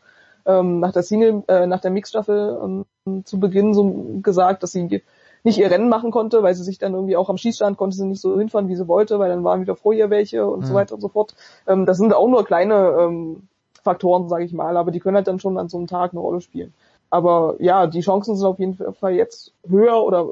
ähm, 0.47 0.81
nach 0.81 0.93
der 0.93 1.03
Single, 1.03 1.43
äh, 1.49 1.67
nach 1.67 1.81
der 1.81 1.91
Mixstaffel 1.91 2.85
ähm, 3.07 3.25
zu 3.25 3.39
Beginn 3.39 3.75
so 3.75 4.19
gesagt, 4.23 4.63
dass 4.63 4.73
sie 4.73 5.03
nicht 5.45 5.59
ihr 5.59 5.71
Rennen 5.71 5.89
machen 5.89 6.11
konnte, 6.11 6.43
weil 6.43 6.55
sie 6.55 6.65
sich 6.65 6.79
dann 6.79 6.95
irgendwie 6.95 7.17
auch 7.17 7.29
am 7.29 7.37
Schießstand 7.37 7.77
konnte 7.77 7.97
sie 7.97 8.07
nicht 8.07 8.21
so 8.21 8.39
hinfahren, 8.39 8.69
wie 8.69 8.77
sie 8.77 8.89
wollte, 8.89 9.19
weil 9.19 9.29
dann 9.29 9.45
waren 9.45 9.61
wieder 9.61 9.77
vor 9.77 9.93
ihr 9.93 10.11
welche 10.11 10.47
und 10.47 10.67
so 10.67 10.75
Mhm. 10.75 10.79
weiter 10.79 10.95
und 10.95 11.01
so 11.01 11.09
fort. 11.09 11.35
Ähm, 11.67 11.87
das 11.87 11.99
sind 11.99 12.15
auch 12.15 12.29
nur 12.29 12.45
kleine 12.45 12.97
ähm, 13.01 13.49
Faktoren, 13.83 14.29
sage 14.29 14.45
ich 14.45 14.53
mal, 14.53 14.77
aber 14.77 14.93
die 14.93 15.01
können 15.01 15.17
halt 15.17 15.27
dann 15.27 15.41
schon 15.41 15.59
an 15.59 15.69
so 15.69 15.79
einem 15.79 15.89
Tag 15.89 16.13
eine 16.13 16.21
Rolle 16.21 16.41
spielen. 16.41 16.73
Aber 17.13 17.57
ja, 17.59 17.87
die 17.87 18.01
Chancen 18.01 18.37
sind 18.37 18.47
auf 18.47 18.59
jeden 18.59 18.75
Fall 18.75 19.13
jetzt 19.13 19.53
höher 19.69 20.03
oder 20.03 20.27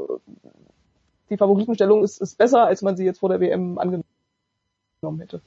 die 1.29 1.37
Favoritenstellung 1.37 2.03
ist, 2.03 2.23
ist 2.23 2.39
besser, 2.39 2.65
als 2.65 2.81
man 2.81 2.97
sie 2.97 3.05
jetzt 3.05 3.21
vor 3.21 3.29
der 3.29 3.39
WM 3.39 3.79
angenommen 3.79 4.05
hätte. 5.19 5.43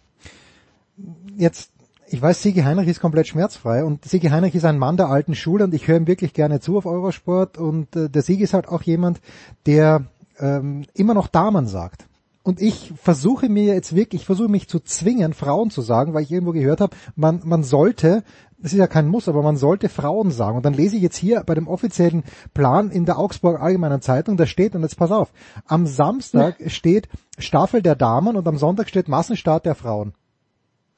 Jetzt, 1.35 1.71
ich 2.05 2.21
weiß, 2.21 2.39
Sigi 2.39 2.61
Heinrich 2.61 2.87
ist 2.87 2.99
komplett 2.99 3.25
schmerzfrei 3.25 3.83
und 3.83 4.05
Sigi 4.05 4.27
Heinrich 4.27 4.53
ist 4.53 4.63
ein 4.63 4.77
Mann 4.77 4.95
der 4.95 5.09
alten 5.09 5.33
Schule 5.33 5.63
und 5.63 5.73
ich 5.73 5.87
höre 5.87 5.97
ihm 5.97 6.05
wirklich 6.05 6.35
gerne 6.35 6.59
zu 6.59 6.77
auf 6.77 6.85
Eurosport 6.85 7.57
und 7.57 7.95
äh, 7.95 8.09
der 8.09 8.21
Sigi 8.21 8.43
ist 8.43 8.53
halt 8.53 8.67
auch 8.67 8.83
jemand, 8.83 9.19
der 9.65 10.05
ähm, 10.37 10.85
immer 10.93 11.15
noch 11.15 11.25
Damen 11.25 11.65
sagt. 11.65 12.05
Und 12.43 12.61
ich 12.61 12.91
versuche 13.01 13.47
mir 13.47 13.73
jetzt 13.73 13.95
wirklich, 13.95 14.21
ich 14.21 14.25
versuche 14.25 14.49
mich 14.49 14.67
zu 14.67 14.81
zwingen, 14.81 15.33
Frauen 15.33 15.69
zu 15.69 15.81
sagen, 15.81 16.13
weil 16.13 16.23
ich 16.23 16.31
irgendwo 16.31 16.51
gehört 16.51 16.81
habe, 16.81 16.95
man, 17.15 17.39
man 17.45 17.63
sollte, 17.63 18.23
das 18.57 18.73
ist 18.73 18.79
ja 18.79 18.87
kein 18.87 19.07
Muss, 19.07 19.29
aber 19.29 19.41
man 19.41 19.55
sollte 19.55 19.87
Frauen 19.87 20.29
sagen. 20.29 20.57
Und 20.57 20.65
dann 20.65 20.73
lese 20.73 20.97
ich 20.97 21.01
jetzt 21.01 21.15
hier 21.15 21.43
bei 21.45 21.55
dem 21.55 21.69
offiziellen 21.69 22.23
Plan 22.53 22.91
in 22.91 23.05
der 23.05 23.17
Augsburg 23.17 23.61
Allgemeinen 23.61 24.01
Zeitung, 24.01 24.35
da 24.35 24.45
steht, 24.45 24.75
und 24.75 24.81
jetzt 24.81 24.97
pass 24.97 25.11
auf, 25.11 25.31
am 25.67 25.87
Samstag 25.87 26.57
steht 26.67 27.07
Staffel 27.37 27.81
der 27.81 27.95
Damen 27.95 28.35
und 28.35 28.45
am 28.45 28.57
Sonntag 28.57 28.89
steht 28.89 29.07
Massenstart 29.07 29.65
der 29.65 29.75
Frauen. 29.75 30.13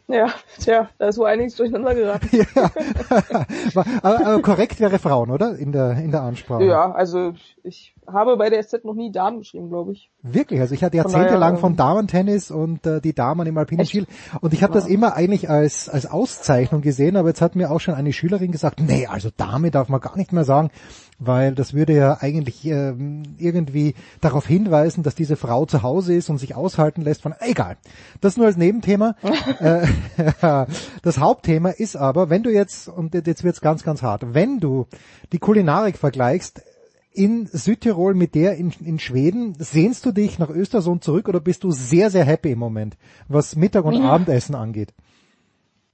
Ja, 0.07 0.27
tja, 0.59 0.89
da 0.99 1.07
ist 1.07 1.17
wohl 1.17 1.25
einiges 1.25 1.55
durcheinander 1.55 1.95
geraten. 1.95 2.29
ja. 2.31 2.45
aber, 3.73 3.85
aber 4.03 4.41
korrekt 4.41 4.79
wäre 4.79 4.99
Frauen, 4.99 5.31
oder? 5.31 5.57
In 5.57 5.71
der, 5.71 5.97
in 5.97 6.11
der 6.11 6.21
Ansprache. 6.21 6.63
Ja, 6.63 6.91
also 6.91 7.33
ich 7.63 7.95
habe 8.05 8.37
bei 8.37 8.51
der 8.51 8.61
SZ 8.61 8.85
noch 8.85 8.93
nie 8.93 9.11
Damen 9.11 9.39
geschrieben, 9.39 9.69
glaube 9.69 9.93
ich. 9.93 10.11
Wirklich, 10.21 10.59
also 10.59 10.75
ich 10.75 10.83
hatte 10.83 11.01
Von 11.01 11.11
jahrzehntelang 11.11 11.53
daher, 11.53 11.57
von 11.57 11.71
ähm, 11.71 11.77
Damen-Tennis 11.77 12.51
und 12.51 12.85
äh, 12.85 13.01
die 13.01 13.13
Damen 13.13 13.47
im 13.47 13.57
alpinen 13.57 13.85
Ski 13.87 14.05
und 14.41 14.53
ich 14.53 14.61
habe 14.61 14.73
das 14.73 14.85
immer 14.85 15.15
eigentlich 15.15 15.49
als 15.49 15.89
als 15.89 16.05
Auszeichnung 16.05 16.81
gesehen, 16.81 17.15
aber 17.15 17.29
jetzt 17.29 17.41
hat 17.41 17.55
mir 17.55 17.71
auch 17.71 17.79
schon 17.79 17.95
eine 17.95 18.13
Schülerin 18.13 18.51
gesagt, 18.51 18.79
nee, 18.79 19.07
also 19.07 19.29
Dame 19.35 19.71
darf 19.71 19.89
man 19.89 20.01
gar 20.01 20.17
nicht 20.17 20.33
mehr 20.33 20.43
sagen, 20.43 20.69
weil 21.17 21.55
das 21.55 21.73
würde 21.73 21.93
ja 21.93 22.17
eigentlich 22.19 22.65
ähm, 22.65 23.23
irgendwie 23.37 23.95
darauf 24.21 24.45
hinweisen, 24.45 25.03
dass 25.03 25.15
diese 25.15 25.35
Frau 25.35 25.65
zu 25.65 25.81
Hause 25.81 26.13
ist 26.13 26.29
und 26.29 26.37
sich 26.37 26.55
aushalten 26.55 27.01
lässt 27.01 27.21
von, 27.21 27.33
egal, 27.39 27.77
das 28.21 28.37
nur 28.37 28.47
als 28.47 28.57
Nebenthema. 28.57 29.15
äh, 29.59 29.87
das 31.01 31.19
Hauptthema 31.19 31.69
ist 31.69 31.95
aber, 31.95 32.29
wenn 32.29 32.43
du 32.43 32.51
jetzt, 32.51 32.87
und 32.87 33.13
jetzt 33.13 33.43
wird's 33.43 33.61
ganz, 33.61 33.83
ganz 33.83 34.01
hart, 34.01 34.33
wenn 34.33 34.59
du 34.59 34.87
die 35.31 35.39
Kulinarik 35.39 35.97
vergleichst, 35.97 36.61
in 37.15 37.47
Südtirol 37.47 38.13
mit 38.13 38.35
der 38.35 38.57
in, 38.57 38.73
in 38.83 38.99
Schweden, 38.99 39.55
sehnst 39.57 40.05
du 40.05 40.11
dich 40.11 40.37
nach 40.37 40.49
Östersund 40.49 41.03
zurück 41.03 41.29
oder 41.29 41.39
bist 41.39 41.63
du 41.63 41.71
sehr, 41.71 42.09
sehr 42.09 42.25
happy 42.25 42.51
im 42.51 42.59
Moment, 42.59 42.97
was 43.29 43.55
Mittag 43.55 43.85
und 43.85 43.93
Ja. 43.93 44.11
Abendessen 44.11 44.53
angeht? 44.53 44.93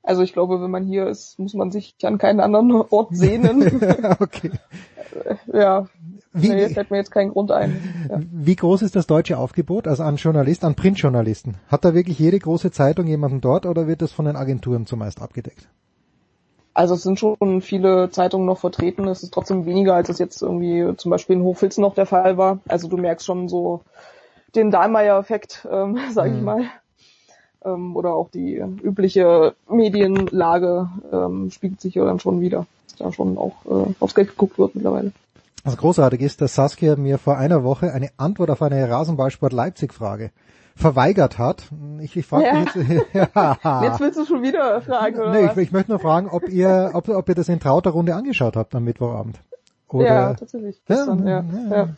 Also 0.03 0.23
ich 0.23 0.33
glaube, 0.33 0.61
wenn 0.61 0.71
man 0.71 0.83
hier 0.85 1.07
ist, 1.07 1.37
muss 1.37 1.53
man 1.53 1.71
sich 1.71 1.95
an 2.03 2.17
keinen 2.17 2.39
anderen 2.39 2.71
Ort 2.71 3.09
sehnen. 3.15 3.63
okay. 4.19 4.51
ja. 5.51 5.87
Wie- 6.33 6.49
nee, 6.49 6.69
fällt 6.69 6.89
mir 6.91 6.97
jetzt 6.97 7.11
kein 7.11 7.29
Grund 7.29 7.51
ein. 7.51 8.07
Ja. 8.09 8.19
Wie 8.31 8.55
groß 8.55 8.81
ist 8.83 8.95
das 8.95 9.05
deutsche 9.05 9.37
Aufgebot, 9.37 9.87
also 9.87 10.03
an 10.03 10.15
Journalisten, 10.15 10.65
an 10.65 10.75
Printjournalisten? 10.75 11.55
Hat 11.67 11.83
da 11.85 11.93
wirklich 11.93 12.17
jede 12.19 12.39
große 12.39 12.71
Zeitung 12.71 13.05
jemanden 13.07 13.41
dort 13.41 13.65
oder 13.65 13.85
wird 13.85 14.01
das 14.01 14.11
von 14.13 14.25
den 14.25 14.35
Agenturen 14.37 14.85
zumeist 14.85 15.21
abgedeckt? 15.21 15.67
Also 16.73 16.93
es 16.95 17.03
sind 17.03 17.19
schon 17.19 17.61
viele 17.61 18.09
Zeitungen 18.11 18.45
noch 18.45 18.59
vertreten. 18.59 19.07
Es 19.09 19.23
ist 19.23 19.33
trotzdem 19.33 19.65
weniger, 19.65 19.93
als 19.93 20.07
es 20.07 20.19
jetzt 20.19 20.41
irgendwie 20.41 20.95
zum 20.95 21.11
Beispiel 21.11 21.35
in 21.35 21.43
Hochfilzen 21.43 21.81
noch 21.81 21.95
der 21.95 22.05
Fall 22.05 22.37
war. 22.37 22.59
Also 22.69 22.87
du 22.87 22.95
merkst 22.95 23.25
schon 23.25 23.49
so 23.49 23.81
den 24.55 24.71
Dahlmeier-Effekt, 24.71 25.67
ähm, 25.69 25.99
sage 26.13 26.31
ich 26.31 26.37
Mhm. 26.37 26.43
mal. 26.45 26.63
Ähm, 27.63 27.95
oder 27.95 28.13
auch 28.15 28.29
die 28.29 28.55
übliche 28.83 29.53
Medienlage 29.69 30.89
ähm, 31.11 31.51
spiegelt 31.51 31.81
sich 31.81 31.95
ja 31.95 32.05
dann 32.05 32.19
schon 32.19 32.41
wieder. 32.41 32.65
Dass 32.89 32.97
da 32.97 33.11
schon 33.13 33.37
auch 33.37 33.53
äh, 33.65 33.93
aufs 33.99 34.15
Geld 34.15 34.29
geguckt 34.29 34.57
wird 34.57 34.75
mittlerweile. 34.75 35.11
Was 35.63 35.77
großartig 35.77 36.21
ist, 36.21 36.41
dass 36.41 36.55
Saskia 36.55 36.95
mir 36.95 37.19
vor 37.19 37.37
einer 37.37 37.63
Woche 37.63 37.93
eine 37.93 38.09
Antwort 38.17 38.49
auf 38.49 38.61
eine 38.63 38.89
Rasenballsport 38.89 39.53
Leipzig-Frage 39.53 40.31
verweigert 40.75 41.37
hat. 41.37 41.65
Ich, 41.99 42.15
ich 42.17 42.25
frage 42.25 42.45
Ja. 42.45 42.53
mich 42.61 42.73
jetzt, 42.73 43.05
ja. 43.35 43.83
Jetzt 43.83 43.99
willst 43.99 44.17
du 44.17 44.25
schon 44.25 44.41
wieder 44.41 44.81
fragen, 44.81 45.19
oder 45.19 45.31
nee, 45.31 45.45
was? 45.47 45.57
ich, 45.57 45.63
ich 45.67 45.71
möchte 45.71 45.91
nur 45.91 45.99
fragen, 45.99 46.29
ob 46.29 46.49
ihr, 46.49 46.91
ob, 46.93 47.07
ob 47.09 47.29
ihr 47.29 47.35
das 47.35 47.49
in 47.49 47.59
trauter 47.59 47.91
Runde 47.91 48.15
angeschaut 48.15 48.55
habt 48.55 48.73
am 48.73 48.83
Mittwochabend. 48.85 49.39
Oder, 49.93 50.05
ja, 50.05 50.33
tatsächlich. 50.33 50.81
Gestern, 50.85 51.27
ja, 51.27 51.43
ja, 51.69 51.89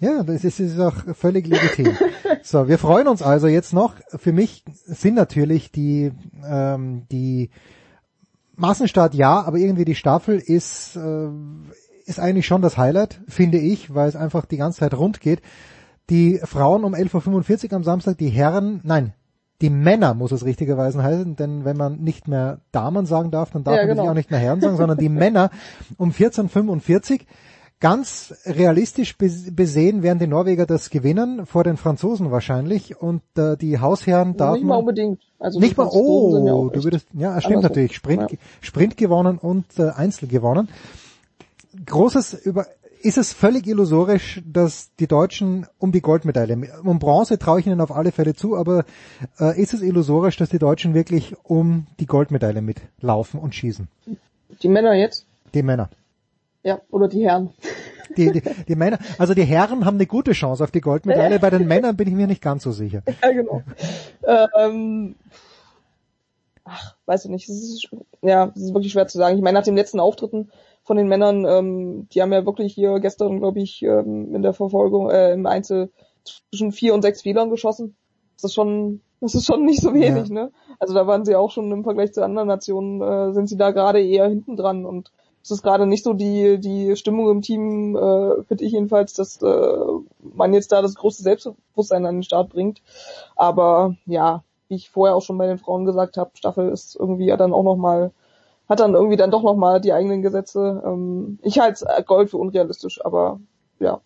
Ja, 0.00 0.22
das 0.22 0.44
ist, 0.44 0.60
ist 0.60 0.78
auch 0.80 0.94
völlig 1.14 1.46
legitim. 1.46 1.96
so, 2.42 2.68
wir 2.68 2.78
freuen 2.78 3.08
uns 3.08 3.22
also 3.22 3.46
jetzt 3.46 3.72
noch. 3.72 3.94
Für 4.08 4.32
mich 4.32 4.64
sind 4.84 5.14
natürlich 5.14 5.70
die, 5.70 6.12
ähm, 6.44 7.06
die 7.10 7.50
Massenstart 8.56 9.14
ja, 9.14 9.42
aber 9.42 9.58
irgendwie 9.58 9.84
die 9.84 9.94
Staffel 9.94 10.38
ist, 10.38 10.96
äh, 10.96 11.28
ist 12.06 12.20
eigentlich 12.20 12.46
schon 12.46 12.62
das 12.62 12.78
Highlight, 12.78 13.20
finde 13.28 13.58
ich, 13.58 13.94
weil 13.94 14.08
es 14.08 14.16
einfach 14.16 14.46
die 14.46 14.56
ganze 14.56 14.80
Zeit 14.80 14.94
rund 14.94 15.20
geht. 15.20 15.42
Die 16.10 16.40
Frauen 16.44 16.84
um 16.84 16.94
11.45 16.94 17.70
Uhr 17.70 17.76
am 17.76 17.84
Samstag, 17.84 18.18
die 18.18 18.28
Herren, 18.28 18.80
nein, 18.82 19.12
die 19.62 19.70
Männer 19.70 20.12
muss 20.14 20.32
es 20.32 20.44
richtigerweise 20.44 21.02
heißen, 21.02 21.36
denn 21.36 21.64
wenn 21.64 21.76
man 21.76 22.00
nicht 22.00 22.28
mehr 22.28 22.58
Damen 22.72 23.06
sagen 23.06 23.30
darf, 23.30 23.50
dann 23.52 23.64
darf 23.64 23.76
Ja, 23.76 23.86
man 23.86 23.96
genau. 23.96 24.10
auch 24.10 24.14
nicht 24.14 24.30
mehr 24.30 24.40
Herren 24.40 24.60
sagen, 24.60 24.76
sondern 24.76 24.98
die 24.98 25.08
Männer 25.24 25.50
um 25.96 26.10
14.45 26.10 27.22
Ganz 27.80 28.32
realistisch 28.46 29.16
bes- 29.18 29.52
besehen 29.52 30.04
werden 30.04 30.20
die 30.20 30.28
Norweger 30.28 30.66
das 30.66 30.88
gewinnen, 30.88 31.46
vor 31.46 31.64
den 31.64 31.76
Franzosen 31.76 32.30
wahrscheinlich. 32.30 33.00
Und 33.02 33.22
äh, 33.36 33.56
die 33.56 33.80
Hausherren 33.80 34.36
darf 34.36 34.54
Nicht 34.54 34.62
mal 34.62 34.74
man... 34.74 34.78
unbedingt. 34.82 35.20
Also 35.40 35.58
nicht 35.58 35.76
mal, 35.76 35.86
ja 35.86 35.90
oh, 35.92 36.66
auch 36.68 36.70
du 36.70 36.84
würdest, 36.84 37.08
ja, 37.12 37.40
stimmt 37.40 37.64
natürlich, 37.64 37.96
Sprint, 37.96 38.30
Ja. 38.30 38.38
Sprint 38.60 38.96
gewonnen 38.96 39.36
und 39.36 39.64
äh, 39.80 39.88
Einzel 39.90 40.28
gewonnen. 40.28 40.68
Großes 41.86 42.34
über, 42.34 42.66
ist 43.02 43.18
es 43.18 43.32
völlig 43.32 43.66
illusorisch, 43.66 44.40
dass 44.46 44.94
die 44.96 45.06
Deutschen 45.06 45.66
um 45.78 45.92
die 45.92 46.00
Goldmedaille, 46.00 46.56
um 46.84 46.98
Bronze 46.98 47.38
traue 47.38 47.60
ich 47.60 47.66
ihnen 47.66 47.80
auf 47.80 47.90
alle 47.90 48.12
Fälle 48.12 48.34
zu, 48.34 48.56
aber 48.56 48.84
äh, 49.38 49.60
ist 49.60 49.74
es 49.74 49.82
illusorisch, 49.82 50.36
dass 50.36 50.48
die 50.48 50.58
Deutschen 50.58 50.94
wirklich 50.94 51.34
um 51.42 51.86
die 51.98 52.06
Goldmedaille 52.06 52.62
mitlaufen 52.62 53.40
und 53.40 53.54
schießen? 53.54 53.88
Die 54.62 54.68
Männer 54.68 54.94
jetzt? 54.94 55.26
Die 55.54 55.62
Männer. 55.62 55.90
Ja, 56.62 56.80
oder 56.90 57.08
die 57.08 57.24
Herren. 57.24 57.50
Die, 58.16 58.30
die, 58.30 58.42
die 58.68 58.76
Männer, 58.76 58.98
also 59.16 59.32
die 59.32 59.44
Herren 59.44 59.86
haben 59.86 59.94
eine 59.94 60.04
gute 60.04 60.32
Chance 60.32 60.62
auf 60.62 60.70
die 60.70 60.82
Goldmedaille, 60.82 61.38
bei 61.38 61.48
den 61.48 61.66
Männern 61.66 61.96
bin 61.96 62.08
ich 62.08 62.12
mir 62.12 62.26
nicht 62.26 62.42
ganz 62.42 62.62
so 62.62 62.70
sicher. 62.70 63.02
Ja, 63.22 63.32
genau. 63.32 63.62
ähm, 64.58 65.14
ach, 66.64 66.94
weiß 67.06 67.24
ich 67.24 67.30
nicht. 67.30 67.48
Es 67.48 67.56
ist, 67.56 67.88
ja, 68.20 68.52
es 68.54 68.60
ist 68.60 68.74
wirklich 68.74 68.92
schwer 68.92 69.06
zu 69.06 69.16
sagen. 69.16 69.36
Ich 69.36 69.42
meine, 69.42 69.58
nach 69.58 69.64
den 69.64 69.76
letzten 69.76 69.98
Auftritten 69.98 70.50
von 70.82 70.96
den 70.96 71.08
Männern, 71.08 71.44
ähm, 71.46 72.08
die 72.12 72.22
haben 72.22 72.32
ja 72.32 72.44
wirklich 72.44 72.74
hier 72.74 72.98
gestern, 73.00 73.38
glaube 73.38 73.60
ich, 73.60 73.82
ähm, 73.82 74.34
in 74.34 74.42
der 74.42 74.52
Verfolgung, 74.52 75.10
äh, 75.10 75.32
im 75.32 75.46
Einzel 75.46 75.90
zwischen 76.50 76.72
vier 76.72 76.94
und 76.94 77.02
sechs 77.02 77.22
Fehlern 77.22 77.50
geschossen. 77.50 77.96
Das 78.36 78.44
ist 78.50 78.54
schon, 78.54 79.00
das 79.20 79.34
ist 79.34 79.46
schon 79.46 79.64
nicht 79.64 79.80
so 79.80 79.94
wenig, 79.94 80.28
Ja. 80.28 80.34
ne? 80.34 80.52
Also 80.78 80.94
da 80.94 81.06
waren 81.06 81.24
sie 81.24 81.36
auch 81.36 81.50
schon 81.50 81.70
im 81.70 81.84
Vergleich 81.84 82.12
zu 82.12 82.24
anderen 82.24 82.48
Nationen, 82.48 83.00
äh, 83.00 83.32
sind 83.32 83.48
sie 83.48 83.56
da 83.56 83.70
gerade 83.70 84.04
eher 84.04 84.28
hinten 84.28 84.56
dran 84.56 84.84
und 84.84 85.12
es 85.44 85.50
ist 85.50 85.62
gerade 85.62 85.86
nicht 85.86 86.04
so 86.04 86.12
die, 86.12 86.60
die 86.60 86.94
Stimmung 86.96 87.28
im 87.28 87.42
Team, 87.42 87.96
äh, 87.96 88.44
finde 88.44 88.64
ich 88.64 88.72
jedenfalls, 88.72 89.14
dass 89.14 89.42
äh, 89.42 89.76
man 90.20 90.54
jetzt 90.54 90.70
da 90.70 90.82
das 90.82 90.94
große 90.94 91.22
Selbstbewusstsein 91.22 92.06
an 92.06 92.16
den 92.16 92.22
Start 92.22 92.50
bringt. 92.50 92.80
Aber 93.34 93.96
ja, 94.06 94.44
wie 94.68 94.76
ich 94.76 94.90
vorher 94.90 95.16
auch 95.16 95.22
schon 95.22 95.38
bei 95.38 95.48
den 95.48 95.58
Frauen 95.58 95.84
gesagt 95.84 96.16
habe, 96.16 96.30
Staffel 96.34 96.68
ist 96.68 96.94
irgendwie 96.94 97.26
ja 97.26 97.36
dann 97.36 97.52
auch 97.52 97.64
nochmal, 97.64 98.12
hat 98.72 98.80
dann 98.80 98.94
irgendwie 98.94 99.16
dann 99.16 99.30
doch 99.30 99.42
nochmal 99.42 99.80
die 99.80 99.92
eigenen 99.92 100.22
Gesetze. 100.22 100.82
Ähm, 100.84 101.38
ich 101.42 101.58
halte 101.58 101.86
Gold 102.06 102.30
für 102.30 102.38
unrealistisch, 102.38 103.04
aber 103.04 103.38
ja, 103.78 104.00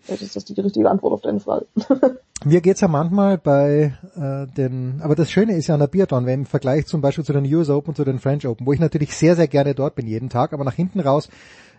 vielleicht 0.00 0.22
ist 0.22 0.36
das 0.36 0.44
die 0.44 0.60
richtige 0.60 0.90
Antwort 0.90 1.14
auf 1.14 1.22
deine 1.22 1.40
Frage. 1.40 1.66
Mir 2.44 2.60
geht's 2.60 2.80
ja 2.80 2.88
manchmal 2.88 3.38
bei 3.38 3.94
äh, 4.16 4.46
den, 4.54 5.00
aber 5.02 5.14
das 5.14 5.30
Schöne 5.30 5.56
ist 5.56 5.68
ja 5.68 5.74
an 5.74 5.80
der 5.80 5.86
Biathlon, 5.86 6.26
wenn 6.26 6.40
im 6.40 6.46
Vergleich 6.46 6.86
zum 6.86 7.00
Beispiel 7.00 7.24
zu 7.24 7.32
den 7.32 7.52
US 7.54 7.70
Open, 7.70 7.94
zu 7.94 8.04
den 8.04 8.18
French 8.18 8.46
Open, 8.46 8.66
wo 8.66 8.72
ich 8.72 8.80
natürlich 8.80 9.16
sehr, 9.16 9.36
sehr 9.36 9.48
gerne 9.48 9.74
dort 9.74 9.94
bin 9.94 10.06
jeden 10.06 10.28
Tag, 10.28 10.52
aber 10.52 10.64
nach 10.64 10.74
hinten 10.74 11.00
raus 11.00 11.28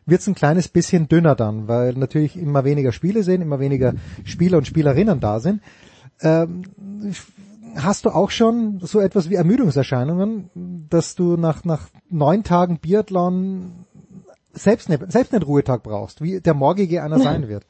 wird's 0.05 0.27
ein 0.27 0.35
kleines 0.35 0.69
bisschen 0.69 1.07
dünner 1.07 1.35
dann, 1.35 1.67
weil 1.67 1.93
natürlich 1.93 2.37
immer 2.37 2.63
weniger 2.63 2.91
Spiele 2.91 3.23
sind, 3.23 3.41
immer 3.41 3.59
weniger 3.59 3.93
Spieler 4.23 4.57
und 4.57 4.67
Spielerinnen 4.67 5.19
da 5.19 5.39
sind. 5.39 5.61
Ähm, 6.21 6.63
hast 7.75 8.05
du 8.05 8.09
auch 8.09 8.29
schon 8.29 8.79
so 8.81 8.99
etwas 8.99 9.29
wie 9.29 9.35
Ermüdungserscheinungen, 9.35 10.87
dass 10.89 11.15
du 11.15 11.37
nach, 11.37 11.63
nach 11.63 11.89
neun 12.09 12.43
Tagen 12.43 12.79
Biathlon 12.79 13.85
selbst, 14.51 14.89
ne, 14.89 14.99
selbst 15.07 15.33
einen 15.33 15.43
Ruhetag 15.43 15.83
brauchst, 15.83 16.21
wie 16.21 16.39
der 16.39 16.53
morgige 16.53 17.03
einer 17.03 17.19
sein 17.19 17.47
wird? 17.47 17.65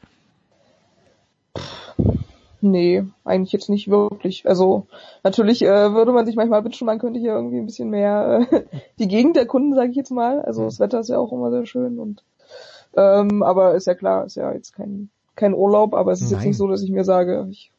Nee, 2.66 3.04
eigentlich 3.26 3.52
jetzt 3.52 3.70
nicht 3.70 3.90
wirklich. 3.90 4.48
Also 4.48 4.88
natürlich 5.22 5.64
äh, 5.64 5.94
würde 5.94 6.14
man 6.14 6.26
sich 6.26 6.38
manchmal 6.38 6.64
wünschen, 6.64 6.86
man 6.86 6.98
könnte 6.98 7.20
hier 7.20 7.34
irgendwie 7.34 7.58
ein 7.58 7.66
bisschen 7.66 7.90
mehr 7.90 8.48
äh, 8.50 8.64
die 9.00 9.10
Gegend 9.10 9.36
erkunden, 9.36 9.76
sage 9.76 9.90
ich 9.90 9.98
jetzt 9.98 10.12
mal. 10.12 10.42
Also 10.42 10.64
das 10.64 10.80
Wetter 10.80 11.02
ist 11.02 11.10
ja 11.10 11.18
auch 11.18 11.34
immer 11.34 11.52
sehr 11.52 11.66
schön 11.66 12.00
und 12.00 12.24
ähm, 12.96 13.44
aber 13.44 13.76
ist 13.76 13.88
ja 13.88 13.96
klar, 13.96 14.26
ist 14.26 14.36
ja 14.36 14.54
jetzt 14.54 14.74
kein 14.74 15.10
kein 15.36 15.54
Urlaub, 15.54 15.94
aber 15.94 16.14
es 16.14 16.22
ist 16.22 16.32
jetzt 16.32 16.40
Nein. 16.40 16.48
nicht 16.50 16.58
so, 16.58 16.70
dass 16.70 16.82
ich 16.84 16.90
mir 16.90 17.04
sage, 17.04 17.48
ich, 17.50 17.73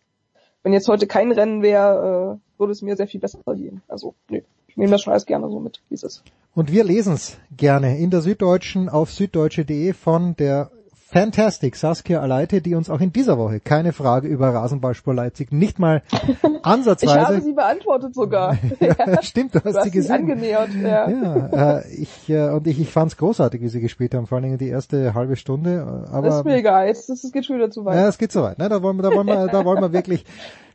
wenn 0.65 0.73
jetzt 0.73 0.89
heute 0.89 1.07
kein 1.07 1.31
Rennen 1.31 1.63
wäre, 1.63 2.41
äh, 2.41 2.59
würde 2.59 2.73
es 2.73 2.83
mir 2.83 2.97
sehr 2.97 3.07
viel 3.07 3.21
besser 3.21 3.39
gehen. 3.55 3.83
Also 3.87 4.15
nee, 4.29 4.43
ich 4.67 4.77
nehme 4.77 4.91
das 4.91 5.03
schon 5.03 5.13
alles 5.13 5.27
gerne 5.27 5.49
so 5.49 5.61
mit, 5.61 5.81
wie 5.89 5.95
es 5.95 6.03
ist. 6.03 6.25
Und 6.55 6.73
wir 6.73 6.83
lesen's 6.83 7.37
gerne 7.57 7.99
in 7.99 8.11
der 8.11 8.23
Süddeutschen 8.23 8.89
auf 8.89 9.13
süddeutsche.de 9.13 9.93
von 9.93 10.35
der 10.37 10.71
Fantastic 11.15 11.77
Saskia 11.77 12.21
Aleite, 12.21 12.61
die 12.61 12.75
uns 12.75 12.91
auch 12.91 13.01
in 13.01 13.13
dieser 13.13 13.39
Woche 13.39 13.61
keine 13.61 13.93
Frage 13.93 14.27
über 14.27 14.49
Rasenballspur 14.53 15.15
Leipzig 15.15 15.53
nicht 15.53 15.79
mal 15.79 16.03
Ich 16.11 16.43
habe 16.43 16.59
ansatzweise. 16.65 17.41
sie 17.41 17.53
beantwortet 17.53 18.17
sogar. 18.17 18.59
ja, 18.81 19.23
stimmt, 19.23 19.55
du 19.55 19.61
hast, 19.63 19.75
Du 19.75 19.79
hast 19.79 19.85
sie 19.85 19.91
gesehen. 19.93 20.13
angenähert, 20.13 20.71
ja. 20.75 21.09
Ja, 21.09 21.79
äh, 21.79 21.89
ich 21.95 22.29
äh, 22.29 22.49
und 22.49 22.67
ich, 22.67 22.81
ich 22.81 22.91
fand's 22.91 23.17
großartig, 23.17 23.61
wie 23.63 23.69
sie 23.69 23.81
gespielt 23.81 24.13
haben, 24.13 24.27
vor 24.27 24.37
allen 24.37 24.43
Dingen 24.43 24.59
die 24.59 24.67
erste 24.69 25.15
halbe 25.15 25.37
Stunde. 25.37 26.05
äh, 26.09 26.13
Aber 26.13 26.27
das 26.27 26.39
ist 26.39 26.45
mir 26.45 26.57
egal, 26.57 26.89
das 26.89 27.07
geht 27.33 27.47
schon 27.47 27.57
wieder 27.57 27.71
zu 27.71 27.85
weit. 27.85 27.95
ja, 27.95 28.09
es 28.09 28.19
geht 28.19 28.33
so 28.33 28.43
weit. 28.43 28.59
Ne? 28.59 28.69
Da 28.69 28.83
wollen 28.83 28.97
wir, 28.97 29.05
da 29.05 29.11
wollen 29.15 29.29
wir, 29.29 29.47
da 29.47 29.65
wollen 29.65 29.81
wir 29.81 29.93
wirklich 29.93 30.25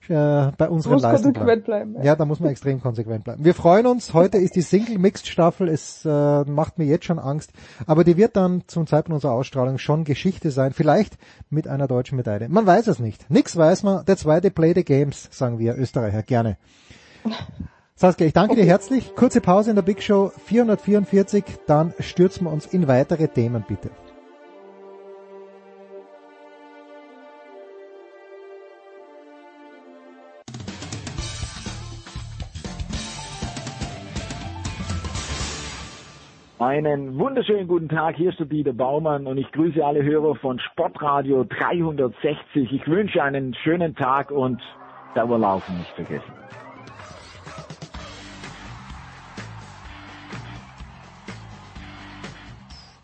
äh, 0.10 0.52
bei 0.58 0.70
unseren 0.70 0.94
Muss 0.94 1.02
Leisten 1.04 1.34
konsequent 1.34 1.66
bleiben. 1.66 1.94
bleiben, 1.94 2.06
Ja. 2.06 2.16
da 2.16 2.26
muss 2.26 2.40
man 2.40 2.50
extrem 2.50 2.82
konsequent 2.82 3.24
bleiben. 3.24 3.46
Wir 3.46 3.54
freuen 3.54 3.86
uns. 3.86 4.14
Heute 4.14 4.38
ist 4.38 4.56
die 4.56 4.62
Single 4.62 4.98
Mixed 4.98 5.28
Staffel. 5.28 5.68
Es 5.70 6.04
äh, 6.06 6.10
macht 6.46 6.78
mir 6.78 6.86
jetzt 6.86 7.06
schon 7.06 7.20
Angst, 7.20 7.52
aber 7.86 8.04
die 8.04 8.18
wird 8.18 8.36
dann 8.36 8.64
zum 8.68 8.88
Zeitpunkt 8.88 9.16
unserer 9.16 9.34
Ausstrahlung 9.34 9.78
schon 9.78 10.04
Geschichte 10.04 10.52
sein. 10.52 10.74
Vielleicht 10.74 11.18
mit 11.50 11.68
einer 11.68 11.88
deutschen 11.88 12.16
Medaille. 12.16 12.50
Man 12.50 12.66
weiß 12.66 12.88
es 12.88 13.00
nicht. 13.00 13.30
Nix 13.30 13.56
weiß 13.56 13.84
man. 13.84 14.06
Der 14.06 14.18
zweite 14.18 14.52
Play 14.52 14.74
the 14.76 14.84
Games, 14.84 15.28
sagen 15.32 15.60
wir 15.60 15.78
Österreicher 15.78 16.24
gerne. 16.24 16.58
Saskia, 17.96 18.28
ich 18.28 18.34
danke 18.34 18.56
dir 18.56 18.66
herzlich. 18.66 19.14
Kurze 19.16 19.42
Pause 19.42 19.72
in 19.72 19.76
der 19.76 19.84
Big 19.84 20.02
Show 20.02 20.32
444, 20.46 21.44
dann 21.68 21.94
stürzen 22.00 22.46
wir 22.46 22.52
uns 22.54 22.66
in 22.66 22.88
weitere 22.88 23.28
Themen, 23.28 23.64
bitte. 23.68 23.90
Einen 36.60 37.18
wunderschönen 37.18 37.68
guten 37.70 37.88
Tag, 37.88 38.18
hier 38.18 38.32
ist 38.32 38.40
der 38.40 38.46
Dieter 38.46 38.74
Baumann 38.74 39.28
und 39.28 39.38
ich 39.38 39.50
grüße 39.54 39.82
alle 39.82 40.04
Hörer 40.04 40.36
von 40.36 40.60
Sportradio 40.60 41.46
360. 41.46 42.74
Ich 42.74 42.86
wünsche 42.86 43.24
einen 43.24 43.56
schönen 43.64 43.96
Tag 43.96 44.30
und 44.30 44.62
Dauerlaufen 45.16 45.78
nicht 45.78 45.92
vergessen. 45.92 46.34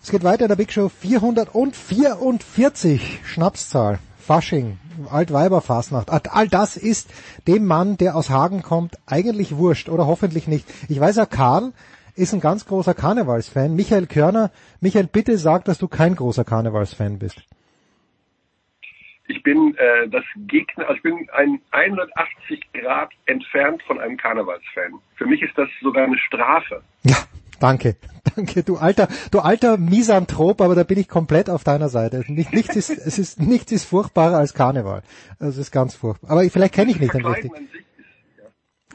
Es 0.04 0.12
geht 0.12 0.26
weiter 0.26 0.50
der 0.50 0.58
Big 0.58 0.74
Show 0.74 0.90
444, 0.90 3.22
Schnapszahl, 3.24 4.00
Fasching, 4.18 4.80
Altweiberfasnacht. 5.10 6.10
All 6.12 6.50
das 6.50 6.76
ist 6.76 7.10
dem 7.48 7.66
Mann, 7.66 7.96
der 7.96 8.18
aus 8.18 8.30
Hagen 8.30 8.64
kommt, 8.64 8.98
eigentlich 9.06 9.56
wurscht 9.56 9.88
oder 9.88 10.08
hoffentlich 10.08 10.50
nicht. 10.50 10.68
Ich 10.90 11.00
weiß 11.00 11.16
ja, 11.16 11.26
Karl 11.26 11.72
ist 12.16 12.34
ein 12.34 12.40
ganz 12.40 12.66
großer 12.66 12.94
Karnevalsfan. 12.94 13.76
Michael 13.76 14.08
Körner, 14.08 14.52
Michael, 14.82 15.08
bitte 15.08 15.38
sag, 15.38 15.66
dass 15.66 15.78
du 15.78 15.88
kein 15.88 16.16
großer 16.16 16.44
Karnevalsfan 16.44 17.20
bist. 17.20 17.44
Ich 19.28 19.42
bin 19.42 19.76
äh, 19.78 20.08
das 20.08 20.24
Gegner, 20.48 20.88
also 20.88 20.98
ich 20.98 21.04
bin 21.04 21.28
ein 21.34 21.60
180 21.72 22.62
Grad 22.74 23.10
entfernt 23.26 23.82
von 23.84 24.00
einem 24.00 24.18
Karnevalsfan. 24.18 25.00
Für 25.16 25.26
mich 25.26 25.42
ist 25.42 25.58
das 25.58 25.68
sogar 25.82 26.06
eine 26.06 26.18
Strafe. 26.18 26.84
Ja, 27.04 27.18
danke, 27.60 27.96
danke, 28.36 28.64
du 28.64 28.78
alter, 28.78 29.08
du 29.32 29.40
alter 29.40 29.78
Misanthrop, 29.78 30.62
aber 30.62 30.76
da 30.76 30.84
bin 30.84 31.00
ich 31.00 31.10
komplett 31.10 31.50
auf 31.50 31.64
deiner 31.64 31.90
Seite. 31.90 32.24
Nicht, 32.28 32.54
nichts 32.54 32.76
ist, 32.76 32.92
es 32.92 33.18
ist 33.18 33.42
nichts 33.42 33.72
ist 33.72 33.86
furchtbarer 33.86 34.38
als 34.38 34.54
Karneval. 34.54 35.02
Also 35.40 35.60
es 35.60 35.68
ist 35.68 35.72
ganz 35.72 35.96
furchtbar. 35.96 36.30
Aber 36.30 36.44
vielleicht 36.44 36.76
kenne 36.76 36.92
ich 36.92 37.00
nicht 37.00 37.14
den 37.14 37.26
richtig. 37.26 37.52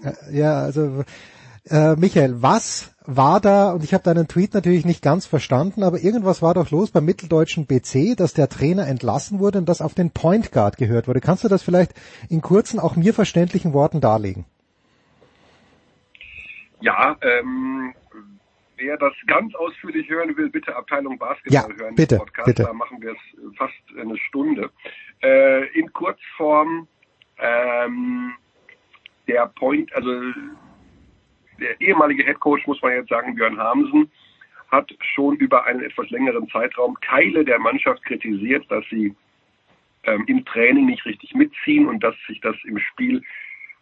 Ja. 0.02 0.12
ja, 0.30 0.58
also 0.60 1.04
äh, 1.70 1.96
Michael, 1.96 2.42
was 2.42 2.94
war 3.06 3.40
da, 3.40 3.72
und 3.72 3.82
ich 3.82 3.94
habe 3.94 4.04
deinen 4.04 4.28
Tweet 4.28 4.54
natürlich 4.54 4.84
nicht 4.84 5.02
ganz 5.02 5.26
verstanden, 5.26 5.82
aber 5.82 5.98
irgendwas 5.98 6.42
war 6.42 6.54
doch 6.54 6.70
los 6.70 6.90
beim 6.90 7.04
mitteldeutschen 7.04 7.66
BC, 7.66 8.16
dass 8.16 8.34
der 8.34 8.48
Trainer 8.48 8.86
entlassen 8.86 9.38
wurde 9.38 9.58
und 9.58 9.68
das 9.68 9.80
auf 9.80 9.94
den 9.94 10.10
Point 10.10 10.52
Guard 10.52 10.76
gehört 10.76 11.08
wurde. 11.08 11.20
Kannst 11.20 11.44
du 11.44 11.48
das 11.48 11.62
vielleicht 11.62 11.92
in 12.28 12.40
kurzen, 12.40 12.78
auch 12.78 12.96
mir 12.96 13.14
verständlichen 13.14 13.72
Worten 13.72 14.00
darlegen? 14.00 14.44
Ja, 16.80 17.16
ähm, 17.20 17.94
wer 18.76 18.96
das 18.96 19.12
ganz 19.26 19.54
ausführlich 19.54 20.08
hören 20.08 20.36
will, 20.36 20.50
bitte 20.50 20.74
Abteilung 20.74 21.18
Basketball 21.18 21.70
ja, 21.70 21.76
hören. 21.78 21.94
Bitte, 21.94 22.16
Podcast, 22.18 22.46
bitte. 22.46 22.62
Da 22.64 22.72
machen 22.72 23.02
wir 23.02 23.12
es 23.12 23.56
fast 23.56 23.74
eine 23.98 24.16
Stunde. 24.16 24.70
Äh, 25.22 25.66
in 25.78 25.92
Kurzform, 25.92 26.88
ähm, 27.38 28.34
der 29.26 29.46
Point, 29.46 29.92
also 29.94 30.10
der 31.60 31.80
ehemalige 31.80 32.24
Head 32.24 32.40
Coach, 32.40 32.66
muss 32.66 32.82
man 32.82 32.92
jetzt 32.92 33.08
sagen, 33.08 33.34
Björn 33.34 33.58
Hamsen, 33.58 34.10
hat 34.70 34.92
schon 35.00 35.36
über 35.36 35.64
einen 35.66 35.82
etwas 35.82 36.08
längeren 36.10 36.48
Zeitraum 36.48 36.96
Teile 37.02 37.44
der 37.44 37.58
Mannschaft 37.58 38.04
kritisiert, 38.04 38.64
dass 38.70 38.84
sie 38.88 39.14
ähm, 40.04 40.24
im 40.26 40.44
Training 40.44 40.86
nicht 40.86 41.04
richtig 41.04 41.34
mitziehen 41.34 41.86
und 41.88 42.02
dass 42.02 42.14
sich 42.26 42.40
das 42.40 42.56
im 42.64 42.78
Spiel 42.78 43.22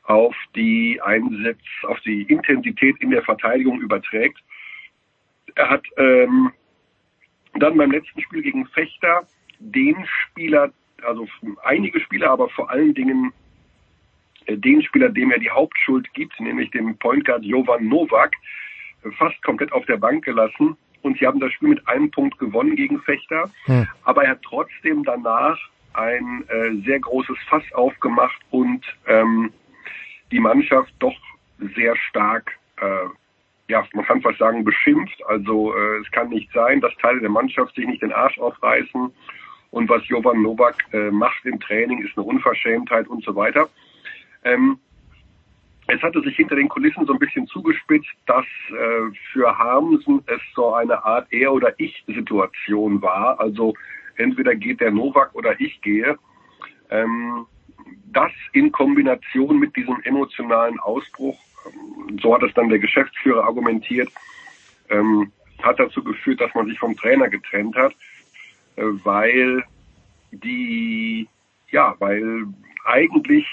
auf 0.05 0.35
die 0.57 1.01
Einsätze, 1.03 1.61
auf 1.83 2.01
die 2.01 2.23
Intensität 2.23 2.97
in 3.01 3.11
der 3.11 3.23
Verteidigung 3.23 3.81
überträgt. 3.81 4.39
Er 5.55 5.69
hat 5.69 5.85
ähm, 5.99 6.51
dann 7.55 7.77
beim 7.77 7.91
letzten 7.91 8.21
Spiel 8.23 8.43
gegen 8.43 8.67
Fechter 8.69 9.27
den 9.59 9.97
Spieler, 10.07 10.73
also 11.03 11.29
einige 11.63 12.01
Spieler, 12.01 12.31
aber 12.31 12.49
vor 12.49 12.71
allen 12.71 12.95
Dingen 12.95 13.33
den 14.57 14.83
Spieler, 14.83 15.09
dem 15.09 15.31
er 15.31 15.39
die 15.39 15.51
Hauptschuld 15.51 16.13
gibt, 16.15 16.39
nämlich 16.41 16.71
dem 16.71 16.97
Point 16.99 17.25
Guard 17.25 17.45
Jovan 17.45 17.87
Novak, 17.89 18.35
fast 19.19 19.43
komplett 19.43 19.73
auf 19.73 19.85
der 19.87 19.97
Bank 19.97 20.25
gelassen. 20.25 20.77
Und 21.03 21.19
sie 21.19 21.27
haben 21.27 21.41
das 21.41 21.53
Spiel 21.53 21.69
mit 21.69 21.87
einem 21.89 22.11
Punkt 22.11 22.39
gewonnen 22.39 22.75
gegen 22.75 23.01
Fechter. 23.03 23.51
Hm. 23.65 23.87
Aber 24.05 24.25
er 24.25 24.31
hat 24.31 24.43
trotzdem 24.43 25.05
danach 25.05 25.59
ein 25.95 26.45
äh, 26.49 26.83
sehr 26.85 27.01
großes 27.01 27.37
Fass 27.49 27.63
aufgemacht 27.73 28.41
und 28.51 28.85
ähm, 29.07 29.53
die 30.31 30.41
Mannschaft 30.41 30.93
doch 30.99 31.17
sehr 31.75 31.97
stark, 31.97 32.59
äh, 32.81 33.09
ja, 33.69 33.87
man 33.93 34.05
kann 34.05 34.23
fast 34.23 34.39
sagen, 34.39 34.65
beschimpft. 34.65 35.21
Also 35.27 35.75
äh, 35.75 35.99
es 35.99 36.11
kann 36.11 36.29
nicht 36.29 36.51
sein, 36.53 36.81
dass 36.81 36.95
Teile 36.97 37.21
der 37.21 37.31
Mannschaft 37.31 37.75
sich 37.75 37.87
nicht 37.87 38.03
den 38.03 38.13
Arsch 38.13 38.39
aufreißen. 38.39 39.13
Und 39.71 39.89
was 39.89 40.07
Jovan 40.09 40.43
Novak 40.43 40.77
äh, 40.93 41.11
macht 41.11 41.45
im 41.45 41.61
Training, 41.61 42.03
ist 42.03 42.17
eine 42.17 42.27
Unverschämtheit 42.27 43.07
und 43.09 43.23
so 43.25 43.35
weiter. 43.37 43.69
Ähm, 44.45 44.79
es 45.91 46.03
hatte 46.03 46.21
sich 46.21 46.37
hinter 46.37 46.57
den 46.57 46.69
Kulissen 46.69 47.07
so 47.07 47.15
ein 47.15 47.19
bisschen 47.19 47.47
zugespitzt, 47.47 48.11
dass 48.27 48.45
äh, 48.69 49.11
für 49.33 49.59
Harmsen 49.59 50.23
es 50.27 50.41
so 50.55 50.75
eine 50.75 51.03
Art 51.03 51.33
Er- 51.33 51.53
oder 51.53 51.73
Ich-Situation 51.79 53.01
war. 53.01 53.41
Also 53.41 53.75
entweder 54.17 54.55
geht 54.55 54.81
der 54.81 54.91
Novak 54.91 55.35
oder 55.35 55.59
ich 55.59 55.81
gehe. 55.81 56.19
Ähm, 56.91 57.47
das 58.13 58.33
in 58.53 58.71
Kombination 58.71 59.59
mit 59.59 59.75
diesem 59.77 59.99
emotionalen 60.03 60.79
Ausbruch, 60.81 61.39
ähm, 61.67 62.19
so 62.21 62.35
hat 62.35 62.43
es 62.43 62.53
dann 62.53 62.69
der 62.69 62.81
Geschäftsführer 62.81 63.45
argumentiert, 63.45 64.11
ähm, 64.91 65.33
hat 65.63 65.79
dazu 65.79 66.05
geführt, 66.05 66.41
dass 66.43 66.55
man 66.55 66.67
sich 66.67 66.79
vom 66.79 66.97
Trainer 66.97 67.29
getrennt 67.29 67.77
hat, 67.77 67.93
äh, 68.77 68.83
weil 69.05 69.65
die, 70.33 71.29
ja, 71.71 71.95
weil 71.99 72.47
eigentlich 72.85 73.47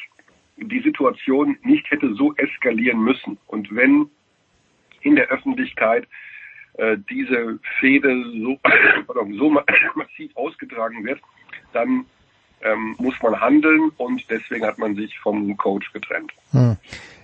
die 0.57 0.81
Situation 0.81 1.57
nicht 1.63 1.89
hätte 1.91 2.13
so 2.15 2.33
eskalieren 2.35 2.99
müssen. 2.99 3.37
Und 3.47 3.75
wenn 3.75 4.09
in 5.01 5.15
der 5.15 5.27
Öffentlichkeit 5.27 6.07
äh, 6.73 6.97
diese 7.09 7.59
Fehde 7.79 8.23
so, 8.41 8.57
so 9.37 9.49
massiv 9.95 10.35
ausgetragen 10.35 11.05
wird, 11.05 11.19
dann 11.73 12.05
ähm, 12.61 12.95
muss 12.97 13.15
man 13.21 13.39
handeln 13.39 13.91
und 13.97 14.29
deswegen 14.29 14.65
hat 14.65 14.77
man 14.77 14.95
sich 14.95 15.17
vom 15.19 15.55
Coach 15.57 15.91
getrennt. 15.93 16.31
Hm. 16.51 16.77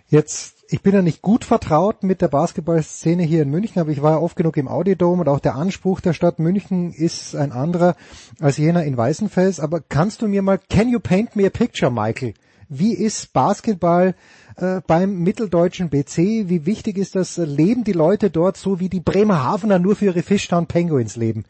Jetzt, 0.08 0.66
ich 0.70 0.82
bin 0.82 0.94
ja 0.94 1.02
nicht 1.02 1.22
gut 1.22 1.46
vertraut 1.46 2.04
mit 2.04 2.22
der 2.22 2.28
Basketballszene 2.28 3.24
hier 3.24 3.44
in 3.44 3.50
München, 3.50 3.80
aber 3.80 3.92
ich 3.92 4.02
war 4.02 4.12
ja 4.12 4.18
oft 4.18 4.36
genug 4.36 4.58
im 4.58 4.68
Audidom 4.68 5.22
und 5.22 5.30
auch 5.30 5.40
der 5.40 5.56
Anspruch 5.56 6.02
der 6.02 6.12
Stadt 6.12 6.38
München 6.38 6.92
ist 6.92 7.34
ein 7.34 7.54
anderer 7.54 7.96
als 8.42 8.58
jener 8.58 8.84
in 8.84 8.98
Weißenfels. 8.98 9.62
Aber 9.62 9.80
kannst 9.80 10.22
du 10.22 10.28
mir 10.28 10.42
mal, 10.42 10.60
can 10.70 10.90
you 10.90 11.00
paint 11.00 11.38
me 11.38 11.48
a 11.48 11.50
picture, 11.50 11.90
Michael? 11.90 12.34
Wie 12.74 12.94
ist 12.94 13.34
Basketball 13.34 14.16
äh, 14.56 14.80
beim 14.88 15.24
mitteldeutschen 15.24 15.90
BC? 15.90 16.48
Wie 16.48 16.66
wichtig 16.66 16.98
ist 16.98 17.18
das? 17.18 17.36
Leben 17.36 17.84
die 17.84 17.92
Leute 17.92 18.30
dort 18.30 18.56
so, 18.56 18.80
wie 18.80 18.88
die 18.88 19.02
Bremerhavener 19.02 19.78
nur 19.78 19.98
für 19.98 20.06
ihre 20.06 20.24
Fishtown 20.24 20.68
Penguins 20.68 21.18
leben? 21.18 21.44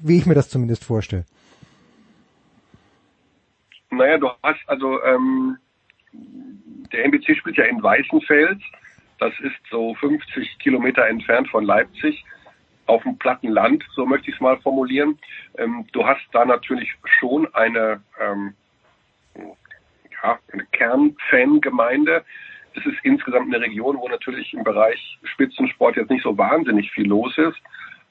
Wie 0.00 0.16
ich 0.16 0.24
mir 0.24 0.34
das 0.34 0.48
zumindest 0.48 0.82
vorstelle. 0.82 1.26
Naja, 3.90 4.16
du 4.16 4.30
hast 4.42 4.60
also, 4.66 5.02
ähm, 5.02 5.58
der 6.90 7.04
MBC 7.04 7.36
spielt 7.36 7.58
ja 7.58 7.64
in 7.64 7.82
Weißenfels. 7.82 8.62
Das 9.18 9.34
ist 9.40 9.60
so 9.70 9.94
50 9.96 10.58
Kilometer 10.58 11.06
entfernt 11.06 11.50
von 11.50 11.64
Leipzig 11.64 12.24
auf 12.86 13.02
dem 13.02 13.18
platten 13.18 13.48
Land, 13.48 13.84
so 13.94 14.06
möchte 14.06 14.30
ich 14.30 14.36
es 14.36 14.40
mal 14.40 14.58
formulieren. 14.62 15.18
Ähm, 15.58 15.84
du 15.92 16.06
hast 16.06 16.22
da 16.32 16.46
natürlich 16.46 16.94
schon 17.20 17.46
eine 17.54 18.00
ähm, 18.18 18.54
ja, 20.22 20.38
eine 20.52 20.64
Kernfangemeinde. 20.72 22.24
Es 22.74 22.86
ist 22.86 22.96
insgesamt 23.02 23.52
eine 23.52 23.62
Region, 23.62 23.98
wo 23.98 24.08
natürlich 24.08 24.54
im 24.54 24.64
Bereich 24.64 25.18
Spitzensport 25.24 25.96
jetzt 25.96 26.10
nicht 26.10 26.22
so 26.22 26.36
wahnsinnig 26.38 26.90
viel 26.92 27.06
los 27.06 27.36
ist. 27.36 27.58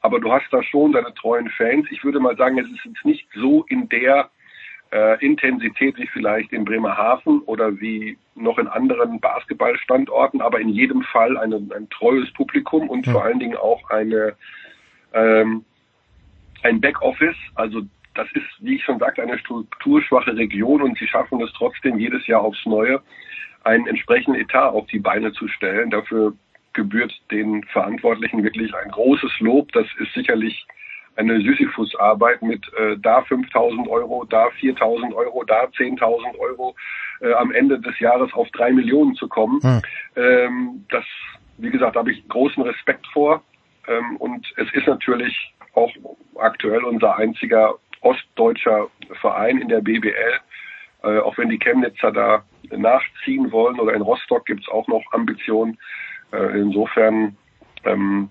Aber 0.01 0.19
du 0.19 0.31
hast 0.31 0.51
da 0.51 0.63
schon 0.63 0.91
deine 0.91 1.13
treuen 1.13 1.49
Fans. 1.49 1.88
Ich 1.91 2.03
würde 2.03 2.19
mal 2.19 2.35
sagen, 2.35 2.57
es 2.57 2.67
ist 2.67 2.85
jetzt 2.85 3.05
nicht 3.05 3.27
so 3.35 3.65
in 3.69 3.88
der 3.90 4.30
äh, 4.91 5.23
Intensität 5.23 5.98
wie 5.98 6.07
vielleicht 6.07 6.51
in 6.51 6.65
Bremerhaven 6.65 7.41
oder 7.41 7.80
wie 7.80 8.17
noch 8.35 8.57
in 8.57 8.67
anderen 8.67 9.19
Basketballstandorten, 9.19 10.41
aber 10.41 10.59
in 10.59 10.69
jedem 10.69 11.03
Fall 11.03 11.38
eine, 11.38 11.56
ein 11.56 11.90
treues 11.90 12.31
Publikum 12.33 12.90
und 12.90 13.06
ja. 13.06 13.14
vor 13.14 13.23
allen 13.23 13.40
Dingen 13.40 13.57
auch 13.57 13.90
eine 13.90 14.35
ähm, 15.14 15.65
ein 16.64 16.81
Backoffice, 16.81 17.38
also 17.56 17.81
das 18.14 18.27
ist, 18.33 18.45
wie 18.59 18.75
ich 18.75 18.83
schon 18.83 18.99
sagte, 18.99 19.22
eine 19.22 19.40
strukturschwache 19.40 20.35
Region 20.35 20.81
und 20.81 20.98
sie 20.98 21.07
schaffen 21.07 21.41
es 21.41 21.51
trotzdem 21.53 21.98
jedes 21.98 22.25
Jahr 22.27 22.41
aufs 22.41 22.65
Neue, 22.65 23.01
einen 23.64 23.88
entsprechenden 23.88 24.40
Etat 24.40 24.69
auf 24.69 24.88
die 24.88 24.99
Beine 24.99 25.31
zu 25.33 25.48
stellen. 25.48 25.90
Dafür 25.90 26.33
gebührt 26.73 27.14
den 27.31 27.64
Verantwortlichen 27.65 28.43
wirklich 28.43 28.73
ein 28.73 28.91
großes 28.91 29.40
Lob. 29.40 29.72
Das 29.72 29.85
ist 29.99 30.14
sicherlich 30.14 30.65
eine 31.15 31.41
Sisyphus-Arbeit 31.41 32.41
mit 32.41 32.65
äh, 32.73 32.98
da 32.98 33.19
5.000 33.19 33.88
Euro, 33.88 34.25
da 34.25 34.48
4.000 34.48 35.14
Euro, 35.14 35.43
da 35.43 35.65
10.000 35.65 36.38
Euro 36.40 36.75
äh, 37.22 37.33
am 37.33 37.51
Ende 37.51 37.80
des 37.80 37.99
Jahres 37.99 38.31
auf 38.33 38.49
drei 38.51 38.72
Millionen 38.72 39.15
zu 39.15 39.27
kommen. 39.27 39.61
Hm. 39.61 39.81
Ähm, 40.15 40.85
das, 40.90 41.06
wie 41.57 41.69
gesagt, 41.69 41.95
da 41.95 41.99
habe 41.99 42.11
ich 42.11 42.27
großen 42.27 42.64
Respekt 42.64 43.06
vor. 43.07 43.43
Ähm, 43.88 44.17
und 44.17 44.48
es 44.57 44.72
ist 44.73 44.88
natürlich 44.88 45.53
auch 45.73 45.91
aktuell 46.40 46.83
unser 46.83 47.17
einziger 47.17 47.75
ostdeutscher 48.01 48.88
Verein 49.19 49.59
in 49.59 49.69
der 49.69 49.81
BBL. 49.81 50.39
Äh, 51.03 51.19
auch 51.19 51.38
wenn 51.38 51.49
die 51.49 51.59
Chemnitzer 51.59 52.11
da 52.11 52.43
nachziehen 52.69 53.51
wollen 53.51 53.80
oder 53.80 53.93
in 53.93 54.01
Rostock 54.01 54.45
gibt 54.45 54.61
es 54.61 54.69
auch 54.69 54.88
noch 54.88 55.03
Ambitionen. 55.11 55.77
Äh, 56.31 56.59
insofern 56.59 57.38
ähm, 57.85 58.30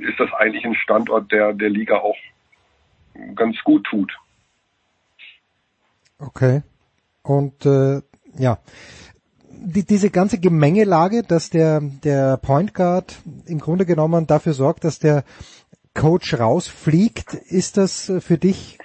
ist 0.00 0.18
das 0.18 0.32
eigentlich 0.34 0.64
ein 0.64 0.74
Standort, 0.74 1.32
der 1.32 1.52
der 1.52 1.70
Liga 1.70 1.96
auch 1.98 2.16
ganz 3.34 3.56
gut 3.64 3.84
tut. 3.84 4.12
Okay. 6.18 6.62
Und 7.22 7.66
äh, 7.66 8.00
ja, 8.38 8.58
die, 9.50 9.84
diese 9.84 10.10
ganze 10.10 10.38
Gemengelage, 10.38 11.22
dass 11.22 11.50
der 11.50 11.80
der 11.80 12.36
Point 12.36 12.74
Guard 12.74 13.18
im 13.46 13.58
Grunde 13.58 13.86
genommen 13.86 14.26
dafür 14.26 14.52
sorgt, 14.52 14.84
dass 14.84 14.98
der 14.98 15.24
Coach 15.96 16.38
rausfliegt, 16.38 17.34
ist 17.34 17.78
das 17.78 18.12
für 18.20 18.36
dich 18.36 18.78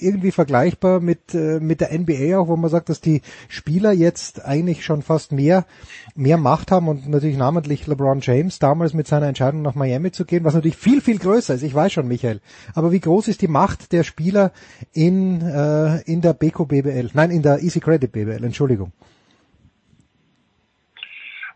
irgendwie 0.00 0.32
vergleichbar 0.32 1.00
mit 1.00 1.34
äh, 1.34 1.60
mit 1.60 1.80
der 1.80 1.96
NBA 1.96 2.38
auch, 2.38 2.48
wo 2.48 2.56
man 2.56 2.70
sagt, 2.70 2.88
dass 2.88 3.00
die 3.00 3.20
Spieler 3.48 3.92
jetzt 3.92 4.44
eigentlich 4.44 4.84
schon 4.84 5.02
fast 5.02 5.32
mehr 5.32 5.66
mehr 6.14 6.38
Macht 6.38 6.70
haben 6.72 6.88
und 6.88 7.08
natürlich 7.08 7.36
namentlich 7.36 7.86
LeBron 7.86 8.20
James 8.20 8.58
damals 8.58 8.94
mit 8.94 9.06
seiner 9.06 9.28
Entscheidung 9.28 9.62
nach 9.62 9.74
Miami 9.74 10.12
zu 10.12 10.24
gehen, 10.24 10.44
was 10.44 10.54
natürlich 10.54 10.76
viel 10.76 11.00
viel 11.02 11.18
größer 11.18 11.54
ist. 11.54 11.62
Ich 11.62 11.74
weiß 11.74 11.92
schon, 11.92 12.08
Michael, 12.08 12.40
aber 12.74 12.90
wie 12.90 13.00
groß 13.00 13.28
ist 13.28 13.42
die 13.42 13.48
Macht 13.48 13.92
der 13.92 14.02
Spieler 14.02 14.52
in 14.94 15.42
äh, 15.42 16.00
in 16.10 16.22
der 16.22 16.32
Beko 16.32 16.64
BBL? 16.64 17.10
Nein, 17.12 17.30
in 17.30 17.42
der 17.42 17.62
Easy 17.62 17.80
Credit 17.80 18.10
BBL. 18.10 18.42
Entschuldigung. 18.42 18.92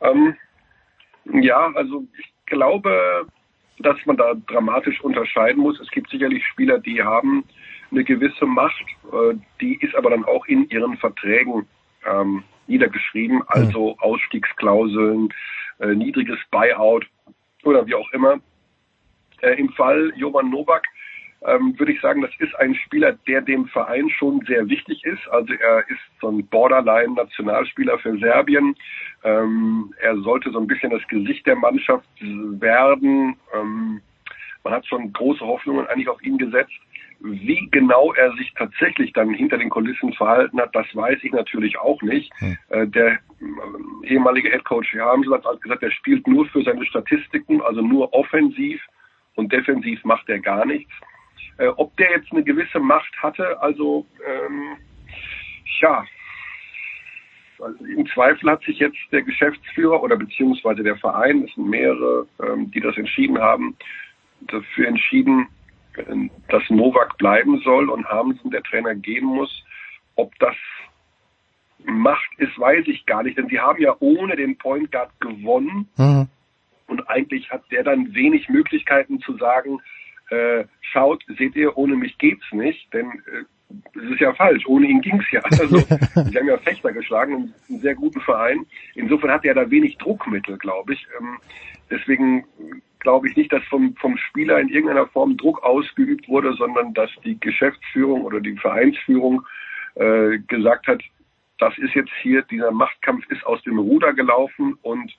Ähm, 0.03 0.37
ja, 1.33 1.71
also 1.75 2.05
ich 2.19 2.33
glaube, 2.47 3.27
dass 3.83 3.97
man 4.07 4.17
da 4.17 4.35
dramatisch 4.47 5.01
unterscheiden 5.01 5.63
muss. 5.63 5.81
Es 5.81 5.91
gibt 5.91 6.11
sicherlich 6.11 6.47
Spieler, 6.47 6.79
die 6.79 7.03
haben 7.03 7.45
eine 7.91 8.05
gewisse 8.05 8.47
Macht, 8.47 8.85
äh, 9.13 9.35
die 9.61 9.77
ist 9.77 9.95
aber 9.95 10.11
dann 10.11 10.25
auch 10.25 10.47
in 10.47 10.69
ihren 10.69 10.97
Verträgen 10.97 11.67
ähm, 12.07 12.45
niedergeschrieben, 12.67 13.43
also 13.49 13.97
Ausstiegsklauseln, 13.99 15.33
äh, 15.81 15.95
niedriges 15.95 16.39
Buyout 16.51 17.07
oder 17.65 17.87
wie 17.87 17.95
auch 17.95 18.11
immer. 18.13 18.39
Äh, 19.43 19.59
Im 19.59 19.71
Fall 19.71 20.13
Jovan 20.17 20.51
Novak 20.51 20.85
ähm, 21.47 21.79
würde 21.79 21.93
ich 21.93 22.01
sagen, 22.01 22.21
das 22.21 22.31
ist 22.39 22.55
ein 22.57 22.75
Spieler, 22.75 23.13
der 23.27 23.41
dem 23.41 23.67
Verein 23.67 24.11
schon 24.11 24.41
sehr 24.47 24.69
wichtig 24.69 25.05
ist. 25.05 25.27
Also 25.31 25.55
er 25.55 25.89
ist 25.89 26.01
so 26.21 26.29
ein 26.29 26.47
Borderline-Nationalspieler 26.47 27.99
für 27.99 28.19
Serbien. 28.19 28.77
Ähm, 29.25 29.95
er 30.01 30.17
sollte 30.19 30.51
so 30.51 30.61
ein 30.61 30.67
bisschen 30.67 30.91
das 30.91 31.07
Gesicht 31.09 31.47
der 31.47 31.57
Mannschaft 31.57 32.09
werden. 32.21 33.37
Ähm, 33.55 34.03
man 34.65 34.75
hat 34.75 34.87
schon 34.87 35.13
große 35.13 35.41
Hoffnungen 35.41 35.87
eigentlich 35.87 36.09
auf 36.09 36.23
ihn 36.23 36.37
gesetzt. 36.37 36.73
Wie 37.23 37.69
genau 37.71 38.13
er 38.15 38.33
sich 38.33 38.53
tatsächlich 38.55 39.13
dann 39.13 39.33
hinter 39.33 39.59
den 39.59 39.69
Kulissen 39.69 40.13
verhalten 40.15 40.59
hat, 40.61 40.75
das 40.75 40.87
weiß 40.95 41.19
ich 41.23 41.33
natürlich 41.33 41.79
auch 41.79 42.01
nicht. 42.03 42.33
Hm. 42.39 42.57
Äh, 42.69 42.87
der 42.87 43.13
äh, 43.13 43.19
ehemalige 44.05 44.51
Headcoach 44.51 44.95
Hamsel 44.99 45.35
hat 45.35 45.63
gesagt, 45.63 45.83
er 45.83 45.91
spielt 45.91 46.27
nur 46.27 46.47
für 46.47 46.63
seine 46.63 46.85
Statistiken, 46.87 47.61
also 47.63 47.81
nur 47.83 48.13
offensiv 48.13 48.81
und 49.35 49.53
defensiv 49.53 50.03
macht 50.05 50.29
er 50.29 50.39
gar 50.39 50.67
nichts. 50.67 50.93
Äh, 51.61 51.69
ob 51.77 51.95
der 51.99 52.11
jetzt 52.11 52.33
eine 52.33 52.43
gewisse 52.43 52.81
Macht 52.81 53.15
hatte, 53.23 53.61
also 53.61 54.07
ähm, 54.27 54.79
ja, 55.81 56.07
also 57.59 57.85
im 57.85 58.07
Zweifel 58.07 58.51
hat 58.51 58.63
sich 58.63 58.79
jetzt 58.79 58.97
der 59.13 59.21
Geschäftsführer 59.21 60.03
oder 60.03 60.17
beziehungsweise 60.17 60.83
der 60.83 60.97
Verein, 60.97 61.45
es 61.47 61.55
sind 61.55 61.69
mehrere, 61.69 62.27
ähm, 62.43 62.71
die 62.71 62.81
das 62.81 62.97
entschieden 62.97 63.39
haben, 63.39 63.77
dafür 64.41 64.89
entschieden, 64.89 65.49
äh, 65.97 66.31
dass 66.49 66.63
Novak 66.71 67.19
bleiben 67.19 67.61
soll 67.61 67.91
und 67.91 68.09
Hamsen, 68.09 68.51
der 68.51 68.63
Trainer, 68.63 68.95
gehen 68.95 69.27
muss. 69.27 69.63
Ob 70.17 70.35
das 70.39 70.57
Macht 71.85 72.31
ist, 72.39 72.59
weiß 72.59 72.87
ich 72.89 73.05
gar 73.05 73.23
nicht, 73.23 73.37
denn 73.37 73.49
sie 73.49 73.61
haben 73.61 73.83
ja 73.83 73.95
ohne 74.01 74.35
den 74.37 74.57
Point 74.57 74.91
Guard 74.93 75.11
gewonnen 75.21 75.91
Mhm. 75.99 76.27
und 76.87 77.11
eigentlich 77.11 77.51
hat 77.51 77.71
der 77.71 77.85
dann 77.85 78.15
wenig 78.15 78.49
Möglichkeiten 78.49 79.21
zu 79.21 79.37
sagen, 79.37 79.79
äh, 80.31 80.65
schaut, 80.81 81.25
seht 81.39 81.57
ihr, 81.57 81.77
ohne 81.77 81.97
mich 81.97 82.17
geht's 82.19 82.45
nicht, 82.53 82.93
denn 82.93 83.07
äh, 83.27 83.45
es 83.97 84.13
ist 84.13 84.21
ja 84.21 84.33
falsch, 84.35 84.67
ohne 84.67 84.87
ihn 84.87 85.01
ging's 85.01 85.31
ja. 85.31 85.41
Also, 85.43 85.77
sie 85.79 86.39
haben 86.39 86.49
ja 86.49 86.59
Fechter 86.59 86.93
geschlagen, 86.93 87.35
einen, 87.35 87.55
einen 87.69 87.81
sehr 87.81 87.95
guten 87.95 88.21
Verein. 88.21 88.67
Insofern 88.95 89.31
hat 89.31 89.45
er 89.45 89.55
da 89.55 89.71
wenig 89.71 89.99
Druckmittel, 89.99 90.59
glaube 90.59 90.95
ich. 90.95 91.07
Ähm, 91.19 91.39
deswegen 91.91 92.45
glaube 92.99 93.29
ich 93.29 93.37
nicht, 93.37 93.53
dass 93.53 93.63
vom, 93.65 93.95
vom 93.97 94.17
Spieler 94.17 94.61
in 94.61 94.69
irgendeiner 94.69 95.07
Form 95.07 95.37
Druck 95.37 95.63
ausgeübt 95.63 96.29
wurde, 96.29 96.53
sondern 96.55 96.95
dass 96.95 97.11
die 97.25 97.39
Geschäftsführung 97.39 98.23
oder 98.23 98.41
die 98.41 98.57
Vereinsführung 98.57 99.47
äh, 99.95 100.39
gesagt 100.39 100.87
hat, 100.87 101.03
das 101.59 101.77
ist 101.79 101.95
jetzt 101.95 102.13
hier, 102.23 102.43
dieser 102.43 102.71
Machtkampf 102.71 103.29
ist 103.31 103.45
aus 103.45 103.63
dem 103.63 103.79
Ruder 103.79 104.15
gelaufen 104.15 104.79
und 104.83 105.13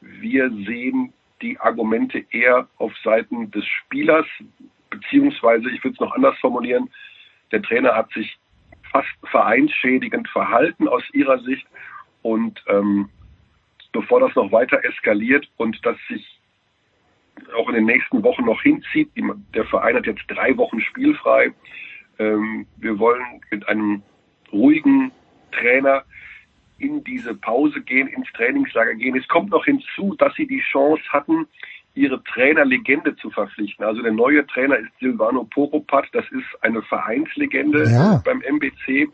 wir 0.00 0.50
sehen 0.66 1.12
die 1.42 1.58
Argumente 1.58 2.24
eher 2.30 2.68
auf 2.78 2.92
Seiten 3.04 3.50
des 3.50 3.66
Spielers, 3.66 4.26
beziehungsweise, 4.90 5.70
ich 5.70 5.82
würde 5.82 5.94
es 5.94 6.00
noch 6.00 6.14
anders 6.14 6.38
formulieren, 6.38 6.88
der 7.50 7.62
Trainer 7.62 7.94
hat 7.94 8.10
sich 8.12 8.38
fast 8.90 9.08
vereinsschädigend 9.30 10.28
verhalten 10.28 10.88
aus 10.88 11.02
ihrer 11.12 11.38
Sicht 11.40 11.66
und 12.22 12.62
ähm, 12.68 13.08
bevor 13.92 14.20
das 14.20 14.34
noch 14.34 14.52
weiter 14.52 14.82
eskaliert 14.84 15.48
und 15.56 15.84
das 15.84 15.96
sich 16.08 16.40
auch 17.56 17.68
in 17.68 17.74
den 17.74 17.86
nächsten 17.86 18.22
Wochen 18.22 18.44
noch 18.44 18.62
hinzieht, 18.62 19.10
der 19.54 19.64
Verein 19.64 19.96
hat 19.96 20.06
jetzt 20.06 20.24
drei 20.28 20.56
Wochen 20.56 20.80
spielfrei. 20.80 21.52
Ähm, 22.18 22.66
wir 22.76 22.98
wollen 22.98 23.40
mit 23.50 23.66
einem 23.68 24.02
ruhigen 24.52 25.10
Trainer 25.52 26.04
in 26.82 27.04
diese 27.04 27.34
Pause 27.34 27.80
gehen, 27.80 28.08
ins 28.08 28.30
Trainingslager 28.32 28.94
gehen. 28.94 29.16
Es 29.16 29.26
kommt 29.28 29.50
noch 29.50 29.64
hinzu, 29.64 30.14
dass 30.18 30.34
sie 30.34 30.46
die 30.46 30.60
Chance 30.60 31.02
hatten, 31.10 31.46
ihre 31.94 32.22
Trainerlegende 32.24 33.14
zu 33.16 33.30
verpflichten. 33.30 33.84
Also 33.84 34.02
der 34.02 34.12
neue 34.12 34.46
Trainer 34.46 34.78
ist 34.78 34.90
Silvano 34.98 35.44
Poropat, 35.44 36.06
das 36.12 36.24
ist 36.32 36.46
eine 36.62 36.82
Vereinslegende 36.82 37.84
Ja. 37.84 38.22
beim 38.24 38.42
MBC. 38.42 39.08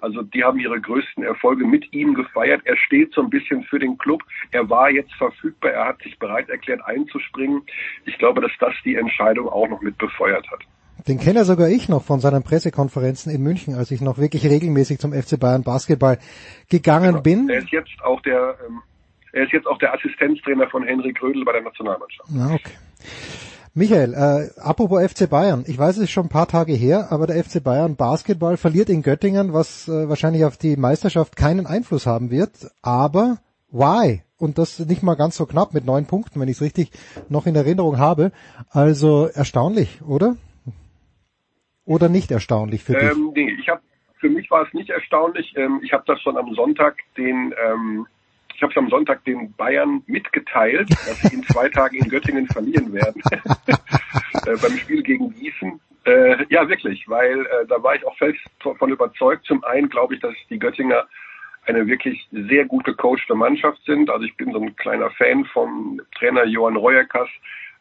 Also 0.00 0.22
die 0.22 0.42
haben 0.42 0.58
ihre 0.58 0.80
größten 0.80 1.24
Erfolge 1.24 1.66
mit 1.66 1.92
ihm 1.92 2.14
gefeiert. 2.14 2.62
Er 2.64 2.76
steht 2.78 3.12
so 3.12 3.20
ein 3.20 3.28
bisschen 3.28 3.64
für 3.64 3.78
den 3.78 3.98
Club. 3.98 4.22
Er 4.50 4.70
war 4.70 4.90
jetzt 4.90 5.12
verfügbar. 5.14 5.72
Er 5.72 5.86
hat 5.88 6.02
sich 6.02 6.18
bereit 6.18 6.48
erklärt 6.48 6.80
einzuspringen. 6.86 7.60
Ich 8.06 8.16
glaube, 8.16 8.40
dass 8.40 8.52
das 8.60 8.72
die 8.82 8.94
Entscheidung 8.94 9.46
auch 9.48 9.68
noch 9.68 9.82
mit 9.82 9.98
befeuert 9.98 10.50
hat. 10.50 10.60
Den 11.06 11.18
kenne 11.18 11.44
sogar 11.44 11.68
ich 11.68 11.88
noch 11.88 12.02
von 12.02 12.20
seinen 12.20 12.42
Pressekonferenzen 12.42 13.32
in 13.32 13.42
München, 13.42 13.74
als 13.74 13.90
ich 13.90 14.00
noch 14.00 14.18
wirklich 14.18 14.44
regelmäßig 14.44 14.98
zum 14.98 15.12
FC 15.12 15.38
Bayern 15.38 15.62
Basketball 15.62 16.18
gegangen 16.68 17.22
bin. 17.22 17.48
Er 17.48 17.58
ist 17.58 17.70
jetzt 17.70 17.90
auch 18.04 18.20
der, 18.22 18.56
ähm, 18.66 18.80
er 19.32 19.44
ist 19.44 19.52
jetzt 19.52 19.66
auch 19.66 19.78
der 19.78 19.94
Assistenztrainer 19.94 20.68
von 20.68 20.84
Henrik 20.84 21.22
Rödel 21.22 21.44
bei 21.44 21.52
der 21.52 21.62
Nationalmannschaft. 21.62 22.28
Ja, 22.30 22.54
okay. 22.54 22.72
Michael, 23.72 24.14
äh, 24.14 24.60
apropos 24.60 25.00
FC 25.00 25.30
Bayern, 25.30 25.64
ich 25.66 25.78
weiß 25.78 25.96
es 25.96 26.04
ist 26.04 26.10
schon 26.10 26.26
ein 26.26 26.30
paar 26.30 26.48
Tage 26.48 26.72
her, 26.72 27.12
aber 27.12 27.28
der 27.28 27.42
FC 27.42 27.62
Bayern 27.62 27.94
Basketball 27.94 28.56
verliert 28.56 28.90
in 28.90 29.02
Göttingen, 29.02 29.52
was 29.52 29.86
äh, 29.86 30.08
wahrscheinlich 30.08 30.44
auf 30.44 30.56
die 30.56 30.76
Meisterschaft 30.76 31.36
keinen 31.36 31.66
Einfluss 31.66 32.04
haben 32.04 32.32
wird, 32.32 32.50
aber 32.82 33.38
why? 33.70 34.22
Und 34.38 34.58
das 34.58 34.80
nicht 34.80 35.04
mal 35.04 35.14
ganz 35.14 35.36
so 35.36 35.46
knapp 35.46 35.72
mit 35.72 35.84
neun 35.84 36.06
Punkten, 36.06 36.40
wenn 36.40 36.48
ich 36.48 36.56
es 36.56 36.62
richtig 36.62 36.90
noch 37.28 37.46
in 37.46 37.54
Erinnerung 37.54 37.98
habe. 37.98 38.32
Also 38.70 39.26
erstaunlich, 39.26 40.00
oder? 40.02 40.36
Oder 41.90 42.08
nicht 42.08 42.30
erstaunlich 42.30 42.84
für 42.84 42.92
dich? 42.92 43.10
Ähm, 43.10 43.32
nee, 43.34 43.50
ich 43.58 43.68
habe 43.68 43.80
für 44.20 44.28
mich 44.28 44.48
war 44.48 44.64
es 44.64 44.72
nicht 44.72 44.90
erstaunlich. 44.90 45.52
Ähm, 45.56 45.80
ich 45.82 45.92
habe 45.92 46.04
das 46.06 46.22
schon 46.22 46.36
am 46.36 46.54
Sonntag 46.54 46.98
den 47.16 47.52
ähm, 47.66 48.06
ich 48.54 48.62
habe 48.62 48.76
am 48.76 48.88
Sonntag 48.88 49.24
den 49.24 49.52
Bayern 49.54 50.00
mitgeteilt, 50.06 50.88
dass 50.88 51.20
sie 51.22 51.34
in 51.34 51.42
zwei 51.42 51.68
Tagen 51.68 51.96
in 51.96 52.08
Göttingen 52.08 52.46
verlieren 52.46 52.92
werden 52.92 53.20
äh, 54.46 54.56
beim 54.62 54.78
Spiel 54.78 55.02
gegen 55.02 55.34
Gießen. 55.34 55.80
Äh, 56.04 56.44
ja, 56.48 56.68
wirklich, 56.68 57.08
weil 57.08 57.40
äh, 57.40 57.66
da 57.66 57.82
war 57.82 57.96
ich 57.96 58.06
auch 58.06 58.16
fest 58.18 58.38
davon 58.62 58.92
überzeugt. 58.92 59.44
Zum 59.46 59.64
einen 59.64 59.88
glaube 59.88 60.14
ich, 60.14 60.20
dass 60.20 60.34
die 60.48 60.60
Göttinger 60.60 61.08
eine 61.66 61.88
wirklich 61.88 62.24
sehr 62.30 62.66
gut 62.66 62.84
gecoachte 62.84 63.34
Mannschaft 63.34 63.84
sind. 63.84 64.10
Also 64.10 64.26
ich 64.26 64.36
bin 64.36 64.52
so 64.52 64.60
ein 64.60 64.76
kleiner 64.76 65.10
Fan 65.10 65.44
vom 65.46 66.00
Trainer 66.16 66.44
Johann 66.44 66.76
Reuerkas. 66.76 67.28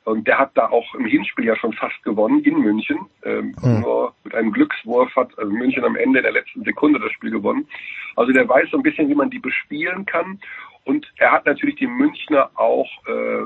Und 0.05 0.27
der 0.27 0.39
hat 0.39 0.51
da 0.55 0.69
auch 0.69 0.95
im 0.95 1.05
Hinspiel 1.05 1.45
ja 1.45 1.55
schon 1.55 1.73
fast 1.73 2.01
gewonnen 2.03 2.43
in 2.43 2.59
München. 2.59 2.97
Ähm, 3.23 3.55
Hm. 3.61 3.81
Nur 3.81 4.13
mit 4.23 4.33
einem 4.33 4.51
Glückswurf 4.51 5.15
hat 5.15 5.37
also 5.37 5.51
München 5.51 5.83
am 5.83 5.95
Ende 5.95 6.21
der 6.21 6.31
letzten 6.31 6.63
Sekunde 6.63 6.99
das 6.99 7.11
Spiel 7.11 7.31
gewonnen. 7.31 7.67
Also 8.15 8.31
der 8.31 8.47
weiß 8.47 8.69
so 8.71 8.77
ein 8.77 8.83
bisschen, 8.83 9.09
wie 9.09 9.15
man 9.15 9.29
die 9.29 9.39
bespielen 9.39 10.05
kann. 10.05 10.39
Und 10.85 11.11
er 11.17 11.31
hat 11.31 11.45
natürlich 11.45 11.75
die 11.75 11.87
Münchner 11.87 12.49
auch 12.55 12.89
äh, 13.07 13.45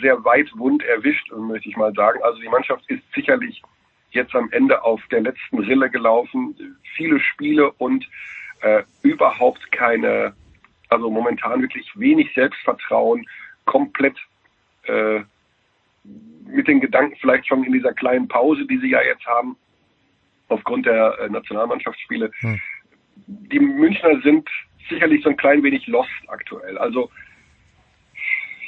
sehr 0.00 0.24
weit 0.24 0.50
wund 0.56 0.82
erwischt, 0.84 1.30
möchte 1.32 1.68
ich 1.68 1.76
mal 1.76 1.92
sagen. 1.92 2.20
Also 2.22 2.40
die 2.40 2.48
Mannschaft 2.48 2.88
ist 2.88 3.02
sicherlich 3.14 3.62
jetzt 4.10 4.34
am 4.34 4.48
Ende 4.52 4.82
auf 4.82 5.00
der 5.10 5.20
letzten 5.20 5.58
Rille 5.58 5.90
gelaufen. 5.90 6.78
Viele 6.96 7.20
Spiele 7.20 7.70
und 7.72 8.08
äh, 8.60 8.82
überhaupt 9.02 9.70
keine, 9.72 10.34
also 10.88 11.10
momentan 11.10 11.60
wirklich 11.60 11.90
wenig 11.96 12.32
Selbstvertrauen, 12.34 13.26
komplett 13.64 14.16
äh, 14.84 15.20
mit 16.04 16.68
den 16.68 16.80
Gedanken 16.80 17.16
vielleicht 17.20 17.46
schon 17.46 17.64
in 17.64 17.72
dieser 17.72 17.92
kleinen 17.92 18.28
Pause, 18.28 18.66
die 18.66 18.78
sie 18.78 18.90
ja 18.90 19.02
jetzt 19.02 19.24
haben, 19.26 19.56
aufgrund 20.48 20.86
der 20.86 21.18
äh, 21.20 21.28
Nationalmannschaftsspiele. 21.28 22.30
Hm. 22.40 22.60
Die 23.26 23.60
Münchner 23.60 24.20
sind 24.22 24.48
sicherlich 24.88 25.22
so 25.22 25.30
ein 25.30 25.36
klein 25.36 25.62
wenig 25.62 25.86
lost 25.86 26.10
aktuell. 26.28 26.76
Also 26.78 27.10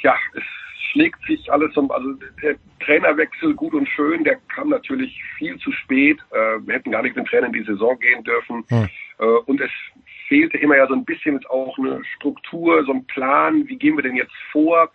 ja, 0.01 0.15
es 0.33 0.43
schlägt 0.91 1.21
sich 1.25 1.51
alles 1.51 1.75
um, 1.75 1.91
also 1.91 2.13
der 2.41 2.55
Trainerwechsel 2.79 3.53
gut 3.53 3.73
und 3.73 3.87
schön, 3.89 4.23
der 4.23 4.37
kam 4.53 4.69
natürlich 4.69 5.21
viel 5.37 5.57
zu 5.57 5.71
spät. 5.71 6.19
Äh, 6.31 6.65
wir 6.65 6.75
hätten 6.75 6.91
gar 6.91 7.03
nicht 7.03 7.15
mit 7.15 7.27
Trainer 7.27 7.47
in 7.47 7.53
die 7.53 7.63
Saison 7.63 7.99
gehen 7.99 8.23
dürfen. 8.23 8.63
Hm. 8.69 8.89
Äh, 9.19 9.25
und 9.45 9.61
es 9.61 9.71
fehlte 10.27 10.57
immer 10.57 10.77
ja 10.77 10.87
so 10.87 10.93
ein 10.93 11.05
bisschen 11.05 11.45
auch 11.47 11.77
eine 11.77 12.03
Struktur, 12.15 12.83
so 12.85 12.93
ein 12.93 13.05
Plan, 13.05 13.67
wie 13.67 13.77
gehen 13.77 13.95
wir 13.95 14.03
denn 14.03 14.15
jetzt 14.15 14.35
vor? 14.51 14.91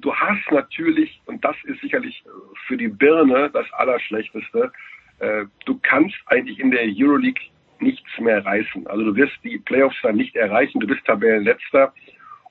Du 0.00 0.14
hast 0.14 0.50
natürlich, 0.50 1.20
und 1.26 1.44
das 1.44 1.56
ist 1.64 1.80
sicherlich 1.80 2.24
für 2.66 2.76
die 2.76 2.88
Birne 2.88 3.50
das 3.50 3.70
Allerschlechteste, 3.72 4.72
äh, 5.18 5.44
du 5.64 5.78
kannst 5.82 6.16
eigentlich 6.26 6.58
in 6.58 6.70
der 6.70 6.84
Euroleague 6.84 7.42
nichts 7.80 8.08
mehr 8.18 8.44
reißen. 8.44 8.86
Also 8.86 9.04
du 9.04 9.16
wirst 9.16 9.36
die 9.44 9.58
Playoffs 9.58 9.96
dann 10.02 10.16
nicht 10.16 10.36
erreichen, 10.36 10.80
du 10.80 10.86
bist 10.86 11.04
Tabellenletzter 11.04 11.92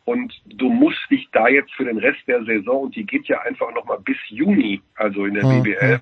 und 0.05 0.33
du 0.45 0.69
musst 0.69 0.99
dich 1.09 1.27
da 1.31 1.47
jetzt 1.47 1.73
für 1.73 1.85
den 1.85 1.97
Rest 1.97 2.19
der 2.27 2.43
Saison, 2.45 2.83
und 2.83 2.95
die 2.95 3.05
geht 3.05 3.27
ja 3.27 3.41
einfach 3.41 3.73
nochmal 3.73 3.99
bis 3.99 4.17
Juni, 4.27 4.81
also 4.95 5.25
in 5.25 5.33
der 5.33 5.45
mhm. 5.45 5.63
BBL, 5.63 5.99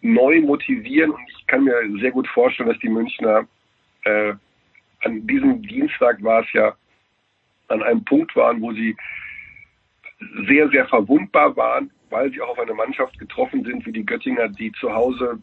neu 0.00 0.40
motivieren. 0.40 1.10
Und 1.10 1.20
ich 1.28 1.46
kann 1.46 1.64
mir 1.64 1.74
sehr 2.00 2.10
gut 2.10 2.26
vorstellen, 2.28 2.70
dass 2.70 2.78
die 2.78 2.88
Münchner 2.88 3.46
äh, 4.04 4.32
an 5.04 5.26
diesem 5.26 5.62
Dienstag 5.62 6.22
war 6.22 6.42
es 6.42 6.52
ja 6.52 6.74
an 7.68 7.82
einem 7.82 8.04
Punkt 8.04 8.34
waren, 8.34 8.60
wo 8.62 8.72
sie 8.72 8.96
sehr, 10.46 10.68
sehr 10.70 10.86
verwundbar 10.86 11.56
waren, 11.56 11.90
weil 12.10 12.30
sie 12.30 12.40
auch 12.40 12.50
auf 12.50 12.58
eine 12.58 12.74
Mannschaft 12.74 13.18
getroffen 13.18 13.64
sind 13.64 13.86
wie 13.86 13.92
die 13.92 14.06
Göttinger, 14.06 14.48
die 14.48 14.72
zu 14.72 14.92
Hause 14.92 15.38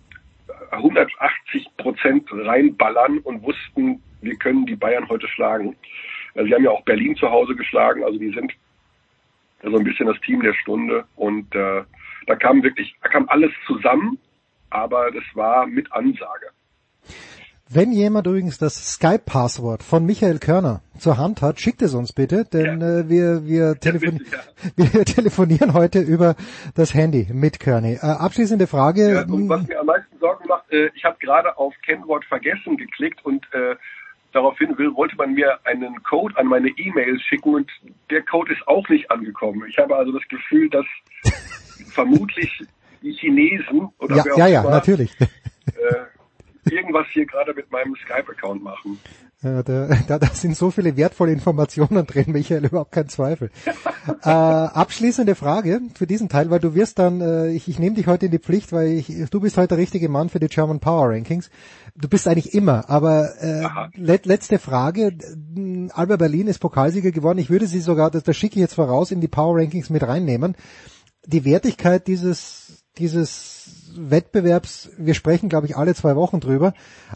180 0.72 1.68
Prozent 1.78 2.28
reinballern 2.32 3.20
und 3.20 3.44
wussten, 3.44 4.02
wir 4.22 4.36
können 4.36 4.66
die 4.66 4.76
Bayern 4.76 5.08
heute 5.10 5.28
schlagen. 5.28 5.76
Sie 6.34 6.54
haben 6.54 6.64
ja 6.64 6.72
auch 6.72 6.84
Berlin 6.84 7.16
zu 7.16 7.30
Hause 7.30 7.56
geschlagen, 7.56 8.04
also 8.04 8.20
die 8.20 8.32
sind 8.32 8.52
so 9.64 9.78
ein 9.78 9.84
bisschen 9.84 10.08
das 10.08 10.20
Team 10.22 10.42
der 10.42 10.54
Stunde 10.54 11.06
und 11.16 11.54
äh, 11.56 11.84
da 12.28 12.36
kam 12.36 12.62
wirklich, 12.64 12.96
da 13.02 13.10
kam 13.10 13.28
alles 13.30 13.52
zusammen, 13.66 14.20
aber 14.70 15.12
das 15.12 15.24
war 15.34 15.66
mit 15.66 15.92
Ansage. 15.94 16.48
Wenn 17.68 17.92
jemand 17.92 18.28
übrigens 18.28 18.60
das 18.60 18.94
Skype-Passwort 18.94 19.82
von 19.82 20.06
Michael 20.06 20.38
Körner 20.38 20.82
zur 21.00 21.18
Hand 21.18 21.42
hat, 21.42 21.60
schickt 21.60 21.82
es 21.82 21.96
uns 21.96 22.14
bitte, 22.14 22.46
denn 22.46 22.80
ja. 22.80 23.00
äh, 23.00 23.10
wir, 23.10 23.48
wir, 23.48 23.80
telefon 23.80 24.22
ja, 24.32 24.40
wir 24.94 25.04
telefonieren 25.04 25.74
heute 25.74 26.00
über 26.00 26.36
das 26.76 26.94
Handy 26.94 27.28
mit 27.34 27.60
Körny. 27.60 27.94
Äh, 27.94 28.06
abschließende 28.06 28.68
Frage. 28.68 29.14
Ja, 29.14 29.26
und 29.26 29.50
was 29.50 29.66
mir 29.68 29.80
am 29.80 29.88
meisten 29.88 30.16
Sorgen 30.20 30.48
macht, 30.48 30.72
äh, 30.72 30.92
ich 30.94 31.04
habe 31.06 31.18
gerade 31.20 31.58
auf 31.58 31.74
Kennwort 31.84 32.24
vergessen 32.26 32.78
geklickt 32.78 33.26
und 33.26 33.44
äh, 33.54 33.76
daraufhin 34.32 34.78
will, 34.78 34.94
wollte 34.94 35.16
man 35.16 35.34
mir 35.34 35.58
einen 35.64 36.04
Code 36.04 36.38
an 36.38 36.46
meine 36.46 36.70
E-Mail 36.70 37.20
schicken 37.20 37.56
und 37.56 37.72
der 38.12 38.22
Code 38.22 38.54
ist 38.54 38.68
auch 38.68 38.88
nicht 38.90 39.10
angekommen. 39.10 39.64
Ich 39.68 39.80
habe 39.80 39.96
also 39.96 40.12
das 40.12 40.28
Gefühl, 40.28 40.70
dass 40.70 40.86
vermutlich 41.94 42.62
die 43.02 43.14
Chinesen 43.14 43.90
oder 43.98 44.18
ja, 44.18 44.24
wer 44.24 44.34
auch 44.34 44.38
ja, 44.38 44.48
ja, 44.48 44.64
natürlich. 44.70 45.18
Irgendwas 46.96 47.14
hier 47.14 47.26
gerade 47.26 47.54
mit 47.54 47.72
meinem 47.72 47.96
Skype-Account 47.96 48.64
machen. 48.64 49.00
Da, 49.42 49.62
da, 50.08 50.20
da 50.20 50.28
sind 50.28 50.56
so 50.56 50.72
viele 50.72 50.96
wertvolle 50.96 51.34
Informationen 51.34 52.06
drin, 52.08 52.26
Michael, 52.28 52.66
überhaupt 52.66 52.94
kein 52.94 53.10
Zweifel. 53.10 53.52
äh, 54.24 54.30
abschließende 54.30 55.36
Frage 55.36 55.82
für 55.94 56.08
diesen 56.08 56.30
Teil, 56.30 56.50
weil 56.50 56.60
du 56.60 56.74
wirst 56.74 57.00
dann, 57.00 57.20
äh, 57.22 57.50
ich, 57.50 57.68
ich 57.68 57.80
nehme 57.80 57.96
dich 57.96 58.08
heute 58.08 58.28
in 58.28 58.32
die 58.32 58.40
Pflicht, 58.40 58.72
weil 58.72 58.88
ich, 58.88 59.12
du 59.30 59.40
bist 59.42 59.58
heute 59.58 59.70
der 59.70 59.78
richtige 59.78 60.08
Mann 60.08 60.30
für 60.30 60.40
die 60.40 60.48
German 60.48 60.80
Power 60.80 61.10
Rankings. 61.10 61.50
Du 61.96 62.08
bist 62.08 62.28
eigentlich 62.28 62.54
immer, 62.54 62.90
aber 62.90 63.42
äh, 63.42 63.68
let, 63.96 64.26
letzte 64.26 64.58
Frage. 64.58 65.18
Alba 65.92 66.16
Berlin 66.16 66.48
ist 66.48 66.60
Pokalsieger 66.60 67.12
geworden. 67.12 67.40
Ich 67.40 67.50
würde 67.50 67.68
sie 67.68 67.82
sogar, 67.82 68.10
das, 68.10 68.24
das 68.24 68.38
schicke 68.38 68.56
ich 68.56 68.62
jetzt 68.62 68.76
voraus, 68.76 69.12
in 69.12 69.22
die 69.22 69.28
Power 69.28 69.58
Rankings 69.58 69.90
mit 69.90 70.04
reinnehmen. 70.04 70.56
Die 71.26 71.44
Wertigkeit 71.44 72.08
dieses, 72.08 72.86
dieses 72.98 73.55
Wettbewerbs, 73.98 74.92
wir 74.98 75.14
sprechen, 75.14 75.50
glaube 75.50 75.68
ich, 75.68 75.78
alle 75.78 75.96
zwei 75.96 76.16
Wochen 76.16 76.40
drüber. 76.40 76.74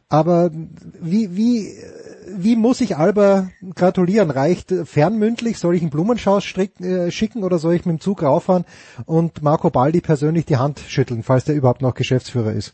Aber 0.08 0.50
wie, 0.52 1.36
wie, 1.36 1.74
wie 2.38 2.56
muss 2.56 2.82
ich 2.82 2.98
Alba 2.98 3.50
gratulieren? 3.76 4.32
Reicht 4.32 4.72
fernmündlich? 4.86 5.58
Soll 5.58 5.76
ich 5.76 5.82
einen 5.82 5.92
Blumenschauß 5.92 6.44
strick, 6.44 6.80
äh, 6.80 7.12
schicken 7.12 7.44
oder 7.44 7.58
soll 7.58 7.76
ich 7.76 7.86
mit 7.86 7.98
dem 7.98 8.00
Zug 8.00 8.24
rauffahren 8.24 8.66
und 9.06 9.44
Marco 9.44 9.70
Baldi 9.70 10.02
persönlich 10.02 10.46
die 10.46 10.58
Hand 10.58 10.80
schütteln, 10.80 11.24
falls 11.24 11.46
der 11.46 11.56
überhaupt 11.56 11.82
noch 11.82 11.94
Geschäftsführer 11.94 12.54
ist? 12.54 12.74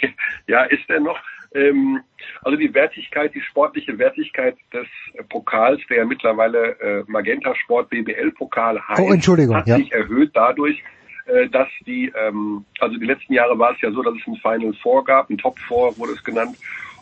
Ja, 0.46 0.64
ist 0.64 0.82
er 0.88 1.00
noch? 1.00 1.18
Ähm, 1.54 2.02
also 2.42 2.58
die 2.58 2.74
Wertigkeit, 2.74 3.34
die 3.34 3.40
sportliche 3.40 3.96
Wertigkeit 3.98 4.56
des 4.74 4.86
Pokals, 5.30 5.80
der 5.88 5.98
ja 5.98 6.04
mittlerweile 6.04 6.78
äh, 6.80 7.04
Magenta 7.06 7.54
Sport 7.54 7.88
BBL 7.88 8.32
Pokal 8.32 8.78
heißt, 8.86 9.00
oh, 9.00 9.54
hat 9.54 9.66
ja. 9.66 9.76
sich 9.76 9.90
erhöht 9.92 10.32
dadurch, 10.34 10.82
äh, 11.26 11.48
dass 11.48 11.68
die, 11.86 12.12
ähm, 12.16 12.64
also 12.80 12.96
die 12.96 13.06
letzten 13.06 13.32
Jahre 13.32 13.58
war 13.58 13.72
es 13.72 13.80
ja 13.80 13.90
so, 13.90 14.02
dass 14.02 14.14
es 14.14 14.26
ein 14.26 14.36
Final 14.36 14.74
Four 14.82 15.04
gab, 15.04 15.30
ein 15.30 15.38
Top 15.38 15.58
Four 15.58 15.96
wurde 15.98 16.12
es 16.12 16.24
genannt, 16.24 16.56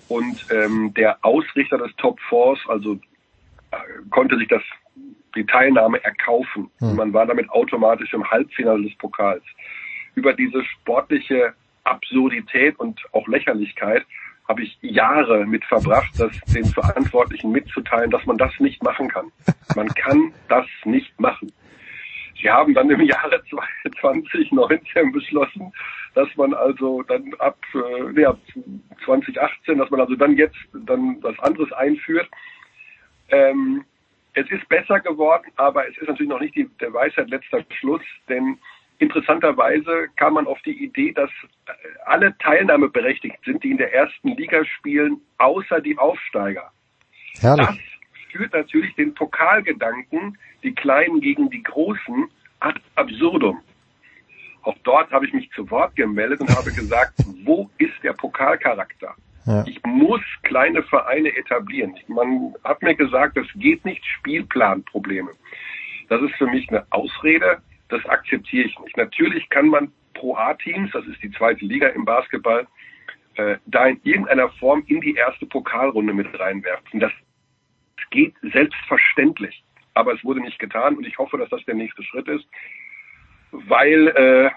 und 0.08 0.46
ähm, 0.50 0.92
der 0.94 1.18
Ausrichter 1.22 1.78
des 1.78 1.94
Top 1.96 2.20
Fours, 2.28 2.58
also 2.68 2.94
äh, 3.70 3.76
konnte 4.10 4.36
sich 4.36 4.48
das 4.48 4.62
die 5.34 5.46
Teilnahme 5.46 6.02
erkaufen. 6.04 6.70
Hm. 6.78 6.96
Man 6.96 7.12
war 7.14 7.26
damit 7.26 7.48
automatisch 7.50 8.12
im 8.12 8.28
Halbfinale 8.30 8.82
des 8.82 8.94
Pokals. 8.98 9.42
Über 10.14 10.34
diese 10.34 10.62
sportliche 10.64 11.54
Absurdität 11.84 12.78
und 12.78 13.00
auch 13.12 13.26
Lächerlichkeit 13.28 14.04
habe 14.48 14.62
ich 14.62 14.76
Jahre 14.82 15.46
mit 15.46 15.64
verbracht, 15.64 16.10
das 16.18 16.32
den 16.52 16.66
Verantwortlichen 16.66 17.50
mitzuteilen, 17.52 18.10
dass 18.10 18.26
man 18.26 18.36
das 18.36 18.52
nicht 18.58 18.82
machen 18.82 19.08
kann. 19.08 19.32
Man 19.74 19.88
kann 19.88 20.32
das 20.48 20.66
nicht 20.84 21.18
machen. 21.18 21.50
Sie 22.40 22.50
haben 22.50 22.74
dann 22.74 22.90
im 22.90 23.00
Jahre 23.00 23.42
2019 24.00 25.12
beschlossen, 25.12 25.72
dass 26.14 26.28
man 26.36 26.54
also 26.54 27.02
dann 27.02 27.32
ab, 27.38 27.58
äh, 27.74 28.12
nee, 28.12 28.24
ab 28.24 28.38
2018, 29.04 29.78
dass 29.78 29.90
man 29.90 30.00
also 30.00 30.14
dann 30.16 30.36
jetzt 30.36 30.56
dann 30.72 31.22
was 31.22 31.38
anderes 31.40 31.72
einführt. 31.72 32.28
Ähm, 33.30 33.84
es 34.34 34.50
ist 34.50 34.66
besser 34.68 35.00
geworden, 35.00 35.50
aber 35.56 35.88
es 35.88 35.96
ist 35.98 36.08
natürlich 36.08 36.30
noch 36.30 36.40
nicht 36.40 36.54
die, 36.54 36.68
der 36.80 36.92
Weisheit 36.92 37.28
letzter 37.28 37.64
Schluss, 37.78 38.02
denn 38.28 38.58
interessanterweise 38.98 40.08
kam 40.16 40.34
man 40.34 40.46
auf 40.46 40.60
die 40.62 40.84
Idee, 40.84 41.12
dass 41.12 41.30
äh, 41.66 41.72
alle 42.06 42.36
Teilnahmeberechtigt 42.38 43.36
sind, 43.44 43.62
die 43.64 43.72
in 43.72 43.78
der 43.78 43.92
ersten 43.92 44.28
Liga 44.36 44.64
spielen, 44.64 45.20
außer 45.38 45.80
die 45.80 45.98
Aufsteiger. 45.98 46.70
Herrlich. 47.40 47.91
Das 48.32 48.40
führt 48.40 48.52
natürlich 48.54 48.94
den 48.94 49.14
Pokalgedanken, 49.14 50.38
die 50.62 50.74
Kleinen 50.74 51.20
gegen 51.20 51.50
die 51.50 51.62
Großen, 51.62 52.28
ad 52.60 52.80
absurdum. 52.94 53.60
Auch 54.62 54.76
dort 54.84 55.10
habe 55.10 55.26
ich 55.26 55.32
mich 55.32 55.50
zu 55.50 55.68
Wort 55.70 55.94
gemeldet 55.96 56.40
und 56.40 56.48
habe 56.56 56.72
gesagt, 56.72 57.14
wo 57.44 57.68
ist 57.78 57.92
der 58.02 58.12
Pokalcharakter? 58.12 59.14
Ja. 59.44 59.64
Ich 59.66 59.82
muss 59.84 60.20
kleine 60.44 60.82
Vereine 60.84 61.36
etablieren. 61.36 61.94
Man 62.06 62.54
hat 62.64 62.80
mir 62.80 62.94
gesagt, 62.94 63.36
das 63.36 63.46
geht 63.56 63.84
nicht, 63.84 64.04
Spielplanprobleme. 64.06 65.32
Das 66.08 66.22
ist 66.22 66.34
für 66.36 66.46
mich 66.46 66.68
eine 66.68 66.86
Ausrede, 66.90 67.60
das 67.88 68.04
akzeptiere 68.06 68.68
ich 68.68 68.78
nicht. 68.78 68.96
Natürlich 68.96 69.48
kann 69.50 69.68
man 69.68 69.92
Pro 70.14 70.36
A-Teams, 70.36 70.90
das 70.92 71.04
ist 71.06 71.22
die 71.22 71.32
zweite 71.32 71.64
Liga 71.64 71.88
im 71.88 72.04
Basketball, 72.04 72.66
äh, 73.34 73.56
da 73.66 73.86
in 73.86 74.00
irgendeiner 74.04 74.48
Form 74.50 74.84
in 74.86 75.00
die 75.00 75.14
erste 75.14 75.46
Pokalrunde 75.46 76.14
mit 76.14 76.38
reinwerfen. 76.38 77.00
Das 77.00 77.12
geht 78.10 78.34
selbstverständlich. 78.42 79.62
Aber 79.94 80.14
es 80.14 80.24
wurde 80.24 80.40
nicht 80.40 80.58
getan 80.58 80.96
und 80.96 81.06
ich 81.06 81.18
hoffe, 81.18 81.38
dass 81.38 81.50
das 81.50 81.64
der 81.64 81.74
nächste 81.74 82.02
Schritt 82.02 82.28
ist, 82.28 82.46
weil 83.50 84.08
äh, 84.08 84.50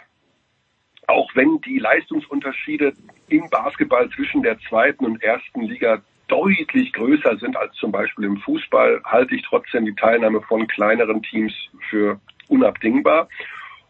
auch 1.08 1.30
wenn 1.36 1.60
die 1.62 1.80
Leistungsunterschiede 1.80 2.94
im 3.28 3.50
Basketball 3.50 4.10
zwischen 4.10 4.42
der 4.42 4.58
zweiten 4.60 5.06
und 5.06 5.22
ersten 5.22 5.62
Liga 5.62 6.02
deutlich 6.28 6.92
größer 6.94 7.38
sind 7.38 7.56
als 7.56 7.76
zum 7.76 7.92
Beispiel 7.92 8.26
im 8.26 8.38
Fußball, 8.38 9.02
halte 9.06 9.36
ich 9.36 9.44
trotzdem 9.44 9.86
die 9.86 9.96
Teilnahme 9.96 10.42
von 10.42 10.66
kleineren 10.68 11.22
Teams 11.22 11.54
für 11.90 12.20
unabdingbar. 12.48 13.28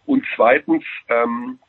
Und 0.05 0.25
zweitens 0.35 0.83
ähm, 1.07 1.59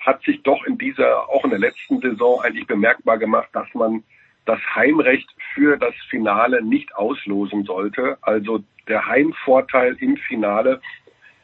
hat 0.00 0.22
sich 0.22 0.42
doch 0.42 0.64
in 0.64 0.78
dieser, 0.78 1.28
auch 1.28 1.44
in 1.44 1.50
der 1.50 1.58
letzten 1.58 2.00
Saison 2.00 2.40
eigentlich 2.42 2.66
bemerkbar 2.66 3.18
gemacht, 3.18 3.48
dass 3.52 3.72
man 3.74 4.02
das 4.46 4.60
Heimrecht 4.74 5.28
für 5.54 5.76
das 5.76 5.94
Finale 6.10 6.62
nicht 6.62 6.94
auslosen 6.94 7.64
sollte. 7.64 8.18
Also 8.22 8.62
der 8.88 9.06
Heimvorteil 9.06 9.96
im 10.00 10.16
Finale 10.16 10.80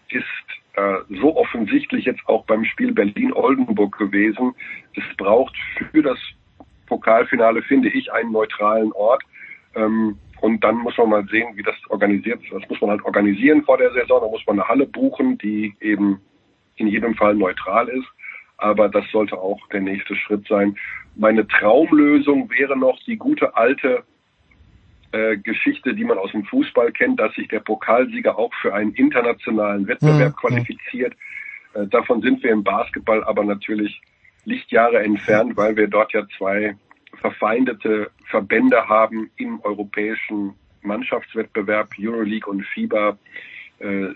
ist 0.08 0.24
äh, 0.74 0.98
so 1.20 1.36
offensichtlich 1.36 2.04
jetzt 2.04 2.26
auch 2.26 2.44
beim 2.44 2.64
Spiel 2.64 2.92
Berlin-Oldenburg 2.92 3.96
gewesen. 3.96 4.54
Es 4.94 5.16
braucht 5.16 5.56
für 5.90 6.02
das 6.02 6.18
Pokalfinale, 6.86 7.62
finde 7.62 7.88
ich, 7.88 8.12
einen 8.12 8.32
neutralen 8.32 8.92
Ort. 8.92 9.22
Ähm, 9.74 10.18
und 10.40 10.64
dann 10.64 10.76
muss 10.76 10.96
man 10.98 11.10
mal 11.10 11.24
sehen, 11.26 11.56
wie 11.56 11.62
das 11.62 11.76
organisiert 11.88 12.42
ist. 12.42 12.52
Das 12.52 12.68
muss 12.68 12.80
man 12.80 12.90
halt 12.90 13.04
organisieren 13.04 13.62
vor 13.62 13.78
der 13.78 13.92
Saison. 13.92 14.20
Da 14.22 14.28
muss 14.28 14.46
man 14.46 14.58
eine 14.58 14.68
Halle 14.68 14.86
buchen, 14.86 15.38
die 15.38 15.74
eben 15.80 16.20
in 16.76 16.88
jedem 16.88 17.14
Fall 17.14 17.34
neutral 17.34 17.88
ist. 17.88 18.08
Aber 18.60 18.88
das 18.88 19.04
sollte 19.10 19.38
auch 19.38 19.66
der 19.68 19.80
nächste 19.80 20.14
Schritt 20.16 20.46
sein. 20.46 20.76
Meine 21.16 21.46
Traumlösung 21.46 22.50
wäre 22.50 22.76
noch 22.76 22.98
die 23.04 23.16
gute 23.16 23.56
alte 23.56 24.04
äh, 25.12 25.36
Geschichte, 25.38 25.94
die 25.94 26.04
man 26.04 26.18
aus 26.18 26.30
dem 26.32 26.44
Fußball 26.44 26.92
kennt, 26.92 27.18
dass 27.18 27.34
sich 27.34 27.48
der 27.48 27.60
Pokalsieger 27.60 28.38
auch 28.38 28.52
für 28.60 28.74
einen 28.74 28.92
internationalen 28.92 29.88
Wettbewerb 29.88 30.34
mhm. 30.34 30.36
qualifiziert. 30.36 31.14
Äh, 31.74 31.86
davon 31.86 32.22
sind 32.22 32.42
wir 32.42 32.52
im 32.52 32.62
Basketball 32.62 33.24
aber 33.24 33.44
natürlich 33.44 34.00
Lichtjahre 34.44 35.02
entfernt, 35.02 35.56
weil 35.56 35.76
wir 35.76 35.88
dort 35.88 36.12
ja 36.12 36.26
zwei 36.38 36.76
verfeindete 37.20 38.10
Verbände 38.30 38.88
haben 38.88 39.30
im 39.36 39.60
europäischen 39.62 40.54
Mannschaftswettbewerb, 40.82 41.94
Euroleague 41.98 42.50
und 42.50 42.64
FIBA, 42.66 43.18
äh, 43.80 44.08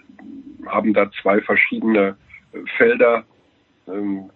haben 0.66 0.94
da 0.94 1.10
zwei 1.23 1.40
verschiedene 1.40 2.16
äh, 2.52 2.58
Felder. 2.76 3.24
Ähm, 3.88 4.30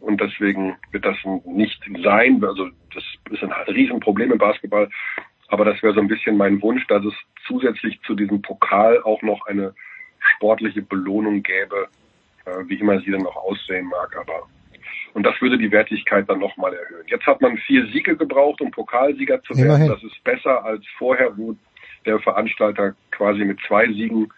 und 0.00 0.20
deswegen 0.20 0.76
wird 0.90 1.04
das 1.04 1.16
nicht 1.44 1.82
sein. 2.02 2.42
Also 2.44 2.68
das 2.94 3.04
ist 3.30 3.42
ein 3.42 3.52
Riesenproblem 3.68 4.32
im 4.32 4.38
Basketball. 4.38 4.90
Aber 5.48 5.64
das 5.64 5.82
wäre 5.82 5.94
so 5.94 6.00
ein 6.00 6.08
bisschen 6.08 6.36
mein 6.36 6.60
Wunsch, 6.62 6.86
dass 6.86 7.04
es 7.04 7.14
zusätzlich 7.46 8.00
zu 8.02 8.14
diesem 8.14 8.42
Pokal 8.42 9.02
auch 9.02 9.22
noch 9.22 9.46
eine 9.46 9.74
sportliche 10.18 10.82
Belohnung 10.82 11.42
gäbe, 11.42 11.88
äh, 12.46 12.68
wie 12.68 12.78
immer 12.78 13.00
sie 13.00 13.10
dann 13.10 13.22
noch 13.22 13.36
aussehen 13.36 13.86
mag. 13.86 14.16
Aber 14.16 14.46
und 15.14 15.24
das 15.24 15.40
würde 15.40 15.58
die 15.58 15.70
Wertigkeit 15.70 16.28
dann 16.28 16.38
nochmal 16.38 16.72
erhöhen. 16.72 17.04
Jetzt 17.06 17.26
hat 17.26 17.40
man 17.40 17.58
vier 17.58 17.86
Siege 17.88 18.16
gebraucht, 18.16 18.60
um 18.60 18.70
Pokalsieger 18.70 19.42
zu 19.42 19.54
werden. 19.56 19.88
Das 19.88 20.02
ist 20.02 20.24
besser 20.24 20.64
als 20.64 20.84
vorher, 20.96 21.36
wo 21.36 21.54
der 22.06 22.18
Veranstalter 22.18 22.94
quasi 23.10 23.44
mit 23.44 23.58
zwei 23.66 23.86
Siegen 23.88 24.32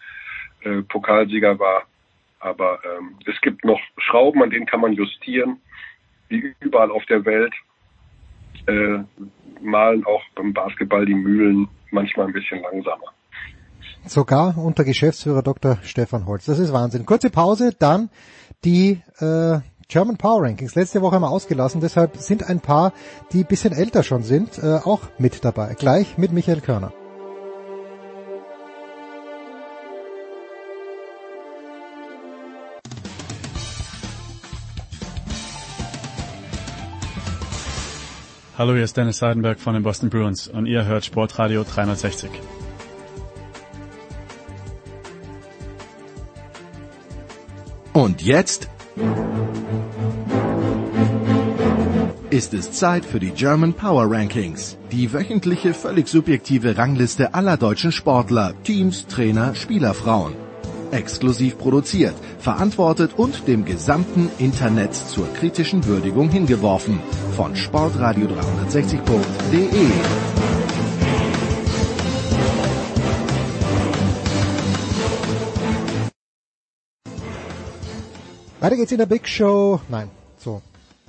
äh, 0.61 0.81
Pokalsieger 0.81 1.57
war. 1.59 1.83
Aber 2.45 2.77
ähm, 2.85 3.15
es 3.25 3.41
gibt 3.41 3.65
noch 3.65 3.79
Schrauben, 3.97 4.43
an 4.43 4.51
denen 4.51 4.67
kann 4.67 4.79
man 4.79 4.93
justieren, 4.93 5.57
wie 6.29 6.53
überall 6.59 6.91
auf 6.91 7.03
der 7.07 7.25
Welt. 7.25 7.53
Äh, 8.67 8.99
malen 9.61 10.05
auch 10.05 10.21
beim 10.35 10.53
Basketball 10.53 11.07
die 11.07 11.15
Mühlen 11.15 11.67
manchmal 11.89 12.27
ein 12.27 12.33
bisschen 12.33 12.61
langsamer. 12.61 13.13
Sogar 14.05 14.59
unter 14.59 14.83
Geschäftsführer 14.83 15.41
Dr. 15.41 15.79
Stefan 15.81 16.27
Holz. 16.27 16.45
Das 16.45 16.59
ist 16.59 16.71
Wahnsinn. 16.71 17.07
Kurze 17.07 17.31
Pause, 17.31 17.75
dann 17.79 18.11
die 18.63 19.01
äh, 19.17 19.59
German 19.87 20.17
Power 20.17 20.43
Rankings. 20.43 20.75
Letzte 20.75 21.01
Woche 21.01 21.15
haben 21.15 21.23
wir 21.23 21.31
ausgelassen, 21.31 21.81
deshalb 21.81 22.15
sind 22.17 22.47
ein 22.47 22.59
paar, 22.59 22.93
die 23.33 23.39
ein 23.39 23.47
bisschen 23.47 23.73
älter 23.73 24.03
schon 24.03 24.21
sind, 24.21 24.59
äh, 24.59 24.77
auch 24.83 25.01
mit 25.17 25.43
dabei. 25.43 25.73
Gleich 25.73 26.19
mit 26.19 26.31
Michael 26.31 26.61
Körner. 26.61 26.93
Hallo, 38.57 38.73
hier 38.73 38.85
ist 38.85 38.95
Dennis 38.95 39.17
Seidenberg 39.17 39.59
von 39.59 39.73
den 39.73 39.83
Boston 39.83 40.09
Bruins 40.09 40.47
und 40.47 40.65
ihr 40.65 40.85
hört 40.85 41.03
Sportradio 41.03 41.65
360. 41.65 42.29
Und 47.91 48.21
jetzt 48.21 48.69
ist 52.29 52.53
es 52.53 52.71
Zeit 52.71 53.03
für 53.03 53.19
die 53.19 53.31
German 53.31 53.73
Power 53.73 54.09
Rankings, 54.09 54.77
die 54.89 55.11
wöchentliche 55.11 55.73
völlig 55.73 56.07
subjektive 56.07 56.77
Rangliste 56.77 57.33
aller 57.33 57.57
deutschen 57.57 57.91
Sportler, 57.91 58.53
Teams, 58.63 59.05
Trainer, 59.07 59.53
Spielerfrauen. 59.53 60.44
Exklusiv 60.95 61.57
produziert, 61.57 62.15
verantwortet 62.39 63.11
und 63.17 63.47
dem 63.47 63.65
gesamten 63.65 64.29
Internet 64.39 64.95
zur 64.95 65.27
kritischen 65.33 65.85
Würdigung 65.85 66.29
hingeworfen 66.29 67.01
von 67.35 67.53
sportradio360.de. 67.53 69.89
Weiter 78.61 78.77
geht's 78.77 78.93
in 78.93 78.97
der 78.97 79.05
Big 79.05 79.27
Show. 79.27 79.81
Nein, 79.89 80.09
so. 80.37 80.61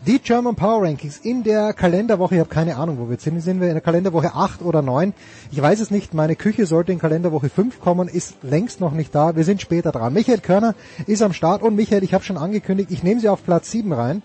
Die 0.06 0.20
German 0.20 0.54
Power 0.54 0.84
Rankings 0.84 1.18
in 1.18 1.42
der 1.42 1.72
Kalenderwoche, 1.72 2.36
ich 2.36 2.38
habe 2.38 2.48
keine 2.48 2.76
Ahnung, 2.76 2.98
wo 3.00 3.10
wir 3.10 3.18
sind. 3.18 3.40
Sind 3.40 3.60
wir 3.60 3.66
in 3.66 3.74
der 3.74 3.80
Kalenderwoche 3.80 4.34
8 4.36 4.62
oder 4.62 4.80
9? 4.80 5.12
Ich 5.50 5.60
weiß 5.60 5.80
es 5.80 5.90
nicht. 5.90 6.14
Meine 6.14 6.36
Küche 6.36 6.66
sollte 6.66 6.92
in 6.92 7.00
Kalenderwoche 7.00 7.48
5 7.48 7.80
kommen, 7.80 8.06
ist 8.06 8.36
längst 8.42 8.80
noch 8.80 8.92
nicht 8.92 9.12
da. 9.16 9.34
Wir 9.34 9.42
sind 9.42 9.60
später 9.60 9.90
dran. 9.90 10.12
Michael 10.12 10.38
Körner 10.38 10.76
ist 11.08 11.22
am 11.22 11.32
Start 11.32 11.60
und 11.60 11.74
Michael, 11.74 12.04
ich 12.04 12.14
habe 12.14 12.22
schon 12.22 12.36
angekündigt, 12.36 12.92
ich 12.92 13.02
nehme 13.02 13.20
sie 13.20 13.28
auf 13.28 13.44
Platz 13.44 13.72
7 13.72 13.92
rein, 13.92 14.22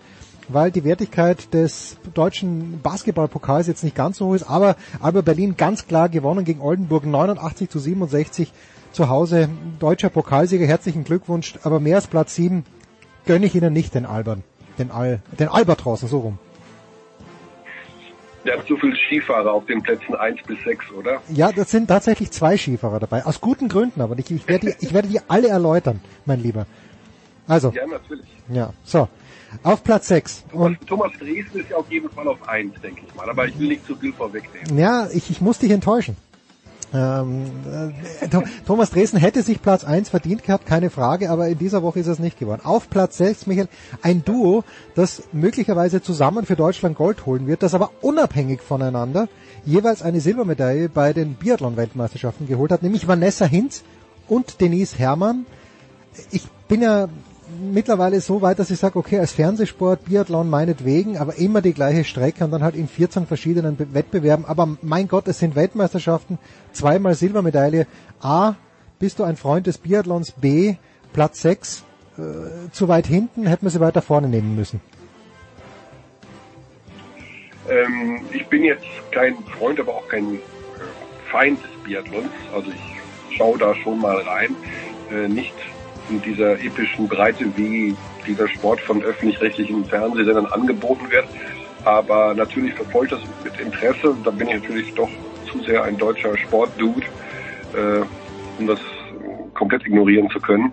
weil 0.48 0.70
die 0.70 0.84
Wertigkeit 0.84 1.52
des 1.52 1.96
deutschen 2.14 2.78
Basketballpokals 2.80 3.66
jetzt 3.66 3.82
nicht 3.82 3.96
ganz 3.96 4.18
so 4.18 4.26
hoch 4.26 4.34
ist, 4.34 4.48
aber 4.48 4.76
Alba 5.00 5.22
Berlin 5.22 5.56
ganz 5.56 5.88
klar 5.88 6.08
gewonnen 6.08 6.44
gegen 6.44 6.60
Oldenburg 6.60 7.06
89 7.06 7.68
zu 7.68 7.80
67 7.80 8.52
zu 8.92 9.08
Hause. 9.08 9.48
Deutscher 9.80 10.10
Pokalsieger, 10.10 10.64
herzlichen 10.64 11.02
Glückwunsch, 11.02 11.58
aber 11.64 11.80
mehr 11.80 11.96
als 11.96 12.06
Platz 12.06 12.36
7 12.36 12.64
gönne 13.26 13.46
ich 13.46 13.54
Ihnen 13.56 13.72
nicht 13.72 13.94
den 13.94 14.06
Albern, 14.06 14.44
den, 14.78 14.90
Al, 14.90 15.20
den 15.38 15.48
Albatrossen, 15.48 16.08
so 16.08 16.18
rum. 16.20 16.38
Ja, 18.44 18.54
zu 18.66 18.76
viel 18.76 18.94
Skifahrer 18.96 19.52
auf 19.52 19.66
den 19.66 19.82
Plätzen 19.82 20.16
1 20.16 20.42
bis 20.46 20.58
6, 20.64 20.90
oder? 20.92 21.22
Ja, 21.28 21.52
das 21.52 21.70
sind 21.70 21.86
tatsächlich 21.86 22.32
zwei 22.32 22.56
Skifahrer 22.56 22.98
dabei. 22.98 23.24
Aus 23.24 23.40
guten 23.40 23.68
Gründen, 23.68 24.00
aber 24.00 24.18
ich, 24.18 24.30
ich, 24.30 24.48
werde, 24.48 24.66
die, 24.66 24.86
ich 24.86 24.92
werde 24.92 25.08
die 25.08 25.20
alle 25.28 25.48
erläutern, 25.48 26.00
mein 26.24 26.42
Lieber. 26.42 26.66
Also. 27.46 27.70
Ja, 27.70 27.86
natürlich. 27.86 28.26
Ja, 28.48 28.72
so. 28.84 29.08
Auf 29.62 29.84
Platz 29.84 30.08
6. 30.08 30.44
Und 30.52 30.84
Thomas 30.86 31.12
Dresden 31.18 31.60
ist 31.60 31.70
ja 31.70 31.76
auf 31.76 31.90
jeden 31.90 32.08
Fall 32.10 32.26
auf 32.26 32.48
1, 32.48 32.80
denke 32.80 33.02
ich 33.06 33.14
mal. 33.14 33.28
Aber 33.28 33.46
ich 33.46 33.58
will 33.58 33.68
nicht 33.68 33.86
zu 33.86 33.94
viel 33.94 34.12
vorwegnehmen. 34.12 34.78
Ja, 34.78 35.08
ich, 35.12 35.30
ich 35.30 35.40
muss 35.40 35.58
dich 35.58 35.70
enttäuschen. 35.70 36.16
Ähm, 36.94 37.50
äh, 38.20 38.28
Thomas 38.66 38.90
Dresden 38.90 39.16
hätte 39.16 39.42
sich 39.42 39.62
Platz 39.62 39.84
1 39.84 40.10
verdient 40.10 40.42
gehabt, 40.42 40.66
keine 40.66 40.90
Frage, 40.90 41.30
aber 41.30 41.48
in 41.48 41.58
dieser 41.58 41.82
Woche 41.82 42.00
ist 42.00 42.06
es 42.06 42.18
nicht 42.18 42.38
geworden. 42.38 42.60
Auf 42.64 42.90
Platz 42.90 43.16
6, 43.16 43.46
Michael, 43.46 43.68
ein 44.02 44.24
Duo, 44.24 44.64
das 44.94 45.22
möglicherweise 45.32 46.02
zusammen 46.02 46.44
für 46.44 46.56
Deutschland 46.56 46.96
Gold 46.96 47.24
holen 47.24 47.46
wird, 47.46 47.62
das 47.62 47.74
aber 47.74 47.90
unabhängig 48.02 48.60
voneinander 48.60 49.28
jeweils 49.64 50.02
eine 50.02 50.20
Silbermedaille 50.20 50.88
bei 50.88 51.12
den 51.12 51.34
Biathlon-Weltmeisterschaften 51.34 52.46
geholt 52.46 52.72
hat, 52.72 52.82
nämlich 52.82 53.08
Vanessa 53.08 53.44
Hinz 53.44 53.82
und 54.28 54.60
Denise 54.60 54.98
Herrmann. 54.98 55.46
Ich 56.30 56.44
bin 56.68 56.82
ja 56.82 57.08
mittlerweile 57.62 58.20
so 58.20 58.42
weit, 58.42 58.58
dass 58.58 58.70
ich 58.70 58.78
sage, 58.78 58.98
okay, 58.98 59.18
als 59.18 59.32
Fernsehsport, 59.32 60.04
Biathlon 60.04 60.50
meinetwegen, 60.50 61.18
aber 61.18 61.36
immer 61.36 61.62
die 61.62 61.72
gleiche 61.72 62.04
Strecke 62.04 62.44
und 62.44 62.50
dann 62.50 62.62
halt 62.62 62.74
in 62.74 62.88
14 62.88 63.26
verschiedenen 63.26 63.78
Wettbewerben. 63.94 64.44
Aber 64.44 64.76
mein 64.82 65.08
Gott, 65.08 65.28
es 65.28 65.38
sind 65.38 65.54
Weltmeisterschaften, 65.54 66.38
zweimal 66.72 67.14
Silbermedaille. 67.14 67.86
A, 68.20 68.54
bist 68.98 69.18
du 69.18 69.24
ein 69.24 69.36
Freund 69.36 69.66
des 69.66 69.78
Biathlons? 69.78 70.32
B, 70.32 70.74
Platz 71.12 71.42
6, 71.42 71.84
äh, 72.18 72.70
zu 72.72 72.88
weit 72.88 73.06
hinten, 73.06 73.46
hätten 73.46 73.66
wir 73.66 73.70
sie 73.70 73.80
weiter 73.80 74.02
vorne 74.02 74.28
nehmen 74.28 74.56
müssen. 74.56 74.80
Ähm, 77.68 78.20
ich 78.32 78.46
bin 78.46 78.64
jetzt 78.64 78.84
kein 79.12 79.36
Freund, 79.58 79.78
aber 79.78 79.94
auch 79.94 80.08
kein 80.08 80.34
äh, 80.34 80.38
Feind 81.30 81.62
des 81.62 81.70
Biathlons. 81.84 82.30
Also 82.54 82.70
ich 82.70 83.36
schaue 83.36 83.58
da 83.58 83.74
schon 83.74 84.00
mal 84.00 84.16
rein. 84.16 84.54
Äh, 85.10 85.28
nicht 85.28 85.54
in 86.08 86.20
dieser 86.22 86.58
epischen 86.60 87.08
Breite, 87.08 87.46
wie 87.56 87.96
dieser 88.26 88.48
Sport 88.48 88.80
von 88.80 89.02
öffentlich-rechtlichen 89.02 89.84
Fernsehsendern 89.84 90.46
angeboten 90.46 91.10
wird. 91.10 91.26
Aber 91.84 92.34
natürlich 92.34 92.74
verfolgt 92.74 93.12
das 93.12 93.20
mit 93.42 93.58
Interesse. 93.58 94.16
Da 94.24 94.30
bin 94.30 94.48
ich 94.48 94.54
natürlich 94.54 94.94
doch 94.94 95.10
zu 95.50 95.60
sehr 95.62 95.82
ein 95.82 95.98
deutscher 95.98 96.36
Sportdude, 96.38 97.06
äh, 97.74 98.02
um 98.58 98.66
das 98.66 98.80
komplett 99.54 99.86
ignorieren 99.86 100.30
zu 100.30 100.40
können. 100.40 100.72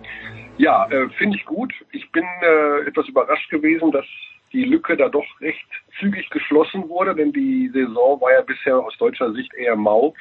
Ja, 0.58 0.86
äh, 0.90 1.08
finde 1.16 1.36
ich 1.38 1.44
gut. 1.44 1.72
Ich 1.92 2.10
bin 2.12 2.24
äh, 2.42 2.86
etwas 2.86 3.08
überrascht 3.08 3.50
gewesen, 3.50 3.90
dass 3.92 4.06
die 4.52 4.64
Lücke 4.64 4.96
da 4.96 5.08
doch 5.08 5.24
recht 5.40 5.66
zügig 5.98 6.28
geschlossen 6.30 6.88
wurde, 6.88 7.14
denn 7.14 7.32
die 7.32 7.70
Saison 7.72 8.20
war 8.20 8.32
ja 8.32 8.42
bisher 8.42 8.76
aus 8.76 8.96
deutscher 8.98 9.32
Sicht 9.32 9.54
eher 9.54 9.76
mau. 9.76 10.14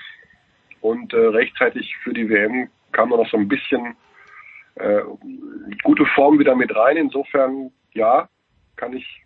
Und 0.82 1.14
äh, 1.14 1.18
rechtzeitig 1.18 1.96
für 2.04 2.14
die 2.14 2.30
WM 2.30 2.70
kam 2.92 3.10
man 3.10 3.20
noch 3.20 3.30
so 3.30 3.38
ein 3.38 3.48
bisschen 3.48 3.96
äh, 4.80 5.01
gute 5.83 6.06
Form 6.16 6.40
wieder 6.40 6.56
mit 6.56 6.75
rein. 6.75 6.98
Insofern, 6.98 7.72
ja, 7.93 8.30
kann 8.75 8.93
ich 8.93 9.25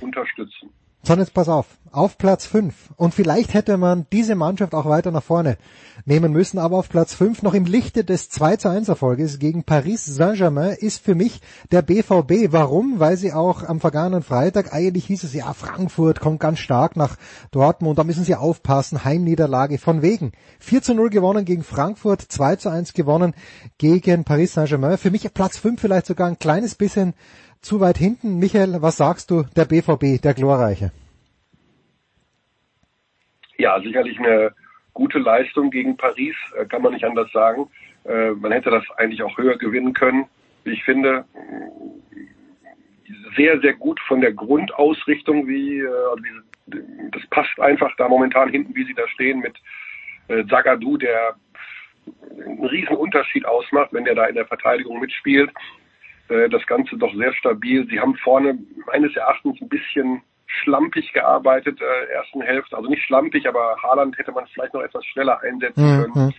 unterstützen. 0.00 0.70
So, 1.02 1.14
und 1.14 1.20
jetzt 1.20 1.32
pass 1.32 1.48
auf. 1.48 1.66
Auf 1.92 2.18
Platz 2.18 2.46
5. 2.46 2.90
Und 2.96 3.14
vielleicht 3.14 3.54
hätte 3.54 3.76
man 3.76 4.06
diese 4.12 4.36
Mannschaft 4.36 4.74
auch 4.74 4.84
weiter 4.84 5.10
nach 5.10 5.22
vorne 5.24 5.56
nehmen 6.04 6.30
müssen, 6.30 6.58
aber 6.58 6.76
auf 6.76 6.88
Platz 6.88 7.14
5 7.14 7.42
noch 7.42 7.54
im 7.54 7.64
Lichte 7.64 8.04
des 8.04 8.28
2 8.28 8.56
zu 8.56 8.68
1 8.68 8.88
Erfolges 8.88 9.38
gegen 9.38 9.64
Paris 9.64 10.04
Saint-Germain 10.04 10.76
ist 10.78 11.02
für 11.02 11.14
mich 11.14 11.40
der 11.72 11.82
BVB. 11.82 12.52
Warum? 12.52 13.00
Weil 13.00 13.16
sie 13.16 13.32
auch 13.32 13.64
am 13.64 13.80
vergangenen 13.80 14.22
Freitag, 14.22 14.72
eigentlich 14.72 15.06
hieß 15.06 15.24
es 15.24 15.34
ja, 15.34 15.52
Frankfurt 15.52 16.20
kommt 16.20 16.38
ganz 16.38 16.60
stark 16.60 16.96
nach 16.96 17.16
Dortmund, 17.50 17.98
da 17.98 18.04
müssen 18.04 18.24
sie 18.24 18.36
aufpassen, 18.36 19.04
Heimniederlage 19.04 19.78
von 19.78 20.02
wegen. 20.02 20.32
4 20.60 20.82
zu 20.82 20.94
0 20.94 21.10
gewonnen 21.10 21.44
gegen 21.44 21.64
Frankfurt, 21.64 22.22
2 22.22 22.56
zu 22.56 22.68
1 22.68 22.92
gewonnen 22.92 23.34
gegen 23.78 24.24
Paris 24.24 24.52
Saint-Germain. 24.52 24.98
Für 24.98 25.10
mich 25.10 25.32
Platz 25.34 25.56
5 25.56 25.80
vielleicht 25.80 26.06
sogar 26.06 26.28
ein 26.28 26.38
kleines 26.38 26.76
bisschen 26.76 27.14
zu 27.60 27.80
weit 27.80 27.98
hinten. 27.98 28.38
Michael, 28.38 28.80
was 28.80 28.96
sagst 28.96 29.30
du, 29.30 29.44
der 29.56 29.64
BVB, 29.64 30.20
der 30.22 30.34
Glorreiche? 30.34 30.92
Ja, 33.58 33.78
sicherlich 33.80 34.18
eine 34.18 34.52
gute 34.94 35.18
Leistung 35.18 35.70
gegen 35.70 35.96
Paris, 35.96 36.34
äh, 36.56 36.64
kann 36.66 36.82
man 36.82 36.92
nicht 36.92 37.04
anders 37.04 37.30
sagen. 37.32 37.68
Äh, 38.04 38.30
man 38.30 38.52
hätte 38.52 38.70
das 38.70 38.84
eigentlich 38.96 39.22
auch 39.22 39.36
höher 39.36 39.58
gewinnen 39.58 39.92
können, 39.92 40.26
ich 40.64 40.82
finde. 40.84 41.24
Sehr, 43.36 43.60
sehr 43.60 43.74
gut 43.74 44.00
von 44.08 44.20
der 44.20 44.32
Grundausrichtung, 44.32 45.46
wie, 45.46 45.80
äh, 45.80 45.86
also 45.86 46.22
das 47.12 47.26
passt 47.30 47.58
einfach 47.60 47.94
da 47.96 48.08
momentan 48.08 48.48
hinten, 48.48 48.74
wie 48.74 48.84
sie 48.84 48.94
da 48.94 49.06
stehen 49.08 49.40
mit 49.40 49.56
Zagadou, 50.48 50.96
der 50.96 51.34
einen 52.46 52.64
riesen 52.64 52.96
Unterschied 52.96 53.44
ausmacht, 53.44 53.92
wenn 53.92 54.04
der 54.04 54.14
da 54.14 54.26
in 54.26 54.36
der 54.36 54.46
Verteidigung 54.46 55.00
mitspielt. 55.00 55.50
Das 56.48 56.64
Ganze 56.66 56.96
doch 56.96 57.12
sehr 57.14 57.32
stabil. 57.34 57.86
Sie 57.88 57.98
haben 57.98 58.14
vorne 58.14 58.56
meines 58.86 59.16
Erachtens 59.16 59.60
ein 59.60 59.68
bisschen 59.68 60.22
schlampig 60.46 61.12
gearbeitet, 61.12 61.80
äh, 61.80 62.12
ersten 62.12 62.42
Hälfte. 62.42 62.76
Also 62.76 62.88
nicht 62.88 63.02
schlampig, 63.02 63.48
aber 63.48 63.76
Haaland 63.82 64.18
hätte 64.18 64.32
man 64.32 64.46
vielleicht 64.46 64.74
noch 64.74 64.82
etwas 64.82 65.04
schneller 65.06 65.40
einsetzen 65.42 65.82
mhm. 65.82 66.12
können. 66.12 66.34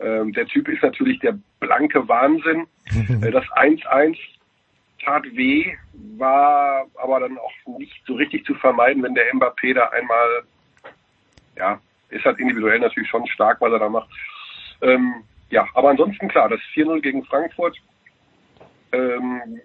Ähm, 0.00 0.32
der 0.32 0.46
Typ 0.46 0.68
ist 0.68 0.82
natürlich 0.82 1.18
der 1.20 1.38
blanke 1.58 2.08
Wahnsinn. 2.08 2.66
äh, 3.22 3.30
das 3.30 3.44
1-1 3.46 4.16
tat 5.04 5.24
weh, 5.34 5.72
war 6.18 6.86
aber 7.02 7.20
dann 7.20 7.38
auch 7.38 7.78
nicht 7.78 8.02
so 8.06 8.14
richtig 8.14 8.44
zu 8.44 8.54
vermeiden, 8.54 9.02
wenn 9.02 9.14
der 9.14 9.32
Mbappé 9.34 9.74
da 9.74 9.88
einmal, 9.88 10.42
ja, 11.56 11.80
ist 12.10 12.24
halt 12.24 12.38
individuell 12.38 12.80
natürlich 12.80 13.08
schon 13.08 13.26
stark, 13.28 13.60
was 13.60 13.72
er 13.72 13.78
da 13.78 13.88
macht. 13.88 14.10
Ähm, 14.82 15.14
ja, 15.50 15.66
aber 15.74 15.90
ansonsten 15.90 16.28
klar, 16.28 16.48
das 16.48 16.60
4-0 16.74 17.00
gegen 17.00 17.24
Frankfurt, 17.24 17.76
ähm, 18.92 19.60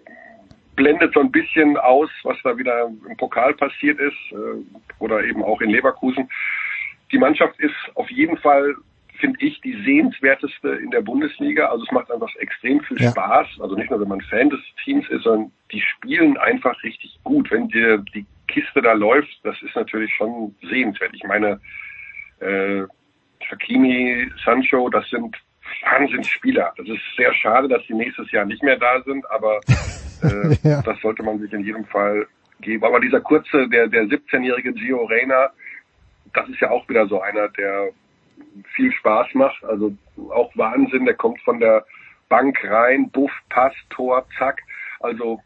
blendet 0.76 1.14
so 1.14 1.20
ein 1.20 1.32
bisschen 1.32 1.76
aus, 1.78 2.10
was 2.22 2.36
da 2.44 2.56
wieder 2.56 2.86
im 3.08 3.16
Pokal 3.16 3.54
passiert 3.54 3.98
ist 3.98 4.32
äh, 4.32 4.62
oder 4.98 5.24
eben 5.24 5.42
auch 5.42 5.60
in 5.60 5.70
Leverkusen. 5.70 6.28
Die 7.10 7.18
Mannschaft 7.18 7.58
ist 7.58 7.74
auf 7.94 8.10
jeden 8.10 8.36
Fall, 8.36 8.74
finde 9.18 9.38
ich, 9.40 9.60
die 9.62 9.82
sehenswerteste 9.84 10.68
in 10.68 10.90
der 10.90 11.00
Bundesliga. 11.00 11.66
Also 11.66 11.84
es 11.84 11.92
macht 11.92 12.10
einfach 12.10 12.34
extrem 12.36 12.80
viel 12.82 13.00
ja. 13.00 13.10
Spaß. 13.10 13.60
Also 13.60 13.74
nicht 13.74 13.90
nur, 13.90 14.00
wenn 14.00 14.08
man 14.08 14.20
Fan 14.20 14.50
des 14.50 14.60
Teams 14.84 15.08
ist, 15.08 15.22
sondern 15.22 15.50
die 15.72 15.80
spielen 15.80 16.36
einfach 16.36 16.80
richtig 16.82 17.18
gut. 17.24 17.50
Wenn 17.50 17.68
dir 17.68 17.98
die 18.14 18.26
Kiste 18.48 18.82
da 18.82 18.92
läuft, 18.92 19.40
das 19.44 19.60
ist 19.62 19.74
natürlich 19.74 20.14
schon 20.14 20.54
sehenswert. 20.68 21.12
Ich 21.14 21.24
meine, 21.24 21.60
äh, 22.40 22.82
Hakimi, 23.50 24.30
Sancho, 24.44 24.88
das 24.88 25.08
sind 25.08 25.36
Wahnsinnsspieler. 25.82 26.72
Es 26.78 26.88
ist 26.88 27.02
sehr 27.16 27.32
schade, 27.34 27.68
dass 27.68 27.84
sie 27.86 27.94
nächstes 27.94 28.30
Jahr 28.30 28.44
nicht 28.44 28.62
mehr 28.62 28.76
da 28.76 29.02
sind, 29.02 29.28
aber 29.30 29.60
äh, 30.22 30.56
ja. 30.68 30.82
das 30.82 31.00
sollte 31.00 31.22
man 31.22 31.38
sich 31.38 31.52
in 31.52 31.64
jedem 31.64 31.84
Fall 31.84 32.26
geben. 32.60 32.84
Aber 32.84 33.00
dieser 33.00 33.20
kurze, 33.20 33.68
der, 33.68 33.88
der 33.88 34.04
17-jährige 34.04 34.72
Gio 34.72 35.04
Reyna, 35.04 35.50
das 36.32 36.48
ist 36.48 36.60
ja 36.60 36.70
auch 36.70 36.88
wieder 36.88 37.06
so 37.06 37.20
einer, 37.20 37.48
der 37.48 37.90
viel 38.74 38.92
Spaß 38.92 39.28
macht. 39.34 39.64
Also 39.64 39.92
auch 40.30 40.50
Wahnsinn, 40.56 41.04
der 41.04 41.14
kommt 41.14 41.40
von 41.42 41.60
der 41.60 41.84
Bank 42.28 42.58
rein, 42.64 43.10
Buff, 43.10 43.32
Pass, 43.48 43.74
Tor, 43.90 44.26
Zack. 44.38 44.60
Also 45.00 45.40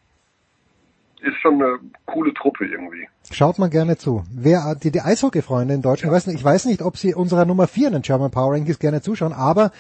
ist 1.21 1.37
schon 1.41 1.63
eine 1.63 1.79
coole 2.07 2.33
Truppe 2.35 2.67
irgendwie. 2.67 3.09
Schaut 3.33 3.61
mal 3.61 3.71
gerne 3.71 3.97
zu. 3.97 4.25
Wer 4.33 4.75
die, 4.75 4.91
die 4.91 5.03
Eishockey-Freunde 5.03 5.73
in 5.73 5.83
Deutschland, 5.83 6.13
ja. 6.13 6.19
ich, 6.19 6.23
weiß 6.23 6.27
nicht, 6.27 6.41
ich 6.41 6.45
weiß 6.45 6.65
nicht, 6.65 6.83
ob 6.83 6.97
sie 6.97 7.15
unserer 7.15 7.45
Nummer 7.45 7.69
4 7.69 7.87
in 7.87 7.93
den 7.93 8.03
German 8.03 8.33
Power 8.33 8.55
Rankings 8.55 8.81
gerne 8.81 9.03
zuschauen, 9.03 9.33
aber 9.33 9.71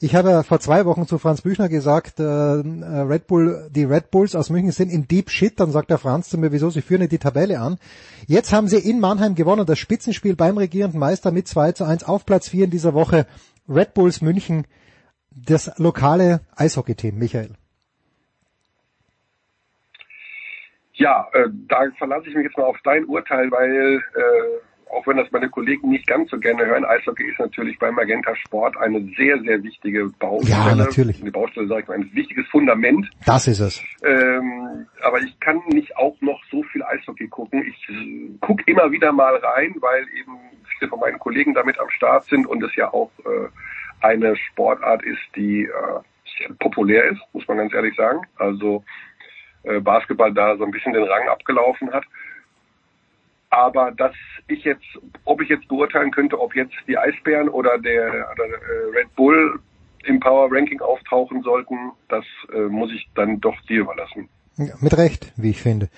ich 0.00 0.14
habe 0.14 0.30
ja 0.30 0.42
vor 0.42 0.58
zwei 0.58 0.86
Wochen 0.86 1.06
zu 1.06 1.18
Franz 1.18 1.42
Büchner 1.42 1.68
gesagt, 1.68 2.18
äh, 2.18 2.24
Red 2.24 3.26
Bull, 3.26 3.68
die 3.70 3.84
Red 3.84 4.10
Bulls 4.10 4.34
aus 4.34 4.48
München 4.48 4.72
sind 4.72 4.90
in 4.90 5.06
Deep 5.06 5.28
Shit, 5.28 5.60
dann 5.60 5.70
sagt 5.70 5.90
der 5.90 5.98
Franz 5.98 6.30
zu 6.30 6.38
mir, 6.38 6.50
wieso, 6.50 6.70
sie 6.70 6.80
führen 6.80 7.06
die 7.06 7.18
Tabelle 7.18 7.60
an. 7.60 7.76
Jetzt 8.26 8.52
haben 8.52 8.68
sie 8.68 8.78
in 8.78 9.00
Mannheim 9.00 9.34
gewonnen, 9.34 9.66
das 9.66 9.78
Spitzenspiel 9.78 10.34
beim 10.34 10.56
regierenden 10.56 10.98
Meister 10.98 11.30
mit 11.30 11.46
2 11.46 11.72
zu 11.72 11.84
1 11.84 12.04
auf 12.04 12.24
Platz 12.24 12.48
4 12.48 12.64
in 12.64 12.70
dieser 12.70 12.94
Woche. 12.94 13.26
Red 13.68 13.92
Bulls 13.92 14.22
München, 14.22 14.66
das 15.30 15.70
lokale 15.76 16.40
Eishockey-Team, 16.56 17.18
Michael. 17.18 17.50
Ja, 20.94 21.28
äh, 21.32 21.48
da 21.68 21.86
verlasse 21.98 22.28
ich 22.28 22.34
mich 22.34 22.44
jetzt 22.44 22.56
mal 22.56 22.64
auf 22.64 22.78
dein 22.84 23.04
Urteil, 23.06 23.50
weil 23.50 23.96
äh, 24.14 24.92
auch 24.94 25.06
wenn 25.06 25.16
das 25.16 25.30
meine 25.32 25.48
Kollegen 25.48 25.90
nicht 25.90 26.06
ganz 26.06 26.30
so 26.30 26.38
gerne 26.38 26.64
hören, 26.64 26.84
Eishockey 26.84 27.28
ist 27.28 27.38
natürlich 27.38 27.78
beim 27.78 27.94
Magenta 27.94 28.34
Sport 28.36 28.76
eine 28.76 29.00
sehr, 29.16 29.40
sehr 29.40 29.62
wichtige 29.62 30.06
Baustelle. 30.18 30.56
Ja, 30.56 30.74
natürlich. 30.74 31.20
Eine 31.20 31.32
Baustelle, 31.32 31.66
sage 31.66 31.82
ich 31.82 31.88
mal, 31.88 31.94
ein 31.94 32.10
wichtiges 32.12 32.46
Fundament. 32.48 33.10
Das 33.26 33.48
ist 33.48 33.60
es. 33.60 33.82
Ähm, 34.04 34.86
aber 35.02 35.20
ich 35.20 35.38
kann 35.40 35.60
nicht 35.68 35.96
auch 35.96 36.16
noch 36.20 36.40
so 36.50 36.62
viel 36.64 36.82
Eishockey 36.82 37.28
gucken. 37.28 37.64
Ich 37.66 37.88
äh, 37.88 38.38
gucke 38.40 38.62
immer 38.66 38.90
wieder 38.92 39.12
mal 39.12 39.34
rein, 39.36 39.74
weil 39.80 40.06
eben 40.16 40.38
viele 40.78 40.88
von 40.88 41.00
meinen 41.00 41.18
Kollegen 41.18 41.54
damit 41.54 41.78
am 41.78 41.90
Start 41.90 42.24
sind 42.24 42.46
und 42.46 42.62
es 42.62 42.74
ja 42.76 42.92
auch 42.92 43.10
äh, 43.24 43.48
eine 44.00 44.36
Sportart 44.36 45.02
ist, 45.02 45.22
die 45.34 45.64
äh, 45.64 46.00
sehr 46.38 46.54
populär 46.58 47.04
ist, 47.10 47.20
muss 47.32 47.46
man 47.48 47.58
ganz 47.58 47.74
ehrlich 47.74 47.96
sagen. 47.96 48.20
Also 48.38 48.84
Basketball 49.80 50.32
da 50.32 50.56
so 50.56 50.64
ein 50.64 50.70
bisschen 50.70 50.92
den 50.92 51.04
Rang 51.04 51.28
abgelaufen 51.28 51.92
hat. 51.92 52.04
Aber 53.50 53.92
dass 53.92 54.14
ich 54.48 54.64
jetzt, 54.64 54.84
ob 55.24 55.40
ich 55.40 55.48
jetzt 55.48 55.68
beurteilen 55.68 56.10
könnte, 56.10 56.40
ob 56.40 56.56
jetzt 56.56 56.74
die 56.88 56.98
Eisbären 56.98 57.48
oder 57.48 57.78
der, 57.78 58.28
oder 58.32 58.44
äh, 58.46 58.98
Red 58.98 59.14
Bull 59.14 59.60
im 60.04 60.20
Power 60.20 60.50
Ranking 60.50 60.80
auftauchen 60.80 61.42
sollten, 61.42 61.92
das 62.08 62.24
äh, 62.52 62.62
muss 62.62 62.92
ich 62.92 63.08
dann 63.14 63.40
doch 63.40 63.58
dir 63.62 63.80
überlassen. 63.80 64.28
Mit 64.56 64.96
Recht, 64.96 65.32
wie 65.36 65.50
ich 65.50 65.60
finde. 65.60 65.88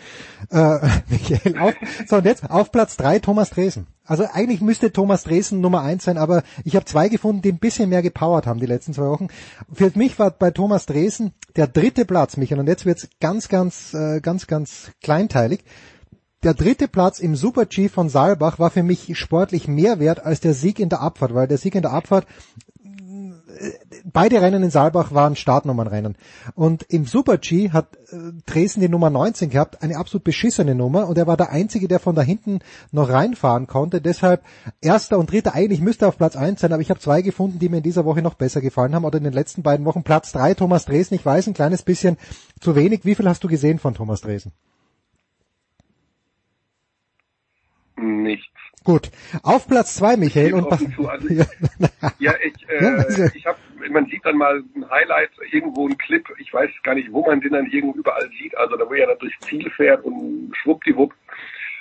Äh, 0.51 0.79
Michael, 1.09 1.59
auf, 1.59 1.75
so 2.07 2.17
und 2.17 2.25
jetzt 2.25 2.49
auf 2.51 2.73
Platz 2.73 2.97
drei 2.97 3.19
Thomas 3.19 3.51
Dresen. 3.51 3.87
Also 4.05 4.25
eigentlich 4.33 4.61
müsste 4.61 4.93
Thomas 4.93 5.25
Dresen 5.25 5.61
Nummer 5.61 5.83
eins 5.83 6.05
sein, 6.05 6.17
aber 6.17 6.43
ich 6.65 6.75
habe 6.75 6.87
zwei 6.87 7.09
gefunden, 7.09 7.43
die 7.43 7.53
ein 7.53 7.59
bisschen 7.59 7.91
mehr 7.91 8.03
gepowert 8.03 8.47
haben 8.47 8.61
die 8.61 8.67
letzten 8.67 8.95
zwei 8.95 9.07
Wochen. 9.07 9.29
Für 9.73 9.91
mich 9.95 10.19
war 10.19 10.31
bei 10.31 10.51
Thomas 10.53 10.87
Dresen 10.87 11.33
der 11.57 11.67
dritte 11.67 12.05
Platz, 12.07 12.37
Michael, 12.37 12.61
und 12.61 12.69
jetzt 12.69 12.87
wird's 12.87 13.09
ganz, 13.21 13.49
ganz, 13.49 13.93
äh, 13.93 14.21
ganz, 14.21 14.47
ganz 14.47 14.91
kleinteilig. 15.03 15.63
Der 16.43 16.55
dritte 16.55 16.87
Platz 16.87 17.19
im 17.19 17.35
Super-G 17.35 17.89
von 17.89 18.09
Saalbach 18.09 18.59
war 18.59 18.71
für 18.71 18.83
mich 18.83 19.19
sportlich 19.19 19.69
mehr 19.69 19.99
wert 19.99 20.25
als 20.25 20.41
der 20.41 20.55
Sieg 20.55 20.79
in 20.79 20.89
der 20.89 21.01
Abfahrt, 21.01 21.35
weil 21.35 21.49
der 21.49 21.59
Sieg 21.59 21.75
in 21.75 21.83
der 21.83 21.93
Abfahrt 21.93 22.27
beide 24.05 24.41
Rennen 24.41 24.63
in 24.63 24.71
Saalbach 24.71 25.13
waren 25.13 25.37
Startnummernrennen. 25.37 26.17
Und 26.55 26.83
im 26.85 27.05
Super 27.05 27.39
G 27.39 27.71
hat 27.71 27.97
äh, 28.11 28.33
Dresden 28.45 28.81
die 28.81 28.89
Nummer 28.89 29.11
19 29.11 29.51
gehabt, 29.51 29.83
eine 29.83 29.97
absolut 29.97 30.25
beschissene 30.25 30.75
Nummer. 30.75 31.09
Und 31.09 31.19
er 31.19 31.27
war 31.27 31.37
der 31.37 31.51
Einzige, 31.51 31.89
der 31.89 32.01
von 32.01 32.15
da 32.15 32.23
hinten 32.23 32.61
noch 32.91 33.09
reinfahren 33.09 33.67
konnte. 33.67 34.01
Deshalb 34.01 34.43
erster 34.81 35.19
und 35.19 35.31
dritter, 35.31 35.55
eigentlich 35.55 35.81
müsste 35.81 36.07
er 36.07 36.09
auf 36.09 36.19
Platz 36.19 36.37
1 36.37 36.61
sein, 36.61 36.73
aber 36.73 36.83
ich 36.83 36.91
habe 36.91 37.01
zwei 37.01 37.23
gefunden, 37.23 37.59
die 37.59 37.69
mir 37.69 37.79
in 37.79 37.83
dieser 37.83 38.05
Woche 38.05 38.23
noch 38.23 38.35
besser 38.35 38.61
gefallen 38.61 38.95
haben. 38.95 39.05
Oder 39.05 39.19
in 39.19 39.25
den 39.25 39.33
letzten 39.33 39.63
beiden 39.63 39.87
Wochen. 39.87 40.03
Platz 40.03 40.33
3, 40.33 40.55
Thomas 40.55 40.85
Dresden. 40.85 41.15
Ich 41.15 41.25
weiß, 41.25 41.47
ein 41.47 41.55
kleines 41.55 41.83
bisschen 41.83 42.17
zu 42.61 42.75
wenig. 42.75 43.05
Wie 43.05 43.15
viel 43.15 43.29
hast 43.29 43.45
du 43.45 43.49
gesehen 43.49 43.79
von 43.79 43.95
Thomas 43.95 44.21
Dresden? 44.21 44.53
Nichts. 47.97 48.56
Gut. 48.87 49.11
Auf 49.43 49.67
Platz 49.67 49.97
zwei, 49.97 50.17
Michael. 50.17 50.55
Und 50.55 50.71
zu, 50.79 51.09
also 51.09 51.29
ich, 51.29 51.39
ja, 52.21 52.35
ich, 52.41 52.69
äh, 52.69 53.31
ich 53.35 53.45
habe, 53.45 53.59
man 53.91 54.07
sieht 54.07 54.25
dann 54.25 54.37
mal 54.37 54.63
ein 54.77 54.89
Highlight, 54.89 55.31
irgendwo 55.51 55.89
ein 55.89 55.99
Clip, 55.99 56.25
ich 56.39 56.55
weiß 56.55 56.71
gar 56.85 56.95
nicht, 56.95 57.13
wo 57.13 57.27
man 57.27 57.41
den 57.41 57.51
dann 57.51 57.67
irgendwo 57.67 57.99
überall 57.99 58.31
sieht, 58.41 58.57
also 58.57 58.77
da 58.77 58.89
wo 58.89 58.95
er 58.95 59.09
dann 59.09 59.19
durchs 59.19 59.41
Ziel 59.41 59.69
fährt 59.71 60.05
und 60.05 60.53
schwuppdiwupp. 60.63 61.13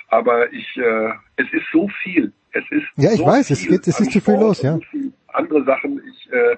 Aber 0.08 0.52
ich, 0.52 0.76
äh, 0.78 1.12
es 1.36 1.46
ist 1.52 1.66
so 1.72 1.88
viel. 2.02 2.32
Es 2.50 2.64
ist 2.70 2.86
ja, 2.96 3.12
ich 3.12 3.18
so 3.18 3.26
weiß, 3.26 3.50
es, 3.50 3.68
geht, 3.68 3.86
es 3.86 4.00
ist 4.00 4.10
zu 4.10 4.20
viel 4.20 4.34
los, 4.34 4.62
ja. 4.62 4.76
Andere 5.28 5.64
Sachen, 5.64 6.02
ich, 6.10 6.32
äh, 6.32 6.56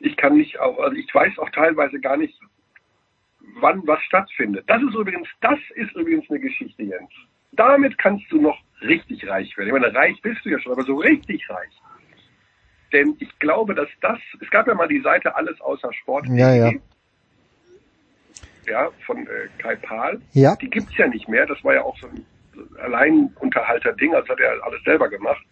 ich 0.00 0.14
kann 0.18 0.36
nicht 0.36 0.60
auch, 0.60 0.78
also 0.78 0.94
ich 0.94 1.14
weiß 1.14 1.38
auch 1.38 1.48
teilweise 1.50 1.98
gar 2.00 2.18
nicht, 2.18 2.38
wann 3.60 3.80
was 3.86 4.02
stattfindet. 4.02 4.64
Das 4.66 4.82
ist 4.82 4.94
übrigens, 4.94 5.28
das 5.40 5.58
ist 5.74 5.92
übrigens 5.96 6.28
eine 6.28 6.40
Geschichte, 6.40 6.82
Jens. 6.82 7.10
Damit 7.52 7.96
kannst 7.96 8.30
du 8.30 8.42
noch 8.42 8.58
richtig 8.82 9.28
reich 9.28 9.56
werden. 9.56 9.68
Ich 9.68 9.80
meine, 9.80 9.94
reich 9.94 10.20
bist 10.22 10.44
du 10.44 10.50
ja 10.50 10.60
schon, 10.60 10.72
aber 10.72 10.84
so 10.84 10.96
richtig 10.96 11.48
reich. 11.50 11.72
Denn 12.92 13.16
ich 13.18 13.38
glaube, 13.38 13.74
dass 13.74 13.88
das, 14.00 14.18
es 14.40 14.50
gab 14.50 14.66
ja 14.66 14.74
mal 14.74 14.88
die 14.88 15.00
Seite 15.00 15.34
alles 15.36 15.60
außer 15.60 15.92
Sport. 15.92 16.26
Ja, 16.28 16.54
ja. 16.54 16.72
Ja, 18.66 18.90
von 19.06 19.26
äh, 19.26 19.48
Kai 19.58 19.76
Pahl. 19.76 20.20
Ja. 20.32 20.56
Die 20.56 20.68
gibt's 20.68 20.96
ja 20.96 21.06
nicht 21.06 21.28
mehr. 21.28 21.46
Das 21.46 21.62
war 21.64 21.74
ja 21.74 21.82
auch 21.82 21.96
so 21.98 22.06
ein, 22.06 22.24
Alleinunterhalter-Ding, 22.82 24.14
als 24.14 24.28
hat 24.28 24.40
er 24.40 24.62
alles 24.64 24.82
selber 24.84 25.08
gemacht. 25.08 25.42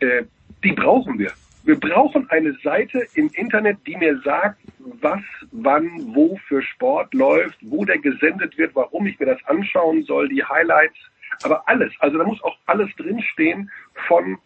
Äh, 0.00 0.24
die 0.64 0.72
brauchen 0.72 1.18
wir. 1.18 1.32
Wir 1.64 1.78
brauchen 1.78 2.28
eine 2.30 2.54
Seite 2.64 3.06
im 3.14 3.30
Internet, 3.34 3.78
die 3.86 3.96
mir 3.96 4.18
sagt, 4.24 4.60
was, 4.78 5.20
wann, 5.52 6.14
wo 6.14 6.38
für 6.48 6.62
Sport 6.62 7.12
läuft, 7.12 7.58
wo 7.60 7.84
der 7.84 7.98
gesendet 7.98 8.56
wird, 8.56 8.74
warum 8.74 9.06
ich 9.06 9.18
mir 9.20 9.26
das 9.26 9.44
anschauen 9.44 10.02
soll, 10.04 10.28
die 10.28 10.42
Highlights, 10.42 10.96
aber 11.42 11.68
alles. 11.68 11.92
Also 12.00 12.18
da 12.18 12.24
muss 12.24 12.42
auch 12.42 12.56
alles 12.66 12.88
drinstehen 12.96 13.70
von 14.06 14.38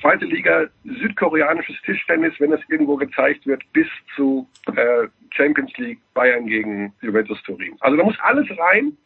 zweite 0.00 0.26
Liga 0.26 0.66
südkoreanisches 0.84 1.76
Tischtennis, 1.82 2.34
wenn 2.38 2.52
es 2.52 2.60
irgendwo 2.68 2.96
gezeigt 2.96 3.46
wird, 3.46 3.62
bis 3.72 3.86
zu 4.14 4.48
äh, 4.74 5.08
Champions 5.30 5.72
League 5.76 6.00
Bayern 6.14 6.46
gegen 6.46 6.92
Juventus 7.00 7.42
Turin. 7.42 7.76
Also 7.80 7.96
da 7.96 8.04
muss 8.04 8.16
alles 8.20 8.46
rein, 8.58 8.96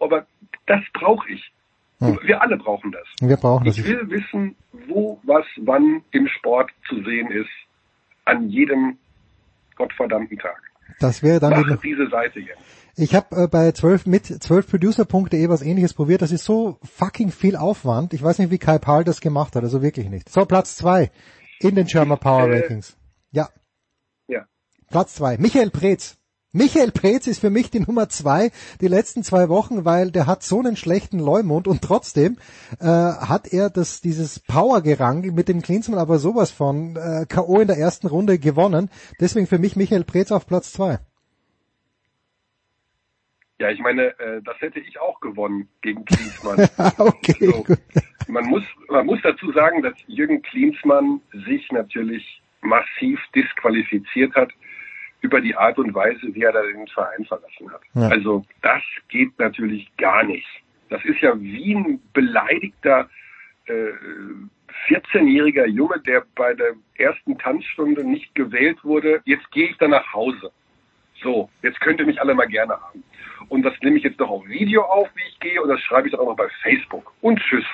aber 0.00 0.26
das 0.66 0.80
brauche 0.92 1.28
ich. 1.30 1.52
Hm. 2.00 2.18
Wir 2.22 2.42
alle 2.42 2.56
brauchen 2.56 2.90
das. 2.92 3.06
Wir 3.20 3.36
brauchen 3.36 3.64
das. 3.64 3.78
Ich 3.78 3.86
will 3.86 4.10
wissen, 4.10 4.56
wo, 4.88 5.20
was, 5.22 5.46
wann 5.58 6.02
im 6.10 6.26
Sport 6.28 6.70
zu 6.88 7.02
sehen 7.04 7.30
ist, 7.30 7.50
an 8.24 8.48
jedem 8.48 8.98
gottverdammten 9.76 10.38
Tag. 10.38 10.62
Das 11.00 11.22
wäre 11.22 11.40
dann 11.40 11.50
Mach 11.50 11.80
die, 11.80 11.88
diese 11.88 12.08
Seite 12.08 12.40
jetzt. 12.40 12.58
Ich 12.96 13.14
habe 13.14 13.44
äh, 13.44 13.48
bei 13.48 13.72
12 13.72 14.06
mit 14.06 14.24
12producer.de 14.24 15.48
was 15.48 15.62
ähnliches 15.62 15.94
probiert. 15.94 16.22
Das 16.22 16.30
ist 16.30 16.44
so 16.44 16.78
fucking 16.82 17.32
viel 17.32 17.56
Aufwand. 17.56 18.14
Ich 18.14 18.22
weiß 18.22 18.38
nicht, 18.38 18.50
wie 18.50 18.58
Kai 18.58 18.78
Paul 18.78 19.04
das 19.04 19.20
gemacht 19.20 19.56
hat. 19.56 19.64
Also 19.64 19.82
wirklich 19.82 20.08
nicht. 20.08 20.28
So, 20.28 20.44
Platz 20.44 20.76
zwei 20.76 21.10
in 21.60 21.74
den 21.74 21.86
German 21.86 22.18
Power 22.18 22.50
Rankings. 22.50 22.96
Ja. 23.32 23.48
Ja. 24.28 24.46
Platz 24.90 25.14
zwei. 25.14 25.38
Michael 25.38 25.70
Preetz. 25.70 26.18
Michael 26.56 26.92
Preetz 26.92 27.26
ist 27.26 27.40
für 27.40 27.50
mich 27.50 27.72
die 27.72 27.80
Nummer 27.80 28.08
zwei 28.08 28.50
die 28.80 28.86
letzten 28.86 29.24
zwei 29.24 29.48
Wochen, 29.48 29.84
weil 29.84 30.12
der 30.12 30.28
hat 30.28 30.44
so 30.44 30.60
einen 30.60 30.76
schlechten 30.76 31.18
Leumund 31.18 31.66
und 31.66 31.82
trotzdem 31.82 32.36
äh, 32.78 32.86
hat 32.86 33.52
er 33.52 33.70
das 33.70 34.00
dieses 34.00 34.38
Power-Gerangel 34.38 35.32
mit 35.32 35.48
dem 35.48 35.62
Klinsmann 35.62 35.98
aber 35.98 36.18
sowas 36.18 36.52
von 36.52 36.94
äh, 36.94 37.26
K.O. 37.28 37.58
in 37.58 37.66
der 37.66 37.76
ersten 37.76 38.06
Runde 38.06 38.38
gewonnen. 38.38 38.88
Deswegen 39.20 39.48
für 39.48 39.58
mich 39.58 39.74
Michael 39.74 40.04
Preetz 40.04 40.30
auf 40.30 40.46
Platz 40.46 40.72
zwei. 40.72 41.00
Ja, 43.58 43.70
ich 43.70 43.80
meine, 43.80 44.16
äh, 44.20 44.40
das 44.44 44.60
hätte 44.60 44.78
ich 44.78 45.00
auch 45.00 45.18
gewonnen 45.18 45.68
gegen 45.82 46.04
Klinsmann. 46.06 46.68
okay, 46.98 47.46
so. 47.46 47.64
Man 48.28 48.44
muss, 48.46 48.62
man 48.88 49.06
muss 49.06 49.18
dazu 49.24 49.50
sagen, 49.50 49.82
dass 49.82 49.94
Jürgen 50.06 50.40
Klinsmann 50.42 51.20
sich 51.32 51.68
natürlich 51.72 52.42
massiv 52.60 53.18
disqualifiziert 53.34 54.36
hat 54.36 54.52
über 55.24 55.40
die 55.40 55.56
Art 55.56 55.78
und 55.78 55.94
Weise, 55.94 56.34
wie 56.34 56.42
er 56.42 56.52
da 56.52 56.62
den 56.62 56.86
Verein 56.88 57.24
verlassen 57.24 57.72
hat. 57.72 57.80
Ja. 57.94 58.08
Also 58.08 58.44
das 58.62 58.82
geht 59.08 59.38
natürlich 59.38 59.90
gar 59.96 60.22
nicht. 60.22 60.46
Das 60.90 61.04
ist 61.04 61.20
ja 61.20 61.40
wie 61.40 61.74
ein 61.74 62.00
beleidigter 62.12 63.08
äh, 63.66 63.92
14-jähriger 64.88 65.66
Junge, 65.66 66.00
der 66.00 66.24
bei 66.34 66.52
der 66.52 66.74
ersten 66.96 67.38
Tanzstunde 67.38 68.04
nicht 68.04 68.34
gewählt 68.34 68.84
wurde. 68.84 69.22
Jetzt 69.24 69.50
gehe 69.50 69.70
ich 69.70 69.76
dann 69.78 69.90
nach 69.90 70.12
Hause. 70.12 70.52
So, 71.22 71.48
jetzt 71.62 71.80
könnt 71.80 72.00
ihr 72.00 72.06
mich 72.06 72.20
alle 72.20 72.34
mal 72.34 72.46
gerne 72.46 72.74
haben. 72.74 73.02
Und 73.48 73.62
das 73.62 73.74
nehme 73.80 73.96
ich 73.96 74.04
jetzt 74.04 74.20
noch 74.20 74.28
auf 74.28 74.46
Video 74.46 74.82
auf, 74.82 75.08
wie 75.14 75.22
ich 75.28 75.40
gehe, 75.40 75.62
und 75.62 75.68
das 75.68 75.80
schreibe 75.80 76.08
ich 76.08 76.12
dann 76.12 76.20
auch 76.20 76.28
noch 76.28 76.36
bei 76.36 76.48
Facebook. 76.62 77.12
Und 77.20 77.40
tschüss. 77.40 77.64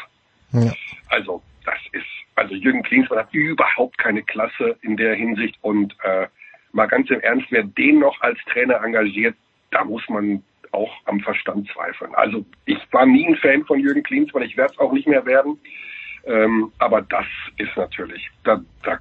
Ja. 0.53 0.73
Also, 1.09 1.43
das 1.65 1.79
ist, 1.93 2.07
also 2.37 2.55
Jürgen 2.55 2.83
Klinsmann 2.83 3.21
hat 3.21 3.35
überhaupt 3.35 3.99
keine 3.99 4.23
Klasse 4.23 4.77
in 4.83 4.97
der 4.97 5.15
Hinsicht 5.15 5.59
und 5.63 5.97
äh, 6.03 6.29
mal 6.73 6.87
ganz 6.87 7.11
im 7.11 7.21
Ernst, 7.21 7.47
wer 7.51 7.65
den 7.65 7.99
noch 7.99 8.21
als 8.21 8.39
Trainer 8.53 8.83
engagiert, 8.83 9.37
da 9.71 9.85
muss 9.85 10.09
man 10.09 10.43
auch 10.73 10.93
am 11.07 11.21
Verstand 11.21 11.69
zweifeln. 11.73 12.15
Also 12.15 12.45
ich 12.65 12.79
war 12.93 13.07
nie 13.07 13.27
ein 13.27 13.37
Fan 13.37 13.65
von 13.65 13.81
Jürgen 13.81 14.03
Klinsmann, 14.03 14.43
ich 14.43 14.57
werde 14.57 14.73
es 14.73 14.79
auch 14.79 14.93
nicht 14.93 15.09
mehr 15.09 15.25
werden. 15.27 15.59
Ähm, 16.25 16.73
aber 16.79 17.03
das 17.03 17.27
ist 17.57 17.77
natürlich, 17.77 18.29
da, 18.45 18.61
da 18.83 18.99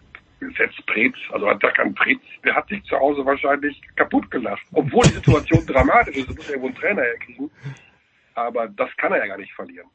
setzt 0.57 0.85
Preetz, 0.85 1.15
also 1.31 1.53
da 1.53 1.71
kann 1.71 1.93
Preetz, 1.93 2.21
der 2.43 2.55
hat 2.55 2.67
sich 2.69 2.81
zu 2.85 2.97
Hause 2.97 3.25
wahrscheinlich 3.25 3.79
kaputt 3.95 4.31
gelacht. 4.31 4.65
Obwohl 4.73 5.03
die 5.03 5.15
Situation 5.15 5.65
dramatisch 5.65 6.15
ist, 6.15 6.29
muss 6.29 6.47
er 6.47 6.55
irgendwo 6.55 6.67
einen 6.67 6.75
Trainer 6.75 7.01
herkriegen. 7.01 7.51
Aber 8.35 8.67
das 8.69 8.89
kann 8.97 9.11
er 9.11 9.19
ja 9.19 9.27
gar 9.27 9.37
nicht 9.37 9.53
verlieren. 9.53 9.89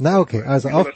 Na 0.00 0.20
okay, 0.20 0.42
also 0.42 0.68
auf, 0.68 0.86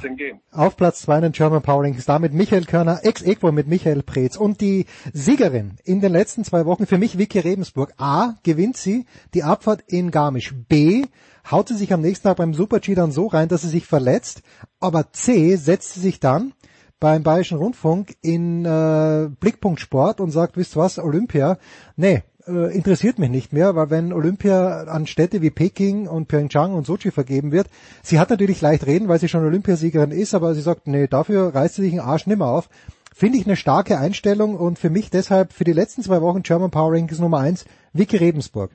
auf 0.52 0.76
Platz 0.76 1.02
zwei 1.02 1.16
in 1.16 1.22
den 1.22 1.32
German 1.32 1.60
Power 1.60 1.82
Rankings, 1.82 2.04
damit 2.04 2.32
Michael 2.32 2.64
Körner, 2.64 3.00
ex 3.02 3.22
equo 3.22 3.50
mit 3.50 3.66
Michael 3.66 4.04
Preetz 4.04 4.36
und 4.36 4.60
die 4.60 4.86
Siegerin 5.12 5.76
in 5.82 6.00
den 6.00 6.12
letzten 6.12 6.44
zwei 6.44 6.66
Wochen, 6.66 6.86
für 6.86 6.98
mich 6.98 7.18
Vicky 7.18 7.40
Rebensburg. 7.40 7.94
A, 7.96 8.34
gewinnt 8.44 8.76
sie 8.76 9.06
die 9.34 9.42
Abfahrt 9.42 9.82
in 9.88 10.12
Garmisch. 10.12 10.54
B, 10.68 11.06
haut 11.50 11.66
sie 11.66 11.76
sich 11.76 11.92
am 11.92 12.00
nächsten 12.00 12.28
Tag 12.28 12.36
beim 12.36 12.54
Super-G 12.54 12.94
dann 12.94 13.10
so 13.10 13.26
rein, 13.26 13.48
dass 13.48 13.62
sie 13.62 13.68
sich 13.68 13.86
verletzt. 13.86 14.42
Aber 14.78 15.10
C, 15.12 15.56
setzt 15.56 15.94
sie 15.94 16.00
sich 16.00 16.20
dann 16.20 16.52
beim 17.00 17.24
Bayerischen 17.24 17.58
Rundfunk 17.58 18.14
in 18.20 18.64
äh, 18.64 19.28
Blickpunkt 19.40 19.80
Sport 19.80 20.20
und 20.20 20.30
sagt, 20.30 20.56
wisst 20.56 20.76
was, 20.76 21.00
Olympia, 21.00 21.58
nee, 21.96 22.22
äh, 22.46 22.74
interessiert 22.74 23.18
mich 23.18 23.30
nicht 23.30 23.52
mehr, 23.52 23.74
weil 23.76 23.90
wenn 23.90 24.12
Olympia 24.12 24.84
an 24.84 25.06
Städte 25.06 25.42
wie 25.42 25.50
Peking 25.50 26.08
und 26.08 26.28
Pyeongchang 26.28 26.74
und 26.74 26.86
Sochi 26.86 27.10
vergeben 27.10 27.52
wird, 27.52 27.68
sie 28.02 28.18
hat 28.18 28.30
natürlich 28.30 28.60
leicht 28.60 28.86
reden, 28.86 29.08
weil 29.08 29.18
sie 29.18 29.28
schon 29.28 29.44
Olympiasiegerin 29.44 30.10
ist, 30.10 30.34
aber 30.34 30.54
sie 30.54 30.60
sagt, 30.60 30.86
nee, 30.86 31.06
dafür 31.06 31.54
reißt 31.54 31.76
sie 31.76 31.82
sich 31.82 31.92
den 31.92 32.00
Arsch 32.00 32.26
nimmer 32.26 32.46
auf. 32.46 32.68
Finde 33.14 33.38
ich 33.38 33.46
eine 33.46 33.56
starke 33.56 33.98
Einstellung 33.98 34.56
und 34.56 34.78
für 34.78 34.90
mich 34.90 35.10
deshalb 35.10 35.52
für 35.52 35.64
die 35.64 35.72
letzten 35.72 36.02
zwei 36.02 36.20
Wochen 36.22 36.42
German 36.42 36.70
Power 36.70 36.92
Rankings 36.92 37.20
Nummer 37.20 37.40
eins, 37.40 37.66
Vicky 37.92 38.16
Rebensburg. 38.16 38.70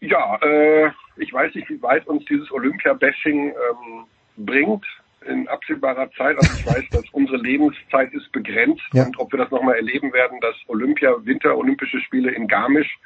Ja, 0.00 0.38
äh, 0.42 0.90
ich 1.16 1.32
weiß 1.32 1.54
nicht, 1.54 1.68
wie 1.68 1.80
weit 1.82 2.06
uns 2.06 2.24
dieses 2.24 2.50
Olympia-Bashing 2.50 3.48
ähm, 3.50 4.04
bringt 4.36 4.84
in 5.26 5.48
absehbarer 5.48 6.10
Zeit. 6.12 6.36
Also 6.38 6.52
ich 6.58 6.66
weiß, 6.66 6.84
dass 6.90 7.04
unsere 7.12 7.38
Lebenszeit 7.38 8.12
ist 8.12 8.30
begrenzt 8.32 8.82
Ja. 8.92 9.04
und 9.04 9.18
ob 9.18 9.32
wir 9.32 9.38
das 9.38 9.50
nochmal 9.50 9.76
erleben 9.76 10.12
werden, 10.12 10.40
dass 10.40 10.54
Olympia, 10.68 11.14
Winter-Olympische 11.24 12.00
Spiele 12.00 12.30
in 12.30 12.48
Garmisch 12.48 12.98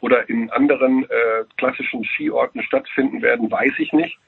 oder 0.00 0.28
in 0.28 0.50
anderen 0.50 1.04
äh, 1.04 1.44
klassischen 1.56 2.04
Skiorten 2.04 2.62
stattfinden 2.62 3.20
werden, 3.22 3.50
weiß 3.50 3.72
ich 3.78 3.92
nicht. 3.92 4.18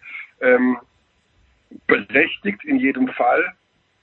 Ähm, 0.41 0.79
berechtigt 1.87 2.65
in 2.65 2.79
jedem 2.79 3.09
Fall, 3.09 3.53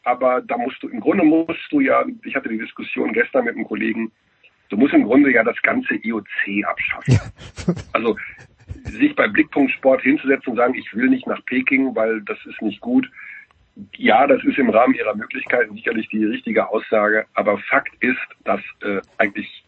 aber 0.04 0.42
da 0.42 0.58
musst 0.58 0.82
du, 0.82 0.88
im 0.88 1.02
Grunde 1.02 1.24
musst 1.26 1.60
du 1.70 1.82
ja, 1.82 2.06
ich 2.24 2.36
hatte 2.36 2.48
die 2.50 2.58
Diskussion 2.58 3.12
gestern 3.12 3.44
mit 3.46 3.56
einem 3.56 3.66
Kollegen, 3.68 4.12
du 4.70 4.78
musst 4.78 4.94
im 4.94 5.04
Grunde 5.04 5.32
ja 5.34 5.44
das 5.44 5.62
ganze 5.64 5.96
IOC 5.96 6.66
abschaffen. 6.66 7.20
Also 7.92 8.16
sich 8.92 9.16
bei 9.16 9.28
Blickpunkt 9.28 9.72
Sport 9.72 10.02
hinzusetzen 10.02 10.52
und 10.52 10.58
sagen, 10.58 10.76
ich 10.76 10.94
will 10.94 11.10
nicht 11.10 11.28
nach 11.28 11.44
Peking, 11.46 11.96
weil 11.96 12.22
das 12.22 12.38
ist 12.46 12.62
nicht 12.62 12.82
gut. 12.82 13.10
Ja, 13.96 14.26
das 14.26 14.44
ist 14.44 14.58
im 14.58 14.70
Rahmen 14.70 14.96
ihrer 14.96 15.16
Möglichkeiten 15.16 15.76
sicherlich 15.76 16.08
die 16.10 16.26
richtige 16.26 16.68
Aussage, 16.70 17.26
aber 17.36 17.58
Fakt 17.60 17.94
ist, 18.00 18.18
dass 18.44 18.62
äh, 18.82 19.02
eigentlich 19.18 19.64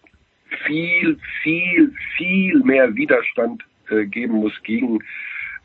viel, 0.66 1.20
viel, 1.44 1.94
viel 2.18 2.60
mehr 2.64 2.96
Widerstand 2.96 3.64
äh, 3.90 4.06
geben 4.06 4.36
muss 4.36 4.54
gegen 4.64 5.00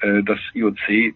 äh, 0.00 0.22
das 0.22 0.38
IOC, 0.52 1.14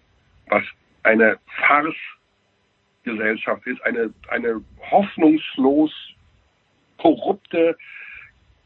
was 0.48 0.64
eine 1.02 1.38
Farce-Gesellschaft 1.66 3.66
ist, 3.66 3.82
eine, 3.84 4.12
eine 4.28 4.62
hoffnungslos 4.90 5.92
korrupte, 6.98 7.76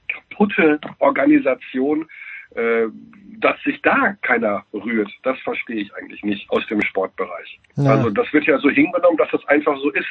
kaputte 0.08 0.80
Organisation, 0.98 2.08
äh, 2.54 2.88
dass 3.38 3.60
sich 3.62 3.80
da 3.82 4.14
keiner 4.22 4.64
rührt, 4.72 5.10
das 5.24 5.38
verstehe 5.40 5.82
ich 5.82 5.94
eigentlich 5.94 6.22
nicht 6.22 6.48
aus 6.50 6.66
dem 6.68 6.80
Sportbereich. 6.82 7.60
Ja. 7.76 7.90
Also 7.90 8.10
das 8.10 8.32
wird 8.32 8.44
ja 8.44 8.58
so 8.58 8.70
hingenommen, 8.70 9.16
dass 9.16 9.30
das 9.30 9.44
einfach 9.48 9.76
so 9.78 9.90
ist. 9.90 10.06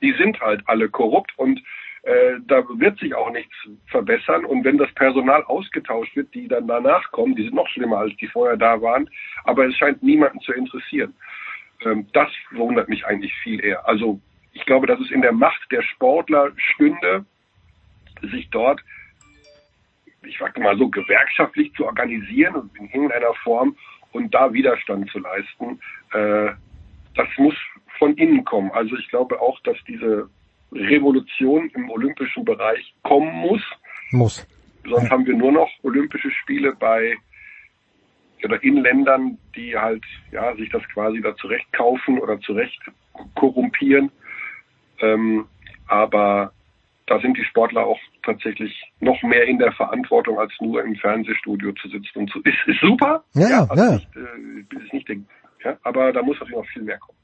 Die 0.00 0.12
sind 0.12 0.40
halt 0.40 0.62
alle 0.66 0.88
korrupt 0.88 1.32
und 1.36 1.60
äh, 2.02 2.34
da 2.46 2.62
wird 2.68 2.98
sich 2.98 3.14
auch 3.14 3.30
nichts 3.30 3.54
verbessern. 3.86 4.44
Und 4.44 4.64
wenn 4.64 4.78
das 4.78 4.92
Personal 4.94 5.42
ausgetauscht 5.44 6.16
wird, 6.16 6.34
die 6.34 6.48
dann 6.48 6.66
danach 6.66 7.10
kommen, 7.12 7.34
die 7.34 7.44
sind 7.44 7.54
noch 7.54 7.68
schlimmer, 7.68 7.98
als 7.98 8.16
die 8.16 8.26
vorher 8.26 8.56
da 8.56 8.80
waren, 8.80 9.08
aber 9.44 9.66
es 9.66 9.76
scheint 9.76 10.02
niemanden 10.02 10.40
zu 10.40 10.52
interessieren. 10.52 11.14
Ähm, 11.84 12.06
das 12.12 12.28
wundert 12.50 12.88
mich 12.88 13.06
eigentlich 13.06 13.34
viel 13.42 13.62
eher. 13.64 13.86
Also 13.86 14.20
ich 14.52 14.64
glaube, 14.64 14.86
dass 14.86 15.00
es 15.00 15.10
in 15.10 15.22
der 15.22 15.32
Macht 15.32 15.70
der 15.70 15.82
Sportler 15.82 16.50
stünde, 16.56 17.24
sich 18.22 18.48
dort 18.50 18.80
ich 20.26 20.38
sage 20.38 20.60
mal 20.60 20.76
so, 20.78 20.88
gewerkschaftlich 20.88 21.72
zu 21.74 21.86
organisieren 21.86 22.70
in 22.78 22.86
irgendeiner 22.86 23.34
Form 23.42 23.76
und 24.12 24.32
da 24.34 24.52
Widerstand 24.52 25.10
zu 25.10 25.18
leisten. 25.18 25.80
Äh, 26.12 26.52
das 27.14 27.28
muss 27.36 27.54
von 27.98 28.14
innen 28.16 28.44
kommen. 28.44 28.70
Also 28.72 28.96
ich 28.96 29.08
glaube 29.08 29.40
auch, 29.40 29.60
dass 29.60 29.76
diese 29.86 30.28
Revolution 30.72 31.70
im 31.74 31.90
olympischen 31.90 32.44
Bereich 32.44 32.94
kommen 33.02 33.32
muss. 33.32 33.62
Muss. 34.10 34.46
Sonst 34.84 35.10
haben 35.10 35.26
wir 35.26 35.34
nur 35.34 35.52
noch 35.52 35.70
Olympische 35.82 36.30
Spiele 36.30 36.74
bei 36.74 37.16
oder 38.42 38.62
in 38.62 38.76
Ländern, 38.76 39.38
die 39.56 39.76
halt 39.76 40.04
ja 40.30 40.54
sich 40.56 40.68
das 40.70 40.82
quasi 40.92 41.20
da 41.22 41.34
zurecht 41.36 41.72
kaufen 41.72 42.18
oder 42.18 42.38
zurecht 42.40 42.78
korrumpieren. 43.34 44.10
Ähm, 45.00 45.46
aber 45.86 46.52
da 47.06 47.20
sind 47.20 47.36
die 47.36 47.44
Sportler 47.44 47.86
auch 47.86 47.98
tatsächlich 48.24 48.92
noch 49.00 49.22
mehr 49.22 49.44
in 49.46 49.58
der 49.58 49.72
Verantwortung, 49.72 50.38
als 50.38 50.52
nur 50.60 50.82
im 50.82 50.94
Fernsehstudio 50.96 51.72
zu 51.72 51.88
sitzen 51.88 52.18
und 52.20 52.30
zu. 52.30 52.40
Ist, 52.40 52.56
ist 52.66 52.80
super. 52.80 53.24
Ja, 53.34 53.48
ja, 53.48 53.66
also 53.68 53.82
ja. 53.82 53.92
Nicht, 53.92 54.08
äh, 54.16 54.84
ist 54.84 54.92
nicht 54.92 55.08
ja, 55.64 55.76
aber 55.82 56.12
da 56.12 56.22
muss 56.22 56.38
natürlich 56.40 56.56
noch 56.56 56.66
viel 56.72 56.82
mehr 56.82 56.98
kommen. 56.98 57.18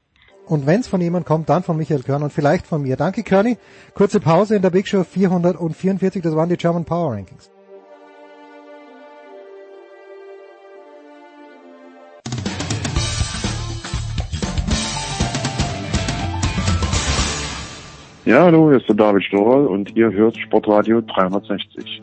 Und 0.47 0.65
wenn 0.65 0.81
es 0.81 0.87
von 0.87 0.99
jemand 1.01 1.25
kommt, 1.25 1.49
dann 1.49 1.63
von 1.63 1.77
Michael 1.77 2.03
Körner 2.03 2.25
und 2.25 2.33
vielleicht 2.33 2.65
von 2.65 2.81
mir. 2.81 2.97
Danke, 2.97 3.23
Körny. 3.23 3.57
Kurze 3.93 4.19
Pause 4.19 4.55
in 4.55 4.61
der 4.61 4.71
Big 4.71 4.87
Show 4.87 5.03
444. 5.03 6.21
Das 6.21 6.35
waren 6.35 6.49
die 6.49 6.57
German 6.57 6.83
Power 6.83 7.13
Rankings. 7.13 7.51
Ja, 18.23 18.43
hallo, 18.43 18.69
hier 18.69 18.77
ist 18.77 18.87
der 18.87 18.95
David 18.95 19.23
Storer 19.23 19.67
und 19.67 19.95
ihr 19.95 20.11
hört 20.11 20.37
Sportradio 20.37 21.01
360. 21.01 22.01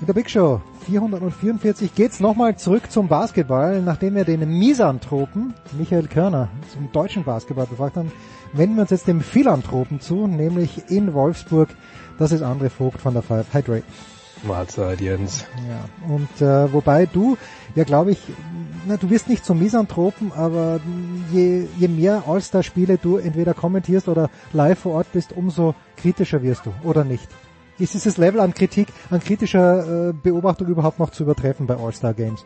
In 0.00 0.06
der 0.08 0.12
Big 0.12 0.28
Show 0.28 0.60
444 0.86 1.94
geht's 1.94 2.18
nochmal 2.18 2.56
zurück 2.56 2.90
zum 2.90 3.06
Basketball. 3.06 3.82
Nachdem 3.82 4.16
wir 4.16 4.24
den 4.24 4.58
Misanthropen 4.58 5.54
Michael 5.78 6.08
Körner 6.08 6.48
zum 6.72 6.90
deutschen 6.90 7.22
Basketball 7.22 7.66
befragt 7.66 7.96
haben, 7.96 8.10
wenden 8.52 8.74
wir 8.74 8.82
uns 8.82 8.90
jetzt 8.90 9.06
dem 9.06 9.20
Philanthropen 9.20 10.00
zu, 10.00 10.26
nämlich 10.26 10.90
in 10.90 11.14
Wolfsburg. 11.14 11.68
Das 12.18 12.32
ist 12.32 12.42
André 12.42 12.70
Vogt 12.70 13.00
von 13.00 13.14
der 13.14 13.22
Five 13.22 13.52
Hydrate. 13.52 13.84
Mahlzeit, 14.46 15.00
Jens. 15.00 15.46
Ja, 15.68 16.14
und 16.14 16.40
äh, 16.40 16.72
wobei 16.72 17.06
du, 17.06 17.36
ja 17.74 17.84
glaube 17.84 18.12
ich, 18.12 18.18
na, 18.86 18.96
du 18.96 19.08
wirst 19.10 19.28
nicht 19.28 19.44
zum 19.44 19.58
Misanthropen, 19.58 20.32
aber 20.32 20.80
je, 21.32 21.66
je 21.78 21.88
mehr 21.88 22.24
All-Star-Spiele 22.26 22.98
du 22.98 23.16
entweder 23.16 23.54
kommentierst 23.54 24.08
oder 24.08 24.30
live 24.52 24.80
vor 24.80 24.94
Ort 24.94 25.12
bist, 25.12 25.32
umso 25.32 25.74
kritischer 25.96 26.42
wirst 26.42 26.66
du, 26.66 26.74
oder 26.86 27.04
nicht? 27.04 27.28
Ist 27.78 27.94
dieses 27.94 28.18
Level 28.18 28.40
an 28.40 28.54
Kritik, 28.54 28.88
an 29.10 29.20
kritischer 29.20 30.10
äh, 30.10 30.12
Beobachtung 30.12 30.68
überhaupt 30.68 30.98
noch 30.98 31.10
zu 31.10 31.24
übertreffen 31.24 31.66
bei 31.66 31.76
All-Star-Games? 31.76 32.44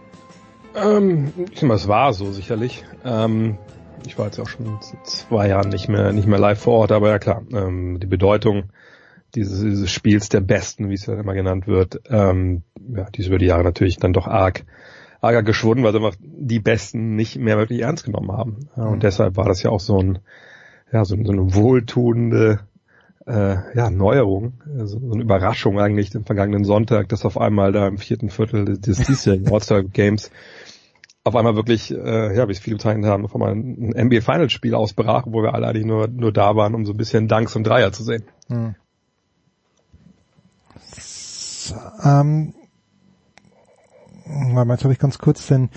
Ähm, 0.74 1.32
es 1.52 1.88
war 1.88 2.12
so 2.12 2.30
sicherlich. 2.32 2.84
Ähm, 3.04 3.58
ich 4.06 4.18
war 4.18 4.26
jetzt 4.26 4.38
auch 4.38 4.48
schon 4.48 4.78
seit 4.80 5.06
zwei 5.06 5.48
Jahren 5.48 5.68
nicht 5.70 5.88
mehr 5.88 6.12
nicht 6.12 6.28
mehr 6.28 6.38
live 6.38 6.60
vor 6.60 6.74
Ort, 6.74 6.92
aber 6.92 7.08
ja 7.10 7.18
klar, 7.18 7.42
ähm, 7.52 7.98
die 8.00 8.06
Bedeutung 8.06 8.70
dieses, 9.38 9.60
dieses 9.60 9.90
Spiels 9.90 10.28
der 10.28 10.40
Besten, 10.40 10.90
wie 10.90 10.94
es 10.94 11.06
ja 11.06 11.14
immer 11.14 11.34
genannt 11.34 11.66
wird, 11.66 12.00
ähm, 12.10 12.62
ja, 12.94 13.06
die 13.10 13.20
ist 13.20 13.28
über 13.28 13.38
die 13.38 13.46
Jahre 13.46 13.64
natürlich 13.64 13.96
dann 13.98 14.12
doch 14.12 14.26
arg, 14.26 14.64
arg 15.20 15.46
geschwunden, 15.46 15.84
weil 15.84 15.92
sie 15.92 15.98
einfach 15.98 16.16
die 16.20 16.60
Besten 16.60 17.14
nicht 17.14 17.36
mehr 17.38 17.56
wirklich 17.56 17.80
ernst 17.80 18.04
genommen 18.04 18.32
haben. 18.32 18.68
Ja, 18.76 18.84
und 18.84 18.96
Mhm. 18.96 19.00
deshalb 19.00 19.36
war 19.36 19.46
das 19.46 19.62
ja 19.62 19.70
auch 19.70 19.80
so 19.80 19.98
ein, 20.00 20.18
ja, 20.92 21.04
so, 21.04 21.16
so 21.22 21.32
eine 21.32 21.54
wohltuende 21.54 22.60
äh, 23.26 23.56
ja, 23.74 23.90
Neuerung, 23.90 24.54
also 24.78 24.98
so 24.98 25.12
eine 25.12 25.22
Überraschung 25.22 25.78
eigentlich 25.78 26.10
den 26.10 26.24
vergangenen 26.24 26.64
Sonntag, 26.64 27.08
dass 27.10 27.26
auf 27.26 27.38
einmal 27.38 27.72
da 27.72 27.86
im 27.86 27.98
vierten 27.98 28.30
Viertel 28.30 28.78
des, 28.78 28.98
diesjährigen 28.98 29.48
All-Star 29.52 29.82
Games 29.82 30.30
auf 31.24 31.36
einmal 31.36 31.56
wirklich, 31.56 31.92
äh, 31.92 32.34
ja, 32.34 32.48
wie 32.48 32.52
es 32.52 32.58
viele 32.58 32.76
bezeichnet 32.76 33.04
haben, 33.04 33.24
auf 33.24 33.34
einmal 33.34 33.52
ein 33.52 33.90
NBA 33.90 34.22
Finals 34.22 34.52
Spiel 34.52 34.74
ausbrach, 34.74 35.24
wo 35.26 35.42
wir 35.42 35.54
alle 35.54 35.66
eigentlich 35.66 35.84
nur, 35.84 36.08
nur 36.08 36.32
da 36.32 36.56
waren, 36.56 36.74
um 36.74 36.86
so 36.86 36.94
ein 36.94 36.96
bisschen 36.96 37.28
Danks 37.28 37.54
und 37.54 37.64
Dreier 37.64 37.92
zu 37.92 38.02
sehen. 38.02 38.24
Hm. 38.48 38.74
Ähm, 42.02 42.54
warte 44.26 44.66
mal, 44.66 44.74
jetzt 44.74 44.84
habe 44.84 44.92
ich 44.92 44.98
ganz 44.98 45.18
kurz 45.18 45.46
den, 45.46 45.70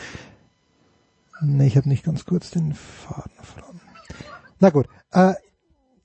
nee, 1.42 1.68
ich 1.68 1.78
habe 1.78 1.90
nicht 1.90 2.04
ganz 2.04 2.26
kurz 2.26 2.52
den 2.52 2.74
Faden 2.74 3.32
verloren. 3.42 3.82
Na 4.60 4.70
gut, 4.70 4.88
äh, 5.12 5.34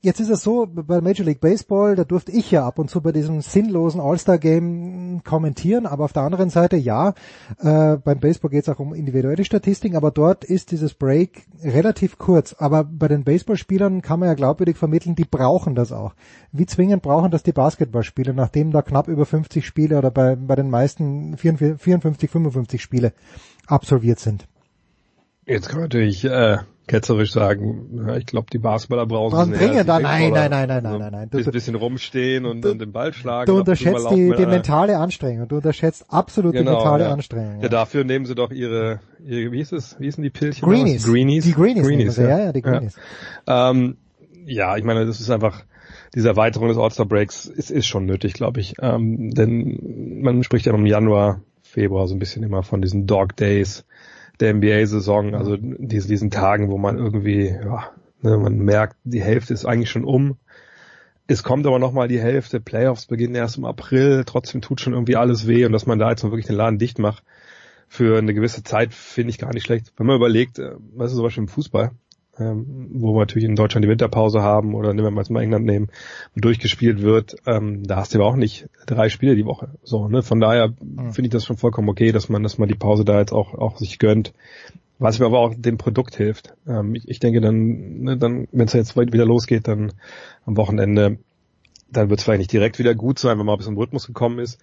jetzt 0.06 0.20
ist 0.20 0.30
es 0.30 0.42
so, 0.42 0.68
bei 0.70 1.00
Major 1.00 1.26
League 1.26 1.40
Baseball, 1.40 1.96
da 1.96 2.04
durfte 2.04 2.30
ich 2.30 2.52
ja 2.52 2.64
ab 2.64 2.78
und 2.78 2.88
zu 2.88 3.00
bei 3.00 3.10
diesem 3.10 3.40
sinnlosen 3.40 4.00
All-Star-Game 4.00 5.22
kommentieren, 5.24 5.84
aber 5.84 6.04
auf 6.04 6.12
der 6.12 6.22
anderen 6.22 6.48
Seite 6.48 6.76
ja, 6.76 7.14
äh, 7.58 7.96
beim 7.96 8.20
Baseball 8.20 8.50
geht 8.50 8.62
es 8.62 8.68
auch 8.68 8.78
um 8.78 8.94
individuelle 8.94 9.44
Statistiken, 9.44 9.96
aber 9.96 10.12
dort 10.12 10.44
ist 10.44 10.70
dieses 10.70 10.94
Break 10.94 11.46
relativ 11.62 12.18
kurz. 12.18 12.54
Aber 12.56 12.84
bei 12.84 13.08
den 13.08 13.24
Baseballspielern 13.24 14.00
kann 14.00 14.20
man 14.20 14.28
ja 14.28 14.34
glaubwürdig 14.34 14.76
vermitteln, 14.76 15.16
die 15.16 15.24
brauchen 15.24 15.74
das 15.74 15.90
auch. 15.90 16.14
Wie 16.52 16.66
zwingend 16.66 17.02
brauchen 17.02 17.32
das 17.32 17.42
die 17.42 17.52
Basketballspieler, 17.52 18.32
nachdem 18.32 18.70
da 18.70 18.82
knapp 18.82 19.08
über 19.08 19.26
50 19.26 19.66
Spiele 19.66 19.98
oder 19.98 20.12
bei, 20.12 20.36
bei 20.36 20.54
den 20.54 20.70
meisten 20.70 21.36
54, 21.36 21.82
54 21.82 22.30
55 22.30 22.80
Spiele 22.80 23.12
absolviert 23.66 24.20
sind? 24.20 24.46
Jetzt 25.44 25.68
kann 25.68 25.80
man 25.80 25.84
natürlich 25.84 26.24
äh, 26.24 26.58
ketzerisch 26.86 27.32
sagen, 27.32 28.04
ja, 28.06 28.16
ich 28.16 28.26
glaube, 28.26 28.46
die 28.52 28.58
Basketballer 28.58 29.06
brauchen 29.06 29.32
Brauchen 29.36 29.52
als 29.52 29.58
die 29.58 29.66
nein, 29.66 29.86
nein, 29.86 30.32
nein, 30.32 30.32
nein, 30.32 30.68
nein, 30.68 30.82
nein, 30.82 30.98
nein. 30.98 31.14
Ein 31.14 31.30
Du- 31.30 31.38
bisschen, 31.38 31.52
bisschen 31.52 31.74
rumstehen 31.74 32.44
und, 32.46 32.64
und 32.64 32.78
den 32.80 32.92
Ball 32.92 33.12
schlagen. 33.12 33.46
Du 33.46 33.58
unterschätzt 33.58 34.08
die, 34.10 34.32
die 34.36 34.46
mentale 34.46 34.96
Anstrengung. 34.98 35.48
Du 35.48 35.56
unterschätzt 35.56 36.06
absolut 36.08 36.54
die 36.54 36.62
mentale 36.62 37.04
ja. 37.04 37.12
Anstrengung. 37.12 37.60
Ja. 37.60 37.68
dafür 37.68 38.04
nehmen 38.04 38.24
sie 38.26 38.34
doch 38.34 38.52
ihre, 38.52 39.00
ihre 39.24 39.50
wie 39.50 39.58
hieß 39.58 39.72
es, 39.72 39.96
wie 39.98 40.04
hießen 40.04 40.22
die 40.22 40.30
Pilchen? 40.30 40.68
Greenies. 40.68 41.04
Greenies. 41.04 41.44
Die 41.44 41.52
Greenies 41.52 41.86
nehmen 41.86 42.10
sie, 42.10 42.22
ja, 42.22 42.38
ja, 42.38 42.52
die 42.52 42.62
Greenies. 42.62 42.96
Ja. 43.46 43.70
Ähm, 43.70 43.96
ja, 44.46 44.76
ich 44.76 44.84
meine, 44.84 45.06
das 45.06 45.20
ist 45.20 45.30
einfach, 45.30 45.64
diese 46.14 46.28
Erweiterung 46.28 46.68
des 46.68 46.78
All-Star 46.78 47.06
Breaks 47.06 47.46
ist, 47.46 47.70
ist 47.70 47.86
schon 47.86 48.06
nötig, 48.06 48.32
glaube 48.34 48.60
ich. 48.60 48.74
Ähm, 48.80 49.32
denn 49.32 50.20
man 50.22 50.44
spricht 50.44 50.66
ja 50.66 50.74
im 50.74 50.86
Januar, 50.86 51.40
Februar 51.62 52.06
so 52.06 52.14
ein 52.14 52.20
bisschen 52.20 52.44
immer 52.44 52.62
von 52.62 52.80
diesen 52.80 53.06
Dog 53.06 53.34
Days 53.36 53.84
der 54.40 54.54
NBA-Saison, 54.54 55.34
also 55.34 55.56
diesen, 55.56 56.08
diesen 56.08 56.30
Tagen, 56.30 56.70
wo 56.70 56.78
man 56.78 56.98
irgendwie, 56.98 57.48
ja, 57.48 57.90
ne, 58.22 58.36
man 58.36 58.58
merkt, 58.58 58.96
die 59.04 59.22
Hälfte 59.22 59.54
ist 59.54 59.64
eigentlich 59.64 59.90
schon 59.90 60.04
um. 60.04 60.36
Es 61.26 61.42
kommt 61.42 61.66
aber 61.66 61.78
nochmal 61.78 62.08
die 62.08 62.20
Hälfte, 62.20 62.60
Playoffs 62.60 63.06
beginnen 63.06 63.34
erst 63.34 63.56
im 63.58 63.64
April, 63.64 64.24
trotzdem 64.24 64.60
tut 64.60 64.80
schon 64.80 64.92
irgendwie 64.92 65.16
alles 65.16 65.46
weh 65.46 65.64
und 65.64 65.72
dass 65.72 65.86
man 65.86 65.98
da 65.98 66.10
jetzt 66.10 66.22
noch 66.22 66.30
wirklich 66.30 66.46
den 66.46 66.56
Laden 66.56 66.78
dicht 66.78 66.98
macht 66.98 67.24
für 67.88 68.18
eine 68.18 68.34
gewisse 68.34 68.62
Zeit, 68.62 68.94
finde 68.94 69.30
ich 69.30 69.38
gar 69.38 69.52
nicht 69.52 69.64
schlecht. 69.64 69.92
Wenn 69.96 70.06
man 70.06 70.16
überlegt, 70.16 70.58
weißt 70.58 71.12
du, 71.12 71.16
zum 71.16 71.22
Beispiel 71.22 71.42
im 71.44 71.48
Fußball, 71.48 71.92
ähm, 72.38 72.88
wo 72.92 73.14
wir 73.14 73.20
natürlich 73.20 73.48
in 73.48 73.56
Deutschland 73.56 73.84
die 73.84 73.88
Winterpause 73.88 74.42
haben 74.42 74.74
oder 74.74 74.92
nehmen 74.92 75.06
wir 75.06 75.10
mal 75.10 75.22
jetzt 75.22 75.30
mal 75.30 75.42
England 75.42 75.64
nehmen, 75.64 75.88
durchgespielt 76.34 77.02
wird, 77.02 77.36
ähm, 77.46 77.86
da 77.86 77.96
hast 77.96 78.14
du 78.14 78.18
aber 78.18 78.28
auch 78.28 78.36
nicht 78.36 78.68
drei 78.86 79.08
Spiele 79.08 79.36
die 79.36 79.46
Woche. 79.46 79.70
So, 79.82 80.08
ne? 80.08 80.22
Von 80.22 80.40
daher 80.40 80.72
finde 81.12 81.22
ich 81.22 81.30
das 81.30 81.44
schon 81.44 81.56
vollkommen 81.56 81.88
okay, 81.88 82.12
dass 82.12 82.28
man, 82.28 82.42
dass 82.42 82.58
man 82.58 82.68
die 82.68 82.74
Pause 82.74 83.04
da 83.04 83.18
jetzt 83.18 83.32
auch, 83.32 83.54
auch 83.54 83.78
sich 83.78 83.98
gönnt. 83.98 84.32
Was 84.98 85.18
mir 85.18 85.26
aber 85.26 85.40
auch 85.40 85.54
dem 85.54 85.76
Produkt 85.76 86.16
hilft. 86.16 86.54
Ähm, 86.66 86.94
ich, 86.94 87.08
ich 87.08 87.20
denke 87.20 87.40
dann, 87.40 88.00
ne, 88.00 88.16
dann, 88.16 88.48
wenn 88.52 88.66
es 88.66 88.72
jetzt 88.72 88.96
wieder 88.96 89.26
losgeht, 89.26 89.68
dann 89.68 89.92
am 90.46 90.56
Wochenende, 90.56 91.18
dann 91.90 92.08
wird 92.08 92.18
es 92.18 92.24
vielleicht 92.24 92.38
nicht 92.38 92.52
direkt 92.52 92.78
wieder 92.78 92.94
gut 92.94 93.18
sein, 93.18 93.38
wenn 93.38 93.44
man 93.44 93.54
ein 93.54 93.58
bisschen 93.58 93.74
im 93.74 93.78
Rhythmus 93.78 94.06
gekommen 94.06 94.38
ist. 94.38 94.58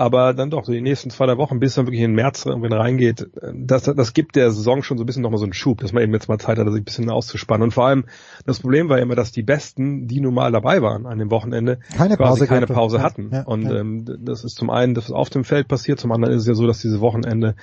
Aber 0.00 0.32
dann 0.32 0.48
doch, 0.48 0.64
so 0.64 0.70
die 0.70 0.80
nächsten 0.80 1.10
zwei, 1.10 1.26
drei 1.26 1.38
Wochen, 1.38 1.58
bis 1.58 1.74
dann 1.74 1.86
wirklich 1.86 2.02
in 2.02 2.12
den 2.12 2.14
März 2.14 2.46
irgendwie 2.46 2.72
reingeht, 2.72 3.28
das, 3.52 3.82
das 3.82 4.12
gibt 4.12 4.36
der 4.36 4.52
Saison 4.52 4.84
schon 4.84 4.96
so 4.96 5.02
ein 5.02 5.06
bisschen 5.06 5.22
nochmal 5.22 5.40
so 5.40 5.44
einen 5.44 5.54
Schub, 5.54 5.80
dass 5.80 5.92
man 5.92 6.04
eben 6.04 6.12
jetzt 6.12 6.28
mal 6.28 6.38
Zeit 6.38 6.56
hat, 6.56 6.68
sich 6.68 6.82
ein 6.82 6.84
bisschen 6.84 7.10
auszuspannen. 7.10 7.64
Und 7.64 7.72
vor 7.72 7.86
allem, 7.86 8.04
das 8.46 8.60
Problem 8.60 8.88
war 8.88 9.00
immer, 9.00 9.16
dass 9.16 9.32
die 9.32 9.42
Besten, 9.42 10.06
die 10.06 10.20
nun 10.20 10.34
mal 10.34 10.52
dabei 10.52 10.82
waren 10.82 11.04
an 11.04 11.18
dem 11.18 11.32
Wochenende, 11.32 11.80
Keine 11.96 12.16
quasi 12.16 12.16
Pause 12.16 12.46
keine 12.46 12.66
Pause 12.68 13.02
hatten. 13.02 13.30
Ja, 13.32 13.42
Und 13.42 13.64
ja. 13.64 13.80
Ähm, 13.80 14.04
das 14.20 14.44
ist 14.44 14.56
zum 14.56 14.70
einen, 14.70 14.94
dass 14.94 15.06
es 15.06 15.10
auf 15.10 15.30
dem 15.30 15.42
Feld 15.42 15.66
passiert, 15.66 15.98
zum 15.98 16.12
anderen 16.12 16.32
ist 16.32 16.42
es 16.42 16.46
ja 16.46 16.54
so, 16.54 16.68
dass 16.68 16.78
diese 16.78 17.00
Wochenende 17.00 17.56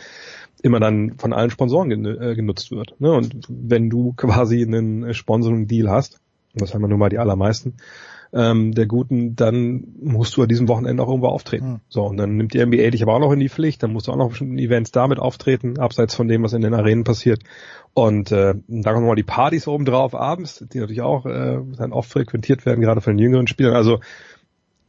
immer 0.62 0.82
dann 0.82 1.14
von 1.18 1.32
allen 1.32 1.52
Sponsoren 1.52 1.90
äh, 2.06 2.36
genutzt 2.36 2.70
wird. 2.70 3.00
Ne? 3.00 3.14
Und 3.14 3.48
wenn 3.48 3.90
du 3.90 4.12
quasi 4.12 4.62
einen 4.62 5.14
Sponsoring-Deal 5.14 5.90
hast, 5.90 6.20
und 6.54 6.62
das 6.62 6.74
haben 6.74 6.82
wir 6.82 6.90
nun 6.90 7.00
mal 7.00 7.10
die 7.10 7.20
allermeisten, 7.20 7.76
ähm, 8.36 8.74
der 8.74 8.86
Guten, 8.86 9.38
dann 9.38 9.96
musst 10.02 10.36
du 10.36 10.42
an 10.42 10.50
diesem 10.50 10.68
Wochenende 10.68 11.02
auch 11.02 11.08
irgendwo 11.08 11.30
auftreten. 11.30 11.66
Hm. 11.66 11.80
So, 11.88 12.04
und 12.04 12.18
dann 12.18 12.36
nimmt 12.36 12.54
die 12.54 12.64
NBA 12.64 12.90
dich 12.90 13.02
aber 13.02 13.16
auch 13.16 13.20
noch 13.20 13.32
in 13.32 13.40
die 13.40 13.50
Pflicht, 13.50 13.82
dann 13.82 13.94
musst 13.94 14.08
du 14.08 14.12
auch 14.12 14.18
noch 14.18 14.30
bestimmten 14.30 14.58
Events 14.58 14.92
damit 14.92 15.20
auftreten, 15.20 15.80
abseits 15.80 16.14
von 16.14 16.28
dem, 16.28 16.44
was 16.44 16.52
in 16.52 16.62
den 16.62 16.74
Arenen 16.74 17.06
passiert. 17.06 17.42
Und 17.94 18.34
äh, 18.34 18.54
da 18.68 18.92
kommen 18.92 19.04
nochmal 19.04 19.16
die 19.16 19.24
Partys 19.24 19.70
oben 19.70 19.86
drauf 19.86 20.14
abends, 20.14 20.66
die 20.74 20.80
natürlich 20.80 21.02
auch 21.02 21.26
äh, 21.26 21.60
dann 21.78 21.94
oft 21.94 22.12
frequentiert 22.12 22.66
werden, 22.66 22.82
gerade 22.82 23.00
von 23.00 23.16
den 23.16 23.24
jüngeren 23.24 23.48
Spielern. 23.48 23.74
Also 23.74 24.02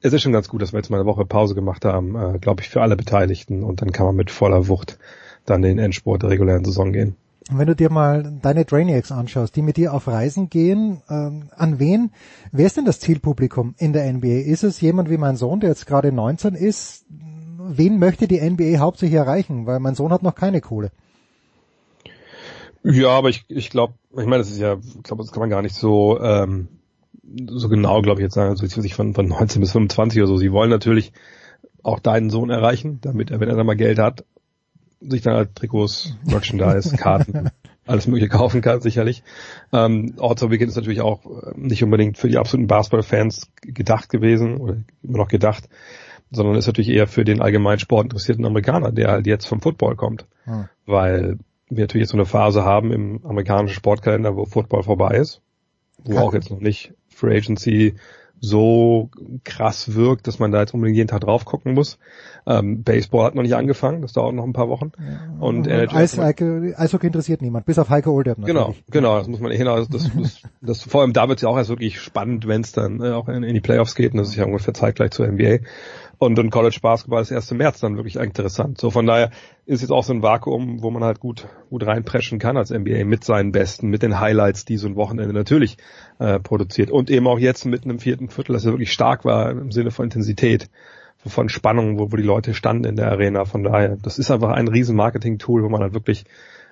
es 0.00 0.12
ist 0.12 0.22
schon 0.22 0.32
ganz 0.32 0.48
gut, 0.48 0.60
dass 0.60 0.72
wir 0.72 0.78
jetzt 0.78 0.90
mal 0.90 0.98
eine 0.98 1.06
Woche 1.06 1.24
Pause 1.24 1.54
gemacht 1.54 1.84
haben, 1.84 2.16
äh, 2.16 2.38
glaube 2.40 2.62
ich, 2.62 2.68
für 2.68 2.82
alle 2.82 2.96
Beteiligten. 2.96 3.62
Und 3.62 3.80
dann 3.80 3.92
kann 3.92 4.06
man 4.06 4.16
mit 4.16 4.32
voller 4.32 4.66
Wucht 4.66 4.98
dann 5.44 5.62
den 5.62 5.78
Endspurt 5.78 6.24
der 6.24 6.30
regulären 6.30 6.64
Saison 6.64 6.92
gehen. 6.92 7.14
Wenn 7.50 7.66
du 7.68 7.76
dir 7.76 7.90
mal 7.90 8.38
deine 8.42 8.64
Drainiacs 8.64 9.12
anschaust, 9.12 9.54
die 9.54 9.62
mit 9.62 9.76
dir 9.76 9.94
auf 9.94 10.08
Reisen 10.08 10.50
gehen, 10.50 11.02
ähm, 11.08 11.48
an 11.56 11.78
wen, 11.78 12.10
wer 12.50 12.66
ist 12.66 12.76
denn 12.76 12.84
das 12.84 12.98
Zielpublikum 12.98 13.74
in 13.78 13.92
der 13.92 14.12
NBA? 14.12 14.40
Ist 14.40 14.64
es 14.64 14.80
jemand 14.80 15.10
wie 15.10 15.16
mein 15.16 15.36
Sohn, 15.36 15.60
der 15.60 15.70
jetzt 15.70 15.86
gerade 15.86 16.10
19 16.10 16.54
ist? 16.54 17.04
Wen 17.58 17.98
möchte 17.98 18.26
die 18.26 18.40
NBA 18.40 18.78
hauptsächlich 18.78 19.16
erreichen? 19.16 19.66
Weil 19.66 19.78
mein 19.78 19.94
Sohn 19.94 20.12
hat 20.12 20.22
noch 20.22 20.34
keine 20.34 20.60
Kohle. 20.60 20.90
Ja, 22.82 23.10
aber 23.10 23.28
ich, 23.28 23.44
ich 23.48 23.70
glaube, 23.70 23.94
ich 24.10 24.26
meine, 24.26 24.38
das 24.38 24.50
ist 24.50 24.58
ja, 24.58 24.74
ich 24.74 25.02
glaube, 25.02 25.22
das 25.22 25.32
kann 25.32 25.40
man 25.40 25.50
gar 25.50 25.62
nicht 25.62 25.74
so 25.74 26.20
ähm, 26.20 26.68
so 27.48 27.68
genau, 27.68 28.02
glaube 28.02 28.20
ich, 28.20 28.24
jetzt 28.24 28.34
sagen, 28.34 28.50
also 28.50 28.64
ich 28.64 28.94
von, 28.94 29.14
von 29.14 29.28
19 29.28 29.60
bis 29.60 29.72
25 29.72 30.20
oder 30.20 30.28
so. 30.28 30.36
Sie 30.36 30.52
wollen 30.52 30.70
natürlich 30.70 31.12
auch 31.82 32.00
deinen 32.00 32.30
Sohn 32.30 32.50
erreichen, 32.50 32.98
damit 33.00 33.30
er, 33.30 33.40
wenn 33.40 33.48
er 33.48 33.56
dann 33.56 33.66
mal 33.66 33.76
Geld 33.76 33.98
hat, 33.98 34.24
sich 35.10 35.22
dann 35.22 35.34
halt 35.34 35.54
Trikots, 35.54 36.16
Merchandise, 36.24 36.96
Karten, 36.96 37.50
alles 37.86 38.06
mögliche 38.06 38.28
kaufen 38.28 38.60
kann, 38.60 38.80
sicherlich. 38.80 39.22
Ähm, 39.72 40.14
All-Star 40.18 40.50
Weekend 40.50 40.70
ist 40.70 40.76
natürlich 40.76 41.00
auch 41.00 41.24
äh, 41.24 41.52
nicht 41.56 41.82
unbedingt 41.82 42.18
für 42.18 42.28
die 42.28 42.38
absoluten 42.38 42.66
Basketball-Fans 42.66 43.50
gedacht 43.62 44.08
gewesen 44.08 44.58
oder 44.58 44.76
immer 45.02 45.18
noch 45.18 45.28
gedacht, 45.28 45.68
sondern 46.30 46.56
ist 46.56 46.66
natürlich 46.66 46.90
eher 46.90 47.06
für 47.06 47.24
den 47.24 47.40
allgemein 47.40 47.78
sportinteressierten 47.78 48.44
Amerikaner, 48.44 48.92
der 48.92 49.08
halt 49.08 49.26
jetzt 49.26 49.46
vom 49.46 49.60
Football 49.60 49.96
kommt. 49.96 50.26
Hm. 50.44 50.68
Weil 50.84 51.38
wir 51.68 51.84
natürlich 51.84 52.02
jetzt 52.02 52.12
so 52.12 52.16
eine 52.16 52.26
Phase 52.26 52.64
haben 52.64 52.92
im 52.92 53.24
amerikanischen 53.24 53.74
Sportkalender, 53.74 54.36
wo 54.36 54.44
Football 54.44 54.82
vorbei 54.82 55.16
ist, 55.16 55.40
wo 56.04 56.18
auch 56.18 56.34
jetzt 56.34 56.50
noch 56.50 56.60
nicht 56.60 56.94
Free 57.08 57.36
Agency 57.36 57.94
so 58.40 59.10
krass 59.44 59.94
wirkt, 59.94 60.26
dass 60.26 60.38
man 60.38 60.52
da 60.52 60.60
jetzt 60.60 60.74
unbedingt 60.74 60.96
jeden 60.96 61.08
Tag 61.08 61.22
drauf 61.22 61.44
gucken 61.44 61.74
muss. 61.74 61.98
Ähm, 62.46 62.82
Baseball 62.84 63.24
hat 63.24 63.34
noch 63.34 63.42
nicht 63.42 63.56
angefangen, 63.56 64.02
das 64.02 64.12
dauert 64.12 64.34
noch 64.34 64.44
ein 64.44 64.52
paar 64.52 64.68
Wochen. 64.68 64.92
Und 65.40 65.66
NHL 65.66 65.88
Eis, 65.96 66.18
Eishockey, 66.18 66.74
Eishockey 66.76 67.06
interessiert 67.06 67.42
niemand, 67.42 67.66
bis 67.66 67.78
auf 67.78 67.90
Heike 67.90 68.10
Olderb 68.10 68.44
Genau, 68.44 68.68
natürlich. 68.68 68.84
genau, 68.90 69.18
das 69.18 69.28
muss 69.28 69.40
man 69.40 69.50
genau, 69.52 69.76
das, 69.76 69.88
das, 69.88 70.10
das, 70.14 70.42
das 70.60 70.82
vor 70.82 71.00
allem 71.02 71.12
da 71.12 71.28
wird 71.28 71.38
es 71.38 71.42
ja 71.42 71.48
auch 71.48 71.56
erst 71.56 71.70
wirklich 71.70 71.98
spannend, 71.98 72.46
wenn 72.46 72.60
es 72.60 72.72
dann 72.72 73.00
äh, 73.00 73.10
auch 73.10 73.28
in, 73.28 73.42
in 73.42 73.54
die 73.54 73.60
Playoffs 73.60 73.94
geht, 73.94 74.12
und 74.12 74.18
das 74.18 74.28
ist 74.28 74.36
ja 74.36 74.44
ungefähr 74.44 74.74
zeitgleich 74.74 75.10
zur 75.10 75.26
NBA. 75.26 75.58
Und 76.18 76.36
dann 76.36 76.50
College 76.50 76.78
Basketball 76.80 77.20
ist 77.20 77.30
erst 77.30 77.52
im 77.52 77.58
März 77.58 77.80
dann 77.80 77.96
wirklich 77.96 78.16
interessant. 78.16 78.78
So 78.78 78.90
von 78.90 79.06
daher 79.06 79.30
ist 79.66 79.82
jetzt 79.82 79.90
auch 79.90 80.04
so 80.04 80.14
ein 80.14 80.22
Vakuum, 80.22 80.82
wo 80.82 80.90
man 80.90 81.04
halt 81.04 81.20
gut 81.20 81.46
gut 81.68 81.86
reinpreschen 81.86 82.38
kann 82.38 82.56
als 82.56 82.70
NBA 82.70 83.04
mit 83.04 83.24
seinen 83.24 83.52
Besten, 83.52 83.88
mit 83.88 84.02
den 84.02 84.18
Highlights, 84.18 84.64
die 84.64 84.78
so 84.78 84.86
ein 84.88 84.96
Wochenende 84.96 85.34
natürlich 85.34 85.76
äh, 86.18 86.38
produziert. 86.40 86.90
Und 86.90 87.10
eben 87.10 87.26
auch 87.26 87.38
jetzt 87.38 87.66
mit 87.66 87.84
einem 87.84 87.98
vierten 87.98 88.28
Viertel, 88.28 88.54
das 88.54 88.64
ja 88.64 88.70
wirklich 88.70 88.92
stark 88.92 89.24
war 89.24 89.50
im 89.50 89.72
Sinne 89.72 89.90
von 89.90 90.04
Intensität, 90.04 90.70
von 91.18 91.48
Spannung, 91.48 91.98
wo, 91.98 92.12
wo 92.12 92.16
die 92.16 92.22
Leute 92.22 92.54
standen 92.54 92.84
in 92.84 92.96
der 92.96 93.10
Arena. 93.10 93.44
Von 93.44 93.64
daher, 93.64 93.96
das 93.96 94.18
ist 94.18 94.30
einfach 94.30 94.50
ein 94.50 94.68
riesen 94.68 94.96
Marketing-Tool, 94.96 95.62
wo 95.62 95.68
man 95.68 95.82
halt 95.82 95.92
wirklich 95.92 96.24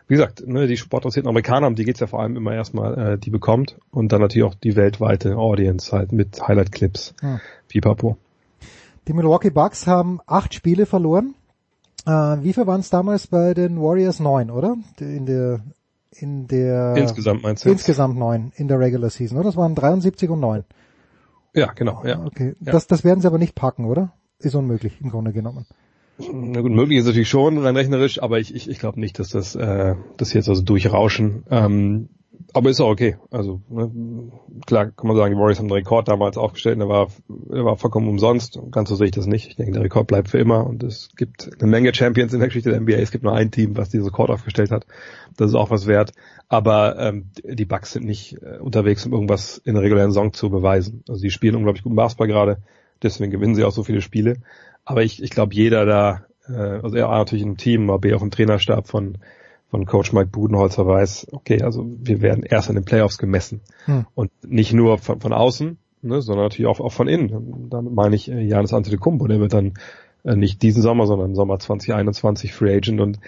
wie 0.07 0.15
gesagt, 0.15 0.47
ne, 0.47 0.67
die 0.67 0.77
sportinteressierten 0.77 1.29
Amerikaner, 1.29 1.67
um 1.67 1.75
die 1.75 1.85
geht's 1.85 2.01
ja 2.01 2.07
vor 2.07 2.21
allem 2.21 2.37
immer 2.37 2.53
erstmal, 2.55 3.15
äh, 3.15 3.19
die 3.19 3.31
bekommt 3.31 3.79
und 3.91 4.13
dann 4.13 4.21
natürlich 4.21 4.47
auch 4.47 4.55
die 4.55 4.77
weltweite 4.77 5.37
Audience 5.37 5.97
halt 5.97 6.13
mit 6.13 6.47
Highlight-Clips. 6.47 7.15
Hm. 7.21 7.41
Pipapo. 7.69 8.19
Die 9.07 9.13
Milwaukee 9.13 9.51
Bucks 9.51 9.87
haben 9.87 10.21
acht 10.27 10.55
Spiele 10.55 10.87
verloren. 10.87 11.35
Äh, 12.07 12.11
wie 12.11 12.53
viel 12.53 12.67
waren 12.67 12.81
es 12.81 12.91
damals 12.91 13.27
bei 13.27 13.55
den 13.55 13.81
Warriors? 13.81 14.21
Neun, 14.21 14.51
oder? 14.51 14.77
In 15.01 15.27
der 15.27 15.61
in 16.17 16.47
der 16.47 16.95
Insgesamt 16.97 17.43
meinst 17.43 17.65
du 17.65 17.71
insgesamt 17.71 18.17
neun 18.17 18.53
in 18.57 18.69
der 18.69 18.79
Regular 18.79 19.11
Season, 19.11 19.37
oder? 19.37 19.47
Das 19.49 19.57
waren 19.57 19.75
73 19.75 20.31
und 20.31 20.41
neun. 20.41 20.65
Ja, 21.55 21.73
genau, 21.73 22.03
ja. 22.05 22.25
Okay, 22.25 22.55
Ja. 22.61 22.73
das 22.73 22.87
das 22.87 23.05
werden 23.05 23.21
sie 23.21 23.27
aber 23.27 23.39
nicht 23.39 23.55
packen, 23.55 23.85
oder? 23.85 24.13
Ist 24.39 24.55
unmöglich 24.55 25.01
im 25.01 25.11
Grunde 25.11 25.33
genommen. 25.33 25.67
Na 26.33 26.61
gut, 26.61 26.71
möglich 26.71 26.99
ist 26.99 27.07
natürlich 27.07 27.29
schon 27.29 27.59
rein 27.59 27.77
rechnerisch, 27.77 28.23
aber 28.23 28.39
ich, 28.39 28.55
ich, 28.55 28.69
ich 28.71 28.79
glaube 28.79 29.01
nicht, 29.01 29.19
dass 29.19 29.31
das, 29.31 29.57
äh, 29.57 29.97
das 30.17 30.33
jetzt 30.33 30.49
also 30.49 30.63
durchrauschen. 30.63 31.43
Ähm, 31.51 32.09
aber 32.55 32.71
ist 32.71 32.81
auch 32.81 32.89
okay. 32.89 33.17
Also 33.33 33.61
ne, 33.69 33.91
klar 34.65 34.87
kann 34.87 35.09
man 35.09 35.17
sagen, 35.17 35.35
die 35.35 35.41
Warriors 35.41 35.59
haben 35.59 35.67
den 35.67 35.75
Rekord 35.75 36.07
damals 36.07 36.39
aufgestellt, 36.39 36.77
und 36.77 36.81
der 36.81 36.89
war, 36.89 37.09
der 37.29 37.65
war 37.65 37.77
vollkommen 37.77 38.09
umsonst. 38.09 38.59
Ganz 38.71 38.89
so 38.89 38.95
sehe 38.95 39.07
ich 39.07 39.13
das 39.13 39.27
nicht. 39.27 39.49
Ich 39.49 39.57
denke, 39.57 39.73
der 39.73 39.83
Rekord 39.83 40.07
bleibt 40.07 40.29
für 40.29 40.39
immer 40.39 40.65
und 40.65 40.85
es 40.85 41.11
gibt 41.17 41.51
eine 41.61 41.69
Menge 41.69 41.93
Champions 41.93 42.33
in 42.33 42.39
der 42.39 42.49
Geschichte 42.49 42.71
der 42.71 42.81
NBA. 42.81 42.95
Es 42.95 43.11
gibt 43.11 43.25
nur 43.25 43.35
ein 43.35 43.51
Team, 43.51 43.77
was 43.77 43.91
diesen 43.91 44.07
Rekord 44.07 44.31
aufgestellt 44.31 44.71
hat. 44.71 44.87
Das 45.37 45.51
ist 45.51 45.57
auch 45.57 45.71
was 45.71 45.87
wert. 45.89 46.13
Aber 46.49 46.97
ähm, 46.99 47.31
die 47.43 47.65
Bucks 47.65 47.93
sind 47.93 48.07
nicht 48.07 48.41
äh, 48.41 48.59
unterwegs, 48.59 49.05
um 49.05 49.13
irgendwas 49.13 49.59
in 49.59 49.75
der 49.75 49.83
regulären 49.83 50.13
Saison 50.13 50.33
zu 50.33 50.49
beweisen. 50.49 51.03
Also 51.09 51.23
die 51.23 51.31
spielen 51.31 51.57
unglaublich 51.57 51.83
guten 51.83 51.97
Basketball 51.97 52.29
gerade, 52.29 52.59
deswegen 53.03 53.33
gewinnen 53.33 53.57
sie 53.57 53.65
auch 53.65 53.73
so 53.73 53.83
viele 53.83 54.01
Spiele. 54.01 54.37
Aber 54.85 55.03
ich, 55.03 55.21
ich 55.21 55.31
glaube, 55.31 55.55
jeder 55.55 55.87
da, 55.87 56.27
äh, 56.49 56.81
also 56.83 56.97
er 56.97 57.09
natürlich 57.09 57.45
im 57.45 57.57
Team, 57.57 57.91
aber 57.91 57.99
B 57.99 58.15
auch 58.15 58.23
im 58.23 58.31
Trainerstab 58.31 58.87
von 58.87 59.19
von 59.75 59.87
Coach 59.87 60.13
Mike 60.13 60.29
Budenholzer 60.29 60.87
weiß, 60.87 61.27
okay, 61.33 61.61
also 61.63 61.85
wir 61.85 62.23
werden 62.23 62.45
erst 62.45 62.69
in 62.69 62.77
den 62.77 62.85
Playoffs 62.85 63.19
gemessen. 63.19 63.61
Hm. 63.87 64.07
Und 64.15 64.31
nicht 64.47 64.73
nur 64.73 64.99
von, 64.99 65.19
von 65.19 65.33
außen, 65.33 65.79
ne, 66.01 66.23
sondern 66.23 66.45
natürlich 66.45 66.69
auch, 66.69 66.79
auch 66.79 66.93
von 66.93 67.09
innen. 67.09 67.31
Und 67.31 67.71
damit 67.71 67.93
meine 67.93 68.15
ich 68.15 68.31
äh, 68.31 68.41
Janis 68.41 68.73
Antetokounmpo, 68.73 69.27
der 69.27 69.41
wird 69.41 69.53
dann 69.53 69.75
äh, 70.23 70.37
nicht 70.37 70.63
diesen 70.63 70.81
Sommer, 70.81 71.09
sondern 71.09 71.35
Sommer 71.35 71.59
2021 71.59 72.53
Free 72.53 72.77
Agent 72.77 73.01
und 73.01 73.19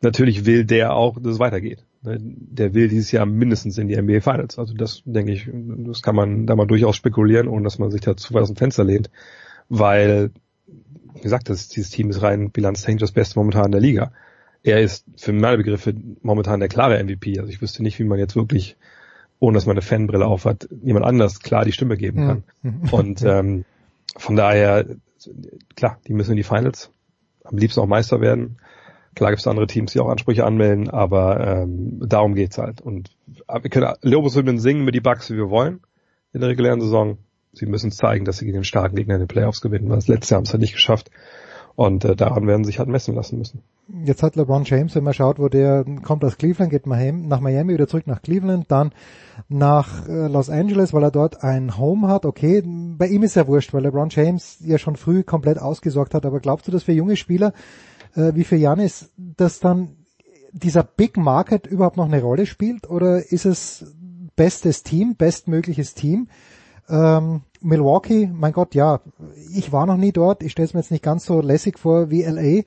natürlich 0.00 0.46
will 0.46 0.64
der 0.64 0.94
auch, 0.94 1.18
dass 1.18 1.32
es 1.32 1.40
weitergeht. 1.40 1.84
Ne, 2.02 2.18
Der 2.20 2.74
will 2.74 2.86
dieses 2.86 3.10
Jahr 3.10 3.26
mindestens 3.26 3.76
in 3.76 3.88
die 3.88 4.00
NBA 4.00 4.20
Finals. 4.20 4.56
Also 4.56 4.74
das 4.74 5.02
denke 5.04 5.32
ich, 5.32 5.50
das 5.52 6.02
kann 6.02 6.14
man 6.14 6.46
da 6.46 6.54
mal 6.54 6.68
durchaus 6.68 6.94
spekulieren, 6.94 7.48
ohne 7.48 7.64
dass 7.64 7.80
man 7.80 7.90
sich 7.90 8.02
da 8.02 8.16
zu 8.16 8.32
weit 8.34 8.42
aus 8.42 8.50
dem 8.50 8.56
Fenster 8.56 8.84
lehnt, 8.84 9.10
weil, 9.68 10.30
wie 11.12 11.22
gesagt, 11.22 11.48
das, 11.50 11.66
dieses 11.66 11.90
Team 11.90 12.08
ist 12.10 12.22
rein 12.22 12.52
bilanztechnisch 12.52 13.00
das 13.00 13.10
Beste 13.10 13.36
momentan 13.36 13.64
in 13.64 13.72
der 13.72 13.80
Liga. 13.80 14.12
Er 14.62 14.80
ist 14.80 15.04
für 15.16 15.32
meine 15.32 15.56
Begriffe 15.56 15.94
momentan 16.22 16.60
der 16.60 16.68
klare 16.68 17.02
MVP. 17.02 17.38
Also 17.38 17.50
ich 17.50 17.62
wüsste 17.62 17.82
nicht, 17.82 17.98
wie 17.98 18.04
man 18.04 18.18
jetzt 18.18 18.36
wirklich, 18.36 18.76
ohne 19.38 19.54
dass 19.54 19.66
man 19.66 19.74
eine 19.74 19.82
Fanbrille 19.82 20.26
aufhat, 20.26 20.68
jemand 20.82 21.06
anders 21.06 21.40
klar 21.40 21.64
die 21.64 21.72
Stimme 21.72 21.96
geben 21.96 22.26
kann. 22.26 22.44
Mhm. 22.62 22.88
Und 22.90 23.22
ähm, 23.22 23.64
von 24.16 24.36
daher, 24.36 24.84
klar, 25.76 25.98
die 26.06 26.12
müssen 26.12 26.32
in 26.32 26.36
die 26.36 26.42
Finals, 26.42 26.90
am 27.44 27.56
liebsten 27.56 27.80
auch 27.80 27.86
Meister 27.86 28.20
werden. 28.20 28.58
Klar 29.14 29.30
gibt 29.30 29.40
es 29.40 29.46
andere 29.46 29.66
Teams, 29.66 29.92
die 29.92 30.00
auch 30.00 30.08
Ansprüche 30.08 30.44
anmelden, 30.44 30.90
aber 30.90 31.62
ähm, 31.62 32.00
darum 32.06 32.34
geht's 32.34 32.58
halt. 32.58 32.80
Und 32.80 33.10
wir 33.26 33.70
können 33.70 33.94
Lobeshymnen 34.02 34.58
singen 34.58 34.84
mit 34.84 34.94
die 34.94 35.00
Bucks, 35.00 35.30
wie 35.30 35.36
wir 35.36 35.50
wollen 35.50 35.80
in 36.32 36.40
der 36.40 36.50
regulären 36.50 36.80
Saison. 36.80 37.18
Sie 37.52 37.66
müssen 37.66 37.90
zeigen, 37.90 38.24
dass 38.24 38.38
sie 38.38 38.44
gegen 38.44 38.58
den 38.58 38.64
starken 38.64 38.94
Gegner 38.94 39.14
in 39.14 39.20
den 39.20 39.28
Playoffs 39.28 39.60
gewinnen, 39.60 39.88
weil 39.88 39.96
das 39.96 40.08
letzte 40.08 40.34
Jahr 40.34 40.38
haben 40.38 40.44
sie 40.44 40.52
halt 40.52 40.60
nicht 40.60 40.74
geschafft. 40.74 41.10
Und 41.78 42.04
äh, 42.04 42.16
daran 42.16 42.48
werden 42.48 42.64
sich 42.64 42.80
halt 42.80 42.88
messen 42.88 43.14
lassen 43.14 43.38
müssen. 43.38 43.62
Jetzt 44.04 44.24
hat 44.24 44.34
LeBron 44.34 44.64
James, 44.64 44.96
wenn 44.96 45.04
man 45.04 45.14
schaut, 45.14 45.38
wo 45.38 45.48
der 45.48 45.84
kommt 46.02 46.24
aus 46.24 46.36
Cleveland, 46.36 46.72
geht 46.72 46.88
nach 46.88 47.38
Miami, 47.38 47.72
wieder 47.72 47.86
zurück 47.86 48.08
nach 48.08 48.20
Cleveland, 48.20 48.68
dann 48.68 48.90
nach 49.48 50.08
äh, 50.08 50.26
Los 50.26 50.50
Angeles, 50.50 50.92
weil 50.92 51.04
er 51.04 51.12
dort 51.12 51.44
ein 51.44 51.78
Home 51.78 52.08
hat. 52.08 52.26
Okay, 52.26 52.64
bei 52.66 53.06
ihm 53.06 53.22
ist 53.22 53.36
ja 53.36 53.46
wurscht, 53.46 53.72
weil 53.72 53.84
LeBron 53.84 54.08
James 54.10 54.58
ja 54.58 54.76
schon 54.76 54.96
früh 54.96 55.22
komplett 55.22 55.60
ausgesorgt 55.60 56.14
hat. 56.14 56.26
Aber 56.26 56.40
glaubst 56.40 56.66
du, 56.66 56.72
dass 56.72 56.82
für 56.82 56.90
junge 56.90 57.14
Spieler 57.14 57.52
äh, 58.16 58.32
wie 58.34 58.42
für 58.42 58.56
Janis, 58.56 59.12
dass 59.16 59.60
dann 59.60 59.90
dieser 60.50 60.82
Big 60.82 61.16
Market 61.16 61.68
überhaupt 61.68 61.96
noch 61.96 62.06
eine 62.06 62.20
Rolle 62.20 62.46
spielt? 62.46 62.90
Oder 62.90 63.30
ist 63.30 63.46
es 63.46 63.94
bestes 64.34 64.82
Team, 64.82 65.14
bestmögliches 65.14 65.94
Team? 65.94 66.26
Ähm, 66.88 67.42
Milwaukee, 67.60 68.30
mein 68.32 68.52
Gott, 68.52 68.74
ja, 68.74 69.00
ich 69.54 69.72
war 69.72 69.86
noch 69.86 69.96
nie 69.96 70.12
dort. 70.12 70.42
Ich 70.42 70.52
stelle 70.52 70.66
es 70.66 70.74
mir 70.74 70.80
jetzt 70.80 70.90
nicht 70.90 71.04
ganz 71.04 71.24
so 71.24 71.40
lässig 71.40 71.78
vor 71.78 72.10
wie 72.10 72.22
LA. 72.22 72.62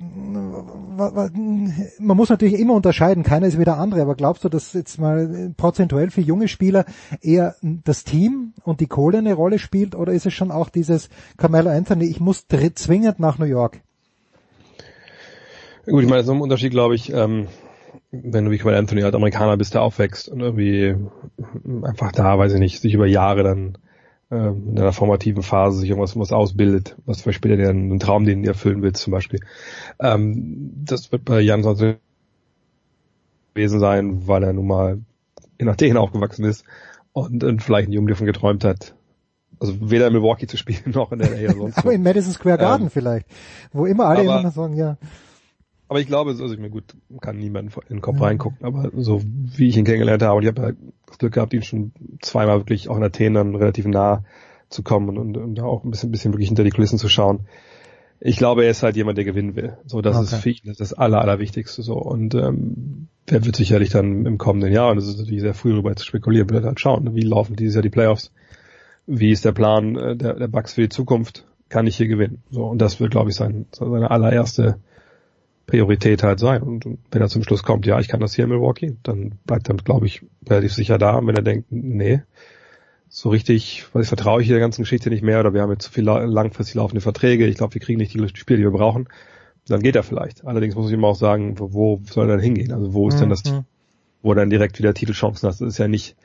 Man 0.00 2.16
muss 2.16 2.28
natürlich 2.28 2.58
immer 2.58 2.74
unterscheiden, 2.74 3.24
keiner 3.24 3.48
ist 3.48 3.58
wie 3.58 3.64
der 3.64 3.78
andere, 3.78 4.02
aber 4.02 4.14
glaubst 4.14 4.44
du, 4.44 4.48
dass 4.48 4.72
jetzt 4.72 5.00
mal 5.00 5.52
prozentuell 5.56 6.10
für 6.10 6.20
junge 6.20 6.46
Spieler 6.46 6.84
eher 7.20 7.56
das 7.62 8.04
Team 8.04 8.52
und 8.62 8.80
die 8.80 8.86
Kohle 8.86 9.18
eine 9.18 9.34
Rolle 9.34 9.58
spielt 9.58 9.96
oder 9.96 10.12
ist 10.12 10.26
es 10.26 10.34
schon 10.34 10.52
auch 10.52 10.68
dieses 10.68 11.08
Carmelo 11.36 11.70
Anthony, 11.70 12.04
ich 12.04 12.20
muss 12.20 12.46
zwingend 12.46 13.18
nach 13.18 13.38
New 13.38 13.46
York? 13.46 13.80
Gut, 15.86 16.04
ich 16.04 16.08
meine, 16.08 16.22
so 16.22 16.32
ein 16.32 16.40
Unterschied, 16.40 16.70
glaube 16.70 16.94
ich, 16.94 17.12
ähm, 17.12 17.48
wenn 18.12 18.44
du 18.44 18.52
wie 18.52 18.58
Carmelo 18.58 18.78
Anthony 18.78 19.02
halt 19.02 19.16
Amerikaner 19.16 19.56
bist, 19.56 19.74
der 19.74 19.82
aufwächst 19.82 20.28
und 20.28 20.40
irgendwie 20.40 20.94
einfach 21.82 22.12
da, 22.12 22.38
weiß 22.38 22.54
ich 22.54 22.60
nicht, 22.60 22.80
sich 22.80 22.94
über 22.94 23.06
Jahre 23.06 23.42
dann 23.42 23.78
in 24.30 24.78
einer 24.78 24.92
formativen 24.92 25.42
Phase 25.42 25.80
sich 25.80 25.88
irgendwas 25.88 26.18
was 26.18 26.32
ausbildet, 26.32 26.96
was 27.06 27.22
für 27.22 27.32
später 27.32 27.56
der 27.56 27.70
einen 27.70 27.98
Traum, 27.98 28.26
den 28.26 28.42
du 28.42 28.48
erfüllen 28.48 28.82
willst, 28.82 29.02
zum 29.02 29.12
Beispiel. 29.12 29.40
Ähm, 30.00 30.72
das 30.84 31.10
wird 31.12 31.24
bei 31.24 31.40
Jan 31.40 31.62
sonst 31.62 31.82
gewesen 33.54 33.80
sein, 33.80 34.26
weil 34.26 34.42
er 34.44 34.52
nun 34.52 34.66
mal 34.66 34.98
in 35.56 35.68
Athen 35.68 35.96
aufgewachsen 35.96 36.44
ist 36.44 36.64
und, 37.12 37.42
und 37.42 37.62
vielleicht 37.62 37.88
ein 37.88 37.92
Junge 37.92 38.10
davon 38.10 38.26
geträumt 38.26 38.64
hat, 38.64 38.94
also 39.60 39.90
weder 39.90 40.06
in 40.06 40.12
Milwaukee 40.12 40.46
zu 40.46 40.56
spielen 40.56 40.82
noch 40.92 41.10
in 41.12 41.20
der 41.20 41.30
LA 41.30 41.50
oder 41.50 41.60
sonst 41.62 41.78
Aber 41.78 41.92
in 41.92 42.02
Madison 42.02 42.32
Square 42.32 42.58
Garden 42.58 42.84
Ähm, 42.84 42.90
vielleicht, 42.90 43.26
wo 43.72 43.86
immer 43.86 44.06
alle 44.06 44.22
immer 44.22 44.50
sagen, 44.50 44.74
ja. 44.74 44.98
Aber 45.88 46.00
ich 46.00 46.06
glaube, 46.06 46.30
also 46.30 46.52
ich 46.52 46.60
mir 46.60 46.70
gut, 46.70 46.84
kann 47.20 47.38
niemand 47.38 47.74
in 47.88 47.96
den 47.96 48.00
Kopf 48.02 48.20
reingucken, 48.20 48.64
aber 48.64 48.90
so 48.96 49.22
wie 49.24 49.68
ich 49.68 49.76
ihn 49.76 49.84
kennengelernt 49.84 50.22
habe, 50.22 50.36
und 50.36 50.42
ich 50.42 50.48
habe 50.48 50.62
halt 50.62 50.76
das 51.06 51.18
Glück 51.18 51.32
gehabt, 51.32 51.54
ihn 51.54 51.62
schon 51.62 51.92
zweimal 52.20 52.58
wirklich 52.60 52.88
auch 52.90 52.96
in 52.98 53.02
Athen 53.04 53.34
dann 53.34 53.54
relativ 53.54 53.86
nah 53.86 54.22
zu 54.68 54.82
kommen 54.82 55.08
und, 55.08 55.18
und, 55.18 55.36
und 55.38 55.54
da 55.54 55.64
auch 55.64 55.84
ein 55.84 55.90
bisschen, 55.90 56.10
bisschen 56.10 56.32
wirklich 56.34 56.48
hinter 56.48 56.64
die 56.64 56.70
Kulissen 56.70 56.98
zu 56.98 57.08
schauen. 57.08 57.40
Ich 58.20 58.36
glaube, 58.36 58.64
er 58.64 58.70
ist 58.70 58.82
halt 58.82 58.96
jemand, 58.96 59.16
der 59.16 59.24
gewinnen 59.24 59.56
will. 59.56 59.78
So, 59.86 60.02
das 60.02 60.20
ist 60.20 60.32
Okay. 60.34 60.42
für 60.42 60.50
ihn 60.50 60.58
das, 60.64 60.72
ist 60.72 60.80
das 60.80 60.92
Aller, 60.92 61.22
Allerwichtigste 61.22 61.82
so. 61.82 61.94
Und 61.94 62.34
ähm, 62.34 63.06
der 63.30 63.44
wird 63.46 63.56
sicherlich 63.56 63.90
dann 63.90 64.26
im 64.26 64.36
kommenden 64.36 64.72
Jahr, 64.72 64.90
und 64.90 64.96
das 64.96 65.06
ist 65.06 65.18
natürlich 65.18 65.40
sehr 65.40 65.54
früh 65.54 65.70
darüber 65.70 65.94
zu 65.96 66.04
spekulieren, 66.04 66.50
wird 66.50 66.64
halt 66.64 66.80
schauen, 66.80 67.14
wie 67.14 67.22
laufen 67.22 67.56
dieses 67.56 67.76
Jahr 67.76 67.82
die 67.82 67.90
Playoffs, 67.90 68.32
wie 69.06 69.30
ist 69.30 69.44
der 69.44 69.52
Plan 69.52 69.96
äh, 69.96 70.16
der, 70.16 70.34
der 70.34 70.48
Bucks 70.48 70.74
für 70.74 70.82
die 70.82 70.88
Zukunft, 70.88 71.46
kann 71.70 71.86
ich 71.86 71.96
hier 71.96 72.08
gewinnen. 72.08 72.42
So, 72.50 72.64
und 72.66 72.78
das 72.78 73.00
wird, 73.00 73.12
glaube 73.12 73.30
ich, 73.30 73.36
sein, 73.36 73.66
seine 73.70 74.10
allererste 74.10 74.80
Priorität 75.68 76.22
halt 76.22 76.40
sein. 76.40 76.62
Und, 76.62 76.84
wenn 77.10 77.22
er 77.22 77.28
zum 77.28 77.44
Schluss 77.44 77.62
kommt, 77.62 77.86
ja, 77.86 78.00
ich 78.00 78.08
kann 78.08 78.20
das 78.20 78.34
hier 78.34 78.44
in 78.44 78.50
Milwaukee, 78.50 78.96
dann 79.02 79.38
bleibt 79.44 79.68
er, 79.68 79.76
glaube 79.76 80.06
ich, 80.06 80.22
relativ 80.48 80.72
sicher 80.72 80.98
da. 80.98 81.16
Und 81.16 81.26
wenn 81.26 81.36
er 81.36 81.42
denkt, 81.42 81.66
nee, 81.70 82.22
so 83.10 83.28
richtig, 83.28 83.86
weil 83.92 84.02
ich 84.02 84.08
vertraue 84.08 84.42
ich 84.42 84.48
der 84.48 84.58
ganzen 84.58 84.82
Geschichte 84.82 85.10
nicht 85.10 85.22
mehr 85.22 85.40
oder 85.40 85.54
wir 85.54 85.62
haben 85.62 85.70
jetzt 85.70 85.84
zu 85.84 85.92
viel 85.92 86.04
langfristig 86.04 86.74
laufende 86.74 87.02
Verträge, 87.02 87.46
ich 87.46 87.56
glaube, 87.56 87.74
wir 87.74 87.80
kriegen 87.80 87.98
nicht 87.98 88.14
die 88.14 88.28
Spiele, 88.34 88.58
die 88.58 88.64
wir 88.64 88.70
brauchen, 88.70 89.08
dann 89.66 89.82
geht 89.82 89.94
er 89.94 90.02
vielleicht. 90.02 90.46
Allerdings 90.46 90.74
muss 90.74 90.88
ich 90.88 90.94
ihm 90.94 91.04
auch 91.04 91.14
sagen, 91.14 91.54
wo, 91.58 92.00
soll 92.04 92.26
er 92.26 92.36
dann 92.36 92.40
hingehen? 92.40 92.72
Also 92.72 92.94
wo 92.94 93.08
ist 93.08 93.16
mhm. 93.16 93.20
denn 93.20 93.30
das, 93.30 93.44
mhm. 93.44 93.64
wo 94.22 94.32
er 94.32 94.36
dann 94.36 94.50
direkt 94.50 94.78
wieder 94.78 94.94
Titelchancen 94.94 95.48
hat? 95.48 95.60
Das 95.60 95.60
ist 95.60 95.78
ja 95.78 95.88
nicht, 95.88 96.16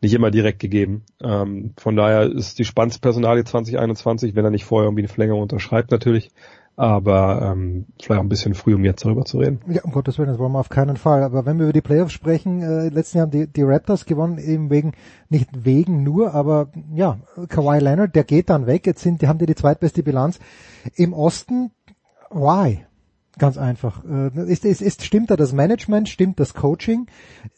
nicht 0.00 0.14
immer 0.14 0.30
direkt 0.30 0.58
gegeben. 0.58 1.04
Ähm, 1.22 1.74
von 1.76 1.96
daher 1.96 2.22
ist 2.22 2.58
die 2.58 2.64
spannendste 2.64 3.00
Personalie 3.02 3.44
2021, 3.44 4.34
wenn 4.34 4.44
er 4.44 4.50
nicht 4.50 4.64
vorher 4.64 4.86
irgendwie 4.86 5.02
eine 5.02 5.08
Verlängerung 5.08 5.42
unterschreibt 5.42 5.90
natürlich 5.90 6.30
aber 6.76 7.40
ähm, 7.42 7.86
vielleicht 8.00 8.18
auch 8.18 8.24
ein 8.24 8.28
bisschen 8.28 8.54
früh, 8.54 8.74
um 8.74 8.84
jetzt 8.84 9.04
darüber 9.04 9.24
zu 9.24 9.38
reden. 9.38 9.60
Ja, 9.66 9.82
um 9.82 9.92
Gottes 9.92 10.18
Willen, 10.18 10.28
das 10.28 10.38
wollen 10.38 10.52
wir 10.52 10.60
auf 10.60 10.68
keinen 10.68 10.98
Fall. 10.98 11.22
Aber 11.22 11.46
wenn 11.46 11.58
wir 11.58 11.64
über 11.64 11.72
die 11.72 11.80
Playoffs 11.80 12.12
sprechen, 12.12 12.62
äh, 12.62 12.90
letzten 12.90 13.18
Jahr 13.18 13.26
haben 13.26 13.30
die, 13.30 13.46
die 13.46 13.62
Raptors 13.62 14.04
gewonnen, 14.04 14.38
eben 14.38 14.68
wegen, 14.68 14.92
nicht 15.30 15.64
wegen 15.64 16.02
nur, 16.02 16.34
aber 16.34 16.68
ja, 16.94 17.18
Kawhi 17.48 17.78
Leonard, 17.78 18.14
der 18.14 18.24
geht 18.24 18.50
dann 18.50 18.66
weg. 18.66 18.86
Jetzt 18.86 19.02
sind, 19.02 19.22
die 19.22 19.28
haben 19.28 19.38
die 19.38 19.46
die 19.46 19.54
zweitbeste 19.54 20.02
Bilanz. 20.02 20.38
Im 20.94 21.14
Osten, 21.14 21.70
why? 22.30 22.84
Ganz 23.38 23.58
einfach. 23.58 24.02
Äh, 24.04 24.50
ist, 24.50 24.64
ist, 24.64 24.80
ist, 24.80 25.04
stimmt 25.04 25.30
da 25.30 25.36
das 25.36 25.52
Management, 25.52 26.08
stimmt 26.08 26.40
das 26.40 26.54
Coaching? 26.54 27.06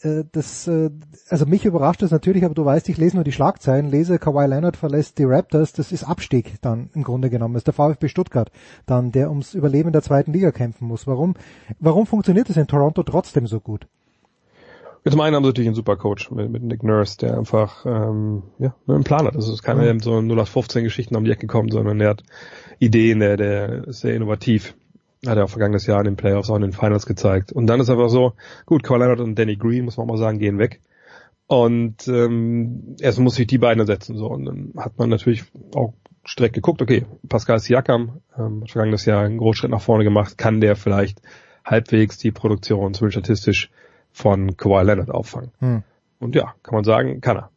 Äh, 0.03 0.25
das, 0.33 0.67
äh, 0.67 0.91
also 1.29 1.47
mich 1.47 1.65
überrascht 1.65 2.03
das 2.03 2.11
natürlich, 2.11 2.45
aber 2.45 2.55
du 2.55 2.65
weißt, 2.65 2.89
ich 2.89 2.97
lese 2.97 3.17
nur 3.17 3.23
die 3.23 3.31
Schlagzeilen, 3.31 3.89
lese 3.89 4.19
Kawhi 4.19 4.47
Leonard 4.47 4.77
verlässt 4.77 5.19
die 5.19 5.25
Raptors, 5.25 5.73
das 5.73 5.93
ist 5.93 6.03
Abstieg 6.03 6.61
dann 6.63 6.91
im 6.95 7.05
Grunde 7.05 7.31
genommen. 7.31 7.55
Das 7.55 7.61
ist 7.61 7.69
der 7.69 7.75
VfB 7.75 8.09
Stuttgart 8.09 8.51
dann, 8.87 9.13
der 9.13 9.31
ums 9.31 9.55
Überleben 9.55 9.93
der 9.93 10.03
zweiten 10.03 10.33
Liga 10.33 10.51
kämpfen 10.51 10.89
muss. 10.89 11.07
Warum, 11.07 11.35
warum 11.79 12.07
funktioniert 12.07 12.49
das 12.49 12.57
in 12.57 12.67
Toronto 12.67 13.05
trotzdem 13.05 13.47
so 13.47 13.61
gut? 13.61 13.87
Zum 15.09 15.21
einen 15.21 15.37
haben 15.37 15.45
sie 15.45 15.51
natürlich 15.51 15.69
einen 15.69 15.77
super 15.77 15.97
Coach 15.97 16.33
mit, 16.33 16.51
mit 16.51 16.63
Nick 16.65 16.83
Nurse, 16.83 17.19
der 17.19 17.39
einfach 17.39 17.87
ähm, 17.87 18.43
ja, 18.59 18.75
einen 18.89 19.05
Plan 19.05 19.27
hat. 19.27 19.37
Also 19.37 19.53
es 19.53 19.61
ist 19.61 19.63
keiner, 19.63 19.83
der 19.83 20.01
so 20.01 20.19
0815 20.19 20.83
Geschichten 20.83 21.15
um 21.15 21.25
die 21.25 21.31
Ecke 21.31 21.47
kommt, 21.47 21.73
sondern 21.73 22.01
der 22.01 22.11
hat 22.11 22.25
Ideen, 22.81 23.21
der, 23.21 23.37
der 23.37 23.87
ist 23.87 24.01
sehr 24.01 24.15
innovativ 24.15 24.75
hat 25.27 25.37
er 25.37 25.45
auch 25.45 25.51
vergangenes 25.51 25.87
Jahr 25.87 26.01
in 26.01 26.05
den 26.05 26.17
Playoffs, 26.17 26.51
auch 26.51 26.57
in 26.57 26.63
den 26.63 26.73
Finals 26.73 27.07
gezeigt. 27.07 27.53
Und 27.53 27.67
dann 27.67 27.81
ist 27.81 27.91
einfach 27.91 28.09
so, 28.09 28.35
gut, 28.67 28.83
Kawhi 28.83 29.01
Leonard 29.01 29.21
und 29.21 29.39
Danny 29.39 29.57
Green, 29.57 29.85
muss 29.85 29.97
man 29.97 30.05
auch 30.05 30.13
mal 30.13 30.19
sagen, 30.19 30.39
gehen 30.39 30.59
weg. 30.59 30.81
Und 31.47 32.07
ähm, 32.09 32.97
erst 33.01 33.19
muss 33.19 33.37
sich 33.37 33.47
die 33.47 33.59
beiden 33.59 33.81
ersetzen. 33.81 34.17
So. 34.17 34.27
Und 34.27 34.45
dann 34.45 34.73
hat 34.77 34.99
man 34.99 35.09
natürlich 35.09 35.45
auch 35.75 35.95
direkt 36.37 36.55
geguckt, 36.55 36.83
okay, 36.83 37.07
Pascal 37.29 37.59
Siakam 37.59 38.21
ähm, 38.39 38.61
hat 38.63 38.71
vergangenes 38.71 39.07
Jahr 39.07 39.25
einen 39.25 39.39
großen 39.39 39.61
Schritt 39.61 39.71
nach 39.71 39.81
vorne 39.81 40.05
gemacht, 40.05 40.37
kann 40.37 40.61
der 40.61 40.77
vielleicht 40.77 41.23
halbwegs 41.65 42.19
die 42.19 42.33
Produktion, 42.33 42.95
zumindest 42.95 43.25
statistisch, 43.25 43.71
von 44.11 44.57
Kawhi 44.57 44.85
Leonard 44.85 45.11
auffangen. 45.11 45.53
Hm. 45.61 45.83
Und 46.19 46.35
ja, 46.35 46.55
kann 46.63 46.75
man 46.75 46.85
sagen, 46.85 47.21
kann 47.21 47.37
er 47.37 47.51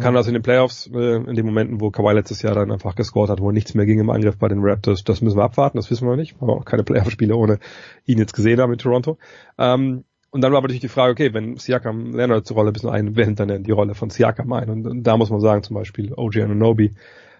kann 0.00 0.14
das 0.14 0.26
in 0.26 0.34
den 0.34 0.42
Playoffs, 0.42 0.90
äh, 0.92 1.16
in 1.16 1.34
den 1.34 1.46
Momenten, 1.46 1.80
wo 1.80 1.90
Kawhi 1.90 2.12
letztes 2.12 2.42
Jahr 2.42 2.54
dann 2.54 2.72
einfach 2.72 2.94
gescored 2.94 3.30
hat, 3.30 3.40
wo 3.40 3.50
nichts 3.50 3.74
mehr 3.74 3.86
ging 3.86 4.00
im 4.00 4.10
Angriff 4.10 4.38
bei 4.38 4.48
den 4.48 4.60
Raptors, 4.60 5.04
das 5.04 5.20
müssen 5.20 5.36
wir 5.36 5.44
abwarten, 5.44 5.78
das 5.78 5.90
wissen 5.90 6.06
wir 6.06 6.10
noch 6.10 6.16
nicht, 6.16 6.36
aber 6.40 6.54
auch 6.54 6.64
keine 6.64 6.84
Playoff-Spiele 6.84 7.36
ohne 7.36 7.58
ihn 8.04 8.18
jetzt 8.18 8.34
gesehen 8.34 8.60
haben 8.60 8.72
in 8.72 8.78
Toronto. 8.78 9.18
Ähm, 9.58 10.04
und 10.30 10.42
dann 10.42 10.52
war 10.52 10.60
natürlich 10.60 10.80
die 10.80 10.88
Frage, 10.88 11.12
okay, 11.12 11.32
wenn 11.32 11.56
Siakam 11.56 12.12
Leonard 12.12 12.46
zur 12.46 12.56
Rolle 12.56 12.70
ein 12.70 12.72
bisschen 12.74 12.90
ein, 12.90 13.16
wer 13.16 13.26
nimmt 13.26 13.40
dann 13.40 13.62
die 13.62 13.70
Rolle 13.70 13.94
von 13.94 14.10
Siakam 14.10 14.52
ein? 14.52 14.68
Und, 14.68 15.02
da 15.02 15.16
muss 15.16 15.30
man 15.30 15.40
sagen, 15.40 15.62
zum 15.62 15.74
Beispiel 15.74 16.12
OG 16.14 16.36
Anunobi, 16.42 16.92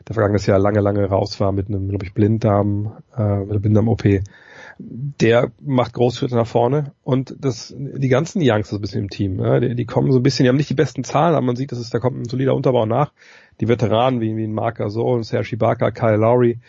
der 0.06 0.14
vergangenes 0.14 0.46
Jahr 0.46 0.58
lange, 0.58 0.80
lange 0.80 1.04
raus 1.04 1.38
war 1.38 1.52
mit 1.52 1.68
einem, 1.68 1.88
glaube 1.88 2.06
ich, 2.06 2.14
Blinddarm, 2.14 2.96
äh, 3.14 3.58
Blinddarm-OP, 3.58 4.04
der 4.78 5.50
macht 5.60 5.92
Großschritte 5.94 6.36
nach 6.36 6.46
vorne 6.46 6.92
und 7.02 7.34
das, 7.38 7.74
die 7.76 8.08
ganzen 8.08 8.40
Youngsters 8.42 8.78
ein 8.78 8.80
bisschen 8.80 9.02
im 9.02 9.10
Team, 9.10 9.40
ja, 9.40 9.58
die, 9.58 9.74
die, 9.74 9.86
kommen 9.86 10.12
so 10.12 10.20
ein 10.20 10.22
bisschen, 10.22 10.44
die 10.44 10.48
haben 10.48 10.56
nicht 10.56 10.70
die 10.70 10.74
besten 10.74 11.02
Zahlen, 11.02 11.34
aber 11.34 11.44
man 11.44 11.56
sieht, 11.56 11.72
dass 11.72 11.78
es, 11.78 11.90
da 11.90 11.98
kommt 11.98 12.16
ein 12.18 12.28
solider 12.28 12.54
Unterbau 12.54 12.86
nach. 12.86 13.12
Die 13.60 13.66
Veteranen 13.66 14.20
wie, 14.20 14.36
wie 14.36 14.44
ein 14.44 14.52
Marc 14.52 14.76
Gasol, 14.76 15.24
Serge 15.24 15.54
Ibaka, 15.54 15.90
Kyle 15.90 16.16
Lowry, 16.16 16.60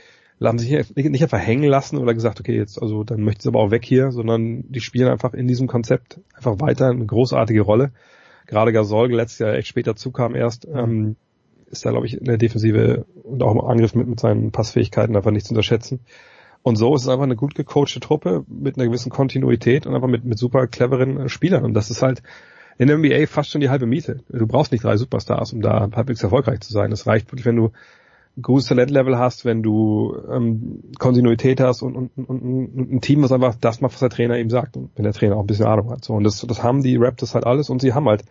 haben 0.41 0.57
sich 0.57 0.71
nicht, 0.71 0.95
nicht 0.95 1.21
einfach 1.23 1.39
hängen 1.39 1.69
lassen 1.69 1.97
oder 1.97 2.13
gesagt, 2.13 2.39
okay, 2.39 2.55
jetzt, 2.55 2.81
also 2.81 3.03
dann 3.03 3.21
möchte 3.21 3.41
ich 3.41 3.47
aber 3.47 3.59
auch 3.59 3.71
weg 3.71 3.85
hier, 3.85 4.11
sondern 4.11 4.63
die 4.71 4.81
spielen 4.81 5.09
einfach 5.09 5.33
in 5.33 5.47
diesem 5.47 5.67
Konzept 5.67 6.19
einfach 6.33 6.59
weiter 6.59 6.87
eine 6.87 7.05
großartige 7.05 7.61
Rolle. 7.61 7.91
Gerade 8.47 8.73
Gasol, 8.73 9.13
letztes 9.13 9.39
Jahr 9.39 9.53
echt 9.53 9.67
später 9.67 9.95
zukam 9.95 10.33
erst, 10.33 10.65
ähm, 10.65 11.17
ist 11.69 11.85
da, 11.85 11.91
glaube 11.91 12.07
ich, 12.07 12.17
in 12.17 12.23
der 12.23 12.37
Defensive 12.37 13.05
und 13.23 13.43
auch 13.43 13.51
im 13.51 13.61
Angriff 13.61 13.93
mit, 13.93 14.07
mit 14.07 14.19
seinen 14.19 14.51
Passfähigkeiten 14.51 15.15
einfach 15.15 15.31
nicht 15.31 15.45
zu 15.45 15.51
unterschätzen. 15.51 15.99
Und 16.61 16.75
so 16.75 16.93
ist 16.95 17.03
es 17.03 17.07
einfach 17.07 17.23
eine 17.23 17.35
gut 17.35 17.55
gecoachte 17.55 17.99
Truppe 17.99 18.43
mit 18.47 18.77
einer 18.77 18.87
gewissen 18.87 19.09
Kontinuität 19.09 19.87
und 19.87 19.95
einfach 19.95 20.07
mit, 20.07 20.25
mit 20.25 20.37
super 20.37 20.67
cleveren 20.67 21.21
äh, 21.21 21.29
Spielern. 21.29 21.63
Und 21.63 21.73
das 21.73 21.89
ist 21.89 22.01
halt 22.01 22.21
in 22.77 22.87
der 22.87 22.97
NBA 22.97 23.27
fast 23.27 23.51
schon 23.51 23.61
die 23.61 23.69
halbe 23.69 23.85
Miete. 23.85 24.21
Du 24.29 24.47
brauchst 24.47 24.71
nicht 24.71 24.83
drei 24.83 24.97
Superstars, 24.97 25.53
um 25.53 25.61
da 25.61 25.89
halbwegs 25.93 26.23
erfolgreich 26.23 26.61
zu 26.61 26.71
sein. 26.71 26.91
Es 26.91 27.07
reicht 27.07 27.31
wirklich, 27.31 27.45
wenn 27.45 27.57
du 27.57 27.71
ein 28.37 28.41
gutes 28.41 28.67
Talentlevel 28.67 29.17
hast, 29.17 29.43
wenn 29.45 29.63
du 29.63 30.15
ähm, 30.31 30.83
Kontinuität 30.97 31.59
hast 31.59 31.81
und, 31.81 31.95
und, 31.95 32.11
und, 32.15 32.29
und 32.29 32.91
ein 32.93 33.01
Team, 33.01 33.21
was 33.21 33.31
einfach 33.31 33.55
das 33.55 33.81
macht, 33.81 33.93
was 33.93 33.99
der 33.99 34.09
Trainer 34.09 34.37
ihm 34.37 34.49
sagt. 34.49 34.77
Und 34.77 34.91
wenn 34.95 35.03
der 35.03 35.13
Trainer 35.13 35.35
auch 35.35 35.41
ein 35.41 35.47
bisschen 35.47 35.65
Ahnung 35.65 35.89
hat. 35.91 36.05
So, 36.05 36.13
und 36.13 36.23
das, 36.23 36.39
das 36.41 36.63
haben 36.63 36.83
die 36.83 36.95
Raptors 36.95 37.35
halt 37.35 37.45
alles 37.45 37.69
und 37.69 37.81
sie 37.81 37.93
haben 37.93 38.07
halt 38.07 38.23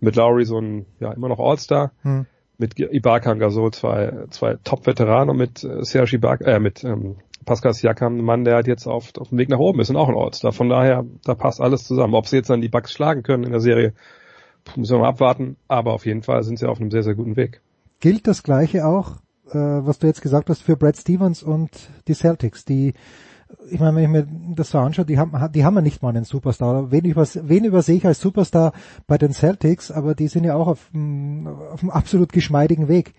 mit 0.00 0.16
Lowry 0.16 0.44
so 0.44 0.58
ein, 0.58 0.86
ja, 0.98 1.12
immer 1.12 1.28
noch 1.28 1.40
All-Star. 1.40 1.92
Hm. 2.02 2.26
Mit 2.58 2.78
Ibaka 2.78 3.32
und 3.32 3.38
Gasol 3.38 3.72
zwei, 3.72 4.26
zwei 4.28 4.56
Top-Veteranen 4.62 5.30
und 5.30 5.38
mit 5.38 5.64
äh, 5.64 5.82
Serge 5.82 6.16
Ibaka, 6.16 6.44
äh, 6.44 6.60
mit 6.60 6.84
ähm, 6.84 7.16
Pascal 7.50 7.74
Siakam 7.74 8.16
ein 8.16 8.24
Mann, 8.24 8.44
der 8.44 8.54
halt 8.54 8.68
jetzt 8.68 8.86
auf, 8.86 9.10
auf 9.18 9.30
dem 9.30 9.38
Weg 9.38 9.48
nach 9.48 9.58
oben 9.58 9.80
ist 9.80 9.90
und 9.90 9.96
auch 9.96 10.08
ein 10.08 10.14
Orts. 10.14 10.46
Von 10.52 10.68
daher, 10.68 11.04
da 11.24 11.34
passt 11.34 11.60
alles 11.60 11.82
zusammen. 11.82 12.14
Ob 12.14 12.28
sie 12.28 12.36
jetzt 12.36 12.48
dann 12.48 12.60
die 12.60 12.68
Bugs 12.68 12.92
schlagen 12.92 13.24
können 13.24 13.42
in 13.42 13.50
der 13.50 13.58
Serie, 13.60 13.92
müssen 14.76 14.94
wir 14.94 15.00
mal 15.00 15.08
abwarten. 15.08 15.56
Aber 15.66 15.92
auf 15.92 16.06
jeden 16.06 16.22
Fall 16.22 16.44
sind 16.44 16.60
sie 16.60 16.68
auf 16.68 16.80
einem 16.80 16.92
sehr, 16.92 17.02
sehr 17.02 17.16
guten 17.16 17.34
Weg. 17.34 17.60
Gilt 17.98 18.28
das 18.28 18.44
Gleiche 18.44 18.86
auch, 18.86 19.16
äh, 19.48 19.58
was 19.58 19.98
du 19.98 20.06
jetzt 20.06 20.22
gesagt 20.22 20.48
hast, 20.48 20.62
für 20.62 20.76
Brad 20.76 20.96
Stevens 20.96 21.42
und 21.42 21.70
die 22.06 22.14
Celtics, 22.14 22.64
die 22.64 22.94
ich 23.68 23.80
meine, 23.80 23.96
wenn 23.96 24.04
ich 24.04 24.10
mir 24.10 24.54
das 24.54 24.70
so 24.70 24.78
anschaue, 24.78 25.04
die 25.04 25.18
haben, 25.18 25.32
die 25.52 25.64
haben 25.64 25.74
ja 25.74 25.82
nicht 25.82 26.04
mal 26.04 26.10
einen 26.10 26.22
Superstar. 26.22 26.92
Wen, 26.92 27.04
über, 27.04 27.26
wen 27.26 27.64
übersehe 27.64 27.96
ich 27.96 28.06
als 28.06 28.20
Superstar 28.20 28.72
bei 29.08 29.18
den 29.18 29.32
Celtics, 29.32 29.90
aber 29.90 30.14
die 30.14 30.28
sind 30.28 30.44
ja 30.44 30.54
auch 30.54 30.68
auf, 30.68 30.86
auf 30.86 30.92
einem 31.82 31.90
absolut 31.90 32.32
geschmeidigen 32.32 32.86
Weg. 32.86 33.12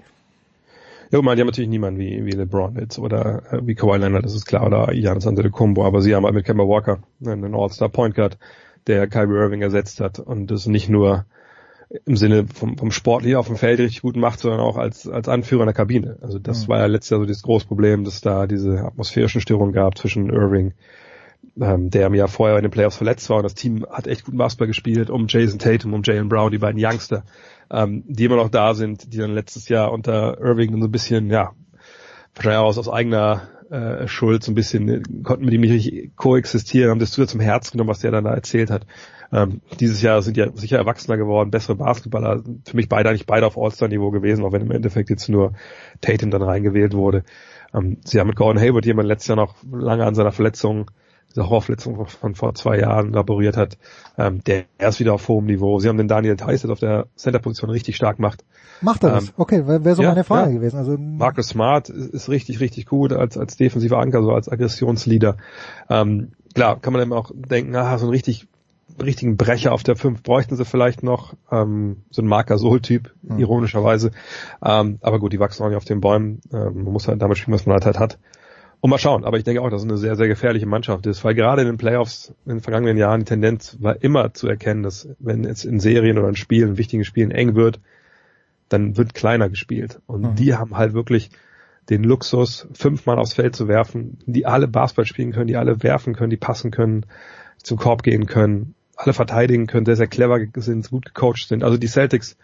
Ja, 1.11 1.21
man, 1.21 1.35
die 1.35 1.41
haben 1.41 1.47
natürlich 1.47 1.69
niemanden 1.69 1.99
wie, 1.99 2.25
wie 2.25 2.31
LeBron 2.31 2.77
jetzt 2.77 2.97
oder 2.97 3.43
äh, 3.51 3.59
wie 3.63 3.75
Kawhi 3.75 3.97
Leonard, 3.97 4.23
das 4.23 4.33
ist 4.33 4.45
klar, 4.45 4.65
oder 4.65 4.87
Giannis 4.93 5.27
Antetokounmpo, 5.27 5.85
aber 5.85 6.01
sie 6.01 6.15
haben 6.15 6.23
halt 6.23 6.33
mit 6.33 6.45
Kemba 6.45 6.63
Walker 6.63 6.99
einen 7.25 7.53
All-Star 7.53 7.89
Point 7.89 8.15
Guard, 8.15 8.37
der 8.87 9.07
Kyrie 9.07 9.35
Irving 9.35 9.61
ersetzt 9.61 9.99
hat 9.99 10.19
und 10.19 10.49
das 10.49 10.67
nicht 10.67 10.89
nur 10.89 11.25
im 12.05 12.15
Sinne 12.15 12.45
vom, 12.47 12.77
vom 12.77 12.91
Sport 12.91 13.23
hier 13.23 13.39
auf 13.39 13.47
dem 13.47 13.57
Feld 13.57 13.79
richtig 13.79 14.01
gut 14.01 14.15
macht, 14.15 14.39
sondern 14.39 14.61
auch 14.61 14.77
als, 14.77 15.07
als 15.07 15.27
Anführer 15.27 15.63
in 15.63 15.67
der 15.67 15.73
Kabine. 15.73 16.17
Also 16.21 16.39
das 16.39 16.65
mhm. 16.65 16.71
war 16.71 16.79
ja 16.79 16.85
letztes 16.85 17.09
Jahr 17.09 17.19
so 17.19 17.25
das 17.25 17.41
große 17.41 17.67
Problem, 17.67 18.05
dass 18.05 18.21
da 18.21 18.47
diese 18.47 18.79
atmosphärischen 18.85 19.41
Störungen 19.41 19.73
gab 19.73 19.97
zwischen 19.97 20.29
Irving, 20.29 20.73
ähm, 21.59 21.89
der 21.89 22.07
im 22.07 22.13
Jahr 22.13 22.29
vorher 22.29 22.55
in 22.55 22.63
den 22.63 22.71
Playoffs 22.71 22.95
verletzt 22.95 23.29
war 23.29 23.37
und 23.37 23.43
das 23.43 23.55
Team 23.55 23.85
hat 23.89 24.07
echt 24.07 24.23
guten 24.23 24.37
Basketball 24.37 24.67
gespielt 24.67 25.09
um 25.09 25.25
Jason 25.27 25.59
Tatum, 25.59 25.93
um 25.93 26.03
Jalen 26.03 26.29
Brown, 26.29 26.51
die 26.51 26.59
beiden 26.59 26.81
Youngster 26.81 27.23
ähm, 27.71 28.03
die 28.07 28.25
immer 28.25 28.35
noch 28.35 28.49
da 28.49 28.73
sind, 28.73 29.13
die 29.13 29.17
dann 29.17 29.33
letztes 29.33 29.69
Jahr 29.69 29.91
unter 29.91 30.39
Irving 30.39 30.79
so 30.79 30.87
ein 30.87 30.91
bisschen, 30.91 31.29
ja, 31.29 31.51
wahrscheinlich 32.35 32.59
aus, 32.59 32.77
aus 32.77 32.89
eigener 32.89 33.49
äh, 33.69 34.07
Schuld 34.07 34.43
so 34.43 34.51
ein 34.51 34.55
bisschen, 34.55 34.89
äh, 34.89 35.01
konnten 35.23 35.45
mit 35.45 35.53
ihm 35.53 35.61
nicht 35.61 35.71
richtig 35.71 36.15
koexistieren, 36.15 36.91
haben 36.91 36.99
das 36.99 37.11
zusätzlich 37.11 37.39
zum 37.39 37.41
Herz 37.41 37.71
genommen, 37.71 37.89
was 37.89 37.99
der 37.99 38.11
dann 38.11 38.25
da 38.25 38.33
erzählt 38.33 38.69
hat. 38.69 38.85
Ähm, 39.31 39.61
dieses 39.79 40.01
Jahr 40.01 40.21
sind 40.21 40.35
ja 40.35 40.51
sicher 40.53 40.77
erwachsener 40.77 41.15
geworden, 41.15 41.51
bessere 41.51 41.75
Basketballer, 41.75 42.43
für 42.65 42.75
mich 42.75 42.89
beide 42.89 43.09
eigentlich 43.09 43.25
beide 43.25 43.47
auf 43.47 43.57
All-Star-Niveau 43.57 44.11
gewesen, 44.11 44.43
auch 44.43 44.51
wenn 44.51 44.61
im 44.61 44.71
Endeffekt 44.71 45.09
jetzt 45.09 45.29
nur 45.29 45.53
Tatum 46.01 46.31
dann 46.31 46.41
reingewählt 46.41 46.93
wurde. 46.93 47.23
Ähm, 47.73 47.97
sie 48.03 48.19
haben 48.19 48.27
mit 48.27 48.35
Gordon 48.35 48.61
Hayward 48.61 48.85
jemand 48.85 49.07
letztes 49.07 49.29
Jahr 49.29 49.37
noch 49.37 49.55
lange 49.71 50.05
an 50.05 50.15
seiner 50.15 50.33
Verletzung 50.33 50.91
diese 51.31 51.49
Horrorverletzung 51.49 52.05
von 52.05 52.35
vor 52.35 52.53
zwei 52.55 52.79
Jahren 52.79 53.13
laboriert 53.13 53.57
hat, 53.57 53.77
ähm, 54.17 54.43
der 54.43 54.65
ist 54.79 54.99
wieder 54.99 55.13
auf 55.13 55.27
hohem 55.27 55.45
Niveau. 55.45 55.79
Sie 55.79 55.87
haben 55.87 55.97
den 55.97 56.07
Daniel 56.07 56.35
Theiss, 56.35 56.61
der 56.61 56.71
auf 56.71 56.79
der 56.79 57.07
Center-Position 57.15 57.69
richtig 57.69 57.95
stark 57.95 58.19
macht. 58.19 58.43
Macht 58.81 59.03
er 59.03 59.11
das? 59.11 59.25
Ähm, 59.25 59.33
okay, 59.37 59.67
wäre 59.67 59.95
so 59.95 60.01
ja, 60.01 60.09
meine 60.09 60.23
Frage 60.23 60.51
ja. 60.51 60.57
gewesen. 60.57 60.77
Also 60.77 60.97
Marcus 60.97 61.49
Smart 61.49 61.89
ist 61.89 62.29
richtig, 62.29 62.59
richtig 62.59 62.85
gut 62.85 63.13
als, 63.13 63.37
als 63.37 63.57
defensiver 63.57 63.99
Anker, 63.99 64.23
so 64.23 64.31
als 64.31 64.49
Aggressionsleader. 64.49 65.37
Ähm, 65.89 66.33
klar, 66.53 66.79
kann 66.79 66.93
man 66.93 67.01
eben 67.01 67.13
auch 67.13 67.31
denken, 67.33 67.75
ah, 67.75 67.97
so 67.97 68.05
einen 68.05 68.11
richtig 68.11 68.47
richtigen 69.01 69.37
Brecher 69.37 69.71
auf 69.71 69.83
der 69.83 69.95
5 69.95 70.23
bräuchten 70.23 70.55
sie 70.55 70.65
vielleicht 70.65 71.03
noch, 71.03 71.33
ähm, 71.51 72.03
so 72.09 72.21
ein 72.21 72.27
Marker 72.27 72.57
Sol-Typ, 72.57 73.13
hm. 73.25 73.39
ironischerweise. 73.39 74.11
Ähm, 74.63 74.99
aber 75.01 75.19
gut, 75.19 75.33
die 75.33 75.39
wachsen 75.39 75.63
auch 75.63 75.69
nicht 75.69 75.77
auf 75.77 75.85
den 75.85 76.01
Bäumen. 76.01 76.41
Ähm, 76.51 76.83
man 76.83 76.93
muss 76.93 77.07
halt 77.07 77.21
damit 77.21 77.37
spielen, 77.37 77.55
was 77.55 77.65
man 77.65 77.75
halt, 77.75 77.85
halt 77.85 77.99
hat. 77.99 78.19
Und 78.81 78.89
mal 78.89 78.97
schauen, 78.97 79.23
aber 79.25 79.37
ich 79.37 79.43
denke 79.43 79.61
auch, 79.61 79.69
dass 79.69 79.83
es 79.83 79.87
eine 79.87 79.97
sehr, 79.97 80.15
sehr 80.15 80.27
gefährliche 80.27 80.65
Mannschaft 80.65 81.05
ist, 81.05 81.23
weil 81.23 81.35
gerade 81.35 81.61
in 81.61 81.67
den 81.67 81.77
Playoffs 81.77 82.33
in 82.45 82.53
den 82.53 82.61
vergangenen 82.61 82.97
Jahren 82.97 83.21
die 83.21 83.25
Tendenz 83.25 83.77
war 83.79 84.01
immer 84.01 84.33
zu 84.33 84.47
erkennen, 84.47 84.81
dass 84.81 85.07
wenn 85.19 85.45
es 85.45 85.65
in 85.65 85.79
Serien 85.79 86.17
oder 86.17 86.29
in 86.29 86.35
Spielen, 86.35 86.69
in 86.69 86.77
wichtigen 86.77 87.05
Spielen 87.05 87.29
eng 87.29 87.55
wird, 87.55 87.79
dann 88.69 88.97
wird 88.97 89.13
kleiner 89.13 89.49
gespielt. 89.49 90.01
Und 90.07 90.21
mhm. 90.21 90.35
die 90.35 90.55
haben 90.55 90.75
halt 90.77 90.93
wirklich 90.93 91.29
den 91.91 92.03
Luxus, 92.03 92.67
fünfmal 92.73 93.19
aufs 93.19 93.33
Feld 93.33 93.55
zu 93.55 93.67
werfen, 93.67 94.17
die 94.25 94.47
alle 94.47 94.67
Basketball 94.67 95.05
spielen 95.05 95.31
können, 95.31 95.47
die 95.47 95.57
alle 95.57 95.83
werfen 95.83 96.15
können, 96.15 96.31
die 96.31 96.37
passen 96.37 96.71
können, 96.71 97.05
zum 97.61 97.77
Korb 97.77 98.01
gehen 98.01 98.25
können, 98.25 98.73
alle 98.95 99.13
verteidigen 99.13 99.67
können, 99.67 99.85
sehr, 99.85 99.95
sehr 99.95 100.07
clever 100.07 100.39
sind, 100.55 100.89
gut 100.89 101.05
gecoacht 101.05 101.47
sind. 101.47 101.63
Also 101.63 101.77
die 101.77 101.87
Celtics 101.87 102.35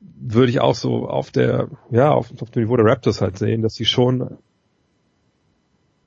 würde 0.00 0.50
ich 0.50 0.60
auch 0.60 0.74
so 0.74 1.08
auf 1.08 1.30
der, 1.30 1.68
ja, 1.90 2.10
auf, 2.10 2.32
auf 2.40 2.50
dem 2.50 2.64
Niveau 2.64 2.76
der 2.76 2.86
Raptors 2.86 3.20
halt 3.20 3.38
sehen, 3.38 3.62
dass 3.62 3.74
sie 3.74 3.84
schon 3.84 4.38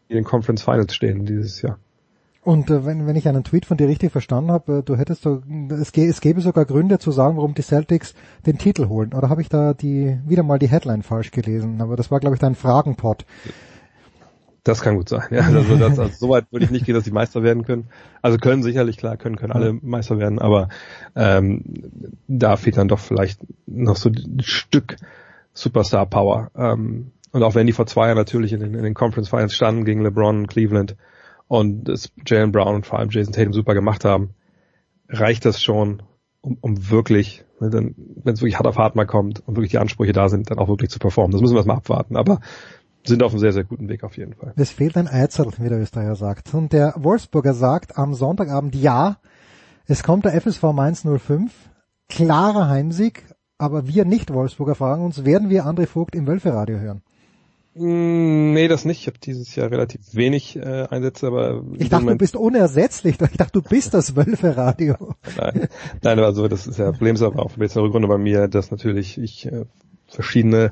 in 0.10 0.16
den 0.16 0.24
Conference 0.24 0.64
Finals 0.64 0.94
stehen 0.94 1.26
dieses 1.26 1.62
Jahr. 1.62 1.78
Und 2.48 2.70
äh, 2.70 2.86
wenn, 2.86 3.06
wenn 3.06 3.18
ich 3.18 3.28
einen 3.28 3.44
Tweet 3.44 3.66
von 3.66 3.76
dir 3.76 3.90
richtig 3.90 4.14
verstanden 4.14 4.52
habe, 4.52 4.78
äh, 4.78 4.82
du 4.82 4.96
hättest 4.96 5.24
so, 5.24 5.42
es, 5.70 5.92
gä 5.92 6.08
es 6.08 6.22
gäbe 6.22 6.40
sogar 6.40 6.64
Gründe 6.64 6.98
zu 6.98 7.12
sagen, 7.12 7.36
warum 7.36 7.54
die 7.54 7.62
Celtics 7.62 8.14
den 8.46 8.58
Titel 8.58 8.88
holen. 8.88 9.14
Oder 9.14 9.28
habe 9.30 9.42
ich 9.42 9.50
da 9.50 9.74
die 9.74 10.18
wieder 10.26 10.44
mal 10.44 10.58
die 10.58 10.70
Headline 10.70 11.04
falsch 11.04 11.32
gelesen? 11.32 11.82
Aber 11.82 11.98
das 11.98 12.10
war, 12.10 12.22
glaube 12.22 12.38
ich, 12.38 12.40
dein 12.40 12.56
Fragenpot. 12.56 13.26
Das 14.64 14.82
kann 14.82 14.96
gut 14.96 15.10
sein. 15.10 15.24
Ja, 15.32 15.42
also, 15.46 15.76
das, 15.76 16.00
also 16.00 16.14
so 16.18 16.30
weit 16.30 16.46
würde 16.52 16.64
ich 16.64 16.72
nicht 16.72 16.86
gehen, 16.86 16.96
dass 16.96 17.04
sie 17.04 17.12
Meister 17.12 17.44
werden 17.44 17.64
können. 17.64 17.88
Also 18.22 18.38
können 18.38 18.64
sicherlich 18.64 18.96
klar, 18.96 19.18
können 19.18 19.36
können 19.36 19.52
alle 19.52 19.74
Meister 19.74 20.18
werden, 20.18 20.40
aber 20.40 20.70
ähm, 21.16 21.64
da 22.30 22.56
fehlt 22.56 22.78
dann 22.78 22.88
doch 22.88 23.00
vielleicht 23.00 23.42
noch 23.66 23.98
so 23.98 24.10
ein 24.10 24.40
Stück 24.42 24.96
Superstar 25.54 26.06
Power. 26.06 26.52
Ähm, 26.56 27.12
und 27.32 27.44
auch 27.44 27.56
wenn 27.56 27.68
die 27.68 27.74
vor 27.74 27.88
zwei 27.88 28.08
Jahren 28.08 28.18
natürlich 28.18 28.54
in 28.54 28.60
den, 28.60 28.74
in 28.74 28.84
den 28.84 28.94
Conference 28.94 29.30
Finals 29.30 29.54
standen 29.54 29.86
gegen 29.86 30.02
LeBron, 30.02 30.48
Cleveland, 30.48 30.96
und 31.48 31.88
es 31.90 32.12
Jalen 32.26 32.52
Brown 32.52 32.76
und 32.76 32.86
vor 32.86 33.00
allem 33.00 33.10
Jason 33.10 33.34
Tatum 33.34 33.54
super 33.54 33.74
gemacht 33.74 34.06
haben, 34.06 34.32
reicht 35.10 35.46
das 35.46 35.62
schon, 35.62 36.04
um, 36.42 36.58
um 36.60 36.90
wirklich, 36.90 37.46
ne, 37.60 37.72
wenn 37.72 38.34
es 38.34 38.42
wirklich 38.42 38.58
hart 38.58 38.68
auf 38.68 38.78
hart 38.78 38.96
mal 38.96 39.06
kommt 39.06 39.40
und 39.48 39.56
wirklich 39.56 39.72
die 39.72 39.78
Ansprüche 39.78 40.12
da 40.12 40.30
sind, 40.30 40.52
dann 40.52 40.60
auch 40.60 40.68
wirklich 40.68 40.90
zu 40.90 41.00
performen. 41.00 41.32
Das 41.32 41.42
müssen 41.42 41.54
wir 41.54 41.60
erstmal 41.60 41.78
abwarten, 41.78 42.18
aber 42.18 42.40
sind 43.06 43.24
auf 43.24 43.32
einem 43.32 43.40
sehr, 43.40 43.54
sehr 43.54 43.64
guten 43.64 43.88
Weg 43.88 44.04
auf 44.04 44.18
jeden 44.18 44.34
Fall. 44.34 44.54
Es 44.58 44.72
fehlt 44.72 44.98
ein 44.98 45.08
Eizel, 45.08 45.50
wie 45.60 45.70
der 45.70 45.80
Österreicher 45.80 46.16
sagt. 46.16 46.54
Und 46.54 46.74
der 46.74 46.94
Wolfsburger 46.98 47.54
sagt 47.54 47.98
am 47.98 48.14
Sonntagabend, 48.14 48.76
ja, 48.76 49.18
es 49.86 50.04
kommt 50.04 50.26
der 50.26 50.40
FSV 50.42 50.62
Mainz 50.74 51.06
05, 51.08 51.54
klarer 52.10 52.68
Heimsieg, 52.68 53.24
aber 53.58 53.88
wir 53.88 54.04
Nicht-Wolfsburger 54.04 54.76
fragen 54.76 55.06
uns, 55.06 55.24
werden 55.24 55.50
wir 55.50 55.66
André 55.66 55.88
Vogt 55.88 56.16
im 56.16 56.28
Wölferadio 56.28 56.80
hören? 56.80 57.02
Mm, 57.78 58.54
nee, 58.54 58.68
das 58.68 58.86
nicht. 58.86 59.02
Ich 59.02 59.08
habe 59.08 59.18
dieses 59.20 59.56
Jahr 59.56 59.72
relativ 59.72 60.02
wenig 60.14 60.56
äh, 60.56 60.88
Einsätze, 60.90 61.28
aber 61.28 61.64
ich 61.78 61.90
dachte, 61.90 62.08
du 62.08 62.18
bist 62.18 62.36
unersetzlich. 62.36 63.18
Ich 63.22 63.38
dachte, 63.38 63.62
du 63.62 63.62
bist 63.62 63.94
das 63.94 64.16
Wölfe-Radio. 64.16 64.96
nein, 65.38 65.68
nein, 66.02 66.20
also 66.20 66.48
das 66.48 66.68
ist 66.68 66.80
ja 66.80 66.92
Problem 66.92 67.16
ist 67.16 67.22
aber 67.22 67.44
auch 67.44 67.52
jetzt 67.58 67.78
eine 67.78 67.86
Rückrunde 67.86 68.08
bei 68.08 68.18
mir, 68.18 68.48
dass 68.48 68.72
natürlich 68.72 69.18
ich 69.18 69.46
äh, 69.46 69.66
verschiedene 70.08 70.72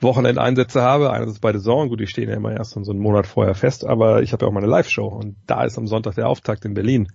Wochenendeinsätze 0.00 0.82
habe. 0.82 1.12
Einer 1.12 1.26
ist 1.26 1.40
bei 1.40 1.52
The 1.52 1.60
Zone, 1.60 1.88
gut, 1.88 2.00
die 2.00 2.06
stehen 2.06 2.28
ja 2.28 2.36
immer 2.36 2.52
erst 2.52 2.72
so 2.72 2.90
einen 2.90 3.00
Monat 3.00 3.26
vorher 3.26 3.54
fest, 3.54 3.84
aber 3.84 4.22
ich 4.22 4.32
habe 4.32 4.44
ja 4.44 4.48
auch 4.48 4.54
meine 4.54 4.66
Live-Show 4.66 5.06
und 5.06 5.36
da 5.46 5.64
ist 5.64 5.78
am 5.78 5.86
Sonntag 5.86 6.14
der 6.14 6.28
Auftakt 6.28 6.64
in 6.64 6.74
Berlin 6.74 7.08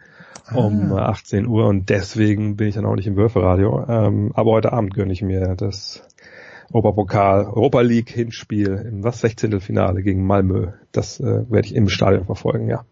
um 0.53 0.91
ah. 0.93 1.09
18 1.09 1.47
Uhr 1.47 1.67
und 1.67 1.89
deswegen 1.89 2.57
bin 2.57 2.67
ich 2.67 2.75
dann 2.75 2.85
auch 2.85 2.95
nicht 2.95 3.07
im 3.07 3.15
Wölfe-Radio. 3.15 3.85
Ähm, 3.87 4.31
aber 4.33 4.51
heute 4.51 4.73
Abend 4.73 4.93
gönne 4.93 5.13
ich 5.13 5.21
mir 5.21 5.55
das 5.55 6.03
Europapokal, 6.73 7.45
Europa 7.45 7.81
League 7.81 8.09
Hinspiel 8.09 8.85
im 8.89 9.03
was 9.03 9.21
16. 9.21 9.59
Finale 9.59 10.01
gegen 10.03 10.25
Malmö. 10.25 10.71
Das 10.91 11.19
äh, 11.19 11.49
werde 11.49 11.67
ich 11.67 11.75
im 11.75 11.89
Stadion 11.89 12.25
verfolgen, 12.25 12.67
ja. 12.69 12.85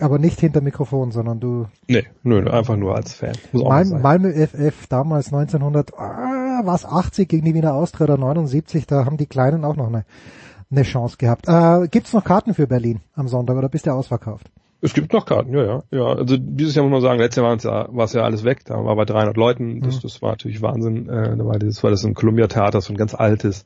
Aber 0.00 0.18
nicht 0.18 0.40
hinter 0.40 0.60
Mikrofon, 0.60 1.12
sondern 1.12 1.38
du. 1.38 1.66
Nee, 1.86 2.06
nö, 2.22 2.48
einfach 2.50 2.76
nur 2.76 2.94
als 2.96 3.14
Fan. 3.14 3.34
Mal, 3.52 3.84
Malmö 3.84 4.32
FF 4.32 4.86
damals 4.88 5.32
1900, 5.32 5.98
ah, 5.98 6.62
was 6.64 6.84
80 6.84 7.28
gegen 7.28 7.44
die 7.44 7.54
Wiener 7.54 7.74
Austria 7.74 8.04
oder 8.04 8.16
79, 8.18 8.86
da 8.86 9.04
haben 9.04 9.18
die 9.18 9.26
Kleinen 9.26 9.64
auch 9.64 9.76
noch 9.76 9.88
eine, 9.88 10.04
eine 10.70 10.82
Chance 10.82 11.16
gehabt. 11.18 11.46
Äh, 11.46 11.88
gibt's 11.88 12.12
noch 12.12 12.24
Karten 12.24 12.54
für 12.54 12.66
Berlin 12.66 13.00
am 13.14 13.28
Sonntag 13.28 13.56
oder 13.56 13.68
bist 13.68 13.86
du 13.86 13.90
ausverkauft? 13.90 14.50
Es 14.84 14.94
gibt 14.94 15.12
noch 15.12 15.26
Karten, 15.26 15.54
ja, 15.54 15.64
ja. 15.64 15.82
ja. 15.92 16.06
Also 16.06 16.36
dieses 16.36 16.74
Jahr 16.74 16.84
muss 16.84 16.90
man 16.90 17.00
sagen, 17.02 17.20
letztes 17.20 17.40
Jahr 17.40 17.86
ja, 17.86 17.96
war 17.96 18.04
es 18.04 18.12
ja 18.14 18.22
alles 18.22 18.42
weg, 18.42 18.64
da 18.64 18.84
war 18.84 18.96
bei 18.96 19.04
300 19.04 19.36
Leuten, 19.36 19.80
das, 19.80 19.96
mhm. 19.96 20.00
das 20.02 20.20
war 20.20 20.30
natürlich 20.30 20.60
Wahnsinn. 20.60 21.08
Äh, 21.08 21.36
da 21.36 21.46
war 21.46 21.56
das 21.58 21.82
war 21.84 21.90
das 21.90 22.04
ein 22.04 22.14
Columbia 22.14 22.48
Theater, 22.48 22.80
so 22.80 22.92
ein 22.92 22.96
ganz 22.96 23.14
altes 23.14 23.64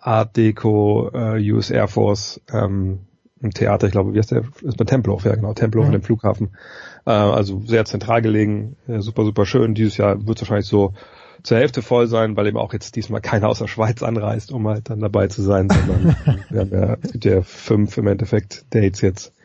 Art 0.00 0.34
Deco, 0.36 1.10
äh, 1.12 1.52
US 1.52 1.70
Air 1.70 1.88
Force, 1.88 2.40
ähm, 2.50 3.00
ein 3.42 3.50
Theater, 3.50 3.86
ich 3.86 3.92
glaube, 3.92 4.14
wie 4.14 4.18
heißt 4.18 4.30
der? 4.30 4.44
Ist 4.62 4.78
bei 4.78 4.86
Tempelhof, 4.86 5.26
ja 5.26 5.34
genau, 5.34 5.52
Tempelhof 5.52 5.84
mhm. 5.84 5.94
an 5.94 6.00
dem 6.00 6.02
Flughafen. 6.02 6.56
Äh, 7.04 7.10
also 7.10 7.60
sehr 7.66 7.84
zentral 7.84 8.22
gelegen, 8.22 8.76
äh, 8.88 9.00
super, 9.00 9.24
super 9.24 9.44
schön. 9.44 9.74
Dieses 9.74 9.98
Jahr 9.98 10.26
wird 10.26 10.38
es 10.38 10.42
wahrscheinlich 10.42 10.68
so 10.68 10.94
zur 11.42 11.58
Hälfte 11.58 11.82
voll 11.82 12.06
sein, 12.06 12.34
weil 12.34 12.46
eben 12.46 12.56
auch 12.56 12.72
jetzt 12.72 12.96
diesmal 12.96 13.20
keiner 13.20 13.48
aus 13.48 13.58
der 13.58 13.68
Schweiz 13.68 14.02
anreist, 14.02 14.52
um 14.52 14.66
halt 14.66 14.88
dann 14.88 15.00
dabei 15.00 15.26
zu 15.26 15.42
sein, 15.42 15.68
sondern 15.68 16.16
wir 16.48 16.60
haben 16.60 16.72
ja, 16.72 16.96
es 17.02 17.12
gibt 17.12 17.24
ja 17.26 17.42
fünf 17.42 17.98
im 17.98 18.06
Endeffekt 18.06 18.64
Dates 18.74 19.02
jetzt 19.02 19.35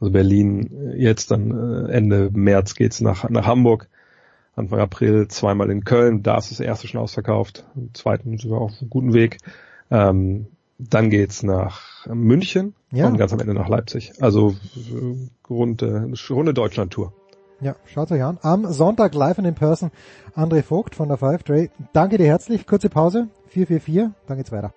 also 0.00 0.12
Berlin 0.12 0.94
jetzt 0.96 1.30
dann 1.30 1.50
äh, 1.50 1.92
Ende 1.92 2.30
März 2.32 2.74
geht's 2.74 3.00
nach, 3.00 3.28
nach 3.28 3.46
Hamburg. 3.46 3.88
Anfang 4.54 4.80
April 4.80 5.28
zweimal 5.28 5.70
in 5.70 5.84
Köln, 5.84 6.24
da 6.24 6.36
ist 6.36 6.50
das 6.50 6.58
erste 6.58 6.88
schon 6.88 7.00
ausverkauft. 7.00 7.64
Im 7.76 7.94
zweiten 7.94 8.38
sind 8.38 8.50
wir 8.50 8.58
auf 8.58 8.72
einem 8.80 8.90
guten 8.90 9.14
Weg. 9.14 9.38
Ähm, 9.90 10.48
dann 10.78 11.10
geht's 11.10 11.42
nach 11.42 12.06
München 12.06 12.74
ja. 12.90 13.06
und 13.06 13.18
ganz 13.18 13.32
am 13.32 13.40
Ende 13.40 13.54
nach 13.54 13.68
Leipzig. 13.68 14.12
Also 14.20 14.56
runde, 15.48 16.12
runde 16.30 16.54
Deutschland-Tour. 16.54 17.12
Ja, 17.60 17.74
schaut 17.86 18.12
euch 18.12 18.22
an. 18.22 18.38
Am 18.42 18.72
Sonntag 18.72 19.14
live 19.14 19.38
in 19.38 19.54
person 19.54 19.90
André 20.36 20.62
Vogt 20.62 20.94
von 20.94 21.08
der 21.08 21.16
Five 21.16 21.42
Trade. 21.42 21.70
Danke 21.92 22.18
dir 22.18 22.26
herzlich. 22.26 22.66
Kurze 22.66 22.88
Pause. 22.88 23.28
444. 23.48 24.14
Dann 24.26 24.36
geht's 24.36 24.52
weiter. 24.52 24.72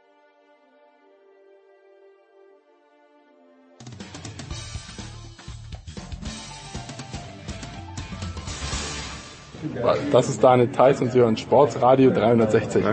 Das 10.12 10.28
ist 10.30 10.44
Daniel 10.44 10.70
Theiss 10.72 11.02
und 11.02 11.12
Sie 11.12 11.20
hören 11.20 11.38
Sportsradio 11.38 12.12
360. 12.12 12.84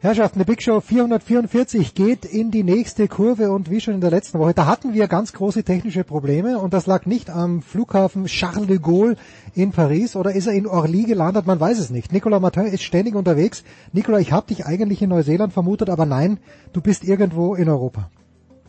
Herrschaften, 0.00 0.38
die 0.38 0.44
Big 0.44 0.62
Show 0.62 0.80
444 0.80 1.92
geht 1.92 2.24
in 2.24 2.52
die 2.52 2.62
nächste 2.62 3.08
Kurve 3.08 3.50
und 3.50 3.68
wie 3.68 3.80
schon 3.80 3.94
in 3.94 4.00
der 4.00 4.12
letzten 4.12 4.38
Woche, 4.38 4.54
da 4.54 4.66
hatten 4.66 4.94
wir 4.94 5.08
ganz 5.08 5.32
große 5.32 5.64
technische 5.64 6.04
Probleme 6.04 6.58
und 6.58 6.72
das 6.72 6.86
lag 6.86 7.04
nicht 7.04 7.30
am 7.30 7.62
Flughafen 7.62 8.26
Charles 8.26 8.68
de 8.68 8.78
Gaulle 8.78 9.16
in 9.54 9.72
Paris 9.72 10.14
oder 10.14 10.32
ist 10.32 10.46
er 10.46 10.52
in 10.52 10.68
Orly 10.68 11.02
gelandet, 11.02 11.46
man 11.46 11.58
weiß 11.58 11.80
es 11.80 11.90
nicht. 11.90 12.12
Nicolas 12.12 12.40
Martin 12.40 12.66
ist 12.66 12.84
ständig 12.84 13.16
unterwegs. 13.16 13.64
Nicolas, 13.92 14.22
ich 14.22 14.30
habe 14.30 14.46
dich 14.46 14.66
eigentlich 14.66 15.02
in 15.02 15.10
Neuseeland 15.10 15.52
vermutet, 15.52 15.90
aber 15.90 16.06
nein, 16.06 16.38
du 16.72 16.80
bist 16.80 17.02
irgendwo 17.02 17.56
in 17.56 17.68
Europa. 17.68 18.08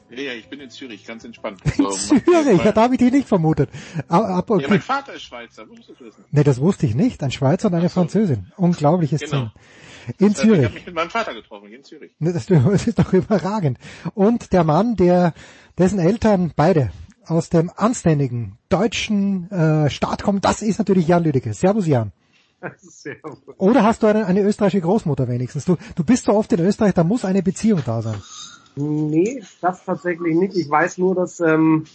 Ja, 0.09 0.21
ja, 0.21 0.33
ich 0.33 0.49
bin 0.49 0.59
in 0.59 0.69
Zürich, 0.69 1.05
ganz 1.05 1.23
entspannt. 1.23 1.61
In 1.65 1.71
so, 1.71 1.91
Zürich, 1.91 2.63
ja, 2.63 2.71
da 2.71 2.83
habe 2.83 2.95
ich 2.95 2.99
dich 2.99 3.11
nicht 3.11 3.27
vermutet. 3.27 3.69
Aber, 4.07 4.27
aber, 4.27 4.55
okay. 4.55 4.63
Ja, 4.63 4.69
mein 4.69 4.81
Vater 4.81 5.13
ist 5.13 5.23
Schweizer, 5.23 5.65
musst 5.65 5.89
du 5.89 5.93
wissen. 5.99 6.25
Nee, 6.31 6.43
das 6.43 6.59
wusste 6.59 6.85
ich 6.87 6.95
nicht. 6.95 7.21
Ein 7.21 7.31
Schweizer 7.31 7.67
und 7.67 7.75
eine 7.75 7.89
so. 7.89 7.93
Französin. 7.95 8.51
Unglaubliches 8.57 9.21
genau. 9.21 9.51
In 10.17 10.33
das 10.33 10.41
Zürich. 10.41 10.59
Ich 10.59 10.65
habe 10.65 10.73
mich 10.73 10.85
mit 10.87 10.95
meinem 10.95 11.11
Vater 11.11 11.33
getroffen, 11.33 11.71
in 11.71 11.83
Zürich. 11.83 12.11
Das, 12.19 12.45
das 12.47 12.87
ist 12.87 12.97
doch 12.97 13.13
überragend. 13.13 13.77
Und 14.15 14.51
der 14.51 14.63
Mann, 14.63 14.95
der 14.95 15.33
dessen 15.77 15.99
Eltern 15.99 16.53
beide 16.55 16.91
aus 17.25 17.49
dem 17.49 17.71
anständigen 17.75 18.57
deutschen 18.69 19.51
äh, 19.51 19.89
Staat 19.91 20.23
kommen, 20.23 20.41
das 20.41 20.63
ist 20.63 20.79
natürlich 20.79 21.07
Jan 21.07 21.23
Lüdecke. 21.23 21.53
Servus 21.53 21.85
Jan. 21.85 22.11
Oder 23.57 23.83
hast 23.83 24.03
du 24.03 24.07
eine, 24.07 24.25
eine 24.25 24.41
österreichische 24.41 24.81
Großmutter 24.81 25.27
wenigstens? 25.27 25.65
Du, 25.65 25.77
du 25.95 26.03
bist 26.03 26.25
so 26.25 26.33
oft 26.33 26.51
in 26.51 26.59
Österreich, 26.59 26.93
da 26.93 27.03
muss 27.03 27.23
eine 27.23 27.43
Beziehung 27.43 27.81
da 27.85 28.01
sein. 28.01 28.19
Nee, 28.75 29.43
das 29.61 29.83
tatsächlich 29.85 30.35
nicht. 30.35 30.55
Ich 30.55 30.69
weiß 30.69 30.97
nur, 30.97 31.15
dass 31.15 31.39
ähm, 31.39 31.85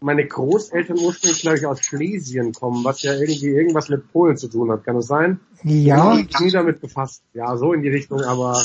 meine 0.00 0.26
Großeltern 0.26 0.98
ursprünglich, 0.98 1.42
glaube 1.42 1.58
ich, 1.58 1.66
aus 1.66 1.80
Schlesien 1.82 2.52
kommen, 2.52 2.84
was 2.84 3.02
ja 3.02 3.14
irgendwie 3.14 3.48
irgendwas 3.48 3.88
mit 3.88 4.12
Polen 4.12 4.36
zu 4.36 4.48
tun 4.48 4.70
hat. 4.70 4.84
Kann 4.84 4.96
das 4.96 5.06
sein? 5.06 5.40
Ja. 5.62 6.16
Ich 6.16 6.34
habe 6.34 6.44
nie 6.44 6.50
damit 6.50 6.80
befasst. 6.80 7.22
Ja, 7.32 7.56
so 7.56 7.72
in 7.72 7.82
die 7.82 7.88
Richtung, 7.88 8.20
aber 8.22 8.62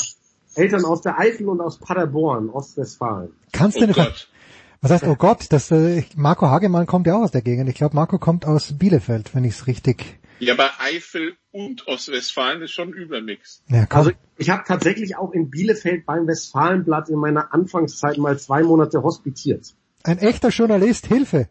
Eltern 0.54 0.84
aus 0.84 1.00
der 1.02 1.18
Eifel 1.18 1.48
und 1.48 1.60
aus 1.60 1.78
Paderborn, 1.78 2.50
Ostwestfalen. 2.50 3.30
Kannst 3.52 3.78
du 3.80 3.84
oh 3.84 3.86
nicht... 3.86 4.28
Was 4.82 4.92
heißt, 4.92 5.04
oh 5.04 5.14
Gott, 5.14 5.46
das, 5.50 5.70
äh, 5.70 6.04
Marco 6.16 6.46
Hagemann 6.46 6.86
kommt 6.86 7.06
ja 7.06 7.14
auch 7.14 7.22
aus 7.22 7.32
der 7.32 7.42
Gegend. 7.42 7.68
Ich 7.68 7.74
glaube, 7.74 7.94
Marco 7.94 8.18
kommt 8.18 8.46
aus 8.46 8.78
Bielefeld, 8.78 9.34
wenn 9.34 9.44
ich 9.44 9.52
es 9.52 9.66
richtig 9.66 10.18
ja, 10.40 10.54
aber 10.54 10.70
Eifel 10.80 11.36
und 11.52 11.86
Ostwestfalen 11.86 12.62
ist 12.62 12.72
schon 12.72 12.92
Übermix. 12.92 13.62
Ja, 13.68 13.86
also 13.90 14.12
ich 14.36 14.50
habe 14.50 14.62
tatsächlich 14.66 15.16
auch 15.16 15.32
in 15.32 15.50
Bielefeld 15.50 16.06
beim 16.06 16.26
Westfalenblatt 16.26 17.08
in 17.08 17.16
meiner 17.16 17.52
Anfangszeit 17.52 18.18
mal 18.18 18.38
zwei 18.38 18.62
Monate 18.62 19.02
hospitiert. 19.02 19.74
Ein 20.02 20.18
echter 20.18 20.48
Journalist, 20.48 21.06
Hilfe. 21.06 21.48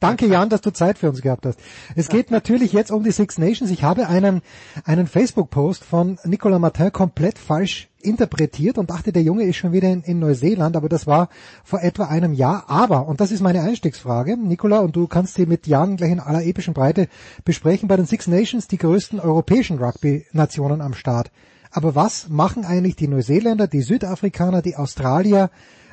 Danke 0.00 0.26
Jan, 0.26 0.48
dass 0.48 0.62
du 0.62 0.70
Zeit 0.70 0.96
für 0.96 1.10
uns 1.10 1.20
gehabt 1.20 1.44
hast. 1.44 1.60
Es 1.94 2.08
geht 2.08 2.30
natürlich 2.30 2.72
jetzt 2.72 2.90
um 2.90 3.04
die 3.04 3.10
Six 3.10 3.36
Nations. 3.36 3.70
Ich 3.70 3.84
habe 3.84 4.08
einen, 4.08 4.40
einen 4.84 5.06
Facebook-Post 5.06 5.84
von 5.84 6.18
Nicolas 6.24 6.58
Martin 6.58 6.90
komplett 6.90 7.38
falsch 7.38 7.90
interpretiert 8.00 8.78
und 8.78 8.88
dachte, 8.88 9.12
der 9.12 9.22
Junge 9.22 9.44
ist 9.44 9.56
schon 9.56 9.72
wieder 9.72 9.90
in, 9.90 10.02
in, 10.02 10.18
Neuseeland, 10.18 10.74
aber 10.74 10.88
das 10.88 11.06
war 11.06 11.28
vor 11.64 11.82
etwa 11.82 12.04
einem 12.04 12.32
Jahr. 12.32 12.64
Aber, 12.68 13.06
und 13.06 13.20
das 13.20 13.30
ist 13.30 13.42
meine 13.42 13.60
Einstiegsfrage, 13.60 14.38
Nicola, 14.38 14.78
und 14.78 14.96
du 14.96 15.06
kannst 15.06 15.34
sie 15.34 15.44
mit 15.44 15.66
Jan 15.66 15.98
gleich 15.98 16.12
in 16.12 16.20
aller 16.20 16.44
epischen 16.44 16.72
Breite 16.72 17.08
besprechen, 17.44 17.86
bei 17.86 17.96
den 17.96 18.06
Six 18.06 18.26
Nations 18.26 18.68
die 18.68 18.78
größten 18.78 19.20
europäischen 19.20 19.78
Rugby-Nationen 19.78 20.80
am 20.80 20.94
Start. 20.94 21.30
Aber 21.70 21.94
was 21.94 22.30
machen 22.30 22.64
eigentlich 22.64 22.96
die 22.96 23.06
Neuseeländer, 23.06 23.66
die 23.66 23.82
Südafrikaner, 23.82 24.62
die 24.62 24.76
Australier, 24.76 25.50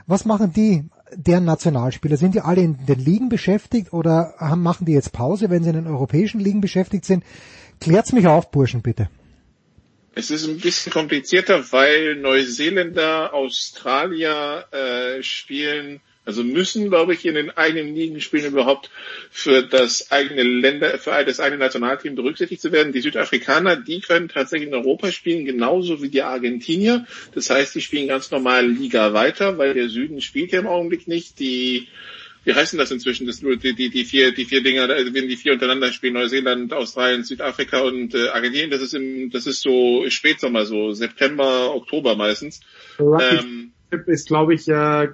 was 0.08 0.24
machen 0.24 0.54
die 0.54 0.86
deren 1.14 1.46
Nationalspieler? 1.46 2.18
Sind 2.18 2.36
die 2.36 2.42
alle 2.42 2.62
in 2.62 2.86
den 2.86 3.00
Ligen 3.00 3.30
beschäftigt 3.30 3.94
oder 3.94 4.34
haben, 4.38 4.62
machen 4.62 4.86
die 4.86 4.94
jetzt 4.94 5.14
Pause, 5.14 5.50
wenn 5.50 5.64
sie 5.64 5.70
in 5.70 5.76
den 5.76 5.88
europäischen 5.88 6.40
Ligen 6.40 6.62
beschäftigt 6.62 7.06
sind? 7.06 7.24
Klärt's 7.80 8.14
mich 8.14 8.28
auf, 8.28 8.52
Burschen, 8.52 8.82
bitte. 8.82 9.10
Es 10.16 10.32
ist 10.32 10.48
ein 10.48 10.58
bisschen 10.58 10.92
komplizierter, 10.92 11.72
weil 11.72 12.16
Neuseeländer, 12.16 13.34
Australier 13.34 14.66
äh, 14.72 15.22
spielen, 15.22 16.02
also 16.28 16.44
müssen, 16.44 16.90
glaube 16.90 17.14
ich, 17.14 17.26
in 17.26 17.36
den 17.36 17.52
eigenen 17.52 17.96
Ligen 17.96 18.20
spielen, 18.20 18.52
überhaupt 18.52 18.92
für 19.32 19.64
das 19.64 20.12
eigene 20.12 20.44
Länder, 20.44 21.00
für 21.00 21.24
das 21.26 21.40
eigene 21.40 21.60
Nationalteam 21.60 22.16
berücksichtigt 22.16 22.62
zu 22.62 22.74
werden. 22.74 22.92
Die 22.92 23.00
Südafrikaner, 23.00 23.78
die 23.78 24.02
können 24.02 24.28
tatsächlich 24.28 24.68
in 24.68 24.76
Europa 24.76 25.10
spielen, 25.14 25.46
genauso 25.46 26.02
wie 26.04 26.10
die 26.10 26.24
Argentinier. 26.24 27.08
Das 27.34 27.50
heißt, 27.50 27.74
die 27.76 27.82
spielen 27.82 28.10
ganz 28.10 28.30
normal 28.30 28.68
Liga 28.68 29.14
weiter, 29.14 29.58
weil 29.58 29.74
der 29.74 29.88
Süden 29.88 30.20
spielt 30.20 30.52
ja 30.52 30.60
im 30.60 30.68
Augenblick 30.68 31.08
nicht. 31.08 31.40
Die 31.40 31.88
wie 32.44 32.54
heißen 32.54 32.78
das 32.80 32.92
inzwischen? 32.92 33.28
Das 33.28 33.42
nur 33.42 33.56
die, 33.56 33.74
die, 33.74 33.90
die 33.90 34.06
vier, 34.06 34.34
die 34.34 34.46
vier 34.46 34.64
Dinger, 34.64 34.90
also 34.90 35.14
wenn 35.14 35.28
die 35.28 35.36
vier 35.36 35.54
untereinander 35.54 35.92
spielen, 35.92 36.14
Neuseeland, 36.14 36.74
Australien, 36.74 37.24
Südafrika 37.24 37.80
und 37.82 38.16
äh, 38.16 38.30
Argentinien, 38.30 38.70
das 38.70 38.82
ist 38.82 38.94
im, 38.94 39.30
das 39.32 39.48
ist 39.48 39.62
so 39.62 40.06
Spätsommer, 40.10 40.66
so 40.66 40.92
September, 40.94 41.74
Oktober 41.76 42.16
meistens. 42.16 42.62
Ähm, 43.00 43.74
ist, 43.92 44.28
glaube 44.28 44.54
ich, 44.54 44.68
äh, 44.68 45.08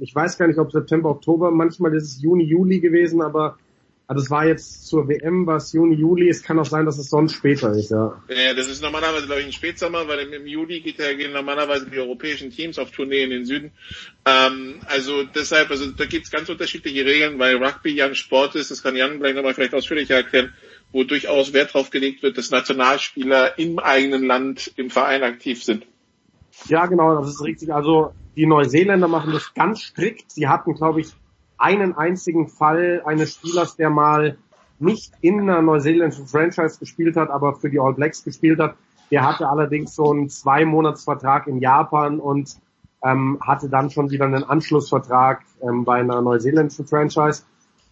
ich 0.00 0.14
weiß 0.14 0.38
gar 0.38 0.46
nicht, 0.46 0.58
ob 0.58 0.72
September, 0.72 1.10
Oktober, 1.10 1.50
manchmal 1.50 1.94
ist 1.94 2.04
es 2.04 2.22
Juni, 2.22 2.44
Juli 2.44 2.80
gewesen, 2.80 3.20
aber 3.22 3.58
also 4.06 4.22
es 4.22 4.30
war 4.30 4.46
jetzt 4.46 4.86
zur 4.86 5.08
WM, 5.08 5.46
was 5.46 5.72
Juni, 5.72 5.94
Juli, 5.94 6.28
es 6.28 6.42
kann 6.42 6.58
auch 6.58 6.66
sein, 6.66 6.84
dass 6.84 6.98
es 6.98 7.08
sonst 7.08 7.34
später 7.34 7.72
ist, 7.72 7.90
ja. 7.90 8.22
Ja, 8.28 8.52
das 8.52 8.68
ist 8.68 8.82
normalerweise, 8.82 9.24
glaube 9.24 9.40
ich, 9.40 9.46
ein 9.46 9.52
Spätsommer, 9.52 10.06
weil 10.08 10.30
im, 10.30 10.46
Juli 10.46 10.80
geht 10.80 10.98
gehen 10.98 11.32
normalerweise 11.32 11.88
die 11.88 11.98
europäischen 11.98 12.50
Teams 12.50 12.78
auf 12.78 12.90
Tournee 12.90 13.24
in 13.24 13.30
den 13.30 13.46
Süden. 13.46 13.72
Ähm, 14.26 14.80
also 14.86 15.24
deshalb, 15.24 15.70
also 15.70 15.90
da 15.90 16.04
gibt 16.04 16.26
es 16.26 16.30
ganz 16.30 16.50
unterschiedliche 16.50 17.04
Regeln, 17.06 17.38
weil 17.38 17.56
Rugby 17.56 17.94
ja 17.94 18.04
ein 18.04 18.14
Sport 18.14 18.56
ist, 18.56 18.70
das 18.70 18.82
kann 18.82 18.94
Jan 18.94 19.20
gleich 19.20 19.34
nochmal 19.34 19.54
vielleicht 19.54 19.74
ausführlicher 19.74 20.16
erklären, 20.16 20.52
wo 20.92 21.04
durchaus 21.04 21.54
Wert 21.54 21.72
drauf 21.72 21.88
gelegt 21.88 22.22
wird, 22.22 22.36
dass 22.36 22.50
Nationalspieler 22.50 23.58
im 23.58 23.78
eigenen 23.78 24.26
Land 24.26 24.70
im 24.76 24.90
Verein 24.90 25.22
aktiv 25.22 25.64
sind. 25.64 25.86
Ja, 26.66 26.86
genau, 26.86 27.14
das 27.16 27.28
ist 27.28 27.42
richtig. 27.42 27.72
Also 27.72 28.12
die 28.36 28.46
Neuseeländer 28.46 29.08
machen 29.08 29.32
das 29.32 29.52
ganz 29.54 29.80
strikt. 29.80 30.30
Sie 30.30 30.48
hatten, 30.48 30.74
glaube 30.74 31.00
ich, 31.00 31.14
einen 31.58 31.96
einzigen 31.96 32.48
Fall 32.48 33.02
eines 33.04 33.34
Spielers, 33.34 33.76
der 33.76 33.90
mal 33.90 34.38
nicht 34.78 35.12
in 35.20 35.40
einer 35.40 35.62
neuseeländischen 35.62 36.26
Franchise 36.26 36.78
gespielt 36.78 37.16
hat, 37.16 37.30
aber 37.30 37.54
für 37.54 37.70
die 37.70 37.78
All 37.78 37.94
Blacks 37.94 38.24
gespielt 38.24 38.58
hat. 38.58 38.76
Der 39.10 39.26
hatte 39.26 39.48
allerdings 39.48 39.94
so 39.94 40.10
einen 40.10 40.28
Zwei-Monats-Vertrag 40.28 41.46
in 41.46 41.60
Japan 41.60 42.18
und 42.18 42.56
ähm, 43.04 43.38
hatte 43.40 43.68
dann 43.68 43.90
schon 43.90 44.10
wieder 44.10 44.24
einen 44.24 44.44
Anschlussvertrag 44.44 45.42
ähm, 45.62 45.84
bei 45.84 46.00
einer 46.00 46.20
neuseeländischen 46.22 46.86
Franchise. 46.86 47.42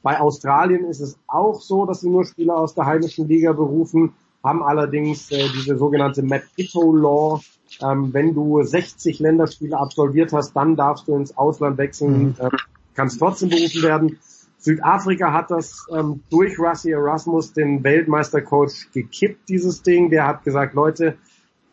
Bei 0.03 0.19
Australien 0.19 0.85
ist 0.87 1.01
es 1.01 1.19
auch 1.29 1.61
so, 1.61 1.87
dass 1.87 2.01
sie 2.01 2.11
nur 2.11 2.25
Spieler 2.25 2.57
aus 2.57 2.75
der 2.75 2.87
heimischen 2.87 3.29
Liga 3.29 3.53
berufen, 3.53 4.15
haben 4.43 4.63
allerdings 4.63 5.31
äh, 5.31 5.49
diese 5.55 5.77
sogenannte 5.77 6.23
Matt 6.23 6.45
Ito 6.57 6.95
Law. 6.95 7.41
Ähm, 7.81 8.13
wenn 8.13 8.35
du 8.35 8.63
60 8.63 9.19
Länderspiele 9.21 9.79
absolviert 9.79 10.33
hast, 10.33 10.55
dann 10.55 10.77
darfst 10.77 11.09
du 11.09 11.17
ins 11.17 11.37
Ausland 11.37 11.79
wechseln. 11.79 12.37
Äh, 12.39 12.51
kann 12.95 13.07
es 13.07 13.19
trotzdem 13.19 13.49
berufen 13.49 13.83
werden. 13.83 14.19
Südafrika 14.59 15.33
hat 15.33 15.51
das 15.51 15.87
ähm, 15.93 16.23
durch 16.31 16.59
Rusty 16.59 16.91
Erasmus, 16.91 17.53
den 17.53 17.83
Weltmeistercoach, 17.83 18.93
gekippt, 18.93 19.49
dieses 19.49 19.83
Ding. 19.83 20.11
Der 20.11 20.27
hat 20.27 20.45
gesagt, 20.45 20.75
Leute, 20.75 21.17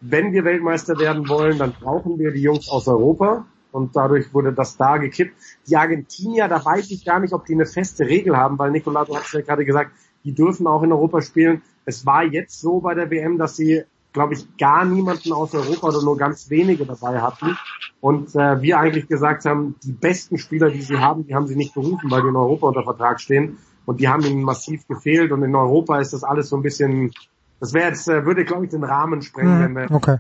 wenn 0.02 0.32
wir 0.32 0.46
Weltmeister 0.46 0.98
werden 0.98 1.28
wollen, 1.28 1.58
dann 1.60 1.74
brauchen 1.74 2.18
wir 2.18 2.32
die 2.32 2.42
Jungs 2.42 2.70
aus 2.70 2.88
Europa. 2.88 3.46
Und 3.72 3.96
dadurch 3.96 4.34
wurde 4.34 4.54
das 4.54 4.78
da 4.78 4.98
gekippt. 4.98 5.36
Die 5.68 5.76
Argentinier, 5.76 6.48
da 6.48 6.64
weiß 6.64 6.90
ich 6.90 7.06
gar 7.06 7.20
nicht, 7.20 7.34
ob 7.34 7.46
die 7.46 7.54
eine 7.54 7.68
feste 7.68 8.06
Regel 8.06 8.36
haben, 8.36 8.58
weil 8.58 8.72
Nicolato 8.72 9.16
hat 9.16 9.26
es 9.26 9.34
ja 9.34 9.42
gerade 9.42 9.66
gesagt, 9.66 9.92
die 10.24 10.34
dürfen 10.34 10.68
auch 10.68 10.84
in 10.84 10.92
Europa 10.92 11.22
spielen. 11.22 11.62
Es 11.86 12.06
war 12.06 12.24
jetzt 12.24 12.60
so 12.60 12.80
bei 12.80 12.94
der 12.94 13.10
WM, 13.10 13.38
dass 13.38 13.56
sie 13.56 13.84
glaube 14.14 14.34
ich, 14.34 14.58
gar 14.58 14.86
niemanden 14.86 15.32
aus 15.34 15.54
Europa 15.54 15.88
oder 15.88 16.02
nur 16.02 16.18
ganz 16.18 16.50
wenige 16.50 16.86
dabei 16.86 17.22
hatten. 17.22 17.58
Und 18.02 18.36
äh, 18.36 18.62
wir 18.62 18.80
eigentlich 18.80 19.08
gesagt 19.08 19.46
haben, 19.46 19.76
die 19.84 19.92
besten 19.92 20.38
Spieler, 20.38 20.70
die 20.72 20.82
sie 20.82 20.98
haben, 20.98 21.28
die 21.28 21.36
haben 21.36 21.48
sie 21.48 21.56
nicht 21.56 21.74
berufen, 21.74 22.10
weil 22.10 22.22
die 22.22 22.30
in 22.30 22.36
Europa 22.36 22.68
unter 22.68 22.84
Vertrag 22.84 23.22
stehen. 23.22 23.58
Und 23.86 24.00
die 24.00 24.08
haben 24.08 24.24
ihnen 24.24 24.44
massiv 24.44 24.88
gefehlt. 24.88 25.32
Und 25.32 25.44
in 25.44 25.56
Europa 25.56 26.00
ist 26.00 26.14
das 26.14 26.24
alles 26.24 26.50
so 26.50 26.56
ein 26.56 26.64
bisschen, 26.64 27.12
das 27.60 27.74
wäre 27.74 27.90
jetzt, 27.90 28.08
äh, 28.08 28.26
würde, 28.26 28.46
glaube 28.46 28.66
ich, 28.66 28.72
den 28.72 28.84
Rahmen 28.84 29.22
sprengen, 29.22 29.60
hm, 29.64 29.76
wenn 29.76 29.90
wir 29.90 29.96
okay. 29.96 30.18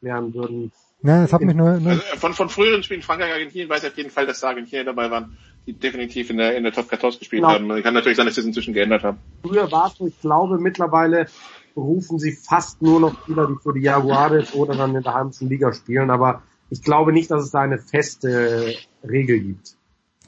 lernen 0.00 0.34
würden. 0.34 0.72
Ja, 1.02 1.22
das 1.22 1.32
hat 1.32 1.42
mich 1.42 1.54
nur, 1.54 1.78
nur 1.78 1.92
also 1.92 2.02
von, 2.16 2.34
von 2.34 2.48
früheren 2.48 2.82
Spielen 2.82 3.02
Frankreich, 3.02 3.32
Argentinien 3.32 3.68
weiß 3.68 3.84
ich 3.84 3.90
auf 3.90 3.96
jeden 3.96 4.10
Fall, 4.10 4.26
dass 4.26 4.40
da 4.40 4.48
Argentinier 4.48 4.84
dabei 4.84 5.10
waren, 5.12 5.36
die 5.68 5.74
definitiv 5.74 6.30
in 6.30 6.38
der, 6.38 6.56
in 6.56 6.64
der 6.64 6.72
Top 6.72 6.88
14 6.88 7.18
gespielt 7.18 7.42
genau. 7.42 7.52
haben. 7.52 7.82
Kann 7.82 7.92
natürlich 7.92 8.16
sein, 8.16 8.24
dass 8.24 8.36
sie 8.36 8.40
es 8.40 8.46
inzwischen 8.46 8.72
geändert 8.72 9.02
haben. 9.04 9.18
Früher 9.42 9.70
war 9.70 9.88
es 9.88 9.98
so, 9.98 10.06
ich 10.06 10.18
glaube 10.20 10.58
mittlerweile 10.58 11.26
berufen 11.74 12.18
sie 12.18 12.32
fast 12.32 12.80
nur 12.80 13.00
noch 13.00 13.22
Spieler, 13.22 13.46
die 13.46 13.62
für 13.62 13.74
die 13.74 13.82
Jaguares 13.82 14.54
oder 14.54 14.74
dann 14.74 14.96
in 14.96 15.02
der 15.02 15.12
heimischen 15.12 15.48
Liga 15.48 15.72
spielen, 15.74 16.10
aber 16.10 16.42
ich 16.70 16.82
glaube 16.82 17.12
nicht, 17.12 17.30
dass 17.30 17.44
es 17.44 17.50
da 17.50 17.60
eine 17.60 17.78
feste 17.78 18.74
Regel 19.06 19.40
gibt. 19.40 19.76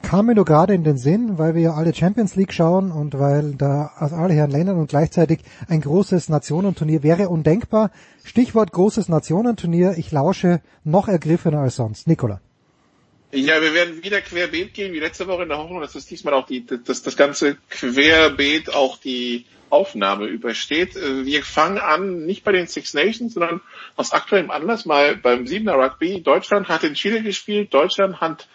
Kam 0.03 0.27
mir 0.27 0.35
nur 0.35 0.45
gerade 0.45 0.73
in 0.73 0.83
den 0.83 0.97
Sinn, 0.97 1.37
weil 1.37 1.55
wir 1.55 1.61
ja 1.61 1.73
alle 1.73 1.93
Champions 1.93 2.35
League 2.35 2.53
schauen 2.53 2.91
und 2.91 3.17
weil 3.17 3.53
da 3.53 3.91
aus 3.97 4.13
alle 4.13 4.33
Herren 4.33 4.51
Ländern 4.51 4.77
und 4.77 4.89
gleichzeitig 4.89 5.41
ein 5.67 5.81
großes 5.81 6.29
Nationenturnier 6.29 7.03
wäre 7.03 7.29
undenkbar. 7.29 7.91
Stichwort 8.23 8.71
großes 8.71 9.09
Nationenturnier, 9.09 9.95
ich 9.97 10.11
lausche 10.11 10.61
noch 10.83 11.07
ergriffener 11.07 11.59
als 11.59 11.75
sonst. 11.75 12.07
Nikola. 12.07 12.41
Ja, 13.33 13.61
wir 13.61 13.73
werden 13.73 14.03
wieder 14.03 14.21
querbeet 14.21 14.73
gehen 14.73 14.93
wie 14.93 14.99
letzte 14.99 15.27
Woche 15.27 15.43
in 15.43 15.49
der 15.49 15.57
Hoffnung, 15.57 15.79
dass 15.79 15.95
es 15.95 16.05
diesmal 16.05 16.33
auch 16.33 16.45
die, 16.45 16.65
das, 16.65 17.01
das 17.01 17.15
ganze 17.15 17.57
querbeet 17.69 18.73
auch 18.73 18.97
die 18.97 19.45
Aufnahme 19.69 20.25
übersteht. 20.25 20.95
Äh, 20.97 21.25
wir 21.25 21.43
fangen 21.43 21.77
an, 21.77 22.25
nicht 22.25 22.43
bei 22.43 22.51
den 22.51 22.67
Six 22.67 22.93
Nations, 22.93 23.33
sondern 23.33 23.61
aus 23.95 24.11
aktuellem 24.11 24.51
Anlass 24.51 24.85
mal 24.85 25.15
beim 25.15 25.47
Siebener 25.47 25.75
Rugby. 25.75 26.21
Deutschland 26.21 26.67
hat 26.67 26.83
in 26.83 26.93
Chile 26.93 27.23
gespielt. 27.23 27.73
Deutschland 27.73 28.19
hat 28.19 28.49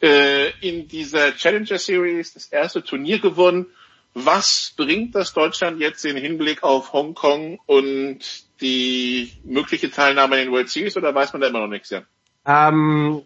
äh, 0.00 0.50
in 0.60 0.88
dieser 0.88 1.36
Challenger 1.36 1.78
Series 1.78 2.34
das 2.34 2.46
erste 2.46 2.82
Turnier 2.82 3.18
gewonnen. 3.18 3.66
Was 4.14 4.74
bringt 4.76 5.14
das 5.14 5.32
Deutschland 5.32 5.80
jetzt 5.80 6.04
in 6.04 6.16
Hinblick 6.16 6.62
auf 6.62 6.92
Hongkong 6.92 7.60
und 7.66 8.18
die 8.60 9.32
mögliche 9.44 9.90
Teilnahme 9.90 10.36
in 10.36 10.46
den 10.46 10.52
World 10.52 10.68
Series 10.68 10.96
oder 10.96 11.14
weiß 11.14 11.32
man 11.32 11.40
da 11.40 11.48
immer 11.48 11.60
noch 11.60 11.68
nichts? 11.68 11.90
Ja? 11.90 12.02
Ähm, 12.44 13.22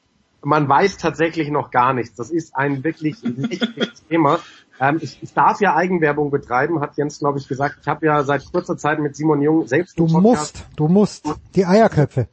man 0.47 0.69
weiß 0.69 0.99
tatsächlich 0.99 1.51
noch 1.51 1.73
gar 1.73 1.93
nichts. 1.93 2.15
Das 2.15 2.31
ist 2.31 2.55
ein 2.55 2.85
wirklich 2.85 3.17
wichtiges 3.25 4.05
Thema. 4.09 4.39
Ähm, 4.79 5.01
ich, 5.03 5.21
ich 5.21 5.35
darf 5.35 5.61
ja 5.61 5.75
Eigenwerbung 5.75 6.31
betreiben, 6.31 6.81
hat 6.81 6.97
Jens, 6.97 7.19
glaube 7.19 7.41
ich, 7.41 7.49
gesagt. 7.49 7.79
Ich 7.83 7.89
habe 7.89 8.07
ja 8.07 8.23
seit 8.23 8.53
kurzer 8.53 8.77
Zeit 8.79 9.01
mit 9.01 9.17
Simon 9.17 9.43
Jung 9.43 9.67
selbst... 9.67 9.99
Du 9.99 10.07
musst, 10.07 10.65
du 10.77 10.87
musst. 10.87 11.29
Die 11.57 11.67
Eierköpfe. 11.67 12.29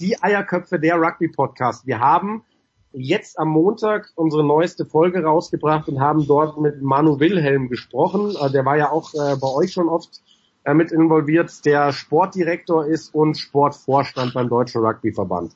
Die 0.00 0.20
Eierköpfe 0.20 0.80
der 0.80 0.96
Rugby-Podcast. 0.96 1.86
Wir 1.86 2.00
haben 2.00 2.42
jetzt 2.90 3.38
am 3.38 3.50
Montag 3.50 4.10
unsere 4.16 4.44
neueste 4.44 4.84
Folge 4.84 5.22
rausgebracht 5.22 5.88
und 5.88 6.00
haben 6.00 6.26
dort 6.26 6.60
mit 6.60 6.82
Manu 6.82 7.20
Wilhelm 7.20 7.68
gesprochen. 7.68 8.34
Äh, 8.40 8.50
der 8.50 8.64
war 8.64 8.76
ja 8.76 8.90
auch 8.90 9.14
äh, 9.14 9.36
bei 9.36 9.48
euch 9.48 9.72
schon 9.72 9.88
oft 9.88 10.20
äh, 10.64 10.74
mit 10.74 10.90
involviert, 10.90 11.64
der 11.64 11.92
Sportdirektor 11.92 12.86
ist 12.86 13.14
und 13.14 13.38
Sportvorstand 13.38 14.34
beim 14.34 14.48
Deutschen 14.48 14.84
Rugbyverband. 14.84 15.52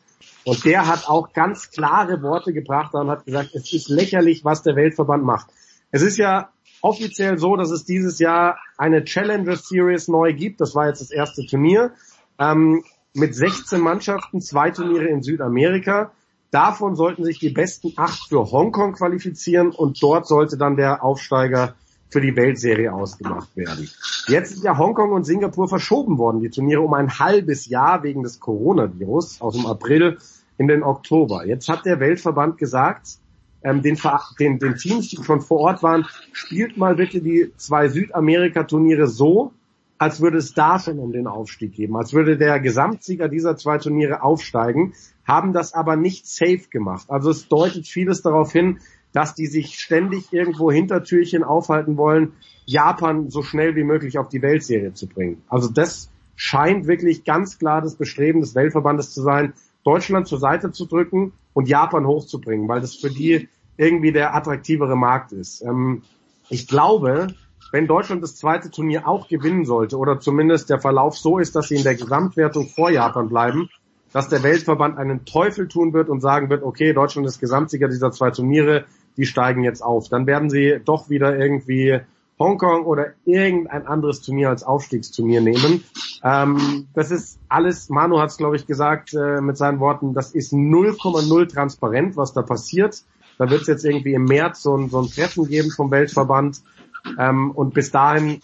Und 0.46 0.64
der 0.64 0.86
hat 0.86 1.08
auch 1.08 1.32
ganz 1.32 1.72
klare 1.72 2.22
Worte 2.22 2.52
gebracht 2.52 2.94
und 2.94 3.10
hat 3.10 3.26
gesagt, 3.26 3.50
es 3.54 3.72
ist 3.72 3.88
lächerlich, 3.88 4.44
was 4.44 4.62
der 4.62 4.76
Weltverband 4.76 5.24
macht. 5.24 5.48
Es 5.90 6.02
ist 6.02 6.18
ja 6.18 6.50
offiziell 6.82 7.36
so, 7.36 7.56
dass 7.56 7.72
es 7.72 7.84
dieses 7.84 8.20
Jahr 8.20 8.56
eine 8.78 9.02
Challenger 9.04 9.56
Series 9.56 10.06
neu 10.06 10.32
gibt. 10.34 10.60
Das 10.60 10.76
war 10.76 10.86
jetzt 10.86 11.00
das 11.00 11.10
erste 11.10 11.44
Turnier. 11.44 11.90
Ähm, 12.38 12.84
mit 13.12 13.34
16 13.34 13.80
Mannschaften, 13.80 14.40
zwei 14.40 14.70
Turniere 14.70 15.06
in 15.08 15.20
Südamerika. 15.20 16.12
Davon 16.52 16.94
sollten 16.94 17.24
sich 17.24 17.40
die 17.40 17.50
besten 17.50 17.94
acht 17.96 18.28
für 18.28 18.52
Hongkong 18.52 18.92
qualifizieren 18.92 19.72
und 19.72 20.00
dort 20.00 20.28
sollte 20.28 20.56
dann 20.56 20.76
der 20.76 21.02
Aufsteiger 21.02 21.74
für 22.08 22.20
die 22.20 22.36
Weltserie 22.36 22.92
ausgemacht 22.92 23.56
werden. 23.56 23.90
Jetzt 24.28 24.52
sind 24.52 24.64
ja 24.64 24.78
Hongkong 24.78 25.10
und 25.10 25.24
Singapur 25.24 25.68
verschoben 25.68 26.18
worden, 26.18 26.40
die 26.40 26.50
Turniere 26.50 26.82
um 26.82 26.94
ein 26.94 27.18
halbes 27.18 27.66
Jahr 27.66 28.04
wegen 28.04 28.22
des 28.22 28.38
Coronavirus 28.38 29.40
aus 29.40 29.56
dem 29.56 29.66
April 29.66 30.18
in 30.58 30.68
den 30.68 30.82
Oktober. 30.82 31.46
Jetzt 31.46 31.68
hat 31.68 31.84
der 31.84 32.00
Weltverband 32.00 32.58
gesagt, 32.58 33.18
ähm, 33.62 33.82
den, 33.82 33.98
den, 34.38 34.58
den 34.58 34.76
Teams, 34.76 35.08
die 35.08 35.22
schon 35.22 35.40
vor 35.40 35.60
Ort 35.60 35.82
waren, 35.82 36.06
spielt 36.32 36.76
mal 36.76 36.94
bitte 36.94 37.20
die 37.20 37.52
zwei 37.56 37.88
Südamerika-Turniere 37.88 39.06
so, 39.06 39.52
als 39.98 40.20
würde 40.20 40.38
es 40.38 40.52
da 40.52 40.78
schon 40.78 40.98
um 40.98 41.12
den 41.12 41.26
Aufstieg 41.26 41.72
geben, 41.72 41.96
als 41.96 42.12
würde 42.12 42.36
der 42.36 42.60
Gesamtsieger 42.60 43.28
dieser 43.28 43.56
zwei 43.56 43.78
Turniere 43.78 44.22
aufsteigen, 44.22 44.92
haben 45.24 45.52
das 45.52 45.72
aber 45.72 45.96
nicht 45.96 46.26
safe 46.26 46.68
gemacht. 46.70 47.06
Also 47.10 47.30
es 47.30 47.48
deutet 47.48 47.86
vieles 47.86 48.22
darauf 48.22 48.52
hin, 48.52 48.78
dass 49.12 49.34
die 49.34 49.46
sich 49.46 49.78
ständig 49.78 50.32
irgendwo 50.32 50.70
Hintertürchen 50.70 51.42
aufhalten 51.42 51.96
wollen, 51.96 52.34
Japan 52.66 53.30
so 53.30 53.42
schnell 53.42 53.74
wie 53.74 53.84
möglich 53.84 54.18
auf 54.18 54.28
die 54.28 54.42
Weltserie 54.42 54.92
zu 54.92 55.06
bringen. 55.06 55.42
Also 55.48 55.68
das 55.70 56.10
scheint 56.34 56.86
wirklich 56.86 57.24
ganz 57.24 57.58
klar 57.58 57.80
das 57.80 57.96
Bestreben 57.96 58.40
des 58.40 58.54
Weltverbandes 58.54 59.14
zu 59.14 59.22
sein, 59.22 59.54
Deutschland 59.86 60.26
zur 60.26 60.38
Seite 60.38 60.72
zu 60.72 60.86
drücken 60.86 61.32
und 61.52 61.68
Japan 61.68 62.06
hochzubringen, 62.06 62.68
weil 62.68 62.80
das 62.80 62.96
für 62.96 63.10
die 63.10 63.48
irgendwie 63.76 64.10
der 64.10 64.34
attraktivere 64.34 64.96
Markt 64.96 65.32
ist. 65.32 65.62
Ähm, 65.62 66.02
ich 66.48 66.66
glaube, 66.66 67.28
wenn 67.70 67.86
Deutschland 67.86 68.22
das 68.22 68.36
zweite 68.36 68.70
Turnier 68.70 69.06
auch 69.06 69.28
gewinnen 69.28 69.64
sollte 69.64 69.96
oder 69.96 70.18
zumindest 70.18 70.70
der 70.70 70.80
Verlauf 70.80 71.16
so 71.16 71.38
ist, 71.38 71.54
dass 71.54 71.68
sie 71.68 71.76
in 71.76 71.82
der 71.84 71.94
Gesamtwertung 71.94 72.68
vor 72.68 72.90
Japan 72.90 73.28
bleiben, 73.28 73.68
dass 74.12 74.28
der 74.28 74.42
Weltverband 74.42 74.98
einen 74.98 75.24
Teufel 75.24 75.68
tun 75.68 75.92
wird 75.92 76.08
und 76.08 76.20
sagen 76.20 76.50
wird, 76.50 76.62
okay, 76.62 76.92
Deutschland 76.92 77.26
ist 77.26 77.38
Gesamtsieger 77.38 77.88
dieser 77.88 78.10
zwei 78.10 78.30
Turniere, 78.30 78.86
die 79.16 79.26
steigen 79.26 79.62
jetzt 79.62 79.82
auf. 79.82 80.08
Dann 80.08 80.26
werden 80.26 80.50
sie 80.50 80.80
doch 80.84 81.10
wieder 81.10 81.36
irgendwie 81.38 82.00
Hongkong 82.38 82.84
oder 82.84 83.14
irgendein 83.24 83.86
anderes 83.86 84.20
Turnier 84.20 84.50
als 84.50 84.62
Aufstiegsturnier 84.62 85.40
nehmen. 85.40 85.84
Ähm, 86.22 86.88
das 86.94 87.10
ist 87.10 87.38
alles, 87.48 87.88
Manu 87.88 88.18
hat 88.18 88.30
es, 88.30 88.36
glaube 88.36 88.56
ich, 88.56 88.66
gesagt 88.66 89.14
äh, 89.14 89.40
mit 89.40 89.56
seinen 89.56 89.80
Worten, 89.80 90.12
das 90.12 90.32
ist 90.32 90.52
0,0 90.52 91.52
transparent, 91.52 92.16
was 92.16 92.32
da 92.32 92.42
passiert. 92.42 93.04
Da 93.38 93.50
wird 93.50 93.62
es 93.62 93.66
jetzt 93.68 93.84
irgendwie 93.84 94.14
im 94.14 94.24
März 94.24 94.62
so 94.62 94.76
ein, 94.76 94.88
so 94.90 95.00
ein 95.00 95.08
Treffen 95.08 95.46
geben 95.46 95.70
vom 95.70 95.90
Weltverband. 95.90 96.62
Ähm, 97.18 97.50
und 97.52 97.74
bis 97.74 97.90
dahin 97.90 98.40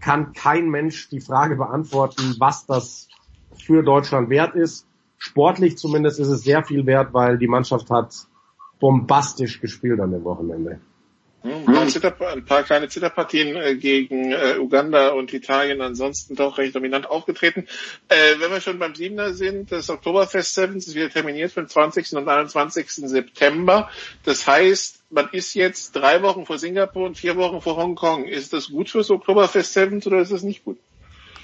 kann 0.00 0.32
kein 0.32 0.68
Mensch 0.68 1.08
die 1.08 1.20
Frage 1.20 1.56
beantworten, 1.56 2.36
was 2.38 2.66
das 2.66 3.08
für 3.56 3.82
Deutschland 3.82 4.28
wert 4.28 4.54
ist. 4.54 4.86
Sportlich 5.18 5.78
zumindest 5.78 6.20
ist 6.20 6.28
es 6.28 6.42
sehr 6.42 6.62
viel 6.64 6.84
wert, 6.86 7.14
weil 7.14 7.38
die 7.38 7.48
Mannschaft 7.48 7.90
hat 7.90 8.14
bombastisch 8.80 9.60
gespielt 9.60 10.00
an 10.00 10.12
dem 10.12 10.24
Wochenende. 10.24 10.80
Ein 11.44 11.66
paar, 11.66 11.86
Zitter, 11.88 12.14
ein 12.32 12.44
paar 12.46 12.62
kleine 12.62 12.88
Zitterpartien 12.88 13.54
äh, 13.54 13.76
gegen 13.76 14.32
äh, 14.32 14.56
Uganda 14.58 15.10
und 15.10 15.30
Italien, 15.34 15.82
ansonsten 15.82 16.36
doch 16.36 16.56
recht 16.56 16.74
dominant 16.74 17.06
aufgetreten. 17.06 17.66
Äh, 18.08 18.40
wenn 18.40 18.50
wir 18.50 18.62
schon 18.62 18.78
beim 18.78 18.94
Siebener 18.94 19.34
sind, 19.34 19.70
das 19.70 19.90
Oktoberfest 19.90 20.54
Sevens 20.54 20.88
ist 20.88 20.94
wieder 20.94 21.10
terminiert 21.10 21.52
für 21.52 21.60
den 21.60 21.68
20. 21.68 22.14
und 22.14 22.26
21. 22.26 22.90
September. 22.90 23.90
Das 24.24 24.46
heißt, 24.46 25.02
man 25.10 25.28
ist 25.32 25.52
jetzt 25.52 25.94
drei 25.94 26.22
Wochen 26.22 26.46
vor 26.46 26.58
Singapur 26.58 27.04
und 27.04 27.18
vier 27.18 27.36
Wochen 27.36 27.60
vor 27.60 27.76
Hongkong. 27.76 28.24
Ist 28.24 28.54
das 28.54 28.70
gut 28.70 28.88
fürs 28.88 29.10
Oktoberfest 29.10 29.74
Sevens 29.74 30.06
oder 30.06 30.20
ist 30.20 30.32
das 30.32 30.44
nicht 30.44 30.64
gut? 30.64 30.78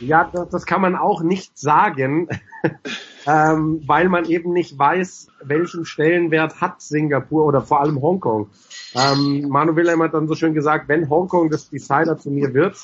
Ja, 0.01 0.29
das, 0.33 0.49
das 0.49 0.67
kann 0.67 0.81
man 0.81 0.97
auch 0.97 1.23
nicht 1.23 1.59
sagen, 1.59 2.29
ähm, 3.27 3.83
weil 3.87 4.09
man 4.09 4.25
eben 4.25 4.53
nicht 4.53 4.79
weiß, 4.79 5.29
welchen 5.43 5.85
Stellenwert 5.85 6.61
hat 6.61 6.81
Singapur 6.81 7.45
oder 7.45 7.61
vor 7.61 7.81
allem 7.81 8.01
Hongkong. 8.01 8.49
Ähm, 8.95 9.49
Manu 9.49 9.77
Wilhelm 9.77 10.03
hat 10.03 10.15
dann 10.15 10.27
so 10.27 10.35
schön 10.35 10.55
gesagt, 10.55 10.89
wenn 10.89 11.09
Hongkong 11.09 11.51
das 11.51 11.69
Decider-Turnier 11.71 12.55
wird, 12.55 12.77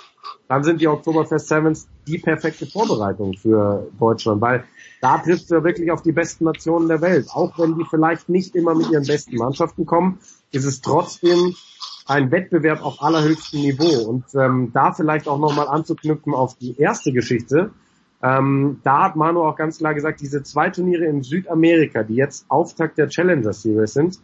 dann 0.48 0.62
sind 0.62 0.80
die 0.80 0.88
Oktoberfest 0.88 1.48
Sevens 1.48 1.88
die 2.06 2.18
perfekte 2.18 2.66
Vorbereitung 2.66 3.34
für 3.34 3.88
Deutschland, 3.98 4.40
weil 4.40 4.64
da 5.00 5.18
triffst 5.18 5.50
du 5.50 5.56
ja 5.56 5.64
wirklich 5.64 5.90
auf 5.90 6.02
die 6.02 6.12
besten 6.12 6.44
Nationen 6.44 6.88
der 6.88 7.00
Welt. 7.00 7.28
Auch 7.32 7.58
wenn 7.58 7.76
die 7.76 7.84
vielleicht 7.88 8.28
nicht 8.28 8.54
immer 8.54 8.74
mit 8.74 8.90
ihren 8.90 9.06
besten 9.06 9.36
Mannschaften 9.36 9.86
kommen, 9.86 10.18
ist 10.52 10.64
es 10.64 10.80
trotzdem 10.80 11.54
ein 12.06 12.30
Wettbewerb 12.30 12.84
auf 12.84 13.02
allerhöchstem 13.02 13.60
Niveau. 13.60 14.08
Und 14.08 14.24
ähm, 14.34 14.70
da 14.72 14.92
vielleicht 14.92 15.28
auch 15.28 15.38
nochmal 15.38 15.68
anzuknüpfen 15.68 16.34
auf 16.34 16.56
die 16.56 16.78
erste 16.78 17.12
Geschichte, 17.12 17.72
ähm, 18.22 18.80
da 18.82 19.04
hat 19.04 19.16
Manu 19.16 19.42
auch 19.42 19.56
ganz 19.56 19.78
klar 19.78 19.94
gesagt, 19.94 20.20
diese 20.20 20.42
zwei 20.42 20.70
Turniere 20.70 21.04
in 21.04 21.22
Südamerika, 21.22 22.02
die 22.02 22.14
jetzt 22.14 22.46
Auftakt 22.48 22.98
der 22.98 23.08
Challenger 23.08 23.52
Series 23.52 23.92
sind, 23.92 24.18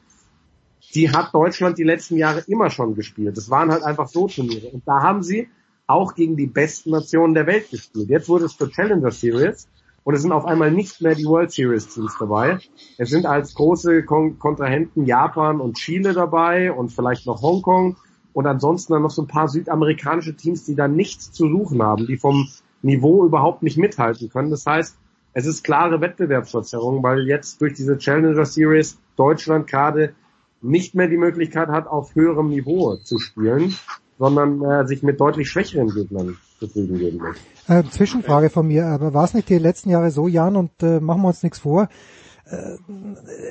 die 0.95 1.11
hat 1.11 1.35
Deutschland 1.35 1.79
die 1.79 1.85
letzten 1.85 2.17
Jahre 2.17 2.43
immer 2.47 2.71
schon 2.71 2.95
gespielt. 2.95 3.37
Das 3.37 3.51
waren 3.51 3.71
halt 3.71 3.83
einfach 3.83 4.09
so 4.09 4.29
Turniere. 4.29 4.69
Und 4.69 4.87
da 4.87 5.03
haben 5.03 5.23
sie 5.23 5.49
auch 5.87 6.15
gegen 6.15 6.37
die 6.37 6.47
besten 6.47 6.91
Nationen 6.91 7.35
der 7.35 7.47
Welt 7.47 7.71
gespielt. 7.71 8.09
Jetzt 8.09 8.29
wurde 8.29 8.47
es 8.47 8.55
für 8.55 8.71
Challenger 8.71 9.11
Series 9.11 9.69
und 10.05 10.15
es 10.15 10.23
sind 10.23 10.33
auf 10.33 10.45
einmal 10.45 10.71
nicht 10.71 11.01
mehr 11.01 11.15
die 11.15 11.25
World 11.25 11.53
Series 11.53 11.89
Teams 11.89 12.17
dabei. 12.19 12.59
Es 12.99 13.11
sind 13.11 13.27
als 13.27 13.55
große 13.55 14.05
Kon 14.05 14.39
Kontrahenten 14.39 15.05
Japan 15.07 15.61
und 15.61 15.77
Chile 15.77 16.13
dabei 16.13 16.73
und 16.73 16.91
vielleicht 16.91 17.27
noch 17.27 17.43
Hongkong 17.43 17.97
und 18.33 18.47
ansonsten 18.47 18.95
dann 18.95 19.03
noch 19.03 19.11
so 19.11 19.23
ein 19.23 19.29
paar 19.29 19.49
südamerikanische 19.49 20.35
Teams, 20.35 20.65
die 20.65 20.75
da 20.75 20.89
nichts 20.89 21.33
zu 21.33 21.49
suchen 21.49 21.83
haben, 21.83 22.07
die 22.07 22.17
vom 22.17 22.49
Niveau 22.83 23.25
überhaupt 23.25 23.63
nicht 23.63 23.77
mithalten 23.77 24.29
können. 24.29 24.51
Das 24.51 24.67
heißt, 24.67 24.97
es 25.35 25.47
ist 25.47 25.63
klare 25.63 26.01
Wettbewerbsverzerrung, 26.01 27.03
weil 27.03 27.27
jetzt 27.27 27.61
durch 27.61 27.75
diese 27.75 27.97
Challenger 27.97 28.45
Series 28.45 28.99
Deutschland 29.17 29.67
gerade 29.67 30.15
nicht 30.61 30.95
mehr 30.95 31.09
die 31.09 31.17
Möglichkeit 31.17 31.69
hat, 31.69 31.87
auf 31.87 32.15
höherem 32.15 32.49
Niveau 32.49 32.97
zu 32.97 33.19
spielen, 33.19 33.75
sondern 34.19 34.63
äh, 34.63 34.87
sich 34.87 35.03
mit 35.03 35.21
deutlich 35.21 35.49
schwächeren 35.49 35.89
Gegnern 35.89 36.37
zufrieden 36.67 36.99
geben 36.99 37.19
muss. 37.19 37.37
Äh, 37.69 37.89
Zwischenfrage 37.91 38.51
von 38.51 38.67
mir, 38.67 38.87
aber 38.87 39.15
war 39.15 39.25
es 39.25 39.35
nicht 39.35 39.49
die 39.49 39.59
letzten 39.59 39.91
Jahre 39.91 40.11
so, 40.11 40.29
Jan, 40.29 40.57
und 40.57 40.83
äh, 40.83 41.01
machen 41.01 41.23
wir 41.23 41.29
uns 41.29 41.43
nichts 41.43 41.59
vor, 41.59 41.89
äh, 42.47 42.77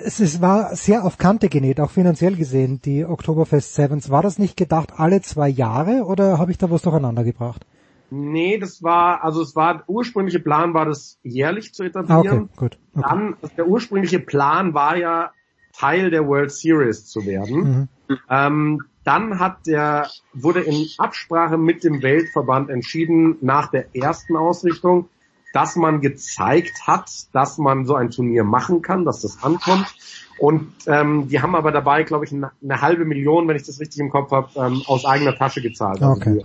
es, 0.04 0.20
es 0.20 0.42
war 0.42 0.76
sehr 0.76 1.04
auf 1.04 1.18
Kante 1.18 1.50
genäht, 1.50 1.80
auch 1.80 1.92
finanziell 1.92 2.36
gesehen, 2.36 2.82
die 2.84 3.06
Oktoberfest 3.06 3.76
Sevens. 3.76 4.10
War 4.10 4.24
das 4.24 4.40
nicht 4.40 4.58
gedacht 4.58 4.94
alle 4.98 5.22
zwei 5.22 5.50
Jahre 5.50 6.06
oder 6.06 6.38
habe 6.38 6.52
ich 6.52 6.58
da 6.58 6.70
was 6.72 6.82
durcheinander 6.84 7.24
gebracht? 7.24 7.66
Nee, 8.10 8.58
das 8.58 8.84
war, 8.84 9.24
also 9.24 9.42
es 9.42 9.56
war, 9.56 9.76
der 9.76 9.90
ursprüngliche 9.90 10.40
Plan 10.40 10.74
war 10.74 10.86
das 10.86 11.18
jährlich 11.24 11.74
zu 11.74 11.84
etablieren. 11.84 12.28
Ah, 12.28 12.44
okay, 12.44 12.48
gut. 12.58 12.78
Okay. 12.94 13.06
Dann, 13.10 13.36
der 13.56 13.68
ursprüngliche 13.68 14.20
Plan 14.20 14.74
war 14.74 14.98
ja, 14.98 15.32
Teil 15.74 16.10
der 16.12 16.28
World 16.28 16.52
Series 16.52 17.06
zu 17.06 17.26
werden. 17.26 17.88
Mhm. 18.10 18.18
Ähm, 18.30 18.82
dann 19.12 19.40
hat 19.40 19.68
der, 19.68 20.10
wurde 20.34 20.62
in 20.62 20.88
Absprache 20.98 21.58
mit 21.58 21.84
dem 21.84 22.02
Weltverband 22.02 22.70
entschieden, 22.70 23.36
nach 23.42 23.70
der 23.70 23.94
ersten 23.94 24.38
Ausrichtung, 24.38 25.10
dass 25.54 25.76
man 25.76 26.00
gezeigt 26.00 26.88
hat, 26.88 27.12
dass 27.34 27.58
man 27.58 27.86
so 27.86 27.96
ein 27.96 28.10
Turnier 28.10 28.46
machen 28.46 28.82
kann, 28.82 29.04
dass 29.04 29.22
das 29.22 29.44
ankommt. 29.44 29.94
Und 30.40 30.72
ähm, 30.88 31.28
die 31.28 31.42
haben 31.42 31.56
aber 31.56 31.74
dabei, 31.74 32.04
glaube 32.04 32.24
ich, 32.24 32.32
eine, 32.32 32.52
eine, 32.64 32.82
halbe 32.82 33.04
Million, 33.04 33.50
wenn 33.50 33.58
ich 33.58 33.64
das 33.64 33.82
richtig 33.82 34.00
im 34.00 34.10
Kopf 34.10 34.32
habe, 34.32 34.50
ähm, 34.56 34.82
aus 34.88 35.04
eigener 35.04 35.36
Tasche 35.36 35.62
gezahlt. 35.62 36.02
Also 36.02 36.16
okay. 36.16 36.42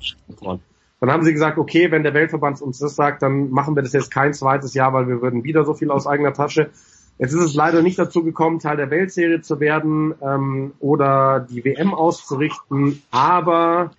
Dann 0.99 1.13
haben 1.13 1.23
sie 1.23 1.33
gesagt, 1.33 1.59
okay, 1.59 1.93
wenn 1.93 2.03
der 2.03 2.15
Weltverband 2.15 2.61
uns 2.63 2.79
das 2.79 2.97
sagt, 2.97 3.23
dann 3.23 3.51
machen 3.51 3.77
wir 3.77 3.83
das 3.85 3.93
jetzt 3.93 4.11
kein 4.11 4.35
zweites 4.35 4.75
Jahr, 4.75 4.93
weil 4.93 5.07
wir 5.07 5.23
würden 5.23 5.45
wieder 5.45 5.65
so 5.65 5.75
viel 5.75 5.93
aus 5.93 6.09
eigener 6.09 6.33
Tasche. 6.33 6.71
Jetzt 7.19 7.33
ist 7.33 7.43
es 7.43 7.55
leider 7.55 7.83
nicht 7.83 7.99
dazu 7.99 8.23
gekommen, 8.23 8.59
Teil 8.59 8.77
der 8.77 8.91
Weltserie 8.91 9.41
zu 9.41 9.59
werden 9.59 10.15
ähm, 10.21 10.73
oder 10.81 11.47
die 11.49 11.65
WM 11.65 11.95
auszurichten, 11.95 13.03
aber 13.11 13.93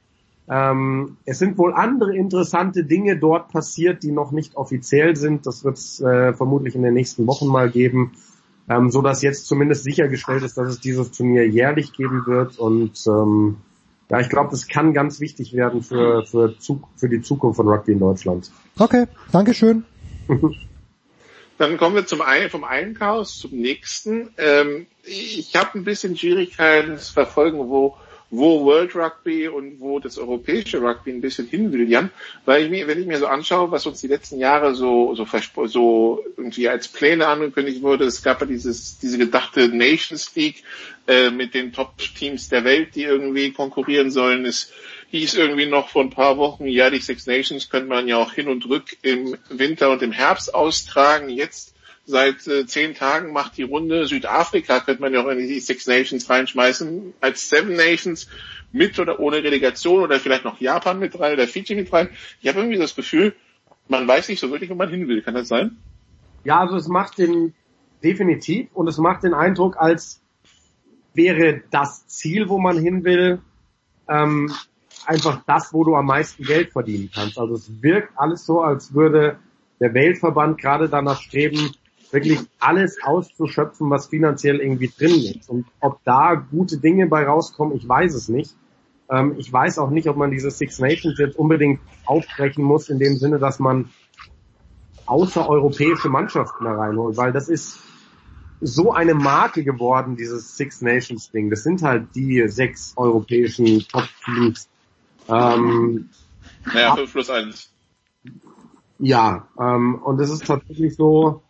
ähm, 0.50 1.18
es 1.26 1.40
sind 1.40 1.58
wohl 1.58 1.74
andere 1.74 2.16
interessante 2.16 2.84
Dinge 2.84 3.18
dort 3.18 3.50
passiert, 3.50 4.04
die 4.04 4.12
noch 4.12 4.32
nicht 4.32 4.56
offiziell 4.56 5.16
sind. 5.16 5.46
Das 5.48 5.64
wird 5.64 5.78
es 5.78 6.00
äh, 6.00 6.34
vermutlich 6.34 6.76
in 6.76 6.84
den 6.84 6.94
nächsten 6.94 7.26
Wochen 7.26 7.48
mal 7.48 7.70
geben, 7.70 8.12
ähm, 8.70 8.92
so 8.92 9.02
dass 9.02 9.24
jetzt 9.24 9.48
zumindest 9.48 9.84
sichergestellt 9.84 10.44
ist, 10.44 10.58
dass 10.58 10.70
es 10.70 10.80
dieses 10.80 11.12
Turnier 11.12 11.48
jährlich 11.48 11.94
geben 11.94 12.24
wird 12.28 12.60
und 12.60 13.04
ähm, 13.08 13.58
ja, 14.10 14.22
ich 14.22 14.30
glaube, 14.30 14.52
das 14.52 14.68
kann 14.68 14.94
ganz 14.94 15.20
wichtig 15.20 15.54
werden 15.54 15.82
für, 15.82 16.26
für, 16.26 16.54
für 16.96 17.10
die 17.10 17.22
Zukunft 17.22 17.58
von 17.58 17.68
Rugby 17.68 17.92
in 17.92 18.00
Deutschland. 18.00 18.52
Okay, 18.80 19.06
Dankeschön. 19.34 19.84
Dann 21.58 21.78
kommen 21.78 21.96
wir 21.96 22.06
zum 22.06 22.22
einen, 22.22 22.50
vom 22.50 22.64
einen 22.64 22.94
Chaos 22.94 23.40
zum 23.40 23.52
nächsten. 23.52 24.30
Ähm, 24.38 24.88
ich 25.04 25.56
habe 25.56 25.78
ein 25.78 25.84
bisschen 25.84 26.16
Schwierigkeiten 26.18 26.98
zu 26.98 27.14
verfolgen, 27.14 27.58
wo 27.70 27.98
wo 28.30 28.66
World 28.66 28.96
Rugby 28.96 29.48
und 29.48 29.80
wo 29.80 30.00
das 30.00 30.18
europäische 30.18 30.82
Rugby 30.82 31.12
ein 31.12 31.22
bisschen 31.22 31.48
hin 31.48 31.72
will, 31.72 31.90
Jan. 31.90 32.12
Weil 32.46 32.66
ich 32.66 32.70
mir, 32.70 32.88
wenn 32.88 33.00
ich 33.00 33.08
mir 33.08 33.18
so 33.18 33.28
anschaue, 33.28 33.72
was 33.72 33.86
uns 33.86 34.02
die 34.02 34.08
letzten 34.08 34.38
Jahre 34.38 34.76
so, 34.76 35.16
so, 35.16 35.26
so 35.68 36.26
irgendwie 36.36 36.68
als 36.68 36.88
Pläne 36.90 37.28
angekündigt 37.28 37.82
wurde, 37.82 38.06
es 38.06 38.24
gab 38.24 38.42
ja 38.42 38.48
dieses, 38.48 39.00
diese 39.00 39.18
gedachte 39.18 39.70
Nations 39.70 40.36
League 40.36 40.64
äh, 41.08 41.30
mit 41.30 41.54
den 41.54 41.72
Top-Teams 41.72 42.50
der 42.50 42.66
Welt, 42.66 42.96
die 42.96 43.04
irgendwie 43.04 43.54
konkurrieren 43.54 44.12
sollen. 44.12 44.46
Es 44.46 44.74
hieß 45.10 45.36
irgendwie 45.36 45.68
noch 45.68 45.90
vor 45.90 46.04
ein 46.04 46.10
paar 46.10 46.38
Wochen, 46.38 46.68
ja, 46.68 46.90
die 46.90 47.00
Six 47.00 47.28
Nations 47.28 47.70
könnte 47.70 47.88
man 47.88 48.08
ja 48.08 48.18
auch 48.18 48.34
hin 48.34 48.48
und 48.48 48.68
rück 48.68 48.98
im 49.02 49.38
Winter 49.50 49.92
und 49.92 50.02
im 50.02 50.12
Herbst 50.12 50.54
austragen. 50.54 51.30
Jetzt 51.30 51.74
seit 52.06 52.48
äh, 52.48 52.66
zehn 52.66 52.94
Tagen 52.94 53.32
macht 53.32 53.58
die 53.58 53.64
Runde 53.64 54.08
Südafrika, 54.08 54.80
könnte 54.80 55.02
man 55.02 55.14
ja 55.14 55.24
auch 55.24 55.28
in 55.28 55.40
die 55.40 55.60
Six 55.60 55.88
Nations 55.88 56.30
reinschmeißen, 56.30 57.14
als 57.22 57.50
Seven 57.50 57.76
Nations 57.76 58.28
mit 58.72 59.00
oder 59.00 59.20
ohne 59.20 59.44
Relegation 59.44 60.04
oder 60.04 60.20
vielleicht 60.20 60.46
noch 60.46 60.60
Japan 60.60 61.00
mit 61.00 61.20
rein 61.20 61.34
oder 61.34 61.48
Fiji 61.48 61.76
mit 61.76 61.92
rein. 61.92 62.10
Ich 62.42 62.48
habe 62.48 62.60
irgendwie 62.60 62.78
das 62.78 62.96
Gefühl, 62.96 63.36
man 63.88 64.08
weiß 64.08 64.28
nicht 64.30 64.40
so 64.40 64.52
wirklich, 64.52 64.70
wo 64.70 64.76
man 64.76 64.90
hin 64.90 65.08
will. 65.08 65.22
Kann 65.22 65.36
das 65.36 65.48
sein? 65.48 65.78
Ja, 66.44 66.60
also 66.60 66.76
es 66.76 66.88
macht 66.88 67.18
den 67.18 67.54
definitiv 68.04 68.70
und 68.74 68.88
es 68.88 68.98
macht 68.98 69.24
den 69.24 69.34
Eindruck, 69.34 69.78
als 69.78 70.22
wäre 71.14 71.64
das 71.72 72.08
Ziel, 72.08 72.48
wo 72.50 72.60
man 72.60 72.78
hin 72.78 73.04
will, 73.04 73.40
ähm, 74.08 74.54
einfach 75.08 75.42
das, 75.48 75.74
wo 75.74 75.84
du 75.84 75.96
am 75.96 76.06
meisten 76.06 76.44
Geld 76.44 76.72
verdienen 76.72 77.10
kannst. 77.14 77.40
Also 77.40 77.56
es 77.56 77.82
wirkt 77.82 78.12
alles 78.18 78.46
so, 78.46 78.62
als 78.62 78.94
würde 78.94 79.38
der 79.80 79.94
Weltverband 79.94 80.60
gerade 80.60 80.90
danach 80.90 81.22
streben, 81.22 81.72
wirklich 82.12 82.40
alles 82.60 82.98
auszuschöpfen, 83.04 83.90
was 83.90 84.08
finanziell 84.08 84.60
irgendwie 84.60 84.92
drin 84.96 85.40
ist. 85.40 85.50
Und 85.50 85.66
ob 85.80 86.04
da 86.04 86.36
gute 86.36 86.78
Dinge 86.78 87.08
bei 87.08 87.26
rauskommen, 87.26 87.76
ich 87.76 87.88
weiß 87.88 88.14
es 88.14 88.30
nicht. 88.30 88.56
Ähm, 89.10 89.36
ich 89.38 89.52
weiß 89.52 89.80
auch 89.80 89.90
nicht, 89.90 90.08
ob 90.08 90.18
man 90.18 90.32
diese 90.32 90.52
Six 90.52 90.80
Nations 90.80 91.18
jetzt 91.20 91.38
unbedingt 91.38 91.80
aufbrechen 92.06 92.64
muss, 92.64 92.90
in 92.90 93.00
dem 93.00 93.18
Sinne, 93.18 93.40
dass 93.40 93.60
man 93.60 93.90
außereuropäische 95.06 96.10
Mannschaften 96.10 96.66
da 96.66 96.74
reinholt, 96.74 97.18
weil 97.18 97.32
das 97.32 97.50
ist 97.50 97.80
so 98.60 98.92
eine 98.92 99.14
Marke 99.14 99.64
geworden, 99.64 100.16
dieses 100.16 100.58
Six 100.58 100.82
Nations 100.82 101.32
Ding. 101.32 101.50
Das 101.50 101.64
sind 101.64 101.82
halt 101.82 102.16
die 102.16 102.48
sechs 102.48 102.94
europäischen 102.98 103.86
Top-Teams. 103.88 104.68
Ähm, 105.28 106.10
naja, 106.74 106.96
5 106.96 107.12
plus 107.12 107.30
1. 107.30 107.70
Ja, 109.00 109.48
ähm, 109.60 109.96
und 110.04 110.20
es 110.20 110.30
ist 110.30 110.46
tatsächlich 110.46 110.96
so, 110.96 111.44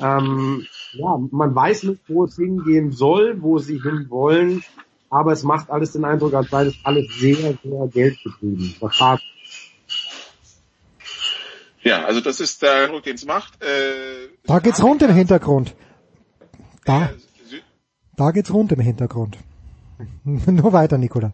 ähm, 0.00 0.66
ja, 0.92 1.18
man 1.30 1.54
weiß 1.54 1.84
nicht, 1.84 2.02
wo 2.08 2.24
es 2.24 2.36
hingehen 2.36 2.92
soll, 2.92 3.40
wo 3.40 3.58
sie 3.58 3.80
hinwollen, 3.80 4.62
aber 5.10 5.32
es 5.32 5.42
macht 5.42 5.70
alles 5.70 5.92
den 5.92 6.04
Eindruck, 6.04 6.34
als 6.34 6.50
sei 6.50 6.64
das 6.64 6.74
alles 6.84 7.06
sehr, 7.18 7.36
sehr 7.62 7.88
geldgetrieben. 7.88 8.74
Ja, 11.82 12.04
also 12.04 12.20
das 12.20 12.40
ist 12.40 12.62
der 12.62 12.84
Eindruck, 12.84 13.02
den 13.02 13.16
es 13.16 13.24
macht. 13.24 13.62
Äh, 13.62 14.28
da 14.44 14.60
geht's 14.60 14.82
rund 14.82 15.02
im 15.02 15.12
Hintergrund. 15.12 15.74
Da, 16.84 17.10
da 18.16 18.30
geht's 18.30 18.52
rund 18.52 18.72
im 18.72 18.80
Hintergrund. 18.80 19.38
Nur 20.24 20.72
weiter, 20.72 20.98
Nicola. 20.98 21.32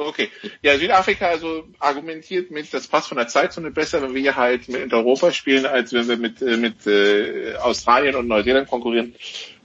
Okay. 0.00 0.30
Ja, 0.62 0.78
Südafrika 0.78 1.28
also 1.28 1.64
argumentiert 1.78 2.50
mit, 2.50 2.72
das 2.72 2.88
passt 2.88 3.08
von 3.08 3.18
der 3.18 3.28
Zeitzone 3.28 3.70
besser, 3.70 4.00
wenn 4.00 4.14
wir 4.14 4.34
halt 4.34 4.66
mit 4.68 4.94
Europa 4.94 5.30
spielen, 5.30 5.66
als 5.66 5.92
wenn 5.92 6.08
wir 6.08 6.16
mit, 6.16 6.40
äh, 6.40 6.56
mit 6.56 6.86
äh, 6.86 7.56
Australien 7.56 8.16
und 8.16 8.26
Neuseeland 8.26 8.66
konkurrieren, 8.66 9.14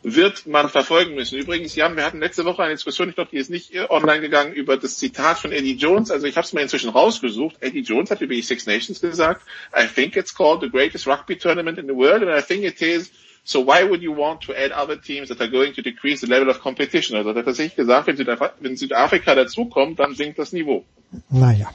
wird 0.03 0.45
man 0.45 0.67
verfolgen 0.67 1.15
müssen. 1.15 1.39
Übrigens, 1.39 1.75
Jan, 1.75 1.95
wir 1.95 2.03
hatten 2.03 2.19
letzte 2.19 2.43
Woche 2.43 2.63
eine 2.63 2.73
Diskussion, 2.73 3.07
ich 3.07 3.15
glaube, 3.15 3.31
die 3.31 3.37
ist 3.37 3.49
nicht 3.49 3.71
online 3.89 4.19
gegangen, 4.19 4.53
über 4.53 4.75
das 4.75 4.97
Zitat 4.97 5.39
von 5.39 5.53
Eddie 5.53 5.77
Jones. 5.77 6.11
Also 6.11 6.27
ich 6.27 6.35
habe 6.35 6.45
es 6.45 6.51
mir 6.51 6.61
inzwischen 6.61 6.89
rausgesucht. 6.89 7.55
Eddie 7.61 7.79
Jones 7.79 8.11
hat 8.11 8.19
über 8.19 8.35
die 8.35 8.41
Six 8.41 8.65
Nations 8.65 8.99
gesagt, 8.99 9.41
I 9.73 9.87
think 9.87 10.17
it's 10.17 10.35
called 10.35 10.61
the 10.61 10.69
greatest 10.69 11.07
rugby 11.07 11.37
tournament 11.37 11.79
in 11.79 11.87
the 11.87 11.95
world 11.95 12.21
and 12.21 12.29
I 12.29 12.41
think 12.41 12.65
it 12.65 12.81
is 12.81 13.09
So 13.47 13.59
why 13.61 13.83
would 13.83 14.01
you 14.01 14.11
want 14.11 14.41
to 14.41 14.53
add 14.53 14.71
other 14.71 14.95
teams 14.95 15.29
that 15.29 15.39
are 15.39 15.47
going 15.47 15.73
to 15.73 15.83
decrease 15.83 16.21
the 16.21 16.27
level 16.27 16.49
of 16.49 16.59
competition? 16.61 17.15
Also 17.15 17.29
hat 17.29 17.37
er 17.37 17.45
tatsächlich 17.45 17.75
gesagt, 17.75 18.07
wenn 18.07 18.17
Südafrika, 18.17 18.53
wenn 18.59 18.75
Südafrika 18.75 19.35
dazukommt, 19.35 19.99
dann 19.99 20.15
sinkt 20.15 20.39
das 20.39 20.51
Niveau. 20.51 20.83
Naja. 21.29 21.69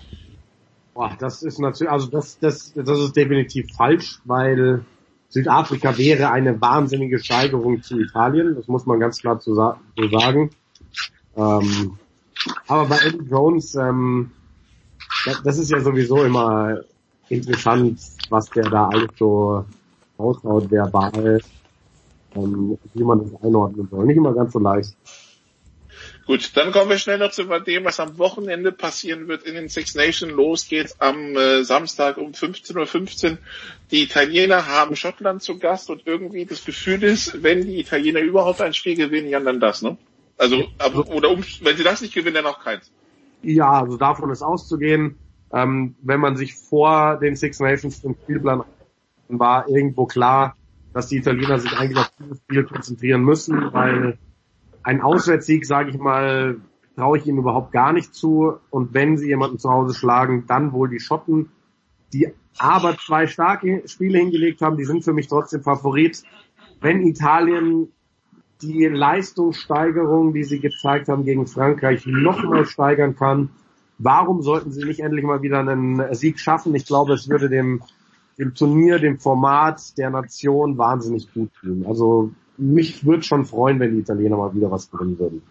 Boah, 0.94 1.16
das 1.20 1.44
ist 1.44 1.60
natürlich, 1.60 1.92
also 1.92 2.08
das, 2.08 2.40
das, 2.40 2.72
das 2.74 2.98
ist 2.98 3.14
definitiv 3.14 3.72
falsch, 3.76 4.18
weil 4.24 4.84
Südafrika 5.28 5.96
wäre 5.96 6.32
eine 6.32 6.60
wahnsinnige 6.60 7.20
Steigerung 7.20 7.82
zu 7.82 8.00
Italien. 8.00 8.56
Das 8.56 8.66
muss 8.66 8.84
man 8.84 8.98
ganz 8.98 9.20
klar 9.20 9.40
so 9.40 9.54
sagen. 9.54 10.50
Ähm, 11.36 11.98
aber 12.66 12.86
bei 12.86 12.98
Eddie 12.98 13.30
Jones, 13.30 13.76
ähm, 13.76 14.32
das, 15.24 15.40
das 15.44 15.58
ist 15.58 15.70
ja 15.70 15.78
sowieso 15.78 16.24
immer 16.24 16.80
interessant, 17.28 18.00
was 18.28 18.50
der 18.50 18.68
da 18.68 18.88
alles 18.88 19.10
so 19.16 19.64
raushaut 20.18 20.68
verbal 20.68 21.40
ähm, 22.34 22.78
wie 22.94 23.04
man 23.04 23.22
das 23.22 23.42
einordnen 23.42 23.88
soll. 23.90 24.06
Nicht 24.06 24.16
immer 24.16 24.34
ganz 24.34 24.52
so 24.52 24.58
leicht. 24.58 24.96
Gut, 26.26 26.56
dann 26.56 26.70
kommen 26.70 26.90
wir 26.90 26.98
schnell 26.98 27.18
noch 27.18 27.32
zu 27.32 27.44
dem, 27.44 27.84
was 27.84 27.98
am 27.98 28.16
Wochenende 28.18 28.72
passieren 28.72 29.26
wird 29.26 29.42
in 29.42 29.54
den 29.54 29.68
Six 29.68 29.94
Nations. 29.96 30.32
Los 30.32 30.68
geht's 30.68 31.00
am 31.00 31.36
äh, 31.36 31.64
Samstag 31.64 32.18
um 32.18 32.32
15.15 32.32 33.32
Uhr. 33.32 33.38
Die 33.90 34.04
Italiener 34.04 34.66
haben 34.66 34.94
Schottland 34.96 35.42
zu 35.42 35.58
Gast 35.58 35.90
und 35.90 36.06
irgendwie 36.06 36.44
das 36.44 36.64
Gefühl 36.64 37.02
ist, 37.02 37.42
wenn 37.42 37.66
die 37.66 37.80
Italiener 37.80 38.20
überhaupt 38.20 38.60
ein 38.60 38.74
Spiel 38.74 38.96
gewinnen, 38.96 39.28
ja 39.28 39.40
dann 39.40 39.60
das, 39.60 39.82
ne? 39.82 39.96
Also, 40.38 40.64
aber, 40.78 41.08
oder 41.08 41.30
um, 41.30 41.42
wenn 41.62 41.76
sie 41.76 41.82
das 41.82 42.00
nicht 42.00 42.14
gewinnen, 42.14 42.36
dann 42.36 42.46
auch 42.46 42.60
keins. 42.60 42.90
Ja, 43.42 43.82
also 43.82 43.96
davon 43.96 44.30
ist 44.30 44.42
auszugehen. 44.42 45.18
Ähm, 45.52 45.96
wenn 46.00 46.20
man 46.20 46.36
sich 46.36 46.54
vor 46.54 47.18
den 47.18 47.34
Six 47.34 47.58
Nations 47.60 48.04
im 48.04 48.14
Spielplan 48.22 48.62
war 49.28 49.68
irgendwo 49.68 50.06
klar, 50.06 50.56
dass 50.92 51.08
die 51.08 51.18
Italiener 51.18 51.58
sich 51.58 51.72
eigentlich 51.76 51.98
auf 51.98 52.12
dieses 52.18 52.38
Spiel 52.38 52.64
konzentrieren 52.64 53.22
müssen, 53.22 53.72
weil 53.72 54.18
ein 54.82 55.00
Auswärtssieg, 55.00 55.66
sage 55.66 55.90
ich 55.90 55.98
mal, 55.98 56.56
traue 56.96 57.18
ich 57.18 57.26
ihnen 57.26 57.38
überhaupt 57.38 57.72
gar 57.72 57.92
nicht 57.92 58.14
zu. 58.14 58.54
Und 58.70 58.94
wenn 58.94 59.16
sie 59.16 59.28
jemanden 59.28 59.58
zu 59.58 59.70
Hause 59.70 59.94
schlagen, 59.94 60.44
dann 60.46 60.72
wohl 60.72 60.88
die 60.88 61.00
Schotten, 61.00 61.50
die 62.12 62.32
aber 62.58 62.96
zwei 62.96 63.26
starke 63.26 63.82
Spiele 63.86 64.18
hingelegt 64.18 64.60
haben, 64.60 64.76
die 64.76 64.84
sind 64.84 65.04
für 65.04 65.12
mich 65.12 65.28
trotzdem 65.28 65.62
Favorit. 65.62 66.22
Wenn 66.80 67.06
Italien 67.06 67.88
die 68.62 68.86
Leistungssteigerung, 68.86 70.34
die 70.34 70.44
sie 70.44 70.60
gezeigt 70.60 71.08
haben 71.08 71.24
gegen 71.24 71.46
Frankreich, 71.46 72.04
nochmal 72.06 72.66
steigern 72.66 73.16
kann, 73.16 73.50
warum 73.98 74.42
sollten 74.42 74.72
sie 74.72 74.84
nicht 74.84 75.00
endlich 75.00 75.24
mal 75.24 75.42
wieder 75.42 75.60
einen 75.60 76.14
Sieg 76.14 76.38
schaffen? 76.38 76.74
Ich 76.74 76.86
glaube, 76.86 77.14
es 77.14 77.28
würde 77.28 77.48
dem 77.48 77.82
dem 78.40 78.54
Turnier, 78.54 78.98
dem 78.98 79.18
Format 79.20 79.98
der 79.98 80.08
Nation 80.08 80.78
wahnsinnig 80.78 81.32
gut 81.32 81.50
tun. 81.60 81.84
Also 81.86 82.32
mich 82.56 83.04
würde 83.04 83.22
schon 83.22 83.44
freuen, 83.44 83.78
wenn 83.78 83.92
die 83.94 84.00
Italiener 84.00 84.38
mal 84.38 84.54
wieder 84.54 84.70
was 84.70 84.90
gewinnen 84.90 85.18
würden. 85.18 85.42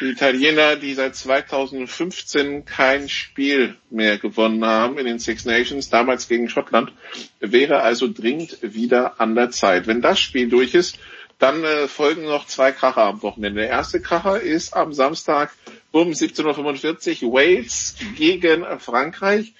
Die 0.00 0.10
Italiener, 0.10 0.76
die 0.76 0.94
seit 0.94 1.14
2015 1.14 2.64
kein 2.64 3.08
Spiel 3.08 3.76
mehr 3.90 4.18
gewonnen 4.18 4.64
haben 4.64 4.98
in 4.98 5.06
den 5.06 5.20
Six 5.20 5.44
Nations, 5.44 5.88
damals 5.88 6.26
gegen 6.26 6.48
Schottland, 6.48 6.92
wäre 7.38 7.80
also 7.80 8.12
dringend 8.12 8.58
wieder 8.62 9.20
an 9.20 9.36
der 9.36 9.50
Zeit. 9.50 9.86
Wenn 9.86 10.00
das 10.00 10.18
Spiel 10.18 10.48
durch 10.48 10.74
ist, 10.74 10.98
dann 11.38 11.62
äh, 11.62 11.86
folgen 11.86 12.24
noch 12.24 12.46
zwei 12.46 12.72
Kracher 12.72 13.04
am 13.04 13.22
Wochenende. 13.22 13.60
Der 13.60 13.70
erste 13.70 14.00
Kracher 14.00 14.40
ist 14.40 14.74
am 14.74 14.92
Samstag 14.92 15.52
um 15.92 16.08
17.45 16.08 17.22
Uhr 17.24 17.34
Wales 17.34 17.94
gegen 18.16 18.64
Frankreich. 18.80 19.54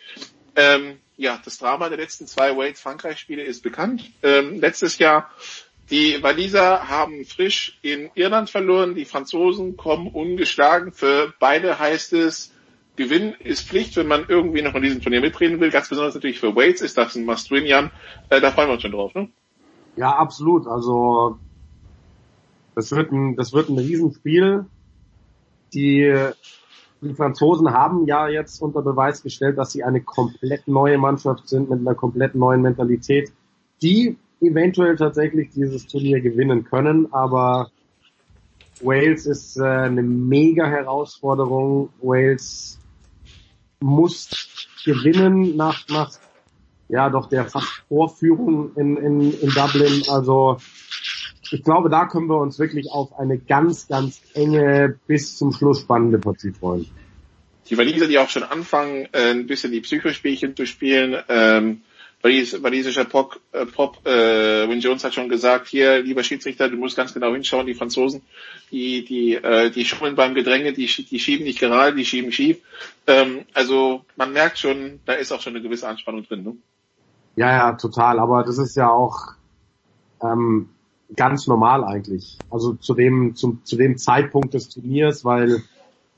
Ähm, 0.56 0.98
ja, 1.16 1.40
das 1.44 1.58
Drama 1.58 1.88
der 1.88 1.98
letzten 1.98 2.26
zwei 2.26 2.56
Wales-Frankreich-Spiele 2.56 3.42
ist 3.42 3.62
bekannt. 3.62 4.10
Ähm, 4.22 4.60
letztes 4.60 4.98
Jahr 4.98 5.30
die 5.90 6.22
Waliser 6.22 6.88
haben 6.88 7.24
frisch 7.24 7.78
in 7.82 8.10
Irland 8.14 8.48
verloren, 8.48 8.94
die 8.94 9.04
Franzosen 9.04 9.76
kommen 9.76 10.08
ungeschlagen. 10.08 10.92
Für 10.92 11.34
beide 11.38 11.78
heißt 11.78 12.14
es, 12.14 12.52
Gewinn 12.96 13.34
ist 13.34 13.68
Pflicht, 13.68 13.96
wenn 13.96 14.06
man 14.06 14.24
irgendwie 14.28 14.62
noch 14.62 14.74
in 14.74 14.82
diesem 14.82 15.02
Turnier 15.02 15.20
mitreden 15.20 15.60
will. 15.60 15.70
Ganz 15.70 15.88
besonders 15.88 16.14
natürlich 16.14 16.40
für 16.40 16.56
Wales 16.56 16.80
ist 16.80 16.96
das 16.96 17.16
ein 17.16 17.24
Must-Win, 17.26 17.66
Jan. 17.66 17.90
Äh, 18.30 18.40
da 18.40 18.50
freuen 18.50 18.68
wir 18.68 18.74
uns 18.74 18.82
schon 18.82 18.92
drauf, 18.92 19.14
ne? 19.14 19.28
Ja, 19.96 20.10
absolut. 20.10 20.66
Also 20.66 21.38
das 22.74 22.90
wird 22.92 23.12
ein, 23.12 23.36
das 23.36 23.52
wird 23.52 23.68
ein 23.68 23.78
Riesenspiel. 23.78 24.66
Die 25.74 26.14
die 27.04 27.14
Franzosen 27.14 27.72
haben 27.72 28.06
ja 28.06 28.28
jetzt 28.28 28.60
unter 28.60 28.82
Beweis 28.82 29.22
gestellt, 29.22 29.58
dass 29.58 29.72
sie 29.72 29.84
eine 29.84 30.00
komplett 30.00 30.66
neue 30.66 30.98
Mannschaft 30.98 31.48
sind 31.48 31.70
mit 31.70 31.80
einer 31.80 31.94
komplett 31.94 32.34
neuen 32.34 32.62
Mentalität, 32.62 33.32
die 33.82 34.16
eventuell 34.40 34.96
tatsächlich 34.96 35.50
dieses 35.50 35.86
Turnier 35.86 36.20
gewinnen 36.20 36.64
können, 36.64 37.12
aber 37.12 37.70
Wales 38.80 39.26
ist 39.26 39.56
äh, 39.56 39.64
eine 39.64 40.02
mega 40.02 40.66
Herausforderung. 40.66 41.90
Wales 42.00 42.78
muss 43.80 44.68
gewinnen 44.84 45.56
nach, 45.56 45.86
nach 45.88 46.10
ja 46.88 47.08
doch 47.08 47.28
der 47.28 47.46
fast 47.46 47.82
Vorführung 47.88 48.74
in, 48.76 48.96
in, 48.96 49.32
in 49.40 49.50
Dublin. 49.50 50.02
Also 50.08 50.58
ich 51.52 51.62
glaube, 51.62 51.90
da 51.90 52.06
können 52.06 52.28
wir 52.28 52.38
uns 52.38 52.58
wirklich 52.58 52.90
auf 52.90 53.18
eine 53.18 53.38
ganz, 53.38 53.88
ganz 53.88 54.20
enge, 54.34 54.98
bis 55.06 55.36
zum 55.36 55.52
Schluss 55.52 55.80
spannende 55.80 56.18
Partie 56.18 56.52
freuen. 56.52 56.86
Die 57.68 57.78
Waliser, 57.78 58.06
die 58.06 58.18
auch 58.18 58.28
schon 58.28 58.42
anfangen, 58.42 59.08
äh, 59.12 59.30
ein 59.30 59.46
bisschen 59.46 59.72
die 59.72 59.80
Psychospielchen 59.80 60.54
zu 60.54 60.66
spielen, 60.66 61.16
ähm, 61.28 61.80
Walis, 62.24 62.62
walisischer 62.62 63.04
Pop, 63.04 63.38
äh, 63.52 63.66
Pop 63.66 63.98
äh, 64.06 64.66
Win 64.66 64.80
Jones 64.80 65.04
hat 65.04 65.12
schon 65.12 65.28
gesagt, 65.28 65.68
hier, 65.68 66.02
lieber 66.02 66.22
Schiedsrichter, 66.22 66.70
du 66.70 66.78
musst 66.78 66.96
ganz 66.96 67.12
genau 67.12 67.34
hinschauen, 67.34 67.66
die 67.66 67.74
Franzosen, 67.74 68.22
die, 68.70 69.04
die, 69.04 69.34
äh, 69.34 69.70
die 69.70 69.84
schummeln 69.84 70.14
beim 70.14 70.34
Gedränge, 70.34 70.72
die, 70.72 70.86
die 70.86 71.18
schieben 71.18 71.44
nicht 71.44 71.60
gerade, 71.60 71.94
die 71.94 72.06
schieben 72.06 72.32
schief. 72.32 72.60
Ähm, 73.06 73.44
also 73.52 74.06
man 74.16 74.32
merkt 74.32 74.58
schon, 74.58 75.00
da 75.04 75.12
ist 75.12 75.32
auch 75.32 75.42
schon 75.42 75.54
eine 75.54 75.62
gewisse 75.62 75.86
Anspannung 75.86 76.24
drin. 76.24 76.44
Ne? 76.44 76.56
Ja, 77.36 77.50
ja, 77.50 77.72
total. 77.72 78.18
Aber 78.18 78.42
das 78.42 78.56
ist 78.56 78.74
ja 78.74 78.88
auch 78.88 79.34
ähm, 80.22 80.70
ganz 81.16 81.46
normal 81.46 81.84
eigentlich. 81.84 82.38
Also 82.50 82.74
zu 82.74 82.94
dem, 82.94 83.34
zum, 83.36 83.64
zu 83.64 83.76
dem 83.76 83.96
Zeitpunkt 83.98 84.54
des 84.54 84.68
Turniers, 84.68 85.24
weil 85.24 85.62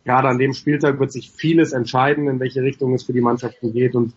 gerade 0.05 0.29
an 0.29 0.39
dem 0.39 0.55
Spieltag 0.55 1.01
wird 1.01 1.13
sich 1.13 1.31
vieles 1.31 1.73
entscheiden, 1.73 2.29
in 2.29 2.41
welche 2.41 2.63
Richtung 2.63 2.95
es 2.95 3.05
für 3.05 3.13
die 3.13 3.21
Mannschaften 3.21 3.73
geht 3.73 3.95
und 3.95 4.15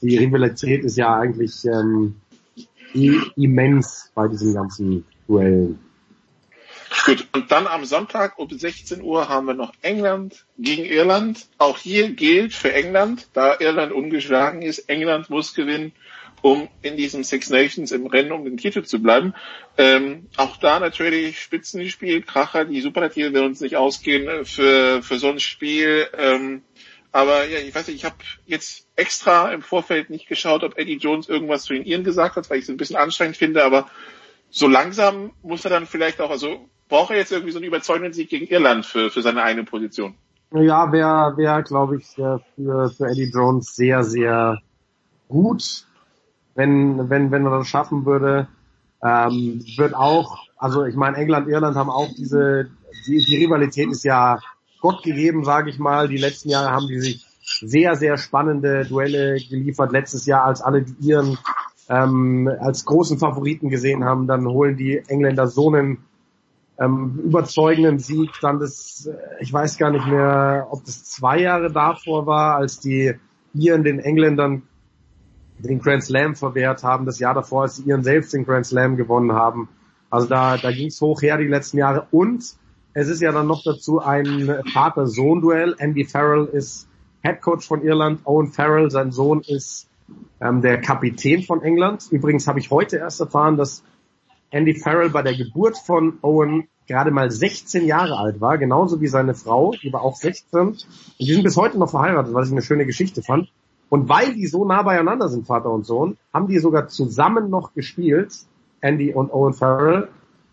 die 0.00 0.18
Rivalität 0.18 0.84
ist 0.84 0.96
ja 0.96 1.14
eigentlich 1.14 1.64
ähm, 1.64 2.16
immens 3.36 4.10
bei 4.14 4.28
diesen 4.28 4.54
ganzen 4.54 5.04
Duellen. 5.26 5.78
Gut, 7.06 7.26
und 7.32 7.50
dann 7.50 7.66
am 7.66 7.84
Sonntag 7.84 8.38
um 8.38 8.50
16 8.50 9.02
Uhr 9.02 9.28
haben 9.28 9.46
wir 9.46 9.54
noch 9.54 9.72
England 9.80 10.44
gegen 10.58 10.84
Irland. 10.84 11.46
Auch 11.58 11.78
hier 11.78 12.12
gilt 12.12 12.52
für 12.52 12.72
England, 12.72 13.28
da 13.32 13.56
Irland 13.58 13.92
ungeschlagen 13.92 14.62
ist, 14.62 14.90
England 14.90 15.30
muss 15.30 15.54
gewinnen 15.54 15.92
um 16.42 16.68
in 16.82 16.96
diesem 16.96 17.24
Six 17.24 17.50
Nations 17.50 17.92
im 17.92 18.06
Rennen 18.06 18.32
um 18.32 18.44
den 18.44 18.56
Titel 18.56 18.82
zu 18.82 19.00
bleiben. 19.00 19.34
Ähm, 19.78 20.26
auch 20.36 20.56
da 20.56 20.80
natürlich 20.80 21.40
Spitzenspiel, 21.40 22.22
Kracher, 22.22 22.64
die 22.64 22.80
Superlative 22.80 23.32
werden 23.32 23.46
uns 23.46 23.60
nicht 23.60 23.76
ausgehen 23.76 24.28
äh, 24.28 24.44
für, 24.44 25.02
für 25.02 25.18
so 25.18 25.28
ein 25.28 25.40
Spiel. 25.40 26.06
Ähm, 26.18 26.62
aber 27.12 27.46
ja, 27.46 27.58
ich 27.58 27.74
weiß 27.74 27.86
nicht, 27.88 27.96
ich 27.96 28.04
habe 28.04 28.16
jetzt 28.46 28.88
extra 28.96 29.52
im 29.52 29.62
Vorfeld 29.62 30.10
nicht 30.10 30.28
geschaut, 30.28 30.64
ob 30.64 30.78
Eddie 30.78 30.96
Jones 30.96 31.28
irgendwas 31.28 31.64
zu 31.64 31.74
den 31.74 31.84
Iren 31.84 32.04
gesagt 32.04 32.36
hat, 32.36 32.50
weil 32.50 32.58
ich 32.58 32.64
es 32.64 32.70
ein 32.70 32.76
bisschen 32.76 32.96
anstrengend 32.96 33.36
finde, 33.36 33.64
aber 33.64 33.88
so 34.50 34.66
langsam 34.66 35.32
muss 35.42 35.64
er 35.64 35.70
dann 35.70 35.86
vielleicht 35.86 36.20
auch, 36.20 36.30
also 36.30 36.68
braucht 36.88 37.10
er 37.10 37.18
jetzt 37.18 37.32
irgendwie 37.32 37.52
so 37.52 37.58
einen 37.58 37.66
überzeugenden 37.66 38.12
Sieg 38.12 38.30
gegen 38.30 38.46
Irland 38.46 38.84
für, 38.84 39.10
für 39.10 39.22
seine 39.22 39.42
eigene 39.42 39.64
Position? 39.64 40.14
Ja, 40.54 40.92
wäre, 40.92 41.36
wär, 41.36 41.62
glaube 41.62 41.98
ich, 41.98 42.06
für, 42.06 42.42
für 42.56 43.06
Eddie 43.06 43.30
Jones 43.32 43.74
sehr, 43.74 44.04
sehr 44.04 44.60
gut, 45.28 45.86
wenn, 46.54 47.10
wenn, 47.10 47.30
wenn 47.30 47.46
er 47.46 47.58
das 47.58 47.68
schaffen 47.68 48.04
würde. 48.04 48.48
Ähm, 49.02 49.64
wird 49.76 49.94
auch, 49.94 50.38
also 50.56 50.84
ich 50.84 50.94
meine, 50.94 51.16
England, 51.16 51.48
Irland 51.48 51.76
haben 51.76 51.90
auch 51.90 52.08
diese, 52.16 52.70
die, 53.06 53.18
die 53.24 53.36
Rivalität 53.36 53.90
ist 53.90 54.04
ja 54.04 54.38
Gott 54.80 55.02
gegeben, 55.02 55.44
sage 55.44 55.70
ich 55.70 55.78
mal. 55.78 56.08
Die 56.08 56.18
letzten 56.18 56.50
Jahre 56.50 56.70
haben 56.70 56.88
die 56.88 57.00
sich 57.00 57.26
sehr, 57.60 57.96
sehr 57.96 58.16
spannende 58.16 58.84
Duelle 58.84 59.38
geliefert. 59.48 59.92
Letztes 59.92 60.26
Jahr, 60.26 60.44
als 60.44 60.62
alle 60.62 60.82
die 60.82 61.08
Iren 61.08 61.38
ähm, 61.88 62.50
als 62.60 62.84
großen 62.84 63.18
Favoriten 63.18 63.68
gesehen 63.68 64.04
haben, 64.04 64.26
dann 64.26 64.46
holen 64.46 64.76
die 64.76 65.02
Engländer 65.08 65.46
so 65.48 65.72
einen 65.72 65.98
ähm, 66.78 67.20
überzeugenden 67.24 67.98
Sieg. 67.98 68.30
Dann 68.40 68.60
das, 68.60 69.06
äh, 69.06 69.42
ich 69.42 69.52
weiß 69.52 69.78
gar 69.78 69.90
nicht 69.90 70.06
mehr, 70.06 70.68
ob 70.70 70.84
das 70.84 71.04
zwei 71.04 71.40
Jahre 71.40 71.72
davor 71.72 72.26
war, 72.26 72.56
als 72.56 72.80
die 72.80 73.14
Iren 73.54 73.84
den 73.84 73.98
Engländern 73.98 74.62
den 75.68 75.80
Grand 75.80 76.02
Slam 76.02 76.34
verwehrt 76.34 76.82
haben. 76.82 77.06
Das 77.06 77.18
Jahr 77.18 77.34
davor, 77.34 77.62
als 77.62 77.76
die 77.76 77.88
Iren 77.88 78.02
selbst 78.02 78.32
den 78.32 78.44
Grand 78.44 78.66
Slam 78.66 78.96
gewonnen 78.96 79.32
haben. 79.32 79.68
Also 80.10 80.28
da, 80.28 80.56
da 80.56 80.70
ging 80.72 80.88
es 80.88 81.00
hoch 81.00 81.22
her 81.22 81.38
die 81.38 81.46
letzten 81.46 81.78
Jahre. 81.78 82.06
Und 82.10 82.44
es 82.94 83.08
ist 83.08 83.22
ja 83.22 83.32
dann 83.32 83.46
noch 83.46 83.62
dazu 83.64 84.00
ein 84.00 84.62
Vater-Sohn-Duell. 84.72 85.76
Andy 85.78 86.04
Farrell 86.04 86.46
ist 86.46 86.88
Head 87.22 87.40
Coach 87.40 87.66
von 87.66 87.82
Irland. 87.82 88.20
Owen 88.24 88.48
Farrell, 88.48 88.90
sein 88.90 89.12
Sohn, 89.12 89.40
ist 89.40 89.88
ähm, 90.40 90.60
der 90.60 90.80
Kapitän 90.80 91.42
von 91.42 91.62
England. 91.62 92.08
Übrigens 92.10 92.46
habe 92.46 92.58
ich 92.58 92.70
heute 92.70 92.96
erst 92.96 93.20
erfahren, 93.20 93.56
dass 93.56 93.82
Andy 94.50 94.74
Farrell 94.74 95.10
bei 95.10 95.22
der 95.22 95.34
Geburt 95.34 95.78
von 95.78 96.18
Owen 96.20 96.68
gerade 96.86 97.10
mal 97.10 97.30
16 97.30 97.86
Jahre 97.86 98.18
alt 98.18 98.40
war, 98.40 98.58
genauso 98.58 99.00
wie 99.00 99.06
seine 99.06 99.34
Frau, 99.34 99.72
die 99.82 99.92
war 99.92 100.02
auch 100.02 100.16
16. 100.16 100.60
Und 100.60 100.86
die 101.18 101.32
sind 101.32 101.42
bis 101.42 101.56
heute 101.56 101.78
noch 101.78 101.90
verheiratet, 101.90 102.34
was 102.34 102.48
ich 102.48 102.52
eine 102.52 102.62
schöne 102.62 102.84
Geschichte 102.84 103.22
fand. 103.22 103.50
Und 103.92 104.08
weil 104.08 104.32
die 104.32 104.46
so 104.46 104.64
nah 104.64 104.80
beieinander 104.80 105.28
sind, 105.28 105.46
Vater 105.46 105.68
und 105.68 105.84
Sohn, 105.84 106.16
haben 106.32 106.48
die 106.48 106.58
sogar 106.60 106.88
zusammen 106.88 107.50
noch 107.50 107.74
gespielt, 107.74 108.32
Andy 108.80 109.12
und 109.12 109.30
Owen 109.30 109.52
Farrell. 109.52 110.08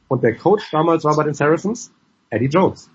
Und 0.09 0.23
der 0.23 0.35
Coach 0.35 0.69
damals 0.71 1.05
war 1.05 1.15
bei 1.15 1.23
den 1.23 1.33
Saracens 1.33 1.89
Eddie 2.29 2.47
Jones. 2.47 2.89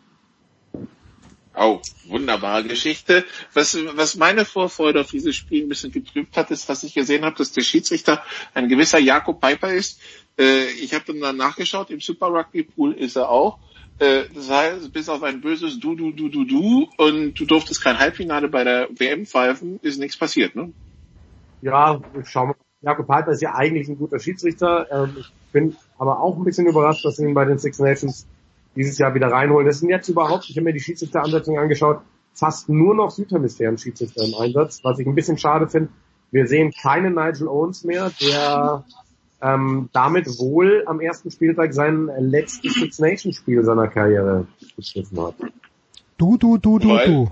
Oh, 1.57 1.81
wunderbare 2.09 2.63
Geschichte. 2.65 3.25
Was, 3.55 3.75
was 3.97 4.17
meine 4.17 4.45
Vorfreude 4.45 5.01
auf 5.01 5.11
dieses 5.11 5.35
Spiel 5.35 5.65
ein 5.65 5.71
bisschen 5.71 5.93
getrübt 5.93 6.37
hat, 6.37 6.51
ist, 6.51 6.69
dass 6.69 6.83
ich 6.83 6.93
gesehen 6.93 7.25
habe, 7.25 7.37
dass 7.37 7.53
der 7.53 7.63
Schiedsrichter 7.63 8.23
ein 8.53 8.69
gewisser 8.69 8.99
Jakob 8.99 9.41
Piper 9.41 9.73
ist. 9.73 9.99
Äh, 10.39 10.65
ich 10.73 10.93
habe 10.93 11.11
dann 11.19 11.39
nachgeschaut, 11.39 11.89
im 11.89 12.01
Super 12.01 12.27
Rugby 12.27 12.65
Pool 12.65 12.93
ist 12.93 13.17
er 13.17 13.31
auch. 13.31 13.61
Äh, 13.99 14.25
das 14.35 14.51
heißt, 14.51 14.93
bis 14.93 15.09
auf 15.09 15.23
ein 15.23 15.41
böses 15.41 15.79
Du, 15.79 15.95
Du, 15.95 16.11
Du, 16.13 16.29
Du, 16.29 16.45
Du 16.45 16.89
und 16.97 17.39
du 17.39 17.45
durftest 17.45 17.83
kein 17.83 17.99
Halbfinale 17.99 18.49
bei 18.49 18.65
der 18.65 18.89
WM 18.97 19.27
pfeifen, 19.27 19.79
ist 19.83 19.99
nichts 19.99 20.17
passiert, 20.17 20.57
ne? 20.57 20.73
Ja, 21.63 22.01
schau 22.25 22.47
mal. 22.47 22.55
Jakob 22.83 23.07
Piper 23.07 23.31
ist 23.31 23.41
ja 23.41 23.55
eigentlich 23.55 23.89
ein 23.89 23.97
guter 23.97 24.19
Schiedsrichter. 24.19 24.87
Ähm, 24.91 25.17
ich 25.19 25.33
bin 25.53 25.77
aber 25.99 26.21
auch 26.21 26.37
ein 26.37 26.45
bisschen 26.45 26.67
überrascht, 26.67 27.05
dass 27.05 27.17
sie 27.17 27.25
ihn 27.25 27.33
bei 27.35 27.47
den 27.47 27.59
Six 27.59 27.79
Nations 27.79 28.27
dieses 28.77 28.99
Jahr 28.99 29.15
wieder 29.15 29.29
reinholen. 29.29 29.67
Das 29.67 29.79
sind 29.79 29.89
jetzt 29.89 30.09
überhaupt, 30.09 30.51
ich 30.51 30.57
habe 30.57 30.65
mir 30.65 30.73
die 30.75 30.81
Schiedsrichteransetzung 30.81 31.59
angeschaut, 31.59 32.01
fast 32.35 32.69
nur 32.69 32.95
noch 32.95 33.11
Südhemisphären-Schiedsrichter 33.11 34.25
im 34.25 34.35
Einsatz, 34.35 34.81
was 34.83 34.99
ich 34.99 35.07
ein 35.07 35.15
bisschen 35.15 35.39
schade 35.39 35.69
finde. 35.69 35.91
Wir 36.31 36.47
sehen 36.47 36.73
keinen 36.73 37.15
Nigel 37.15 37.49
Owens 37.49 37.85
mehr, 37.85 38.11
der 38.21 38.85
ähm, 39.45 39.91
damit 39.93 40.27
wohl 40.39 40.85
am 40.87 41.01
ersten 41.01 41.31
Spieltag 41.31 41.75
sein 41.75 42.09
letztes 42.19 42.75
Six 42.75 42.99
Nations 42.99 43.37
Spiel 43.37 43.63
seiner 43.63 43.89
Karriere 43.89 44.47
beschrieben 44.75 45.21
hat. 45.21 45.35
Du, 46.17 46.39
du, 46.39 46.57
du, 46.57 46.79
du, 46.79 46.89
Weil- 46.89 47.07
du. 47.07 47.31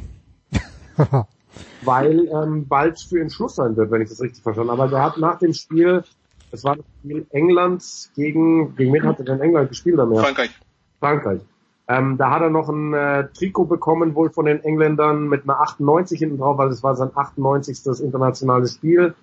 Weil 1.85 2.29
ähm, 2.29 2.69
bald 2.69 3.01
für 3.01 3.21
ihn 3.21 3.31
Schluss 3.31 3.57
sein 3.57 3.77
wird, 3.77 3.91
wenn 3.91 4.03
ich 4.03 4.11
das 4.11 4.21
richtig 4.21 4.43
verstanden 4.43 4.73
habe. 4.73 4.83
Aber 4.83 4.97
er 4.97 5.05
hat 5.05 5.19
nach 5.19 5.39
dem 5.39 5.55
Spiel, 5.55 6.05
das 6.51 6.65
war 6.65 6.77
das 6.77 6.85
Spiel 7.01 7.27
England 7.31 7.83
gegen, 8.15 8.77
gegen 8.77 8.93
wen 8.93 9.05
hat 9.05 9.19
er 9.19 9.25
denn 9.25 9.41
England 9.41 9.71
gespielt 9.71 9.99
am 9.99 10.13
ersten? 10.13 10.27
Frankreich. 10.27 10.51
Frankreich. 11.01 11.41
Ähm, 11.89 12.17
da 12.19 12.31
hat 12.31 12.43
er 12.43 12.51
noch 12.51 12.69
ein 12.69 12.95
äh, 12.95 13.29
Trikot 13.29 13.65
bekommen, 13.65 14.15
wohl 14.15 14.31
von 14.31 14.45
den 14.45 14.63
Engländern 14.63 15.29
mit 15.29 15.45
einer 15.45 15.61
98 15.61 16.19
hinten 16.19 16.39
drauf, 16.39 16.59
weil 16.59 16.69
es 16.69 16.83
war 16.83 16.95
sein 16.95 17.11
98. 17.15 18.01
internationales 18.01 18.75
Spiel 18.75 19.15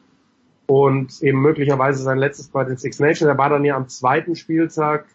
und 0.69 1.23
eben 1.23 1.41
möglicherweise 1.41 2.03
sein 2.03 2.19
letztes 2.19 2.49
bei 2.49 2.64
den 2.64 2.77
Six 2.77 2.99
Nations. 2.99 3.27
Er 3.27 3.39
war 3.39 3.49
dann 3.49 3.65
ja 3.65 3.75
am 3.75 3.88
zweiten 3.88 4.35
Spieltag, 4.35 5.07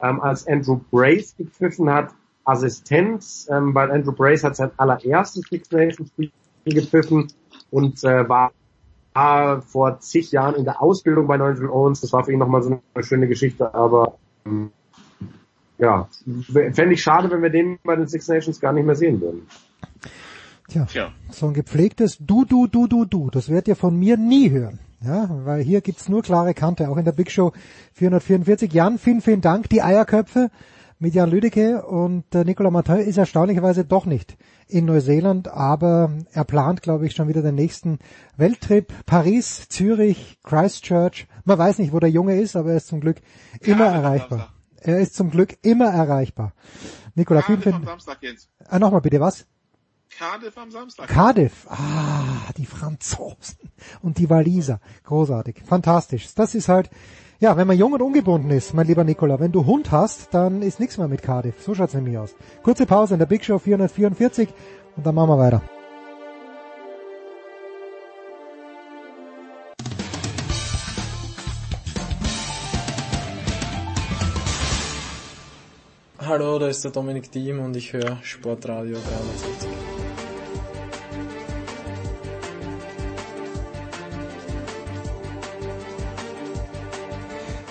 ähm, 0.00 0.20
als 0.20 0.46
Andrew 0.46 0.78
Brace 0.92 1.34
gepfiffen 1.36 1.90
hat, 1.90 2.10
Assistent, 2.44 3.24
ähm, 3.48 3.74
weil 3.74 3.90
Andrew 3.90 4.12
Brace 4.12 4.44
hat 4.44 4.54
sein 4.54 4.70
allererstes 4.76 5.42
Six 5.50 5.72
Nations 5.72 6.08
Spiel 6.10 6.30
gepfiffen 6.64 7.26
und 7.72 8.04
äh, 8.04 8.28
war 8.28 8.52
vor 9.66 9.98
zig 9.98 10.30
Jahren 10.30 10.54
in 10.54 10.64
der 10.64 10.80
Ausbildung 10.80 11.26
bei 11.26 11.36
Nigel 11.36 11.68
Owens. 11.68 12.00
Das 12.00 12.12
war 12.12 12.24
für 12.24 12.32
ihn 12.32 12.38
nochmal 12.38 12.62
so 12.62 12.80
eine 12.94 13.04
schöne 13.04 13.26
Geschichte, 13.26 13.74
aber 13.74 14.18
ähm, 14.46 14.70
ja, 15.78 16.08
fände 16.46 16.94
ich 16.94 17.02
schade, 17.02 17.28
wenn 17.28 17.42
wir 17.42 17.50
den 17.50 17.80
bei 17.82 17.96
den 17.96 18.06
Six 18.06 18.28
Nations 18.28 18.60
gar 18.60 18.72
nicht 18.72 18.86
mehr 18.86 18.94
sehen 18.94 19.20
würden. 19.20 19.48
Tja, 20.68 20.86
so 21.28 21.46
ein 21.48 21.54
gepflegtes 21.54 22.18
Du, 22.20 22.44
Du, 22.44 22.68
Du, 22.68 22.86
Du, 22.86 23.04
Du, 23.04 23.30
das 23.30 23.48
werdet 23.48 23.66
ihr 23.66 23.76
von 23.76 23.98
mir 23.98 24.16
nie 24.16 24.48
hören. 24.48 24.78
Ja, 25.04 25.28
weil 25.44 25.62
hier 25.62 25.80
gibt's 25.80 26.08
nur 26.08 26.22
klare 26.22 26.54
Kante, 26.54 26.88
auch 26.88 26.96
in 26.96 27.04
der 27.04 27.12
Big 27.12 27.30
Show 27.30 27.52
444. 27.94 28.72
Jan, 28.72 28.98
vielen, 28.98 29.20
vielen 29.20 29.40
Dank. 29.40 29.68
Die 29.68 29.82
Eierköpfe 29.82 30.50
mit 30.98 31.14
Jan 31.14 31.30
Lüdecke 31.30 31.84
und 31.84 32.32
äh, 32.34 32.44
Nicolas 32.44 32.72
Martin 32.72 32.98
ist 32.98 33.16
erstaunlicherweise 33.16 33.84
doch 33.84 34.06
nicht 34.06 34.36
in 34.68 34.84
Neuseeland, 34.84 35.48
aber 35.48 36.12
er 36.32 36.44
plant, 36.44 36.82
glaube 36.82 37.06
ich, 37.06 37.14
schon 37.14 37.26
wieder 37.26 37.42
den 37.42 37.56
nächsten 37.56 37.98
Welttrip. 38.36 38.92
Paris, 39.04 39.68
Zürich, 39.68 40.38
Christchurch. 40.44 41.26
Man 41.44 41.58
weiß 41.58 41.78
nicht, 41.78 41.92
wo 41.92 41.98
der 41.98 42.10
Junge 42.10 42.40
ist, 42.40 42.54
aber 42.54 42.70
er 42.70 42.76
ist 42.76 42.86
zum 42.86 43.00
Glück 43.00 43.16
immer 43.60 43.86
erreichbar. 43.86 44.52
Er 44.80 45.00
ist 45.00 45.16
zum 45.16 45.30
Glück 45.30 45.58
immer 45.62 45.86
erreichbar. 45.86 46.52
Vielen, 47.14 47.26
Cardiff 47.26 47.66
am 47.66 47.72
vielen 47.72 47.84
Samstag, 47.84 48.18
Jens. 48.22 48.48
Ah, 48.68 48.78
nochmal 48.78 49.00
bitte, 49.00 49.20
was? 49.20 49.46
Cardiff 50.18 50.58
am 50.58 50.70
Samstag. 50.70 51.08
Cardiff, 51.08 51.66
ah, 51.68 52.50
die 52.56 52.66
Franzosen 52.66 53.70
und 54.02 54.18
die 54.18 54.28
Waliser, 54.28 54.80
großartig, 55.04 55.62
fantastisch. 55.64 56.34
Das 56.34 56.54
ist 56.54 56.68
halt, 56.68 56.90
ja, 57.40 57.56
wenn 57.56 57.66
man 57.66 57.78
jung 57.78 57.92
und 57.94 58.02
ungebunden 58.02 58.50
ist, 58.50 58.74
mein 58.74 58.86
lieber 58.86 59.04
Nikola, 59.04 59.40
wenn 59.40 59.52
du 59.52 59.64
Hund 59.64 59.90
hast, 59.90 60.34
dann 60.34 60.62
ist 60.62 60.80
nichts 60.80 60.98
mehr 60.98 61.08
mit 61.08 61.22
Cardiff. 61.22 61.62
So 61.62 61.74
schaut's 61.74 61.94
nämlich 61.94 62.18
aus. 62.18 62.34
Kurze 62.62 62.86
Pause 62.86 63.14
in 63.14 63.20
der 63.20 63.26
Big 63.26 63.44
Show 63.44 63.58
444 63.58 64.48
und 64.96 65.06
dann 65.06 65.14
machen 65.14 65.30
wir 65.30 65.38
weiter. 65.38 65.62
Hallo, 76.24 76.58
da 76.58 76.68
ist 76.68 76.84
der 76.84 76.92
Dominik 76.92 77.32
Diem 77.32 77.60
und 77.60 77.76
ich 77.76 77.92
höre 77.92 78.18
Sportradio 78.22 78.96
360. 78.96 79.81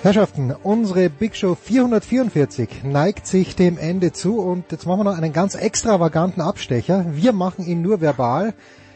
Herrschaften, 0.04 0.52
unsere 0.64 1.12
Big 1.12 1.36
Show 1.36 1.54
444 1.54 2.84
neigt 2.84 3.28
sich 3.28 3.56
dem 3.56 3.78
Ende 3.78 4.12
zu 4.12 4.40
und 4.40 4.72
jetzt 4.72 4.88
machen 4.88 5.02
wir 5.02 5.04
noch 5.04 5.16
einen 5.16 5.32
ganz 5.32 5.54
extravaganten 5.54 6.42
Abstecher. 6.42 7.06
Wir 7.12 7.34
machen 7.34 7.68
ihn 7.68 7.84
nur 7.84 8.02
verbal. 8.02 8.56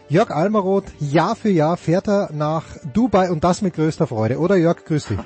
Jörg 0.09 0.32
Almaroth, 0.32 0.85
Jahr 1.00 1.35
für 1.35 1.50
Jahr 1.50 1.77
fährt 1.77 2.08
er 2.08 2.32
nach 2.34 2.64
Dubai 2.92 3.30
und 3.30 3.43
das 3.43 3.61
mit 3.61 3.75
größter 3.75 4.08
Freude. 4.08 4.40
Oder 4.40 4.56
Jörg, 4.56 4.84
grüß 4.84 5.09
dich. 5.09 5.19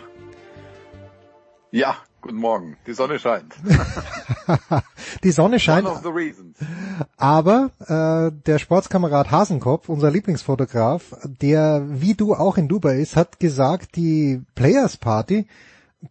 Ja, 1.71 1.95
guten 2.21 2.37
Morgen. 2.37 2.77
Die 2.87 2.93
Sonne 2.93 3.19
scheint. 3.19 3.53
Die 5.23 5.31
Sonne 5.31 5.59
scheint, 5.59 5.85
One 5.87 5.95
of 5.95 6.03
the 6.03 6.09
reasons. 6.09 6.57
aber 7.17 7.71
äh, 7.87 8.31
der 8.45 8.59
Sportskamerad 8.59 9.31
Hasenkopf, 9.31 9.89
unser 9.89 10.11
Lieblingsfotograf, 10.11 11.01
der 11.41 11.83
wie 11.87 12.13
du 12.15 12.33
auch 12.35 12.57
in 12.57 12.67
Dubai 12.67 12.97
ist, 12.99 13.15
hat 13.15 13.39
gesagt, 13.39 13.95
die 13.95 14.41
Players 14.55 14.97
Party 14.97 15.47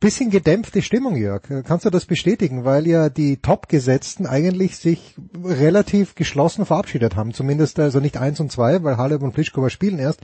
bisschen 0.01 0.29
gedämpfte 0.29 0.83
Stimmung, 0.83 1.17
Jörg. 1.17 1.43
Kannst 1.65 1.87
du 1.87 1.91
das 1.91 2.05
bestätigen, 2.05 2.67
weil 2.67 2.87
ja 2.87 3.09
die 3.09 3.39
Top-Gesetzten 3.39 4.27
eigentlich 4.27 4.77
sich 4.77 5.17
relativ 5.43 6.15
geschlossen 6.15 6.67
verabschiedet 6.67 7.17
haben. 7.17 7.33
Zumindest 7.33 7.79
also 7.81 7.99
nicht 7.99 8.19
eins 8.19 8.39
und 8.39 8.53
zwei, 8.53 8.83
weil 8.85 8.99
Halep 8.99 9.23
und 9.23 9.33
Pliskova 9.33 9.71
spielen 9.71 9.99
erst. 9.99 10.21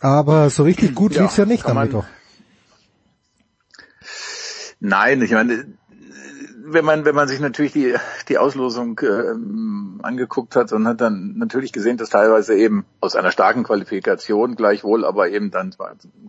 Aber 0.00 0.48
so 0.48 0.62
richtig 0.62 0.94
gut 0.94 1.14
Ja, 1.14 1.22
lief's 1.22 1.36
ja 1.36 1.44
nicht 1.44 1.66
am 1.66 1.74
man- 1.74 1.88
Mittwoch. 1.88 2.06
Nein, 4.86 5.22
ich 5.22 5.30
meine, 5.30 5.64
wenn 6.66 6.84
man 6.84 7.06
wenn 7.06 7.14
man 7.14 7.26
sich 7.26 7.40
natürlich 7.40 7.72
die 7.72 7.94
die 8.28 8.36
Auslosung 8.36 8.98
äh, 8.98 9.32
angeguckt 10.02 10.56
hat 10.56 10.74
und 10.74 10.86
hat 10.86 11.00
dann 11.00 11.38
natürlich 11.38 11.72
gesehen, 11.72 11.96
dass 11.96 12.10
teilweise 12.10 12.54
eben 12.54 12.84
aus 13.00 13.16
einer 13.16 13.30
starken 13.30 13.62
Qualifikation 13.62 14.56
gleichwohl, 14.56 15.06
aber 15.06 15.30
eben 15.30 15.50
dann 15.50 15.74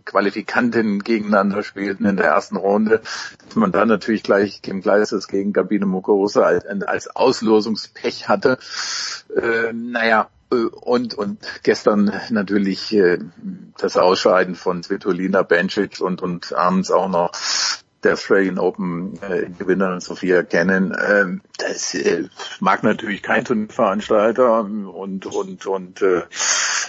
Qualifikantinnen 0.06 1.04
gegeneinander 1.04 1.62
spielten 1.62 2.06
in 2.06 2.16
der 2.16 2.28
ersten 2.28 2.56
Runde, 2.56 3.02
dass 3.44 3.56
man 3.56 3.72
dann 3.72 3.88
natürlich 3.88 4.22
gleich 4.22 4.62
Kim 4.62 4.80
Gleises 4.80 5.28
gegen 5.28 5.52
Gabine 5.52 5.84
Muguruza 5.84 6.40
als, 6.40 6.64
als 6.64 7.14
Auslosungspech 7.14 8.26
hatte. 8.26 8.56
Äh, 9.36 9.74
naja, 9.74 10.30
äh, 10.50 10.56
und, 10.56 11.12
und 11.12 11.40
gestern 11.62 12.10
natürlich 12.30 12.94
äh, 12.94 13.18
das 13.76 13.98
Ausscheiden 13.98 14.54
von 14.54 14.82
Svitolina 14.82 15.42
Bencic 15.42 16.00
und, 16.00 16.22
und 16.22 16.54
abends 16.54 16.90
auch 16.90 17.10
noch 17.10 17.32
der 18.06 18.14
Australian 18.14 18.58
Open 18.58 19.18
äh, 19.20 19.46
Gewinnerin 19.58 20.00
Sophia 20.00 20.42
kennen. 20.44 20.96
Ähm, 21.06 21.42
das 21.58 21.94
äh, 21.94 22.28
mag 22.60 22.82
natürlich 22.84 23.22
kein 23.22 23.44
Turnierveranstalter 23.44 24.60
und 24.60 25.26
und 25.26 25.66
und 25.66 26.02
äh, 26.02 26.22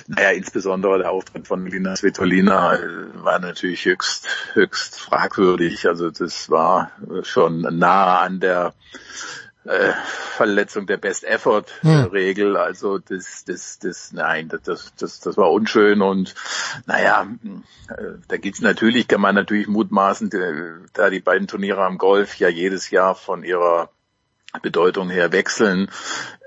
naja, 0.07 0.31
insbesondere 0.31 0.99
der 0.99 1.11
Auftritt 1.11 1.47
von 1.47 1.65
Lina 1.65 1.95
Svitolina 1.95 2.75
äh, 2.75 2.79
war 3.15 3.39
natürlich 3.39 3.85
höchst 3.85 4.27
höchst 4.53 4.99
fragwürdig. 4.99 5.87
Also 5.87 6.11
das 6.11 6.49
war 6.49 6.91
schon 7.23 7.61
nah 7.61 8.19
an 8.19 8.39
der 8.39 8.73
äh, 9.67 9.93
Verletzung 10.35 10.87
der 10.87 10.97
Best 10.97 11.23
Effort 11.23 11.65
hm. 11.81 12.05
Regel. 12.05 12.57
Also 12.57 12.97
das, 12.99 13.43
das, 13.45 13.79
das, 13.79 14.11
nein, 14.13 14.49
das, 14.49 14.93
das, 14.97 15.19
das 15.19 15.37
war 15.37 15.51
unschön 15.51 16.01
und 16.01 16.35
naja, 16.85 17.27
äh, 17.89 18.03
da 18.27 18.37
gibt's 18.37 18.61
natürlich, 18.61 19.07
kann 19.07 19.21
man 19.21 19.35
natürlich 19.35 19.67
mutmaßen, 19.67 20.29
da 20.93 21.09
die 21.09 21.19
beiden 21.19 21.47
Turniere 21.47 21.83
am 21.83 21.97
Golf 21.97 22.37
ja 22.37 22.49
jedes 22.49 22.89
Jahr 22.89 23.15
von 23.15 23.43
ihrer 23.43 23.89
Bedeutung 24.61 25.09
her 25.09 25.31
wechseln. 25.31 25.89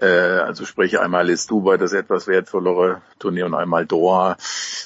Äh, 0.00 0.06
also 0.06 0.64
sprich 0.64 0.98
einmal 0.98 1.30
ist 1.30 1.50
Dubai 1.50 1.76
das 1.76 1.92
etwas 1.92 2.26
wertvollere 2.26 3.02
Turnier 3.18 3.46
und 3.46 3.54
einmal 3.54 3.86
Doha. 3.86 4.36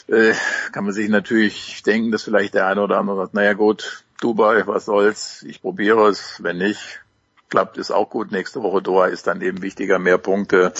Äh, 0.09 0.35
kann 0.73 0.85
man 0.85 0.93
sich 0.93 1.09
natürlich 1.09 1.83
denken, 1.83 2.11
dass 2.11 2.25
vielleicht 2.25 2.55
der 2.55 2.67
eine 2.67 2.83
oder 2.83 2.99
andere 2.99 3.17
sagt, 3.17 3.35
naja 3.35 3.55
gut, 3.55 4.05
Dubai, 4.21 4.67
was 4.67 4.87
soll's, 4.87 5.43
ich 5.43 5.61
probiere 5.61 6.09
es, 6.09 6.43
wenn 6.43 6.59
nicht, 6.59 7.04
klappt, 7.51 7.79
ist 7.79 7.91
auch 7.91 8.11
gut. 8.11 8.33
Nächste 8.33 8.63
Woche 8.63 8.83
Doha 8.83 9.07
ist 9.07 9.27
dann 9.27 9.41
eben 9.41 9.63
wichtiger, 9.63 9.99
mehr 9.99 10.19
Punkte, 10.19 10.73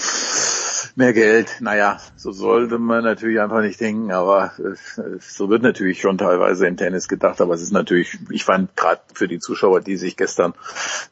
mehr 0.97 1.13
Geld. 1.13 1.57
Naja, 1.61 1.99
so 2.17 2.33
sollte 2.33 2.79
man 2.79 3.05
natürlich 3.05 3.41
einfach 3.41 3.61
nicht 3.61 3.81
denken, 3.81 4.13
aber 4.13 4.53
äh, 4.59 5.19
so 5.21 5.49
wird 5.49 5.63
natürlich 5.63 6.01
schon 6.01 6.19
teilweise 6.19 6.67
im 6.67 6.77
Tennis 6.77 7.09
gedacht. 7.09 7.41
Aber 7.41 7.55
es 7.55 7.63
ist 7.63 7.73
natürlich, 7.73 8.19
ich 8.31 8.45
fand 8.45 8.77
gerade 8.77 9.01
für 9.15 9.29
die 9.29 9.39
Zuschauer, 9.39 9.81
die 9.81 9.97
sich 9.97 10.17
gestern 10.17 10.55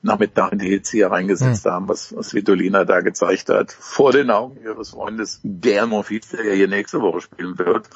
Nachmittag 0.02 0.52
in 0.52 0.58
die 0.58 0.68
Hits 0.68 0.90
hier 0.90 1.10
reingesetzt 1.10 1.64
mhm. 1.66 1.70
haben, 1.70 1.88
was, 1.88 2.14
was 2.16 2.34
Vitolina 2.34 2.84
da 2.84 3.00
gezeigt 3.00 3.48
hat, 3.48 3.72
vor 3.72 4.12
den 4.12 4.30
Augen 4.30 4.58
ihres 4.62 4.90
Freundes, 4.90 5.40
der 5.42 5.86
Monfils, 5.86 6.30
der 6.30 6.54
hier 6.54 6.68
nächste 6.68 7.00
Woche 7.00 7.20
spielen 7.20 7.58
wird, 7.58 7.88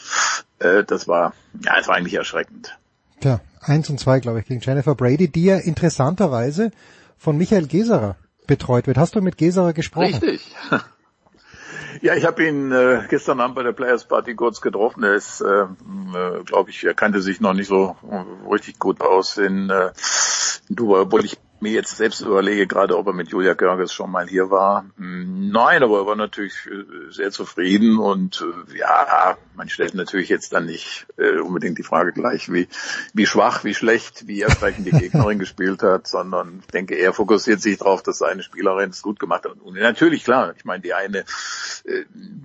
äh, 0.59 0.85
das 0.85 1.09
war, 1.09 1.33
ja, 1.65 1.75
es 1.78 1.89
war 1.89 1.97
eigentlich 1.97 2.15
erschreckend. 2.15 2.78
Tja, 3.20 3.41
eins 3.60 3.89
und 3.89 3.99
zwei, 3.99 4.20
glaube 4.20 4.41
ich, 4.41 4.47
gegen 4.47 4.60
Jennifer 4.60 4.94
Brady, 4.94 5.28
die 5.28 5.44
ja 5.44 5.57
interessanterweise 5.57 6.70
von 7.17 7.36
Michael 7.36 7.67
Geserer 7.67 8.17
betreut 8.47 8.86
wird. 8.86 8.99
Hast 8.99 9.15
du 9.15 9.20
mit 9.20 9.36
Geserer 9.36 9.73
gesprochen? 9.73 10.15
Richtig. 10.15 10.55
Ja, 12.03 12.15
ich 12.15 12.27
habe 12.27 12.47
ihn 12.47 12.73
äh, 12.73 13.07
gestern 13.09 13.41
Abend 13.41 13.57
bei 13.57 13.62
der 13.62 13.73
Players 13.73 14.05
Party 14.05 14.35
kurz 14.35 14.61
getroffen. 14.61 15.03
Er 15.03 15.15
ist, 15.15 15.41
äh, 15.41 15.62
äh, 15.62 16.45
glaube 16.45 16.69
ich, 16.69 16.85
er 16.85 16.93
kannte 16.93 17.23
sich 17.23 17.41
noch 17.41 17.55
nicht 17.55 17.69
so 17.69 17.97
richtig 18.51 18.78
gut 18.78 19.01
aus 19.01 19.39
in, 19.39 19.70
äh, 19.70 19.93
in 20.69 20.77
Dubai, 20.77 21.01
obwohl 21.01 21.25
ich 21.25 21.39
mir 21.60 21.73
jetzt 21.73 21.97
selbst 21.97 22.20
überlege, 22.20 22.67
gerade 22.67 22.97
ob 22.97 23.07
er 23.07 23.12
mit 23.12 23.31
Julia 23.31 23.55
Görges 23.55 23.93
schon 23.93 24.10
mal 24.10 24.28
hier 24.28 24.51
war. 24.51 24.85
Hm, 24.97 25.51
nein, 25.51 25.83
aber 25.83 25.99
er 26.01 26.07
war 26.07 26.17
natürlich 26.17 26.55
äh, 26.67 27.10
sehr 27.10 27.31
zufrieden 27.31 27.99
und 27.99 28.44
äh, 28.70 28.78
ja, 28.78 29.36
man 29.55 29.68
stellt 29.68 29.94
natürlich 29.94 30.28
jetzt 30.28 30.52
dann 30.52 30.67
nicht 30.67 31.07
äh, 31.17 31.39
unbedingt 31.39 31.78
die 31.78 31.83
Frage 31.83 32.12
gleich, 32.12 32.52
wie, 32.52 32.68
wie 33.15 33.26
schwach, 33.26 33.65
wie 33.65 33.75
schlecht, 33.75 34.26
wie 34.26 34.43
erschreckend 34.43 34.86
die 34.86 34.91
Gegnerin 34.91 35.39
gespielt 35.41 35.83
hat, 35.83 36.07
sondern 36.07 36.60
ich 36.60 36.67
denke, 36.73 36.94
er 36.94 37.12
fokussiert 37.12 37.60
sich 37.60 37.78
darauf, 37.78 38.02
dass 38.02 38.18
seine 38.18 38.43
Spielerin 38.43 38.91
es 38.91 39.02
gut 39.02 39.18
gemacht 39.18 39.44
hat. 39.44 39.52
Und 39.60 39.75
natürlich, 39.75 40.25
klar, 40.25 40.55
ich 40.57 40.65
meine, 40.65 40.83
die 40.83 40.94
eine 40.94 41.25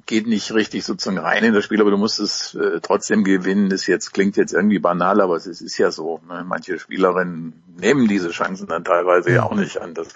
geht 0.06 0.28
nicht 0.28 0.54
richtig 0.54 0.86
sozusagen 0.86 1.18
rein 1.18 1.44
in 1.44 1.54
das 1.54 1.64
Spiel, 1.64 1.82
aber 1.82 1.90
du 1.90 1.98
musst 1.98 2.20
es 2.20 2.58
trotzdem 2.84 3.24
gewinnen. 3.24 3.70
Das 3.70 3.88
jetzt 3.88 4.14
klingt 4.14 4.38
jetzt 4.38 4.54
irgendwie 4.54 4.78
banal, 4.78 5.20
aber 5.20 5.36
es 5.36 5.48
ist, 5.48 5.62
ist 5.62 5.78
ja 5.78 5.90
so. 5.92 6.22
Ne? 6.28 6.46
Manche 6.48 6.78
Spielerinnen 6.78 7.54
nehmen 7.80 8.08
diese 8.08 8.30
Chancen 8.30 8.68
dann 8.68 8.84
teilweise 8.84 9.01
ja 9.28 9.44
auch 9.44 9.56
nicht 9.56 9.78
an. 9.80 9.94
Das 9.94 10.08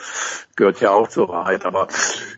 gehört 0.55 0.81
ja 0.81 0.91
auch 0.91 1.07
zur 1.07 1.29
Wahrheit. 1.29 1.65
Aber 1.65 1.87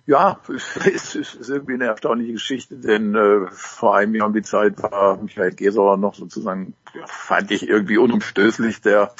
ja, 0.05 0.39
es 0.93 1.15
ist, 1.15 1.49
irgendwie 1.49 1.73
eine 1.73 1.85
erstaunliche 1.85 2.33
Geschichte, 2.33 2.75
denn 2.75 3.15
äh, 3.15 3.47
vor 3.51 3.95
einem 3.95 4.15
Jahr 4.15 4.27
um 4.27 4.33
die 4.33 4.41
Zeit 4.41 4.81
war 4.81 5.17
Michael 5.17 5.53
Geserer 5.53 5.97
noch 5.97 6.15
sozusagen, 6.15 6.73
ja, 6.93 7.05
fand 7.07 7.51
ich 7.51 7.67
irgendwie 7.67 7.97
unumstößlich, 7.97 8.81
der 8.81 9.13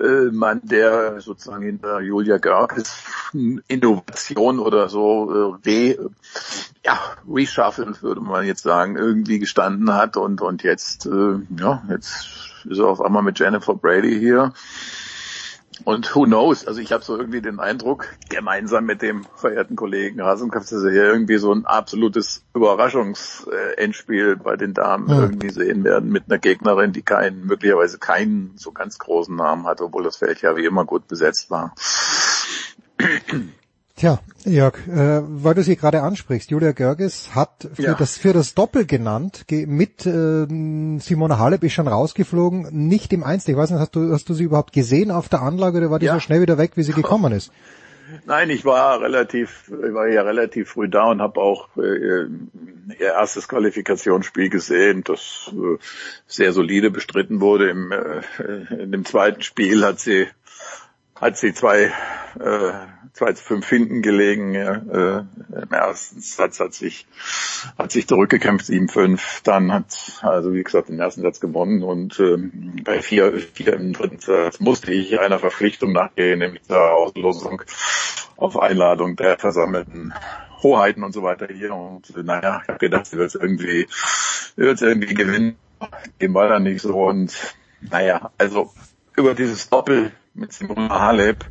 äh, 0.00 0.30
Mann, 0.30 0.60
der 0.64 1.20
sozusagen 1.20 1.62
hinter 1.62 2.00
Julia 2.00 2.38
Görkes 2.38 2.94
Innovation 3.68 4.58
oder 4.58 4.88
so 4.88 5.58
äh, 5.64 5.68
re, 5.68 6.10
ja, 6.84 6.98
reshuffle, 7.28 7.94
würde 8.00 8.20
man 8.20 8.46
jetzt 8.46 8.62
sagen, 8.62 8.96
irgendwie 8.96 9.38
gestanden 9.38 9.92
hat 9.94 10.16
und, 10.16 10.40
und 10.40 10.62
jetzt, 10.62 11.06
äh, 11.06 11.38
ja, 11.58 11.82
jetzt 11.88 12.26
ist 12.64 12.78
er 12.78 12.86
auf 12.86 13.00
einmal 13.00 13.22
mit 13.22 13.38
Jennifer 13.38 13.74
Brady 13.74 14.18
hier 14.18 14.52
und 15.84 16.14
who 16.14 16.24
knows, 16.24 16.66
also 16.66 16.80
ich 16.80 16.92
habe 16.92 17.02
so 17.02 17.16
irgendwie 17.16 17.40
den 17.40 17.58
Eindruck, 17.58 18.06
gemeinsam 18.28 18.84
mit 18.84 19.02
dem 19.02 19.24
verehrten 19.34 19.76
Kollegen 19.76 20.22
Hasenkopf, 20.22 20.68
dass 20.68 20.84
wir 20.84 20.92
hier 20.92 21.04
irgendwie 21.04 21.38
so 21.38 21.52
ein 21.52 21.66
absolutes 21.66 22.44
Überraschungsendspiel 22.54 24.36
bei 24.36 24.56
den 24.56 24.74
Damen 24.74 25.08
ja. 25.08 25.20
irgendwie 25.20 25.50
sehen 25.50 25.84
werden 25.84 26.10
mit 26.10 26.24
einer 26.28 26.38
Gegnerin, 26.38 26.92
die 26.92 27.02
keinen, 27.02 27.46
möglicherweise 27.46 27.98
keinen 27.98 28.52
so 28.56 28.72
ganz 28.72 28.98
großen 28.98 29.34
Namen 29.34 29.66
hat, 29.66 29.80
obwohl 29.80 30.04
das 30.04 30.16
Feld 30.16 30.42
ja 30.42 30.56
wie 30.56 30.64
immer 30.64 30.84
gut 30.84 31.08
besetzt 31.08 31.50
war. 31.50 31.74
Tja, 34.02 34.18
Jörg, 34.44 34.74
äh, 34.88 35.22
weil 35.22 35.54
du 35.54 35.62
sie 35.62 35.76
gerade 35.76 36.02
ansprichst, 36.02 36.50
Julia 36.50 36.72
Görges 36.72 37.36
hat 37.36 37.68
für, 37.72 37.82
ja. 37.82 37.94
das, 37.94 38.18
für 38.18 38.32
das 38.32 38.52
Doppel 38.52 38.84
genannt, 38.84 39.44
mit 39.48 40.04
äh, 40.06 40.44
Simona 40.98 41.38
Halep 41.38 41.62
ist 41.62 41.74
schon 41.74 41.86
rausgeflogen, 41.86 42.88
nicht 42.88 43.12
im 43.12 43.22
Einzel. 43.22 43.52
Ich 43.52 43.56
weiß 43.56 43.70
nicht, 43.70 43.78
hast 43.78 43.94
du, 43.94 44.12
hast 44.12 44.28
du 44.28 44.34
sie 44.34 44.42
überhaupt 44.42 44.72
gesehen 44.72 45.12
auf 45.12 45.28
der 45.28 45.42
Anlage 45.42 45.78
oder 45.78 45.92
war 45.92 46.00
die 46.00 46.06
ja. 46.06 46.14
so 46.14 46.18
schnell 46.18 46.40
wieder 46.40 46.58
weg, 46.58 46.72
wie 46.74 46.82
sie 46.82 46.92
gekommen 46.94 47.32
ist? 47.32 47.52
Nein, 48.26 48.50
ich 48.50 48.64
war 48.64 49.00
relativ, 49.00 49.70
ich 49.70 49.94
war 49.94 50.08
ja 50.08 50.22
relativ 50.22 50.70
früh 50.70 50.88
da 50.88 51.04
und 51.04 51.22
habe 51.22 51.40
auch 51.40 51.68
äh, 51.76 52.24
ihr 52.24 52.28
erstes 52.98 53.46
Qualifikationsspiel 53.46 54.48
gesehen, 54.48 55.04
das 55.04 55.52
äh, 55.52 55.78
sehr 56.26 56.52
solide 56.52 56.90
bestritten 56.90 57.40
wurde. 57.40 57.70
Im, 57.70 57.92
äh, 57.92 58.82
in 58.82 58.90
dem 58.90 59.04
zweiten 59.04 59.42
Spiel 59.42 59.84
hat 59.84 60.00
sie 60.00 60.26
hat 61.20 61.36
sie 61.36 61.54
zwei 61.54 61.92
äh, 62.40 62.72
2 63.14 63.32
zu 63.34 63.44
5 63.44 63.68
hinten 63.68 64.02
gelegen. 64.02 64.54
Äh, 64.54 65.24
Im 65.62 65.70
ersten 65.70 66.20
Satz 66.20 66.60
hat 66.60 66.72
sich, 66.72 67.06
hat 67.78 67.92
sich 67.92 68.08
zurückgekämpft, 68.08 68.66
7-5. 68.66 69.42
Dann 69.44 69.72
hat, 69.72 70.20
also 70.22 70.54
wie 70.54 70.62
gesagt, 70.62 70.88
den 70.88 70.98
ersten 70.98 71.22
Satz 71.22 71.40
gewonnen 71.40 71.82
und 71.82 72.18
äh, 72.18 72.36
bei 72.82 73.02
4, 73.02 73.38
4 73.38 73.74
im 73.74 73.92
dritten 73.92 74.18
Satz 74.18 74.60
musste 74.60 74.92
ich 74.92 75.20
einer 75.20 75.38
Verpflichtung 75.38 75.92
nachgehen, 75.92 76.38
nämlich 76.38 76.62
der 76.68 76.94
Auslosung 76.94 77.62
auf 78.36 78.58
Einladung 78.58 79.16
der 79.16 79.38
versammelten 79.38 80.14
Hoheiten 80.62 81.04
und 81.04 81.12
so 81.12 81.22
weiter 81.22 81.46
hier. 81.52 81.74
Und 81.74 82.16
äh, 82.16 82.22
naja, 82.22 82.60
ich 82.62 82.68
habe 82.68 82.78
gedacht, 82.78 83.06
sie 83.06 83.18
wird 83.18 83.34
irgendwie, 83.34 83.86
wird 84.56 84.80
irgendwie 84.80 85.14
gewinnen. 85.14 85.56
Dem 86.20 86.32
war 86.32 86.48
dann 86.48 86.62
nicht 86.62 86.80
so. 86.80 86.94
Und 86.94 87.54
naja, 87.82 88.30
also 88.38 88.72
über 89.16 89.34
dieses 89.34 89.68
Doppel 89.68 90.12
mit 90.34 90.52
Simona 90.52 91.00
Halep 91.00 91.44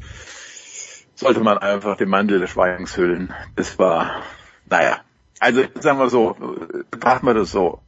sollte 1.15 1.41
man 1.41 1.57
einfach 1.59 1.97
den 1.97 2.09
Mantel 2.09 2.39
des 2.39 2.49
Schweigens 2.49 2.97
hüllen. 2.97 3.33
Das 3.55 3.77
war, 3.77 4.23
naja, 4.69 5.01
also 5.39 5.63
sagen 5.79 5.99
wir 5.99 6.09
so, 6.09 6.35
betrachten 6.89 7.25
wir 7.25 7.33
das 7.33 7.51
so. 7.51 7.81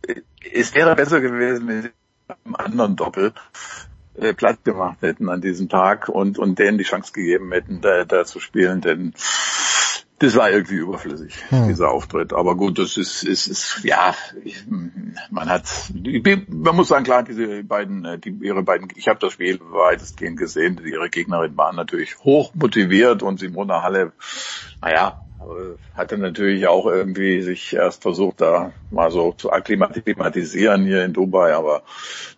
Es 0.52 0.74
wäre 0.76 0.96
besser 0.96 1.22
gewesen, 1.22 1.68
wenn 1.68 1.82
sie 1.84 1.92
einem 2.46 2.56
anderen 2.56 2.96
Doppel 2.96 3.34
äh, 4.16 4.34
gemacht 4.64 5.02
hätten 5.02 5.30
an 5.30 5.42
diesem 5.42 5.70
Tag 5.70 6.10
und, 6.10 6.38
und 6.38 6.60
denen 6.60 6.78
die 6.78 6.84
Chance 6.84 7.14
gegeben 7.14 7.52
hätten, 7.52 7.82
da, 7.82 8.06
da 8.06 8.26
zu 8.26 8.40
spielen, 8.40 8.82
denn 8.82 9.14
das 10.24 10.38
war 10.38 10.50
irgendwie 10.50 10.76
überflüssig, 10.76 11.36
hm. 11.50 11.68
dieser 11.68 11.92
Auftritt. 11.92 12.32
Aber 12.32 12.56
gut, 12.56 12.80
das 12.80 12.96
ist, 12.96 13.24
ist, 13.24 13.48
ist 13.48 13.84
ja, 13.84 14.16
ich, 14.44 14.64
man 15.30 15.50
hat, 15.50 15.68
man 16.48 16.76
muss 16.76 16.88
sagen, 16.88 17.04
klar, 17.04 17.24
diese 17.24 17.64
beiden, 17.64 18.06
äh, 18.06 18.18
die, 18.20 18.30
ihre 18.42 18.64
beiden, 18.64 18.88
ich 18.96 19.10
habe 19.10 19.20
das 19.20 19.34
Spiel 19.34 19.60
weitestgehend 19.60 20.38
gesehen, 20.38 20.80
ihre 20.86 21.10
Gegnerin 21.10 21.58
waren 21.58 21.76
natürlich 21.76 22.18
hoch 22.20 22.54
motiviert 22.56 23.22
und 23.22 23.40
Simona 23.40 23.84
Halle, 23.84 24.14
naja, 24.82 25.26
hatte 25.94 26.18
natürlich 26.18 26.68
auch 26.68 26.86
irgendwie 26.86 27.42
sich 27.42 27.74
erst 27.74 28.02
versucht, 28.02 28.40
da 28.40 28.72
mal 28.92 29.12
so 29.12 29.34
zu 29.34 29.52
akklimatisieren 29.52 30.86
hier 30.86 31.04
in 31.04 31.12
Dubai, 31.12 31.54
aber 31.54 31.84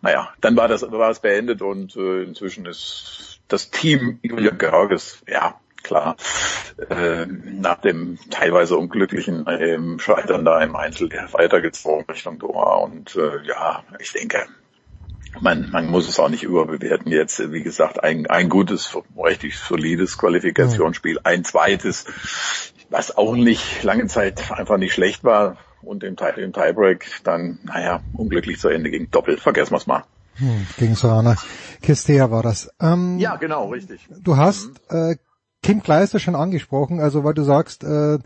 naja, 0.01 0.29
dann 0.41 0.57
war 0.57 0.67
das 0.67 0.81
war 0.91 1.11
es 1.11 1.19
beendet 1.19 1.61
und 1.61 1.95
äh, 1.95 2.23
inzwischen 2.23 2.65
ist 2.65 3.41
das 3.47 3.69
Team 3.69 4.17
Julia 4.23 4.49
Görges, 4.49 5.21
ja, 5.27 5.59
klar, 5.85 6.15
äh, 6.89 7.25
nach 7.25 7.81
dem 7.81 8.17
teilweise 8.29 8.77
unglücklichen 8.77 9.47
äh, 9.47 9.77
Scheitern 9.99 10.43
da 10.45 10.61
im 10.61 10.75
Einzel 10.75 11.09
weitergezogen 11.31 12.05
Richtung 12.09 12.39
Doha 12.39 12.75
und 12.77 13.15
äh, 13.15 13.45
ja, 13.47 13.83
ich 13.99 14.11
denke, 14.11 14.45
man, 15.41 15.69
man 15.71 15.87
muss 15.87 16.07
es 16.07 16.19
auch 16.19 16.29
nicht 16.29 16.43
überbewerten. 16.43 17.11
Jetzt, 17.11 17.51
wie 17.51 17.63
gesagt, 17.63 18.03
ein, 18.03 18.27
ein 18.27 18.49
gutes, 18.49 18.97
richtig 19.17 19.57
solides 19.57 20.17
Qualifikationsspiel, 20.17 21.19
ein 21.23 21.43
zweites, 21.43 22.05
was 22.89 23.15
auch 23.17 23.35
nicht 23.35 23.83
lange 23.83 24.07
Zeit 24.07 24.51
einfach 24.51 24.77
nicht 24.77 24.93
schlecht 24.93 25.23
war 25.23 25.57
und 25.81 26.03
im, 26.03 26.15
im 26.37 26.53
Tiebreak 26.53 27.05
dann, 27.23 27.59
naja, 27.63 28.01
unglücklich 28.13 28.59
zu 28.59 28.69
Ende 28.69 28.89
ging. 28.89 29.09
Doppelt, 29.11 29.39
vergessen 29.39 29.73
wir 29.73 29.77
es 29.77 29.87
mal. 29.87 30.03
Hm, 30.37 30.67
gegen 30.77 30.95
Sorana 30.95 31.37
Kistea 31.81 32.29
war 32.29 32.43
das. 32.43 32.69
Ähm, 32.81 33.19
ja, 33.19 33.37
genau, 33.37 33.69
richtig. 33.69 34.07
Du 34.21 34.35
hast 34.35 34.67
mhm. 34.89 35.11
äh, 35.11 35.15
Kim 35.65 35.81
Kleister 35.81 36.19
schon 36.19 36.35
angesprochen, 36.35 36.99
also 36.99 37.23
weil 37.23 37.33
du 37.33 37.41
sagst, 37.41 37.83
äh, 37.83 38.19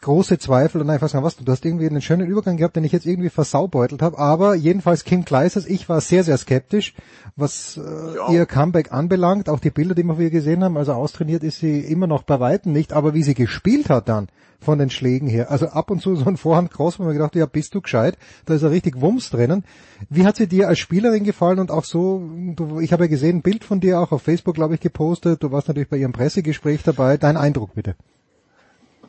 große 0.00 0.38
Zweifel 0.38 0.80
und 0.80 0.90
einfach 0.90 1.08
sagen, 1.08 1.24
was, 1.24 1.36
du 1.36 1.50
hast 1.50 1.64
irgendwie 1.64 1.88
einen 1.88 2.02
schönen 2.02 2.26
Übergang 2.26 2.56
gehabt, 2.56 2.76
den 2.76 2.84
ich 2.84 2.92
jetzt 2.92 3.06
irgendwie 3.06 3.28
versaubeutelt 3.28 4.02
habe, 4.02 4.18
aber 4.18 4.54
jedenfalls 4.54 5.04
Kim 5.04 5.24
Kleisters, 5.24 5.66
ich 5.66 5.88
war 5.88 6.00
sehr, 6.00 6.24
sehr 6.24 6.36
skeptisch, 6.36 6.94
was 7.36 7.76
äh, 7.76 8.16
ja. 8.16 8.30
ihr 8.30 8.46
Comeback 8.46 8.92
anbelangt, 8.92 9.48
auch 9.48 9.60
die 9.60 9.70
Bilder, 9.70 9.94
die 9.94 10.04
wir 10.04 10.30
gesehen 10.30 10.64
haben, 10.64 10.76
also 10.76 10.92
austrainiert 10.92 11.42
ist 11.42 11.58
sie 11.58 11.80
immer 11.80 12.06
noch 12.06 12.22
bei 12.22 12.40
Weitem 12.40 12.72
nicht, 12.72 12.92
aber 12.92 13.14
wie 13.14 13.22
sie 13.22 13.34
gespielt 13.34 13.90
hat 13.90 14.08
dann, 14.08 14.28
von 14.60 14.78
den 14.78 14.90
Schlägen 14.90 15.28
her, 15.28 15.50
also 15.50 15.66
ab 15.68 15.90
und 15.90 16.00
zu 16.00 16.16
so 16.16 16.24
ein 16.24 16.36
Vorhand 16.36 16.70
Cross, 16.70 16.98
wo 16.98 17.04
man 17.04 17.12
gedacht, 17.12 17.34
ja, 17.36 17.46
bist 17.46 17.74
du 17.74 17.80
gescheit, 17.80 18.16
da 18.46 18.54
ist 18.54 18.62
ja 18.62 18.68
richtig 18.68 19.00
Wumms 19.00 19.30
drinnen. 19.30 19.64
Wie 20.08 20.24
hat 20.24 20.36
sie 20.36 20.46
dir 20.46 20.68
als 20.68 20.78
Spielerin 20.78 21.24
gefallen 21.24 21.58
und 21.58 21.70
auch 21.70 21.84
so, 21.84 22.28
du, 22.54 22.80
ich 22.80 22.92
habe 22.92 23.04
ja 23.04 23.08
gesehen, 23.08 23.38
ein 23.38 23.42
Bild 23.42 23.64
von 23.64 23.80
dir 23.80 24.00
auch 24.00 24.12
auf 24.12 24.22
Facebook, 24.22 24.54
glaube 24.54 24.74
ich, 24.74 24.80
gepostet, 24.80 25.42
du 25.42 25.52
warst 25.52 25.68
natürlich 25.68 25.90
bei 25.90 25.98
ihrem 25.98 26.12
Pressegespräch 26.12 26.82
dabei, 26.82 27.16
dein 27.16 27.36
Eindruck 27.36 27.74
bitte. 27.74 27.96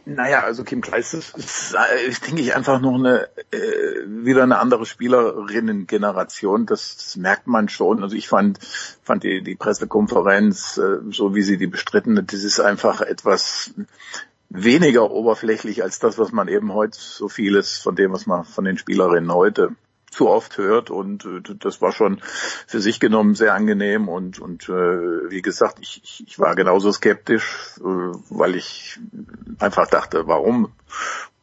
Naja, 0.10 0.44
also 0.44 0.64
Kim 0.64 0.80
Kleist 0.80 1.14
ist, 1.14 1.38
ist, 1.38 1.76
ist 2.08 2.26
denke 2.26 2.42
ich, 2.42 2.56
einfach 2.56 2.80
noch 2.80 2.95
eine 2.95 3.27
äh, 3.52 4.06
wieder 4.08 4.42
eine 4.44 4.58
andere 4.60 4.86
Spielerinnen-Generation. 4.86 6.66
Das, 6.66 6.95
das 6.95 7.18
merkt 7.18 7.48
man 7.48 7.68
schon. 7.68 8.02
Also 8.02 8.16
ich 8.16 8.30
fand 8.30 8.58
fand 9.03 9.24
die, 9.24 9.42
die 9.44 9.56
Pressekonferenz, 9.56 10.77
äh, 10.77 11.00
so 11.11 11.36
wie 11.36 11.42
sie 11.42 11.58
die 11.58 11.68
bestritten 11.68 12.18
hat, 12.18 12.32
das 12.32 12.45
ist 12.45 12.61
einfach 12.61 13.02
etwas 13.02 13.74
weniger 14.50 15.11
oberflächlich 15.11 15.84
als 15.84 16.00
das, 16.00 16.18
was 16.18 16.32
man 16.32 16.48
eben 16.48 16.74
heute 16.74 16.98
so 16.98 17.27
vieles 17.27 17.77
von 17.77 17.98
dem, 17.98 18.14
was 18.14 18.26
man 18.26 18.45
von 18.45 18.64
den 18.64 18.77
Spielerinnen 18.77 19.34
heute 19.34 19.76
zu 20.18 20.28
oft 20.28 20.58
hört 20.58 20.90
und 20.90 21.26
äh, 21.26 21.42
das 21.60 21.80
war 21.82 21.92
schon 21.92 22.20
für 22.66 22.82
sich 22.82 23.00
genommen 23.00 23.36
sehr 23.36 23.54
angenehm 23.54 24.10
und 24.10 24.40
und 24.40 24.68
äh, 24.68 24.72
wie 25.30 25.44
gesagt 25.44 25.78
ich, 25.80 26.02
ich, 26.04 26.24
ich 26.26 26.40
war 26.40 26.56
genauso 26.56 26.92
skeptisch 26.92 27.76
äh, 27.80 27.84
weil 27.84 28.56
ich 28.56 29.00
einfach 29.60 29.88
dachte 29.88 30.28
warum 30.28 30.74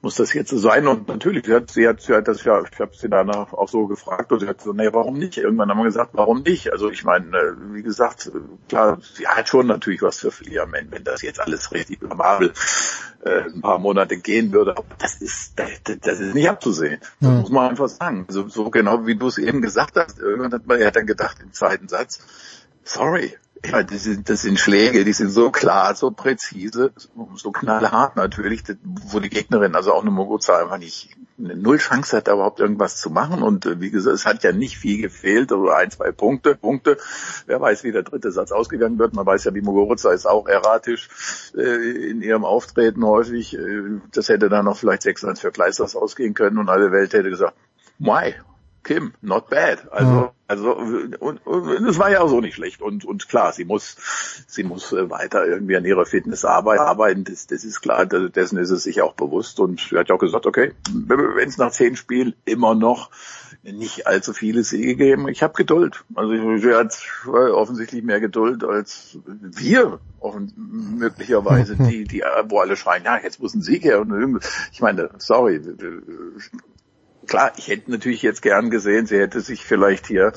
muss 0.05 0.17
das 0.17 0.33
jetzt 0.35 0.51
so 0.51 0.59
sein? 0.59 0.87
Und 0.87 1.09
natürlich, 1.09 1.47
sie 1.47 1.55
hat, 1.55 1.71
sie 1.71 1.89
hat, 1.89 2.01
sie 2.01 2.15
hat 2.15 2.29
das 2.29 2.45
ja, 2.45 2.63
ich 2.63 2.79
habe 2.79 2.95
sie 2.95 3.09
danach 3.09 3.53
auch 3.53 3.69
so 3.69 3.87
gefragt 3.87 4.31
und 4.31 4.41
sie 4.41 4.47
hat 4.47 4.61
so, 4.61 4.73
nee, 4.73 4.91
warum 4.93 5.19
nicht? 5.19 5.39
Irgendwann 5.39 5.71
haben 5.71 5.79
wir 5.79 5.85
gesagt, 5.85 6.11
warum 6.13 6.43
nicht? 6.43 6.71
Also 6.71 6.91
ich 6.91 7.05
meine, 7.05 7.37
äh, 7.37 7.55
wie 7.73 7.83
gesagt, 7.83 8.31
klar, 8.69 8.99
sie 9.01 9.27
hat 9.27 9.49
schon 9.49 9.67
natürlich 9.67 10.03
was 10.03 10.21
für 10.21 10.31
verlieren, 10.31 10.71
wenn, 10.73 11.03
das 11.03 11.23
jetzt 11.23 11.41
alles 11.41 11.73
richtig 11.73 12.01
blamabel 12.01 12.53
äh, 13.25 13.45
ein 13.45 13.63
paar 13.63 13.79
Monate 13.79 14.19
gehen 14.19 14.53
würde. 14.53 14.77
Aber 14.77 14.87
das 14.99 15.21
ist, 15.21 15.59
das, 15.59 15.71
das 16.01 16.21
ist 16.21 16.35
nicht 16.35 16.49
abzusehen. 16.49 17.01
Das 17.21 17.31
mhm. 17.31 17.41
muss 17.41 17.51
man 17.51 17.71
einfach 17.71 17.89
sagen. 17.89 18.27
Also, 18.29 18.47
so 18.49 18.71
genau 18.71 19.07
wie 19.07 19.17
du 19.17 19.27
es 19.27 19.39
eben 19.39 19.63
gesagt 19.63 19.97
hast, 19.97 20.19
irgendwann 20.19 20.53
hat 20.53 20.67
man 20.67 20.79
ja 20.79 20.91
dann 20.91 21.07
gedacht 21.07 21.39
im 21.43 21.53
zweiten 21.53 21.89
Satz, 21.89 22.21
sorry, 22.85 23.37
das 23.71 24.05
sind, 24.05 24.29
das 24.29 24.43
sind 24.43 24.59
Schläge, 24.59 25.05
die 25.05 25.13
sind 25.13 25.31
so 25.31 25.51
klar, 25.51 25.95
so 25.95 26.11
präzise, 26.11 26.93
so 27.35 27.51
knallhart 27.53 28.17
natürlich, 28.17 28.63
wo 28.83 29.21
die 29.21 29.31
Gegnerin, 29.31 29.75
also 29.75 29.93
auch 29.93 30.03
eine 30.03 30.11
Mogoza 30.11 30.59
einfach 30.59 30.79
nicht 30.79 31.17
eine 31.39 31.57
null 31.57 31.79
Chance 31.79 32.17
hat, 32.17 32.29
überhaupt 32.29 32.61
irgendwas 32.61 33.01
zu 33.01 33.11
machen. 33.11 33.43
Und 33.43 33.67
äh, 33.67 33.81
wie 33.81 33.91
gesagt, 33.91 34.15
es 34.15 34.27
hat 34.27 34.45
ja 34.45 34.53
nicht 34.53 34.79
viel 34.79 35.01
gefehlt, 35.01 35.53
also 35.53 35.69
ein, 35.71 35.91
zwei 35.91 36.13
Punkte, 36.13 36.55
Punkte. 36.55 36.99
Wer 37.47 37.61
weiß, 37.61 37.85
wie 37.85 37.93
der 37.93 38.03
dritte 38.03 38.31
Satz 38.31 38.53
ausgegangen 38.53 38.99
wird. 38.99 39.15
Man 39.15 39.27
weiß 39.27 39.45
ja, 39.45 39.51
die 39.51 39.61
Mogorica 39.61 40.13
ist 40.13 40.27
auch 40.27 40.47
erratisch 40.47 41.09
äh, 41.57 42.11
in 42.11 42.23
ihrem 42.23 42.45
Auftreten 42.45 43.05
häufig. 43.05 43.57
Äh, 43.59 44.01
das 44.13 44.29
hätte 44.29 44.49
dann 44.49 44.67
noch 44.67 44.77
vielleicht 44.77 45.03
6-1 45.03 45.41
für 45.41 45.51
Kleisters 45.51 45.97
ausgehen 45.97 46.35
können 46.35 46.59
und 46.59 46.69
alle 46.69 46.93
Welt 46.93 47.13
hätte 47.13 47.31
gesagt, 47.31 47.57
why? 47.99 48.35
Kim, 48.85 49.15
not 49.23 49.49
bad. 49.49 49.91
Also, 49.91 50.11
ja. 50.11 50.33
Also 50.55 50.75
und, 50.75 51.47
und 51.47 51.89
es 51.89 51.99
war 51.99 52.11
ja 52.11 52.21
auch 52.21 52.29
so 52.29 52.41
nicht 52.41 52.55
schlecht. 52.55 52.83
Und 52.83 53.05
und 53.05 53.29
klar, 53.29 53.53
sie 53.53 53.65
muss, 53.65 53.97
sie 54.47 54.65
muss 54.65 54.93
äh, 54.93 55.11
weiter 55.11 55.47
irgendwie 55.47 55.77
an 55.77 55.85
ihrer 55.85 56.07
Fitness 56.07 56.45
arbeiten. 56.45 57.25
Das, 57.25 57.47
das 57.47 57.65
ist 57.65 57.81
klar. 57.81 58.07
Dessen 58.07 58.59
ist 58.59 58.71
es 58.71 58.85
sich 58.85 59.03
auch 59.03 59.15
bewusst. 59.15 59.61
Und 59.61 59.81
sie 59.81 59.99
hat 59.99 60.09
ja 60.09 60.15
auch 60.15 60.21
gesagt, 60.21 60.47
okay, 60.47 60.73
wenn 60.91 61.49
es 61.49 61.59
nach 61.59 61.73
zehn 61.73 61.97
Spielen 61.97 62.35
immer 62.45 62.75
noch 62.75 63.11
nicht 63.63 64.07
allzu 64.07 64.35
viele 64.35 64.63
Siege 64.63 64.95
geben, 64.95 65.29
ich 65.29 65.43
habe 65.43 65.55
Geduld. 65.55 66.05
Also 66.15 66.57
sie 66.59 66.75
hat 66.75 66.99
offensichtlich 67.27 68.05
mehr 68.05 68.21
Geduld 68.21 68.63
als 68.63 69.19
wir 69.25 70.01
offen, 70.21 70.53
möglicherweise 70.99 71.77
die, 71.79 72.05
die 72.05 72.23
wo 72.49 72.59
alle 72.59 72.77
schreien, 72.77 73.05
ja, 73.05 73.19
jetzt 73.23 73.41
muss 73.41 73.55
ein 73.55 73.63
Sieg 73.63 73.85
her. 73.85 74.01
Und 74.01 74.41
ich 74.73 74.81
meine, 74.81 75.11
sorry, 75.19 75.61
klar, 77.27 77.53
ich 77.57 77.69
hätte 77.69 77.91
natürlich 77.91 78.23
jetzt 78.23 78.43
gern 78.43 78.71
gesehen, 78.71 79.07
sie 79.07 79.19
hätte 79.19 79.41
sich 79.41 79.65
vielleicht 79.65 80.07
hier 80.07 80.33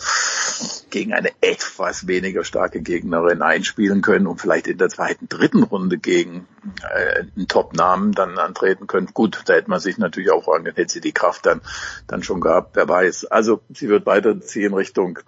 gegen 0.90 1.14
eine 1.14 1.32
etwas 1.42 2.08
weniger 2.08 2.44
starke 2.44 2.82
Gegnerin 2.82 3.42
einspielen 3.42 4.02
können 4.02 4.28
und 4.28 4.40
vielleicht 4.42 4.68
in 4.68 4.78
der 4.78 4.90
zweiten, 4.90 5.30
dritten 5.30 5.64
Runde 5.64 5.98
gegen 5.98 6.48
äh, 6.84 7.26
einen 7.36 7.48
Top-Namen 7.48 8.14
dann 8.14 8.38
antreten 8.38 8.88
können. 8.88 9.08
Gut, 9.14 9.44
da 9.46 9.54
hätte 9.54 9.70
man 9.70 9.80
sich 9.80 9.98
natürlich 9.98 10.32
auch 10.32 10.46
fragen, 10.46 10.66
hätte 10.66 10.92
sie 10.92 11.02
die 11.02 11.12
Kraft 11.12 11.46
dann, 11.46 11.62
dann 12.08 12.24
schon 12.24 12.42
gehabt, 12.42 12.76
wer 12.76 12.88
weiß. 12.88 13.26
Also 13.26 13.62
sie 13.74 13.90
wird 13.90 14.06
weiterziehen 14.06 14.74
Richtung 14.74 15.20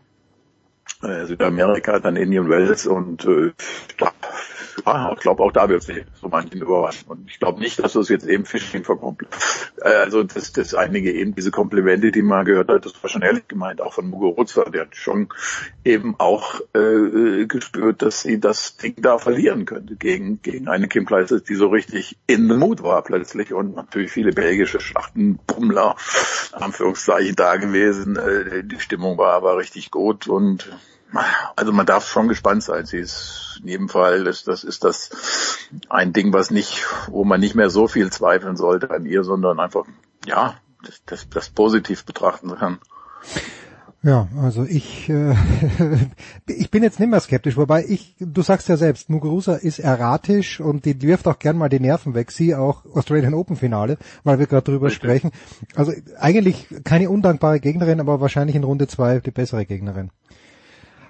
äh, 1.04 1.26
Südamerika, 1.26 2.00
dann 2.00 2.16
Indian 2.16 2.50
Wells 2.50 2.86
und 2.86 3.26
äh, 3.26 3.52
ja, 4.85 5.14
ich 5.14 5.19
glaube 5.19 5.43
auch 5.43 5.51
da 5.51 5.69
wird 5.69 5.83
sich 5.83 6.03
so 6.22 6.27
manchen 6.30 6.61
überraschen. 6.61 7.08
Und 7.08 7.30
ich 7.30 7.40
glaube 7.40 7.59
nicht, 7.59 7.80
dass 7.80 7.93
das 7.93 8.09
jetzt 8.09 8.27
eben 8.27 8.45
Phishing 8.45 8.83
verkommt. 8.83 9.24
Äh, 9.82 9.90
also 9.90 10.24
das, 10.24 10.53
das 10.53 10.74
einige 10.74 11.11
eben 11.11 11.35
diese 11.35 11.51
Komplimente, 11.51 12.11
die 12.11 12.22
man 12.22 12.45
gehört 12.45 12.69
hat, 12.69 12.85
das 12.85 13.01
war 13.01 13.09
schon 13.09 13.22
ehrlich 13.22 13.48
gemeint, 13.48 13.82
auch 13.82 13.93
von 13.93 14.09
Muguruza, 14.09 14.64
der 14.66 14.82
hat 14.82 14.95
schon 14.95 15.30
eben 15.83 16.16
auch 16.19 16.61
äh, 16.74 17.45
gespürt, 17.45 18.01
dass 18.01 18.22
sie 18.22 18.40
das 18.40 18.77
Ding 18.77 18.95
da 18.98 19.17
verlieren 19.17 19.66
könnte 19.66 19.95
gegen, 19.95 20.41
gegen 20.41 20.67
eine 20.67 20.88
Kim 20.88 21.06
Kleister, 21.06 21.40
die 21.40 21.56
so 21.56 21.67
richtig 21.67 22.17
in 22.27 22.48
the 22.48 22.56
mood 22.56 22.83
war 22.83 23.03
plötzlich 23.03 23.53
und 23.53 23.75
natürlich 23.75 24.11
viele 24.11 24.32
belgische 24.32 24.80
Schlachtenbummler, 24.80 25.95
Anführungszeichen, 26.51 27.35
da 27.35 27.56
gewesen. 27.56 28.17
Äh, 28.17 28.64
die 28.64 28.80
Stimmung 28.80 29.17
war 29.17 29.33
aber 29.33 29.58
richtig 29.58 29.91
gut 29.91 30.27
und 30.27 30.69
also 31.56 31.72
man 31.72 31.86
darf 31.86 32.08
schon 32.08 32.28
gespannt 32.28 32.64
sein. 32.64 32.86
Sie 32.86 33.00
ist 33.00 33.60
in 33.62 33.70
jedem 33.70 33.90
Fall, 33.90 34.24
das, 34.24 34.44
das 34.44 34.64
ist 34.64 34.84
das 34.84 35.58
ein 35.90 36.14
Ding, 36.14 36.34
was 36.34 36.52
nicht, 36.52 36.86
wo 37.08 37.24
man 37.24 37.40
nicht 37.40 37.56
mehr 37.56 37.70
so 37.70 37.88
viel 37.88 38.12
zweifeln 38.12 38.58
sollte 38.58 38.90
an 38.92 39.06
ihr, 39.06 39.24
sondern 39.24 39.60
einfach, 39.60 39.86
ja, 40.26 40.56
das, 40.84 41.02
das, 41.06 41.30
das 41.30 41.50
positiv 41.50 42.06
betrachten 42.06 42.56
kann. 42.56 42.80
Ja, 44.02 44.30
also 44.42 44.64
ich, 44.64 45.10
äh, 45.10 45.36
ich 46.48 46.72
bin 46.72 46.84
jetzt 46.84 47.02
nicht 47.02 47.10
mehr 47.10 47.20
skeptisch, 47.20 47.58
wobei 47.58 47.84
ich, 47.86 48.16
du 48.20 48.42
sagst 48.42 48.70
ja 48.70 48.78
selbst, 48.78 49.10
Muguruza 49.10 49.56
ist 49.56 49.80
erratisch 49.80 50.62
und 50.62 50.86
die 50.86 51.02
wirft 51.02 51.28
auch 51.28 51.38
gern 51.38 51.58
mal 51.58 51.68
die 51.68 51.82
Nerven 51.82 52.14
weg, 52.14 52.32
sie 52.32 52.56
auch 52.56 52.86
Australian 52.96 53.34
Open 53.34 53.58
Finale, 53.58 53.98
weil 54.24 54.40
wir 54.40 54.48
gerade 54.48 54.72
drüber 54.72 54.88
Richtig. 54.88 55.04
sprechen. 55.04 55.32
Also 55.76 55.92
eigentlich 56.18 56.68
keine 56.86 57.10
undankbare 57.10 57.60
Gegnerin, 57.60 58.00
aber 58.00 58.22
wahrscheinlich 58.22 58.56
in 58.56 58.64
Runde 58.64 58.88
zwei 58.88 59.20
die 59.20 59.32
bessere 59.32 59.66
Gegnerin. 59.66 60.12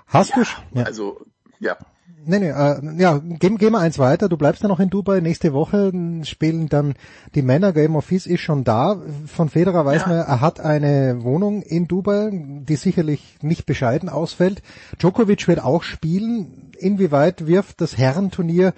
Hast 0.10 0.32
ja, 0.32 0.44
du? 0.44 0.80
Ja. 0.80 0.86
Also, 0.86 1.22
ja. 1.60 1.78
Nee, 2.26 2.40
nee, 2.40 2.50
äh, 2.50 3.02
ja, 3.02 3.18
gehen, 3.18 3.58
gehen 3.58 3.72
wir 3.72 3.80
eins 3.80 3.98
weiter. 3.98 4.28
Du 4.28 4.38
bleibst 4.38 4.62
ja 4.62 4.68
noch 4.68 4.80
in 4.80 4.90
Dubai. 4.90 5.22
Nächste 5.22 5.54
Woche 5.54 5.92
spielen 6.24 6.68
dann 6.68 6.96
die 7.34 7.42
Männer. 7.42 7.72
Game 7.72 7.96
Office 7.96 8.26
ist 8.26 8.42
schon 8.42 8.64
da. 8.64 9.02
Von 9.26 9.50
Federer 9.50 9.86
weiß 9.86 10.02
ja. 10.02 10.08
man, 10.08 10.18
er 10.18 10.42
hat 10.42 10.60
eine 10.60 11.24
Wohnung 11.24 11.62
in 11.62 11.88
Dubai, 11.88 12.30
die 12.32 12.76
sicherlich 12.76 13.38
nicht 13.42 13.66
bescheiden 13.66 14.10
ausfällt. 14.10 14.62
Djokovic 15.00 15.48
wird 15.48 15.64
auch 15.64 15.84
spielen. 15.84 16.72
Inwieweit 16.78 17.48
wirft 17.48 17.80
das 17.82 17.98
Herrenturnier 17.98 18.74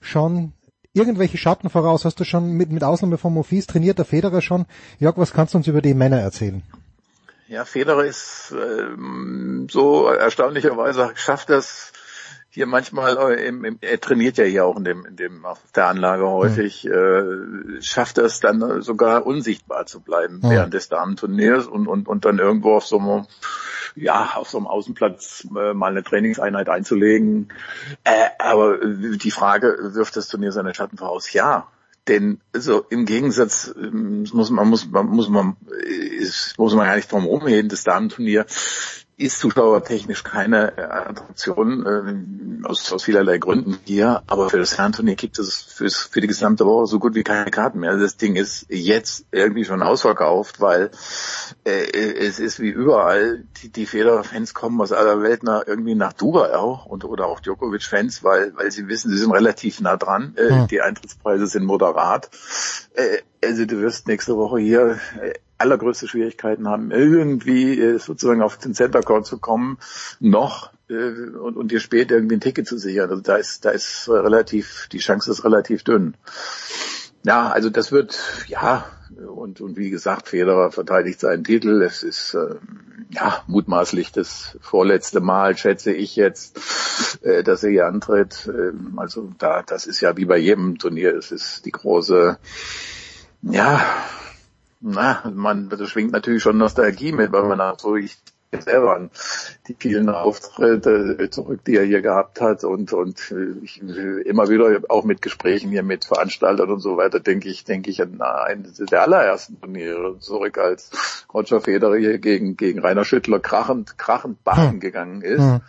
schon 0.00 0.52
irgendwelche 0.92 1.38
Schatten 1.38 1.70
voraus? 1.70 2.04
Hast 2.04 2.18
du 2.20 2.24
schon 2.24 2.52
mit, 2.52 2.70
mit 2.70 2.82
Ausnahme 2.82 3.18
von 3.18 3.32
Mofis 3.32 3.66
trainiert 3.66 3.98
der 3.98 4.04
Federer 4.04 4.40
schon? 4.40 4.66
Jörg, 4.98 5.16
was 5.16 5.32
kannst 5.32 5.54
du 5.54 5.58
uns 5.58 5.68
über 5.68 5.80
die 5.80 5.94
Männer 5.94 6.20
erzählen? 6.20 6.62
Ja, 7.50 7.64
Federer 7.64 8.04
ist 8.04 8.54
ähm, 8.56 9.66
so 9.68 10.06
erstaunlicherweise 10.06 11.10
schafft 11.16 11.50
das 11.50 11.92
hier 12.48 12.66
manchmal, 12.66 13.18
äh, 13.32 13.44
im, 13.44 13.64
im, 13.64 13.78
er 13.80 14.00
trainiert 14.00 14.38
ja 14.38 14.44
hier 14.44 14.64
auch 14.64 14.76
in 14.76 14.84
dem, 14.84 15.04
in 15.04 15.16
dem 15.16 15.44
auf 15.44 15.58
der 15.74 15.88
Anlage 15.88 16.28
häufig, 16.28 16.84
mhm. 16.84 17.78
äh, 17.78 17.82
schafft 17.82 18.18
es 18.18 18.38
dann 18.38 18.82
sogar 18.82 19.26
unsichtbar 19.26 19.86
zu 19.86 19.98
bleiben 19.98 20.36
mhm. 20.36 20.50
während 20.50 20.74
des 20.74 20.90
Damenturniers 20.90 21.66
und, 21.66 21.88
und, 21.88 22.06
und 22.06 22.24
dann 22.24 22.38
irgendwo 22.38 22.76
auf 22.76 22.86
so 22.86 23.00
einem 23.00 23.26
ja, 23.96 24.34
auf 24.36 24.48
so 24.48 24.58
einem 24.58 24.68
Außenplatz 24.68 25.48
äh, 25.56 25.74
mal 25.74 25.90
eine 25.90 26.04
Trainingseinheit 26.04 26.68
einzulegen. 26.68 27.48
Äh, 28.04 28.28
aber 28.38 28.78
die 28.78 29.30
Frage, 29.32 29.76
wirft 29.94 30.14
das 30.14 30.28
Turnier 30.28 30.52
seine 30.52 30.72
Schatten 30.72 30.98
voraus? 30.98 31.32
Ja. 31.32 31.66
Denn 32.08 32.40
so 32.52 32.84
im 32.90 33.04
Gegensatz 33.04 33.72
ähm, 33.76 34.26
muss 34.32 34.50
man 34.50 34.68
muss 34.68 34.86
man 34.90 35.06
muss 35.06 35.28
man 35.28 35.56
ist, 36.18 36.58
muss 36.58 36.74
man 36.74 36.86
gar 36.86 36.96
nicht 36.96 37.12
drum 37.12 37.24
rumreden, 37.24 37.68
das 37.68 37.84
Damenturnier 37.84 38.46
ist 39.20 39.38
zuschauertechnisch 39.38 40.24
keine 40.24 40.76
äh, 40.78 40.82
Attraktion 40.82 41.86
äh, 42.64 42.66
aus, 42.66 42.90
aus 42.92 43.04
vielerlei 43.04 43.38
Gründen 43.38 43.78
hier, 43.84 44.22
aber 44.26 44.48
für 44.48 44.58
das 44.58 44.78
Herrenturnier 44.78 45.14
gibt 45.14 45.38
es 45.38 45.56
fürs, 45.56 45.96
für 45.96 46.20
die 46.20 46.26
gesamte 46.26 46.64
Woche 46.64 46.86
so 46.86 46.98
gut 46.98 47.14
wie 47.14 47.22
keine 47.22 47.50
Karten 47.50 47.80
mehr. 47.80 47.96
Das 47.96 48.16
Ding 48.16 48.36
ist 48.36 48.66
jetzt 48.70 49.26
irgendwie 49.30 49.64
schon 49.64 49.82
ausverkauft, 49.82 50.60
weil 50.60 50.90
äh, 51.64 51.82
es 51.90 52.38
ist 52.38 52.60
wie 52.60 52.70
überall, 52.70 53.44
die, 53.62 53.70
die 53.70 53.86
Federer-Fans 53.86 54.54
kommen 54.54 54.80
aus 54.80 54.92
aller 54.92 55.22
Welt 55.22 55.42
nach, 55.42 55.66
irgendwie 55.66 55.94
nach 55.94 56.14
Dubai 56.14 56.54
auch 56.56 56.86
und 56.86 57.04
oder 57.04 57.26
auch 57.26 57.40
Djokovic-Fans, 57.40 58.24
weil 58.24 58.52
weil 58.56 58.70
sie 58.70 58.88
wissen, 58.88 59.10
sie 59.10 59.18
sind 59.18 59.32
relativ 59.32 59.80
nah 59.80 59.96
dran. 59.96 60.34
Äh, 60.36 60.50
hm. 60.50 60.66
Die 60.68 60.80
Eintrittspreise 60.80 61.46
sind 61.46 61.64
moderat. 61.64 62.30
Äh, 62.94 63.18
also 63.44 63.66
du 63.66 63.80
wirst 63.80 64.08
nächste 64.08 64.36
Woche 64.36 64.60
hier 64.60 64.98
äh, 65.20 65.34
allergrößte 65.60 66.08
Schwierigkeiten 66.08 66.68
haben, 66.68 66.90
irgendwie 66.90 67.78
äh, 67.80 67.98
sozusagen 67.98 68.42
auf 68.42 68.58
den 68.58 68.74
Center 68.74 69.02
Court 69.02 69.26
zu 69.26 69.38
kommen, 69.38 69.78
noch 70.18 70.72
äh, 70.88 70.94
und, 70.94 71.56
und 71.56 71.70
dir 71.70 71.80
spät 71.80 72.10
irgendwie 72.10 72.36
ein 72.36 72.40
Ticket 72.40 72.66
zu 72.66 72.78
sichern. 72.78 73.10
Also 73.10 73.22
da 73.22 73.36
ist, 73.36 73.64
da 73.64 73.70
ist 73.70 74.08
relativ, 74.08 74.88
die 74.92 74.98
Chance 74.98 75.30
ist 75.30 75.44
relativ 75.44 75.84
dünn. 75.84 76.14
Ja, 77.22 77.50
also 77.50 77.68
das 77.68 77.92
wird, 77.92 78.18
ja, 78.46 78.86
und, 79.26 79.60
und 79.60 79.76
wie 79.76 79.90
gesagt, 79.90 80.28
Federer 80.28 80.70
verteidigt 80.70 81.20
seinen 81.20 81.44
Titel. 81.44 81.82
Es 81.82 82.02
ist 82.02 82.34
äh, 82.34 82.54
ja 83.10 83.42
mutmaßlich 83.46 84.12
das 84.12 84.56
vorletzte 84.60 85.20
Mal, 85.20 85.56
schätze 85.56 85.92
ich 85.92 86.16
jetzt, 86.16 86.58
äh, 87.22 87.42
dass 87.42 87.62
er 87.62 87.70
hier 87.70 87.86
antritt. 87.86 88.48
Äh, 88.48 88.72
also 88.96 89.30
da, 89.38 89.62
das 89.62 89.86
ist 89.86 90.00
ja 90.00 90.16
wie 90.16 90.24
bei 90.24 90.38
jedem 90.38 90.78
Turnier, 90.78 91.14
es 91.14 91.30
ist 91.32 91.66
die 91.66 91.72
große, 91.72 92.38
ja, 93.42 93.84
na, 94.80 95.30
man, 95.34 95.68
das 95.68 95.88
schwingt 95.88 96.12
natürlich 96.12 96.42
schon 96.42 96.58
Nostalgie 96.58 97.12
mit, 97.12 97.32
weil 97.32 97.44
man 97.44 97.58
natürlich 97.58 98.16
selber 98.58 98.96
an 98.96 99.10
die 99.68 99.76
vielen 99.78 100.08
Auftritte 100.08 101.28
zurück, 101.30 101.60
die 101.64 101.76
er 101.76 101.84
hier 101.84 102.02
gehabt 102.02 102.40
hat 102.40 102.64
und 102.64 102.92
und 102.92 103.32
ich, 103.62 103.80
immer 103.80 104.48
wieder 104.48 104.80
auch 104.88 105.04
mit 105.04 105.22
Gesprächen 105.22 105.70
hier 105.70 105.84
mit 105.84 106.04
Veranstaltern 106.04 106.70
und 106.70 106.80
so 106.80 106.96
weiter 106.96 107.20
denke 107.20 107.48
ich 107.48 107.64
denke 107.64 107.90
ich 107.90 108.02
an 108.02 108.20
eines 108.20 108.78
der 108.78 109.02
allerersten 109.02 109.60
Turniere 109.60 110.18
zurück, 110.18 110.58
als 110.58 111.26
Roger 111.32 111.60
Federer 111.60 111.96
hier 111.96 112.18
gegen 112.18 112.56
gegen 112.56 112.80
Rainer 112.80 113.04
Schüttler 113.04 113.38
krachend 113.38 113.98
krachend 113.98 114.42
bachen 114.42 114.72
hm. 114.72 114.80
gegangen 114.80 115.22
ist. 115.22 115.40
Hm 115.40 115.60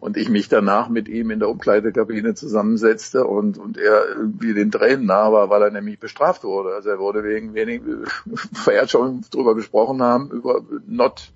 und 0.00 0.16
ich 0.16 0.30
mich 0.30 0.48
danach 0.48 0.88
mit 0.88 1.08
ihm 1.08 1.30
in 1.30 1.38
der 1.38 1.50
Umkleidekabine 1.50 2.34
zusammensetzte 2.34 3.24
und, 3.24 3.58
und 3.58 3.76
er 3.76 4.08
irgendwie 4.08 4.54
den 4.54 4.70
Tränen 4.70 5.06
nah 5.06 5.30
war, 5.30 5.50
weil 5.50 5.62
er 5.62 5.70
nämlich 5.70 5.98
bestraft 5.98 6.42
wurde. 6.42 6.74
Also 6.74 6.88
er 6.88 6.98
wurde 6.98 7.22
wegen 7.22 7.54
wenig, 7.54 7.82
weil 8.64 8.76
er 8.76 8.88
schon 8.88 9.22
drüber 9.30 9.54
gesprochen 9.54 10.02
haben, 10.02 10.30
über 10.30 10.62
not 10.86 11.30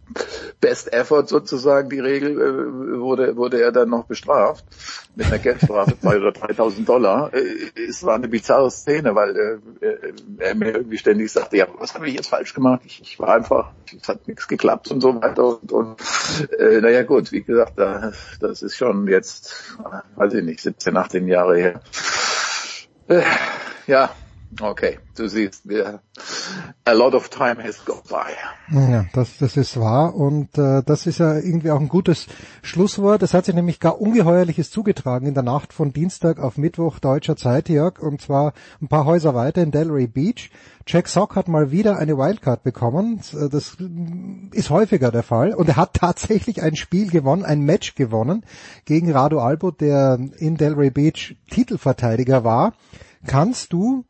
best 0.60 0.93
effort 0.93 1.28
sozusagen 1.28 1.91
die 1.91 2.01
Regel, 2.01 2.41
äh, 2.41 3.01
wurde, 3.01 3.36
wurde 3.36 3.60
er 3.60 3.70
dann 3.70 3.91
noch 3.91 4.07
bestraft 4.07 4.65
mit 5.15 5.26
einer 5.26 5.39
Geldstrafe 5.39 5.99
zwei 6.01 6.17
oder 6.17 6.31
3.000 6.31 6.84
Dollar. 6.84 7.33
Äh, 7.34 7.70
es 7.89 8.02
war 8.02 8.15
eine 8.15 8.28
bizarre 8.28 8.70
Szene, 8.70 9.15
weil 9.15 9.36
äh, 9.36 9.97
er 10.39 10.55
mir 10.55 10.75
irgendwie 10.75 10.99
ständig 10.99 11.31
sagte, 11.31 11.59
ja, 11.59 11.67
was 11.78 11.94
habe 11.94 12.09
ich 12.09 12.15
jetzt 12.15 12.28
falsch 12.28 12.55
gemacht? 12.55 12.83
Ich, 12.84 13.02
ich 13.02 13.18
war 13.18 13.34
einfach, 13.34 13.73
es 14.01 14.09
hat 14.09 14.26
nichts 14.26 14.49
geklappt 14.49 14.91
und 14.91 15.01
so 15.01 15.20
weiter. 15.20 15.60
Und, 15.60 15.73
und 15.73 16.01
äh, 16.59 16.81
naja 16.81 17.02
gut, 17.02 17.31
wie 17.33 17.43
gesagt, 17.43 17.75
da, 17.76 18.12
das 18.55 18.62
ist 18.62 18.76
schon 18.76 19.08
jetzt, 19.08 19.76
weiß 20.15 20.33
ich 20.34 20.44
nicht, 20.44 20.60
17, 20.60 20.97
18 20.97 21.26
Jahre 21.26 21.57
her. 21.57 21.81
Äh, 23.08 23.24
ja, 23.89 24.15
Okay, 24.60 24.98
du 25.16 25.28
siehst, 25.28 25.64
a 26.84 26.92
lot 26.92 27.14
of 27.14 27.28
time 27.28 27.62
has 27.62 27.84
gone 27.84 28.02
by. 28.08 28.31
Ja, 28.73 29.06
das, 29.12 29.39
das 29.39 29.56
ist 29.56 29.78
wahr 29.81 30.14
und 30.14 30.56
äh, 30.56 30.82
das 30.84 31.06
ist 31.06 31.18
ja 31.18 31.34
irgendwie 31.34 31.70
auch 31.70 31.81
ein 31.81 31.89
gutes 31.89 32.26
Schlusswort. 32.62 33.23
Es 33.23 33.34
hat 33.34 33.47
sich 33.47 33.55
nämlich 33.55 33.81
gar 33.81 34.00
Ungeheuerliches 34.00 34.70
zugetragen 34.70 35.26
in 35.26 35.34
der 35.34 35.42
Nacht 35.42 35.73
von 35.73 35.92
Dienstag 35.92 36.39
auf 36.39 36.56
Mittwoch 36.56 37.00
deutscher 37.00 37.36
Zeit, 37.36 37.68
Jörg, 37.68 37.98
und 37.98 38.20
zwar 38.20 38.52
ein 38.81 38.89
paar 38.89 39.06
Häuser 39.06 39.34
weiter 39.34 39.62
in 39.62 39.73
Delray 39.73 40.06
Beach. 40.06 40.50
Jack 40.86 41.08
Sock 41.08 41.34
hat 41.34 41.48
mal 41.48 41.70
wieder 41.70 41.98
eine 41.98 42.16
Wildcard 42.16 42.62
bekommen. 42.62 43.20
Das 43.50 43.76
ist 44.52 44.70
häufiger 44.70 45.10
der 45.10 45.23
Fall. 45.23 45.55
Und 45.55 45.68
er 45.68 45.76
hat 45.76 45.94
tatsächlich 45.94 46.62
ein 46.62 46.76
Spiel 46.76 47.10
gewonnen, 47.10 47.44
ein 47.44 47.60
Match 47.60 47.94
gewonnen 47.94 48.44
gegen 48.84 49.10
Rado 49.10 49.40
Albo, 49.40 49.70
der 49.70 50.18
in 50.39 50.56
Delray 50.56 50.90
Beach 50.90 51.36
Titelverteidiger 51.50 52.44
war. 52.44 52.74
Kannst 53.26 53.73
du 53.73 54.05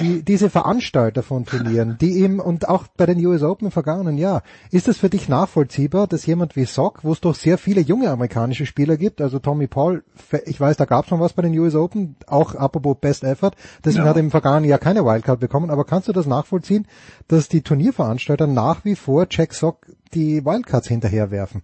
die, 0.00 0.22
diese 0.22 0.48
Veranstalter 0.48 1.22
von 1.22 1.44
Turnieren, 1.44 1.98
die 2.00 2.18
eben 2.18 2.40
und 2.40 2.68
auch 2.68 2.86
bei 2.86 3.04
den 3.04 3.24
US 3.26 3.42
Open 3.42 3.66
im 3.66 3.70
vergangenen 3.70 4.16
Jahr, 4.16 4.42
ist 4.70 4.88
es 4.88 4.96
für 4.96 5.10
dich 5.10 5.28
nachvollziehbar, 5.28 6.06
dass 6.06 6.24
jemand 6.24 6.56
wie 6.56 6.64
Sock, 6.64 7.04
wo 7.04 7.12
es 7.12 7.20
doch 7.20 7.34
sehr 7.34 7.58
viele 7.58 7.82
junge 7.82 8.10
amerikanische 8.10 8.64
Spieler 8.64 8.96
gibt, 8.96 9.20
also 9.20 9.38
Tommy 9.38 9.66
Paul, 9.66 10.02
ich 10.46 10.58
weiß, 10.58 10.78
da 10.78 10.86
gab 10.86 11.04
es 11.04 11.10
schon 11.10 11.20
was 11.20 11.34
bei 11.34 11.42
den 11.42 11.58
US 11.58 11.74
Open, 11.74 12.16
auch 12.26 12.54
apropos 12.54 12.96
Best 13.00 13.22
Effort, 13.22 13.52
deswegen 13.84 14.04
ja. 14.04 14.10
hat 14.10 14.16
er 14.16 14.20
im 14.20 14.30
vergangenen 14.30 14.70
Jahr 14.70 14.78
keine 14.78 15.04
Wildcard 15.04 15.40
bekommen, 15.40 15.70
aber 15.70 15.84
kannst 15.84 16.08
du 16.08 16.12
das 16.12 16.26
nachvollziehen, 16.26 16.86
dass 17.28 17.48
die 17.48 17.62
Turnierveranstalter 17.62 18.46
nach 18.46 18.86
wie 18.86 18.96
vor 18.96 19.26
Jack 19.28 19.52
Sock 19.52 19.86
die 20.14 20.44
Wildcards 20.44 20.88
hinterherwerfen? 20.88 21.62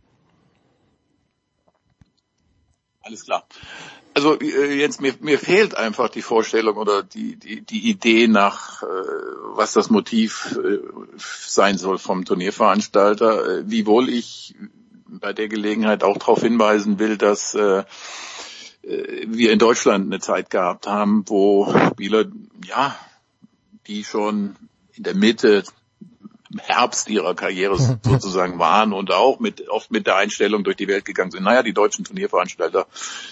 Alles 3.01 3.25
klar 3.25 3.45
also 4.19 4.37
äh, 4.41 4.75
Jens, 4.75 4.99
mir, 4.99 5.15
mir 5.21 5.39
fehlt 5.39 5.77
einfach 5.77 6.09
die 6.09 6.23
Vorstellung 6.23 6.77
oder 6.77 7.05
die, 7.05 7.37
die, 7.37 7.61
die 7.61 7.89
Idee 7.89 8.27
nach, 8.27 8.83
äh, 8.83 8.87
was 8.87 9.75
das 9.75 9.91
Motiv 9.91 10.59
äh, 10.65 10.79
sein 11.17 11.79
soll 11.79 11.99
vom 11.99 12.25
Turnierveranstalter, 12.25 13.59
äh, 13.59 13.63
wiewohl 13.67 14.09
ich 14.09 14.57
bei 15.07 15.33
der 15.33 15.47
Gelegenheit 15.47 16.03
auch 16.03 16.19
darauf 16.19 16.43
hinweisen 16.43 16.99
will, 16.99 17.17
dass 17.17 17.55
wir 17.55 17.87
in 18.83 19.59
Deutschland 19.59 20.05
eine 20.05 20.21
Zeit 20.21 20.51
gehabt 20.51 20.87
haben, 20.87 21.25
wo 21.27 21.75
Spieler, 21.93 22.27
ja, 22.67 22.95
die 23.87 24.05
schon 24.05 24.55
in 24.93 25.05
der 25.05 25.15
Mitte 25.15 25.65
Herbst 26.59 27.09
ihrer 27.09 27.35
Karriere 27.35 27.77
sozusagen 28.03 28.59
waren 28.59 28.93
und 28.93 29.13
auch 29.13 29.39
mit, 29.41 29.69
oft 29.69 29.91
mit 29.91 30.07
der 30.07 30.17
Einstellung 30.17 30.65
durch 30.65 30.77
die 30.77 30.89
Welt 30.89 31.05
gegangen 31.05 31.31
sind. 31.31 31.45
Naja, 31.45 31.63
die 31.63 31.75
deutschen 31.75 32.05
Turnierveranstalter 32.05 32.87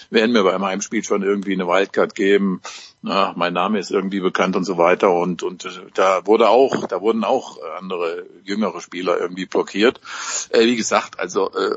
werden 0.09 0.31
mir 0.31 0.43
beim 0.43 0.63
Heimspiel 0.63 1.03
schon 1.03 1.23
irgendwie 1.23 1.53
eine 1.53 1.67
Wildcard 1.67 2.15
geben. 2.15 2.61
Na, 3.01 3.33
mein 3.35 3.53
Name 3.53 3.79
ist 3.79 3.91
irgendwie 3.91 4.19
bekannt 4.19 4.55
und 4.55 4.63
so 4.63 4.77
weiter 4.77 5.13
und, 5.13 5.43
und 5.43 5.67
da 5.93 6.25
wurde 6.25 6.49
auch, 6.49 6.87
da 6.87 6.99
wurden 6.99 7.23
auch 7.23 7.57
andere 7.77 8.25
jüngere 8.43 8.81
Spieler 8.81 9.19
irgendwie 9.19 9.45
blockiert. 9.45 10.01
Äh, 10.49 10.65
wie 10.65 10.75
gesagt, 10.75 11.19
also, 11.19 11.51
äh, 11.51 11.75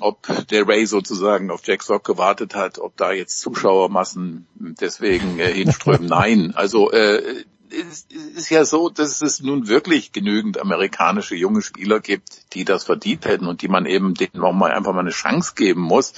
ob 0.00 0.26
der 0.48 0.66
Ray 0.66 0.86
sozusagen 0.86 1.50
auf 1.50 1.60
Jack 1.64 1.82
Sock 1.82 2.04
gewartet 2.04 2.54
hat, 2.54 2.78
ob 2.78 2.96
da 2.96 3.12
jetzt 3.12 3.40
Zuschauermassen 3.40 4.46
deswegen 4.80 5.38
äh, 5.38 5.52
hinströmen, 5.52 6.06
nein. 6.08 6.52
Also, 6.56 6.90
äh, 6.90 7.44
es 7.72 8.06
ist 8.36 8.50
ja 8.50 8.64
so, 8.64 8.88
dass 8.88 9.22
es 9.22 9.40
nun 9.40 9.68
wirklich 9.68 10.12
genügend 10.12 10.58
amerikanische 10.58 11.34
junge 11.34 11.62
Spieler 11.62 12.00
gibt, 12.00 12.54
die 12.54 12.64
das 12.64 12.84
verdient 12.84 13.24
hätten 13.24 13.46
und 13.46 13.62
die 13.62 13.68
man 13.68 13.86
eben 13.86 14.14
denen 14.14 14.40
nochmal 14.40 14.72
einfach 14.72 14.92
mal 14.92 15.00
eine 15.00 15.10
Chance 15.10 15.54
geben 15.56 15.80
muss 15.80 16.12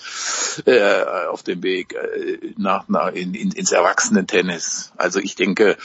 äh, 0.67 1.05
auf 1.31 1.43
dem 1.43 1.63
Weg 1.63 1.95
äh, 1.95 2.55
nach, 2.57 2.89
nach 2.89 3.13
in, 3.13 3.35
in, 3.35 3.53
ins 3.53 3.73
Erwachsenen-Tennis. 3.73 4.93
Also 4.97 5.21
ich 5.21 5.37
denke, 5.37 5.77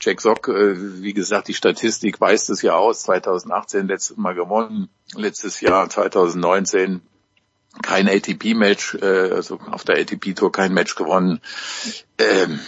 Jack 0.00 0.20
Sock, 0.20 0.48
äh, 0.48 1.02
wie 1.02 1.14
gesagt, 1.14 1.48
die 1.48 1.54
Statistik 1.54 2.20
weist 2.20 2.50
es 2.50 2.62
ja 2.62 2.74
aus. 2.74 3.02
2018 3.02 3.88
letztes 3.88 4.16
Mal 4.16 4.34
gewonnen, 4.34 4.88
letztes 5.14 5.60
Jahr 5.60 5.88
2019 5.88 7.00
kein 7.82 8.08
ATP-Match, 8.08 8.96
äh, 8.96 9.30
also 9.32 9.58
auf 9.70 9.84
der 9.84 9.98
ATP-Tour 9.98 10.52
kein 10.52 10.72
Match 10.72 10.94
gewonnen. 10.94 11.40
Ähm, 12.18 12.60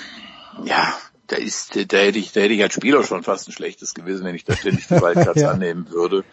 ja, 0.65 0.95
da 1.29 1.37
ist, 1.37 1.77
da 1.77 1.99
hätte 1.99 2.19
ich, 2.19 2.33
da 2.33 2.41
hätte 2.41 2.55
ich 2.55 2.63
als 2.63 2.75
Spieler 2.75 3.05
schon 3.05 3.23
fast 3.23 3.49
ein 3.49 3.53
schlechtes 3.53 3.95
gewesen, 3.95 4.25
wenn 4.25 4.35
ich 4.35 4.45
da 4.45 4.57
ständig 4.57 4.87
die 4.87 4.95
Wildcards 4.95 5.41
ja. 5.41 5.51
annehmen 5.51 5.91
würde. 5.91 6.25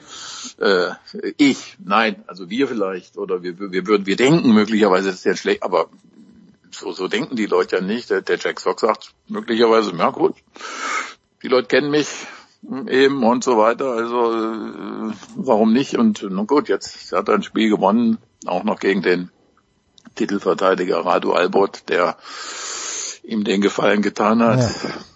Äh, 0.58 0.92
ich, 1.38 1.76
nein, 1.84 2.24
also 2.28 2.50
wir 2.50 2.68
vielleicht, 2.68 3.18
oder 3.18 3.44
wir, 3.44 3.60
wir 3.60 3.88
würden, 3.88 4.06
wir 4.06 4.16
denken 4.16 4.54
möglicherweise, 4.54 5.08
das 5.08 5.18
ist 5.18 5.26
ja 5.26 5.36
schlecht, 5.36 5.64
aber 5.64 5.90
so, 6.72 6.94
so 6.94 7.08
denken 7.10 7.36
die 7.36 7.46
Leute 7.46 7.78
ja 7.78 7.82
nicht. 7.82 8.10
Der, 8.10 8.22
der 8.22 8.38
Jack 8.38 8.60
Sock 8.60 8.80
sagt 8.80 9.14
möglicherweise, 9.28 9.92
ja 9.96 10.10
gut, 10.12 10.36
die 11.44 11.50
Leute 11.50 11.68
kennen 11.68 11.92
mich 11.92 12.08
eben 12.88 13.24
und 13.24 13.44
so 13.44 13.58
weiter, 13.58 13.92
also 13.92 14.34
äh, 14.34 15.14
warum 15.36 15.74
nicht? 15.74 15.98
Und 15.98 16.24
nun 16.24 16.48
gut, 16.48 16.70
jetzt 16.70 17.12
hat 17.12 17.28
er 17.28 17.36
ein 17.36 17.44
Spiel 17.44 17.70
gewonnen, 17.70 18.18
auch 18.46 18.64
noch 18.64 18.80
gegen 18.80 19.02
den 19.02 19.30
Titelverteidiger 20.16 21.06
Radu 21.06 21.34
Albot, 21.34 21.84
der 21.90 22.18
ihm 23.28 23.44
den 23.44 23.62
Gefallen 23.62 24.02
getan 24.02 24.42
hat. 24.44 24.60
Ja. 24.60 24.70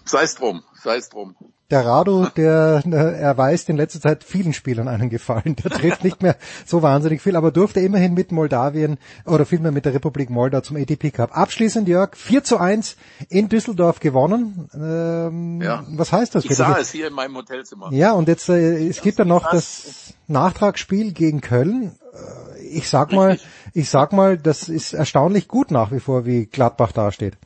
Sei 0.04 0.22
es 0.22 0.34
drum, 0.34 0.62
sei 0.82 0.96
es 0.96 1.08
drum. 1.08 1.34
der 1.70 1.86
Rado, 1.86 2.26
der 2.36 2.82
äh, 2.84 3.20
erweist 3.20 3.68
in 3.68 3.76
letzter 3.76 4.00
Zeit 4.00 4.24
vielen 4.24 4.52
Spielern 4.52 4.88
einen 4.88 5.08
Gefallen. 5.08 5.54
Der 5.62 5.70
trifft 5.70 6.02
nicht 6.02 6.20
mehr 6.20 6.36
so 6.66 6.82
wahnsinnig 6.82 7.22
viel, 7.22 7.36
aber 7.36 7.52
durfte 7.52 7.78
immerhin 7.78 8.14
mit 8.14 8.32
Moldawien 8.32 8.98
oder 9.24 9.46
vielmehr 9.46 9.70
mit 9.70 9.84
der 9.84 9.94
Republik 9.94 10.30
Moldau 10.30 10.62
zum 10.62 10.76
ATP 10.76 11.12
Cup. 11.12 11.36
Abschließend, 11.36 11.86
Jörg, 11.86 12.16
4 12.16 12.42
zu 12.42 12.58
1 12.58 12.96
in 13.28 13.48
Düsseldorf 13.48 14.00
gewonnen. 14.00 14.68
Ähm, 14.74 15.60
Ja. 15.62 15.84
Was 15.90 16.10
heißt 16.12 16.34
das 16.34 16.42
Ich 16.44 16.48
für 16.50 16.54
sah 16.56 16.76
es 16.78 16.90
hier 16.90 17.06
in 17.06 17.14
meinem 17.14 17.36
Hotelzimmer. 17.36 17.92
Ja, 17.92 18.12
und 18.12 18.26
jetzt 18.26 18.48
äh, 18.48 18.88
es 18.88 19.00
gibt 19.00 19.20
ja 19.20 19.24
noch 19.24 19.48
das 19.48 20.14
Nachtragsspiel 20.26 21.12
gegen 21.12 21.40
Köln. 21.40 21.92
Äh, 22.12 22.66
Ich 22.72 22.88
sag 22.88 23.12
mal, 23.12 23.38
ich 23.74 23.88
sag 23.90 24.12
mal, 24.12 24.36
das 24.38 24.68
ist 24.68 24.92
erstaunlich 24.92 25.46
gut 25.46 25.70
nach 25.70 25.92
wie 25.92 26.00
vor, 26.00 26.24
wie 26.24 26.46
Gladbach 26.46 26.90
dasteht. 26.92 27.36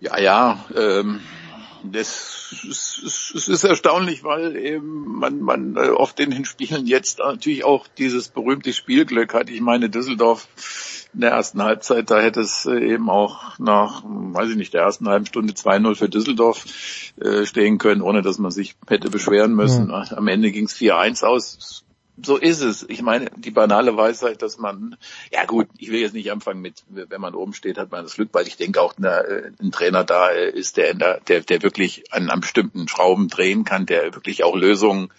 Ja, 0.00 0.18
ja, 0.18 0.64
ähm, 0.74 1.20
das 1.92 2.52
ist, 2.68 3.32
es 3.34 3.48
ist 3.48 3.64
erstaunlich, 3.64 4.24
weil 4.24 4.56
eben 4.56 5.18
man, 5.18 5.40
man 5.40 5.76
äh, 5.76 5.88
oft 5.88 6.18
in 6.20 6.30
den 6.30 6.44
Spielen 6.44 6.86
jetzt 6.86 7.18
natürlich 7.18 7.64
auch 7.64 7.86
dieses 7.98 8.28
berühmte 8.28 8.72
Spielglück 8.72 9.34
hat. 9.34 9.50
Ich 9.50 9.60
meine, 9.60 9.88
Düsseldorf 9.88 10.48
in 11.14 11.20
der 11.20 11.30
ersten 11.30 11.62
Halbzeit, 11.62 12.10
da 12.10 12.20
hätte 12.20 12.40
es 12.40 12.66
äh, 12.66 12.78
eben 12.78 13.08
auch 13.08 13.58
nach, 13.58 14.02
weiß 14.04 14.50
ich 14.50 14.56
nicht, 14.56 14.74
der 14.74 14.82
ersten 14.82 15.08
halben 15.08 15.26
Stunde 15.26 15.54
2-0 15.54 15.94
für 15.94 16.08
Düsseldorf 16.08 16.64
äh, 17.20 17.46
stehen 17.46 17.78
können, 17.78 18.02
ohne 18.02 18.22
dass 18.22 18.38
man 18.38 18.50
sich 18.50 18.76
hätte 18.86 19.10
beschweren 19.10 19.54
müssen. 19.54 19.90
Am 19.92 20.28
Ende 20.28 20.50
ging 20.50 20.66
es 20.66 20.76
4-1 20.76 21.24
aus. 21.24 21.85
So 22.22 22.36
ist 22.36 22.62
es. 22.62 22.86
Ich 22.88 23.02
meine, 23.02 23.30
die 23.36 23.50
banale 23.50 23.96
Weisheit, 23.96 24.40
dass 24.40 24.58
man, 24.58 24.96
ja 25.30 25.44
gut, 25.44 25.68
ich 25.76 25.90
will 25.90 26.00
jetzt 26.00 26.14
nicht 26.14 26.32
anfangen 26.32 26.62
mit, 26.62 26.82
wenn 26.88 27.20
man 27.20 27.34
oben 27.34 27.52
steht, 27.52 27.76
hat 27.76 27.90
man 27.90 28.04
das 28.04 28.14
Glück, 28.14 28.30
weil 28.32 28.46
ich 28.46 28.56
denke 28.56 28.80
auch, 28.80 28.94
äh, 28.98 29.50
ein 29.60 29.70
Trainer 29.70 30.02
da 30.02 30.28
ist, 30.28 30.78
der, 30.78 30.94
der, 30.94 31.40
der, 31.40 31.62
wirklich 31.62 32.12
an, 32.12 32.30
an 32.30 32.40
bestimmten 32.40 32.88
Schrauben 32.88 33.28
drehen 33.28 33.64
kann, 33.64 33.84
der 33.84 34.14
wirklich 34.14 34.44
auch 34.44 34.56
Lösungen, 34.56 35.12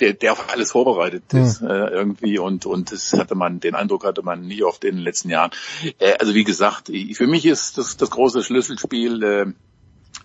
der, 0.00 0.12
der 0.12 0.32
auf 0.32 0.52
alles 0.52 0.72
vorbereitet 0.72 1.32
ist 1.32 1.62
äh, 1.62 1.66
irgendwie 1.66 2.38
und 2.38 2.66
und 2.66 2.90
das 2.90 3.12
hatte 3.12 3.36
man, 3.36 3.60
den 3.60 3.74
Eindruck 3.74 4.04
hatte 4.04 4.22
man 4.22 4.46
nie 4.46 4.64
oft 4.64 4.84
in 4.84 4.96
den 4.96 5.04
letzten 5.04 5.30
Jahren. 5.30 5.52
Äh, 5.98 6.14
also 6.18 6.34
wie 6.34 6.44
gesagt, 6.44 6.90
für 7.12 7.26
mich 7.26 7.46
ist 7.46 7.78
das 7.78 7.96
das 7.96 8.10
große 8.10 8.42
Schlüsselspiel. 8.42 9.22
Äh, 9.22 9.52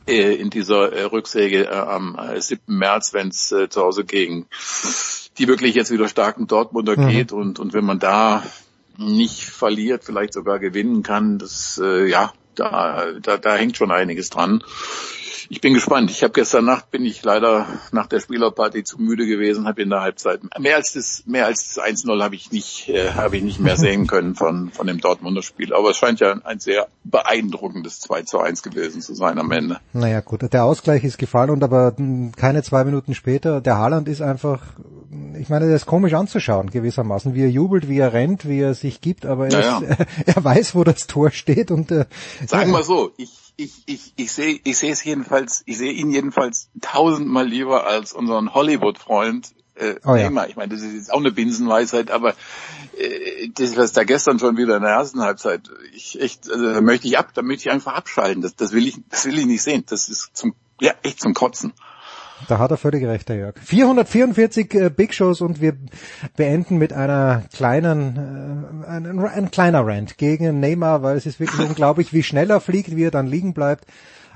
äh, 0.07 0.35
in 0.35 0.49
dieser 0.49 0.91
äh, 0.91 1.03
Rücksäge 1.03 1.71
am 1.71 2.17
äh, 2.17 2.41
7. 2.41 2.61
März, 2.67 3.13
wenn 3.13 3.29
es 3.29 3.47
zu 3.47 3.81
Hause 3.81 4.05
gegen 4.05 4.47
die 5.39 5.47
wirklich 5.47 5.73
jetzt 5.73 5.91
wieder 5.91 6.07
starken 6.07 6.47
Dortmunder 6.47 6.97
Mhm. 6.97 7.07
geht 7.07 7.31
und, 7.31 7.59
und 7.59 7.73
wenn 7.73 7.85
man 7.85 7.99
da 7.99 8.43
nicht 8.97 9.45
verliert, 9.45 10.03
vielleicht 10.03 10.33
sogar 10.33 10.59
gewinnen 10.59 11.03
kann, 11.03 11.39
das 11.39 11.79
äh, 11.81 12.05
ja, 12.07 12.33
da, 12.55 13.13
da, 13.21 13.37
da 13.37 13.55
hängt 13.55 13.77
schon 13.77 13.91
einiges 13.91 14.29
dran. 14.29 14.61
Ich 15.51 15.61
bin 15.61 15.73
gespannt. 15.73 16.11
Ich 16.11 16.21
habe 16.21 16.31
gestern 16.31 16.65
Nacht 16.65 16.91
bin 16.91 17.03
ich 17.05 17.23
leider 17.23 17.65
nach 17.91 18.05
der 18.05 18.19
Spielerparty 18.19 18.83
zu 18.83 18.99
müde 19.01 19.25
gewesen, 19.25 19.67
habe 19.67 19.81
in 19.81 19.89
der 19.89 20.01
Halbzeit 20.01 20.41
mehr 20.59 20.75
als 20.75 20.93
das 20.93 21.23
mehr 21.25 21.47
als 21.47 21.73
das 21.73 21.83
1-0 21.83 22.21
habe 22.23 22.35
ich 22.35 22.51
nicht 22.51 22.87
äh, 22.87 23.13
habe 23.13 23.37
ich 23.37 23.43
nicht 23.43 23.59
mehr 23.59 23.75
sehen 23.75 24.05
können 24.05 24.35
von 24.35 24.69
von 24.71 24.85
dem 24.85 24.99
Dortmunder 24.99 25.41
Spiel, 25.41 25.73
aber 25.73 25.89
es 25.89 25.97
scheint 25.97 26.19
ja 26.19 26.35
ein 26.43 26.59
sehr 26.59 26.87
beeindruckendes 27.03 27.99
2 28.01 28.21
zu 28.21 28.39
1 28.39 28.61
gewesen 28.61 29.01
zu 29.01 29.15
sein 29.15 29.39
am 29.39 29.51
Ende. 29.51 29.79
Naja 29.91 30.21
gut, 30.21 30.41
der 30.53 30.63
Ausgleich 30.65 31.03
ist 31.03 31.17
gefallen 31.17 31.49
und 31.49 31.63
aber 31.63 31.95
mh, 31.97 32.33
keine 32.35 32.61
zwei 32.61 32.83
Minuten 32.83 33.15
später, 33.15 33.59
der 33.59 33.77
Haaland 33.77 34.07
ist 34.07 34.21
einfach, 34.21 34.61
ich 35.39 35.49
meine, 35.49 35.65
der 35.65 35.75
ist 35.75 35.87
komisch 35.87 36.13
anzuschauen 36.13 36.69
gewissermaßen, 36.69 37.33
wie 37.33 37.41
er 37.41 37.49
jubelt, 37.49 37.89
wie 37.89 37.97
er 37.97 38.13
rennt, 38.13 38.47
wie 38.47 38.59
er 38.59 38.75
sich 38.75 39.01
gibt, 39.01 39.25
aber 39.25 39.47
er, 39.47 39.59
Ja, 39.59 39.79
ist, 39.79 39.97
er 40.27 40.43
weiß, 40.43 40.75
wo 40.75 40.83
das 40.83 41.07
Tor 41.07 41.31
steht 41.31 41.71
und 41.71 41.89
äh, 41.89 42.05
Sagen 42.45 42.71
wir 42.71 42.83
so, 42.83 43.11
ich 43.17 43.48
ich 43.59 43.83
ich 43.85 44.13
ich 44.15 44.31
sehe 44.31 44.59
ich 44.63 44.77
sehe 44.77 44.91
es 44.91 45.03
jedenfalls, 45.03 45.63
ich 45.65 45.77
sehe 45.77 45.91
ihn 45.91 46.11
jedenfalls 46.11 46.69
tausendmal 46.81 47.47
lieber 47.47 47.85
als 47.85 48.13
unseren 48.13 48.53
Hollywood-Freund 48.53 49.51
äh, 49.75 49.95
Oh 50.05 50.15
ja. 50.15 50.23
Neymar. 50.23 50.49
Ich 50.49 50.55
meine, 50.55 50.73
das 50.73 50.81
ist 50.81 50.93
jetzt 50.93 51.13
auch 51.13 51.19
eine 51.19 51.31
Binsenweisheit, 51.31 52.11
aber 52.11 52.35
äh, 52.97 53.49
das 53.55 53.77
was 53.77 53.93
da 53.93 54.03
gestern 54.03 54.39
schon 54.39 54.57
wieder 54.57 54.75
in 54.75 54.83
der 54.83 54.91
ersten 54.91 55.21
Halbzeit, 55.21 55.69
ich 55.93 56.19
echt, 56.19 56.49
also, 56.49 56.73
da 56.73 56.81
möchte 56.81 57.07
ich 57.07 57.17
ab, 57.17 57.31
da 57.33 57.41
möchte 57.41 57.69
ich 57.69 57.71
einfach 57.71 57.93
abschalten. 57.93 58.41
Das, 58.41 58.55
das 58.55 58.73
will 58.73 58.87
ich, 58.87 58.97
das 59.09 59.25
will 59.25 59.39
ich 59.39 59.45
nicht 59.45 59.63
sehen. 59.63 59.83
Das 59.87 60.09
ist 60.09 60.31
zum, 60.33 60.53
ja 60.81 60.93
echt 61.03 61.21
zum 61.21 61.33
Kotzen. 61.33 61.73
Da 62.47 62.57
hat 62.57 62.71
er 62.71 62.77
völlig 62.77 63.05
recht, 63.05 63.29
der 63.29 63.35
Jörg. 63.35 63.55
444 63.59 64.73
äh, 64.73 64.89
Big 64.89 65.13
Shows 65.13 65.41
und 65.41 65.61
wir 65.61 65.73
beenden 66.35 66.77
mit 66.77 66.93
einer 66.93 67.43
kleinen, 67.53 68.83
äh, 68.83 68.87
ein, 68.87 69.19
ein 69.19 69.51
kleiner 69.51 69.85
Rant 69.85 70.17
gegen 70.17 70.59
Neymar, 70.59 71.03
weil 71.03 71.17
es 71.17 71.25
ist 71.25 71.39
wirklich 71.39 71.67
unglaublich, 71.67 72.13
wie 72.13 72.23
schnell 72.23 72.49
er 72.49 72.61
fliegt, 72.61 72.95
wie 72.95 73.03
er 73.03 73.11
dann 73.11 73.27
liegen 73.27 73.53
bleibt. 73.53 73.85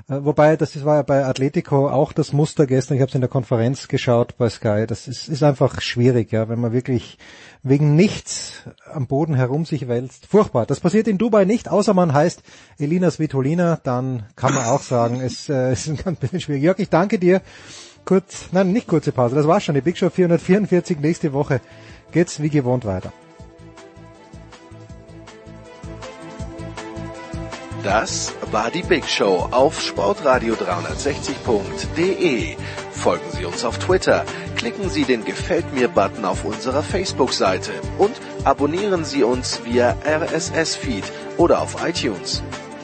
Äh, 0.08 0.22
wobei, 0.24 0.56
das 0.56 0.84
war 0.84 0.96
ja 0.96 1.02
bei 1.02 1.24
Atletico 1.24 1.88
auch 1.88 2.12
das 2.12 2.32
Muster 2.32 2.66
gestern. 2.66 2.96
Ich 2.96 3.00
habe 3.00 3.08
es 3.08 3.14
in 3.14 3.22
der 3.22 3.30
Konferenz 3.30 3.88
geschaut 3.88 4.36
bei 4.36 4.50
Sky. 4.50 4.84
Das 4.86 5.08
ist, 5.08 5.28
ist 5.28 5.42
einfach 5.42 5.80
schwierig, 5.80 6.30
ja, 6.32 6.48
wenn 6.48 6.60
man 6.60 6.72
wirklich 6.72 7.18
wegen 7.62 7.96
nichts 7.96 8.64
am 8.92 9.06
Boden 9.06 9.34
herum 9.34 9.64
sich 9.64 9.88
wälzt. 9.88 10.26
Furchtbar. 10.26 10.66
Das 10.66 10.80
passiert 10.80 11.08
in 11.08 11.16
Dubai 11.16 11.46
nicht, 11.46 11.70
außer 11.70 11.94
man 11.94 12.12
heißt 12.12 12.42
Elina 12.78 13.10
Svitolina. 13.10 13.80
Dann 13.82 14.24
kann 14.36 14.52
man 14.52 14.66
auch 14.66 14.82
sagen, 14.82 15.20
es 15.20 15.48
äh, 15.48 15.72
ist 15.72 16.06
ein 16.06 16.16
bisschen 16.16 16.40
schwierig. 16.40 16.62
Jörg, 16.62 16.78
ich 16.78 16.90
danke 16.90 17.18
dir. 17.18 17.40
Kurz, 18.04 18.48
nein, 18.52 18.70
nicht 18.72 18.86
kurze 18.86 19.10
Pause. 19.12 19.36
Das 19.36 19.46
war's 19.46 19.64
schon. 19.64 19.74
Die 19.74 19.80
Big 19.80 19.96
Show 19.96 20.10
444 20.10 20.98
nächste 20.98 21.32
Woche 21.32 21.62
geht's 22.12 22.42
wie 22.42 22.50
gewohnt 22.50 22.84
weiter. 22.84 23.10
Das 27.82 28.34
war 28.50 28.70
die 28.70 28.82
Big 28.82 29.06
Show 29.06 29.48
auf 29.50 29.78
sportradio360.de. 29.78 32.56
Folgen 32.92 33.30
Sie 33.36 33.44
uns 33.44 33.62
auf 33.64 33.78
Twitter, 33.78 34.24
klicken 34.56 34.88
Sie 34.88 35.04
den 35.04 35.26
Gefällt 35.26 35.70
mir-Button 35.74 36.24
auf 36.24 36.46
unserer 36.46 36.82
Facebook-Seite 36.82 37.72
und 37.98 38.18
abonnieren 38.44 39.04
Sie 39.04 39.22
uns 39.22 39.62
via 39.66 39.96
RSS-Feed 40.06 41.04
oder 41.36 41.60
auf 41.60 41.76
iTunes. 41.86 42.42